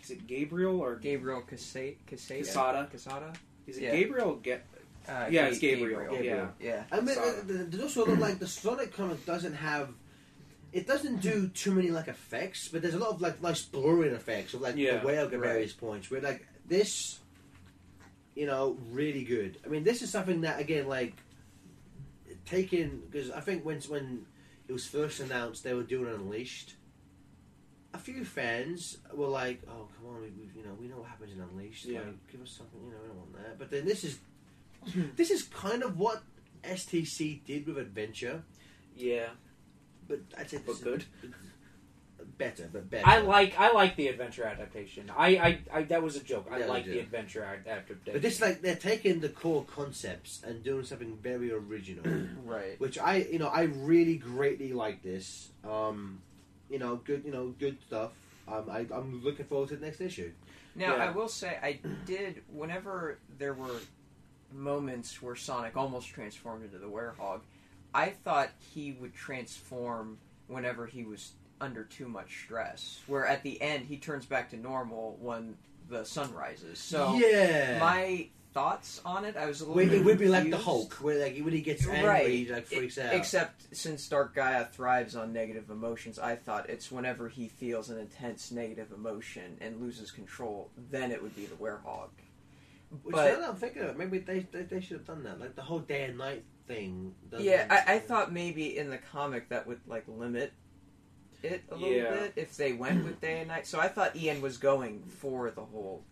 is 0.08 0.18
it 0.18 0.28
Gabriel 0.28 0.80
or 0.80 0.96
Gabriel 0.96 1.42
Cassata. 1.42 1.96
Cassata. 2.10 2.46
Cassata. 2.46 2.92
Cassata. 2.92 3.36
is 3.68 3.78
it 3.78 3.84
Yeah. 3.84 3.92
Gabriel? 3.96 4.36
Ga- 4.42 4.62
Uh, 5.08 5.28
Yeah, 5.32 5.44
Ga- 5.44 5.48
it's 5.52 5.60
Gabriel, 5.60 6.02
Gabriel. 6.12 6.50
Yeah. 6.60 6.84
I 6.92 7.00
mean, 7.00 7.16
Sorry. 7.16 7.32
th- 7.48 7.70
there's 7.70 7.84
also 7.84 8.06
look 8.06 8.20
like 8.20 8.40
the 8.40 8.48
Sonic 8.48 8.94
comic 8.94 9.26
doesn't 9.26 9.54
have. 9.54 9.94
It 10.74 10.86
doesn't 10.86 11.22
do 11.22 11.48
too 11.48 11.72
many 11.72 11.92
like 11.92 12.08
effects, 12.10 12.68
but 12.68 12.82
there's 12.82 12.94
a 12.94 13.00
lot 13.00 13.12
of 13.12 13.22
like 13.22 13.42
nice 13.42 13.62
blurring 13.64 14.14
effects 14.14 14.54
of 14.54 14.60
like 14.62 14.76
Yeah, 14.76 14.98
the 15.00 15.08
whale 15.08 15.26
at 15.28 15.32
right. 15.32 15.40
various 15.42 15.72
points. 15.74 16.12
Where 16.12 16.20
like 16.22 16.46
this, 16.68 17.20
you 18.36 18.46
know, 18.46 18.78
really 18.92 19.24
good. 19.24 19.58
I 19.66 19.70
mean, 19.70 19.84
this 19.86 20.02
is 20.02 20.10
something 20.12 20.42
that 20.42 20.60
again, 20.60 20.88
like 20.90 21.14
taking 22.46 23.02
because 23.10 23.32
I 23.32 23.40
think 23.42 23.66
when 23.66 23.80
when 23.88 24.26
it 24.68 24.74
was 24.74 24.86
first 24.86 25.20
announced 25.22 25.64
they 25.64 25.74
were 25.74 25.84
doing 25.84 26.14
Unleashed, 26.14 26.76
a 27.94 27.98
few 27.98 28.24
fans 28.26 28.98
were 29.14 29.28
like, 29.28 29.62
"Oh, 29.68 29.88
come 29.98 30.10
on, 30.16 30.22
we, 30.22 30.28
we, 30.30 30.50
you 30.56 30.64
know, 30.66 30.74
we 30.80 30.88
know 30.88 30.98
what 30.98 31.10
happens 31.10 31.32
in 31.34 31.40
Unleashed. 31.42 31.86
Yeah. 31.86 32.00
Like, 32.00 32.32
give 32.32 32.42
us 32.42 32.52
something, 32.52 32.80
you 32.84 32.92
know, 32.92 32.98
we 33.02 33.08
don't 33.08 33.18
want 33.18 33.34
that." 33.38 33.58
But 33.60 33.72
then 33.72 33.86
this 33.86 34.04
is 34.04 34.20
this 35.16 35.32
is 35.32 35.44
kind 35.44 35.84
of 35.84 35.98
what 35.98 36.24
STC 36.64 37.44
did 37.46 37.66
with 37.68 37.78
Adventure, 37.78 38.44
yeah, 38.96 39.28
but 40.08 40.20
I'd 40.38 40.50
say 40.50 40.58
But 40.58 40.66
this 40.68 40.78
good. 40.80 41.06
is 41.24 41.30
better, 42.38 42.70
but 42.72 42.90
better. 42.90 43.08
I 43.08 43.20
like 43.20 43.58
I 43.60 43.72
like 43.72 43.96
the 43.96 44.08
adventure 44.10 44.44
adaptation. 44.44 45.12
I, 45.16 45.28
I, 45.38 45.60
I 45.74 45.84
that 45.84 46.04
was 46.04 46.16
a 46.16 46.20
joke. 46.24 46.48
I 46.52 46.60
Yeah, 46.60 46.66
like 46.68 46.86
the 46.86 47.00
adventure 47.00 47.44
adaptation. 47.44 48.14
But 48.14 48.22
this 48.22 48.42
like 48.42 48.62
they're 48.62 48.76
taking 48.76 49.20
the 49.22 49.30
core 49.30 49.64
concepts 49.66 50.42
and 50.46 50.64
doing 50.64 50.84
something 50.84 51.18
very 51.22 51.52
original, 51.52 52.04
Right. 52.46 52.80
which 52.80 52.98
I 53.00 53.18
you 53.32 53.40
know 53.40 53.48
I 53.48 53.64
really 53.64 54.18
greatly 54.18 54.74
like 54.74 55.04
this. 55.04 55.50
Um, 55.64 56.20
you 56.70 56.80
know, 56.80 56.98
good 56.98 57.24
you 57.26 57.32
know 57.32 57.54
good 57.60 57.78
stuff. 57.88 58.12
Um, 58.48 58.70
I, 58.70 58.86
I'm 58.94 59.22
looking 59.24 59.46
forward 59.46 59.70
to 59.70 59.76
the 59.76 59.86
next 59.86 60.00
issue. 60.00 60.32
Now, 60.76 60.96
Yeah. 60.96 61.06
I 61.06 61.12
will 61.12 61.28
say, 61.28 61.58
I 61.62 61.80
did, 62.06 62.44
whenever 62.54 63.18
there 63.38 63.54
were 63.54 63.82
moments 64.54 65.22
where 65.22 65.36
Sonic 65.36 65.76
almost 65.76 66.08
transformed 66.10 66.64
into 66.64 66.78
the 66.78 66.86
Werehog, 66.88 67.42
I 67.94 68.10
thought 68.10 68.50
he 68.74 68.94
would 68.94 69.14
transform 69.14 70.18
whenever 70.48 70.86
he 70.86 71.04
was 71.04 71.34
under 71.60 71.84
too 71.84 72.08
much 72.08 72.44
stress. 72.46 73.02
Where 73.08 73.26
at 73.26 73.44
the 73.44 73.62
end, 73.62 73.86
he 73.88 73.98
turns 73.98 74.26
back 74.26 74.50
to 74.52 74.58
normal 74.58 75.18
when 75.20 75.58
the 75.90 76.06
sun 76.06 76.34
rises. 76.34 76.80
So, 76.80 77.16
yeah, 77.18 77.80
my 77.80 78.28
thoughts 78.58 79.02
on 79.06 79.24
it, 79.24 79.38
I 79.38 79.46
was 79.46 79.62
a 79.62 79.66
little 79.66 79.76
Where 79.76 79.86
bit 79.86 80.00
it 80.02 80.06
would 80.06 80.18
be 80.18 80.28
like 80.28 80.50
the. 80.50 80.58
Hulk, 80.58 80.94
where 80.96 81.20
like 81.20 81.38
when 81.40 81.54
he 81.54 81.62
gets 81.62 81.88
angry, 81.88 82.08
Right. 82.10 82.28
he 82.30 82.48
like 82.52 82.66
freaks 82.66 82.98
out. 82.98 83.14
Except 83.14 83.76
since 83.76 84.08
Dark 84.10 84.34
Gaia 84.34 84.66
thrives 84.66 85.16
on 85.16 85.32
negative 85.32 85.70
emotions, 85.70 86.18
I 86.18 86.36
thought 86.38 86.68
it's 86.68 86.92
whenever 86.92 87.30
he 87.30 87.50
feels 87.50 87.92
an 87.92 88.00
intense 88.00 88.52
negative 88.52 88.92
emotion 88.92 89.58
and 89.62 89.80
loses 89.80 90.10
control, 90.10 90.72
then 90.90 91.12
it 91.12 91.22
would 91.22 91.36
be 91.36 91.46
the 91.46 91.56
Werehog. 91.56 92.10
Which 93.04 93.14
but- 93.14 93.32
now 93.34 93.40
that 93.42 93.50
I'm 93.50 93.56
thinking 93.58 93.84
of 93.84 93.90
it, 93.90 93.98
maybe 94.00 94.18
they, 94.18 94.40
they 94.52 94.64
they 94.64 94.82
should 94.82 94.98
have 94.98 95.06
done 95.06 95.24
that, 95.26 95.40
like 95.40 95.56
the 95.56 95.62
whole 95.62 95.80
day 95.80 96.06
and 96.06 96.18
night 96.18 96.44
thing. 96.68 97.14
Yeah, 97.38 97.68
I, 97.70 97.96
I 97.96 98.00
thought 98.00 98.34
maybe 98.34 98.76
in 98.78 98.90
the 98.90 98.98
comic 98.98 99.50
that 99.50 99.68
would 99.68 99.82
like 99.86 100.06
limit 100.08 100.52
it 101.44 101.62
a 101.70 101.76
little 101.76 101.92
Yeah. 101.96 102.10
bit 102.10 102.34
if 102.38 102.58
they 102.58 102.74
went 102.74 103.06
with 103.06 103.22
day 103.22 103.38
and 103.40 103.50
night. 103.50 103.68
So 103.68 103.80
I 103.80 103.88
thought 103.88 104.16
Ian 104.16 104.42
was 104.42 104.58
going 104.58 105.04
for 105.04 105.52
the 105.52 105.62
whole, 105.64 106.04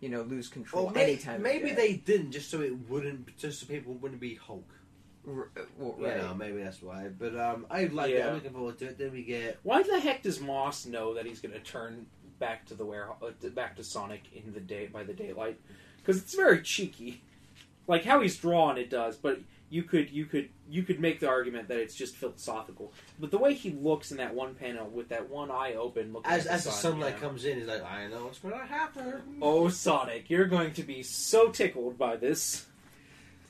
you 0.00 0.08
know, 0.08 0.22
lose 0.22 0.48
control 0.48 0.86
Well, 0.86 0.94
may, 0.94 1.04
anytime. 1.04 1.36
of 1.36 1.42
maybe 1.42 1.70
day. 1.70 1.74
they 1.74 1.92
didn't 1.94 2.32
just 2.32 2.50
so 2.50 2.60
it 2.60 2.88
wouldn't, 2.88 3.36
just 3.36 3.60
so 3.60 3.66
people 3.66 3.94
wouldn't 3.94 4.20
be 4.20 4.34
Hulk. 4.36 4.68
R- 5.26 5.50
uh, 5.56 5.60
well, 5.78 5.94
right. 5.98 6.16
know, 6.16 6.34
maybe 6.34 6.62
that's 6.62 6.80
why. 6.82 7.08
But 7.08 7.38
um, 7.38 7.66
I 7.70 7.84
like 7.86 8.10
it. 8.10 8.18
Yeah. 8.18 8.28
I'm 8.28 8.34
looking 8.34 8.52
forward 8.52 8.78
to 8.78 8.86
it. 8.86 8.98
Then 8.98 9.12
we 9.12 9.22
get 9.24 9.58
Why 9.62 9.82
the 9.82 9.98
heck 10.00 10.22
does 10.22 10.40
Moss 10.40 10.86
know 10.86 11.14
that 11.14 11.26
he's 11.26 11.40
going 11.40 11.52
to 11.52 11.60
turn 11.60 12.06
back 12.38 12.64
to 12.66 12.74
the 12.74 12.84
Werehog, 12.86 13.22
uh, 13.22 13.48
back 13.50 13.76
to 13.76 13.84
Sonic 13.84 14.22
in 14.34 14.52
the 14.52 14.60
day 14.60 14.86
by 14.86 15.02
the 15.02 15.12
daylight? 15.12 15.58
Because 15.98 16.22
it's 16.22 16.34
very 16.34 16.62
cheeky. 16.62 17.22
Like 17.86 18.04
how 18.04 18.20
he's 18.20 18.36
drawn, 18.36 18.78
it 18.78 18.90
does, 18.90 19.16
but 19.16 19.40
you 19.70 19.82
could 19.82 20.10
you 20.10 20.24
could 20.24 20.48
you 20.68 20.82
could 20.82 20.98
make 21.00 21.20
the 21.20 21.28
argument 21.28 21.68
that 21.68 21.78
it's 21.78 21.94
just 21.94 22.16
philosophical. 22.16 22.92
But 23.18 23.30
the 23.30 23.38
way 23.38 23.54
he 23.54 23.70
looks 23.70 24.10
in 24.10 24.16
that 24.18 24.34
one 24.34 24.54
panel 24.54 24.88
with 24.88 25.08
that 25.10 25.28
one 25.28 25.50
eye 25.50 25.74
open, 25.74 26.12
looking 26.12 26.30
as 26.30 26.46
at 26.46 26.52
as 26.54 26.64
the 26.64 26.70
sun, 26.70 26.92
sunlight 26.92 27.14
you 27.16 27.20
know. 27.22 27.28
comes 27.28 27.44
in, 27.44 27.58
he's 27.58 27.66
like, 27.68 27.84
I 27.84 28.06
know 28.08 28.24
what's 28.24 28.38
going 28.38 28.58
to 28.58 28.64
happen. 28.66 29.22
Oh, 29.42 29.68
Sonic, 29.68 30.30
you're 30.30 30.46
going 30.46 30.72
to 30.74 30.82
be 30.82 31.02
so 31.02 31.48
tickled 31.50 31.98
by 31.98 32.16
this. 32.16 32.66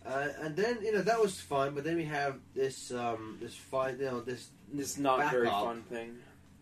Uh, 0.07 0.29
and 0.41 0.57
then 0.57 0.79
you 0.83 0.93
know 0.93 1.03
that 1.03 1.21
was 1.21 1.39
fun, 1.41 1.75
but 1.75 1.85
then 1.85 1.97
we 1.97 2.05
have 2.05 2.37
this 2.55 2.91
um 2.93 3.37
this 3.41 3.55
fight, 3.55 3.99
you 3.99 4.07
know, 4.07 4.21
this 4.21 4.49
This 4.73 4.97
not 4.99 5.19
Back 5.19 5.33
very 5.33 5.49
up. 5.49 5.65
fun 5.65 5.83
thing. 5.83 6.17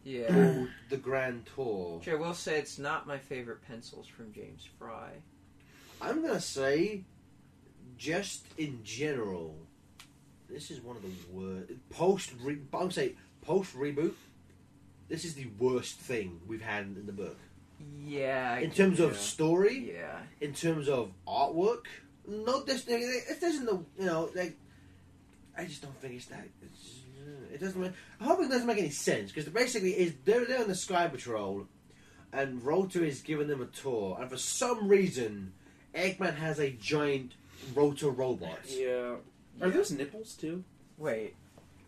Yeah. 0.04 0.28
called 0.28 0.68
the 0.90 0.96
Grand 0.96 1.46
Tour. 1.54 1.98
Which 1.98 2.08
I 2.08 2.14
will 2.14 2.34
say 2.34 2.58
it's 2.58 2.78
not 2.78 3.06
my 3.06 3.18
favorite 3.18 3.62
pencils 3.66 4.06
from 4.06 4.32
James 4.32 4.64
Fry. 4.78 5.10
I'm 6.00 6.22
gonna 6.22 6.40
say, 6.40 7.04
just 7.96 8.44
in 8.58 8.80
general, 8.84 9.56
this 10.48 10.70
is 10.70 10.80
one 10.80 10.96
of 10.96 11.02
the 11.02 11.10
worst 11.32 11.72
post. 11.90 12.32
Re- 12.42 12.58
I 12.72 12.82
would 12.82 12.92
say 12.92 13.14
post 13.42 13.74
reboot. 13.76 14.14
This 15.08 15.24
is 15.24 15.34
the 15.34 15.46
worst 15.58 15.98
thing 16.00 16.40
we've 16.48 16.62
had 16.62 16.84
in 16.84 17.06
the 17.06 17.12
book 17.12 17.36
Yeah. 17.98 18.54
I 18.56 18.60
in 18.60 18.70
terms 18.72 18.98
of 19.00 19.16
story, 19.16 19.92
Yeah. 19.94 20.18
in 20.40 20.52
terms 20.52 20.88
of 20.88 21.12
artwork. 21.26 21.84
No, 22.26 22.64
this 22.64 22.84
it 22.88 23.40
doesn't. 23.40 23.68
You 23.98 24.04
know, 24.04 24.30
like 24.34 24.56
I 25.56 25.64
just 25.64 25.82
don't 25.82 25.98
think 26.00 26.14
it's 26.14 26.26
that. 26.26 26.48
It's, 26.62 27.00
It 27.52 27.60
doesn't. 27.60 27.80
Make, 27.80 27.92
I 28.20 28.24
hope 28.24 28.40
it 28.40 28.50
doesn't 28.50 28.66
make 28.66 28.78
any 28.78 28.90
sense 28.90 29.32
because 29.32 29.48
basically, 29.50 29.92
is 29.92 30.12
they're 30.24 30.44
they're 30.44 30.60
on 30.60 30.68
the 30.68 30.74
Sky 30.74 31.06
Patrol, 31.08 31.66
and 32.32 32.62
Rotor 32.62 33.04
is 33.04 33.20
giving 33.22 33.46
them 33.48 33.62
a 33.62 33.66
tour, 33.66 34.18
and 34.20 34.28
for 34.28 34.36
some 34.36 34.88
reason, 34.88 35.52
Eggman 35.94 36.36
has 36.36 36.58
a 36.58 36.70
giant 36.72 37.32
Rotor 37.74 38.10
robots. 38.10 38.74
Yeah. 38.76 39.16
Are 39.60 39.70
those 39.70 39.90
nipples 39.90 40.34
too? 40.34 40.64
Wait. 40.98 41.34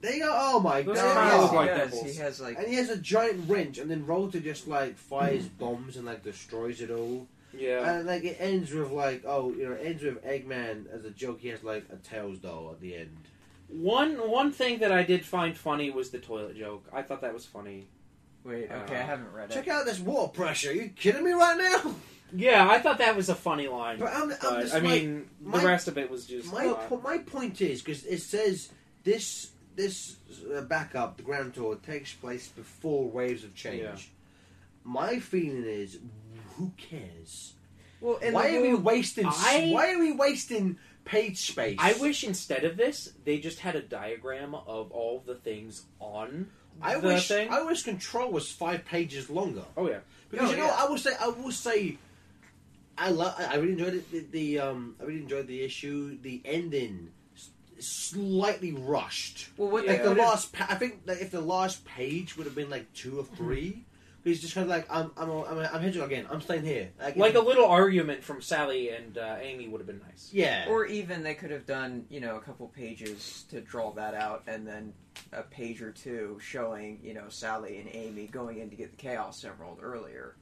They 0.01 0.21
go, 0.21 0.33
oh 0.33 0.61
my 0.61 0.83
Those 0.83 0.97
god! 0.97 1.29
kinda 1.31 1.43
look 1.43 1.51
he 1.51 1.57
like 1.57 1.77
does. 1.77 1.93
nipples. 1.93 2.13
He 2.15 2.19
has 2.21 2.41
like 2.41 2.59
And 2.59 2.69
he 2.69 2.75
has 2.77 2.89
a 2.89 2.97
giant 2.99 3.49
wrench, 3.49 3.79
and 3.79 3.91
then 3.91 4.07
Rotor 4.07 4.41
just 4.41 4.69
like 4.69 4.97
fires 4.97 5.47
bombs 5.49 5.97
and 5.97 6.07
like 6.07 6.23
destroys 6.23 6.81
it 6.81 6.91
all. 6.91 7.27
Yeah. 7.53 7.91
And 7.99 8.07
like 8.07 8.23
it 8.25 8.37
ends 8.39 8.73
with 8.73 8.91
like, 8.93 9.25
oh, 9.27 9.51
you 9.53 9.67
know, 9.67 9.73
it 9.73 9.85
ends 9.85 10.03
with 10.03 10.25
Eggman 10.25 10.85
as 10.93 11.05
a 11.05 11.11
joke. 11.11 11.41
He 11.41 11.49
has 11.49 11.65
like 11.65 11.85
a 11.93 11.97
Tails 11.97 12.39
doll 12.39 12.71
at 12.73 12.81
the 12.81 12.95
end. 12.95 13.17
One 13.69 14.31
one 14.31 14.53
thing 14.53 14.79
that 14.79 14.93
I 14.93 15.03
did 15.03 15.25
find 15.25 15.57
funny 15.57 15.91
was 15.91 16.11
the 16.11 16.19
toilet 16.19 16.57
joke. 16.57 16.85
I 16.93 17.03
thought 17.03 17.21
that 17.23 17.35
was 17.35 17.45
funny. 17.45 17.89
Wait, 18.45 18.71
okay, 18.71 18.97
Uh, 18.97 19.01
I 19.01 19.03
haven't 19.03 19.33
read 19.33 19.51
it. 19.51 19.55
Check 19.55 19.69
out 19.69 19.85
this 19.85 19.99
water 19.99 20.33
pressure. 20.33 20.71
Are 20.71 20.73
you 20.75 20.89
kidding 20.91 21.25
me 21.25 21.33
right 21.33 21.59
now? 21.59 21.95
Yeah, 22.35 22.69
I 22.69 22.79
thought 22.79 22.99
that 22.99 23.17
was 23.17 23.29
a 23.29 23.35
funny 23.35 23.69
line. 23.69 23.99
But 23.99 24.13
I'm, 24.13 24.31
I'm 24.31 24.37
But, 24.41 24.61
just 24.63 24.75
I 24.75 24.81
mean, 24.81 25.29
my- 25.43 25.59
the 25.61 25.67
rest 25.67 25.89
of 25.89 25.97
it 25.99 26.11
was 26.11 26.27
just. 26.27 26.53
my 26.53 26.73
po- 26.89 27.01
my 27.03 27.19
point 27.19 27.61
is 27.61 27.81
because 27.83 28.05
it 28.05 28.21
says 28.21 28.71
this 29.05 29.51
this 29.77 30.17
uh, 30.55 30.61
backup, 30.63 31.17
the 31.17 31.23
Grand 31.23 31.55
Tour, 31.55 31.77
takes 31.77 32.13
place 32.13 32.49
before 32.49 33.09
Waves 33.09 33.45
of 33.45 33.55
Change. 33.55 33.81
Yeah. 33.83 33.97
My 34.85 35.19
feeling 35.21 35.65
is, 35.65 35.99
who 36.57 36.73
cares? 36.77 37.53
Well, 38.01 38.17
in 38.19 38.35
why 38.35 38.57
are 38.57 38.61
we 38.63 38.75
wasting? 38.75 39.27
s- 39.27 39.45
I- 39.47 39.71
why 39.73 39.93
are 39.95 39.99
we 39.99 40.13
wasting 40.13 40.79
page 41.05 41.39
space? 41.39 41.77
I 41.81 41.93
wish 41.95 42.25
instead 42.25 42.65
of 42.65 42.77
this, 42.77 43.13
they 43.25 43.39
just 43.39 43.61
had 43.61 43.77
a 43.77 43.83
diagram 43.83 44.55
of 44.55 44.91
all 44.93 45.23
the 45.25 45.35
things 45.37 45.83
on 46.01 46.49
I 46.83 46.99
the 46.99 47.07
wish. 47.09 47.29
thing. 47.29 47.49
I 47.51 47.63
wish 47.63 47.83
Control 47.85 48.31
was 48.31 48.51
five 48.51 48.85
pages 48.85 49.31
longer. 49.31 49.65
Oh 49.77 49.89
yeah. 49.89 49.99
Because 50.31 50.49
Oh, 50.49 50.53
you 50.53 50.59
know, 50.59 50.67
yeah. 50.67 50.77
I 50.79 50.89
will 50.89 50.99
say, 50.99 51.13
I 51.21 51.29
will 51.29 51.53
say, 51.53 51.99
I 52.99 53.11
love. 53.11 53.35
I 53.39 53.57
really 53.57 53.73
enjoyed 53.73 53.95
it. 53.95 54.11
The, 54.11 54.21
the 54.31 54.61
um, 54.61 54.97
I 55.01 55.05
really 55.05 55.21
enjoyed 55.21 55.47
the 55.47 55.63
issue. 55.63 56.19
The 56.21 56.43
ending, 56.45 57.11
s- 57.37 57.51
slightly 57.79 58.73
rushed. 58.73 59.49
well, 59.57 59.71
what 59.71 59.87
Like 59.87 59.99
they 59.99 60.03
the 60.03 60.09
could've- 60.15 60.19
last, 60.21 60.53
pa- 60.53 60.67
I 60.69 60.75
think 60.75 61.07
that 61.07 61.21
if 61.21 61.31
the 61.31 61.41
last 61.41 61.85
page 61.85 62.37
would 62.37 62.47
have 62.47 62.55
been 62.57 62.71
like 62.71 62.93
two 62.95 63.19
or 63.21 63.25
three, 63.25 63.85
he's 64.25 64.41
just 64.41 64.55
kind 64.55 64.65
of 64.65 64.69
like, 64.71 64.87
I'm, 64.91 65.11
I'm, 65.17 65.31
I'm, 65.31 65.59
I'm 65.59 65.81
Hedgehog 65.81 66.11
again. 66.13 66.27
I'm 66.31 66.41
staying 66.41 66.65
here. 66.65 66.91
Like 67.17 67.35
a 67.35 67.41
little 67.41 67.67
argument 67.67 68.23
from 68.25 68.43
Sally 68.43 68.91
and 68.91 69.17
uh, 69.17 69.37
Amy 69.41 69.69
would 69.69 69.79
have 69.81 69.87
been 69.87 70.01
nice. 70.07 70.31
yeah. 70.33 70.67
Or 70.69 70.85
even 70.87 71.23
they 71.23 71.35
could 71.35 71.51
have 71.51 71.67
done, 71.67 72.05
you 72.11 72.21
know, 72.21 72.37
a 72.37 72.41
couple 72.41 72.67
pages 72.69 73.45
to 73.51 73.61
draw 73.61 73.93
that 73.93 74.15
out, 74.15 74.43
and 74.47 74.67
then 74.67 74.93
a 75.33 75.43
page 75.43 75.81
or 75.83 75.93
two 75.93 76.39
showing, 76.43 76.99
you 77.03 77.15
know, 77.15 77.25
Sally 77.29 77.79
and 77.79 77.89
Amy 77.93 78.27
going 78.27 78.59
in 78.59 78.71
to 78.71 78.77
get 78.77 78.91
the 78.91 78.97
Chaos 78.97 79.45
Emerald 79.45 79.79
earlier. 79.83 80.35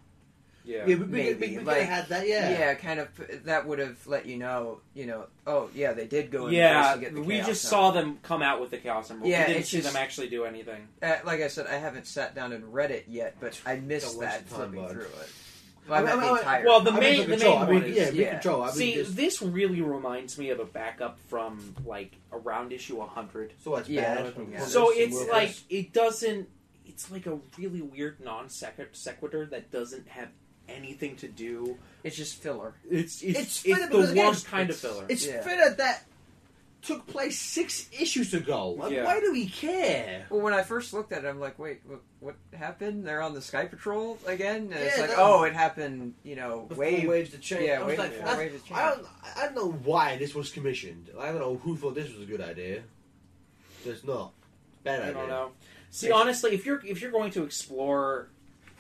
Yeah. 0.67 0.79
yeah, 0.79 0.85
we, 0.87 0.95
we, 0.97 1.07
maybe, 1.07 1.47
we, 1.53 1.59
we 1.59 1.65
like- 1.65 1.83
had 1.83 2.09
that. 2.09 2.27
Yeah. 2.27 2.51
yeah, 2.51 2.75
kind 2.75 3.01
of. 3.01 3.09
That 3.45 3.67
would 3.67 3.79
have 3.79 4.05
let 4.07 4.27
you 4.27 4.37
know, 4.37 4.81
you 4.95 5.07
know, 5.07 5.27
oh 5.47 5.71
yeah, 5.75 5.93
they 5.93 6.07
did 6.07 6.31
go 6.31 6.49
in 6.49 6.55
Yeah, 6.55 6.83
first 6.83 6.95
to 6.95 7.01
get 7.01 7.15
the 7.15 7.23
we 7.23 7.35
Chaos 7.37 7.47
just 7.47 7.73
Emerald. 7.73 7.95
saw 7.95 8.01
them 8.01 8.19
come 8.23 8.43
out 8.43 8.61
with 8.61 8.71
the 8.71 8.79
Chaos 8.79 9.11
Emerald. 9.11 9.31
Yeah, 9.31 9.47
we 9.47 9.55
didn't 9.55 9.67
see 9.67 9.79
just- 9.81 9.93
them 9.93 10.03
actually 10.03 10.29
do 10.29 10.45
anything. 10.45 10.89
Uh, 11.01 11.15
like 11.25 11.41
I 11.41 11.49
said, 11.49 11.67
I 11.69 11.77
haven't 11.77 12.07
sat 12.07 12.35
down 12.35 12.53
and 12.53 12.75
read 12.75 12.91
it 12.91 13.05
yet, 13.09 13.37
but 13.41 13.61
I 13.65 13.77
missed 13.77 14.19
that 14.21 14.43
your 14.49 14.59
time, 14.59 14.71
flipping 14.71 14.83
bud. 14.83 14.91
through 14.93 15.03
it. 15.03 15.31
Well, 15.89 16.05
I 16.05 16.11
I 16.11 16.15
mean, 16.17 16.35
the 16.63 16.63
well, 16.69 16.81
the 16.81 16.91
I 16.91 16.95
mean, 16.95 17.01
main- 17.01 17.21
the 17.31 17.37
control, 17.37 17.59
main 17.61 17.63
I 17.63 17.71
mean, 17.71 17.83
one 17.83 17.91
is- 17.91 17.97
yeah, 17.97 18.11
yeah. 18.25 18.31
control. 18.33 18.63
I 18.63 18.67
mean, 18.67 18.75
See, 18.75 18.95
just, 18.95 19.15
this 19.17 19.41
really 19.41 19.81
reminds 19.83 20.37
me 20.37 20.51
of 20.51 20.59
a 20.59 20.65
backup 20.65 21.21
from 21.29 21.77
like 21.87 22.17
around 22.33 22.73
issue 22.73 22.97
100. 22.97 23.53
so 23.63 23.77
that's 23.77 23.89
Yeah, 23.89 24.17
bad. 24.17 24.25
looking. 24.25 24.59
So 24.63 24.91
it's 24.93 25.29
like 25.29 25.55
it 25.71 25.93
doesn't. 25.93 26.49
It's 26.85 27.09
like 27.13 27.27
a 27.27 27.39
really 27.57 27.83
weird 27.83 28.19
non 28.21 28.49
sequitur 28.49 29.47
that 29.47 29.71
doesn't 29.71 30.09
have 30.09 30.29
anything 30.69 31.17
to 31.17 31.29
do. 31.29 31.77
it's 32.05 32.17
just 32.17 32.37
filler. 32.43 32.75
It's 32.91 33.23
it's, 33.23 33.39
It's 33.39 33.41
it's, 33.41 33.59
filler 33.61 33.81
the 33.81 33.87
because, 33.89 34.11
again, 34.13 34.27
worst 34.27 34.47
kind 34.47 34.71
of 34.71 34.77
it's- 34.77 34.81
filler. 34.93 35.07
It's 35.09 35.27
Yeah. 35.27 35.43
filler 35.43 35.75
that 35.75 36.05
took 36.83 37.05
place 37.09 37.37
six 37.41 37.89
issues 37.99 38.33
ago. 38.33 38.71
Like, 38.71 38.93
Yeah. 38.93 39.05
Why 39.05 39.19
do 39.19 39.33
we 39.33 39.49
care? 39.49 40.27
Well, 40.31 40.41
when 40.41 40.53
I 40.55 40.63
first 40.63 40.93
looked 40.93 41.11
at 41.13 41.25
it, 41.25 41.29
I'm 41.29 41.41
like, 41.41 41.59
wait, 41.59 41.81
what, 41.85 42.01
what 42.21 42.37
happened? 42.57 43.05
They're 43.05 43.23
on 43.23 43.35
the 43.35 43.43
Sky 43.43 43.65
Patrol 43.67 44.19
again? 44.25 44.71
And 44.73 44.75
it's 44.75 44.97
Yeah, 44.97 45.03
like, 45.07 45.17
no. 45.17 45.17
oh, 45.19 45.43
it 45.45 45.53
happened, 45.55 46.15
you 46.23 46.37
know, 46.37 46.61
Before 46.69 46.85
way. 46.85 47.05
waves 47.07 47.31
to 47.31 47.39
change. 47.39 47.65
Yeah, 47.65 47.81
I 47.81 47.83
was 47.83 47.89
way 47.89 47.97
like, 47.99 48.11
before 48.11 48.27
that's- 48.27 48.39
waves 48.39 48.63
to 48.63 48.69
change. 48.69 48.79
I 48.81 48.91
don't, 48.91 49.07
I 49.37 49.45
don't 49.47 49.55
know 49.57 49.73
why 49.85 50.17
this 50.17 50.33
was 50.35 50.53
commissioned. 50.53 51.11
I 51.19 51.27
don't 51.33 51.41
know 51.41 51.57
who 51.57 51.77
thought 51.77 51.97
this 51.97 52.13
was 52.13 52.23
a 52.23 52.27
good 52.27 52.41
idea. 52.41 52.83
It's 53.85 54.05
not. 54.05 54.33
Bad 54.85 55.01
I 55.01 55.03
idea. 55.05 55.15
don't 55.15 55.29
know. 55.29 55.51
See, 55.91 56.11
honestly, 56.13 56.53
if 56.55 56.67
you're 56.67 56.85
if 56.87 57.01
you're 57.01 57.11
going 57.13 57.31
to 57.33 57.43
explore 57.43 58.29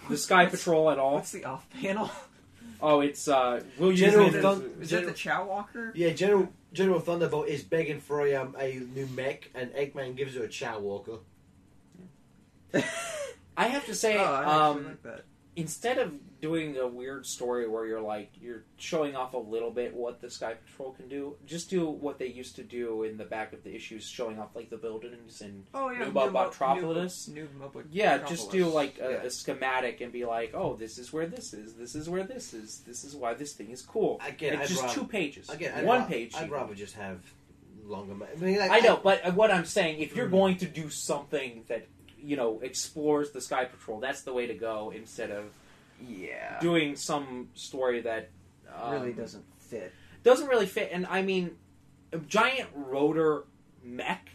the 0.08 0.16
Sky 0.16 0.46
Patrol 0.46 0.90
at 0.90 0.98
all, 0.98 1.14
What's 1.14 1.32
the 1.32 1.44
off 1.44 1.66
panel? 1.80 2.10
oh, 2.80 3.00
it's 3.00 3.26
uh, 3.28 3.62
we'll 3.78 3.90
use 3.90 4.00
General 4.00 4.28
it 4.28 4.34
as- 4.36 4.42
Thun- 4.42 4.70
Is 4.80 4.90
that 4.90 5.06
the 5.06 5.12
Chao 5.12 5.46
Walker? 5.46 5.92
Yeah, 5.94 6.10
General 6.10 6.48
General 6.72 7.00
Thunderbolt 7.00 7.48
is 7.48 7.62
begging 7.62 8.00
for 8.00 8.26
a, 8.26 8.34
um, 8.34 8.54
a 8.58 8.80
new 8.94 9.06
mech, 9.14 9.50
and 9.54 9.70
Eggman 9.72 10.16
gives 10.16 10.34
her 10.34 10.44
a 10.44 10.48
Chao 10.48 10.78
Walker. 10.80 11.18
I 13.56 13.68
have 13.68 13.86
to 13.86 13.94
say, 13.94 14.18
oh, 14.18 14.22
I 14.24 14.68
um, 14.68 14.98
like 15.04 15.24
instead 15.54 15.96
of 15.98 16.12
doing 16.40 16.76
a 16.76 16.86
weird 16.86 17.24
story 17.26 17.66
where 17.68 17.86
you're 17.86 18.00
like 18.00 18.30
you're 18.40 18.62
showing 18.76 19.16
off 19.16 19.34
a 19.34 19.38
little 19.38 19.70
bit 19.70 19.94
what 19.94 20.20
the 20.20 20.30
Sky 20.30 20.54
Patrol 20.54 20.92
can 20.92 21.08
do, 21.08 21.34
just 21.46 21.70
do 21.70 21.88
what 21.88 22.18
they 22.18 22.26
used 22.26 22.56
to 22.56 22.62
do 22.62 23.04
in 23.04 23.16
the 23.16 23.24
back 23.24 23.52
of 23.52 23.62
the 23.64 23.74
issues, 23.74 24.04
showing 24.06 24.38
off 24.38 24.54
like 24.54 24.68
the 24.70 24.76
buildings 24.76 25.40
and 25.40 25.64
Oh 25.74 25.90
yeah, 25.90 26.04
New 26.08 26.30
Metropolis? 26.30 27.28
New, 27.28 27.48
yeah, 27.90 28.18
just 28.18 28.50
do 28.50 28.66
like 28.66 28.98
a, 29.00 29.10
Yeah. 29.10 29.22
a 29.22 29.30
schematic 29.30 30.00
and 30.00 30.12
be 30.12 30.24
like, 30.24 30.52
oh, 30.54 30.74
this 30.76 30.98
is 30.98 31.12
where 31.12 31.26
this 31.26 31.54
is, 31.54 31.74
this 31.74 31.94
is 31.94 32.08
where 32.08 32.24
this 32.24 32.52
is, 32.54 32.80
this 32.86 33.04
is 33.04 33.14
why 33.16 33.34
this 33.34 33.54
thing 33.54 33.70
is 33.70 33.82
cool. 33.82 34.20
Again, 34.26 34.54
it's 34.54 34.62
I'd 34.62 34.68
just 34.68 34.82
rather, 34.82 34.94
two 34.94 35.04
pages, 35.06 35.48
again, 35.48 35.72
I'd 35.76 35.84
one 35.86 36.00
ra- 36.00 36.06
page. 36.06 36.34
I'd 36.36 36.50
rather 36.50 36.74
just 36.74 36.94
have 36.96 37.20
longer. 37.86 38.14
I, 38.24 38.36
mean, 38.38 38.58
like, 38.58 38.70
I 38.70 38.80
know, 38.80 39.00
but 39.02 39.24
uh, 39.26 39.32
what 39.32 39.50
I'm 39.50 39.64
saying, 39.64 40.00
if 40.00 40.14
you're 40.16 40.26
Mhm. 40.28 40.32
going 40.32 40.56
to 40.58 40.66
do 40.66 40.90
something 40.90 41.64
that 41.68 41.86
you 42.18 42.36
know 42.36 42.58
explores 42.60 43.30
the 43.30 43.40
Sky 43.40 43.64
Patrol, 43.64 44.00
that's 44.00 44.22
the 44.22 44.32
way 44.32 44.46
to 44.48 44.54
go 44.54 44.92
instead 44.94 45.30
of 45.30 45.44
yeah, 46.00 46.58
doing 46.60 46.96
some 46.96 47.48
story 47.54 48.00
that 48.02 48.30
um, 48.74 48.92
really 48.92 49.12
doesn't 49.12 49.44
fit. 49.58 49.92
doesn't 50.22 50.48
really 50.48 50.66
fit. 50.66 50.90
And 50.92 51.06
I 51.06 51.22
mean, 51.22 51.52
a 52.12 52.18
giant 52.18 52.68
rotor 52.74 53.44
mech 53.82 54.28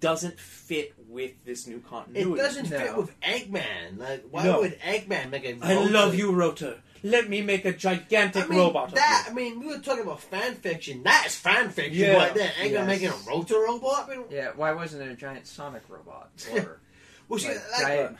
doesn't 0.00 0.38
fit 0.38 0.94
with 1.08 1.32
this 1.44 1.66
new 1.66 1.80
continuity. 1.80 2.32
It 2.40 2.42
doesn't 2.42 2.70
No. 2.70 2.78
fit 2.78 2.96
with 2.96 3.20
Eggman. 3.20 3.98
Like, 3.98 4.24
why 4.30 4.44
No. 4.44 4.60
would 4.60 4.78
Eggman 4.80 5.30
make 5.30 5.44
a? 5.44 5.58
I 5.62 5.74
rotor- 5.76 5.90
love 5.90 6.14
you, 6.14 6.32
Rotor. 6.32 6.80
Let 7.02 7.30
me 7.30 7.40
make 7.40 7.64
a 7.64 7.72
gigantic 7.72 8.44
I 8.44 8.48
mean, 8.48 8.58
robot. 8.58 8.94
that. 8.94 9.28
I 9.30 9.32
mean, 9.32 9.58
we 9.60 9.68
were 9.68 9.78
talking 9.78 10.02
about 10.02 10.20
fan 10.20 10.54
fiction. 10.56 11.02
That's 11.02 11.34
fan 11.34 11.70
fiction 11.70 11.94
Yeah. 11.98 12.16
right 12.16 12.34
there. 12.34 12.52
Eggman 12.58 12.70
Yes. 12.72 12.86
making 12.86 13.08
a 13.08 13.16
rotor 13.26 13.58
robot. 13.60 14.06
I 14.10 14.16
mean, 14.16 14.26
Yeah, 14.30 14.50
why 14.54 14.72
wasn't 14.72 15.02
it 15.04 15.10
a 15.10 15.14
giant 15.16 15.46
Sonic 15.46 15.82
robot 15.88 16.30
or 16.52 16.80
well, 17.30 17.38
see, 17.38 17.48
like, 17.48 17.56
like, 17.72 17.82
giant 17.82 18.16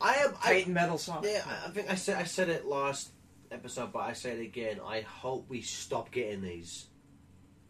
I 0.00 0.14
am. 0.14 0.34
I, 0.42 0.48
Titan 0.54 0.72
metal 0.72 0.98
Sonic? 0.98 1.30
Yeah, 1.32 1.42
I- 1.46 1.66
I 1.66 1.70
think 1.70 1.90
I 1.90 1.94
said 1.96 2.16
I 2.18 2.24
said 2.24 2.48
it 2.48 2.64
last 2.64 3.10
episode, 3.50 3.92
but 3.92 4.00
I 4.00 4.12
say 4.14 4.32
it 4.32 4.40
again. 4.40 4.80
I 4.84 5.02
hope 5.02 5.48
we 5.50 5.60
stop 5.60 6.10
getting 6.10 6.40
these 6.42 6.86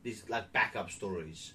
these 0.03 0.29
like 0.29 0.53
backup 0.53 0.91
stories. 0.91 1.55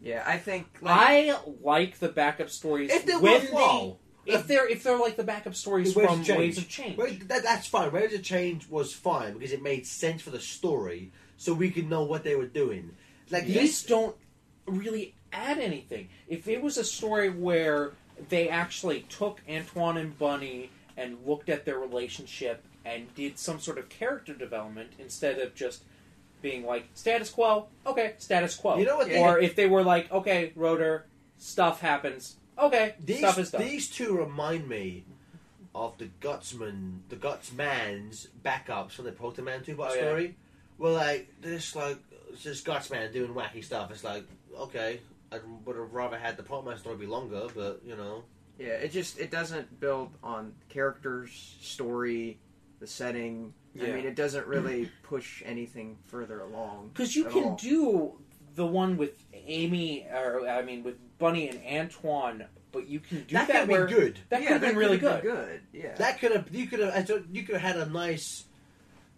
Yeah, 0.00 0.24
I 0.26 0.38
think 0.38 0.66
like, 0.80 0.96
I 1.32 1.38
like 1.62 1.98
the 1.98 2.08
backup 2.08 2.50
stories 2.50 2.90
If 2.90 3.06
they're 3.06 3.20
when 3.20 3.40
worthwhile, 3.42 4.00
they, 4.26 4.32
if 4.32 4.46
they're 4.48 4.68
if 4.68 4.82
they're 4.82 4.98
like 4.98 5.16
the 5.16 5.22
backup 5.24 5.54
stories 5.54 5.94
Waves 5.94 6.08
from 6.10 6.20
of 6.20 6.26
Change. 6.26 6.38
Waves 6.38 6.58
of 6.58 6.68
Change. 6.68 6.96
Wait, 6.96 7.28
that, 7.28 7.42
that's 7.44 7.66
fine. 7.68 7.92
Waves 7.92 8.14
of 8.14 8.22
Change 8.24 8.68
was 8.68 8.92
fine 8.92 9.34
because 9.34 9.52
it 9.52 9.62
made 9.62 9.86
sense 9.86 10.20
for 10.22 10.30
the 10.30 10.40
story, 10.40 11.12
so 11.36 11.52
we 11.54 11.70
could 11.70 11.88
know 11.88 12.02
what 12.02 12.24
they 12.24 12.34
were 12.34 12.46
doing. 12.48 12.90
Like 13.30 13.46
These 13.46 13.84
don't 13.84 14.16
really 14.66 15.14
add 15.32 15.58
anything. 15.58 16.08
If 16.28 16.48
it 16.48 16.60
was 16.62 16.76
a 16.78 16.84
story 16.84 17.30
where 17.30 17.92
they 18.28 18.48
actually 18.48 19.00
took 19.08 19.40
Antoine 19.48 19.96
and 19.96 20.18
Bunny 20.18 20.70
and 20.96 21.18
looked 21.26 21.48
at 21.48 21.64
their 21.64 21.78
relationship 21.78 22.62
and 22.84 23.12
did 23.14 23.38
some 23.38 23.60
sort 23.60 23.78
of 23.78 23.88
character 23.88 24.34
development 24.34 24.92
instead 24.98 25.38
of 25.38 25.54
just 25.54 25.84
being 26.40 26.66
like 26.66 26.88
status 26.94 27.30
quo, 27.30 27.66
okay, 27.86 28.14
status 28.18 28.56
quo. 28.56 28.76
You 28.76 28.84
know 28.84 28.96
what? 28.96 29.10
or 29.12 29.38
if 29.38 29.54
they 29.54 29.66
were 29.68 29.84
like, 29.84 30.10
okay, 30.10 30.52
Rotor, 30.56 31.06
stuff 31.38 31.80
happens, 31.80 32.36
okay, 32.58 32.94
these 33.02 33.18
stuff 33.18 33.38
is 33.38 33.50
done. 33.52 33.62
these 33.62 33.88
two 33.88 34.16
remind 34.16 34.68
me 34.68 35.04
of 35.74 35.96
the 35.98 36.10
Gutsman, 36.20 36.98
the 37.08 37.16
Gutsman's 37.16 38.28
backups 38.44 38.92
from 38.92 39.04
the 39.06 39.12
Proto 39.12 39.42
Man 39.42 39.62
two 39.62 39.76
part 39.76 39.92
Oh, 39.92 39.94
yeah. 39.94 40.00
story. 40.02 40.36
Well, 40.78 40.94
like 40.94 41.28
this, 41.40 41.76
like 41.76 41.98
this 42.42 42.62
Gutsman 42.62 43.12
doing 43.12 43.32
wacky 43.32 43.64
stuff. 43.64 43.90
It's 43.92 44.04
like 44.04 44.24
okay, 44.58 45.00
I 45.32 45.40
would 45.64 45.76
have 45.76 45.92
rather 45.92 46.18
had 46.18 46.36
the 46.36 46.42
Proto 46.42 46.68
Man 46.68 46.78
story 46.78 46.96
be 46.96 47.06
longer, 47.06 47.46
but 47.54 47.80
you 47.84 47.96
know. 47.96 48.24
yeah, 48.58 48.74
it 48.74 48.92
just 48.92 49.18
it 49.18 49.30
doesn't 49.30 49.80
build 49.80 50.10
on 50.22 50.52
characters, 50.68 51.56
story, 51.60 52.38
the 52.80 52.86
setting. 52.86 53.54
Yeah. 53.74 53.84
I 53.84 53.92
mean, 53.92 54.04
it 54.04 54.16
doesn't 54.16 54.46
really 54.46 54.90
push 55.02 55.42
anything 55.44 55.96
further 56.04 56.40
along. 56.40 56.90
Because 56.92 57.16
you 57.16 57.26
at 57.26 57.32
can 57.32 57.44
all. 57.44 57.56
do 57.56 58.20
the 58.54 58.66
one 58.66 58.96
with 58.98 59.24
Amy, 59.32 60.06
or 60.12 60.46
I 60.46 60.62
mean, 60.62 60.82
with 60.82 60.96
Bunny 61.18 61.48
and 61.48 61.60
Antoine 61.66 62.44
but 62.72 62.88
you 62.88 63.00
can 63.00 63.22
do 63.24 63.34
that 63.34 63.48
that, 63.48 63.68
could 63.68 63.78
have 63.78 63.88
been 63.88 63.98
good. 63.98 64.18
that 64.30 64.40
yeah, 64.40 64.48
could 64.48 64.52
have 64.52 64.60
been 64.62 64.76
really 64.76 64.98
good. 64.98 65.22
good. 65.22 65.60
Yeah. 65.72 65.94
That 65.96 66.18
could 66.18 66.32
have 66.32 66.52
you 66.54 66.66
could 66.66 66.80
have 66.80 67.26
you 67.30 67.42
could 67.42 67.56
have 67.56 67.76
had 67.76 67.86
a 67.86 67.90
nice 67.90 68.46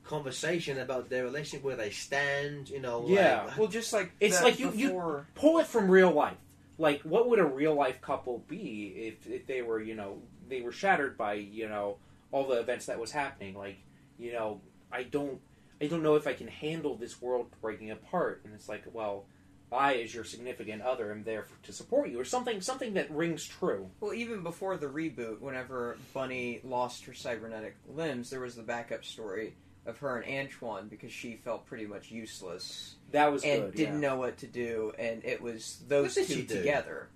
conversation 0.05 0.79
about 0.79 1.09
their 1.09 1.25
relationship, 1.25 1.65
where 1.65 1.77
they 1.77 1.91
stand. 1.91 2.69
You 2.69 2.81
know, 2.81 3.05
Yeah. 3.09 3.45
like, 3.45 3.59
well, 3.59 3.69
just 3.69 3.93
like 3.93 4.13
It's 4.21 4.43
like 4.43 4.59
you- 4.59 4.73
you- 4.73 5.25
Pull 5.35 5.59
it 5.59 5.67
from 5.67 5.91
real 5.91 6.11
life. 6.13 6.37
Like, 6.79 7.03
what 7.03 7.29
would 7.29 7.39
a 7.39 7.45
real 7.45 7.75
life 7.75 8.01
couple 8.01 8.39
be 8.49 8.89
if, 8.97 9.27
if 9.29 9.47
they 9.47 9.63
were, 9.63 9.81
you 9.81 9.95
know, 9.95 10.21
they 10.49 10.61
were 10.61 10.73
shattered 10.73 11.17
by, 11.17 11.35
you 11.35 11.69
know, 11.69 11.99
all 12.33 12.47
the 12.49 12.59
events 12.59 12.87
that 12.87 12.99
was 12.99 13.13
happening? 13.13 13.55
Like, 13.55 13.77
you 14.19 14.33
know, 14.33 14.61
I 14.91 15.05
don't, 15.05 15.41
I 15.81 15.87
don't 15.87 16.03
know 16.03 16.17
if 16.17 16.27
I 16.27 16.33
can 16.33 16.49
handle 16.49 16.97
this 16.97 17.21
world 17.23 17.47
breaking 17.61 17.91
apart. 17.93 18.41
And 18.45 18.55
it's 18.55 18.69
like, 18.69 18.83
well, 18.93 19.25
I, 19.71 19.95
as 19.97 20.15
your 20.15 20.25
significant 20.25 20.83
other, 20.83 21.11
am 21.13 21.25
there 21.25 21.43
for, 21.43 21.55
to 21.67 21.73
support 21.73 22.09
you, 22.09 22.21
or 22.21 22.25
something, 22.25 22.61
something 22.61 22.95
that 22.95 23.11
rings 23.11 23.45
true. 23.45 23.91
Well, 24.01 24.15
even 24.15 24.43
before 24.43 24.77
the 24.77 24.87
reboot, 24.87 25.41
whenever 25.41 25.97
Bunny 26.13 26.61
lost 26.65 27.05
her 27.07 27.15
cybernetic 27.15 27.75
limbs, 27.89 28.31
there 28.31 28.41
was 28.41 28.55
the 28.57 28.63
backup 28.63 29.05
story 29.05 29.55
of 29.87 29.99
her 29.99 30.19
and 30.19 30.47
Antoine 30.49 30.89
because 30.89 31.13
she 31.13 31.35
felt 31.35 31.67
pretty 31.67 31.87
much 31.87 32.11
useless 32.11 32.95
That 33.13 33.31
was 33.33 33.45
and 33.45 33.65
good. 33.65 33.75
didn't 33.75 34.01
yeah. 34.03 34.09
know 34.11 34.17
what 34.17 34.39
to 34.39 34.47
do, 34.47 34.93
and 34.99 35.23
it 35.25 35.41
was 35.43 35.81
those 35.89 36.15
two 36.15 36.45
together. 36.45 37.09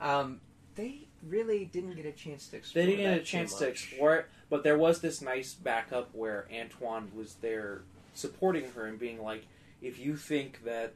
Um, 0.00 0.40
they 0.74 1.00
really 1.28 1.64
didn't 1.64 1.94
get 1.96 2.06
a 2.06 2.12
chance 2.12 2.48
to 2.48 2.56
explore. 2.56 2.84
They 2.84 2.90
didn't 2.90 3.04
get 3.14 3.20
a 3.20 3.24
chance 3.24 3.54
to 3.54 3.66
explore 3.68 4.16
it, 4.16 4.26
but 4.50 4.62
there 4.64 4.78
was 4.78 5.00
this 5.00 5.20
nice 5.22 5.54
backup 5.54 6.10
where 6.14 6.46
Antoine 6.52 7.10
was 7.14 7.34
there 7.40 7.82
supporting 8.14 8.70
her 8.72 8.86
and 8.86 8.98
being 8.98 9.22
like, 9.22 9.44
if 9.82 9.98
you 9.98 10.16
think 10.16 10.64
that 10.64 10.92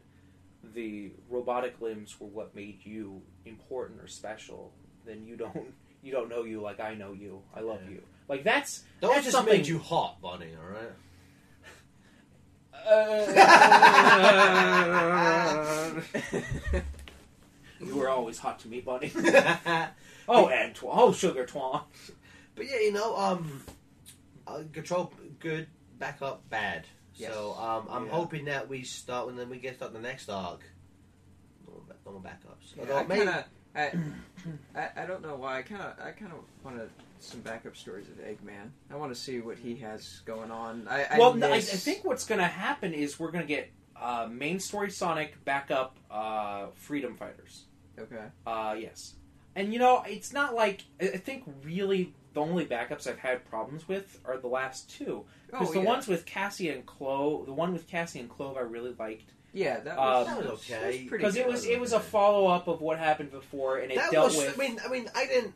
the 0.74 1.10
robotic 1.28 1.80
limbs 1.80 2.20
were 2.20 2.26
what 2.28 2.54
made 2.54 2.78
you 2.84 3.20
important 3.44 4.00
or 4.00 4.06
special, 4.06 4.70
then 5.04 5.24
you 5.26 5.36
don't 5.36 5.72
you 6.02 6.12
don't 6.12 6.28
know 6.28 6.44
you 6.44 6.60
like 6.60 6.78
I 6.80 6.94
know 6.94 7.12
you. 7.12 7.42
I 7.54 7.60
love 7.60 7.80
Yeah. 7.84 7.90
you. 7.94 8.02
Like 8.28 8.44
that's 8.44 8.82
those 9.00 9.10
that's 9.12 9.24
just 9.24 9.36
something 9.36 9.56
made 9.56 9.66
you 9.66 9.78
hot, 9.80 10.20
Bonnie. 10.20 10.50
All 10.60 10.70
right. 10.72 10.92
you 17.80 17.96
were 17.96 18.08
always 18.08 18.38
hot 18.38 18.58
to 18.60 18.68
me, 18.68 18.80
buddy. 18.80 19.12
but 19.14 19.90
Oh, 20.28 20.48
Antoine. 20.48 20.96
Oh, 20.98 21.12
Sugar 21.12 21.44
Twan. 21.46 21.82
But 22.54 22.66
yeah, 22.66 22.78
you 22.80 22.92
know, 22.92 23.16
um, 23.16 23.62
uh, 24.46 24.60
control 24.72 25.12
good, 25.40 25.66
backup 25.98 26.48
bad. 26.48 26.86
Yes. 27.14 27.32
So 27.32 27.54
um, 27.54 27.86
I'm 27.90 28.06
Yeah. 28.06 28.12
hoping 28.12 28.44
that 28.46 28.68
we 28.68 28.84
start 28.84 29.26
when 29.26 29.36
then 29.36 29.48
we 29.50 29.58
get 29.58 29.76
start 29.76 29.92
the 29.92 29.98
next 29.98 30.28
arc. 30.28 30.60
No, 31.66 31.82
ba- 31.88 31.96
no 32.06 32.12
more 32.12 32.20
backups. 32.22 32.76
Yeah, 32.76 32.82
Although 32.82 32.96
I 32.98 33.02
maybe- 33.04 33.24
kind 33.24 33.38
of, 33.38 33.44
I, 33.74 33.92
I, 34.76 34.88
I 34.96 35.06
don't 35.06 35.22
know 35.22 35.36
why. 35.36 35.58
I 35.58 35.62
kind 35.62 35.82
of, 35.82 35.94
I 36.00 36.10
kind 36.10 36.32
of 36.32 36.38
wanted 36.64 36.90
some 37.20 37.40
backup 37.40 37.76
stories 37.76 38.08
of 38.08 38.18
Eggman. 38.18 38.70
I 38.90 38.96
want 38.96 39.14
to 39.14 39.18
see 39.20 39.40
what 39.40 39.58
he 39.58 39.76
has 39.76 40.20
going 40.24 40.50
on. 40.50 40.86
I, 40.88 41.04
I 41.04 41.18
well, 41.18 41.42
I, 41.44 41.56
I 41.56 41.60
think 41.60 42.04
what's 42.04 42.24
going 42.24 42.40
to 42.40 42.46
happen 42.46 42.92
is 42.92 43.18
we're 43.18 43.30
going 43.30 43.46
to 43.46 43.48
get 43.48 43.70
uh, 44.00 44.28
main 44.30 44.58
story 44.58 44.90
Sonic 44.90 45.42
backup 45.44 45.96
uh, 46.10 46.66
Freedom 46.74 47.16
Fighters. 47.16 47.64
Okay. 47.98 48.24
Uh, 48.46 48.74
yes, 48.78 49.14
and 49.54 49.72
you 49.72 49.78
know 49.78 50.02
it's 50.06 50.32
not 50.32 50.54
like 50.54 50.82
I 51.00 51.04
I 51.10 51.16
think 51.18 51.44
really 51.62 52.14
the 52.32 52.40
only 52.40 52.64
backups 52.64 53.06
I've 53.06 53.18
had 53.18 53.44
problems 53.44 53.86
with 53.86 54.18
are 54.24 54.38
the 54.38 54.48
last 54.48 54.90
two 54.90 55.24
because 55.46 55.68
Oh, 55.68 55.72
the 55.72 55.80
yeah. 55.80 55.86
ones 55.86 56.08
with 56.08 56.24
Cassia 56.24 56.72
and 56.72 56.86
Clove, 56.86 57.44
the 57.46 57.52
one 57.52 57.72
with 57.74 57.86
Cassia 57.86 58.20
and 58.20 58.30
Clove, 58.30 58.56
I 58.56 58.60
really 58.60 58.94
liked 58.98 59.30
Yeah, 59.52 59.80
that 59.80 59.98
Um, 59.98 59.98
was, 59.98 60.26
That 60.26 60.38
was 60.38 60.70
okay. 60.70 61.08
because 61.10 61.36
it 61.36 61.46
was 61.46 61.66
it 61.66 61.78
was 61.78 61.92
a 61.92 62.00
follow 62.00 62.46
up 62.46 62.68
of 62.68 62.80
what 62.80 62.98
happened 62.98 63.30
before 63.30 63.78
and 63.78 63.92
it 63.92 63.96
that 63.96 64.10
dealt 64.10 64.28
was. 64.28 64.36
with. 64.38 64.54
I 64.54 64.56
mean, 64.58 64.78
I 64.84 64.88
mean, 64.88 65.08
I 65.14 65.26
didn't. 65.26 65.54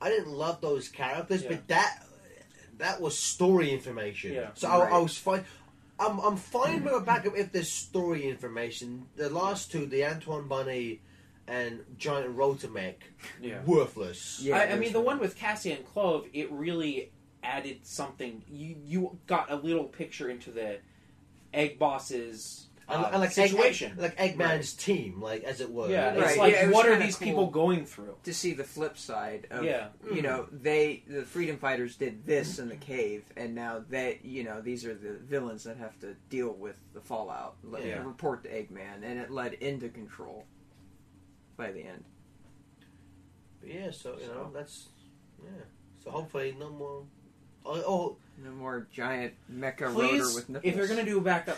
I 0.00 0.10
didn't 0.10 0.28
love 0.28 0.60
those 0.60 0.88
characters, 0.88 1.42
Yeah. 1.42 1.48
but 1.50 1.68
that 1.68 2.06
that 2.78 3.00
was 3.00 3.18
story 3.18 3.70
information. 3.72 4.32
Yeah. 4.34 4.50
So 4.54 4.68
I, 4.68 4.90
I 4.90 4.98
was 4.98 5.16
fine. 5.16 5.44
I'm 5.98 6.18
I'm 6.20 6.36
fine 6.36 6.84
with 6.84 6.92
a 6.92 7.00
backup 7.00 7.36
if 7.36 7.52
there's 7.52 7.70
story 7.70 8.28
information. 8.28 9.06
The 9.16 9.30
last 9.30 9.70
two, 9.72 9.86
the 9.86 10.04
Antoine 10.04 10.46
Bunny 10.48 11.00
and 11.46 11.84
Giant 11.98 12.36
Rotomech, 12.36 12.96
yeah. 13.40 13.60
worthless. 13.64 14.40
Yeah, 14.42 14.56
I, 14.58 14.72
I 14.72 14.76
mean, 14.76 14.92
the 14.92 15.00
one 15.00 15.18
with 15.20 15.36
Cassia 15.36 15.76
and 15.76 15.86
Clove, 15.86 16.26
it 16.32 16.50
really 16.50 17.12
added 17.42 17.86
something. 17.86 18.42
You 18.50 18.76
you 18.84 19.18
got 19.26 19.50
a 19.50 19.56
little 19.56 19.84
picture 19.84 20.28
into 20.28 20.50
the 20.50 20.78
Egg 21.54 21.78
Boss's 21.78 22.66
uh, 22.73 22.73
And, 22.86 23.04
um, 23.04 23.12
and 23.12 23.20
like 23.22 23.30
situation. 23.32 23.92
Egg, 23.92 23.98
like 23.98 24.16
Eggman's 24.18 24.74
team, 24.74 25.22
like 25.22 25.42
as 25.44 25.60
it 25.60 25.70
were. 25.70 25.88
yeah, 25.88 26.12
you 26.14 26.20
it's 26.20 26.28
Right, 26.28 26.38
like 26.38 26.52
yeah, 26.52 26.64
it 26.64 26.66
was 26.66 26.74
what 26.74 26.86
are 26.86 26.90
kinda 26.90 27.06
these 27.06 27.16
cool. 27.16 27.26
people 27.26 27.46
going 27.46 27.86
through? 27.86 28.16
to 28.24 28.34
see 28.34 28.52
the 28.52 28.64
flip 28.64 28.98
side 28.98 29.46
of 29.50 29.64
Yeah. 29.64 29.88
you 30.04 30.16
hmm. 30.16 30.22
know 30.22 30.48
they 30.52 31.02
the 31.06 31.22
freedom 31.22 31.56
fighters 31.56 31.96
did 31.96 32.26
this 32.26 32.58
in 32.58 32.68
the 32.68 32.76
cave 32.76 33.24
and 33.36 33.54
now 33.54 33.82
they 33.88 34.20
you 34.22 34.44
know 34.44 34.60
these 34.60 34.84
are 34.84 34.94
the 34.94 35.14
villains 35.14 35.64
that 35.64 35.78
have 35.78 35.98
to 36.00 36.14
deal 36.28 36.52
with 36.52 36.78
the 36.92 37.00
fallout 37.00 37.56
like, 37.64 37.84
Yeah. 37.84 38.04
report 38.04 38.42
to 38.44 38.50
eggman 38.50 39.02
and 39.02 39.18
it 39.18 39.30
led 39.30 39.54
into 39.54 39.88
control 39.88 40.44
by 41.56 41.72
the 41.72 41.82
end 41.84 42.04
But 43.60 43.70
yeah, 43.70 43.90
so 43.92 44.16
you 44.20 44.26
know 44.26 44.44
So- 44.44 44.50
that's 44.52 44.88
yeah. 45.42 45.50
So 46.04 46.10
hopefully 46.10 46.54
no 46.58 46.68
more. 46.70 47.04
Oh, 47.64 47.82
oh 47.86 48.16
no 48.42 48.50
more 48.50 48.86
giant 48.92 49.34
mecha 49.50 49.82
rotor 49.82 49.94
Please, 49.94 50.34
with 50.34 50.48
nipples 50.50 50.70
if 50.70 50.76
you're 50.76 50.86
gonna 50.86 51.04
do 51.04 51.18
a 51.18 51.22
backup, 51.22 51.56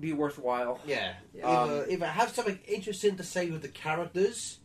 be 0.00 0.12
worthwhile. 0.12 0.80
yeah. 0.86 1.14
Yeah. 1.32 1.48
Either, 1.48 1.82
Um, 1.84 1.90
either 1.90 2.06
have 2.06 2.30
something 2.30 2.58
interesting 2.66 3.16
to 3.16 3.22
say 3.22 3.50
with 3.50 3.62
the 3.62 3.68
characters, 3.68 4.58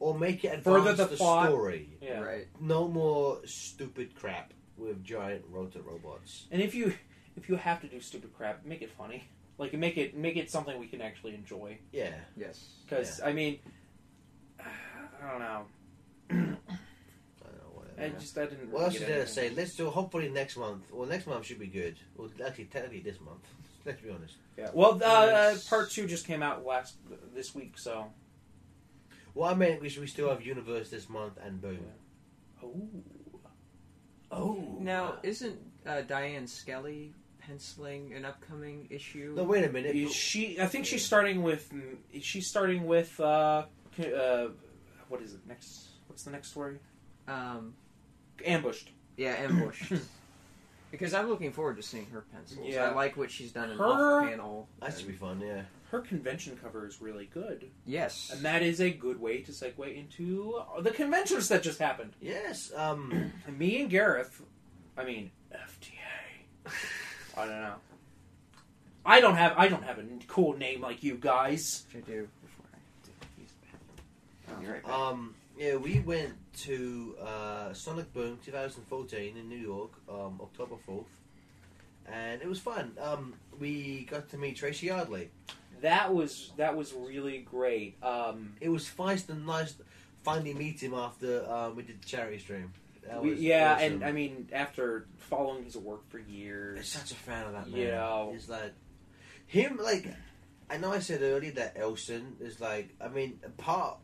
or 0.00 0.18
make 0.18 0.44
it 0.44 0.48
advance 0.48 0.64
Further 0.64 0.92
the 0.94 1.06
the, 1.06 1.16
plot. 1.16 1.48
story. 1.48 1.90
Yeah. 2.00 2.20
right 2.20 2.48
No 2.60 2.88
more 2.88 3.40
stupid 3.46 4.14
crap 4.14 4.52
with 4.76 5.04
giant 5.04 5.44
rotor 5.48 5.82
robots. 5.82 6.46
And 6.50 6.60
if 6.62 6.74
you 6.74 6.94
if 7.36 7.48
you 7.48 7.56
have 7.56 7.80
to 7.82 7.86
do 7.88 8.00
stupid 8.00 8.32
crap, 8.34 8.64
make 8.64 8.82
it 8.82 8.90
funny. 8.90 9.24
Like 9.58 9.72
make 9.74 9.96
it 9.98 10.16
make 10.16 10.36
it 10.36 10.50
something 10.50 10.78
we 10.80 10.88
can 10.88 11.00
actually 11.00 11.34
enjoy. 11.34 11.78
Yeah. 11.92 12.14
yes 12.36 12.68
Because 12.84 13.20
I 13.20 13.32
mean, 13.32 13.60
I 14.60 15.30
don't 15.30 15.38
know. 15.40 15.64
I 16.30 16.34
don't 16.34 16.48
know. 16.50 17.70
Whatever. 17.74 18.02
I 18.02 18.08
just 18.18 18.36
I 18.38 18.46
didn't. 18.46 18.70
What 18.70 18.80
really 18.80 18.84
else 18.86 18.92
get 18.94 19.02
is 19.02 19.08
there 19.08 19.16
to 19.16 19.22
anything. 19.22 19.56
say? 19.56 19.62
Let's 19.62 19.76
do 19.76 19.90
hopefully 19.90 20.28
next 20.30 20.56
month. 20.56 20.90
Well, 20.92 21.06
next 21.08 21.26
month 21.26 21.46
should 21.46 21.58
be 21.60 21.66
good. 21.68 21.96
Well, 22.16 22.28
actually, 22.44 22.64
technically 22.64 23.00
this 23.00 23.20
month. 23.20 23.46
Let's 23.84 24.00
be 24.00 24.10
honest. 24.10 24.36
Yeah. 24.56 24.70
Well, 24.72 25.00
uh, 25.02 25.06
uh, 25.06 25.56
part 25.68 25.90
two 25.90 26.06
just 26.06 26.26
came 26.26 26.42
out 26.42 26.64
last 26.64 26.96
this 27.34 27.54
week, 27.54 27.78
so. 27.78 28.06
Well, 29.34 29.50
I 29.50 29.54
meant 29.54 29.80
we 29.80 29.94
we 29.98 30.06
still 30.06 30.28
have 30.28 30.44
Universe 30.44 30.90
this 30.90 31.08
month 31.08 31.38
and 31.44 31.60
boom. 31.60 31.78
Oh. 32.62 32.74
Oh. 34.30 34.76
now 34.80 35.16
isn't 35.22 35.58
uh, 35.86 36.02
Diana 36.02 36.46
Skelly 36.46 37.12
penciling 37.38 38.14
an 38.14 38.24
upcoming 38.24 38.86
issue 38.88 39.34
No, 39.36 39.42
wait 39.42 39.64
a 39.64 39.68
minute. 39.68 39.94
Is 39.94 40.14
she? 40.14 40.58
I 40.60 40.66
think 40.66 40.86
she's 40.86 41.04
starting 41.04 41.42
with. 41.42 41.70
Is 42.12 42.24
she 42.24 42.40
starting 42.40 42.86
with? 42.86 43.18
Uh, 43.20 43.64
uh, 43.98 44.46
what 45.08 45.20
is 45.20 45.34
it 45.34 45.40
next? 45.46 45.88
What's 46.06 46.22
the 46.24 46.30
next 46.30 46.50
story? 46.50 46.78
um 47.28 47.74
Ambushed. 48.44 48.90
yeah 49.16 49.34
ambushed 49.38 49.92
because 50.92 51.12
i'm 51.14 51.28
looking 51.28 51.50
forward 51.52 51.76
to 51.76 51.82
seeing 51.82 52.06
her 52.10 52.20
pencils 52.32 52.60
Yeah. 52.64 52.84
i 52.90 52.94
like 52.94 53.16
what 53.16 53.30
she's 53.32 53.50
done 53.50 53.70
in 53.70 53.76
Her- 53.78 53.84
off 53.86 54.28
panel 54.28 54.68
That 54.80 54.96
should 54.96 55.08
be 55.08 55.14
fun. 55.14 55.40
Yeah. 55.40 55.62
Her 55.90 56.00
convention 56.00 56.56
cover 56.62 56.86
is 56.86 57.02
really 57.02 57.26
good, 57.34 57.68
yes 57.84 58.30
and 58.32 58.42
that 58.44 58.62
is 58.62 58.80
a 58.80 58.90
good 58.90 59.20
way 59.20 59.42
to 59.42 59.52
segue 59.52 59.94
into 59.94 60.60
the 60.80 60.90
conventions 60.92 61.48
that 61.48 61.62
just 61.64 61.78
happened. 61.80 62.12
Yes. 62.20 62.70
Um. 62.74 63.32
Me 63.58 63.80
and 63.82 63.90
Gareth, 63.90 64.40
I 64.96 65.04
mean 65.04 65.30
FTA. 65.52 66.72
I 67.36 67.44
don't 67.46 67.60
know. 67.60 67.74
I 69.04 69.20
don't 69.20 69.34
have 69.36 69.52
I 69.58 69.68
don't 69.68 69.82
have 69.84 69.98
a 69.98 70.04
cool 70.28 70.56
name 70.56 70.80
like 70.80 71.02
you 71.02 71.16
guys. 71.16 71.84
Which 71.92 72.04
I 72.04 72.06
do 72.10 72.28
before 72.42 72.66
I 72.72 72.76
use 73.40 73.50
the 73.60 73.66
bathroom. 73.66 74.56
I'll 74.56 74.60
be 74.62 74.66
right 74.68 74.82
back. 74.82 74.92
Um. 74.92 75.34
Yeah, 75.62 75.76
we 75.76 76.00
went 76.00 76.34
to 76.62 77.14
uh, 77.22 77.72
Sonic 77.72 78.12
Boom 78.12 78.36
2014 78.44 79.36
in 79.36 79.48
New 79.48 79.54
York, 79.54 79.92
um, 80.08 80.40
October 80.42 80.74
4th, 80.88 81.04
and 82.04 82.42
it 82.42 82.48
was 82.48 82.58
fun. 82.58 82.90
Um, 83.00 83.34
we 83.60 84.08
got 84.10 84.28
to 84.30 84.38
meet 84.38 84.56
Tracy 84.56 84.88
Yardley. 84.88 85.30
That 85.80 86.12
was 86.12 86.50
that 86.56 86.76
was 86.76 86.92
really 86.92 87.38
great. 87.38 88.02
Um, 88.02 88.54
It 88.60 88.70
was 88.70 88.90
nice 88.98 89.28
and 89.28 89.46
nice 89.46 89.76
finally 90.24 90.52
meet 90.52 90.82
him 90.82 90.94
after 90.94 91.48
um, 91.48 91.76
we 91.76 91.84
did 91.84 92.02
the 92.02 92.06
charity 92.06 92.40
stream. 92.40 92.72
That 93.06 93.22
we- 93.22 93.30
was 93.30 93.40
yeah, 93.40 93.74
awesome. 93.74 93.92
and 93.92 94.04
I 94.04 94.10
mean 94.10 94.48
after 94.52 95.06
following 95.18 95.62
his 95.62 95.76
work 95.76 96.10
for 96.10 96.18
I'm 96.18 96.28
years, 96.28 96.88
such 96.88 97.12
a 97.12 97.14
fan 97.14 97.46
of 97.46 97.52
that 97.52 97.68
man. 97.70 97.80
You 97.80 97.86
know. 97.86 98.30
He's 98.32 98.48
like 98.48 98.74
him. 99.46 99.78
Like 99.80 100.08
I 100.68 100.78
know 100.78 100.92
I 100.92 100.98
said 100.98 101.22
earlier 101.22 101.52
that 101.52 101.76
Elson 101.76 102.36
is 102.40 102.60
like. 102.60 102.96
I 103.00 103.06
mean, 103.06 103.38
part 103.58 103.98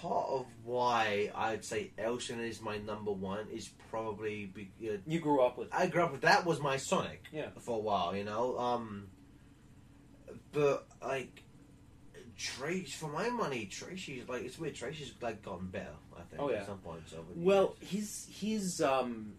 part 0.00 0.28
of 0.28 0.46
why 0.64 1.30
I'd 1.34 1.64
say 1.64 1.92
Elson 1.98 2.40
is 2.40 2.60
my 2.60 2.78
number 2.78 3.10
one 3.12 3.46
is 3.52 3.70
probably 3.90 4.46
be, 4.46 4.70
uh, 4.88 4.96
you 5.06 5.20
grew 5.20 5.40
up 5.42 5.58
with. 5.58 5.68
I 5.72 5.86
grew 5.86 6.02
up 6.02 6.12
with 6.12 6.20
that 6.22 6.44
was 6.46 6.60
my 6.60 6.76
Sonic. 6.76 7.24
Yeah. 7.32 7.48
For 7.58 7.76
a 7.76 7.80
while, 7.80 8.14
you 8.16 8.24
know. 8.24 8.58
Um, 8.58 9.08
but 10.52 10.86
like 11.02 11.42
Trace 12.36 12.94
for 12.94 13.08
my 13.08 13.28
money, 13.30 13.66
Tracy's 13.66 14.28
like 14.28 14.42
it's 14.44 14.58
weird. 14.58 14.74
Tracy's 14.76 15.12
like 15.20 15.42
gotten 15.42 15.66
better. 15.66 15.94
I 16.16 16.22
think 16.22 16.40
Oh, 16.42 16.50
yeah. 16.50 16.58
at 16.58 16.66
some 16.66 16.78
points 16.78 17.12
over. 17.12 17.22
the 17.34 17.40
Well, 17.44 17.74
his 17.80 18.28
his 18.30 18.80
um 18.80 19.32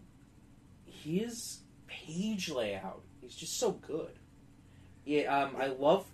his 0.84 1.60
page 1.86 2.50
layout 2.50 3.02
is 3.22 3.34
just 3.34 3.58
so 3.58 3.72
good. 3.72 4.12
Yeah, 5.06 5.44
um, 5.44 5.56
I 5.58 5.68
love 5.68 6.06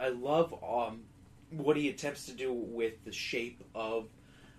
I 0.00 0.08
love 0.10 0.52
um 0.62 1.04
what 1.56 1.76
he 1.76 1.88
attempts 1.88 2.26
to 2.26 2.32
do 2.32 2.52
with 2.52 3.04
the 3.04 3.12
shape 3.12 3.62
of 3.74 4.08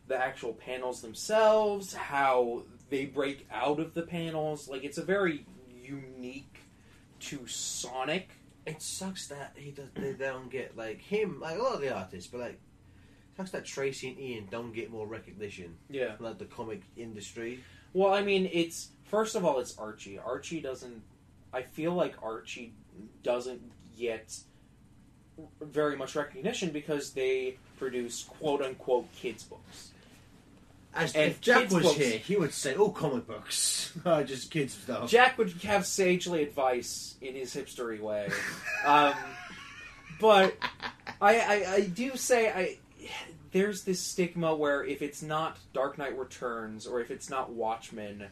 the 0.07 0.15
actual 0.17 0.53
panels 0.53 1.01
themselves, 1.01 1.93
how 1.93 2.63
they 2.89 3.05
break 3.05 3.45
out 3.51 3.79
of 3.79 3.93
the 3.93 4.03
panels. 4.03 4.67
Like 4.67 4.83
it's 4.83 4.97
a 4.97 5.03
very 5.03 5.45
unique 5.83 6.59
to 7.21 7.45
Sonic. 7.47 8.29
it 8.65 8.81
sucks 8.81 9.27
that 9.27 9.53
he 9.55 9.71
does. 9.71 9.89
They 9.95 10.13
don't 10.13 10.49
get 10.49 10.77
like 10.77 11.01
him, 11.01 11.39
like 11.39 11.57
a 11.57 11.61
lot 11.61 11.75
of 11.75 11.81
the 11.81 11.93
artists, 11.93 12.29
but 12.29 12.39
like 12.41 12.51
it 12.53 13.37
sucks 13.37 13.51
that 13.51 13.65
Tracy 13.65 14.09
and 14.09 14.19
Ian 14.19 14.47
don't 14.49 14.73
get 14.73 14.91
more 14.91 15.07
recognition, 15.07 15.75
Yeah. 15.89 16.15
from, 16.15 16.25
like 16.25 16.37
the 16.37 16.45
comic 16.45 16.81
industry. 16.95 17.63
Well, 17.93 18.13
I 18.13 18.21
mean, 18.21 18.49
it's 18.51 18.89
first 19.05 19.35
of 19.35 19.45
all, 19.45 19.59
it's 19.59 19.77
Archie. 19.77 20.19
Archie 20.19 20.61
doesn't. 20.61 21.01
I 21.53 21.61
feel 21.63 21.93
like 21.93 22.15
Archie 22.21 22.73
doesn't 23.23 23.61
get 23.97 24.37
very 25.61 25.95
much 25.95 26.15
recognition 26.15 26.69
because 26.71 27.11
they 27.11 27.57
produce 27.77 28.23
quote 28.23 28.61
unquote 28.61 29.11
kids 29.15 29.43
books. 29.43 29.91
As 30.93 31.13
And 31.13 31.31
if 31.31 31.41
Jack 31.41 31.69
was 31.69 31.83
books- 31.83 31.97
here, 31.97 32.17
he 32.17 32.35
would 32.37 32.53
say, 32.53 32.73
"Oh, 32.75 32.89
comic 32.89 33.27
books, 33.27 33.93
oh, 34.05 34.23
just 34.25 34.49
kids 34.49 34.73
stuff." 34.73 35.09
Jack 35.09 35.37
would 35.37 35.51
have 35.63 35.85
sagely 35.85 36.41
advice 36.43 37.15
in 37.21 37.35
his 37.35 37.53
hipstery 37.53 37.99
way, 37.99 38.29
um, 38.85 39.13
but 40.19 40.55
I, 41.21 41.39
I, 41.39 41.73
I 41.73 41.81
do 41.81 42.15
say 42.15 42.49
I. 42.49 42.77
There's 43.51 43.83
this 43.83 44.01
stigma 44.01 44.55
where 44.55 44.83
if 44.83 45.01
it's 45.01 45.21
not 45.21 45.57
Dark 45.73 45.97
Knight 45.97 46.17
Returns 46.17 46.85
or 46.87 46.99
if 46.99 47.11
it's 47.11 47.29
not 47.29 47.51
Watchmen, 47.51 48.25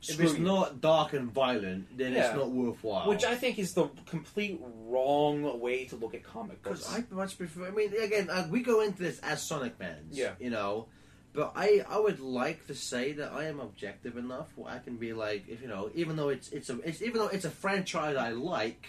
if 0.00 0.20
it's 0.20 0.38
not 0.38 0.80
dark 0.80 1.12
and 1.12 1.30
violent, 1.32 1.96
then 1.96 2.12
Yeah. 2.12 2.28
it's 2.28 2.36
not 2.36 2.50
worthwhile. 2.50 3.08
Which 3.08 3.24
I 3.24 3.34
think 3.34 3.58
is 3.58 3.74
the 3.74 3.88
complete 4.06 4.60
wrong 4.62 5.60
way 5.60 5.86
to 5.86 5.96
look 5.96 6.14
at 6.14 6.22
comic 6.22 6.62
books. 6.62 6.80
Because 6.86 7.04
I 7.10 7.14
much 7.14 7.36
prefer. 7.36 7.66
I 7.66 7.70
mean, 7.70 7.92
again, 7.94 8.30
uh, 8.30 8.46
we 8.50 8.62
go 8.62 8.80
into 8.80 9.02
this 9.02 9.18
as 9.20 9.42
Sonic 9.42 9.76
fans, 9.76 10.16
Yeah. 10.16 10.34
you 10.38 10.50
know. 10.50 10.88
But 11.32 11.52
I, 11.54 11.84
I 11.88 11.98
would 11.98 12.20
like 12.20 12.66
to 12.68 12.74
say 12.74 13.12
that 13.12 13.32
I 13.32 13.44
am 13.46 13.60
objective 13.60 14.16
enough 14.16 14.48
where 14.56 14.72
I 14.72 14.78
can 14.78 14.96
be 14.96 15.12
like, 15.12 15.46
if 15.48 15.60
you 15.62 15.68
know, 15.68 15.90
even 15.94 16.16
though 16.16 16.30
it's 16.30 16.48
it's 16.50 16.70
a 16.70 16.80
it's 16.80 17.02
even 17.02 17.18
though 17.18 17.28
it's 17.28 17.44
a 17.44 17.50
franchise 17.50 18.16
I 18.16 18.30
like, 18.30 18.86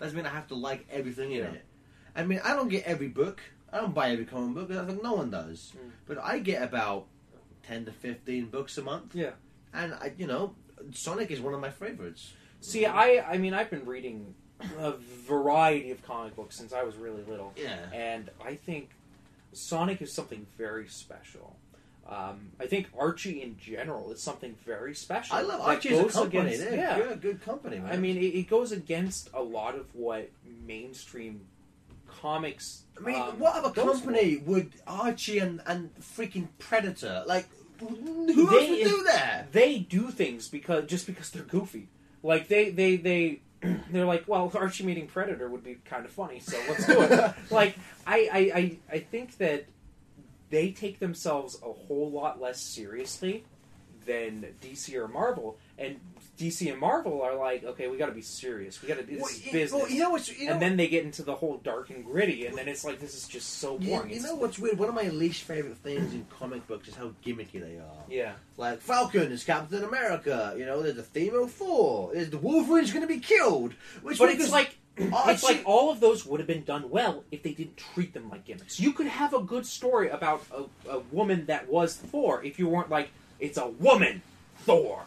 doesn't 0.00 0.16
mean 0.16 0.26
I 0.26 0.30
have 0.30 0.46
to 0.48 0.54
like 0.54 0.86
everything 0.90 1.32
in 1.32 1.38
Yeah. 1.38 1.50
it. 1.52 1.64
I 2.16 2.24
mean, 2.24 2.40
I 2.44 2.54
don't 2.54 2.68
get 2.68 2.84
every 2.84 3.08
book. 3.08 3.40
I 3.72 3.78
don't 3.78 3.94
buy 3.94 4.10
every 4.10 4.24
comic 4.24 4.54
book. 4.54 4.78
I 4.78 4.84
think 4.86 5.02
no 5.02 5.14
one 5.14 5.30
does. 5.30 5.72
Mm. 5.76 5.90
But 6.06 6.18
I 6.18 6.38
get 6.38 6.62
about 6.62 7.06
ten 7.64 7.84
to 7.86 7.92
fifteen 7.92 8.46
books 8.46 8.78
a 8.78 8.82
month. 8.82 9.14
Yeah. 9.14 9.32
And 9.74 9.94
I, 9.94 10.12
you 10.16 10.26
know, 10.26 10.54
Sonic 10.92 11.30
is 11.30 11.40
one 11.40 11.54
of 11.54 11.60
my 11.60 11.70
favorites. 11.70 12.32
See, 12.60 12.86
I 12.86 13.24
I 13.28 13.38
mean, 13.38 13.52
I've 13.54 13.70
been 13.70 13.84
reading 13.84 14.34
a 14.78 14.92
variety 15.26 15.90
of 15.90 16.02
comic 16.06 16.36
books 16.36 16.56
since 16.56 16.72
I 16.72 16.82
was 16.84 16.94
really 16.96 17.22
little, 17.28 17.52
Yeah. 17.56 17.76
and 17.92 18.30
I 18.42 18.54
think 18.54 18.90
Sonic 19.52 20.00
is 20.00 20.12
something 20.12 20.46
very 20.56 20.88
special. 20.88 21.56
Um, 22.08 22.50
I 22.60 22.66
think 22.66 22.88
Archie 22.98 23.42
in 23.42 23.56
general 23.58 24.12
is 24.12 24.22
something 24.22 24.54
very 24.64 24.94
special. 24.94 25.36
I 25.36 25.40
love 25.42 25.60
Archie 25.60 25.88
as 25.90 26.00
a 26.00 26.08
company. 26.20 26.54
against- 26.54 26.70
They're, 26.70 26.74
yeah, 27.08 27.14
good 27.14 27.42
company, 27.42 27.78
man. 27.78 27.90
I 27.92 27.96
mean, 27.96 28.16
it, 28.18 28.34
it 28.34 28.48
goes 28.48 28.72
against 28.72 29.30
a 29.34 29.42
lot 29.42 29.74
of 29.74 29.86
what 29.94 30.30
mainstream 30.66 31.40
comics. 32.20 32.82
I 32.96 33.00
mean, 33.00 33.20
um, 33.20 33.38
what 33.38 33.56
other 33.56 33.70
company 33.70 34.36
would 34.44 34.72
Archie 34.86 35.38
and, 35.38 35.60
and 35.66 35.90
freaking 36.00 36.48
Predator 36.58 37.24
like? 37.26 37.48
Who 37.88 38.48
else 38.48 38.66
They- 38.66 38.70
would 38.70 38.84
do 38.84 39.02
that? 39.04 39.52
they 39.52 39.78
do 39.78 40.10
things 40.10 40.48
because 40.48 40.86
just 40.86 41.06
because 41.06 41.30
they're 41.30 41.42
goofy. 41.42 41.88
Like 42.22 42.48
they 42.48 42.70
they 42.70 42.96
they 42.96 43.40
they're 43.90 44.04
like, 44.06 44.24
well, 44.26 44.50
Archie 44.54 44.84
meeting 44.84 45.06
Predator 45.06 45.48
would 45.48 45.62
be 45.64 45.76
kind 45.84 46.04
of 46.04 46.10
funny, 46.12 46.40
so 46.40 46.58
let's 46.68 46.86
do 46.86 47.00
it. 47.02 47.34
like 47.50 47.76
I, 48.06 48.28
I 48.32 48.38
I 48.58 48.78
I 48.92 48.98
think 49.00 49.38
that 49.38 49.66
they 50.50 50.70
take 50.70 50.98
themselves 50.98 51.58
a 51.62 51.72
whole 51.72 52.10
lot 52.10 52.40
less 52.40 52.60
seriously 52.60 53.44
than 54.06 54.46
DC 54.62 54.94
or 54.94 55.08
Marvel, 55.08 55.56
and 55.78 55.98
DC 56.38 56.70
and 56.70 56.80
Marvel 56.80 57.22
are 57.22 57.34
like, 57.36 57.62
okay, 57.64 57.86
we 57.88 57.96
got 57.96 58.06
to 58.06 58.12
be 58.12 58.22
serious. 58.22 58.82
We 58.82 58.88
got 58.88 58.96
to 58.98 59.04
do 59.04 59.16
Well, 59.18 59.26
this 59.26 59.36
is 59.38 59.46
you- 59.46 59.52
business. 59.52 59.80
well, 59.82 59.90
you 59.90 60.00
know 60.00 60.10
what's 60.10 60.36
you 60.38 60.46
know, 60.46 60.52
and 60.54 60.62
then 60.62 60.76
they 60.76 60.88
get 60.88 61.04
into 61.04 61.22
the 61.22 61.34
whole 61.34 61.58
dark 61.58 61.90
and 61.90 62.04
gritty, 62.04 62.46
and 62.46 62.56
then 62.58 62.66
it's 62.68 62.84
like 62.84 62.98
this 63.00 63.14
is 63.14 63.28
just 63.28 63.58
so 63.58 63.78
boring. 63.78 64.10
you 64.10 64.16
It's- 64.16 64.22
know 64.24 64.34
what's 64.34 64.58
weird? 64.58 64.78
One 64.78 64.88
of 64.88 64.94
my 64.94 65.08
least 65.08 65.42
favorite 65.44 65.76
things 65.78 66.12
in 66.12 66.26
comic 66.38 66.66
books 66.66 66.88
is 66.88 66.94
how 66.96 67.12
gimmicky 67.24 67.60
they 67.60 67.76
are. 67.78 68.04
yeah. 68.08 68.32
Like 68.56 68.80
Falcon 68.80 69.30
is 69.32 69.44
Captain 69.44 69.84
America. 69.84 70.54
You 70.56 70.66
know, 70.66 70.82
there's 70.82 70.98
a 70.98 71.02
theme 71.02 71.34
of 71.34 71.50
four. 71.52 72.12
There's 72.14 72.30
the 72.30 72.38
Wolverine's 72.38 72.90
going 72.92 73.06
to 73.06 73.12
be 73.12 73.20
killed. 73.20 73.72
Which 74.02 74.18
But 74.18 74.30
it's 74.30 74.50
like 74.50 74.76
Archie- 74.98 75.10
oh, 75.12 75.30
it's 75.30 75.42
like 75.42 75.62
all 75.64 75.90
of 75.90 75.98
those 76.00 76.24
would 76.26 76.38
have 76.40 76.46
been 76.46 76.62
done 76.64 76.88
well 76.90 77.24
if 77.32 77.42
they 77.42 77.52
didn't 77.52 77.76
treat 77.76 78.12
them 78.14 78.28
like 78.30 78.44
gimmicks. 78.44 78.78
You 78.78 78.92
could 78.92 79.06
have 79.08 79.34
a 79.34 79.40
good 79.40 79.66
story 79.66 80.08
about 80.08 80.42
a, 80.52 80.64
a 80.90 80.98
woman 81.10 81.46
that 81.46 81.68
was 81.68 81.96
Thor 81.96 82.42
if 82.44 82.58
you 82.60 82.68
weren't 82.68 82.90
like 82.90 83.10
it's 83.40 83.58
a 83.58 83.66
woman 83.66 84.22
Thor, 84.58 85.04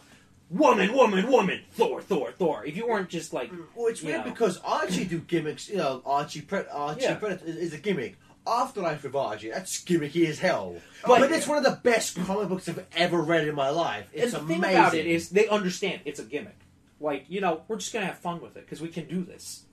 woman, 0.50 0.92
woman, 0.94 1.30
woman, 1.30 1.60
Thor, 1.72 2.00
Thor, 2.00 2.32
Thor. 2.32 2.64
If 2.64 2.76
you 2.76 2.86
weren't 2.86 3.08
just 3.08 3.32
like 3.32 3.50
Well, 3.74 3.88
it's 3.88 4.02
weird 4.02 4.24
know. 4.24 4.30
because 4.30 4.58
Archie 4.64 5.04
do 5.04 5.18
gimmicks. 5.20 5.68
You 5.68 5.76
know, 5.78 6.02
Archie 6.06 6.42
Pre- 6.42 6.66
Archie 6.72 7.02
Yeah. 7.02 7.14
Predator 7.16 7.44
is, 7.46 7.56
is 7.56 7.74
a 7.74 7.78
gimmick. 7.78 8.16
Afterlife 8.46 9.04
of 9.04 9.14
Archie, 9.14 9.50
that's 9.50 9.84
gimmicky 9.84 10.26
as 10.26 10.38
hell. 10.38 10.76
But- 11.06 11.20
But, 11.20 11.32
it's 11.32 11.46
one 11.46 11.58
of 11.58 11.64
the 11.64 11.78
best 11.82 12.16
comic 12.24 12.48
books 12.48 12.66
I've 12.68 12.86
ever 12.96 13.20
read 13.20 13.46
in 13.46 13.54
my 13.54 13.68
life. 13.68 14.08
It's 14.12 14.32
and 14.32 14.48
the 14.48 14.54
amazing. 14.54 14.62
thing 14.62 14.72
about 14.74 14.94
it 14.94 15.06
is 15.06 15.28
they 15.30 15.48
understand 15.48 16.00
it's 16.06 16.18
a 16.18 16.24
gimmick. 16.24 16.56
Like 17.00 17.26
you 17.28 17.40
know, 17.42 17.62
we're 17.68 17.76
just 17.76 17.92
gonna 17.92 18.06
have 18.06 18.18
fun 18.18 18.40
with 18.40 18.56
it 18.56 18.64
because 18.64 18.80
we 18.80 18.88
can 18.88 19.06
do 19.06 19.22
this. 19.22 19.64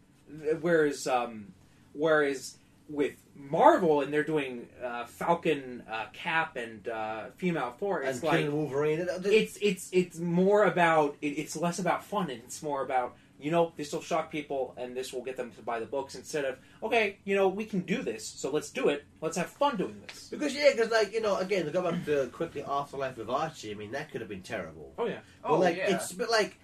Whereas, 0.60 1.08
um, 1.08 1.54
whereas 1.94 2.58
with 2.90 3.14
Marvel 3.36 4.02
and 4.02 4.14
they're 4.14 4.24
doing 4.24 4.68
uh, 4.84 5.06
Falcon, 5.06 5.84
uh, 5.92 6.06
Cap, 6.14 6.56
and 6.56 6.88
uh, 6.88 7.26
female 7.36 7.74
Thor, 7.80 8.02
and 8.02 8.10
it's 8.10 8.22
like 8.24 8.40
Killing 8.42 8.56
Wolverine. 8.56 9.00
it- 9.00 9.10
it- 9.10 9.26
it's 9.26 9.58
it's 9.62 9.90
it's 9.92 10.20
more 10.20 10.64
about 10.66 11.18
it, 11.22 11.30
it's 11.30 11.56
less 11.56 11.80
about 11.80 12.04
fun 12.06 12.30
and 12.30 12.42
it's 12.44 12.62
more 12.62 12.84
about 12.84 13.16
you 13.40 13.52
know 13.52 13.74
this 13.76 13.92
will 13.92 14.02
shock 14.02 14.32
people 14.32 14.74
and 14.78 14.96
this 14.96 15.12
will 15.12 15.22
get 15.24 15.36
them 15.36 15.52
to 15.52 15.62
buy 15.62 15.80
the 15.80 15.86
books 15.86 16.16
instead 16.16 16.46
of 16.46 16.58
okay 16.82 17.18
you 17.26 17.36
know 17.36 17.50
we 17.50 17.66
can 17.66 17.82
do 17.82 18.02
this 18.02 18.26
so 18.26 18.50
let's 18.50 18.70
do 18.70 18.88
it 18.88 19.04
let's 19.20 19.36
have 19.36 19.48
fun 19.48 19.76
doing 19.76 20.00
this 20.08 20.30
because 20.30 20.56
yeah, 20.56 20.70
because 20.72 20.90
like 20.92 21.12
you 21.12 21.20
know, 21.22 21.36
again, 21.38 21.66
to 21.66 21.72
go 21.72 21.82
back 21.82 22.06
to 22.06 22.28
quickly 22.28 22.64
Afterlife 22.64 23.18
of 23.18 23.30
Archie. 23.30 23.72
I 23.72 23.74
mean, 23.74 23.92
that 23.92 24.10
could 24.12 24.22
have 24.22 24.30
been 24.30 24.42
terrible. 24.44 24.94
oh 25.00 25.06
yeah 25.08 25.20
But 25.42 25.50
Oh, 25.52 25.60
like 25.60 25.76
yeah. 25.78 25.96
it's 25.96 26.14
but 26.14 26.30
like 26.30 26.58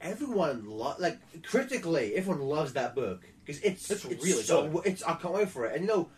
everyone 0.00 0.64
lo- 0.68 0.96
like 0.98 1.18
critically, 1.44 2.14
everyone 2.16 2.42
loves 2.42 2.72
that 2.74 2.94
book 2.94 3.24
because 3.44 3.60
it's 3.62 3.90
It's 3.90 4.04
it's 4.04 4.24
really 4.24 4.42
so 4.42 4.68
good. 4.68 4.86
it's 4.86 5.02
I 5.02 5.14
can't 5.14 5.34
wait 5.34 5.48
for 5.48 5.66
it. 5.66 5.74
And 5.74 5.82
you 5.82 5.88
know, 5.88 6.08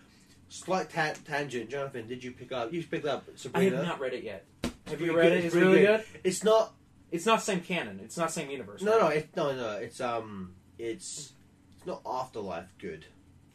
slight 0.49 0.91
ta- 0.91 1.15
tangent, 1.25 1.71
Jonathan. 1.71 2.07
Did 2.07 2.23
you 2.23 2.33
pick 2.33 2.53
up? 2.53 2.73
You 2.73 2.83
picked 2.83 3.07
up 3.07 3.25
Sabrina. 3.37 3.75
I 3.77 3.79
have 3.79 3.87
not 3.89 4.01
read 4.01 4.15
it 4.15 4.25
yet 4.25 4.45
have 4.63 4.75
Pretty 4.85 5.05
you 5.07 5.17
read 5.17 5.31
good, 5.31 5.33
it 5.39 5.45
it's 5.47 5.55
pretty 5.55 5.67
really 5.67 5.81
good. 5.87 6.05
It's 6.23 6.45
not. 6.45 6.73
it's 7.11 7.27
not 7.27 7.43
same 7.43 7.61
canon 7.61 7.99
it's 8.05 8.17
not 8.17 8.31
same 8.31 8.51
universe 8.51 8.83
No, 8.83 9.01
right? 9.01 9.01
no, 9.01 9.09
it's 9.09 9.37
no, 9.37 9.57
no. 9.57 9.71
It's 9.79 10.01
um, 10.01 10.55
it's 10.79 11.33
it's 11.77 11.87
not 11.87 12.03
Afterlife 12.07 12.73
good, 12.79 13.05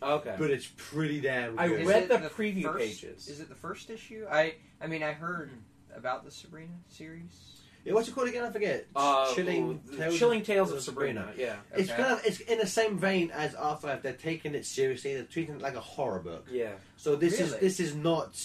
okay 0.03 0.35
but 0.37 0.49
it's 0.51 0.67
pretty 0.75 1.21
damn 1.21 1.57
I 1.57 1.67
good. 1.69 1.81
Is 1.81 1.87
read 1.87 2.03
it 2.03 2.09
the 2.09 2.17
preview 2.29 2.63
first- 2.63 2.79
pages. 2.79 3.27
Is 3.29 3.39
it 3.39 3.47
the 3.49 3.55
first 3.55 3.89
issue? 3.89 4.25
I 4.29 4.55
I 4.81 4.87
mean, 4.87 5.03
I 5.03 5.13
heard 5.13 5.51
about 5.95 6.25
the 6.25 6.31
Sabrina 6.31 6.71
series. 6.89 7.60
Yeah, 7.83 7.93
what's 7.93 8.07
it 8.07 8.13
called 8.15 8.27
again? 8.27 8.43
I 8.43 8.51
forget. 8.51 8.85
uh, 8.95 9.33
Chilling, 9.33 9.81
the 9.89 9.97
Tales 9.97 10.19
chilling 10.19 10.43
tales 10.43 10.71
of 10.71 10.77
of 10.77 10.83
Sabrina, 10.83 11.31
yeah 11.37 11.55
It's 11.75 11.89
Okay. 11.89 12.01
kind 12.01 12.13
of 12.13 12.25
it's 12.25 12.39
in 12.41 12.59
the 12.59 12.67
same 12.67 12.97
vein 12.99 13.31
as 13.31 13.55
Afterlife. 13.55 14.01
They're 14.03 14.13
taking 14.13 14.53
it 14.55 14.65
seriously. 14.65 15.15
They're 15.15 15.23
treating 15.23 15.55
it 15.55 15.61
like 15.61 15.75
a 15.75 15.79
horror 15.81 16.19
book. 16.19 16.47
yeah 16.51 16.73
So 16.97 17.15
this 17.15 17.39
is 17.39 17.55
this 17.57 17.79
is 17.79 17.95
not, 17.95 18.37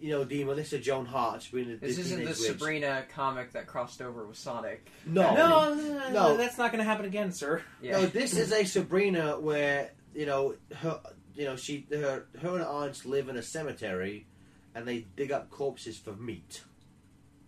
you 0.00 0.10
know, 0.10 0.24
the 0.24 0.42
Melissa 0.42 0.78
Joan 0.80 1.06
Hart 1.06 1.42
Sabrina. 1.44 1.76
This 1.76 1.94
the 1.96 2.02
isn't 2.02 2.24
the. 2.24 2.34
Sabrina 2.34 3.04
comic 3.14 3.52
that 3.52 3.68
crossed 3.68 4.02
over 4.02 4.26
with 4.26 4.36
Sonic. 4.38 4.84
No, 5.06 5.34
no, 5.34 5.74
no, 5.74 6.10
No. 6.10 6.36
that's 6.36 6.58
not 6.58 6.72
going 6.72 6.82
to 6.84 6.88
happen 6.90 7.06
again, 7.06 7.30
sir. 7.32 7.62
Yeah. 7.80 7.92
no. 8.00 8.06
This 8.06 8.36
is 8.36 8.50
a 8.52 8.64
Sabrina 8.64 9.38
where 9.38 9.92
you 10.14 10.26
know 10.26 10.56
her, 10.78 11.00
you 11.36 11.44
know 11.44 11.54
she 11.56 11.86
her 11.92 12.24
her 12.40 12.54
and 12.56 12.64
aunts 12.64 13.06
live 13.06 13.28
in 13.28 13.36
a 13.36 13.42
cemetery, 13.42 14.26
and 14.74 14.86
they 14.88 15.06
dig 15.14 15.30
up 15.30 15.48
corpses 15.50 15.96
for 15.96 16.12
meat. 16.16 16.62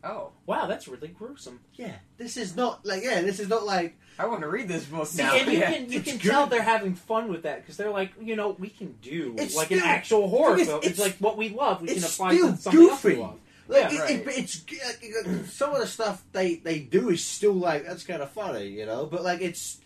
Oh, 0.05 0.31
Wow, 0.47 0.66
that's 0.66 0.86
really 0.89 1.08
gruesome. 1.08 1.60
Yeah, 1.74 1.94
this 2.18 2.36
is 2.36 2.55
not 2.57 2.84
like 2.84 3.02
yeah, 3.02 3.23
this 3.23 3.41
is 3.41 3.49
not 3.49 3.65
like 3.65 3.97
I 4.18 4.26
want 4.26 4.42
to 4.42 4.49
read 4.49 4.68
this 4.68 4.84
book 4.84 5.07
See, 5.08 5.23
now. 5.23 5.34
and 5.34 5.50
you 5.50 5.58
Yeah. 5.58 5.73
can 5.73 5.91
you 5.91 5.99
it's 5.99 6.08
can 6.08 6.18
good. 6.18 6.31
tell 6.31 6.47
they're 6.47 6.62
having 6.62 6.94
fun 6.94 7.28
with 7.28 7.42
that 7.42 7.62
because 7.62 7.76
they're 7.76 7.91
like, 7.91 8.12
you 8.20 8.36
know, 8.36 8.50
we 8.58 8.68
can 8.68 8.94
do 9.02 9.34
It's 9.39 9.57
like 9.57 9.70
an 9.73 9.78
still- 9.78 9.89
actual 9.91 10.28
horror 10.28 10.52
it's- 10.55 10.66
film. 10.68 10.78
It's, 10.84 10.86
it's- 10.86 11.00
like 11.00 11.16
what 11.18 11.36
we 11.36 11.49
love. 11.49 11.81
We 11.83 11.89
can 11.89 11.97
it's 11.97 12.15
apply 12.15 12.34
still 12.36 12.52
to 12.52 12.57
something 12.57 12.81
else 12.89 13.02
we 13.05 13.10
goofy. 13.12 13.23
love. 13.23 13.39
like 13.66 13.92
Yeah, 13.92 13.99
it, 13.99 14.00
right. 14.00 14.10
it, 14.28 14.39
it's 14.39 14.62
like, 14.86 15.47
some 15.47 15.73
of 15.73 15.81
the 15.81 15.86
stuff 15.86 16.23
they 16.33 16.57
they 16.57 16.78
do 16.81 17.08
is 17.10 17.24
still 17.24 17.55
like 17.55 17.84
that's 17.86 18.05
kind 18.05 18.23
of 18.23 18.31
funny, 18.31 18.68
you 18.68 18.86
know. 18.86 19.07
But 19.07 19.24
like 19.24 19.41
it's 19.41 19.78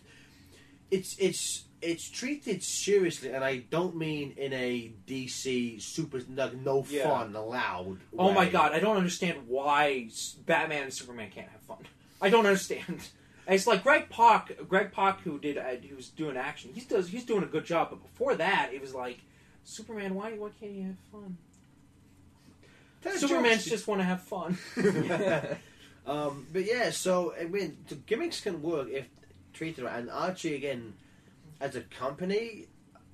it's 0.91 1.15
it's 1.17 1.63
it's 1.81 2.09
treated 2.09 2.63
seriously, 2.63 3.31
and 3.31 3.43
I 3.43 3.57
don't 3.57 3.95
mean 3.95 4.33
in 4.37 4.53
a 4.53 4.91
DC 5.07 5.81
super 5.81 6.21
like 6.35 6.55
no 6.55 6.85
Yeah. 6.89 7.03
fun 7.09 7.35
allowed. 7.35 7.99
Oh 8.17 8.33
my 8.33 8.47
god, 8.49 8.73
I 8.73 8.79
don't 8.79 8.97
understand 8.97 9.47
why 9.47 10.09
Batman 10.45 10.83
and 10.83 10.93
Superman 10.93 11.29
can't 11.31 11.49
have 11.49 11.61
fun. 11.61 11.85
I 12.21 12.29
don't 12.29 12.45
understand. 12.45 13.07
It's 13.51 13.65
like 13.65 13.81
Greg 13.81 14.09
Pak, 14.11 14.67
Greg 14.67 14.91
Pak, 14.91 15.21
who 15.21 15.39
did, 15.39 15.57
uh, 15.57 15.75
who 15.89 15.95
was 15.95 16.09
doing 16.09 16.37
action. 16.37 16.69
He's 16.71 16.85
does, 16.85 17.09
he's 17.09 17.23
doing 17.23 17.41
a 17.41 17.47
good 17.47 17.65
job. 17.65 17.89
But 17.89 18.03
before 18.03 18.35
that, 18.35 18.69
it 18.71 18.79
was 18.79 18.93
like, 18.93 19.21
Superman, 19.63 20.13
why, 20.13 20.33
why 20.33 20.49
can't 20.59 20.71
he 20.71 20.81
have 20.81 20.95
fun? 21.11 21.35
Superman's 23.17 23.65
just 23.65 23.87
want 23.87 24.01
to 24.01 24.05
have 24.05 24.21
fun. 24.21 24.55
um, 26.05 26.45
but 26.53 26.63
yeah, 26.65 26.91
so 26.91 27.33
I 27.39 27.45
mean, 27.45 27.77
the 27.87 27.95
gimmicks 27.95 28.41
can 28.41 28.61
work 28.61 28.89
if 28.91 29.07
treated 29.53 29.83
right. 29.83 29.97
And 29.97 30.11
Archie 30.11 30.53
again, 30.53 30.93
as 31.59 31.75
a 31.75 31.81
company, 31.81 32.67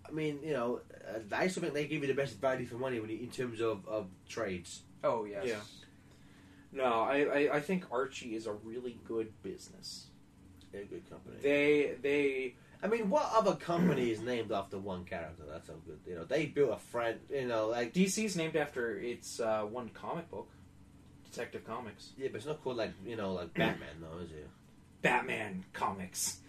I 0.08 0.12
mean, 0.12 0.40
you 0.44 0.54
know, 0.54 0.82
uh, 1.08 1.20
I 1.36 1.48
still 1.48 1.64
think 1.64 1.74
they 1.74 1.88
give 1.88 2.02
you 2.02 2.08
the 2.08 2.14
best 2.14 2.40
value 2.40 2.66
for 2.66 2.76
money 2.76 3.00
when 3.00 3.10
you, 3.10 3.18
in 3.18 3.30
terms 3.30 3.62
of, 3.62 3.88
of 3.88 4.08
trades. 4.28 4.82
Oh 5.04 5.26
yes. 5.26 5.46
Yeah. 5.46 5.60
No, 6.72 7.02
I, 7.02 7.22
I, 7.22 7.56
I 7.56 7.60
think 7.62 7.86
Archie 7.92 8.36
is 8.36 8.48
a 8.48 8.54
really 8.54 9.00
good 9.06 9.32
business. 9.42 10.08
They're 10.72 10.82
a 10.82 10.86
good 10.86 11.10
company. 11.10 11.38
They 11.42 11.96
they 12.02 12.56
I 12.84 12.88
mean, 12.88 13.10
what 13.10 13.32
other 13.34 13.56
company 13.56 14.12
is 14.12 14.22
named 14.22 14.52
after 14.52 14.78
one 14.78 15.06
character? 15.06 15.44
That's 15.50 15.68
so 15.68 15.74
good. 15.88 16.00
You 16.06 16.16
know, 16.16 16.24
they 16.26 16.46
built 16.46 16.72
a 16.72 16.78
friend. 16.78 17.20
You 17.32 17.48
know, 17.48 17.68
like 17.68 17.94
DC's 17.94 18.36
named 18.36 18.56
after 18.56 19.00
its 19.00 19.40
uh, 19.40 19.62
one 19.62 19.90
comic 19.90 20.30
book, 20.30 20.50
Detective 21.24 21.66
Comics, 21.66 22.10
yeah, 22.18 22.28
but 22.32 22.38
it's 22.38 22.46
not 22.46 22.64
called 22.64 22.78
like 22.78 22.94
you 23.06 23.16
know 23.16 23.34
like 23.34 23.54
Batman, 23.54 24.02
though, 24.02 24.20
is 24.20 24.32
it? 24.32 24.48
Batman 25.02 25.64
Comics, 25.74 26.40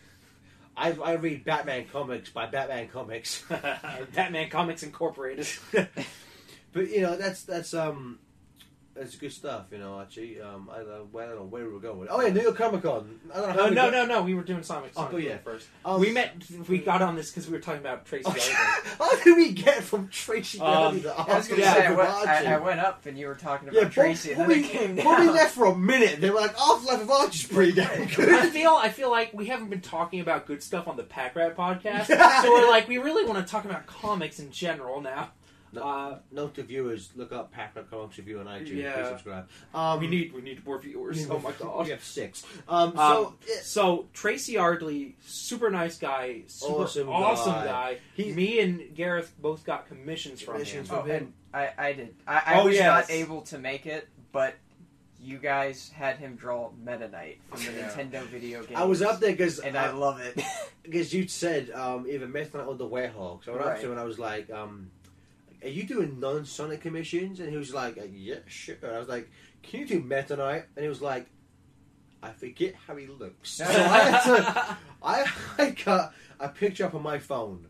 I 0.77 0.93
I 0.93 1.13
read 1.15 1.45
Batman 1.45 1.87
comics 1.93 2.31
by 2.31 2.47
Batman 2.47 2.89
Comics. 2.89 3.45
Batman 4.15 4.51
Comics 4.51 4.83
Incorporated. 4.83 5.49
But 6.73 6.91
you 6.91 7.01
know 7.01 7.17
that's 7.17 7.45
that's 7.45 7.73
um 7.73 8.19
that's 8.97 9.17
good 9.17 9.33
stuff. 9.33 9.67
You 9.71 9.79
know, 9.79 10.01
actually, 10.01 10.41
um, 10.41 10.71
I 10.73 10.79
don't 10.79 10.89
know, 10.89 11.09
well, 11.13 11.25
I 11.25 11.29
don't 11.29 11.37
know 11.39 11.45
where 11.45 11.65
we 11.67 11.73
were 11.73 11.81
going. 11.81 12.09
Oh 12.11 12.21
yeah, 12.21 12.33
New 12.33 12.43
York 12.43 12.57
Comic 12.57 12.83
Con. 12.83 13.21
I 13.35 13.41
don't 13.41 13.57
know. 13.57 13.69
No, 13.69 13.91
no, 13.91 13.91
no, 13.91 14.07
no. 14.07 14.23
We 14.23 14.35
were 14.35 14.43
doing 14.43 14.63
Sonic. 14.63 14.93
Oh, 14.97 15.03
Sonic 15.03 15.15
oh, 15.15 15.17
yeah. 15.19 15.37
first. 15.39 15.67
Um, 15.85 16.01
we 16.01 16.11
met. 16.13 16.35
We 16.69 16.79
got 16.79 17.03
on 17.03 17.17
this 17.17 17.31
because 17.31 17.47
we 17.47 17.53
were 17.53 17.61
talking 17.61 17.81
about 17.81 18.07
Tracy 18.07 18.25
Ullman. 18.27 18.41
How 18.99 19.17
did 19.23 19.37
we 19.37 19.53
get 19.53 19.83
from 19.83 20.09
Tracy 20.09 20.61
Um, 20.61 21.01
to 21.03 21.09
I 21.11 21.37
was 21.37 21.49
gonna 21.49 21.63
Oscar 21.63 21.81
say 21.81 21.87
I 21.87 21.91
went, 21.93 22.09
I, 22.11 22.55
I 22.55 22.59
went 22.59 22.81
up 22.81 23.07
and 23.07 23.19
you 23.19 23.27
were 23.27 23.35
talking 23.35 23.69
Yeah, 23.73 23.81
about 23.83 23.93
Tracy, 23.93 24.33
and 24.33 24.41
then 24.41 24.49
we, 24.49 24.63
came 24.63 24.97
but 24.97 25.05
down. 25.05 25.21
we 25.21 25.29
left 25.31 25.55
for 25.55 25.67
a 25.67 25.77
minute. 25.77 26.21
They 26.21 26.31
were 26.31 26.41
like, 26.41 26.55
"Afterlife 26.61 27.03
of 27.03 27.11
Archie's 27.11 27.47
pretty 27.53 27.73
damn 27.73 28.03
I 28.03 28.05
good." 28.07 28.53
feel. 28.53 28.75
I 28.75 28.89
feel 28.89 29.11
like 29.11 29.33
we 29.35 29.47
haven't 29.47 29.71
been 29.71 29.81
talking 29.81 30.21
about 30.21 30.47
good 30.47 30.63
stuff 30.63 30.89
on 30.89 30.97
the 30.97 31.03
Pack 31.03 31.37
Rat 31.37 31.57
podcast, 31.57 32.07
so 32.43 32.53
we're 32.53 32.69
like, 32.69 32.89
we 32.89 32.99
really 32.99 33.25
want 33.25 33.45
to 33.45 33.51
talk 33.51 33.65
about 33.65 33.87
comics 33.87 34.39
in 34.39 34.51
general 34.51 35.01
now. 35.01 35.31
No. 35.77 35.83
Uh, 35.83 36.19
Note 36.33 36.55
to 36.57 36.63
viewers: 36.63 37.11
look 37.17 37.33
up 37.33 37.55
Packrat 37.55 37.89
Comics 37.91 38.19
review 38.19 38.41
on 38.41 38.47
iTunes. 38.47 38.75
Yeah. 38.77 38.95
Please 38.95 39.09
subscribe. 39.09 39.49
Um, 39.75 40.01
we 40.01 40.07
need 40.09 40.33
we 40.33 40.41
need 40.43 40.65
more 40.67 40.79
viewers. 40.79 41.29
Oh 41.31 41.39
my 41.39 41.53
god. 41.53 41.85
we 41.85 41.91
have 41.91 42.03
six. 42.05 42.45
Um, 42.69 42.93
so 42.97 43.27
Um, 43.27 43.39
yeah, 43.49 43.55
So 43.63 44.09
Tracy 44.13 44.53
Yardley, 44.55 45.17
super 45.25 45.71
nice 45.71 45.99
guy, 45.99 46.43
super 46.47 46.83
Awesome 46.85 47.09
awesome, 47.09 47.53
guy. 47.53 47.65
guy. 47.67 47.99
He- 48.15 48.33
Me 48.33 48.61
and 48.61 48.95
Gareth 48.95 49.33
both 49.41 49.65
got 49.65 49.87
commissions 49.87 50.41
from 50.43 50.55
Commissions 50.55 50.89
him. 50.91 50.97
from 50.97 50.99
Oh, 50.99 51.13
him. 51.13 51.17
and 51.25 51.33
I, 51.55 51.73
I 51.89 51.93
did. 51.93 52.15
I, 52.27 52.43
I 52.47 52.61
Oh, 52.61 52.65
was 52.67 52.75
yes. 52.75 52.87
not 52.87 53.11
able 53.11 53.43
to 53.43 53.59
make 53.59 53.87
it, 53.87 54.09
but 54.33 54.55
you 55.19 55.39
guys 55.39 55.89
had 55.95 56.19
him 56.19 56.37
draw 56.37 56.71
Meta 56.85 57.09
Knight 57.09 57.41
from 57.51 57.65
the 57.65 57.73
Yeah. 57.81 57.91
Nintendo 57.91 58.23
video 58.25 58.63
game. 58.63 58.77
I 58.77 58.85
was 58.85 59.01
up 59.03 59.19
there 59.19 59.33
because 59.33 59.59
and 59.59 59.77
I 59.77 59.91
love 59.91 60.21
it. 60.21 60.39
because 60.83 61.13
you 61.13 61.27
said 61.27 61.71
um, 61.71 62.07
either 62.09 62.29
Meta 62.29 62.59
Knight 62.59 62.67
or 62.67 62.75
the 62.77 62.85
Werehog. 62.89 63.45
So 63.45 63.53
I 63.53 63.57
went 63.57 63.67
up 63.69 63.81
to 63.81 63.87
him 63.87 63.91
and 63.93 64.01
I 64.01 64.05
was 64.05 64.19
like, 64.19 64.51
um, 64.51 64.91
"Are 65.67 65.71
you 65.71 65.85
doing 65.85 66.21
non-Sonic 66.21 66.81
commissions?" 66.81 67.41
And 67.41 67.51
he 67.51 67.57
was 67.57 67.75
like, 67.75 67.99
uh, 67.99 68.05
"Yeah, 68.05 68.37
sure." 68.47 68.77
And 68.83 68.95
I 68.95 68.99
was 68.99 69.09
like, 69.09 69.29
"Can 69.63 69.81
you 69.81 69.87
do 69.87 70.01
Meta 70.01 70.37
Knight?" 70.37 70.65
And 70.77 70.83
he 70.85 70.89
was 70.89 71.03
like, 71.03 71.27
"I 72.23 72.31
forget 72.31 72.75
how 72.87 72.97
he 72.97 73.07
looks." 73.07 73.51
So 73.51 73.65
I, 73.65 73.69
had 73.69 74.23
to, 74.23 74.77
I 75.03 75.27
I 75.59 75.71
got 75.71 76.15
a 76.41 76.49
picture 76.49 76.87
up 76.87 76.95
on 76.95 77.03
my 77.03 77.19
phone, 77.19 77.67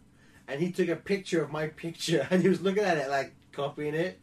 and 0.47 0.61
he 0.61 0.73
took 0.73 0.89
a 0.89 0.97
picture 0.97 1.43
of 1.43 1.51
my 1.51 1.69
picture, 1.69 2.27
and 2.31 2.43
he 2.43 2.49
was 2.49 2.61
looking 2.61 2.85
at 2.85 2.99
it 2.99 3.09
like 3.09 3.35
copying 3.53 3.95
it. 3.95 4.21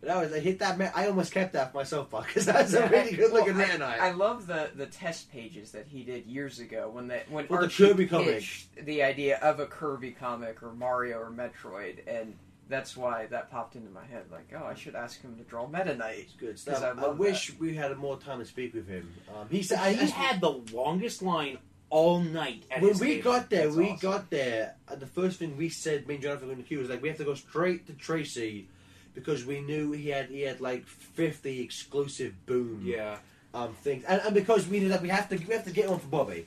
But 0.00 0.10
I 0.10 0.22
was 0.22 0.32
I 0.32 0.40
hit 0.40 0.58
that. 0.60 0.80
I 0.96 1.06
almost 1.08 1.30
kept 1.30 1.52
that 1.52 1.72
for 1.72 1.78
myself 1.78 2.10
because 2.10 2.46
that's 2.46 2.72
a 2.72 2.88
really 2.88 3.14
good 3.16 3.32
looking 3.32 3.56
Well, 3.56 3.66
Meta 3.66 3.78
Knight. 3.78 4.00
I 4.00 4.12
love 4.12 4.46
the, 4.46 4.70
the 4.74 4.86
test 4.86 5.30
pages 5.30 5.72
that 5.72 5.86
he 5.86 6.04
did 6.04 6.24
years 6.24 6.58
ago 6.58 6.88
when 6.90 7.08
that 7.08 7.30
when 7.30 7.46
the 7.46 7.54
Archie 7.54 7.86
Kirby 7.86 8.06
comic. 8.06 8.44
the 8.82 9.02
idea 9.02 9.38
of 9.38 9.60
a 9.60 9.66
Kirby 9.66 10.12
comic 10.12 10.62
or 10.62 10.72
Mario 10.72 11.18
or 11.18 11.30
Metroid, 11.30 11.98
and 12.06 12.34
that's 12.70 12.96
why 12.96 13.26
that 13.26 13.50
popped 13.50 13.76
into 13.76 13.90
my 13.90 14.04
head. 14.06 14.24
Like, 14.32 14.48
oh, 14.58 14.64
I 14.64 14.74
should 14.74 14.94
ask 14.94 15.20
him 15.20 15.36
to 15.36 15.42
draw 15.42 15.66
Meta 15.66 15.94
Knight. 15.94 16.20
It's 16.20 16.32
good 16.34 16.50
'Cause 16.52 16.60
stuff. 16.62 16.82
I 16.82 16.88
I, 16.88 16.92
love 17.08 17.18
wish 17.18 17.52
we 17.58 17.74
had 17.74 17.94
more 17.98 18.16
time 18.18 18.38
to 18.38 18.46
speak 18.46 18.72
with 18.72 18.88
him. 18.88 19.12
Um, 19.36 19.48
he 19.50 19.62
said 19.62 19.78
I, 19.80 19.92
he 19.92 20.00
I- 20.02 20.06
had 20.06 20.40
the 20.40 20.50
longest 20.72 21.20
line 21.20 21.58
all 21.90 22.20
night. 22.20 22.64
At 22.70 22.80
when 22.80 22.92
his 22.92 23.00
we 23.00 23.06
table. 23.16 23.32
got 23.32 23.50
there, 23.50 23.64
That's 23.64 23.76
we 23.76 23.90
awesome. 23.90 24.10
got 24.10 24.30
there. 24.30 24.76
Uh, 24.88 24.94
the 24.94 25.06
first 25.08 25.38
thing 25.40 25.56
we 25.56 25.68
said, 25.68 26.06
me 26.06 26.14
and 26.14 26.22
Jonathan 26.22 26.50
in 26.50 26.56
the 26.58 26.62
queue, 26.62 26.78
was 26.78 26.88
like, 26.88 27.02
we 27.02 27.08
have 27.08 27.18
to 27.18 27.24
go 27.24 27.34
straight 27.34 27.86
to 27.88 27.92
Tracy 27.94 28.68
because 29.12 29.44
we 29.44 29.60
knew 29.60 29.90
he 29.92 30.08
had 30.08 30.26
he 30.30 30.42
had 30.42 30.60
like 30.60 30.86
fifty 30.86 31.60
exclusive 31.60 32.32
boom 32.46 32.82
Yeah, 32.84 33.18
um, 33.52 33.74
things, 33.82 34.04
and, 34.04 34.22
and 34.24 34.32
because 34.34 34.68
we 34.68 34.78
knew 34.78 34.88
that 34.90 35.02
we 35.02 35.08
have 35.08 35.28
to 35.30 35.36
we 35.36 35.52
have 35.54 35.64
to 35.64 35.72
get 35.72 35.90
one 35.90 35.98
for 35.98 36.06
Bobby. 36.06 36.46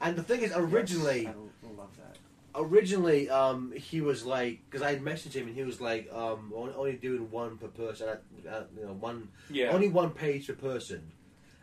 And 0.00 0.16
the 0.16 0.22
thing 0.22 0.40
is, 0.40 0.52
originally, 0.56 1.24
Yes, 1.24 1.34
I 1.62 1.76
love 1.78 1.90
that. 1.98 2.09
Originally, 2.54 3.28
um, 3.30 3.72
he 3.72 4.00
was 4.00 4.24
like, 4.24 4.60
because 4.64 4.82
I 4.82 4.90
had 4.92 5.02
messaged 5.02 5.32
him 5.34 5.46
and 5.46 5.56
he 5.56 5.62
was 5.64 5.80
like, 5.80 6.10
um, 6.12 6.52
only, 6.54 6.74
only 6.74 6.92
doing 6.94 7.30
one 7.30 7.56
per 7.58 7.68
person, 7.68 8.08
uh, 8.08 8.48
uh, 8.48 8.62
you 8.76 8.86
know, 8.86 8.92
one 8.92 9.28
yeah. 9.50 9.70
only 9.70 9.88
one 9.88 10.10
page 10.10 10.46
per 10.46 10.54
person. 10.54 11.12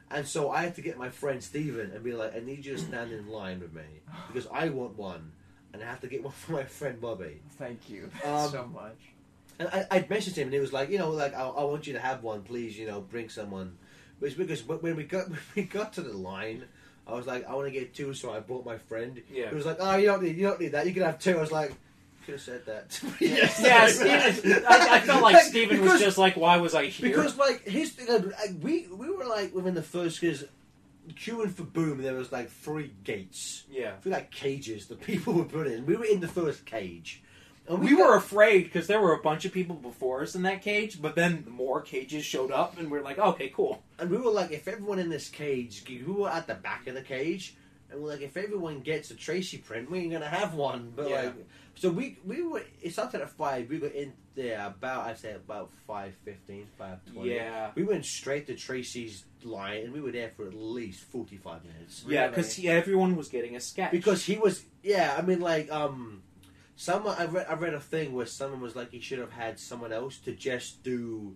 And 0.09 0.25
so 0.25 0.51
I 0.51 0.61
had 0.63 0.75
to 0.75 0.81
get 0.81 0.97
my 0.97 1.09
friend 1.09 1.43
Steven 1.43 1.91
and 1.91 2.03
be 2.03 2.13
like, 2.13 2.35
I 2.35 2.39
need 2.39 2.65
you 2.65 2.75
to 2.75 2.81
stand 2.81 3.11
in 3.11 3.27
line 3.27 3.59
with 3.59 3.73
me 3.73 3.83
because 4.27 4.47
I 4.53 4.69
want 4.69 4.97
one, 4.97 5.33
and 5.73 5.83
I 5.83 5.85
have 5.85 5.99
to 6.01 6.07
get 6.07 6.23
one 6.23 6.33
for 6.37 6.53
my 6.53 6.63
friend 6.63 7.01
Bobby. 7.01 7.41
Thank 7.57 7.89
you 7.89 8.09
Um, 8.23 8.49
so 8.49 8.65
much. 8.67 8.97
And 9.59 9.67
I, 9.69 9.85
I 9.91 9.99
messaged 10.01 10.35
him, 10.35 10.43
and 10.47 10.53
he 10.53 10.59
was 10.59 10.71
like, 10.71 10.89
you 10.89 10.97
know, 10.97 11.09
like 11.09 11.33
I, 11.33 11.41
I 11.41 11.63
want 11.63 11.87
you 11.87 11.93
to 11.93 11.99
have 11.99 12.23
one, 12.23 12.43
please. 12.43 12.77
You 12.77 12.87
know, 12.87 13.01
bring 13.01 13.27
someone. 13.29 13.77
But 14.19 14.27
it's 14.27 14.35
because 14.35 14.63
when 14.63 14.95
we 14.95 15.03
got 15.03 15.29
when 15.29 15.39
we 15.55 15.63
got 15.63 15.93
to 15.93 16.01
the 16.01 16.15
line, 16.15 16.65
I 17.07 17.13
was 17.13 17.25
like, 17.25 17.47
I 17.47 17.55
want 17.55 17.67
to 17.67 17.71
get 17.71 17.93
two, 17.93 18.13
so 18.13 18.31
I 18.31 18.39
bought 18.39 18.65
my 18.65 18.77
friend. 18.77 19.21
Yeah. 19.31 19.49
He 19.49 19.55
was 19.55 19.65
like, 19.65 19.77
oh, 19.79 19.95
you 19.95 20.07
don't 20.07 20.23
need 20.23 20.37
you 20.37 20.47
don't 20.47 20.59
need 20.59 20.73
that. 20.73 20.85
You 20.85 20.93
can 20.93 21.03
have 21.03 21.19
two. 21.19 21.37
I 21.37 21.41
was 21.41 21.51
like, 21.51 21.71
could 22.27 22.33
have 22.33 22.41
said 22.41 22.65
that. 22.65 23.01
yes, 23.21 23.61
Yeah, 23.63 23.87
Steven, 24.31 24.65
I, 24.67 24.95
I 24.95 24.99
felt 24.99 25.21
like 25.21 25.41
Steven 25.43 25.81
was 25.81 26.01
just 26.01 26.17
like, 26.17 26.35
"Why 26.35 26.57
was 26.57 26.75
I 26.75 26.87
here?" 26.87 27.09
Because 27.09 27.37
like 27.37 27.65
his, 27.65 27.97
we 28.61 28.87
we 28.87 29.09
were 29.09 29.23
like 29.23 29.55
within 29.55 29.75
the 29.75 29.81
first 29.81 30.19
because 30.19 30.43
queuing 31.13 31.53
for 31.53 31.63
Boom, 31.63 32.01
there 32.03 32.15
was 32.15 32.33
like 32.33 32.49
three 32.49 32.91
gates, 33.05 33.63
yeah, 33.71 33.95
three 34.01 34.11
like 34.11 34.29
cages 34.29 34.87
the 34.87 34.95
people 34.95 35.33
were 35.35 35.45
put 35.45 35.67
in. 35.67 35.85
We 35.85 35.95
were 35.95 36.03
in 36.03 36.19
the 36.19 36.27
first 36.27 36.65
cage, 36.65 37.23
and 37.67 37.79
we 37.79 37.89
got- 37.95 37.99
were 38.07 38.15
afraid 38.15 38.63
because 38.65 38.87
there 38.87 39.01
were 39.01 39.13
a 39.13 39.21
bunch 39.21 39.45
of 39.45 39.51
people 39.51 39.75
before 39.75 40.21
us 40.21 40.35
in 40.35 40.43
that 40.43 40.61
cage, 40.61 41.01
but 41.01 41.15
then 41.15 41.45
more 41.49 41.81
cages 41.81 42.23
showed 42.25 42.51
up, 42.51 42.77
and 42.79 42.89
we 42.89 42.97
are 42.97 43.03
like, 43.03 43.19
"Okay, 43.19 43.49
cool." 43.49 43.83
and 43.99 44.09
we 44.11 44.17
were 44.17 44.31
like, 44.31 44.51
if 44.51 44.67
everyone 44.67 44.99
in 44.99 45.09
this 45.09 45.27
cage, 45.29 45.83
we 45.89 46.01
were 46.03 46.29
at 46.29 46.45
the 46.47 46.53
back 46.55 46.85
of 46.87 46.93
the 46.95 47.01
cage, 47.01 47.55
and 47.89 47.99
we're 48.01 48.09
like, 48.09 48.21
if 48.21 48.37
everyone 48.37 48.81
gets 48.81 49.09
a 49.11 49.15
Tracy 49.15 49.57
print, 49.57 49.89
we 49.89 49.99
ain't 49.99 50.11
gonna 50.11 50.27
have 50.29 50.53
one. 50.53 50.91
But 50.95 51.09
Yeah. 51.09 51.21
like, 51.23 51.33
so 51.75 51.89
we 51.89 52.17
we 52.25 52.41
were 52.43 52.63
it 52.81 52.91
started 52.93 53.21
at 53.21 53.29
five. 53.31 53.69
We 53.69 53.79
got 53.79 53.91
in 53.93 54.13
there 54.35 54.65
about 54.67 55.07
I'd 55.07 55.17
say 55.17 55.33
about 55.33 55.71
five 55.87 56.13
fifteen, 56.25 56.67
five 56.77 57.03
twenty. 57.11 57.35
Yeah, 57.35 57.71
We 57.75 57.83
went 57.83 58.05
straight 58.05 58.45
to 58.47 58.55
Tracy's 58.55 59.25
line, 59.43 59.83
and 59.85 59.93
we 59.93 60.01
were 60.01 60.11
there 60.11 60.29
for 60.35 60.47
at 60.47 60.53
least 60.53 61.01
forty-five 61.05 61.63
minutes. 61.65 62.03
yeah, 62.07 62.21
Really? 62.25 62.29
because 62.35 62.65
everyone 62.65 63.15
was 63.15 63.29
getting 63.29 63.55
a 63.55 63.59
sketch 63.61 63.91
because 63.91 64.25
he 64.25 64.37
was 64.37 64.63
yeah 64.83 65.15
i 65.17 65.21
mean 65.21 65.39
like 65.39 65.71
um 65.71 66.21
someone 66.79 67.15
i 67.17 67.25
read 67.25 67.45
i 67.49 67.53
read 67.55 67.73
a 67.73 67.79
thing 67.79 68.13
where 68.13 68.25
someone 68.27 68.61
was 68.61 68.75
like 68.75 68.91
he 68.91 68.99
should 68.99 69.17
have 69.19 69.31
had 69.31 69.59
someone 69.59 69.91
else 69.91 70.17
to 70.19 70.31
just 70.31 70.83
do 70.83 71.35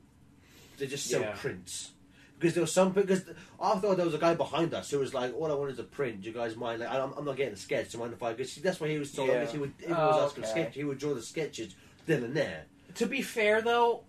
to 0.78 0.86
just 0.88 1.08
sell 1.08 1.22
Yeah. 1.22 1.34
prints 1.36 1.92
because 2.38 2.54
there 2.54 2.62
was 2.62 2.72
some 2.72 2.92
because 2.92 3.24
I 3.60 3.76
thought 3.80 3.98
there 3.98 4.06
was 4.06 4.16
a 4.16 4.20
guy 4.20 4.34
behind 4.34 4.74
us 4.74 4.90
who 4.90 4.98
was 4.98 5.14
like, 5.14 5.32
"All 5.36 5.52
I 5.52 5.54
want 5.54 5.70
is 5.70 5.78
a 5.78 5.84
print." 5.84 6.22
Do 6.22 6.30
you 6.30 6.34
guys 6.34 6.56
mind? 6.56 6.80
Like, 6.80 6.90
I'm, 6.90 7.14
I'm 7.16 7.24
not 7.24 7.36
getting 7.38 7.54
a 7.54 7.58
sketch. 7.58 7.90
Do 7.92 7.98
you 7.98 8.02
mind 8.04 8.14
if 8.14 8.24
I? 8.24 8.34
Because 8.34 8.56
that's 8.56 8.80
what 8.80 8.90
he 8.90 8.98
was 8.98 9.12
told. 9.12 9.30
Yeah. 9.30 9.46
he 9.46 9.60
would. 9.60 9.74
If 9.78 9.86
he 9.90 9.94
Oh, 9.94 10.08
was 10.08 10.32
asking 10.32 10.46
oh, 10.46 10.48
okay. 10.50 10.62
sketch, 10.64 10.74
he 10.74 10.84
would 10.84 10.98
draw 10.98 11.14
the 11.14 11.22
sketches 11.22 11.76
then 12.08 12.24
and 12.24 12.36
there. 12.36 12.66
To 12.96 13.06
be 13.06 13.22
fair, 13.22 13.62
though, 13.62 14.06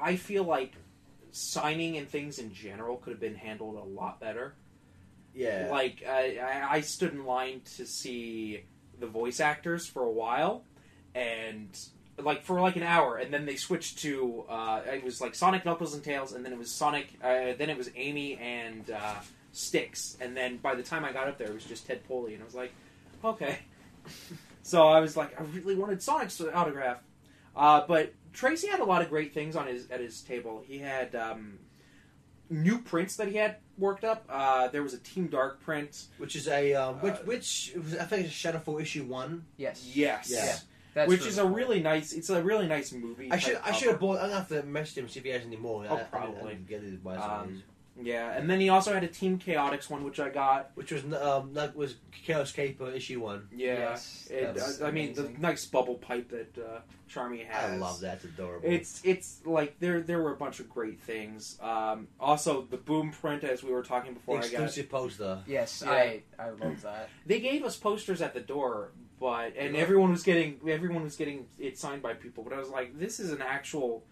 I 0.00 0.14
feel 0.14 0.44
like 0.44 0.74
signing 1.32 1.96
and 1.96 2.08
things 2.08 2.38
in 2.38 2.54
general 2.54 2.98
could 2.98 3.10
have 3.14 3.20
been 3.20 3.34
handled 3.34 3.74
a 3.74 3.82
lot 3.82 4.20
better. 4.20 4.54
Yeah, 5.34 5.66
Like 5.68 6.04
I- 6.08 6.64
I 6.70 6.80
stood 6.82 7.12
in 7.12 7.24
line 7.24 7.62
to 7.78 7.84
see 7.84 8.62
the 9.00 9.08
voice 9.08 9.40
actors 9.40 9.86
for 9.88 10.04
a 10.04 10.10
while, 10.10 10.62
and 11.14 11.68
like 12.18 12.42
for 12.42 12.60
like 12.60 12.76
an 12.76 12.82
hour, 12.82 13.16
and 13.16 13.32
then 13.32 13.46
they 13.46 13.56
switched 13.56 13.98
to 14.00 14.44
uh, 14.48 14.82
it 14.86 15.04
was 15.04 15.20
like 15.20 15.34
Sonic, 15.34 15.64
Knuckles, 15.64 15.94
and 15.94 16.02
Tails, 16.04 16.32
and 16.32 16.44
then 16.44 16.52
it 16.52 16.58
was 16.58 16.70
Sonic, 16.70 17.08
uh, 17.22 17.54
then 17.58 17.70
it 17.70 17.76
was 17.76 17.90
Amy 17.96 18.36
and 18.36 18.90
uh, 18.90 19.14
Sticks, 19.52 20.16
and 20.20 20.36
then 20.36 20.58
by 20.58 20.74
the 20.74 20.82
time 20.82 21.04
I 21.04 21.12
got 21.12 21.28
up 21.28 21.38
there, 21.38 21.48
it 21.48 21.54
was 21.54 21.64
just 21.64 21.86
Ted 21.86 22.06
Poley, 22.06 22.34
and 22.34 22.42
I 22.42 22.46
was 22.46 22.54
like, 22.54 22.72
okay, 23.24 23.58
So 24.62 24.88
I 24.88 25.00
was 25.00 25.16
like, 25.16 25.38
I 25.40 25.44
really 25.44 25.74
wanted 25.74 26.02
Sonic's 26.02 26.40
autograph. 26.40 26.98
Uh, 27.54 27.84
but 27.86 28.14
Tracy 28.32 28.68
had 28.68 28.80
a 28.80 28.84
lot 28.84 29.02
of 29.02 29.10
great 29.10 29.34
things 29.34 29.56
on 29.56 29.66
his 29.66 29.90
at 29.90 30.00
his 30.00 30.22
table. 30.22 30.62
He 30.66 30.78
had 30.78 31.14
um, 31.14 31.58
new 32.48 32.78
prints 32.78 33.16
that 33.16 33.28
he 33.28 33.36
had 33.36 33.56
worked 33.76 34.04
up. 34.04 34.24
Uh, 34.28 34.68
there 34.68 34.82
was 34.82 34.94
a 34.94 34.98
Team 34.98 35.26
Dark 35.26 35.60
print. 35.60 36.06
Which 36.18 36.36
is 36.36 36.48
a 36.48 36.74
um, 36.74 37.00
which 37.00 37.14
Uh, 37.14 37.24
which 37.24 37.72
was, 37.76 37.96
I 37.96 38.04
think 38.04 38.26
it's 38.26 38.34
Shadowfall 38.34 38.80
issue 38.80 39.04
one. 39.04 39.44
Yes. 39.56 39.90
Yes. 39.94 40.30
Yeah. 40.30 40.56
That's 40.94 41.08
which 41.08 41.26
is 41.26 41.38
a 41.38 41.42
cool. 41.42 41.50
really 41.52 41.80
nice. 41.82 42.12
It's 42.12 42.28
a 42.30 42.42
really 42.42 42.66
nice 42.66 42.92
movie. 42.92 43.30
I 43.30 43.38
should 43.38 43.54
type 43.54 43.62
I 43.66 43.72
should 43.72 43.88
have 43.88 43.98
cover. 44.00 44.14
bought. 44.14 44.22
I'm 44.22 44.28
gonna 44.28 44.34
have 44.40 44.48
to 44.48 44.62
message 44.64 44.98
him 44.98 45.08
see 45.08 45.20
if 45.20 45.24
he 45.24 45.30
has 45.32 45.42
any 45.44 45.56
more. 45.56 45.84
Oh, 45.88 45.94
I- 45.94 45.98
I- 45.98 46.00
I 46.00 46.04
probably. 46.04 46.54
get 46.68 46.82
it 46.84 47.02
by 47.02 47.16
some 47.16 47.30
Um. 47.30 47.62
Yeah, 48.00 48.32
and 48.32 48.48
then 48.48 48.58
he 48.58 48.70
also 48.70 48.94
had 48.94 49.04
a 49.04 49.06
Team 49.06 49.38
Chaotix 49.38 49.90
one, 49.90 50.02
which 50.02 50.18
I 50.18 50.30
got. 50.30 50.70
Which 50.76 50.92
was 50.92 51.04
um 51.12 51.52
that 51.54 51.76
was 51.76 51.96
Chaos 52.24 52.50
Caper 52.50 52.90
issue 52.90 53.20
one. 53.20 53.48
Yeah, 53.54 53.74
Yes, 53.90 54.28
It- 54.30 54.54
that's 54.54 54.80
I 54.80 54.90
mean 54.90 55.12
the 55.12 55.28
nice 55.38 55.66
bubble 55.66 55.96
pipe 55.96 56.30
that 56.30 56.56
uh, 56.58 56.80
Charmy 57.10 57.44
has. 57.46 57.72
I 57.72 57.76
love 57.76 58.00
that. 58.00 58.16
It's 58.16 58.24
adorable. 58.24 58.66
It's 58.66 59.02
it's 59.04 59.42
like 59.44 59.78
there 59.78 60.00
there 60.00 60.22
were 60.22 60.32
a 60.32 60.36
bunch 60.36 60.58
of 60.58 60.70
great 60.70 61.00
things. 61.02 61.58
Um, 61.60 62.08
also, 62.18 62.62
the 62.62 62.78
boom 62.78 63.10
print, 63.12 63.44
as 63.44 63.62
we 63.62 63.70
were 63.70 63.82
talking 63.82 64.14
the 64.14 64.20
before, 64.20 64.38
I 64.38 64.40
got 64.40 64.52
exclusive 64.52 64.88
poster. 64.90 65.42
Yes, 65.46 65.82
Yeah. 65.84 65.92
I 65.92 66.22
I 66.38 66.48
love 66.48 66.80
that. 66.82 67.10
they 67.26 67.40
gave 67.40 67.62
us 67.62 67.76
posters 67.76 68.22
at 68.22 68.32
the 68.32 68.40
door, 68.40 68.92
but 69.22 69.54
and 69.56 69.76
everyone 69.76 70.10
was 70.10 70.22
getting 70.24 70.58
everyone 70.68 71.04
was 71.04 71.16
getting 71.16 71.46
it 71.58 71.78
signed 71.78 72.02
by 72.02 72.12
people. 72.14 72.42
But 72.44 72.52
I 72.52 72.58
was 72.58 72.68
like, 72.68 72.98
this 72.98 73.20
is 73.20 73.30
an 73.32 73.40
actual. 73.40 74.04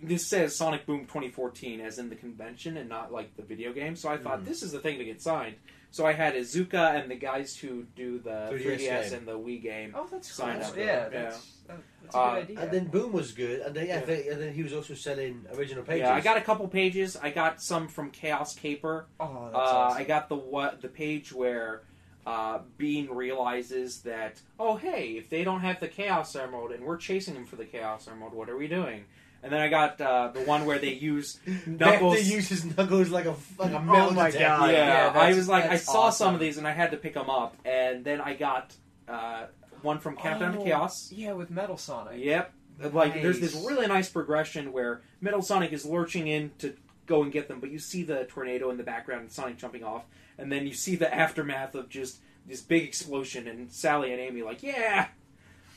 This 0.00 0.24
says 0.24 0.54
Sonic 0.54 0.86
Boom 0.86 1.00
2014 1.06 1.80
as 1.80 1.98
in 1.98 2.08
the 2.08 2.14
convention 2.14 2.76
and 2.76 2.88
not 2.88 3.12
like 3.12 3.36
the 3.36 3.42
video 3.42 3.72
game. 3.72 3.96
So 3.96 4.08
I 4.08 4.16
thought 4.16 4.42
Mm. 4.42 4.44
this 4.44 4.62
is 4.62 4.70
the 4.70 4.78
thing 4.78 4.98
to 4.98 5.04
get 5.04 5.20
signed. 5.20 5.56
So 5.90 6.06
I 6.06 6.12
had 6.12 6.34
Iizuka 6.34 7.00
and 7.02 7.10
the 7.10 7.16
guys 7.16 7.56
who 7.56 7.82
do 7.96 8.20
the 8.20 8.48
3DS 8.52 8.78
3DS, 8.78 9.12
and 9.12 9.26
the 9.26 9.36
Wii 9.36 9.60
game. 9.60 9.94
Oh, 9.96 10.06
that's 10.08 10.30
Sign 10.30 10.60
cool. 10.60 10.68
up. 10.68 10.76
Yeah, 10.76 10.84
Yeah. 10.84 11.08
that's, 11.08 11.46
that- 11.66 11.80
that's 12.02 12.14
a 12.14 12.18
Uh, 12.18 12.34
good 12.34 12.42
idea. 12.44 12.60
And 12.60 12.70
then 12.70 12.84
Boom 12.88 13.12
was 13.12 13.32
good, 13.32 13.60
and 13.62 13.74
then 13.74 13.86
yeah, 13.88 13.98
Yeah. 14.00 14.04
they- 14.04 14.28
and 14.28 14.40
then 14.40 14.52
he 14.52 14.62
was 14.62 14.72
also 14.72 14.94
selling 14.94 15.44
original 15.54 15.82
pages. 15.82 16.02
Yeah, 16.02 16.14
I 16.14 16.20
got 16.20 16.36
a 16.36 16.42
couple 16.42 16.68
pages. 16.68 17.16
I 17.16 17.30
got 17.30 17.60
some 17.60 17.88
from 17.88 18.10
Chaos 18.12 18.54
Caper. 18.54 19.06
oh, 19.18 19.44
that's 19.46 19.54
Uh, 19.56 19.58
awesome. 19.58 20.00
I 20.00 20.04
got 20.04 20.28
the 20.28 20.36
what 20.36 20.80
the 20.82 20.88
page 20.88 21.32
where 21.32 21.82
uh, 22.26 22.58
Bean 22.76 23.08
realizes 23.10 24.02
that 24.02 24.40
oh 24.58 24.76
hey 24.76 25.12
if 25.12 25.30
they 25.30 25.44
don't 25.44 25.60
have 25.60 25.80
the 25.80 25.88
Chaos 25.88 26.34
Emerald 26.36 26.72
and 26.72 26.84
we're 26.84 26.96
chasing 26.96 27.34
them 27.34 27.46
for 27.46 27.56
the 27.56 27.64
Chaos 27.64 28.06
Emerald 28.08 28.34
what 28.34 28.48
are 28.50 28.56
we 28.56 28.68
doing? 28.68 29.04
And 29.40 29.52
then 29.52 29.60
I 29.60 29.68
got 29.68 30.00
uh, 30.00 30.32
the 30.34 30.40
one 30.40 30.66
where 30.66 30.80
they 30.80 30.94
use 30.94 31.38
Knuckles. 31.66 32.14
They 32.16 32.22
use 32.22 32.48
his 32.48 32.64
knuckles 32.64 33.08
like 33.10 33.24
a 33.26 33.36
like 33.56 33.70
a 33.70 33.76
Oh 33.76 33.80
metal 33.82 34.10
my 34.12 34.30
detector. 34.32 34.38
God. 34.58 34.70
yeah, 34.72 35.12
yeah, 35.14 35.20
I 35.20 35.32
was 35.32 35.48
like 35.48 35.64
I 35.64 35.68
that's 35.68 35.84
saw 35.84 36.10
some 36.10 36.34
of 36.34 36.40
these 36.40 36.58
and 36.58 36.66
I 36.66 36.72
had 36.72 36.90
to 36.90 36.96
pick 36.96 37.14
them 37.14 37.30
up. 37.30 37.56
And 37.64 38.04
then 38.04 38.20
I 38.20 38.34
got 38.34 38.74
uh, 39.06 39.46
one 39.82 40.00
from 40.00 40.16
Countdown 40.16 40.54
to 40.54 40.58
Oh, 40.58 40.64
Chaos. 40.64 41.12
Yeah, 41.12 41.32
with 41.34 41.50
Metal 41.50 41.76
Sonic. 41.76 42.14
Yep. 42.18 42.52
Like 42.92 43.22
there's 43.22 43.38
this 43.40 43.54
really 43.54 43.86
nice 43.86 44.08
progression 44.08 44.72
where 44.72 45.02
Metal 45.20 45.40
Sonic 45.40 45.72
is 45.72 45.86
lurching 45.86 46.26
in 46.26 46.50
to 46.58 46.74
go 47.06 47.22
and 47.22 47.30
get 47.32 47.46
them, 47.48 47.58
but 47.60 47.70
you 47.70 47.78
see 47.78 48.02
the 48.02 48.24
tornado 48.24 48.70
in 48.70 48.76
the 48.76 48.82
background 48.82 49.22
and 49.22 49.32
Sonic 49.32 49.56
jumping 49.56 49.82
off, 49.84 50.04
and 50.38 50.50
then 50.52 50.66
you 50.66 50.72
see 50.74 50.96
the 50.96 51.12
aftermath 51.12 51.74
of 51.74 51.88
just 51.88 52.18
this 52.46 52.60
big 52.62 52.84
explosion 52.84 53.46
and 53.48 53.70
Sally 53.70 54.12
and 54.12 54.20
Amy 54.20 54.42
like, 54.42 54.62
yeah. 54.62 55.08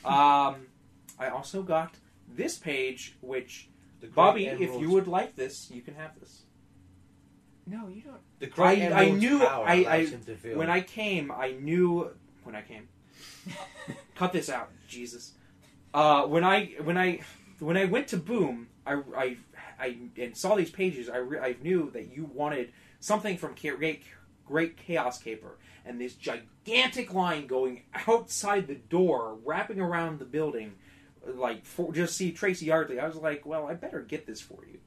Um, 0.06 0.68
I 1.20 1.30
also 1.30 1.62
got 1.64 1.94
this 2.34 2.58
page, 2.58 3.16
which 3.22 3.68
The 4.00 4.08
Great 4.08 4.16
Bobby, 4.16 4.46
if 4.48 4.80
you 4.80 4.90
would 4.92 5.08
like 5.08 5.36
this, 5.36 5.70
you 5.72 5.82
can 5.82 5.96
have 5.96 6.20
this. 6.20 6.42
No, 7.68 7.88
you 7.90 8.02
don't. 8.02 8.18
the 8.40 8.48
Great 8.48 8.82
I- 8.92 9.04
I 9.06 9.10
knew- 9.12 9.40
power 9.40 9.66
I- 9.68 9.86
I- 9.88 10.06
him 10.06 10.24
to 10.24 10.36
feel. 10.36 10.58
When 10.58 10.70
I 10.70 10.82
came, 10.82 11.32
I 11.32 11.52
knew 11.52 12.10
when 12.44 12.56
I 12.56 12.62
came. 12.64 12.88
Cut 14.16 14.34
this 14.34 14.50
out, 14.50 14.70
Jesus. 14.88 15.34
Uh, 15.94 16.24
when 16.26 16.44
I 16.44 16.74
when 16.84 16.98
I 16.98 17.20
when 17.60 17.78
I 17.78 17.86
went 17.86 18.08
to 18.10 18.18
Boom, 18.18 18.68
I, 18.88 18.94
I, 19.16 19.38
I 19.80 19.98
and 20.18 20.36
saw 20.36 20.56
these 20.56 20.72
pages. 20.72 21.10
I, 21.10 21.18
re- 21.18 21.40
I 21.40 21.56
knew 21.62 21.92
that 21.92 22.16
you 22.16 22.26
wanted 22.34 22.72
something 23.00 23.38
from 23.38 23.54
Cha- 23.56 23.76
Great 24.52 24.76
Chaos 24.76 25.18
Caper, 25.18 25.58
and 25.86 26.00
this 26.00 26.14
gigantic 26.14 27.14
line 27.14 27.48
going 27.48 27.84
outside 28.06 28.68
the 28.68 28.76
door, 28.76 29.38
wrapping 29.46 29.80
around 29.80 30.20
the 30.20 30.26
building, 30.26 30.74
like 31.26 31.66
for, 31.66 31.94
just 31.94 32.18
see 32.18 32.34
Tracy 32.34 32.66
Yardley. 32.66 33.00
I 33.00 33.08
was 33.08 33.16
like, 33.16 33.46
well, 33.46 33.68
I 33.68 33.76
better 33.76 34.02
get 34.02 34.28
this 34.28 34.42
for 34.42 34.66
you. 34.66 34.80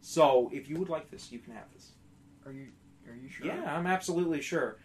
So 0.00 0.50
if 0.52 0.68
you 0.68 0.78
would 0.78 0.88
like 0.88 1.12
this, 1.12 1.30
you 1.30 1.38
can 1.38 1.54
have 1.54 1.72
this. 1.72 1.92
Are 2.44 2.50
you? 2.50 2.66
Are 3.08 3.14
you 3.14 3.28
sure? 3.28 3.46
Yeah, 3.46 3.72
I'm 3.72 3.86
absolutely 3.86 4.40
sure. 4.40 4.78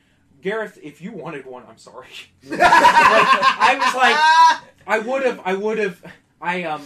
Gareth, 0.44 0.78
if 0.84 1.02
you 1.02 1.12
wanted 1.12 1.48
one, 1.48 1.64
I'm 1.68 1.80
sorry. 1.80 2.08
Like, 2.48 2.60
I 2.62 3.80
was 3.84 3.96
like, 3.96 4.68
I 4.86 5.00
would 5.00 5.26
have, 5.26 5.42
I 5.44 5.56
would 5.56 5.80
have, 5.80 6.04
I 6.40 6.66
um, 6.66 6.84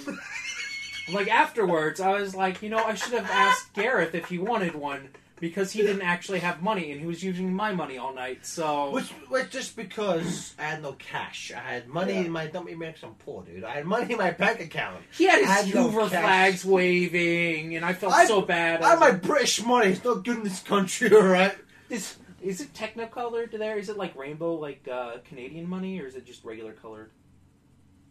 like 1.11 1.27
afterwards, 1.27 1.99
I 1.99 2.21
was 2.21 2.33
like, 2.33 2.61
you 2.61 2.69
know, 2.69 2.83
I 2.83 2.93
should 2.93 3.13
have 3.13 3.29
asked 3.29 3.73
Gareth 3.73 4.15
if 4.15 4.29
he 4.29 4.37
wanted 4.37 4.75
one 4.75 5.09
because 5.43 5.73
he 5.73 5.81
didn't 5.81 6.03
actually 6.03 6.39
have 6.39 6.61
money 6.61 6.93
and 6.93 7.01
he 7.01 7.05
was 7.05 7.21
using 7.21 7.53
my 7.53 7.73
money 7.73 7.97
all 7.97 8.13
night. 8.15 8.45
So 8.45 8.91
Which, 8.91 9.09
which 9.27 9.49
just 9.49 9.75
because 9.75 10.53
I 10.57 10.63
had 10.63 10.81
no 10.81 10.93
cash, 10.93 11.51
I 11.53 11.59
had 11.59 11.89
money 11.89 12.13
Yeah. 12.13 12.21
in 12.21 12.31
my. 12.31 12.47
Don't 12.47 12.65
make 12.65 12.77
me 12.77 12.87
I'm 12.87 13.15
poor, 13.15 13.43
dude. 13.43 13.65
I 13.65 13.71
had 13.71 13.85
money 13.85 14.09
in 14.13 14.17
my 14.17 14.31
bank 14.31 14.61
account. 14.61 15.03
he 15.11 15.25
had 15.25 15.43
I 15.43 15.47
had 15.47 15.65
his 15.65 15.75
no 15.75 15.89
Hoover 15.89 16.09
cash. 16.09 16.21
flags 16.23 16.63
waving, 16.63 17.75
and 17.75 17.83
I 17.83 17.91
felt 17.91 18.13
I- 18.13 18.25
so 18.25 18.41
bad. 18.41 18.81
I 18.81 18.85
I 18.85 18.89
had 18.91 18.99
was 19.01 19.09
my 19.11 19.17
British 19.17 19.61
money. 19.65 19.87
It's 19.91 20.03
not 20.05 20.23
good 20.23 20.37
in 20.37 20.43
this 20.45 20.61
country, 20.61 21.13
all 21.13 21.23
right. 21.23 21.57
Is 21.89 22.15
is 22.41 22.61
it 22.61 22.73
technicolored 22.73 23.51
there? 23.51 23.77
Is 23.77 23.89
it 23.89 23.97
like 23.97 24.15
rainbow, 24.15 24.53
like 24.55 24.87
uh, 24.89 25.17
Canadian 25.27 25.67
money, 25.69 25.99
or 25.99 26.07
is 26.07 26.15
it 26.15 26.25
just 26.25 26.45
regular 26.45 26.71
colored 26.71 27.11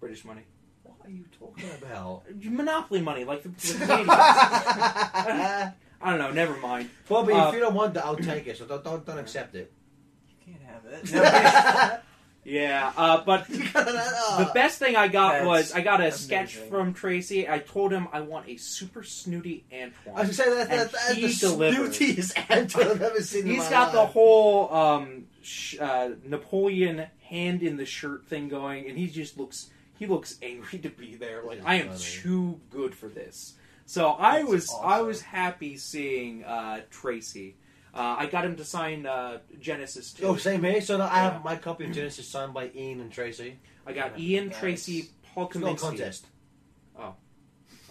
British 0.01 0.23
money? 0.27 0.43
What 0.83 0.97
are 1.05 1.11
you 1.11 1.25
talking 1.39 1.71
about? 1.81 2.25
Monopoly 2.45 3.01
money, 3.01 3.25
like 3.25 3.43
the, 3.43 3.49
the 3.49 3.87
Canadians. 5.27 5.73
I 6.03 6.11
don't 6.11 6.19
know. 6.19 6.31
Never 6.33 6.57
mind. 6.59 6.91
Bobby, 7.09 7.33
Uh, 7.33 7.49
if 7.49 7.55
you 7.55 7.61
don't 7.61 7.75
want 7.75 7.97
it, 7.97 8.01
I'll 8.05 8.17
take 8.17 8.47
it. 8.47 8.57
So 8.59 8.65
don't 8.67 8.83
don't, 8.85 9.05
don't 9.07 9.19
accept 9.19 9.55
it. 9.55 9.73
You 10.47 10.55
can't 10.55 10.63
have 10.63 10.85
it. 10.87 12.01
Yeah, 12.45 12.93
uh, 12.97 13.23
but 13.25 13.49
You 13.51 13.59
the 13.63 14.51
best 14.53 14.81
thing 14.81 14.97
I 14.97 15.07
got 15.07 15.35
That's 15.35 15.47
was 15.47 15.73
I 15.73 15.81
got 15.81 16.01
a 16.01 16.11
sketch 16.11 16.55
amazing. 16.57 16.71
from 16.73 16.93
Tracy. 16.93 17.49
I 17.49 17.61
told 17.61 17.93
him 17.93 18.09
I 18.13 18.21
want 18.23 18.49
a 18.49 18.57
super 18.57 19.05
snooty 19.05 19.65
Antoine. 19.73 20.17
I 20.17 20.23
was 20.27 20.37
gonna 20.37 20.51
say 20.51 20.51
that, 20.57 20.69
that, 20.69 20.81
And 20.81 20.91
that's 20.91 21.13
he 21.13 21.27
the 21.29 21.35
delivered. 21.39 21.93
snootiest 21.93 22.45
Anton 22.51 22.83
I've 22.83 23.01
ever 23.03 23.21
seen. 23.21 23.43
in 23.43 23.47
He's 23.47 23.59
my 23.59 23.71
got 23.71 23.93
the 23.93 23.99
life. 24.01 24.11
whole 24.11 24.75
um, 24.75 25.27
sh- 25.43 25.77
uh, 25.81 26.11
Napoleon 26.25 27.07
hand 27.23 27.63
in 27.63 27.77
the 27.77 27.87
shirt 27.87 28.27
thing 28.27 28.49
going, 28.49 28.89
and 28.89 28.99
he 28.99 29.07
just 29.07 29.39
looks 29.39 29.71
he 29.97 30.07
looks 30.09 30.37
angry 30.43 30.81
to 30.81 30.89
be 30.91 31.15
there. 31.15 31.45
Like 31.45 31.59
He's 31.59 31.65
I 31.67 31.75
am 31.77 31.89
funny. 31.91 32.01
too 32.01 32.61
good 32.71 32.93
for 32.97 33.07
this. 33.09 33.55
So 33.87 34.13
I 34.19 34.39
That's 34.41 34.49
was 34.49 34.75
I 34.83 35.01
was 35.03 35.21
happy 35.21 35.77
seeing 35.77 36.45
uh, 36.45 36.81
Tracy. 36.91 37.57
Uh, 37.95 38.17
I 38.21 38.27
got 38.27 38.45
him 38.45 38.57
to 38.57 38.65
sign 38.65 39.05
uh, 39.07 39.39
Genesis 39.61 40.13
too. 40.13 40.25
Oh, 40.25 40.37
same 40.37 40.63
here. 40.63 40.81
So 40.81 40.97
now 40.97 41.05
I 41.13 41.19
have 41.19 41.45
my 41.45 41.57
copy 41.57 41.85
of 41.85 41.93
Genesis 41.93 42.27
signed 42.27 42.55
by 42.55 42.71
Ian 42.75 43.01
and 43.01 43.13
Tracy. 43.13 43.59
I 43.87 43.93
got 43.93 44.19
Yeah. 44.19 44.37
Ian, 44.37 44.49
Nice. 44.49 44.59
Tracy, 44.61 45.11
Paul 45.35 45.47
It's 45.49 45.57
not 45.57 45.71
a 45.71 45.75
Kaminski. 45.75 45.81
contest. 45.81 46.27
Oh. 46.99 47.15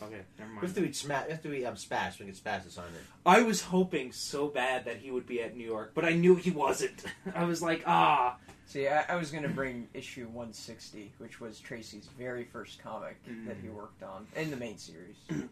Okay, 0.02 0.22
never 0.40 0.50
We 0.50 0.56
mind. 0.56 0.68
have 0.68 0.76
to 0.76 0.86
eat 0.86 0.95
smash. 0.95 1.26
We 1.28 1.32
have 1.34 1.44
to 1.44 1.53
eat 1.53 1.66
um, 1.66 1.76
Spaz. 1.76 2.18
We 2.20 2.26
get 2.26 2.36
Spaz 2.36 2.64
to 2.64 2.72
sign 2.72 2.86
it. 2.88 3.02
I 3.28 3.44
was 3.44 3.61
hoping 3.61 4.11
so 4.11 4.48
bad 4.48 4.86
that 4.86 4.98
he 4.98 5.11
would 5.11 5.28
be 5.28 5.40
at 5.44 5.56
New 5.56 5.66
York, 5.68 5.92
but 5.94 6.03
I 6.03 6.14
knew 6.14 6.34
he 6.36 6.50
wasn't. 6.50 7.03
I 7.36 7.44
was 7.44 7.61
like, 7.61 7.84
ah, 7.86 8.38
See, 8.66 8.88
I, 8.88 9.03
I 9.10 9.16
was 9.18 9.30
going 9.32 9.44
to 9.44 9.50
bring 9.50 9.90
issue 9.94 10.26
160, 10.28 11.14
which 11.20 11.40
was 11.42 11.60
Tracy's 11.60 12.08
very 12.18 12.45
first 12.45 12.82
comic 12.82 13.18
Mm. 13.30 13.45
that 13.48 13.58
he 13.61 13.68
worked 13.70 14.02
on 14.02 14.26
in 14.36 14.50
the 14.50 14.56
main 14.58 14.78
series. 14.80 15.18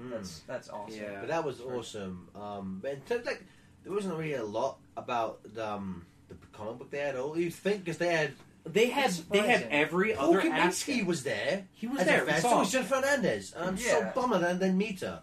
Mm. 0.00 0.10
That's 0.10 0.38
that's 0.40 0.68
awesome. 0.70 0.98
Yeah. 1.00 1.18
But 1.20 1.28
that 1.28 1.44
was 1.44 1.60
awesome. 1.60 2.28
Um, 2.34 2.78
but 2.82 2.92
in 2.92 3.00
terms 3.02 3.26
like, 3.26 3.44
there 3.84 3.92
wasn't 3.92 4.14
really 4.16 4.34
a 4.34 4.44
lot 4.44 4.78
about 4.96 5.40
um, 5.60 6.06
the 6.28 6.34
comic 6.52 6.78
book 6.78 6.90
they 6.90 6.98
had. 6.98 7.16
All 7.16 7.38
you 7.38 7.50
think 7.50 7.84
because 7.84 7.98
they 7.98 8.08
had 8.12 8.32
they 8.64 8.86
had 8.88 9.10
they 9.30 9.38
had 9.38 9.68
every 9.70 10.12
Paul 10.14 10.30
other 10.36 10.42
Kaminski 10.42 10.50
aspect. 10.92 11.06
was 11.06 11.22
there. 11.22 11.66
He 11.72 11.86
was 11.86 12.04
there. 12.04 12.24
we 12.24 12.30
fan. 12.32 12.40
So 12.42 12.50
him. 12.50 12.58
was 12.58 12.72
Jennifer 12.72 12.94
Hernandez. 12.96 13.52
And 13.52 13.64
I'm 13.70 13.76
so 13.76 13.98
Yeah. 13.98 14.12
bummed 14.14 14.32
that 14.34 14.44
I 14.44 14.52
didn't 14.52 14.78
meet 14.78 15.00
her. 15.00 15.22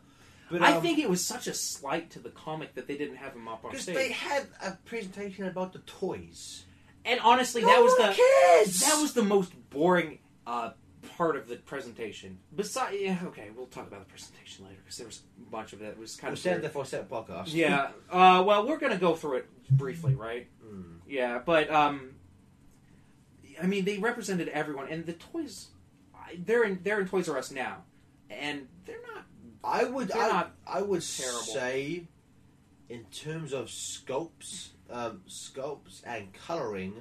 But, 0.49 0.61
I 0.61 0.73
um, 0.77 0.81
think 0.81 0.97
it 0.97 1.09
was 1.09 1.25
such 1.25 1.47
a 1.47 1.53
slight 1.53 2.09
to 2.11 2.19
the 2.19 2.29
comic 2.29 2.73
that 2.75 2.87
they 2.87 2.97
didn't 2.97 3.17
have 3.17 3.33
him 3.33 3.49
up 3.49 3.65
on 3.65 3.71
because 3.71 3.83
stage. 3.83 3.95
they 3.95 4.11
had 4.13 4.47
a 4.63 4.71
presentation 4.85 5.45
about 5.45 5.73
the 5.73 5.79
toys. 5.79 6.63
and 7.03 7.19
honestly, 7.19 7.61
No 7.63 7.67
that 7.67 7.83
was 7.83 7.97
the 7.97 8.23
cares. 8.23 8.79
that 8.79 9.01
was 9.01 9.11
the 9.13 9.23
most 9.23 9.51
boring 9.69 10.19
uh, 10.47 10.71
part 11.17 11.35
of 11.35 11.47
the 11.47 11.55
presentation. 11.55 12.37
Besides, 12.55 12.97
yeah, 12.99 13.17
okay, 13.25 13.49
we'll 13.55 13.65
talk 13.65 13.87
about 13.87 14.01
the 14.01 14.05
presentation 14.05 14.65
later 14.65 14.77
because 14.83 14.97
there 14.97 15.07
was 15.07 15.21
a 15.41 15.49
bunch 15.49 15.73
of 15.73 15.81
it. 15.81 15.89
It 15.89 15.97
was 15.97 16.15
kind 16.15 16.33
of 16.33 16.45
weird. 16.45 16.61
that 16.61 16.73
for 16.73 16.85
separate 16.85 17.09
podcast. 17.09 17.53
Yeah. 17.53 17.89
Uh, 18.09 18.43
well, 18.45 18.67
we're 18.67 18.77
gonna 18.77 18.97
go 18.97 19.15
through 19.15 19.37
it 19.37 19.49
briefly, 19.71 20.13
right? 20.13 20.47
Mm. 20.63 20.97
Yeah, 21.07 21.39
but 21.43 21.71
um, 21.71 22.11
I 23.61 23.65
mean, 23.65 23.83
they 23.85 23.97
represented 23.97 24.47
everyone, 24.49 24.87
and 24.89 25.05
the 25.05 25.13
toys, 25.13 25.67
they're 26.37 26.63
in 26.63 26.79
they're 26.83 26.99
in 26.99 27.07
Toys 27.07 27.27
R 27.27 27.37
Us 27.37 27.51
now, 27.51 27.83
and 28.29 28.67
they're 28.85 29.01
not. 29.13 29.25
I 29.63 29.85
would 29.85 30.11
I, 30.11 30.27
not 30.27 30.55
I 30.67 30.81
would 30.81 31.01
terrible. 31.01 31.39
say, 31.39 32.03
in 32.89 33.05
terms 33.05 33.53
of 33.53 33.67
sculpts, 33.67 34.69
um, 34.91 35.21
scopes 35.25 36.03
and 36.05 36.31
coloring 36.33 36.93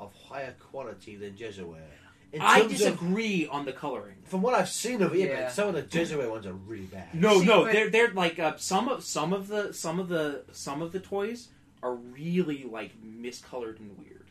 of 0.00 0.12
higher 0.28 0.54
quality 0.58 1.14
than 1.14 1.34
Jazwares. 1.34 2.01
In 2.32 2.40
I 2.40 2.60
terms 2.60 2.72
of- 2.72 2.78
disagree 2.78 3.46
on 3.46 3.64
the 3.66 3.72
coloring. 3.72 4.16
from 4.24 4.40
what 4.40 4.54
I've 4.54 4.68
seen 4.70 5.02
of 5.02 5.14
it, 5.14 5.28
Yeah. 5.28 5.48
some 5.50 5.68
of 5.68 5.74
the 5.74 5.82
Jazwares 5.82 6.30
ones 6.30 6.46
are 6.46 6.54
really 6.54 6.86
bad. 6.86 7.14
No, 7.14 7.40
See, 7.40 7.46
no, 7.46 7.64
they're 7.64 7.90
they're 7.90 8.12
like 8.12 8.38
uh, 8.38 8.56
some 8.56 8.88
of 8.88 9.04
some 9.04 9.32
of 9.34 9.48
the 9.48 9.72
some 9.74 9.98
of 10.00 10.08
the 10.08 10.44
some 10.52 10.80
of 10.80 10.92
the 10.92 11.00
toys 11.00 11.48
are 11.82 11.94
really 11.94 12.64
like 12.64 12.92
miscolored 13.04 13.78
and 13.80 13.98
weird 13.98 14.26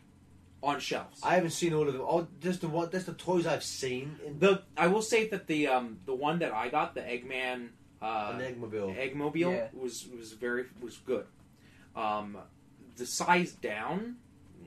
on 0.64 0.80
shelves. 0.80 1.20
I 1.22 1.34
haven't 1.36 1.50
seen 1.50 1.72
all 1.74 1.86
of 1.86 1.92
them. 1.92 2.02
Oh, 2.04 2.26
just 2.40 2.60
the 2.62 2.68
one, 2.68 2.90
just 2.90 3.06
the 3.06 3.14
toys 3.14 3.46
I've 3.46 3.62
seen 3.64 4.16
in 4.26 4.38
the 4.40 4.62
I 4.76 4.88
will 4.88 5.02
say 5.02 5.28
that 5.28 5.46
the 5.46 5.68
um 5.68 5.98
the 6.04 6.14
one 6.14 6.40
that 6.40 6.52
I 6.52 6.68
got, 6.70 6.94
the 6.94 7.02
Eggman 7.02 7.68
uh, 8.00 8.32
an 8.34 8.40
Eggmobile. 8.40 8.96
Eggmobile, 8.96 9.52
Yeah. 9.54 9.68
was 9.74 10.08
was 10.08 10.32
very 10.32 10.64
was 10.80 10.96
good. 10.96 11.26
Um, 11.94 12.36
the 12.96 13.06
size 13.06 13.52
down 13.52 14.16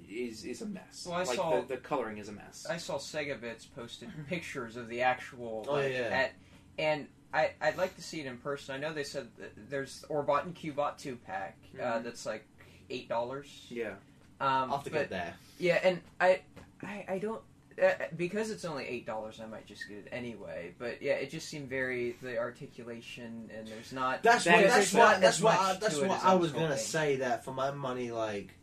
is 0.10 0.44
is 0.46 0.62
a 0.62 0.66
mess. 0.66 1.06
Well, 1.08 1.16
I 1.16 1.24
like 1.24 1.36
saw- 1.36 1.62
the, 1.62 1.68
the 1.68 1.78
coloring 1.78 2.18
is 2.18 2.30
a 2.30 2.34
mess. 2.34 2.66
I 2.70 2.78
saw 2.78 2.98
Segabits 2.98 3.66
posted 3.76 4.10
pictures 4.30 4.76
of 4.76 4.88
the 4.90 5.02
actual. 5.02 5.66
Oh, 5.68 5.74
like, 5.74 5.92
yeah. 5.94 6.00
At, 6.00 6.34
and 6.78 7.08
I, 7.34 7.52
I'd 7.62 7.78
like 7.78 7.96
to 7.96 8.02
see 8.02 8.20
it 8.22 8.26
in 8.28 8.38
person. 8.38 8.76
I 8.76 8.78
know 8.78 8.94
they 8.94 9.04
said 9.04 9.28
that 9.40 9.52
there's 9.70 10.04
Orbot 10.10 10.44
and 10.46 10.56
Cubot 10.56 10.98
two 10.98 11.18
pack 11.26 11.58
uh, 11.78 11.84
Mhm. 11.84 12.04
that's 12.04 12.26
like 12.26 12.46
eight 12.90 13.10
dollars. 13.10 13.66
yeah, 13.70 13.90
Um, 13.90 13.98
I'll 14.42 14.68
have 14.78 14.84
to 14.86 14.90
but, 14.92 15.00
get 15.00 15.10
there. 15.10 15.34
Yeah, 15.60 15.80
and 15.84 16.02
I, 16.20 16.42
I, 16.84 17.06
I 17.10 17.18
don't. 17.20 17.42
Uh, 17.82 17.90
because 18.16 18.52
it's 18.52 18.64
only 18.64 18.86
eight 18.86 19.06
dollars, 19.06 19.42
I 19.44 19.48
might 19.48 19.66
just 19.66 19.90
get 19.90 19.98
it 19.98 20.08
anyway. 20.12 20.74
But 20.80 21.02
yeah, 21.02 21.14
it 21.14 21.30
just 21.30 21.50
seemed 21.50 21.68
very 21.70 22.16
the 22.22 22.38
articulation 22.38 23.50
and 23.58 23.68
there's 23.68 23.92
not. 23.92 24.24
That's 24.24 24.46
That 24.46 24.56
what. 24.56 24.64
is- 24.64 24.72
That's 24.72 24.92
there's 24.92 24.94
what. 24.94 25.12
not 25.12 25.22
That's 25.22 25.42
what. 25.42 25.54
much 25.56 25.62
I, 25.62 25.74
that's 25.80 25.98
to 25.98 26.04
it 26.04 26.08
what 26.08 26.18
as 26.20 26.24
I 26.24 26.32
I 26.32 26.34
was 26.36 26.42
was 26.44 26.52
gonna 26.54 26.68
hoping. 26.68 26.84
say. 26.84 27.16
That 27.18 27.44
for 27.44 27.54
my 27.54 27.72
money, 27.72 28.12
like 28.12 28.54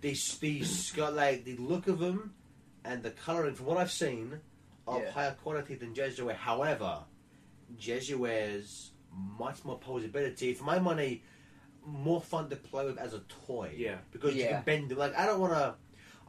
these 0.00 0.38
these 0.38 0.90
got 0.92 1.14
like 1.14 1.44
the 1.44 1.56
look 1.56 1.86
of 1.88 1.98
them 1.98 2.34
and 2.84 3.02
the 3.02 3.10
coloring. 3.10 3.54
From 3.54 3.66
what 3.66 3.76
I've 3.78 3.90
seen, 3.92 4.40
of 4.86 5.02
Yeah. 5.02 5.10
higher 5.10 5.32
quality 5.42 5.74
than 5.74 5.94
Jazwares. 5.94 6.36
However, 6.36 7.00
Jazwares's 7.78 8.92
much 9.12 9.64
more 9.64 9.78
posability. 9.78 10.56
For 10.56 10.64
my 10.64 10.78
money, 10.78 11.22
more 11.84 12.20
fun 12.20 12.48
to 12.50 12.56
play 12.56 12.84
with 12.86 12.98
as 12.98 13.14
a 13.14 13.20
toy. 13.46 13.74
Yeah. 13.76 13.98
because 14.12 14.34
you 14.34 14.44
can 14.46 14.62
bend 14.62 14.92
it. 14.92 14.98
Like 14.98 15.16
I 15.16 15.26
don't 15.26 15.40
want 15.40 15.52
to. 15.54 15.74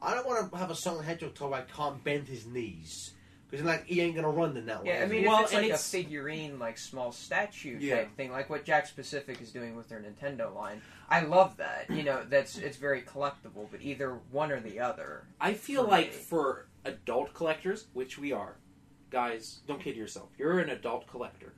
I 0.04 0.16
don't 0.16 0.26
want 0.26 0.52
to 0.52 0.58
have 0.58 0.72
a 0.72 0.76
Sonic 0.76 1.06
Hedgehog 1.06 1.36
toy 1.36 1.50
where 1.50 1.60
I 1.62 1.64
can't 1.64 2.04
bend 2.04 2.28
his 2.28 2.48
knees 2.48 3.14
because 3.52 3.66
like 3.66 3.86
he 3.86 4.02
ain't 4.02 4.16
gonna 4.16 4.30
run 4.30 4.54
the 4.56 4.62
that 4.62 4.84
way. 4.84 4.90
Yeah, 4.90 5.04
I 5.04 5.06
mean, 5.08 5.26
Well, 5.26 5.40
if 5.40 5.44
it's 5.46 5.54
like 5.54 5.66
it's- 5.66 5.88
a 5.88 5.92
figurine, 5.92 6.58
like 6.58 6.78
small 6.80 7.12
statue 7.12 7.78
Yeah. 7.80 7.98
type 7.98 8.16
thing, 8.16 8.32
like 8.32 8.50
what 8.50 8.66
Jakks 8.66 8.96
Pacific 8.96 9.40
is 9.42 9.52
doing 9.52 9.76
with 9.76 9.90
their 9.90 10.00
Nintendo 10.00 10.54
line, 10.56 10.82
I 11.10 11.22
love 11.22 11.58
that. 11.58 11.90
You 11.92 12.02
know, 12.04 12.24
that's 12.28 12.58
it's 12.58 12.78
very 12.78 13.02
collectible, 13.02 13.68
but 13.70 13.82
either 13.82 14.14
one 14.32 14.52
or 14.52 14.60
the 14.62 14.80
other. 14.80 15.28
I 15.40 15.54
feel 15.54 15.84
For 15.84 15.92
like 15.92 16.08
me. 16.08 16.18
for 16.18 16.68
adult 16.86 17.34
collectors, 17.36 17.86
which 17.94 18.18
we 18.18 18.32
are, 18.32 18.56
guys, 19.12 19.60
don't 19.68 19.80
kid 19.82 19.96
yourself. 19.98 20.30
You're 20.38 20.60
an 20.60 20.70
adult 20.70 21.06
collector. 21.08 21.54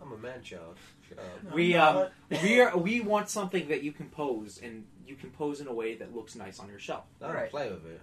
I'm 0.00 0.12
a 0.12 0.18
man 0.18 0.42
child. 0.42 0.76
Shut 1.08 1.18
we 1.54 1.74
um 1.74 2.08
we 2.42 2.60
are 2.60 2.76
we 2.76 3.00
want 3.00 3.28
something 3.30 3.68
that 3.68 3.82
you 3.82 3.92
can 3.92 4.08
pose 4.10 4.60
and 4.62 4.84
you 5.06 5.16
can 5.16 5.30
pose 5.30 5.60
in 5.60 5.66
a 5.66 5.72
way 5.72 5.94
that 5.96 6.14
looks 6.14 6.34
nice 6.36 6.58
on 6.60 6.68
your 6.68 6.78
shelf. 6.78 7.04
I 7.22 7.26
don't 7.26 7.34
Right. 7.36 7.50
play 7.50 7.70
with 7.70 7.86
it. 7.86 8.00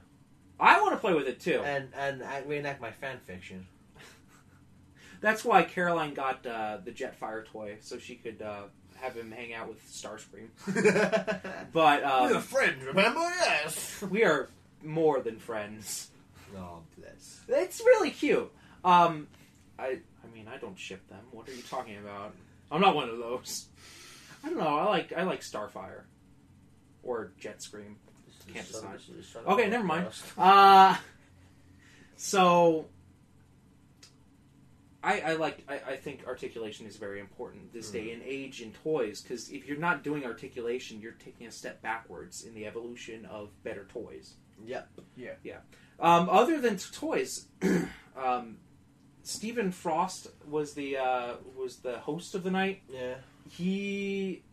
I 0.59 0.81
want 0.81 0.93
to 0.93 0.97
play 0.97 1.13
with 1.13 1.27
it 1.27 1.39
too. 1.39 1.61
and 1.63 1.89
and 1.97 2.23
I 2.23 2.41
reenact 2.41 2.81
my 2.81 2.91
fan 2.91 3.19
fiction. 3.25 3.67
That's 5.21 5.43
why 5.43 5.63
Caroline 5.63 6.13
got 6.13 6.45
uh, 6.45 6.77
the 6.83 6.91
Jetfire 6.91 7.45
toy 7.45 7.77
so 7.81 7.97
she 7.97 8.15
could 8.15 8.41
uh, 8.41 8.63
have 8.97 9.15
him 9.15 9.31
hang 9.31 9.53
out 9.53 9.67
with 9.67 9.83
Starscream. 9.89 10.49
But 11.73 12.03
We're 12.03 12.35
um, 12.37 12.41
friends, 12.41 12.83
remember? 12.85 13.19
Yes. 13.19 14.01
we 14.09 14.23
are 14.23 14.49
more 14.83 15.19
than 15.21 15.39
friends. 15.39 16.09
Oh, 16.57 16.83
bless. 16.97 17.41
It's 17.49 17.81
really 17.81 18.11
cute. 18.11 18.49
Um, 18.85 19.27
I 19.77 19.99
I 20.23 20.33
mean 20.33 20.47
I 20.47 20.55
don't 20.57 20.77
ship 20.79 21.05
them. 21.09 21.19
What 21.31 21.49
are 21.49 21.53
you 21.53 21.63
talking 21.63 21.97
about? 21.97 22.33
I'm 22.71 22.79
not 22.79 22.95
one 22.95 23.09
of 23.09 23.17
those. 23.17 23.65
I 24.41 24.49
don't 24.49 24.59
know. 24.59 24.77
I 24.77 24.85
like 24.85 25.11
I 25.11 25.23
like 25.23 25.41
Starfire 25.41 26.03
or 27.03 27.33
Jetstream. 27.41 27.95
Can't 28.53 28.67
decide. 28.67 28.99
Okay, 29.47 29.69
never 29.69 29.83
mind. 29.83 30.07
Uh, 30.37 30.95
so 32.15 32.85
I, 35.05 35.19
I 35.19 35.33
like 35.33 35.63
I, 35.67 35.75
I 35.91 35.95
think 35.97 36.25
articulation 36.25 36.87
is 36.87 36.97
very 36.97 37.19
important 37.19 37.71
this 37.71 37.91
day 37.91 38.11
and 38.11 38.23
age 38.23 38.61
in 38.61 38.71
toys 38.83 39.21
because 39.21 39.49
if 39.51 39.67
you're 39.67 39.77
not 39.77 40.03
doing 40.03 40.25
articulation, 40.25 40.99
you're 40.99 41.11
taking 41.13 41.45
a 41.45 41.51
step 41.51 41.81
backwards 41.83 42.43
in 42.43 42.55
the 42.55 42.65
evolution 42.65 43.25
of 43.25 43.51
better 43.63 43.85
toys. 43.93 44.33
Yep. 44.65 44.89
Yeah. 45.15 45.33
Yeah. 45.43 45.57
Um, 45.99 46.27
other 46.29 46.59
than 46.59 46.77
t- 46.77 46.85
toys, 46.91 47.45
um, 48.17 48.57
Stephen 49.21 49.71
Frost 49.71 50.27
was 50.47 50.73
the 50.73 50.97
uh, 50.97 51.33
was 51.55 51.77
the 51.77 51.99
host 51.99 52.33
of 52.33 52.43
the 52.43 52.51
night. 52.51 52.81
Yeah. 52.89 53.15
He 53.47 54.43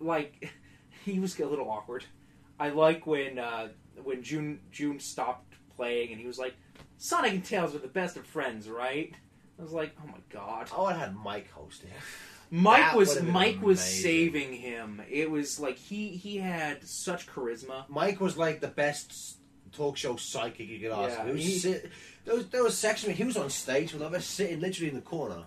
like 0.00 0.52
he 1.04 1.20
was 1.20 1.38
a 1.38 1.46
little 1.46 1.70
awkward. 1.70 2.04
I 2.58 2.70
like 2.70 3.06
when 3.06 3.38
uh, 3.38 3.68
when 4.02 4.22
June 4.22 4.60
June 4.70 5.00
stopped 5.00 5.54
playing 5.76 6.12
and 6.12 6.20
he 6.20 6.26
was 6.26 6.38
like, 6.38 6.54
"Sonic 6.98 7.32
and 7.32 7.44
Tails 7.44 7.74
are 7.74 7.78
the 7.78 7.88
best 7.88 8.16
of 8.16 8.26
friends, 8.26 8.68
right?" 8.68 9.12
I 9.58 9.62
was 9.62 9.72
like, 9.72 9.94
"Oh 10.02 10.06
my 10.06 10.18
god." 10.30 10.68
Oh, 10.74 10.86
I 10.86 10.94
had 10.94 11.14
Mike 11.14 11.50
hosting. 11.50 11.90
Mike 12.50 12.78
That 12.80 12.96
was 12.96 13.22
Mike 13.22 13.60
was 13.60 13.80
saving 13.80 14.52
him. 14.54 15.02
It 15.10 15.30
was 15.30 15.58
like 15.58 15.76
he 15.78 16.08
he 16.10 16.38
had 16.38 16.86
such 16.86 17.26
charisma. 17.26 17.84
Mike 17.88 18.20
was 18.20 18.36
like 18.36 18.60
the 18.60 18.68
best 18.68 19.38
talk 19.72 19.96
show 19.96 20.16
psychic 20.16 20.68
you 20.68 20.78
could 20.78 20.92
ask. 20.92 21.18
Yeah, 21.18 21.24
for. 21.24 21.34
He 21.34 21.58
sit, 21.58 21.90
there 22.24 22.36
was 22.36 22.46
there 22.48 22.62
was 22.62 22.78
sections 22.78 23.08
where 23.08 23.16
he 23.16 23.24
was 23.24 23.36
on 23.36 23.50
stage 23.50 23.92
with 23.92 24.02
others 24.02 24.24
sitting 24.24 24.60
literally 24.60 24.90
in 24.90 24.94
the 24.94 25.02
corner 25.02 25.44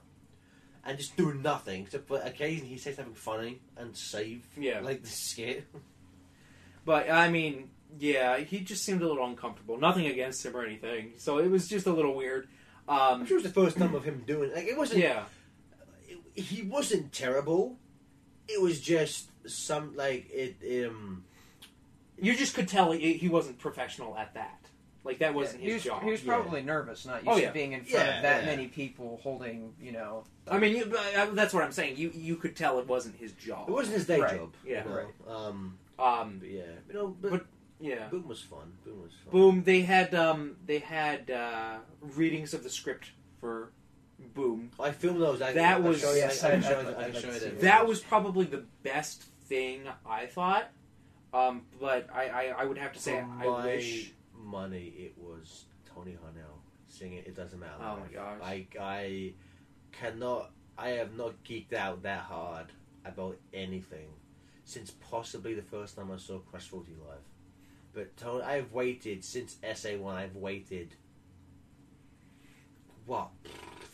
and 0.85 0.97
just 0.97 1.15
doing 1.15 1.41
nothing. 1.41 1.83
Except 1.83 2.07
for 2.07 2.19
occasionally 2.21 2.69
he 2.73 2.77
says 2.77 2.97
something 2.97 3.13
funny 3.13 3.61
and 3.77 3.95
save 3.95 4.45
Yeah. 4.57 4.81
like 4.81 5.01
the 5.01 5.09
skit. 5.09 5.65
But 6.85 7.09
I 7.09 7.29
mean, 7.29 7.69
yeah, 7.99 8.37
he 8.39 8.59
just 8.61 8.83
seemed 8.83 9.01
a 9.01 9.07
little 9.07 9.25
uncomfortable. 9.25 9.77
Nothing 9.77 10.07
against 10.07 10.45
him 10.45 10.55
or 10.55 10.63
anything. 10.65 11.13
So 11.17 11.37
it 11.39 11.49
was 11.49 11.67
just 11.67 11.85
a 11.87 11.93
little 11.93 12.15
weird. 12.15 12.47
I'm 12.87 13.21
Um, 13.21 13.25
sure 13.27 13.37
it 13.37 13.43
was 13.43 13.51
the 13.53 13.61
first 13.61 13.77
time 13.77 13.93
of 13.93 14.03
him 14.03 14.23
doing 14.25 14.51
like 14.53 14.65
it 14.65 14.77
wasn't. 14.77 15.01
yeah, 15.01 15.25
it- 16.07 16.41
he 16.41 16.63
wasn't 16.63 17.11
terrible. 17.13 17.77
It 18.47 18.59
was 18.61 18.81
just 18.81 19.29
some 19.47 19.95
like 19.95 20.27
it. 20.31 20.87
Um, 20.87 21.23
you 22.21 22.35
just 22.35 22.55
could 22.55 22.67
tell 22.67 22.91
he, 22.91 23.13
he 23.13 23.29
wasn't 23.29 23.59
professional 23.59 24.17
at 24.17 24.33
that. 24.33 24.55
Like 25.03 25.19
that 25.19 25.33
wasn't 25.33 25.61
he 25.61 25.67
his 25.67 25.75
was, 25.75 25.83
job. 25.83 26.03
He 26.03 26.11
was 26.11 26.23
yeah. 26.23 26.33
probably 26.33 26.61
nervous, 26.61 27.05
not 27.05 27.23
used 27.25 27.39
Oh, 27.41 27.45
to 27.45 27.51
being 27.53 27.71
in 27.73 27.83
front 27.85 28.05
Yeah, 28.07 28.15
of 28.17 28.21
that 28.23 28.43
yeah. 28.43 28.49
many 28.49 28.67
people 28.67 29.19
holding, 29.23 29.73
you 29.81 29.91
know. 29.93 30.23
I 30.49 30.57
mean, 30.59 30.75
you, 30.75 30.85
but, 30.87 31.15
uh, 31.15 31.27
that's 31.33 31.53
what 31.53 31.63
I'm 31.63 31.71
saying. 31.71 31.95
You 31.97 32.11
you 32.13 32.35
could 32.35 32.55
tell 32.55 32.79
it 32.79 32.87
wasn't 32.87 33.15
his 33.17 33.31
job. 33.33 33.69
it 33.69 33.71
wasn't 33.71 33.95
his 33.97 34.07
day 34.07 34.19
Right. 34.19 34.37
job. 34.37 34.53
Yeah. 34.65 34.83
you 34.83 34.89
know? 34.89 34.95
Right. 34.95 35.35
Um, 35.35 35.77
Um, 35.99 36.37
but 36.39 36.49
yeah, 36.49 36.63
you 36.87 36.93
know, 36.93 37.07
but, 37.21 37.31
But- 37.31 37.45
yeah. 37.79 38.07
Boom 38.09 38.27
was 38.27 38.41
fun. 38.41 38.73
Boom 38.85 39.01
was 39.03 39.11
fun. 39.23 39.31
Boom. 39.31 39.63
They 39.63 39.81
had 39.81 40.13
um, 40.15 40.57
they 40.65 40.79
had 40.79 41.29
uh, 41.31 41.77
readings 42.01 42.53
of 42.53 42.63
the 42.63 42.69
script 42.69 43.11
for 43.39 43.71
Boom. 44.35 44.69
I 44.79 44.91
filmed 44.91 45.21
those. 45.21 45.41
I, 45.41 45.53
That 45.53 45.77
I'll 45.77 45.83
was- 45.83 46.01
Yes, 46.01 46.43
I, 46.43 46.49
I, 46.49 46.51
can 46.51 46.61
show 46.63 46.69
you- 46.69 46.75
I 46.75 46.79
I'd 46.89 46.93
can 46.93 46.97
like 47.03 47.13
show 47.15 47.21
to 47.21 47.27
you 47.27 47.33
see 47.33 47.39
the 47.39 47.45
it. 47.47 47.61
That 47.61 47.87
was 47.87 47.99
probably 48.01 48.45
the 48.45 48.65
best 48.83 49.23
thing 49.47 49.83
I 50.05 50.25
thought. 50.25 50.69
Um, 51.33 51.61
but 51.79 52.07
I, 52.13 52.27
I, 52.27 52.43
I 52.59 52.65
would 52.65 52.77
have 52.77 52.91
to 52.93 52.99
say 52.99 53.13
For 53.13 53.23
I 53.45 53.47
my 53.47 53.65
wish. 53.65 54.11
money. 54.35 54.93
It 54.97 55.13
was 55.17 55.65
Tony 55.93 56.11
Harnell 56.13 56.57
singing. 56.87 57.19
It 57.19 57.35
doesn't 57.35 57.59
matter. 57.59 57.73
Oh 57.81 57.97
my 57.99 58.13
gosh. 58.13 58.39
I 58.43 58.67
I 58.79 59.33
cannot. 59.91 60.51
I 60.77 60.89
have 60.89 61.15
not 61.15 61.41
geeked 61.43 61.73
out 61.73 62.03
that 62.03 62.21
hard 62.21 62.67
about 63.05 63.37
anything 63.53 64.07
since 64.69 64.91
possibly 65.09 65.53
the 65.55 65.61
first 65.63 65.95
time 65.95 66.11
I 66.11 66.17
saw 66.17 66.39
Crush 66.39 66.67
Forty 66.67 66.91
live. 67.07 67.17
But 67.93 68.15
Tony, 68.17 68.43
I've 68.43 68.71
waited 68.71 69.25
since 69.25 69.57
SA 69.75 69.97
One. 69.97 70.15
I've 70.15 70.35
waited. 70.35 70.93
What, 73.05 73.29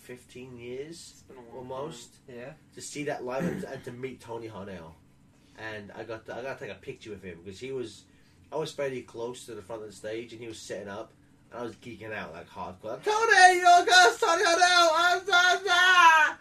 fifteen 0.03 0.57
years 0.57 1.11
It's 1.13 1.21
been 1.21 1.37
a 1.37 1.39
long 1.55 1.69
almost 1.71 2.15
Yeah. 2.27 2.51
to 2.73 2.81
see 2.81 3.05
that 3.05 3.23
live 3.23 3.45
and, 3.45 3.63
and 3.63 3.83
to 3.85 3.91
meet 3.93 4.19
Tony 4.19 4.49
Harnell. 4.49 4.91
And 5.57 5.91
I 5.95 6.03
got 6.03 6.25
to, 6.25 6.35
I 6.35 6.41
got 6.41 6.59
to 6.59 6.65
take 6.65 6.75
a 6.75 6.79
picture 6.79 7.11
with 7.11 7.23
him 7.23 7.39
because 7.43 7.59
he 7.59 7.71
was 7.71 8.03
I 8.51 8.57
was 8.57 8.73
fairly 8.73 9.01
close 9.03 9.45
to 9.45 9.55
the 9.55 9.61
front 9.61 9.83
of 9.83 9.87
the 9.87 9.95
stage 9.95 10.33
and 10.33 10.41
he 10.41 10.47
was 10.47 10.59
setting 10.59 10.89
up 10.89 11.13
and 11.51 11.61
I 11.61 11.63
was 11.63 11.75
geeking 11.77 12.11
out 12.13 12.33
like 12.33 12.49
hardcore. 12.49 13.01
Tony, 13.01 13.55
you're 13.55 13.85
Tony 14.17 14.43
Harnell. 14.43 14.89
I'm 14.93 15.25
sad." 15.25 16.35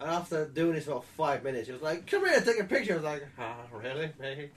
And 0.00 0.10
after 0.10 0.46
doing 0.46 0.74
this 0.74 0.84
for 0.84 0.92
about 0.92 1.04
five 1.16 1.42
minutes, 1.42 1.66
he 1.66 1.72
was 1.72 1.82
like, 1.82 2.06
"Come 2.06 2.24
here, 2.24 2.34
and 2.36 2.44
take 2.44 2.60
a 2.60 2.64
picture." 2.64 2.92
I 2.92 2.96
was 2.96 3.04
like, 3.04 3.26
ah, 3.38 3.56
"Really, 3.72 4.06
me? 4.20 4.48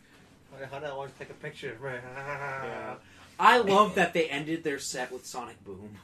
Tony 0.52 0.66
Harnell 0.72 0.98
want 0.98 1.14
to 1.14 1.20
take 1.20 1.30
a 1.32 1.34
picture 1.36 1.74
of 1.74 1.82
me." 1.82 1.90
Yeah. 1.94 2.96
I 3.40 3.58
love 3.58 3.96
that 3.96 4.14
they 4.14 4.30
ended 4.30 4.64
their 4.64 4.78
set 4.78 5.12
with 5.12 5.26
Sonic 5.26 5.64
Boom. 5.64 5.98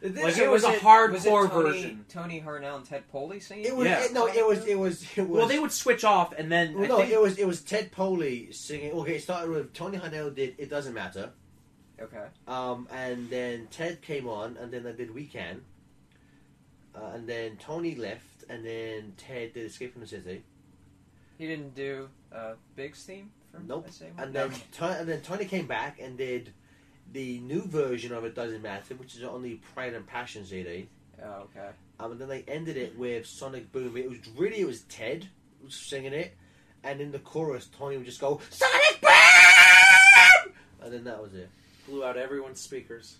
This- 0.00 0.22
Like, 0.22 0.36
it 0.38 0.48
was 0.50 0.62
a 0.62 0.74
hardcore 0.76 1.46
it 1.46 1.50
Tony, 1.50 1.72
version. 1.72 2.04
Tony 2.08 2.40
Harnell 2.40 2.76
and 2.76 2.84
Ted 2.84 3.08
Poley 3.10 3.40
singing. 3.40 3.64
it 3.64 3.74
was 3.74 3.86
Yeah. 3.88 4.04
it- 4.04 4.12
no, 4.12 4.26
it 4.28 4.46
was 4.46 4.64
it 4.66 4.78
was 4.78 5.02
it 5.16 5.22
was. 5.28 5.38
Well, 5.38 5.48
they 5.48 5.58
would 5.58 5.72
switch 5.72 6.04
off, 6.04 6.32
and 6.38 6.52
then 6.52 6.74
Well, 6.74 6.84
I 6.84 6.88
no, 6.88 6.96
think, 6.98 7.10
it 7.12 7.20
was 7.20 7.38
it 7.38 7.46
was 7.46 7.62
Ted 7.62 7.90
Poley 7.90 8.52
singing. 8.52 8.92
Okay, 8.92 9.16
it 9.16 9.22
started 9.22 9.50
with 9.50 9.72
Tony 9.72 9.98
Harnell 9.98 10.32
did 10.32 10.54
"It 10.58 10.68
Doesn't 10.70 10.94
Matter," 10.94 11.30
Okay. 12.00 12.26
Um, 12.46 12.86
and 12.92 13.30
then 13.30 13.66
Ted 13.72 14.02
came 14.02 14.28
on, 14.28 14.56
and 14.58 14.70
then 14.70 14.84
they 14.84 14.92
did 14.92 15.12
Weekend. 15.12 15.64
Uh, 16.94 17.12
and 17.14 17.26
then 17.26 17.56
Tony 17.56 17.94
left, 17.94 18.35
and 18.48 18.64
then 18.64 19.12
Ted 19.16 19.52
did 19.54 19.66
Escape 19.66 19.92
from 19.92 20.02
the 20.02 20.06
City. 20.08 20.42
He 21.38 21.46
didn't 21.46 21.74
do 21.74 22.08
uh, 22.34 22.52
Big's 22.74 23.02
theme 23.04 23.30
from 23.52 23.66
Nope. 23.66 23.86
the 23.86 23.92
same 23.92 24.12
And 24.18 24.32
then, 24.34 24.50
Ton- 24.72 24.96
and 24.96 25.08
then 25.08 25.20
Tony 25.20 25.44
came 25.44 25.66
back 25.66 25.98
and 26.00 26.16
did 26.16 26.52
the 27.12 27.38
new 27.40 27.62
version 27.62 28.12
of 28.12 28.24
It 28.24 28.34
Doesn't 28.34 28.62
Matter, 28.62 28.94
which 28.94 29.14
is 29.16 29.22
on 29.22 29.42
the 29.42 29.54
Pride 29.74 29.94
and 29.94 30.06
Passion 30.06 30.44
CD. 30.44 30.88
Oh, 31.22 31.44
okay. 31.54 31.68
Um, 32.00 32.12
and 32.12 32.20
then 32.20 32.28
they 32.28 32.42
ended 32.48 32.76
it 32.76 32.98
with 32.98 33.26
Sonic 33.26 33.70
Boom. 33.72 33.96
It 33.96 34.08
was 34.08 34.18
really, 34.36 34.60
it 34.60 34.66
was 34.66 34.82
Ted 34.82 35.28
who 35.60 35.66
was 35.66 35.74
singing 35.74 36.12
it. 36.12 36.34
And 36.84 37.00
in 37.00 37.10
the 37.12 37.18
chorus, 37.18 37.66
Tony 37.76 37.96
would 37.96 38.06
just 38.06 38.20
go, 38.20 38.40
Sonic 38.50 39.00
Boom! 39.00 40.52
And 40.82 40.92
then 40.92 41.04
that 41.04 41.20
was 41.20 41.34
it. 41.34 41.48
Blew 41.88 42.04
out 42.04 42.16
everyone's 42.16 42.60
speakers, 42.60 43.16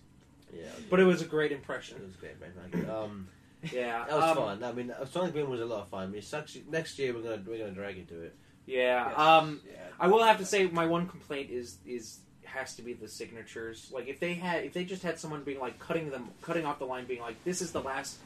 Yeah. 0.55 0.65
but 0.91 1.01
it 1.01 1.05
was 1.05 1.23
a 1.23 1.25
great 1.25 1.53
impression. 1.53 1.99
It 1.99 2.07
was 2.07 2.17
great, 2.17 2.35
man. 2.41 2.91
Um, 2.91 3.29
Yeah, 3.73 4.05
that 4.09 4.15
was 4.17 4.25
um, 4.25 4.37
fun. 4.37 4.65
I 4.65 4.73
mean, 4.73 4.91
uh, 4.91 5.05
Sonic 5.07 5.35
Boom 5.35 5.51
was 5.51 5.61
a 5.61 5.67
lot 5.67 5.83
of 5.83 5.89
fun. 5.89 6.05
I 6.05 6.07
mean, 6.07 6.23
sucks, 6.23 6.57
next 6.69 6.99
year 6.99 7.15
we're 7.15 7.23
gonna 7.23 7.43
we're 7.47 7.59
gonna 7.59 7.71
drag 7.73 7.99
into 7.99 8.21
it. 8.23 8.37
Yeah. 8.67 9.13
Um, 9.17 9.61
Yeah. 9.67 9.75
I 9.99 10.09
will 10.09 10.23
have 10.25 10.39
to 10.39 10.45
say 10.45 10.67
my 10.67 10.87
one 10.87 11.07
complaint 11.09 11.51
is 11.51 11.79
is 11.87 12.19
has 12.45 12.75
to 12.77 12.83
be 12.83 12.93
the 12.95 13.09
signatures. 13.09 13.91
Like 13.93 14.09
if 14.09 14.21
they 14.21 14.35
had 14.35 14.65
if 14.65 14.73
they 14.73 14.85
just 14.85 15.03
had 15.03 15.19
someone 15.19 15.43
being 15.43 15.61
like 15.61 15.79
cutting 15.79 16.11
them 16.11 16.31
cutting 16.43 16.67
off 16.67 16.79
the 16.79 16.87
line, 16.87 17.05
being 17.07 17.21
like 17.21 17.43
this 17.45 17.63
is 17.63 17.73
the 17.73 17.81
last 17.83 18.19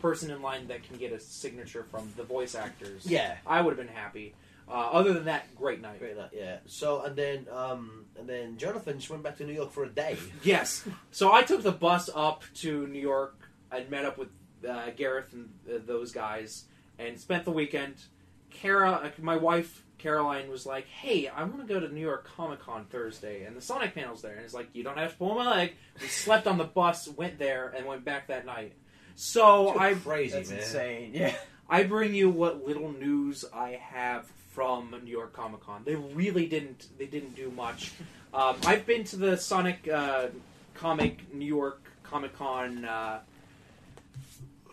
person 0.00 0.30
in 0.30 0.42
line 0.42 0.66
that 0.68 0.82
can 0.82 0.96
get 0.96 1.12
a 1.12 1.20
signature 1.20 1.84
from 1.90 2.12
the 2.16 2.24
voice 2.24 2.54
actors. 2.54 3.06
Yeah. 3.06 3.36
I 3.46 3.60
would 3.60 3.76
have 3.76 3.86
been 3.86 3.94
happy. 3.94 4.34
Uh, 4.68 4.74
other 4.92 5.12
than 5.12 5.24
that, 5.26 5.54
great 5.56 5.80
night. 5.82 5.98
Great, 5.98 6.16
that, 6.16 6.30
yeah. 6.32 6.58
So 6.66 7.02
and 7.02 7.14
then 7.16 7.46
um 7.52 8.06
and 8.18 8.28
then 8.28 8.56
Jonathan 8.56 8.98
just 8.98 9.10
went 9.10 9.22
back 9.22 9.36
to 9.38 9.44
New 9.44 9.52
York 9.52 9.72
for 9.72 9.84
a 9.84 9.88
day. 9.88 10.16
Yes. 10.42 10.84
So 11.10 11.32
I 11.32 11.42
took 11.42 11.62
the 11.62 11.72
bus 11.72 12.08
up 12.14 12.42
to 12.56 12.86
New 12.86 13.00
York 13.00 13.36
and 13.70 13.88
met 13.90 14.04
up 14.04 14.18
with 14.18 14.28
uh, 14.68 14.90
Gareth 14.96 15.32
and 15.32 15.48
uh, 15.68 15.78
those 15.86 16.12
guys 16.12 16.64
and 16.98 17.18
spent 17.18 17.44
the 17.44 17.50
weekend. 17.52 17.94
Kara, 18.50 18.92
uh, 18.92 19.10
my 19.20 19.36
wife 19.36 19.82
Caroline, 19.98 20.50
was 20.50 20.66
like, 20.66 20.86
"Hey, 20.86 21.28
I 21.28 21.44
want 21.44 21.66
to 21.66 21.72
go 21.72 21.80
to 21.80 21.88
New 21.88 22.00
York 22.00 22.28
Comic 22.36 22.60
Con 22.60 22.84
Thursday, 22.90 23.44
and 23.44 23.56
the 23.56 23.60
Sonic 23.60 23.94
panel's 23.94 24.22
there." 24.22 24.32
And 24.34 24.44
it's 24.44 24.54
like, 24.54 24.68
"You 24.72 24.82
don't 24.84 24.98
have 24.98 25.12
to 25.12 25.16
pull 25.16 25.34
my 25.34 25.50
leg." 25.50 25.72
We 26.00 26.06
slept 26.08 26.46
on 26.46 26.58
the 26.58 26.64
bus, 26.64 27.08
went 27.08 27.38
there, 27.38 27.72
and 27.76 27.86
went 27.86 28.04
back 28.04 28.28
that 28.28 28.44
night. 28.44 28.74
So 29.14 29.72
You're 29.74 29.80
I 29.80 29.94
crazy 29.94 30.36
That's 30.36 30.50
man. 30.50 30.58
insane. 30.58 31.10
Yeah. 31.14 31.34
I 31.68 31.84
bring 31.84 32.14
you 32.14 32.28
what 32.30 32.66
little 32.66 32.92
news 32.92 33.44
I 33.54 33.70
have 33.80 34.26
from 34.50 34.94
New 35.04 35.10
York 35.10 35.32
Comic 35.32 35.60
Con. 35.60 35.82
They 35.84 35.94
really 35.94 36.46
didn't. 36.46 36.88
They 36.98 37.06
didn't 37.06 37.34
do 37.34 37.50
much. 37.50 37.92
Um, 38.34 38.56
I've 38.66 38.84
been 38.86 39.04
to 39.04 39.16
the 39.16 39.36
Sonic 39.36 39.88
uh, 39.88 40.26
Comic 40.74 41.32
New 41.32 41.46
York 41.46 41.82
Comic 42.02 42.36
Con 42.36 42.84
uh, 42.84 43.20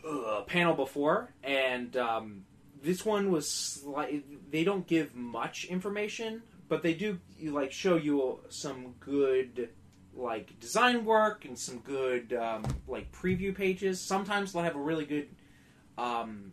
uh, 0.08 0.42
panel 0.42 0.74
before, 0.74 1.34
and 1.44 1.95
um, 1.98 2.45
this 2.82 3.06
one 3.06 3.32
was. 3.32 3.50
Slight, 3.50 4.52
they 4.52 4.64
don't 4.64 4.88
give 4.88 5.16
much 5.16 5.66
information, 5.66 6.42
but 6.68 6.84
they 6.84 6.94
do 6.94 7.19
like 7.44 7.72
show 7.72 7.95
you 7.95 8.40
some 8.50 8.95
good 9.00 9.69
like 10.14 10.60
design 10.60 11.06
work 11.06 11.45
and 11.45 11.58
some 11.58 11.80
good 11.80 12.34
um, 12.34 12.64
like 12.88 13.11
preview 13.11 13.56
pages. 13.56 14.02
Sometimes 14.02 14.53
they'll 14.53 14.64
have 14.64 14.76
a 14.76 14.82
really 14.82 15.06
good 15.06 15.30
um, 15.98 16.52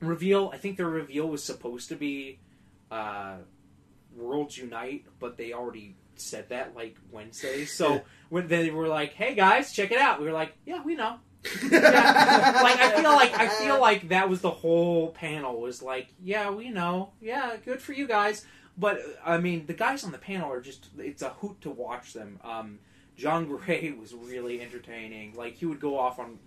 reveal. 0.00 0.50
I 0.52 0.58
think 0.58 0.76
their 0.76 0.88
reveal 0.88 1.28
was 1.28 1.42
supposed 1.44 1.88
to 1.90 1.96
be 1.96 2.40
uh, 2.90 3.36
Worlds 4.14 4.56
Unite, 4.56 5.06
but 5.18 5.36
they 5.36 5.52
already 5.52 5.96
said 6.16 6.48
that 6.48 6.74
like 6.74 6.96
Wednesday. 7.10 7.64
So 7.64 8.02
when 8.28 8.48
they 8.48 8.70
were 8.70 8.88
like, 8.88 9.14
"Hey 9.14 9.34
guys, 9.34 9.72
check 9.72 9.90
it 9.90 9.98
out," 9.98 10.20
we 10.20 10.26
were 10.26 10.32
like, 10.32 10.56
"Yeah, 10.64 10.82
we 10.82 10.94
know." 10.94 11.18
Yeah. 11.70 12.60
like 12.62 12.78
I 12.80 13.00
feel 13.00 13.12
like 13.12 13.34
I 13.38 13.48
feel 13.48 13.80
like 13.80 14.08
that 14.08 14.28
was 14.28 14.40
the 14.40 14.50
whole 14.50 15.08
panel 15.08 15.60
was 15.60 15.82
like, 15.82 16.08
"Yeah, 16.22 16.50
we 16.50 16.70
know. 16.70 17.12
Yeah, 17.20 17.56
good 17.64 17.80
for 17.80 17.92
you 17.92 18.06
guys." 18.06 18.44
But 18.78 18.98
I 19.24 19.38
mean, 19.38 19.66
the 19.66 19.72
guys 19.74 20.04
on 20.04 20.12
the 20.12 20.18
panel 20.18 20.52
are 20.52 20.60
just—it's 20.60 21.22
a 21.22 21.30
hoot 21.30 21.60
to 21.62 21.70
watch 21.70 22.12
them. 22.12 22.40
Um, 22.44 22.78
John 23.16 23.46
Gray 23.46 23.92
was 23.98 24.12
really 24.12 24.60
entertaining. 24.60 25.34
Like 25.34 25.54
he 25.56 25.66
would 25.66 25.80
go 25.80 25.98
off 25.98 26.18
on 26.18 26.38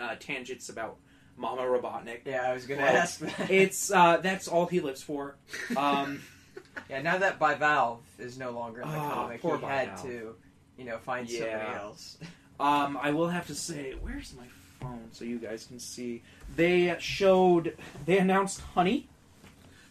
uh, 0.00 0.16
tangents 0.18 0.68
about 0.70 0.96
Mama 1.36 1.62
Robotnik. 1.62 2.20
Yeah, 2.24 2.42
I 2.50 2.54
was 2.54 2.66
gonna 2.66 2.82
Well, 2.82 2.96
ask. 2.96 3.20
that. 3.20 3.50
It's 3.50 3.90
uh, 3.92 4.16
that's 4.16 4.48
all 4.48 4.66
he 4.66 4.80
lives 4.80 5.02
for. 5.02 5.36
Um, 5.76 6.22
yeah. 6.90 7.02
Now 7.02 7.18
that 7.18 7.38
by 7.38 7.54
Valve 7.54 8.00
is 8.18 8.38
no 8.38 8.50
longer 8.50 8.80
in 8.82 8.88
the 8.88 8.96
Oh, 8.96 9.10
comic, 9.10 9.40
he 9.42 9.48
had 9.66 9.96
to, 9.98 10.34
you 10.76 10.84
know, 10.84 10.98
find 10.98 11.28
Yeah. 11.28 11.40
somebody 11.60 11.78
else. 11.78 12.18
um, 12.60 12.98
I 13.00 13.10
will 13.10 13.28
have 13.28 13.46
to 13.48 13.54
say, 13.54 13.94
where's 14.00 14.34
my 14.36 14.46
phone 14.80 15.08
so 15.12 15.24
you 15.24 15.38
guys 15.38 15.66
can 15.66 15.78
see? 15.78 16.22
They 16.56 16.94
showed, 16.98 17.76
they 18.06 18.18
announced 18.18 18.60
Honey. 18.74 19.08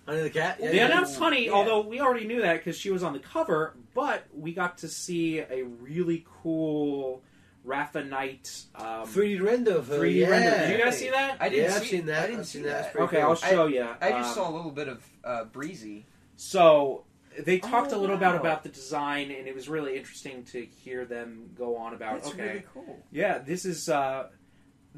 Honey 0.05 0.21
the 0.21 0.29
cat. 0.29 0.57
Yeah, 0.61 0.69
They 0.71 0.77
yeah. 0.77 0.85
announced 0.85 1.17
Honey, 1.19 1.45
Yeah. 1.47 1.51
although 1.51 1.81
we 1.81 1.99
already 1.99 2.25
knew 2.25 2.41
that 2.41 2.57
because 2.57 2.77
she 2.77 2.89
was 2.91 3.03
on 3.03 3.13
the 3.13 3.19
cover. 3.19 3.73
But 3.93 4.23
we 4.33 4.53
got 4.53 4.77
to 4.79 4.87
see 4.87 5.39
a 5.39 5.63
really 5.63 6.25
cool 6.43 7.21
Rafa 7.63 8.03
Knight 8.05 8.63
um, 8.75 9.05
3D 9.07 9.41
render 9.41 9.75
of 9.77 9.87
her. 9.89 9.99
3D 9.99 10.15
yeah. 10.15 10.29
render. 10.29 10.67
Did 10.67 10.77
you 10.79 10.85
guys 10.85 10.97
see 10.97 11.09
that? 11.09 11.37
I 11.41 11.49
didn't 11.49 11.65
yeah, 11.65 11.71
see. 11.71 11.75
I've 11.81 11.87
seen 11.87 12.05
that. 12.05 12.23
I 12.23 12.27
didn't 12.27 12.39
I've 12.41 12.47
see 12.47 12.61
that. 12.61 12.93
that. 12.93 12.99
Okay, 13.01 13.17
cool. 13.21 13.29
I'll 13.29 13.35
show 13.35 13.65
you. 13.67 13.87
I 13.99 14.11
just 14.11 14.29
Um, 14.29 14.35
saw 14.35 14.49
a 14.49 14.55
little 14.55 14.71
bit 14.71 14.87
of 14.87 15.03
uh, 15.25 15.43
Breezy. 15.45 16.05
So 16.37 17.03
they 17.43 17.59
talked 17.59 17.93
Oh, 17.93 17.97
a 17.97 17.99
little 17.99 18.17
bit 18.17 18.25
wow. 18.27 18.37
about 18.39 18.63
the 18.63 18.69
design, 18.69 19.31
and 19.31 19.47
it 19.47 19.53
was 19.55 19.67
really 19.69 19.97
interesting 19.97 20.43
to 20.45 20.65
hear 20.65 21.05
them 21.05 21.49
go 21.55 21.75
on 21.77 21.93
about. 21.93 22.15
That's 22.23 22.33
okay, 22.33 22.47
really 22.47 22.63
cool. 22.73 23.03
yeah, 23.11 23.37
this 23.39 23.65
is. 23.65 23.89
uh 23.89 24.29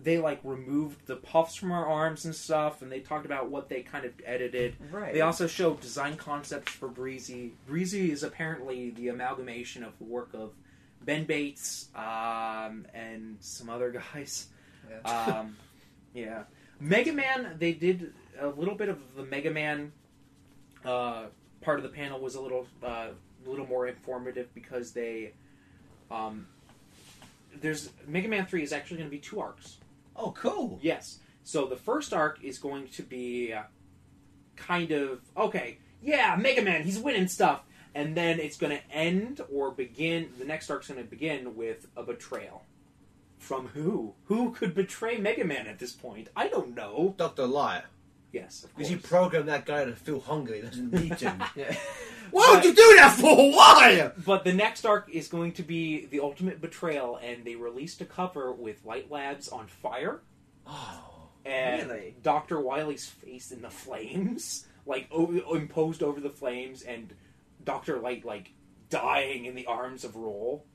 They 0.01 0.17
like 0.17 0.39
removed 0.43 1.05
the 1.07 1.17
puffs 1.17 1.55
from 1.55 1.69
her 1.71 1.85
arms 1.85 2.23
and 2.25 2.33
stuff, 2.33 2.81
and 2.81 2.89
they 2.91 3.01
talked 3.01 3.25
about 3.25 3.49
what 3.49 3.67
they 3.67 3.81
kind 3.81 4.05
of 4.05 4.13
edited. 4.25 4.75
Right. 4.91 5.13
They 5.13 5.21
also 5.21 5.45
showed 5.47 5.81
design 5.81 6.15
concepts 6.15 6.71
for 6.71 6.87
Breezy. 6.87 7.53
Breezy 7.67 8.09
is 8.11 8.23
apparently 8.23 8.91
the 8.91 9.09
amalgamation 9.09 9.83
of 9.83 9.97
the 9.97 10.05
work 10.05 10.29
of 10.33 10.53
Ben 11.01 11.25
Bates 11.25 11.89
um, 11.95 12.85
and 12.93 13.37
some 13.41 13.69
other 13.69 13.91
guys. 14.13 14.47
Yeah. 14.89 15.11
Um, 15.39 15.57
yeah, 16.13 16.43
Mega 16.79 17.11
Man. 17.11 17.55
They 17.59 17.73
did 17.73 18.13
a 18.39 18.47
little 18.47 18.75
bit 18.75 18.87
of 18.89 18.97
the 19.15 19.23
Mega 19.23 19.51
Man 19.51 19.91
uh, 20.85 21.25
part 21.61 21.79
of 21.79 21.83
the 21.83 21.89
panel 21.89 22.19
was 22.19 22.35
a 22.35 22.41
little 22.41 22.67
uh, 22.83 23.07
a 23.45 23.49
little 23.49 23.67
more 23.67 23.87
informative 23.87 24.53
because 24.53 24.91
they 24.91 25.33
um, 26.11 26.47
there's 27.61 27.89
Mega 28.07 28.27
Man 28.27 28.45
Three 28.45 28.63
is 28.63 28.73
actually 28.73 28.97
going 28.97 29.09
to 29.09 29.15
be 29.15 29.19
two 29.19 29.39
arcs. 29.39 29.77
Oh, 30.15 30.31
cool. 30.31 30.79
Yes. 30.81 31.19
So 31.43 31.65
the 31.65 31.75
first 31.75 32.13
arc 32.13 32.43
is 32.43 32.57
going 32.57 32.87
to 32.89 33.03
be 33.03 33.53
uh, 33.53 33.63
kind 34.55 34.91
of 34.91 35.21
okay. 35.35 35.79
Yeah, 36.01 36.37
Mega 36.39 36.61
Man, 36.61 36.83
he's 36.83 36.97
winning 36.97 37.27
stuff, 37.27 37.63
and 37.93 38.15
then 38.15 38.39
it's 38.39 38.57
going 38.57 38.77
to 38.77 38.91
end 38.91 39.41
or 39.51 39.71
begin. 39.71 40.29
The 40.37 40.45
next 40.45 40.69
arc's 40.69 40.87
going 40.87 41.03
to 41.03 41.09
begin 41.09 41.55
with 41.55 41.87
a 41.97 42.03
betrayal. 42.03 42.63
From 43.37 43.67
who? 43.67 44.13
Who 44.25 44.51
could 44.51 44.73
betray 44.73 45.17
Mega 45.17 45.45
Man 45.45 45.67
at 45.67 45.79
this 45.79 45.93
point? 45.93 46.29
I 46.35 46.47
don't 46.47 46.75
know. 46.75 47.15
Doctor 47.17 47.47
Light. 47.47 47.83
Yes, 48.31 48.63
of 48.63 48.75
Because 48.75 48.91
you 48.91 48.97
programmed 48.97 49.47
that 49.49 49.65
guy 49.65 49.85
to 49.85 49.95
feel 49.95 50.19
hungry. 50.19 50.57
He 50.61 50.67
doesn't 50.67 50.93
need 50.93 51.17
to. 51.19 51.49
Yeah. 51.55 51.75
Why 52.31 52.51
would 52.53 52.63
you 52.63 52.75
do 52.75 52.95
that 52.97 53.15
for? 53.17 53.35
Why? 53.35 54.11
But 54.23 54.43
the 54.43 54.53
next 54.53 54.85
arc 54.85 55.09
is 55.11 55.27
going 55.29 55.53
to 55.53 55.63
be 55.63 56.05
the 56.05 56.19
ultimate 56.19 56.61
betrayal, 56.61 57.17
and 57.17 57.43
they 57.43 57.55
released 57.55 58.01
a 58.01 58.05
cover 58.05 58.51
with 58.51 58.85
Light 58.85 59.09
Labs 59.09 59.49
on 59.49 59.65
fire 59.65 60.21
Oh. 60.67 61.29
and 61.43 61.89
Really? 61.89 62.15
Doctor 62.21 62.59
Wily's 62.61 63.07
face 63.07 63.51
in 63.51 63.63
the 63.63 63.71
flames, 63.71 64.67
like 64.85 65.07
o- 65.11 65.55
imposed 65.55 66.03
over 66.03 66.19
the 66.19 66.29
flames, 66.29 66.83
and 66.83 67.11
Doctor 67.63 67.97
Light 67.97 68.23
like 68.23 68.51
dying 68.91 69.45
in 69.45 69.55
the 69.55 69.65
arms 69.65 70.03
of 70.03 70.15
Roll. 70.15 70.65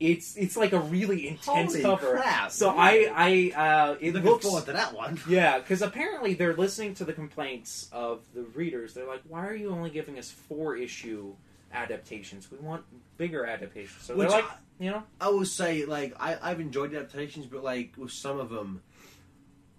It's 0.00 0.36
it's 0.36 0.56
like 0.56 0.72
a 0.72 0.78
really 0.78 1.26
intense 1.26 1.72
Holy 1.72 1.82
cover. 1.82 2.12
crap, 2.12 2.52
so? 2.52 2.70
I 2.70 3.10
I 3.14 3.60
uh, 3.60 3.96
it 4.00 4.14
Looking 4.14 4.30
looks 4.30 4.44
forward 4.44 4.66
to 4.66 4.72
that 4.72 4.94
one. 4.94 5.20
yeah, 5.28 5.58
because 5.58 5.82
apparently 5.82 6.34
they're 6.34 6.54
listening 6.54 6.94
to 6.94 7.04
the 7.04 7.12
complaints 7.12 7.88
of 7.92 8.20
the 8.32 8.42
readers. 8.42 8.94
They're 8.94 9.08
like, 9.08 9.22
"Why 9.26 9.46
are 9.48 9.54
you 9.56 9.70
only 9.70 9.90
giving 9.90 10.16
us 10.16 10.30
four 10.30 10.76
issue 10.76 11.34
adaptations? 11.72 12.48
We 12.50 12.58
want 12.58 12.84
bigger 13.16 13.44
adaptations." 13.44 14.02
So 14.02 14.14
Which 14.14 14.28
they're 14.28 14.40
like, 14.42 14.50
I- 14.50 14.56
you 14.80 14.90
know, 14.92 15.02
I 15.20 15.28
will 15.30 15.44
say, 15.44 15.84
like, 15.84 16.14
I, 16.20 16.38
I've 16.40 16.60
enjoyed 16.60 16.92
the 16.92 16.98
adaptations, 16.98 17.46
but, 17.46 17.64
like, 17.64 17.94
with 17.96 18.12
some 18.12 18.38
of 18.38 18.48
them, 18.50 18.80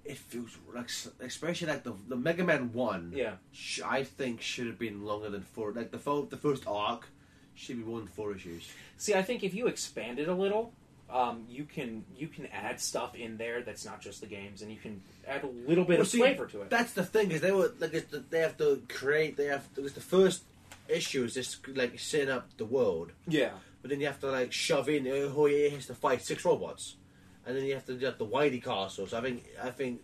it 0.03 0.17
feels 0.17 0.57
like, 0.75 0.89
especially 1.21 1.69
like 1.69 1.83
the, 1.83 1.93
the 2.09 2.17
Mega 2.17 2.43
Man 2.43 2.73
1, 2.73 3.13
yeah, 3.15 3.35
sh- 3.53 3.79
I 3.85 4.03
think 4.03 4.41
should 4.41 4.67
have 4.67 4.77
been 4.77 5.05
longer 5.05 5.29
than 5.29 5.43
four. 5.43 5.71
Like, 5.71 5.91
the, 5.91 5.99
fo- 5.99 6.25
the 6.25 6.35
first 6.35 6.63
arc 6.67 7.07
should 7.59 7.77
be 7.77 7.83
one 7.83 7.99
than 8.05 8.07
four 8.07 8.33
issues. 8.35 8.67
See, 8.97 9.13
I 9.13 9.21
think 9.21 9.43
if 9.43 9.53
you 9.53 9.67
expand 9.67 10.19
it 10.19 10.27
a 10.27 10.33
little, 10.33 10.71
um, 11.09 11.45
you 11.49 11.65
can 11.65 12.05
you 12.15 12.27
can 12.27 12.45
add 12.47 12.79
stuff 12.79 13.15
in 13.15 13.37
there 13.37 13.61
that's 13.61 13.85
not 13.85 14.01
just 14.01 14.21
the 14.21 14.27
games, 14.27 14.61
and 14.61 14.71
you 14.71 14.77
can 14.77 15.01
add 15.27 15.43
a 15.43 15.47
little 15.47 15.83
bit 15.83 15.93
Well, 15.97 16.01
of 16.01 16.07
see, 16.07 16.19
flavor 16.19 16.45
to 16.47 16.61
it. 16.63 16.69
That's 16.69 16.93
the 16.93 17.03
thing, 17.03 17.31
is 17.31 17.41
they 17.41 17.51
were, 17.51 17.71
like, 17.79 17.93
it's 17.93 18.09
the, 18.11 18.19
they 18.29 18.39
have 18.39 18.57
to 18.57 18.81
create, 18.87 19.35
they 19.37 19.45
have, 19.45 19.67
because 19.75 19.93
the 19.93 20.01
first 20.01 20.43
issue 20.87 21.23
is 21.23 21.33
just, 21.35 21.67
like, 21.67 21.99
setting 21.99 22.29
up 22.29 22.47
the 22.57 22.65
world. 22.65 23.11
yeah, 23.27 23.51
but 23.81 23.89
then 23.89 23.99
you 23.99 24.07
have 24.07 24.19
to 24.21 24.27
like 24.31 24.51
shove 24.51 24.89
in 24.89 25.07
uh, 25.07 25.29
who 25.29 25.45
he 25.47 25.69
has 25.69 25.85
to 25.87 25.93
fight 25.95 26.21
six 26.21 26.43
robots, 26.45 26.95
and 27.45 27.55
then 27.55 27.63
you 27.65 27.73
have 27.73 27.85
to 27.85 27.93
do 27.93 28.11
the 28.17 28.25
Wily 28.25 28.59
Castle. 28.59 29.07
So 29.07 29.17
I 29.17 29.21
think 29.21 29.45
I 29.63 29.69
think 29.71 30.01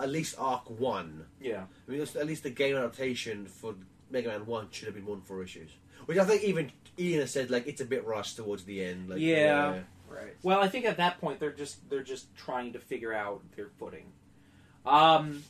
at 0.00 0.08
least 0.08 0.34
arc 0.38 0.68
one. 0.70 1.26
Yeah. 1.40 1.64
I 1.86 1.90
mean, 1.90 2.00
at 2.00 2.26
least 2.26 2.42
the 2.42 2.50
game 2.50 2.76
adaptation 2.76 3.46
for 3.46 3.74
Mega 4.10 4.28
Man 4.28 4.44
One 4.46 4.68
should 4.70 4.86
have 4.86 4.94
been 4.94 5.06
one 5.06 5.20
four 5.20 5.42
issues, 5.42 5.70
which 6.06 6.18
I 6.18 6.24
think 6.24 6.42
even 6.44 6.70
Ian 6.98 7.20
has 7.20 7.30
said 7.30 7.50
like 7.50 7.66
it's 7.66 7.80
a 7.80 7.84
bit 7.84 8.04
rushed 8.04 8.36
towards 8.36 8.64
the 8.64 8.84
end. 8.84 9.08
Like, 9.08 9.20
Yeah. 9.20 9.80
Right. 10.08 10.36
Well, 10.42 10.60
I 10.60 10.68
think 10.68 10.84
at 10.84 10.98
that 10.98 11.20
point 11.20 11.40
they're 11.40 11.52
just 11.52 11.88
they're 11.88 12.02
just 12.02 12.34
trying 12.36 12.74
to 12.74 12.78
figure 12.78 13.14
out 13.14 13.42
their 13.56 13.68
footing. 13.78 14.04
Um, 14.84 15.42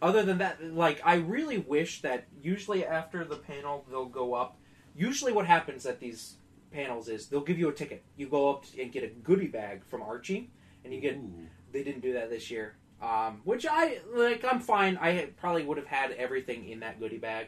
other 0.00 0.22
than 0.22 0.38
that, 0.38 0.62
like 0.74 1.00
I 1.04 1.16
really 1.16 1.58
wish 1.58 2.00
that 2.02 2.26
usually 2.40 2.84
after 2.84 3.24
the 3.24 3.36
panel 3.36 3.84
they'll 3.90 4.06
go 4.06 4.34
up. 4.34 4.56
Usually, 4.94 5.32
what 5.32 5.46
happens 5.46 5.86
at 5.86 6.00
these 6.00 6.34
panels 6.70 7.08
is 7.08 7.26
they'll 7.26 7.40
give 7.40 7.58
you 7.58 7.68
a 7.68 7.72
ticket. 7.72 8.02
You 8.16 8.28
go 8.28 8.50
up 8.50 8.64
and 8.78 8.92
get 8.92 9.04
a 9.04 9.08
goodie 9.08 9.46
bag 9.46 9.84
from 9.84 10.02
Archie, 10.02 10.50
and 10.84 10.92
you 10.92 11.00
get. 11.00 11.16
Ooh. 11.16 11.46
They 11.72 11.82
didn't 11.82 12.02
do 12.02 12.12
that 12.12 12.28
this 12.28 12.50
year, 12.50 12.74
um, 13.00 13.40
which 13.44 13.64
I 13.68 14.00
like. 14.14 14.44
I'm 14.44 14.60
fine. 14.60 14.98
I 14.98 15.30
probably 15.38 15.64
would 15.64 15.78
have 15.78 15.86
had 15.86 16.12
everything 16.12 16.68
in 16.68 16.80
that 16.80 17.00
goodie 17.00 17.16
bag. 17.16 17.46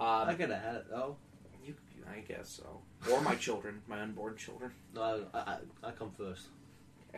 Um, 0.00 0.28
I 0.28 0.34
could 0.34 0.50
have 0.50 0.62
had 0.62 0.74
it 0.74 0.86
though. 0.90 1.16
You, 2.06 2.12
I 2.12 2.20
guess 2.20 2.48
so. 2.48 2.82
Or 3.12 3.20
my 3.20 3.34
children, 3.34 3.82
my 3.86 4.00
unborn 4.00 4.36
children. 4.36 4.72
No, 4.94 5.26
I, 5.34 5.38
I, 5.38 5.56
I 5.84 5.90
come 5.92 6.10
first. 6.10 6.46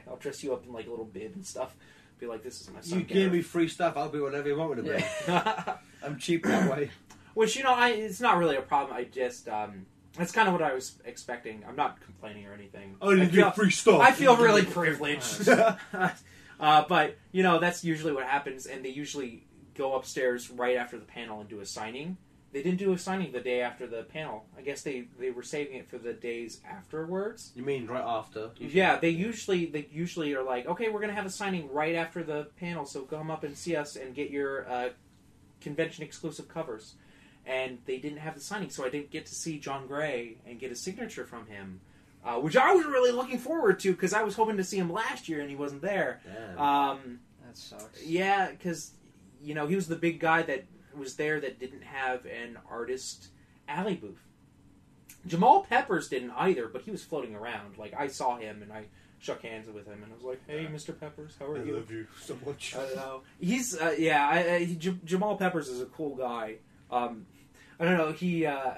I'll 0.09 0.17
dress 0.17 0.43
you 0.43 0.53
up 0.53 0.65
in 0.65 0.73
like 0.73 0.87
a 0.87 0.91
little 0.91 1.05
bib 1.05 1.33
and 1.35 1.47
stuff. 1.47 1.77
Be 2.19 2.27
like, 2.27 2.43
this 2.43 2.61
is 2.61 2.71
my 2.71 2.81
son. 2.81 3.01
You 3.01 3.05
give 3.05 3.33
me 3.33 3.43
free 3.43 3.69
stuff, 3.69 3.97
I'll 3.97 4.09
be 4.09 4.21
whatever 4.21 4.49
you 4.49 4.57
want 4.57 4.71
me 4.71 4.77
to 4.77 4.83
be. 4.83 4.89
Gareth. 4.89 5.79
I'm 6.05 6.19
cheap 6.19 6.45
that 6.45 6.71
way. 6.71 6.91
Which 7.35 7.57
you 7.57 7.65
know, 7.65 7.75
I 7.75 7.91
it's 7.91 8.21
not 8.21 8.39
really 8.39 8.57
a 8.57 8.63
problem. 8.63 8.97
I 8.97 9.05
just 9.05 9.49
um, 9.49 9.87
that's 10.17 10.31
kind 10.31 10.47
of 10.47 10.55
what 10.55 10.63
I 10.63 10.73
was 10.73 10.95
expecting. 11.05 11.65
I'm 11.69 11.75
not 11.75 12.01
complaining 12.01 12.47
or 12.47 12.53
anything. 12.53 12.97
I 13.03 13.27
feel, 13.27 13.45
get 13.47 13.57
free 13.57 13.71
stuff. 13.71 14.01
I 14.01 14.13
feel 14.13 14.37
really 14.37 14.63
privileged. 14.65 15.49
uh, 16.61 16.85
but 16.89 17.17
you 17.33 17.43
know, 17.43 17.59
that's 17.59 17.83
usually 17.83 18.13
what 18.13 18.25
happens, 18.25 18.67
and 18.67 18.85
they 18.85 18.91
usually 18.91 19.45
go 19.75 19.97
upstairs 19.97 20.51
right 20.51 20.77
after 20.77 20.99
the 20.99 21.05
panel 21.05 21.41
and 21.41 21.49
do 21.49 21.61
a 21.61 21.67
signing. 21.67 22.17
They 22.55 22.63
didn't 22.63 22.79
do 22.79 22.93
a 22.93 22.99
signing 22.99 23.33
the 23.33 23.41
day 23.41 23.61
after 23.63 23.87
the 23.87 24.05
panel. 24.05 24.47
I 24.57 24.63
guess 24.63 24.83
they, 24.83 25.09
they 25.19 25.31
were 25.31 25.43
saving 25.43 25.75
it 25.77 25.89
for 25.91 25.99
the 25.99 26.13
days 26.13 26.61
afterwards. 26.65 27.51
You 27.57 27.65
mean 27.65 27.87
right 27.89 28.03
after? 28.05 28.51
Yeah, 28.59 28.97
they 28.97 29.11
usually 29.11 29.67
they 29.67 29.89
usually 29.93 30.35
are 30.35 30.43
like, 30.45 30.65
okay, 30.67 30.89
we're 30.89 31.01
gonna 31.01 31.15
have 31.15 31.27
a 31.27 31.31
signing 31.31 31.69
right 31.73 31.97
after 31.97 32.23
the 32.23 32.47
panel, 32.61 32.87
so 32.87 33.03
come 33.03 33.31
up 33.31 33.43
and 33.45 33.57
see 33.59 33.75
us 33.75 33.97
and 33.97 34.15
get 34.15 34.31
your 34.31 34.67
uh, 34.71 34.89
convention 35.61 36.05
exclusive 36.05 36.49
covers. 36.49 36.95
And 37.47 37.79
they 37.87 37.99
didn't 37.99 38.19
have 38.19 38.35
the 38.37 38.41
signing, 38.41 38.71
so 38.71 38.85
I 38.87 38.89
didn't 38.89 39.11
get 39.11 39.27
to 39.27 39.35
see 39.35 39.59
John 39.59 39.87
Gray 39.87 40.37
and 40.47 40.59
get 40.59 40.73
a 40.73 40.77
signature 40.77 41.25
from 41.27 41.47
him, 41.49 41.81
uh, 42.25 42.37
which 42.37 42.57
I 42.57 42.73
was 42.73 42.87
really 42.87 43.11
looking 43.11 43.39
forward 43.39 43.81
to 43.81 43.93
because 43.93 44.15
I 44.15 44.23
was 44.23 44.35
hoping 44.37 44.57
to 44.59 44.65
see 44.65 44.79
him 44.79 44.91
last 44.91 45.29
year 45.29 45.41
and 45.41 45.51
he 45.51 45.57
wasn't 45.57 45.83
there. 45.83 46.21
Damn. 46.25 46.59
Um, 46.59 47.21
That 47.45 47.59
sucks. 47.59 48.03
yeah, 48.07 48.51
because 48.53 48.93
you 49.43 49.55
know 49.55 49.67
he 49.67 49.75
was 49.75 49.89
the 49.89 49.97
big 49.97 50.21
guy 50.21 50.43
that 50.43 50.65
was 50.97 51.17
there 51.17 51.41
that 51.41 51.59
didn't 51.59 51.83
have 51.83 52.25
an 52.27 52.59
artist 52.71 53.29
alley 53.69 53.95
booth. 53.95 54.23
Jamal 55.27 55.63
Peppers 55.69 56.09
didn't 56.09 56.33
either, 56.33 56.69
but 56.69 56.83
he 56.83 56.91
was 56.91 57.03
floating 57.03 57.35
around. 57.35 57.79
Like 57.79 57.95
I 57.99 58.09
saw 58.09 58.37
him 58.37 58.63
and 58.63 58.73
I 58.73 58.85
shook 59.19 59.43
hands 59.43 59.69
with 59.69 59.87
him 59.87 60.03
and 60.03 60.13
I 60.13 60.15
was 60.15 60.23
like, 60.25 60.41
"Hey, 60.47 60.67
Mr. 60.67 60.99
Peppers, 60.99 61.35
how 61.39 61.47
are 61.47 61.65
you?" 61.65 61.77
I 61.77 61.79
love 61.79 61.91
you 61.91 62.07
so 62.21 62.37
much. 62.45 62.75
I 62.77 62.81
don't 62.87 62.97
know. 62.97 63.21
He's 63.41 63.81
uh, 63.81 63.95
yeah. 63.99 64.29
I, 64.29 64.55
I, 64.55 64.65
he, 64.65 64.75
J- 64.77 64.99
Jamal 65.05 65.37
Peppers 65.37 65.69
is 65.69 65.81
a 65.81 65.87
cool 65.87 66.15
guy. 66.15 66.57
Um, 66.91 67.27
I 67.81 67.85
don't 67.85 67.97
know. 67.97 68.13
He 68.13 68.45
uh, 68.45 68.73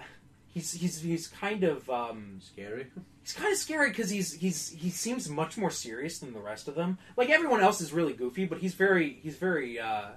he's 0.47 0.73
he's 0.73 1.01
he's 1.01 1.27
kind 1.27 1.65
of 1.65 1.89
um, 1.91 2.39
Scary. 2.41 2.86
he's 3.23 3.33
kind 3.33 3.53
of 3.53 3.59
scary 3.59 3.89
because 3.91 4.09
he's 4.09 4.33
he's 4.35 4.69
he 4.70 4.91
seems 4.91 5.28
much 5.28 5.59
more 5.59 5.70
serious 5.70 6.20
than 6.20 6.33
the 6.33 6.41
rest 6.41 6.69
of 6.69 6.77
them. 6.77 6.97
Like 7.17 7.28
everyone 7.28 7.61
else 7.61 7.81
is 7.81 7.93
really 7.93 8.12
goofy, 8.12 8.45
but 8.47 8.59
he's 8.59 8.75
very 8.75 9.19
he's 9.23 9.36
very 9.36 9.81
uh, 9.81 10.11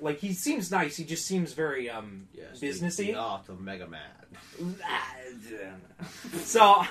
like 0.00 0.18
he 0.18 0.32
seems 0.32 0.70
nice. 0.70 0.96
He 0.96 1.04
just 1.04 1.26
seems 1.26 1.52
very 1.52 1.88
um, 1.90 2.28
Yes. 2.34 2.60
businessy. 2.60 3.06
The 3.08 3.14
art 3.16 3.48
of 3.48 3.60
Mega 3.60 3.86
Man. 3.86 4.00
so, 6.36 6.84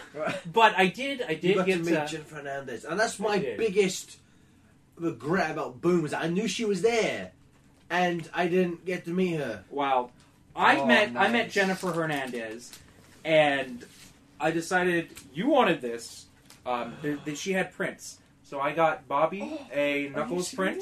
but 0.52 0.74
I 0.78 0.88
did 0.88 1.22
I 1.22 1.32
You 1.32 1.38
did 1.38 1.56
got 1.58 1.66
get 1.66 1.78
to 1.80 1.84
meet 1.84 1.96
uh, 1.96 2.06
Jennifer 2.08 2.36
Hernandez, 2.36 2.86
and 2.86 3.00
that's 3.00 3.20
I 3.20 3.24
my 3.24 3.40
did. 3.40 3.58
biggest 3.58 4.18
regret 4.96 5.52
about 5.52 5.82
Boom 5.82 6.06
is 6.06 6.12
that 6.12 6.24
I 6.24 6.28
knew 6.28 6.48
she 6.48 6.66
was 6.66 6.82
there, 6.82 7.32
and 7.90 8.28
I 8.34 8.48
didn't 8.48 8.86
get 8.86 9.06
to 9.06 9.12
meet 9.12 9.36
her. 9.38 9.64
Wow. 9.70 10.12
I 10.56 10.78
Oh, 10.80 10.86
met 10.86 11.10
I 11.10 11.28
met 11.30 11.32
nice. 11.46 11.54
Jennifer 11.54 11.92
Hernandez, 11.92 12.72
and 13.24 13.86
I 14.40 14.52
decided 14.52 15.10
you 15.34 15.48
wanted 15.48 15.82
this. 15.82 16.26
Um, 16.66 16.96
th- 17.02 17.20
th- 17.24 17.38
she 17.38 17.54
had 17.54 17.72
prints, 17.72 18.18
so 18.44 18.60
I 18.60 18.74
got 18.74 19.08
Bobby 19.08 19.58
a 19.72 20.10
Knuckles 20.10 20.54
print, 20.54 20.82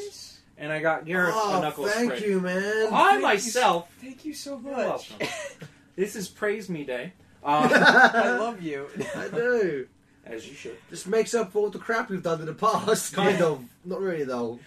and 0.57 0.71
I 0.71 0.79
got 0.79 1.05
Gareth 1.05 1.33
oh, 1.35 1.57
a 1.57 1.61
Knuckles 1.61 1.91
thank 1.91 2.09
print. 2.09 2.25
you, 2.25 2.39
man. 2.39 2.87
I 2.91 3.11
Thank 3.11 3.15
you 3.15 3.21
myself, 3.21 3.89
Thank 4.01 4.25
you 4.25 4.33
so 4.33 4.59
You're 4.63 4.71
much. 4.71 5.11
welcome. 5.11 5.27
this 5.95 6.15
is 6.15 6.27
Praise 6.27 6.69
Me 6.69 6.83
Day, 6.83 7.13
um, 7.43 7.69
I 7.71 8.37
love 8.37 8.61
you. 8.61 8.87
I 9.15 9.27
do. 9.27 9.87
as 10.25 10.47
you 10.47 10.55
should. 10.55 10.77
This 10.89 11.05
makes 11.05 11.33
up 11.33 11.51
for 11.51 11.59
all 11.59 11.69
the 11.69 11.79
crap 11.79 12.09
we've 12.09 12.23
done 12.23 12.39
in 12.39 12.47
the 12.47 12.53
past. 12.53 13.13
Kind 13.13 13.41
of. 13.41 13.63
Not 13.83 14.01
really 14.01 14.23
though. 14.23 14.59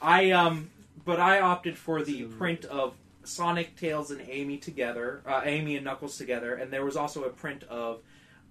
I 0.00 0.30
um, 0.32 0.70
but 1.04 1.20
I 1.20 1.40
opted 1.40 1.78
for 1.78 2.02
the 2.02 2.24
print 2.24 2.64
of 2.66 2.94
Sonic, 3.24 3.76
Tails, 3.76 4.10
and 4.10 4.22
Amy 4.28 4.58
together, 4.58 5.22
uh, 5.26 5.42
Amy 5.44 5.76
and 5.76 5.84
Knuckles 5.84 6.18
together, 6.18 6.54
and 6.54 6.72
there 6.72 6.84
was 6.84 6.96
also 6.96 7.24
a 7.24 7.30
print 7.30 7.64
of 7.64 8.00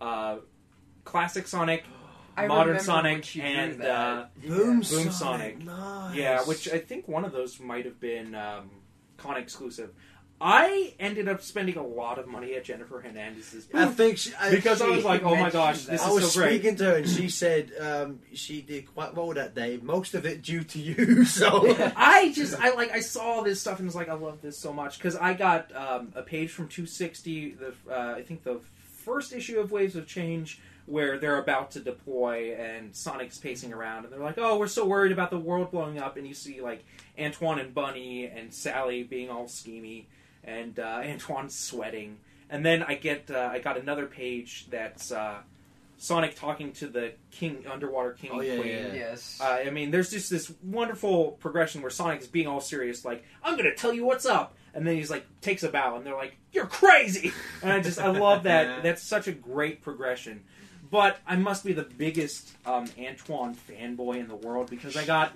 uh, 0.01 0.37
classic 1.03 1.47
Sonic, 1.47 1.85
I 2.37 2.47
modern 2.47 2.79
Sonic, 2.79 3.35
and 3.37 3.79
that. 3.79 3.89
uh, 3.89 4.25
Boom, 4.45 4.57
Boom 4.79 4.83
Sonic. 4.83 5.11
Sonic. 5.11 5.63
Nice. 5.63 6.15
yeah, 6.15 6.43
which 6.43 6.71
I 6.71 6.79
think 6.79 7.07
one 7.07 7.25
of 7.25 7.31
those 7.31 7.59
might 7.59 7.85
have 7.85 7.99
been 7.99 8.35
um, 8.35 8.69
con 9.17 9.37
exclusive. 9.37 9.91
I 10.41 10.93
ended 10.99 11.29
up 11.29 11.41
spending 11.41 11.77
a 11.77 11.81
lot 11.81 12.19
of 12.19 12.27
money 12.27 12.55
at 12.55 12.65
Jennifer 12.65 12.99
Hernandez's 12.99 13.67
I 13.73 13.85
think 13.85 14.17
she, 14.17 14.33
I, 14.37 14.51
because 14.51 14.81
I 14.81 14.89
was 14.89 15.05
like, 15.05 15.23
"Oh 15.23 15.33
my 15.33 15.49
gosh, 15.49 15.87
mentioned 15.87 15.93
this 15.93 16.01
I 16.01 16.09
is 16.09 16.13
was 16.13 16.33
so 16.33 16.39
great." 16.41 16.59
speaking 16.59 16.75
to 16.75 16.83
her 16.83 16.95
and 16.97 17.09
she 17.09 17.29
said 17.29 17.71
um, 17.79 18.19
she 18.33 18.61
did 18.61 18.93
quite 18.93 19.15
well 19.15 19.31
that 19.33 19.55
day. 19.55 19.79
Most 19.81 20.13
of 20.13 20.25
it 20.25 20.41
due 20.41 20.63
to 20.65 20.79
you. 20.79 21.23
So 21.25 21.73
I 21.95 22.33
just 22.33 22.59
I 22.59 22.75
like 22.75 22.91
I 22.91 22.99
saw 22.99 23.41
this 23.43 23.61
stuff 23.61 23.79
and 23.79 23.87
was 23.87 23.95
like 23.95 24.09
I 24.09 24.13
love 24.13 24.41
this 24.41 24.57
so 24.57 24.73
much 24.73 24.97
because 24.97 25.15
I 25.15 25.33
got 25.35 25.73
um, 25.73 26.11
a 26.15 26.21
page 26.21 26.51
from 26.51 26.67
260 26.67 27.51
the 27.51 27.73
uh, 27.89 28.15
I 28.17 28.21
think 28.21 28.43
the 28.43 28.59
first 29.05 29.31
issue 29.31 29.59
of 29.59 29.71
Waves 29.71 29.95
of 29.95 30.05
Change 30.05 30.59
where 30.85 31.17
they're 31.17 31.39
about 31.39 31.71
to 31.71 31.79
deploy 31.79 32.53
and 32.55 32.95
Sonic's 32.95 33.37
pacing 33.37 33.73
around 33.73 34.03
and 34.05 34.13
they're 34.13 34.19
like 34.19 34.37
oh 34.37 34.57
we're 34.57 34.67
so 34.67 34.85
worried 34.85 35.11
about 35.11 35.31
the 35.31 35.39
world 35.39 35.71
blowing 35.71 35.99
up 35.99 36.15
and 36.17 36.27
you 36.27 36.33
see 36.33 36.61
like 36.61 36.85
Antoine 37.19 37.59
and 37.59 37.73
Bunny 37.73 38.25
and 38.25 38.53
Sally 38.53 39.03
being 39.03 39.29
all 39.29 39.45
schemy 39.45 40.05
and 40.43 40.77
uh, 40.79 40.83
Antoine's 41.03 41.57
sweating 41.57 42.17
and 42.49 42.63
then 42.65 42.83
I 42.83 42.95
get 42.95 43.31
uh, 43.31 43.49
I 43.51 43.59
got 43.59 43.77
another 43.79 44.05
page 44.05 44.67
that's 44.69 45.11
uh, 45.11 45.37
Sonic 45.97 46.35
talking 46.35 46.71
to 46.73 46.87
the 46.87 47.13
king 47.31 47.65
underwater 47.71 48.11
king 48.11 48.31
Oh, 48.33 48.41
yeah, 48.41 48.57
queen 48.57 48.67
yeah. 48.71 48.93
Yes. 48.93 49.39
uh, 49.41 49.59
I 49.65 49.69
mean, 49.69 49.91
there's 49.91 50.11
just 50.11 50.29
this 50.29 50.51
wonderful 50.61 51.31
progression 51.39 51.81
where 51.81 51.89
Sonic 51.89 52.21
is 52.21 52.27
being 52.27 52.47
all 52.47 52.59
serious, 52.59 53.05
like, 53.05 53.23
I'm 53.41 53.55
gonna 53.55 53.73
tell 53.73 53.93
you 53.93 54.05
what's 54.05 54.25
up. 54.25 54.55
And 54.73 54.85
then 54.85 54.97
he's 54.97 55.09
like, 55.09 55.25
takes 55.39 55.63
a 55.63 55.69
bow, 55.69 55.95
and 55.95 56.05
they're 56.05 56.17
like, 56.17 56.35
you're 56.51 56.65
crazy! 56.65 57.31
And 57.63 57.71
I 57.71 57.79
just, 57.79 57.97
I 57.97 58.07
love 58.09 58.43
that. 58.43 58.83
That's 58.83 59.01
such 59.01 59.29
a 59.29 59.31
great 59.31 59.81
progression. 59.81 60.43
But 60.91 61.17
I 61.25 61.35
must 61.35 61.65
be 61.65 61.73
the 61.73 61.83
biggest 61.83 62.51
um, 62.65 62.85
Antoine 62.99 63.55
fanboy 63.55 64.17
in 64.17 64.27
the 64.27 64.35
world 64.35 64.69
because 64.69 64.95
I 64.95 65.05
got, 65.05 65.33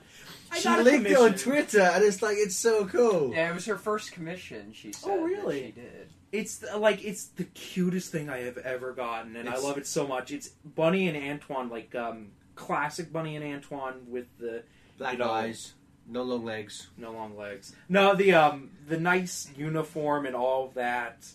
I 0.52 0.58
she 0.60 0.64
got 0.66 0.80
a 0.80 0.84
linked 0.84 1.08
it 1.10 1.18
on 1.18 1.30
commission. 1.30 1.52
Twitter, 1.52 1.82
and 1.82 2.04
it's 2.04 2.22
like 2.22 2.38
it's 2.38 2.56
so 2.58 2.86
cool. 2.86 3.32
yeah, 3.34 3.50
it 3.50 3.54
was 3.56 3.66
her 3.66 3.78
first 3.78 4.12
commission. 4.12 4.72
She 4.74 4.92
said. 4.94 5.10
Oh, 5.12 5.18
that 5.18 5.24
really? 5.24 5.66
she 5.68 5.72
did. 5.72 6.10
It's 6.32 6.58
the- 6.58 6.78
like 6.78 7.04
it's 7.04 7.26
the 7.26 7.46
cutest 7.46 8.12
thing 8.12 8.30
I 8.30 8.40
have 8.42 8.58
ever 8.60 8.94
gotten, 8.94 9.36
and 9.36 9.48
It's- 9.48 9.64
I 9.64 9.68
love 9.68 9.78
it 9.78 9.88
so 9.88 10.06
much. 10.08 10.32
It's 10.32 10.50
Bunny 10.64 11.08
and 11.08 11.18
Antoine, 11.18 11.70
like 11.70 11.96
um, 11.96 12.28
classic 12.56 13.12
Bunny 13.12 13.36
and 13.36 13.44
Antoine 13.44 14.06
with 14.08 14.28
the 14.38 14.64
Black 15.00 15.14
You 15.14 15.20
know, 15.20 15.32
eyes, 15.32 15.74
no 16.08 16.22
long 16.24 16.46
legs. 16.46 16.90
No 16.98 17.12
long 17.12 17.36
legs. 17.38 17.74
No, 17.88 18.14
the 18.14 18.34
um 18.34 18.70
the 18.88 19.00
nice 19.00 19.50
uniform 19.58 20.26
and 20.28 20.36
all 20.36 20.66
of 20.66 20.74
that 20.76 21.26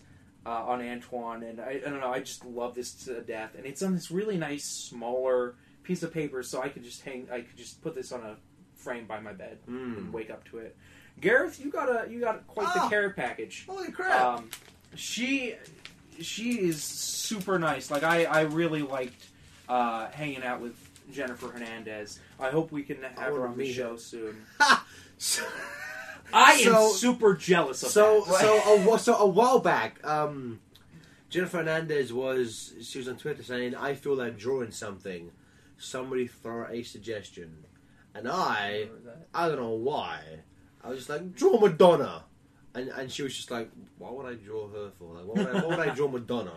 uh, 0.47 0.51
on 0.51 0.81
Antoine, 0.83 1.43
and 1.43 1.61
I, 1.61 1.81
I 1.85 1.89
don't 1.91 2.01
know. 2.01 2.13
I 2.13 2.21
just 2.21 2.45
love 2.45 2.75
this 2.75 2.93
to 3.05 3.21
death, 3.23 3.55
and 3.57 3.67
it's 3.67 3.83
on 3.83 3.95
this 3.95 4.11
really 4.11 4.37
nice 4.37 4.65
smaller 4.65 5.55
piece 5.83 6.03
of 6.03 6.13
paper, 6.13 6.43
so 6.43 6.63
I 6.63 6.69
could 6.69 6.83
just 6.85 7.03
hang. 7.03 7.27
I 7.33 7.41
could 7.41 7.57
just 7.57 7.83
put 7.83 7.95
this 7.95 8.13
on 8.13 8.21
a 8.23 8.37
frame 8.77 9.07
by 9.07 9.21
my 9.21 9.33
bed 9.33 9.59
and 9.67 9.97
Mm. 10.09 10.13
wake 10.13 10.31
up 10.31 10.45
to 10.51 10.59
it. 10.59 10.77
Gareth, 11.21 11.59
you 11.65 11.71
got 11.71 11.89
a 11.89 12.11
you 12.11 12.21
got 12.21 12.47
quite 12.47 12.69
Oh. 12.75 12.83
the 12.85 12.89
care 12.89 13.11
package. 13.11 13.65
Holy 13.67 13.91
crap! 13.93 14.21
Um, 14.39 14.51
she 14.95 15.55
she 16.21 16.59
is 16.69 16.83
super 16.83 17.59
nice. 17.59 17.91
Like 17.91 18.03
I 18.03 18.25
I 18.25 18.41
really 18.43 18.83
liked 18.83 19.27
uh, 19.69 20.09
hanging 20.11 20.43
out 20.43 20.61
with 20.61 20.77
Jennifer 21.13 21.49
Hernandez. 21.49 22.19
I 22.41 22.51
hope 22.51 22.73
we 22.73 22.83
can 22.83 23.03
have 23.03 23.33
her 23.33 23.47
on 23.47 23.57
the 23.57 23.73
show 23.73 23.97
soon. 23.97 24.45
so, 26.35 26.39
I 26.41 26.57
So- 26.63 26.87
am 26.89 26.93
super 26.95 27.35
jealous 27.35 27.83
of 27.83 27.91
so, 27.91 28.21
that. 28.27 28.41
so 28.41 28.95
a, 28.95 28.99
so 28.99 29.17
a 29.17 29.27
while 29.27 29.59
back, 29.61 30.05
um, 30.07 30.61
Jennifer 31.31 31.59
Hernandez 31.59 32.13
was 32.13 32.75
she 32.83 32.99
was 32.99 33.09
on 33.09 33.17
Twitter 33.17 33.43
saying, 33.43 33.75
"I 33.75 33.95
feel 33.95 34.15
like 34.15 34.37
drawing 34.39 34.71
something. 34.71 35.33
Somebody 35.79 36.27
throw 36.27 36.67
a 36.69 36.83
suggestion." 36.83 37.65
And 38.15 38.29
I, 38.29 38.89
I 39.35 39.49
don't 39.49 39.59
know 39.59 39.71
why, 39.71 40.21
I 40.85 40.89
was 40.91 40.99
just 40.99 41.09
like, 41.11 41.35
"Draw 41.35 41.59
Madonna," 41.59 42.25
and 42.75 42.89
and 42.91 43.11
she 43.11 43.23
was 43.23 43.35
just 43.35 43.51
like, 43.51 43.69
"Why 43.99 44.11
would 44.11 44.27
I 44.27 44.35
draw 44.35 44.69
her 44.69 44.91
for? 44.99 45.15
Like, 45.15 45.25
why 45.27 45.43
would 45.45 45.57
I, 45.57 45.61
why 45.67 45.77
would 45.77 45.89
I 45.89 45.95
draw 45.95 46.09
Madonna?" 46.09 46.53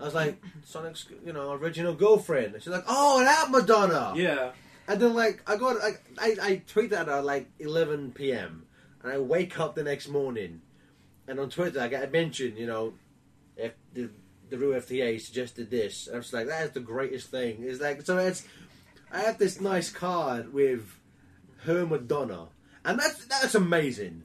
I 0.00 0.04
was 0.04 0.14
like, 0.14 0.42
"Sonic's, 0.64 1.06
you 1.24 1.32
know, 1.34 1.52
original 1.52 1.94
girlfriend." 1.94 2.54
And 2.54 2.62
she's 2.62 2.72
like, 2.72 2.84
"Oh, 2.88 3.20
that 3.22 3.50
Madonna." 3.50 4.14
Yeah. 4.16 4.52
And 4.88 4.98
then 5.00 5.14
like 5.14 5.42
I 5.46 5.56
got 5.56 5.78
like 5.78 6.02
I 6.18 6.36
I 6.40 6.62
tweet 6.66 6.90
that 6.90 7.08
at 7.08 7.24
like 7.24 7.48
11 7.60 8.12
p.m. 8.12 8.64
and 9.02 9.12
I 9.12 9.18
wake 9.18 9.58
up 9.60 9.74
the 9.74 9.82
next 9.82 10.08
morning, 10.08 10.60
and 11.26 11.38
on 11.40 11.50
Twitter 11.50 11.80
I 11.80 11.88
get 11.88 12.04
a 12.04 12.08
mention, 12.10 12.56
you 12.56 12.66
know, 12.66 12.94
if 13.56 13.72
the 13.94 14.10
the 14.50 14.58
Rue 14.58 14.74
FTA 14.74 15.18
suggested 15.20 15.70
this. 15.70 16.08
I 16.12 16.16
was 16.18 16.30
like, 16.32 16.46
that 16.46 16.66
is 16.66 16.70
the 16.72 16.80
greatest 16.80 17.30
thing. 17.30 17.58
It's 17.60 17.80
like 17.80 18.02
so 18.02 18.18
it's 18.18 18.44
I 19.10 19.20
have 19.20 19.38
this 19.38 19.60
nice 19.60 19.90
card 19.90 20.52
with 20.52 20.98
her 21.64 21.86
Madonna, 21.86 22.48
and 22.84 22.98
that's 22.98 23.24
that's 23.26 23.54
amazing. 23.54 24.24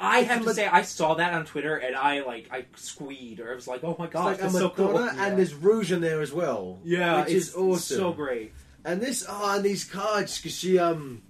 I 0.00 0.22
have 0.22 0.42
to 0.44 0.52
say, 0.52 0.66
I 0.66 0.82
saw 0.82 1.14
that 1.14 1.32
on 1.32 1.44
Twitter 1.46 1.76
and 1.76 1.94
I 1.94 2.22
like 2.24 2.48
I 2.50 2.64
squeed 2.74 3.38
or 3.38 3.52
I 3.52 3.54
was 3.54 3.68
like, 3.68 3.84
oh 3.84 3.94
my 3.98 4.06
It's 4.06 4.12
god, 4.14 4.24
like 4.24 4.38
a 4.40 4.42
that's 4.42 4.54
so 4.54 4.70
cool. 4.70 4.98
and 4.98 5.16
Yeah. 5.16 5.34
there's 5.36 5.54
rouge 5.54 5.92
in 5.92 6.00
there 6.00 6.20
as 6.20 6.32
well. 6.32 6.80
Yeah, 6.82 7.20
which 7.20 7.32
it's 7.34 7.48
is 7.50 7.54
awesome. 7.54 7.96
So 7.98 8.12
great. 8.12 8.52
And 8.84 9.00
this, 9.00 9.24
oh, 9.28 9.54
and 9.54 9.64
these 9.64 9.84
cards, 9.84 10.38
because 10.38 10.58
she, 10.58 10.76
um, 10.76 11.22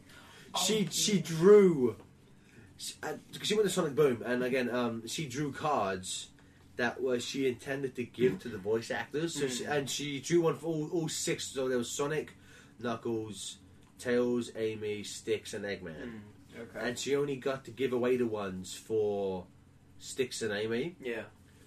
she, 0.65 0.89
she 0.91 1.19
drew, 1.21 1.97
because 3.33 3.49
she 3.49 3.55
went 3.55 3.67
to 3.69 3.73
Sonic 3.73 3.95
Boom, 3.95 4.23
and 4.25 4.43
again, 4.43 4.69
um, 4.71 5.07
she 5.07 5.27
drew 5.27 5.53
cards 5.53 6.29
that 6.77 7.03
was 7.03 7.25
she 7.25 7.47
intended 7.47 7.95
to 7.97 8.05
give 8.05 8.39
to 8.41 8.49
the 8.49 8.59
voice 8.59 8.91
actors, 8.91 9.35
so 9.39 9.47
she, 9.49 9.65
and 9.65 9.89
she 9.89 10.21
drew 10.21 10.41
one 10.43 10.57
for 10.57 10.67
all, 10.67 10.89
all 10.93 11.09
six. 11.09 11.45
So 11.45 11.69
there 11.69 11.79
was 11.79 11.91
Sonic, 11.91 12.33
Knuckles, 12.81 13.59
Tails, 13.99 14.51
Amy, 14.57 15.03
Sticks, 15.05 15.55
and 15.55 15.65
Eggman, 15.65 16.21
Okay. 16.59 16.87
and 16.89 16.99
she 16.99 17.15
only 17.17 17.37
got 17.37 17.65
to 17.67 17.71
give 17.71 17.93
away 17.93 18.17
the 18.17 18.27
ones 18.27 18.75
for 18.75 19.47
Sticks 19.99 20.43
and 20.43 20.53
Amy. 20.53 20.97
Yeah. 21.01 21.23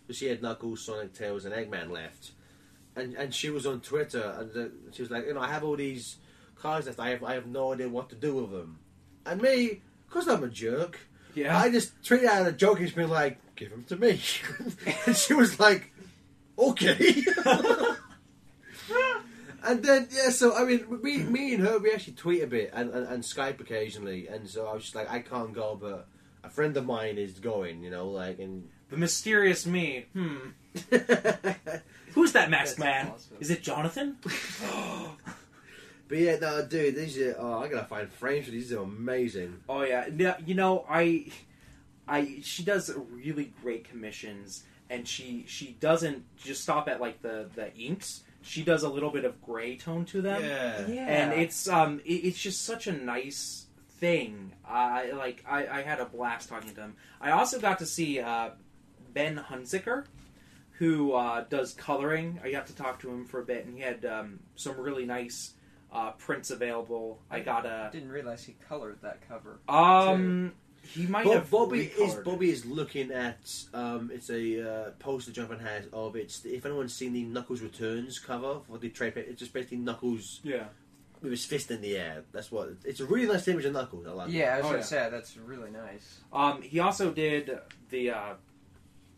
So 0.07 0.13
she 0.13 0.25
had 0.27 0.41
Knuckles, 0.41 0.83
Sonic, 0.83 1.13
Tails, 1.13 1.45
and 1.45 1.53
Eggman 1.53 1.89
left, 1.91 2.31
and 2.95 3.13
and 3.15 3.33
she 3.33 3.49
was 3.49 3.65
on 3.65 3.81
Twitter, 3.81 4.35
and 4.39 4.57
uh, 4.57 4.69
she 4.91 5.01
was 5.01 5.11
like, 5.11 5.25
you 5.27 5.33
know, 5.33 5.41
I 5.41 5.47
have 5.49 5.63
all 5.63 5.75
these 5.77 6.17
cards 6.55 6.87
left. 6.87 6.99
I 6.99 7.09
have 7.09 7.23
I 7.23 7.33
have 7.35 7.45
no 7.47 7.73
idea 7.73 7.87
what 7.89 8.09
to 8.09 8.15
do 8.15 8.35
with 8.35 8.51
them. 8.51 8.79
And 9.25 9.41
me, 9.41 9.81
because 10.15 10.29
I'm 10.29 10.43
a 10.45 10.47
jerk, 10.47 10.97
Yeah. 11.33 11.57
I 11.57 11.69
just 11.69 12.01
tweeted 12.01 12.25
out 12.25 12.47
a 12.47 12.53
joke. 12.53 12.79
He's 12.79 12.93
been 12.93 13.09
like, 13.09 13.37
give 13.57 13.69
them 13.69 13.83
to 13.89 13.97
me, 13.97 14.21
and 15.05 15.13
she 15.15 15.33
was 15.33 15.59
like, 15.59 15.91
okay. 16.57 17.21
And 19.67 19.81
then 19.83 20.07
yeah, 20.11 20.29
so 20.29 20.55
I 20.55 20.63
mean, 20.63 20.85
me, 21.01 21.23
me 21.23 21.55
and 21.55 21.65
her, 21.65 21.79
we 21.79 21.91
actually 21.91 22.13
tweet 22.13 22.43
a 22.43 22.47
bit 22.47 22.69
and, 22.71 22.91
and, 22.91 23.07
and 23.07 23.23
Skype 23.23 23.59
occasionally, 23.59 24.27
and 24.27 24.47
so 24.47 24.67
I 24.67 24.73
was 24.75 24.83
just 24.83 24.93
like, 24.93 25.09
I 25.09 25.21
can't 25.21 25.53
go, 25.53 25.75
but 25.75 26.07
a 26.43 26.51
friend 26.51 26.77
of 26.77 26.85
mine 26.85 27.17
is 27.17 27.39
going, 27.39 27.83
you 27.83 27.89
know, 27.89 28.07
like, 28.09 28.37
and 28.37 28.69
the 28.91 28.97
mysterious 28.97 29.65
me. 29.65 30.05
Hmm. 30.13 30.49
Who's 32.13 32.33
that 32.33 32.51
masked 32.51 32.77
man? 32.77 33.07
awesome. 33.15 33.37
Is 33.39 33.49
it 33.49 33.63
Jonathan? 33.63 34.17
But 36.07 36.17
yeah, 36.19 36.37
no, 36.39 36.65
dude, 36.65 36.95
these 36.95 37.17
are. 37.19 37.35
Oh, 37.39 37.59
I 37.59 37.67
gotta 37.67 37.87
find 37.87 38.11
frames 38.11 38.45
for 38.45 38.51
these. 38.51 38.69
These 38.69 38.77
are 38.77 38.83
amazing. 38.83 39.59
Oh 39.67 39.81
yeah, 39.83 40.07
Yeah, 40.15 40.37
you 40.45 40.53
know 40.55 40.85
I, 40.89 41.27
I 42.07 42.39
she 42.43 42.63
does 42.63 42.91
really 43.11 43.53
great 43.61 43.89
commissions, 43.89 44.63
and 44.89 45.07
she 45.07 45.45
she 45.47 45.75
doesn't 45.79 46.23
just 46.37 46.61
stop 46.63 46.87
at 46.87 47.01
like 47.01 47.21
the 47.21 47.49
the 47.55 47.73
inks. 47.75 48.23
She 48.43 48.63
does 48.63 48.83
a 48.83 48.89
little 48.89 49.09
bit 49.09 49.25
of 49.25 49.41
gray 49.41 49.75
tone 49.77 50.05
to 50.05 50.21
them, 50.21 50.43
Yeah. 50.43 50.87
yeah. 50.87 51.07
and 51.07 51.33
it's 51.41 51.67
um 51.67 51.99
it, 52.05 52.13
it's 52.13 52.39
just 52.39 52.63
such 52.63 52.85
a 52.85 52.91
nice 52.91 53.65
thing. 53.99 54.51
I 54.67 55.11
like 55.11 55.43
I, 55.47 55.65
I 55.67 55.81
had 55.81 55.99
a 55.99 56.05
blast 56.05 56.49
talking 56.49 56.75
to 56.75 56.81
him. 56.81 56.95
I 57.19 57.31
also 57.31 57.59
got 57.59 57.79
to 57.79 57.87
see 57.87 58.19
uh, 58.19 58.51
Ben 59.13 59.37
Hunziker, 59.49 60.05
who 60.73 61.13
uh, 61.13 61.45
does 61.49 61.73
coloring. 61.73 62.39
I 62.43 62.51
got 62.51 62.67
to 62.67 62.75
talk 62.75 62.99
to 62.99 63.09
him 63.09 63.25
for 63.25 63.41
a 63.41 63.45
bit, 63.45 63.65
and 63.65 63.73
he 63.75 63.81
had 63.81 64.05
um, 64.05 64.39
some 64.55 64.79
really 64.79 65.05
nice 65.07 65.53
uh, 65.95 66.11
prints 66.11 66.51
available. 66.51 67.19
I 67.31 67.39
got 67.39 67.65
I 67.65 67.87
a 67.87 67.91
didn't 67.91 68.09
realize 68.09 68.43
he 68.43 68.55
colored 68.67 68.97
that 69.01 69.27
cover. 69.27 69.59
um. 69.69 70.53
He 70.87 71.07
might 71.07 71.25
Bob, 71.25 71.33
have 71.33 71.49
Bobby 71.49 71.79
is 71.85 72.13
recolored. 72.13 72.23
Bobby 72.25 72.49
is 72.51 72.63
looking 72.63 73.09
at. 73.11 73.39
Um, 73.73 74.11
it's 74.13 74.29
a 74.29 74.43
uh, 74.61 74.89
poster 74.99 75.31
Jonathan 75.31 75.57
has 75.65 75.85
of 75.91 76.15
it. 76.15 76.39
If 76.45 76.63
anyone's 76.63 76.93
seen 76.93 77.11
the 77.13 77.23
Knuckles 77.23 77.61
Returns 77.61 78.19
cover 78.19 78.59
for 78.67 78.77
the 78.77 78.89
trade, 78.89 79.13
it's 79.17 79.39
just 79.39 79.51
basically 79.51 79.77
Knuckles 79.77 80.41
Yeah. 80.43 80.65
with 81.23 81.31
his 81.31 81.43
fist 81.43 81.71
in 81.71 81.81
the 81.81 81.97
air. 81.97 82.23
That's 82.31 82.51
what. 82.51 82.69
It's 82.83 82.99
a 82.99 83.05
really 83.07 83.25
nice 83.25 83.47
image 83.47 83.65
of 83.65 83.73
Knuckles. 83.73 84.05
I 84.05 84.11
like. 84.11 84.29
it. 84.29 84.33
Yeah, 84.35 84.53
I 84.53 84.57
was 84.57 84.65
Oh, 84.65 84.67
gonna 84.69 84.77
yeah. 84.77 84.83
say 84.83 85.07
that's 85.09 85.37
really 85.37 85.71
nice. 85.71 86.19
Um. 86.31 86.61
He 86.61 86.79
also 86.79 87.11
did 87.11 87.57
the 87.89 88.11
uh, 88.11 88.33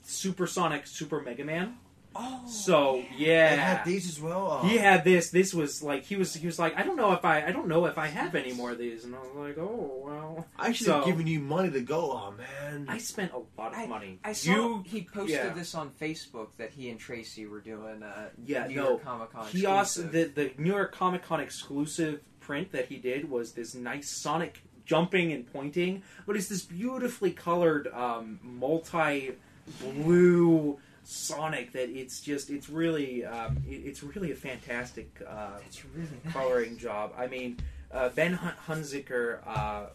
Supersonic 0.03 0.87
Super 0.87 1.19
Mega 1.21 1.43
Man. 1.43 1.75
Oh, 2.19 2.41
So 2.47 3.03
They 3.17 3.25
yeah. 3.25 3.55
had 3.55 3.85
these 3.85 4.07
as 4.09 4.19
well. 4.19 4.59
Oh. 4.63 4.67
He 4.67 4.77
had 4.77 5.03
this. 5.03 5.29
This 5.29 5.53
was 5.53 5.83
like 5.83 6.03
he 6.05 6.15
was. 6.15 6.33
He 6.33 6.45
was 6.45 6.57
like, 6.57 6.77
I 6.77 6.83
don't 6.83 6.95
know 6.95 7.13
if 7.13 7.23
I. 7.23 7.45
I 7.45 7.51
don't 7.51 7.67
know 7.67 7.85
if 7.85 7.97
I 7.97 8.07
have 8.07 8.33
any 8.35 8.53
more 8.53 8.71
of 8.71 8.77
these. 8.77 9.05
And 9.05 9.15
I 9.15 9.19
was 9.19 9.29
like, 9.35 9.57
oh 9.57 10.01
well. 10.03 10.47
I 10.57 10.71
should 10.71 10.87
So- 10.87 10.95
have 10.97 11.05
given 11.05 11.27
you 11.27 11.39
money 11.39 11.69
to 11.71 11.81
go. 11.81 12.11
Oh 12.11 12.33
man. 12.37 12.85
I 12.89 12.97
spent 12.97 13.31
a 13.33 13.41
lot 13.61 13.73
of 13.81 13.87
money. 13.89 14.19
I 14.23 14.33
saw 14.33 14.51
you. 14.51 14.83
he 14.85 15.03
posted 15.03 15.29
yeah. 15.35 15.49
this 15.53 15.75
on 15.75 15.91
Facebook 15.91 16.49
that 16.57 16.71
he 16.71 16.89
and 16.89 16.99
Tracy 16.99 17.45
were 17.45 17.61
doing. 17.61 18.01
Uh, 18.03 18.29
Yeah, 18.45 18.67
New 18.67 18.75
no, 18.75 18.89
York 18.89 19.03
Comic 19.03 19.31
Con. 19.33 19.47
He 19.47 19.65
also 19.65 20.03
the 20.03 20.23
the 20.25 20.51
New 20.57 20.71
York 20.73 20.93
Comic 20.93 21.23
Con 21.23 21.39
exclusive 21.39 22.21
print 22.39 22.71
that 22.71 22.85
he 22.87 22.97
did 22.97 23.29
was 23.29 23.51
this 23.53 23.75
nice 23.75 24.09
Sonic 24.21 24.63
jumping 24.85 25.33
and 25.33 25.45
pointing, 25.51 26.01
but 26.25 26.37
it's 26.37 26.47
this 26.47 26.63
beautifully 26.63 27.31
colored 27.31 27.87
um, 27.93 28.39
multi 28.41 29.33
blue 29.81 30.77
Sonic 31.09 31.71
that 31.71 31.89
it's 31.89 32.19
just 32.19 32.49
it's 32.49 32.69
really 32.69 33.23
um, 33.23 33.63
it, 33.65 33.75
it's 33.75 34.03
really 34.03 34.31
a 34.33 34.35
fantastic 34.35 35.09
uh, 35.25 35.51
really 35.95 36.09
nice. 36.25 36.33
coloring 36.33 36.77
job. 36.77 37.13
I 37.17 37.27
mean, 37.27 37.57
uh, 37.91 38.09
Ben 38.09 38.33
Hun- 38.33 38.55
Hunziker, 38.67 39.39
uh, 39.47 39.85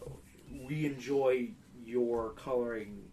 we 0.67 0.87
enjoy 0.87 1.49
your 1.85 2.31
coloring 2.31 3.03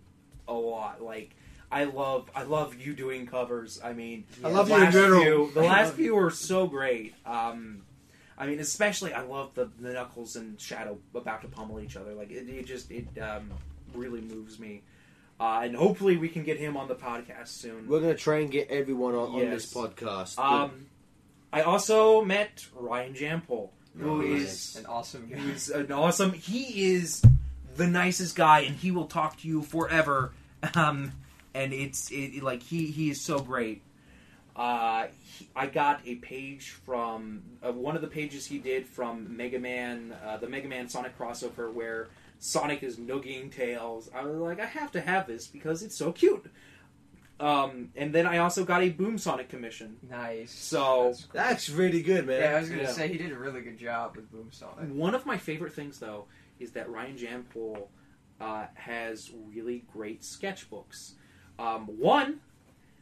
a 0.49 0.55
lot. 0.55 1.03
Like, 1.03 1.37
I 1.71 1.85
love, 1.85 2.31
I 2.35 2.45
love 2.45 2.75
you 2.81 2.95
doing 2.95 3.27
covers. 3.27 3.79
I 3.85 3.93
mean, 3.93 4.25
I 4.43 4.49
the 4.49 4.55
love 4.55 4.71
you 4.71 4.83
in 4.83 4.93
general. 4.93 5.23
Few, 5.23 5.51
the 5.53 5.61
I 5.61 5.67
last 5.67 5.93
few 5.93 6.15
were 6.15 6.31
so 6.31 6.67
great. 6.67 7.15
Um, 7.27 7.83
I 8.39 8.47
mean, 8.47 8.61
especially 8.61 9.13
I 9.13 9.23
love 9.23 9.55
the, 9.55 9.71
the 9.79 9.93
Knuckles 9.93 10.37
and 10.37 10.59
Shadow 10.59 10.99
about 11.15 11.43
to 11.43 11.49
pummel 11.49 11.81
each 11.81 11.97
other. 11.97 12.15
Like, 12.15 12.31
it, 12.31 12.49
it 12.49 12.67
just 12.67 12.91
it 12.91 13.07
um, 13.21 13.51
really 13.95 14.23
moves 14.23 14.59
me. 14.59 14.83
Uh, 15.41 15.63
and 15.65 15.75
hopefully 15.75 16.19
we 16.19 16.29
can 16.29 16.43
get 16.43 16.59
him 16.59 16.77
on 16.77 16.87
the 16.87 16.95
podcast 16.95 17.49
soon. 17.49 17.89
We're 17.89 18.01
gonna 18.01 18.15
try 18.15 18.41
and 18.41 18.51
get 18.51 18.69
everyone 18.71 19.15
on, 19.15 19.31
on 19.31 19.51
this 19.51 19.73
podcast. 19.73 20.39
Um, 20.39 20.87
I 21.53 21.63
also 21.63 22.23
met 22.23 22.67
Ryan 22.77 23.15
Jampol, 23.15 23.71
who 23.99 24.23
Nice. 24.23 24.75
is 24.75 24.77
an 24.77 24.87
awesome 24.87 25.29
guy. 25.29 25.39
He's 25.39 25.71
an 25.71 25.91
awesome. 25.93 26.33
He 26.33 26.93
is 26.95 27.23
the 27.77 27.87
nicest 27.87 28.37
guy, 28.37 28.61
and 28.61 28.77
he 28.77 28.91
will 28.91 29.07
talk 29.07 29.39
to 29.41 29.49
you 29.49 29.63
forever. 29.63 30.33
Um, 30.75 31.13
and 31.55 31.73
it's 31.73 32.11
it, 32.11 32.43
like 32.43 32.63
he 32.63 32.89
he 32.89 33.09
is 33.09 33.23
so 33.23 33.39
great. 33.39 33.81
Uh, 34.55 35.07
he, 35.23 35.49
I 35.57 35.67
got 35.69 36.03
a 36.05 36.17
page 36.17 36.71
from 36.85 37.43
uh, 37.67 37.73
one 37.73 37.97
of 37.97 38.03
the 38.03 38.09
pages 38.09 38.45
he 38.45 38.59
did 38.59 38.87
from 38.87 39.37
Mega 39.39 39.59
Man, 39.59 40.15
uh, 40.23 40.37
the 40.37 40.49
Mega 40.49 40.69
Man 40.69 40.89
Sonic 40.91 41.17
crossover, 41.19 41.73
where 41.73 42.09
Sonic 42.41 42.83
is 42.83 42.97
noogieing 42.97 43.53
Tails. 43.53 44.11
I 44.15 44.25
was 44.25 44.37
like, 44.39 44.59
I 44.59 44.65
have 44.67 44.91
to 44.93 45.01
have 45.01 45.27
this 45.29 45.47
because 45.47 45.83
it's 45.83 45.95
so 45.95 46.11
cute. 46.11 46.51
Um, 47.39 47.91
and 47.97 48.15
then 48.15 48.27
I 48.27 48.39
also 48.39 48.65
got 48.65 48.83
a 48.83 48.91
Boom 48.91 49.17
Sonic 49.17 49.49
commission. 49.49 49.97
Nice. 50.09 50.51
So- 50.53 51.05
That's 51.09 51.25
cool. 51.25 51.31
That's 51.35 51.71
really 51.71 52.03
good, 52.03 52.27
man. 52.27 52.41
yeah, 52.41 52.57
I 52.57 52.61
was 52.61 52.69
gonna 52.69 52.83
Yeah. 52.83 52.91
say 52.93 53.09
he 53.09 53.17
did 53.19 53.33
a 53.33 53.39
really 53.39 53.63
good 53.63 53.79
job 53.79 54.17
with 54.17 54.31
Boom 54.31 54.49
Sonic. 54.53 54.91
One 54.93 55.15
of 55.15 55.25
my 55.25 55.39
favorite 55.39 55.73
things, 55.73 55.99
though, 55.99 56.27
is 56.59 56.73
that 56.73 56.91
Ryan 56.91 57.17
Jampol 57.17 57.89
uh, 58.41 58.67
has 58.75 59.31
really 59.55 59.85
great 59.93 60.23
sketchbooks. 60.23 61.13
Um, 61.59 61.87
one, 61.99 62.41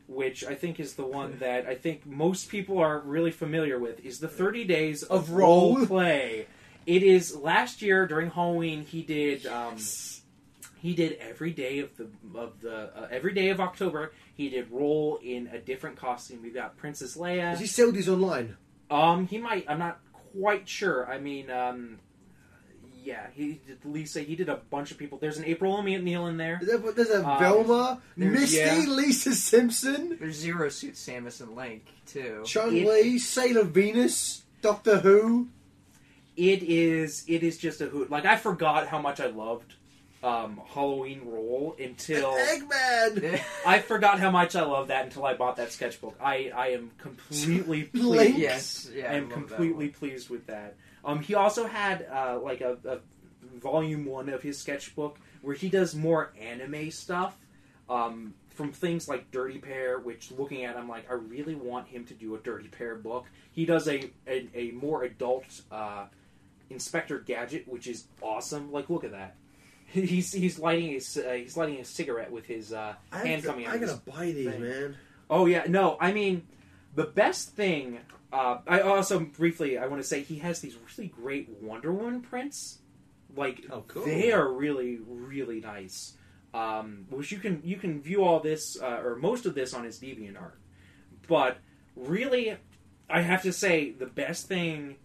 which 0.08 0.44
I 0.44 0.56
think 0.56 0.80
is 0.80 0.94
the 0.94 1.06
one 1.06 1.36
that 1.40 1.66
I 1.66 1.76
think 1.76 2.04
most 2.06 2.48
people 2.48 2.78
are 2.78 2.98
really 3.00 3.30
familiar 3.30 3.78
with, 3.78 4.04
is 4.04 4.18
the 4.18 4.26
30 4.28 4.64
Days 4.64 5.02
of, 5.04 5.22
Of 5.22 5.30
Role. 5.30 5.76
Role 5.78 5.86
Play. 5.86 6.46
It 6.88 7.02
is 7.02 7.36
last 7.36 7.82
year 7.82 8.06
during 8.06 8.30
Halloween. 8.30 8.82
He 8.82 9.02
did. 9.02 9.44
Um, 9.46 9.76
he 10.80 10.94
did 10.94 11.18
every 11.20 11.50
day 11.50 11.80
of 11.80 11.94
the 11.98 12.08
of 12.34 12.60
the 12.62 12.96
uh, 12.98 13.08
every 13.10 13.34
day 13.34 13.50
of 13.50 13.60
October. 13.60 14.12
He 14.34 14.48
did 14.48 14.70
Roll 14.70 15.18
in 15.22 15.48
a 15.48 15.58
different 15.58 15.96
costume. 15.96 16.40
We've 16.42 16.54
got 16.54 16.78
Princess 16.78 17.14
Leia. 17.14 17.50
Does 17.50 17.60
he 17.60 17.66
sell 17.66 17.92
these 17.92 18.08
online? 18.08 18.56
Um, 18.90 19.26
he 19.26 19.36
might. 19.36 19.66
I'm 19.68 19.78
not 19.78 20.00
quite 20.32 20.66
sure. 20.66 21.06
I 21.06 21.18
mean, 21.18 21.50
um, 21.50 21.98
yeah, 23.04 23.26
he 23.34 23.60
did 23.66 23.84
Lisa. 23.84 24.20
He 24.20 24.34
did 24.34 24.48
a 24.48 24.56
bunch 24.56 24.90
of 24.90 24.96
people. 24.96 25.18
There's 25.18 25.36
an 25.36 25.44
April 25.44 25.76
O'Neil 25.76 26.26
in 26.28 26.38
there. 26.38 26.58
There- 26.62 26.78
There's 26.78 27.10
a 27.10 27.22
Um, 27.28 27.38
Velma, 27.38 28.00
there's- 28.16 28.40
Misty, 28.40 28.56
yeah. 28.56 28.84
Lisa 28.88 29.34
Simpson, 29.34 30.16
There's 30.18 30.36
Zero 30.36 30.70
Suit 30.70 30.94
Samus 30.94 31.42
and 31.42 31.54
Link 31.54 31.84
too. 32.06 32.42
Chung 32.46 32.74
It- 32.74 32.86
Li, 32.88 33.18
Sailor 33.18 33.64
Venus, 33.64 34.44
Doctor 34.62 35.00
Who. 35.00 35.48
It 36.38 36.62
is. 36.62 37.24
It 37.26 37.42
is 37.42 37.58
just 37.58 37.80
a 37.80 37.86
hoot. 37.86 38.10
Like 38.10 38.24
I 38.24 38.36
forgot 38.36 38.86
how 38.86 39.00
much 39.00 39.18
I 39.18 39.26
loved 39.26 39.74
um, 40.22 40.60
Halloween 40.66 41.22
Roll 41.24 41.76
until 41.80 42.32
Eggman. 42.36 43.40
I 43.66 43.80
forgot 43.80 44.20
how 44.20 44.30
much 44.30 44.54
I 44.56 44.62
loved 44.62 44.90
that 44.90 45.04
until 45.06 45.24
I 45.26 45.34
bought 45.34 45.56
that 45.56 45.72
sketchbook. 45.72 46.16
I 46.22 46.52
I 46.54 46.68
am 46.68 46.92
completely 46.98 47.82
pleased. 47.92 48.38
yes, 48.38 48.90
yeah, 48.94 49.10
I 49.10 49.14
am 49.14 49.28
love 49.28 49.30
that 49.30 49.34
completely 49.48 49.88
pleased 49.88 50.30
with 50.30 50.46
that. 50.46 50.76
Um, 51.04 51.20
he 51.20 51.34
also 51.34 51.66
had 51.66 52.06
uh, 52.10 52.38
like 52.40 52.60
a, 52.60 52.76
a 52.84 52.98
volume 53.58 54.04
one 54.04 54.28
of 54.28 54.40
his 54.40 54.58
sketchbook 54.58 55.18
where 55.42 55.54
he 55.56 55.68
does 55.68 55.94
more 55.94 56.32
anime 56.40 56.90
stuff. 56.92 57.36
Um, 57.90 58.34
from 58.50 58.72
things 58.72 59.08
like 59.08 59.30
Dirty 59.30 59.58
Pair, 59.58 60.00
which 60.00 60.32
looking 60.32 60.64
at, 60.64 60.76
I'm 60.76 60.88
like, 60.88 61.08
I 61.08 61.14
really 61.14 61.54
want 61.54 61.86
him 61.86 62.04
to 62.06 62.14
do 62.14 62.34
a 62.34 62.38
Dirty 62.38 62.66
Pair 62.66 62.96
book. 62.96 63.26
He 63.52 63.64
does 63.64 63.88
a 63.88 64.10
a, 64.26 64.48
a 64.54 64.70
more 64.72 65.04
adult 65.04 65.44
uh, 65.70 66.06
Inspector 66.70 67.18
Gadget, 67.20 67.66
which 67.68 67.86
is 67.86 68.04
awesome. 68.22 68.70
Like, 68.72 68.90
look 68.90 69.04
at 69.04 69.12
that. 69.12 69.36
He's 69.90 70.32
he's 70.32 70.58
lighting 70.58 70.94
a 70.96 71.00
c- 71.00 71.24
uh, 71.24 71.32
he's 71.32 71.56
lighting 71.56 71.80
a 71.80 71.84
cigarette 71.84 72.30
with 72.30 72.44
his 72.44 72.74
uh, 72.74 72.94
I 73.10 73.26
hand 73.26 73.42
coming 73.42 73.64
out. 73.64 73.72
I 73.72 73.76
of 73.76 73.80
his 73.80 73.90
gotta 73.92 74.10
buy 74.18 74.26
these, 74.32 74.50
thing. 74.50 74.60
man. 74.60 74.96
Oh 75.30 75.46
yeah, 75.46 75.64
no, 75.66 75.96
I 75.98 76.12
mean 76.12 76.46
the 76.94 77.04
best 77.04 77.50
thing. 77.54 78.00
Uh, 78.30 78.58
I 78.66 78.80
also 78.80 79.18
briefly 79.20 79.78
I 79.78 79.86
want 79.86 80.02
to 80.02 80.06
say 80.06 80.20
he 80.22 80.40
has 80.40 80.60
these 80.60 80.76
really 80.98 81.08
great 81.08 81.48
Wonder 81.62 81.90
Woman 81.90 82.20
prints. 82.20 82.80
Like 83.34 83.64
Oh, 83.70 83.82
cool. 83.88 84.04
they 84.04 84.30
are 84.30 84.46
really 84.52 84.98
really 85.06 85.60
nice. 85.60 86.12
Um, 86.52 87.06
which 87.08 87.32
you 87.32 87.38
can 87.38 87.62
you 87.64 87.76
can 87.76 88.02
view 88.02 88.22
all 88.24 88.40
this 88.40 88.78
uh, 88.82 89.00
or 89.02 89.16
most 89.16 89.46
of 89.46 89.54
this 89.54 89.72
on 89.72 89.84
his 89.84 89.98
DeviantArt. 89.98 90.52
But 91.28 91.56
really, 91.96 92.58
I 93.08 93.22
have 93.22 93.40
to 93.44 93.54
say 93.54 93.90
the 93.92 94.04
best 94.06 94.48
thing 94.48 94.96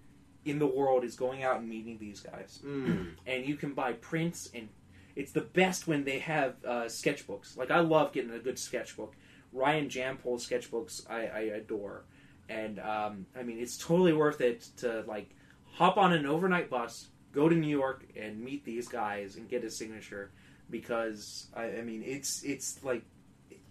in 0.46 0.60
the 0.60 0.68
world 0.68 1.04
is 1.04 1.16
going 1.16 1.44
out 1.44 1.60
and 1.60 1.70
meeting 1.70 1.98
these 2.00 2.20
guys. 2.20 2.60
Mm. 2.66 3.12
and 3.26 3.46
you 3.46 3.56
can 3.56 3.74
buy 3.74 3.94
prints 3.94 4.50
and 4.54 4.70
it's 5.16 5.32
the 5.32 5.42
best 5.42 5.88
when 5.88 6.04
they 6.04 6.20
have 6.20 6.56
uh, 6.66 6.86
sketchbooks. 6.86 7.58
Like 7.58 7.72
i 7.72 7.80
love 7.80 8.14
getting 8.14 8.32
a 8.32 8.40
good 8.40 8.60
sketchbook. 8.60 9.14
Ryan 9.52 9.90
jampol's 9.90 10.48
sketchbooks 10.48 11.10
i, 11.10 11.28
I 11.28 11.40
adore. 11.56 12.04
And 12.50 12.80
um, 12.80 13.26
i 13.38 13.44
mean 13.44 13.60
it's 13.60 13.78
totally 13.78 14.14
worth 14.14 14.42
it 14.42 14.68
to 14.78 15.04
like 15.08 15.30
hop 15.74 15.98
on 15.98 16.14
an 16.14 16.26
overnight 16.26 16.70
bus 16.70 17.08
go 17.32 17.50
to 17.50 17.56
new 17.56 17.68
york 17.68 18.06
and 18.16 18.40
meet 18.40 18.64
these 18.64 18.88
guys 18.88 19.38
and 19.38 19.50
get 19.50 19.64
a 19.64 19.70
signature 19.72 20.30
because 20.70 21.48
i, 21.56 21.64
I 21.64 21.82
mean 21.82 22.04
it's 22.06 22.44
it's 22.44 22.84
like 22.84 23.04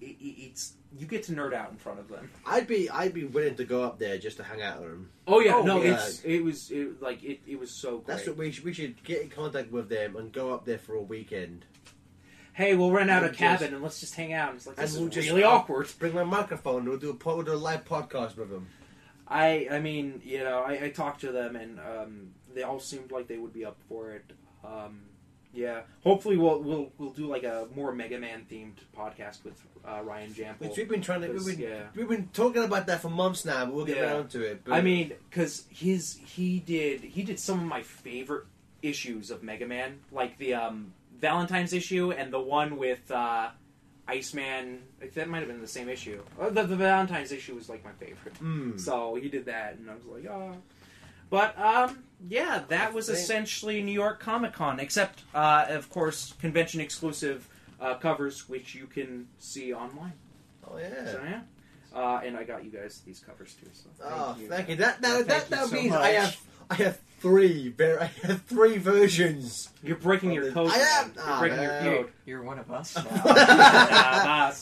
it, 0.03 0.17
it, 0.21 0.43
it's 0.49 0.75
you 0.99 1.07
get 1.07 1.23
to 1.25 1.33
nerd 1.33 1.55
out 1.55 1.71
in 1.71 1.77
front 1.77 1.99
of 2.01 2.09
them 2.09 2.29
I'd 2.47 2.67
be 2.67 2.91
I'd 2.91 3.15
be 3.15 3.25
willing 3.25 3.55
to 3.57 3.65
go 3.65 3.83
up 3.83 3.99
there 3.99 4.19
just 4.19 4.37
to 4.39 4.43
hang 4.43 4.61
out 4.63 4.81
with 4.81 4.91
them. 4.91 5.11
oh 5.27 5.41
yeah 5.41 5.55
Oh, 5.57 5.63
no 5.63 5.83
yeah. 5.83 5.95
it's 5.95 6.23
it 6.25 6.41
was 6.41 6.71
it, 6.71 7.01
like 7.01 7.23
it, 7.25 7.41
it 7.47 7.59
was 7.59 7.71
so 7.71 7.99
great 7.99 8.07
That's 8.09 8.27
what 8.27 8.37
we 8.37 8.51
should, 8.53 8.65
we 8.65 8.73
should 8.73 9.03
get 9.05 9.23
in 9.23 9.31
contact 9.31 9.71
with 9.73 9.89
them 9.89 10.17
and 10.17 10.33
go 10.33 10.53
up 10.53 10.65
there 10.65 10.79
for 10.79 10.95
a 10.95 11.01
weekend. 11.03 11.65
hey 12.53 12.75
we'll 12.77 12.91
rent 12.91 13.11
out 13.11 13.23
a 13.23 13.29
And 13.29 13.37
cabin 13.37 13.73
and 13.75 13.83
let's 13.83 14.01
just 14.01 14.15
hang 14.15 14.33
out 14.35 14.55
it's 14.55 14.67
like 14.67 14.77
And 14.79 14.87
this 14.87 14.97
we'll 14.99 15.09
is 15.09 15.15
just 15.15 15.29
really 15.31 15.45
awkward 15.45 15.89
Bring 15.99 16.15
my 16.15 16.25
microphone. 16.25 16.85
We'll 16.85 16.99
do 16.99 17.11
a 17.11 17.15
po- 17.15 17.37
we'll 17.37 17.45
do 17.47 17.55
a 17.55 17.55
live 17.55 17.85
podcast 17.85 18.37
with 18.37 18.51
them. 18.51 18.67
I 19.29 19.69
I 19.71 19.81
mean, 19.81 20.21
you 20.25 20.41
know, 20.45 20.59
I, 20.61 20.85
I 20.85 20.89
talked 20.91 21.23
to 21.23 21.33
them 21.33 21.57
and 21.57 21.81
um, 21.81 22.31
they 22.55 22.63
all 22.65 22.81
seemed 22.81 23.11
like 23.13 23.29
they 23.29 23.39
would 23.39 23.53
be 23.55 23.65
up 23.65 23.79
for 23.89 24.11
it. 24.13 24.25
Um, 24.63 25.01
yeah, 25.55 25.83
hopefully 26.03 26.37
we'll 26.37 26.61
we'll 26.61 26.93
we'll 26.99 27.11
do 27.11 27.27
like 27.27 27.45
a 27.45 27.67
more 27.75 27.93
Mega 27.93 28.19
Man 28.19 28.47
themed 28.51 28.77
podcast 28.97 29.45
with 29.45 29.61
uh, 29.87 30.01
Ryan 30.03 30.33
Jampol. 30.33 30.61
Which 30.61 30.77
we've 30.77 30.89
been 30.89 31.03
trying 31.03 31.23
to. 31.23 31.29
We've 31.33 31.45
been, 31.47 31.59
yeah. 31.59 31.83
we've 31.95 32.09
been 32.09 32.29
talking 32.33 32.63
about 32.65 32.87
that 32.87 33.01
for 33.03 33.11
months 33.11 33.45
now, 33.45 33.65
but 33.67 33.75
we'll 33.75 33.85
get 33.85 33.97
Yeah. 33.97 34.13
around 34.15 34.31
to 34.31 34.43
it. 34.45 34.65
But 34.65 34.75
I 34.75 34.81
mean, 34.81 35.13
because 35.29 35.65
his 35.71 36.19
he 36.25 36.59
did 36.61 37.01
he 37.03 37.23
did 37.23 37.39
some 37.39 37.59
of 37.61 37.67
my 37.67 37.83
favorite 37.83 38.45
issues 38.83 39.31
of 39.31 39.43
Mega 39.43 39.67
Man, 39.67 40.01
like 40.11 40.39
the 40.39 40.55
um, 40.55 40.93
Valentine's 41.19 41.73
issue 41.73 42.13
and 42.13 42.33
the 42.33 42.41
one 42.41 42.77
with 42.79 43.11
uh, 43.11 43.51
Iceman. 44.09 44.83
like, 45.01 45.15
That 45.15 45.29
might 45.29 45.39
have 45.39 45.49
been 45.49 45.61
the 45.61 45.67
same 45.69 45.89
issue. 45.89 46.23
Uh, 46.41 46.51
The, 46.51 46.65
the 46.65 46.77
Valentine's 46.77 47.31
issue 47.33 47.55
was 47.55 47.69
like 47.69 47.85
my 47.85 47.93
favorite. 47.93 48.35
Mm. 48.43 48.81
So 48.81 49.15
he 49.15 49.29
did 49.29 49.47
that, 49.47 49.77
and 49.77 49.89
I 49.91 49.95
was 49.95 50.05
like, 50.05 50.27
oh. 50.27 50.57
But 51.31 51.59
um, 51.59 52.03
yeah, 52.29 52.63
that 52.69 52.93
was 52.95 53.09
essentially 53.09 53.83
New 53.83 53.93
York 53.93 54.21
Comic 54.21 54.53
Con, 54.53 54.79
except 54.81 55.23
uh, 55.35 55.67
of 55.69 55.89
course 55.91 56.35
convention 56.41 56.81
exclusive 56.81 57.49
uh, 57.81 57.95
covers, 57.95 58.49
which 58.49 58.75
you 58.75 58.87
can 58.87 59.29
see 59.39 59.73
online. 59.75 60.13
oh 60.69 60.79
yeah. 60.79 61.07
So 61.07 61.21
yeah, 61.25 61.41
uh, 61.95 62.21
and 62.25 62.37
I 62.37 62.45
got 62.45 62.65
you 62.65 62.71
guys 62.71 63.03
these 63.05 63.21
covers 63.21 63.55
too. 63.55 63.69
So 63.73 63.89
thank 63.99 64.13
oh, 64.15 64.37
you. 64.41 64.49
thank 64.49 64.69
you. 64.69 64.77
That 64.77 65.01
that, 65.03 65.13
Thank 65.15 65.27
that, 65.29 65.45
you 65.51 65.57
that 65.57 65.67
so 65.69 65.75
means 65.75 65.91
much. 65.91 66.01
I 66.01 66.09
have 66.11 66.37
I 66.71 66.75
have 66.77 67.01
three. 67.21 67.69
Ver- 67.71 68.01
I 68.01 68.27
have 68.27 68.43
three 68.43 68.79
versions. 68.79 69.69
You're 69.83 69.97
breaking 69.97 70.33
your 70.33 70.53
code. 70.53 70.71
I 70.71 70.79
am- 70.79 71.13
You're 71.15 71.25
Ah, 71.27 71.41
breaking 71.41 71.59
man. 71.59 71.85
your 71.85 71.97
code. 72.05 72.13
You're 72.25 72.43
one 72.43 72.59
of 72.59 72.71
us 72.71 72.95
now. 72.97 73.03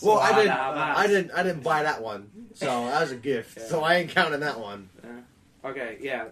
Well, 0.03 0.19
I 0.19 0.33
didn't. 0.35 0.51
I 0.53 1.07
didn't. 1.07 1.31
I 1.33 1.43
didn't 1.43 1.63
buy 1.63 1.83
that 1.83 2.03
one, 2.03 2.31
so 2.55 2.67
that 2.87 3.01
was 3.03 3.13
a 3.13 3.17
gift. 3.17 3.59
Yeah. 3.59 3.67
So 3.67 3.83
I 3.83 3.97
ain't 3.97 4.11
counting 4.11 4.41
that 4.41 4.59
one. 4.59 4.89
Okay, 5.63 5.99
yeah. 6.01 6.25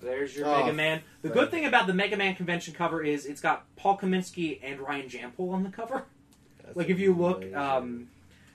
There's 0.00 0.34
your 0.36 0.46
Oh, 0.46 0.60
Mega 0.64 0.72
Man. 0.72 1.02
The 1.22 1.28
thank- 1.28 1.40
good 1.40 1.50
thing 1.50 1.64
about 1.66 1.86
the 1.86 1.94
Mega 1.94 2.16
Man 2.16 2.34
convention 2.34 2.74
cover 2.74 3.02
is 3.02 3.26
it's 3.26 3.40
got 3.40 3.64
Paul 3.76 3.98
Kaminski 3.98 4.58
and 4.62 4.80
Ryan 4.80 5.08
Jampol 5.08 5.52
on 5.52 5.62
the 5.62 5.70
cover. 5.70 6.04
That's 6.64 6.76
like 6.76 6.88
if 6.88 6.98
you 6.98 7.14
look, 7.14 7.38
amazing. 7.38 7.56
um, 7.56 8.08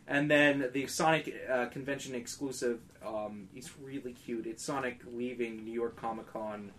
and 0.08 0.30
then 0.30 0.70
the 0.74 0.88
Sonic 0.88 1.34
uh, 1.50 1.66
convention 1.68 2.16
exclusive, 2.16 2.80
um, 3.06 3.48
it's 3.56 3.78
really 3.80 4.14
cute. 4.14 4.46
It's 4.48 4.64
Sonic 4.66 5.02
leaving 5.14 5.64
New 5.66 5.74
York 5.74 5.96
Comic 5.96 6.32
Con 6.32 6.72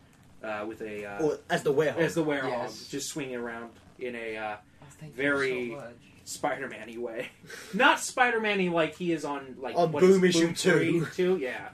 uh, 0.42 0.64
with 0.66 0.80
a 0.82 1.04
uh, 1.06 1.22
Or 1.22 1.38
as 1.50 1.62
the 1.62 1.72
Werehog. 1.72 1.96
as 1.98 2.14
the 2.14 2.22
werewolf, 2.22 2.70
Yes. 2.70 2.88
just 2.88 3.08
swinging 3.08 3.36
around 3.36 3.70
in 3.98 4.14
a 4.16 4.36
uh, 4.36 4.56
Oh, 4.82 4.86
thank 5.00 5.14
Very- 5.14 5.70
so 5.70 5.76
much. 5.76 5.94
Spider-Man-y 6.24 6.98
way. 6.98 7.28
Not 7.74 8.00
Spider-Man-y 8.00 8.68
like 8.68 8.96
he 8.96 9.12
is 9.12 9.24
on 9.24 9.54
like 9.60 9.76
On 9.76 9.92
what 9.92 10.02
is 10.02 10.16
Boom 10.16 10.24
it, 10.24 10.28
issue 10.30 10.52
two. 10.52 11.02
3, 11.04 11.06
two, 11.14 11.36
yeah. 11.36 11.68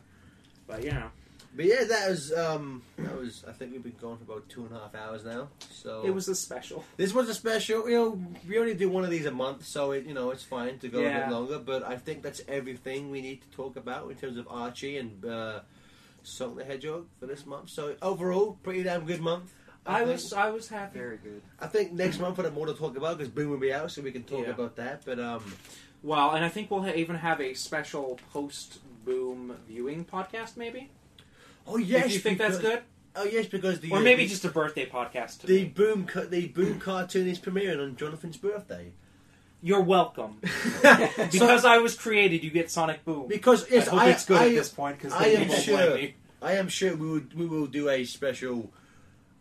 But 0.66 0.84
you 0.84 0.90
know, 0.90 1.08
But 1.54 1.66
yeah, 1.66 1.84
that 1.84 2.08
was 2.08 2.32
um, 2.32 2.82
that 2.98 3.14
was. 3.18 3.44
I 3.46 3.52
think 3.52 3.72
we've 3.72 3.82
been 3.82 3.94
going 4.00 4.16
for 4.16 4.24
about 4.24 4.48
two 4.48 4.64
and 4.64 4.74
a 4.74 4.78
half 4.80 4.94
hours 4.94 5.22
now. 5.24 5.48
So 5.70 6.02
it 6.04 6.10
was 6.10 6.26
a 6.28 6.34
special. 6.34 6.82
This 6.96 7.12
was 7.12 7.28
a 7.28 7.34
special. 7.34 7.88
You 7.90 7.94
know, 7.96 8.22
we 8.48 8.58
only 8.58 8.74
do 8.74 8.88
one 8.88 9.04
of 9.04 9.10
these 9.10 9.26
a 9.26 9.30
month, 9.30 9.66
so 9.66 9.92
it 9.92 10.06
you 10.06 10.14
know 10.14 10.30
it's 10.30 10.42
fine 10.44 10.78
to 10.78 10.88
go 10.88 11.00
a 11.00 11.02
Yeah. 11.02 11.26
bit 11.26 11.34
longer. 11.34 11.58
But 11.58 11.82
I 11.82 11.96
think 11.98 12.22
that's 12.22 12.40
everything 12.48 13.10
we 13.10 13.20
need 13.20 13.42
to 13.42 13.48
talk 13.50 13.76
about 13.76 14.10
in 14.10 14.16
terms 14.16 14.38
of 14.38 14.48
Archie 14.48 14.96
and 14.96 15.22
uh, 15.26 15.60
Sonic 16.22 16.56
the 16.58 16.64
Hedgehog 16.64 17.06
for 17.20 17.26
this 17.26 17.44
month. 17.44 17.68
So 17.68 17.96
overall, 18.00 18.58
pretty 18.62 18.82
damn 18.82 19.04
good 19.04 19.20
month. 19.20 19.52
I 19.84 19.98
think. 19.98 20.08
was 20.12 20.32
I 20.32 20.48
was 20.50 20.68
happy. 20.68 20.98
Very 21.00 21.18
good. 21.18 21.42
I 21.60 21.66
think 21.66 21.92
next 21.92 22.18
month 22.18 22.38
we'll 22.38 22.46
have 22.46 22.54
more 22.54 22.66
to 22.66 22.74
talk 22.74 22.96
about 22.96 23.18
because 23.18 23.30
Boom 23.30 23.50
will 23.50 23.58
be 23.58 23.74
out, 23.74 23.90
so 23.90 24.00
we 24.00 24.12
can 24.12 24.22
talk 24.22 24.46
Yeah. 24.46 24.52
about 24.52 24.76
that. 24.76 25.04
But 25.04 25.18
um, 25.20 25.44
Well, 26.02 26.30
and 26.30 26.44
I 26.44 26.48
think 26.48 26.70
we'll 26.70 26.82
ha- 26.84 26.94
even 26.94 27.16
have 27.16 27.42
a 27.42 27.52
special 27.52 28.18
post 28.32 28.78
boom 29.04 29.54
viewing 29.68 30.04
podcast, 30.06 30.56
maybe. 30.56 30.88
Oh 31.66 31.76
yes, 31.76 32.06
if 32.06 32.12
you 32.14 32.18
think 32.20 32.38
that's 32.38 32.58
good, 32.58 32.82
Oh 33.14 33.24
yes, 33.24 33.46
because 33.46 33.80
the 33.80 33.90
or 33.92 33.98
uh, 33.98 34.00
maybe 34.00 34.24
the- 34.24 34.30
just 34.30 34.44
a 34.44 34.48
birthday 34.48 34.86
podcast. 34.86 35.40
To 35.40 35.46
the 35.46 35.64
me. 35.64 35.68
Boom 35.68 36.08
the 36.30 36.48
Boom 36.48 36.80
cartoon 36.80 37.28
is 37.28 37.38
premiering 37.38 37.82
on 37.82 37.96
Jonathan's 37.96 38.36
birthday. 38.36 38.92
You're 39.64 39.82
welcome. 39.82 40.40
because 41.30 41.64
I 41.64 41.78
was 41.78 41.94
created, 41.94 42.42
you 42.42 42.50
get 42.50 42.70
Sonic 42.70 43.04
Boom. 43.04 43.28
because 43.28 43.70
yes, 43.70 43.86
I 43.86 43.90
hope 43.90 44.00
I, 44.00 44.10
it's 44.10 44.24
good 44.24 44.38
I, 44.38 44.48
at 44.48 44.54
this 44.54 44.68
point 44.70 44.98
because 44.98 45.12
I 45.12 45.26
am 45.26 45.50
sure. 45.50 45.94
me. 45.94 46.14
I 46.40 46.54
am 46.54 46.68
sure 46.68 46.96
we 46.96 47.06
will 47.08 47.22
we 47.36 47.46
will 47.46 47.66
do 47.66 47.88
a 47.88 48.04
special 48.04 48.72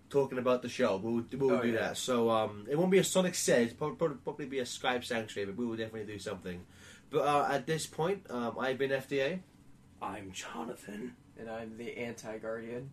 talking 0.09 0.37
about 0.37 0.61
the 0.61 0.69
show. 0.69 0.97
We'll 0.97 1.23
we'll 1.33 1.55
Oh, 1.57 1.61
do 1.61 1.69
yeah. 1.69 1.79
that. 1.79 1.97
So 1.97 2.29
um, 2.29 2.67
it 2.69 2.77
won't 2.77 2.91
be 2.91 2.99
a 2.99 3.03
Sonic 3.03 3.33
says, 3.35 3.73
probably, 3.73 3.95
probably 3.95 4.17
probably 4.17 4.45
be 4.47 4.59
a 4.59 4.63
Skype 4.65 5.05
sanctuary, 5.05 5.47
but 5.47 5.55
we 5.57 5.65
will 5.65 5.77
definitely 5.77 6.11
do 6.13 6.19
something. 6.19 6.61
But 7.09 7.21
uh, 7.21 7.47
at 7.49 7.65
this 7.65 7.87
point, 7.87 8.25
um, 8.29 8.57
I've 8.59 8.77
been 8.77 8.91
FDA. 8.91 9.39
I'm 10.01 10.31
Jonathan. 10.33 11.15
And 11.41 11.49
I'm 11.49 11.75
the 11.75 11.97
anti-guardian. 11.97 12.91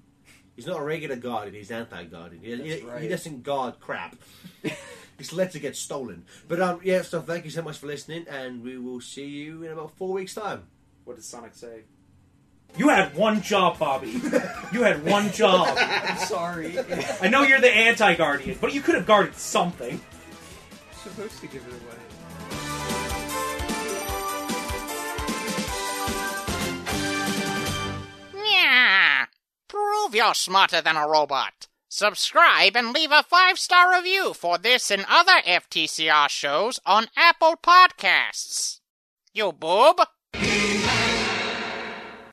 He's 0.56 0.66
not 0.66 0.80
a 0.80 0.82
regular 0.82 1.16
guardian; 1.16 1.54
he's 1.54 1.70
anti-guardian. 1.70 2.42
He, 2.42 2.56
he, 2.56 2.80
That's 2.80 3.02
he 3.02 3.08
doesn't 3.08 3.42
guard 3.42 3.78
crap. 3.78 4.16
he 4.62 4.72
just 5.18 5.34
lets 5.34 5.54
it 5.54 5.60
get 5.60 5.76
stolen. 5.76 6.24
But 6.48 6.60
um, 6.62 6.80
yeah. 6.82 7.02
So 7.02 7.20
thank 7.20 7.44
you 7.44 7.50
so 7.50 7.60
much 7.60 7.76
for 7.76 7.88
listening, 7.88 8.24
and 8.26 8.62
we 8.62 8.78
will 8.78 9.02
see 9.02 9.26
you 9.26 9.64
in 9.64 9.70
about 9.70 9.90
four 9.98 10.14
weeks' 10.14 10.34
time. 10.34 10.62
What 11.04 11.16
does 11.16 11.26
Sonic 11.26 11.54
say? 11.54 11.82
You 12.78 12.88
had 12.88 13.14
one 13.14 13.42
job, 13.42 13.78
Bobby. 13.78 14.12
you 14.72 14.82
had 14.82 15.04
one 15.04 15.30
job. 15.32 15.76
I'm 15.78 16.18
sorry. 16.18 16.78
I 17.20 17.28
know 17.28 17.42
you're 17.42 17.60
the 17.60 17.70
anti-guardian, 17.70 18.56
but 18.62 18.72
you 18.72 18.80
could 18.80 18.94
have 18.94 19.06
guarded 19.06 19.34
something. 19.34 20.00
supposed 21.02 21.38
to 21.40 21.46
give 21.48 21.66
it 21.66 21.72
away. 21.72 21.97
Prove 29.68 30.14
you're 30.14 30.34
smarter 30.34 30.80
than 30.80 30.96
a 30.96 31.06
robot. 31.06 31.68
Subscribe 31.88 32.76
and 32.76 32.92
leave 32.92 33.12
a 33.12 33.22
five 33.22 33.58
star 33.58 33.96
review 33.96 34.34
for 34.34 34.58
this 34.58 34.90
and 34.90 35.06
other 35.08 35.40
FTCR 35.46 36.28
shows 36.28 36.80
on 36.84 37.08
Apple 37.16 37.54
Podcasts. 37.62 38.80
You 39.32 39.52
boob! 39.52 40.00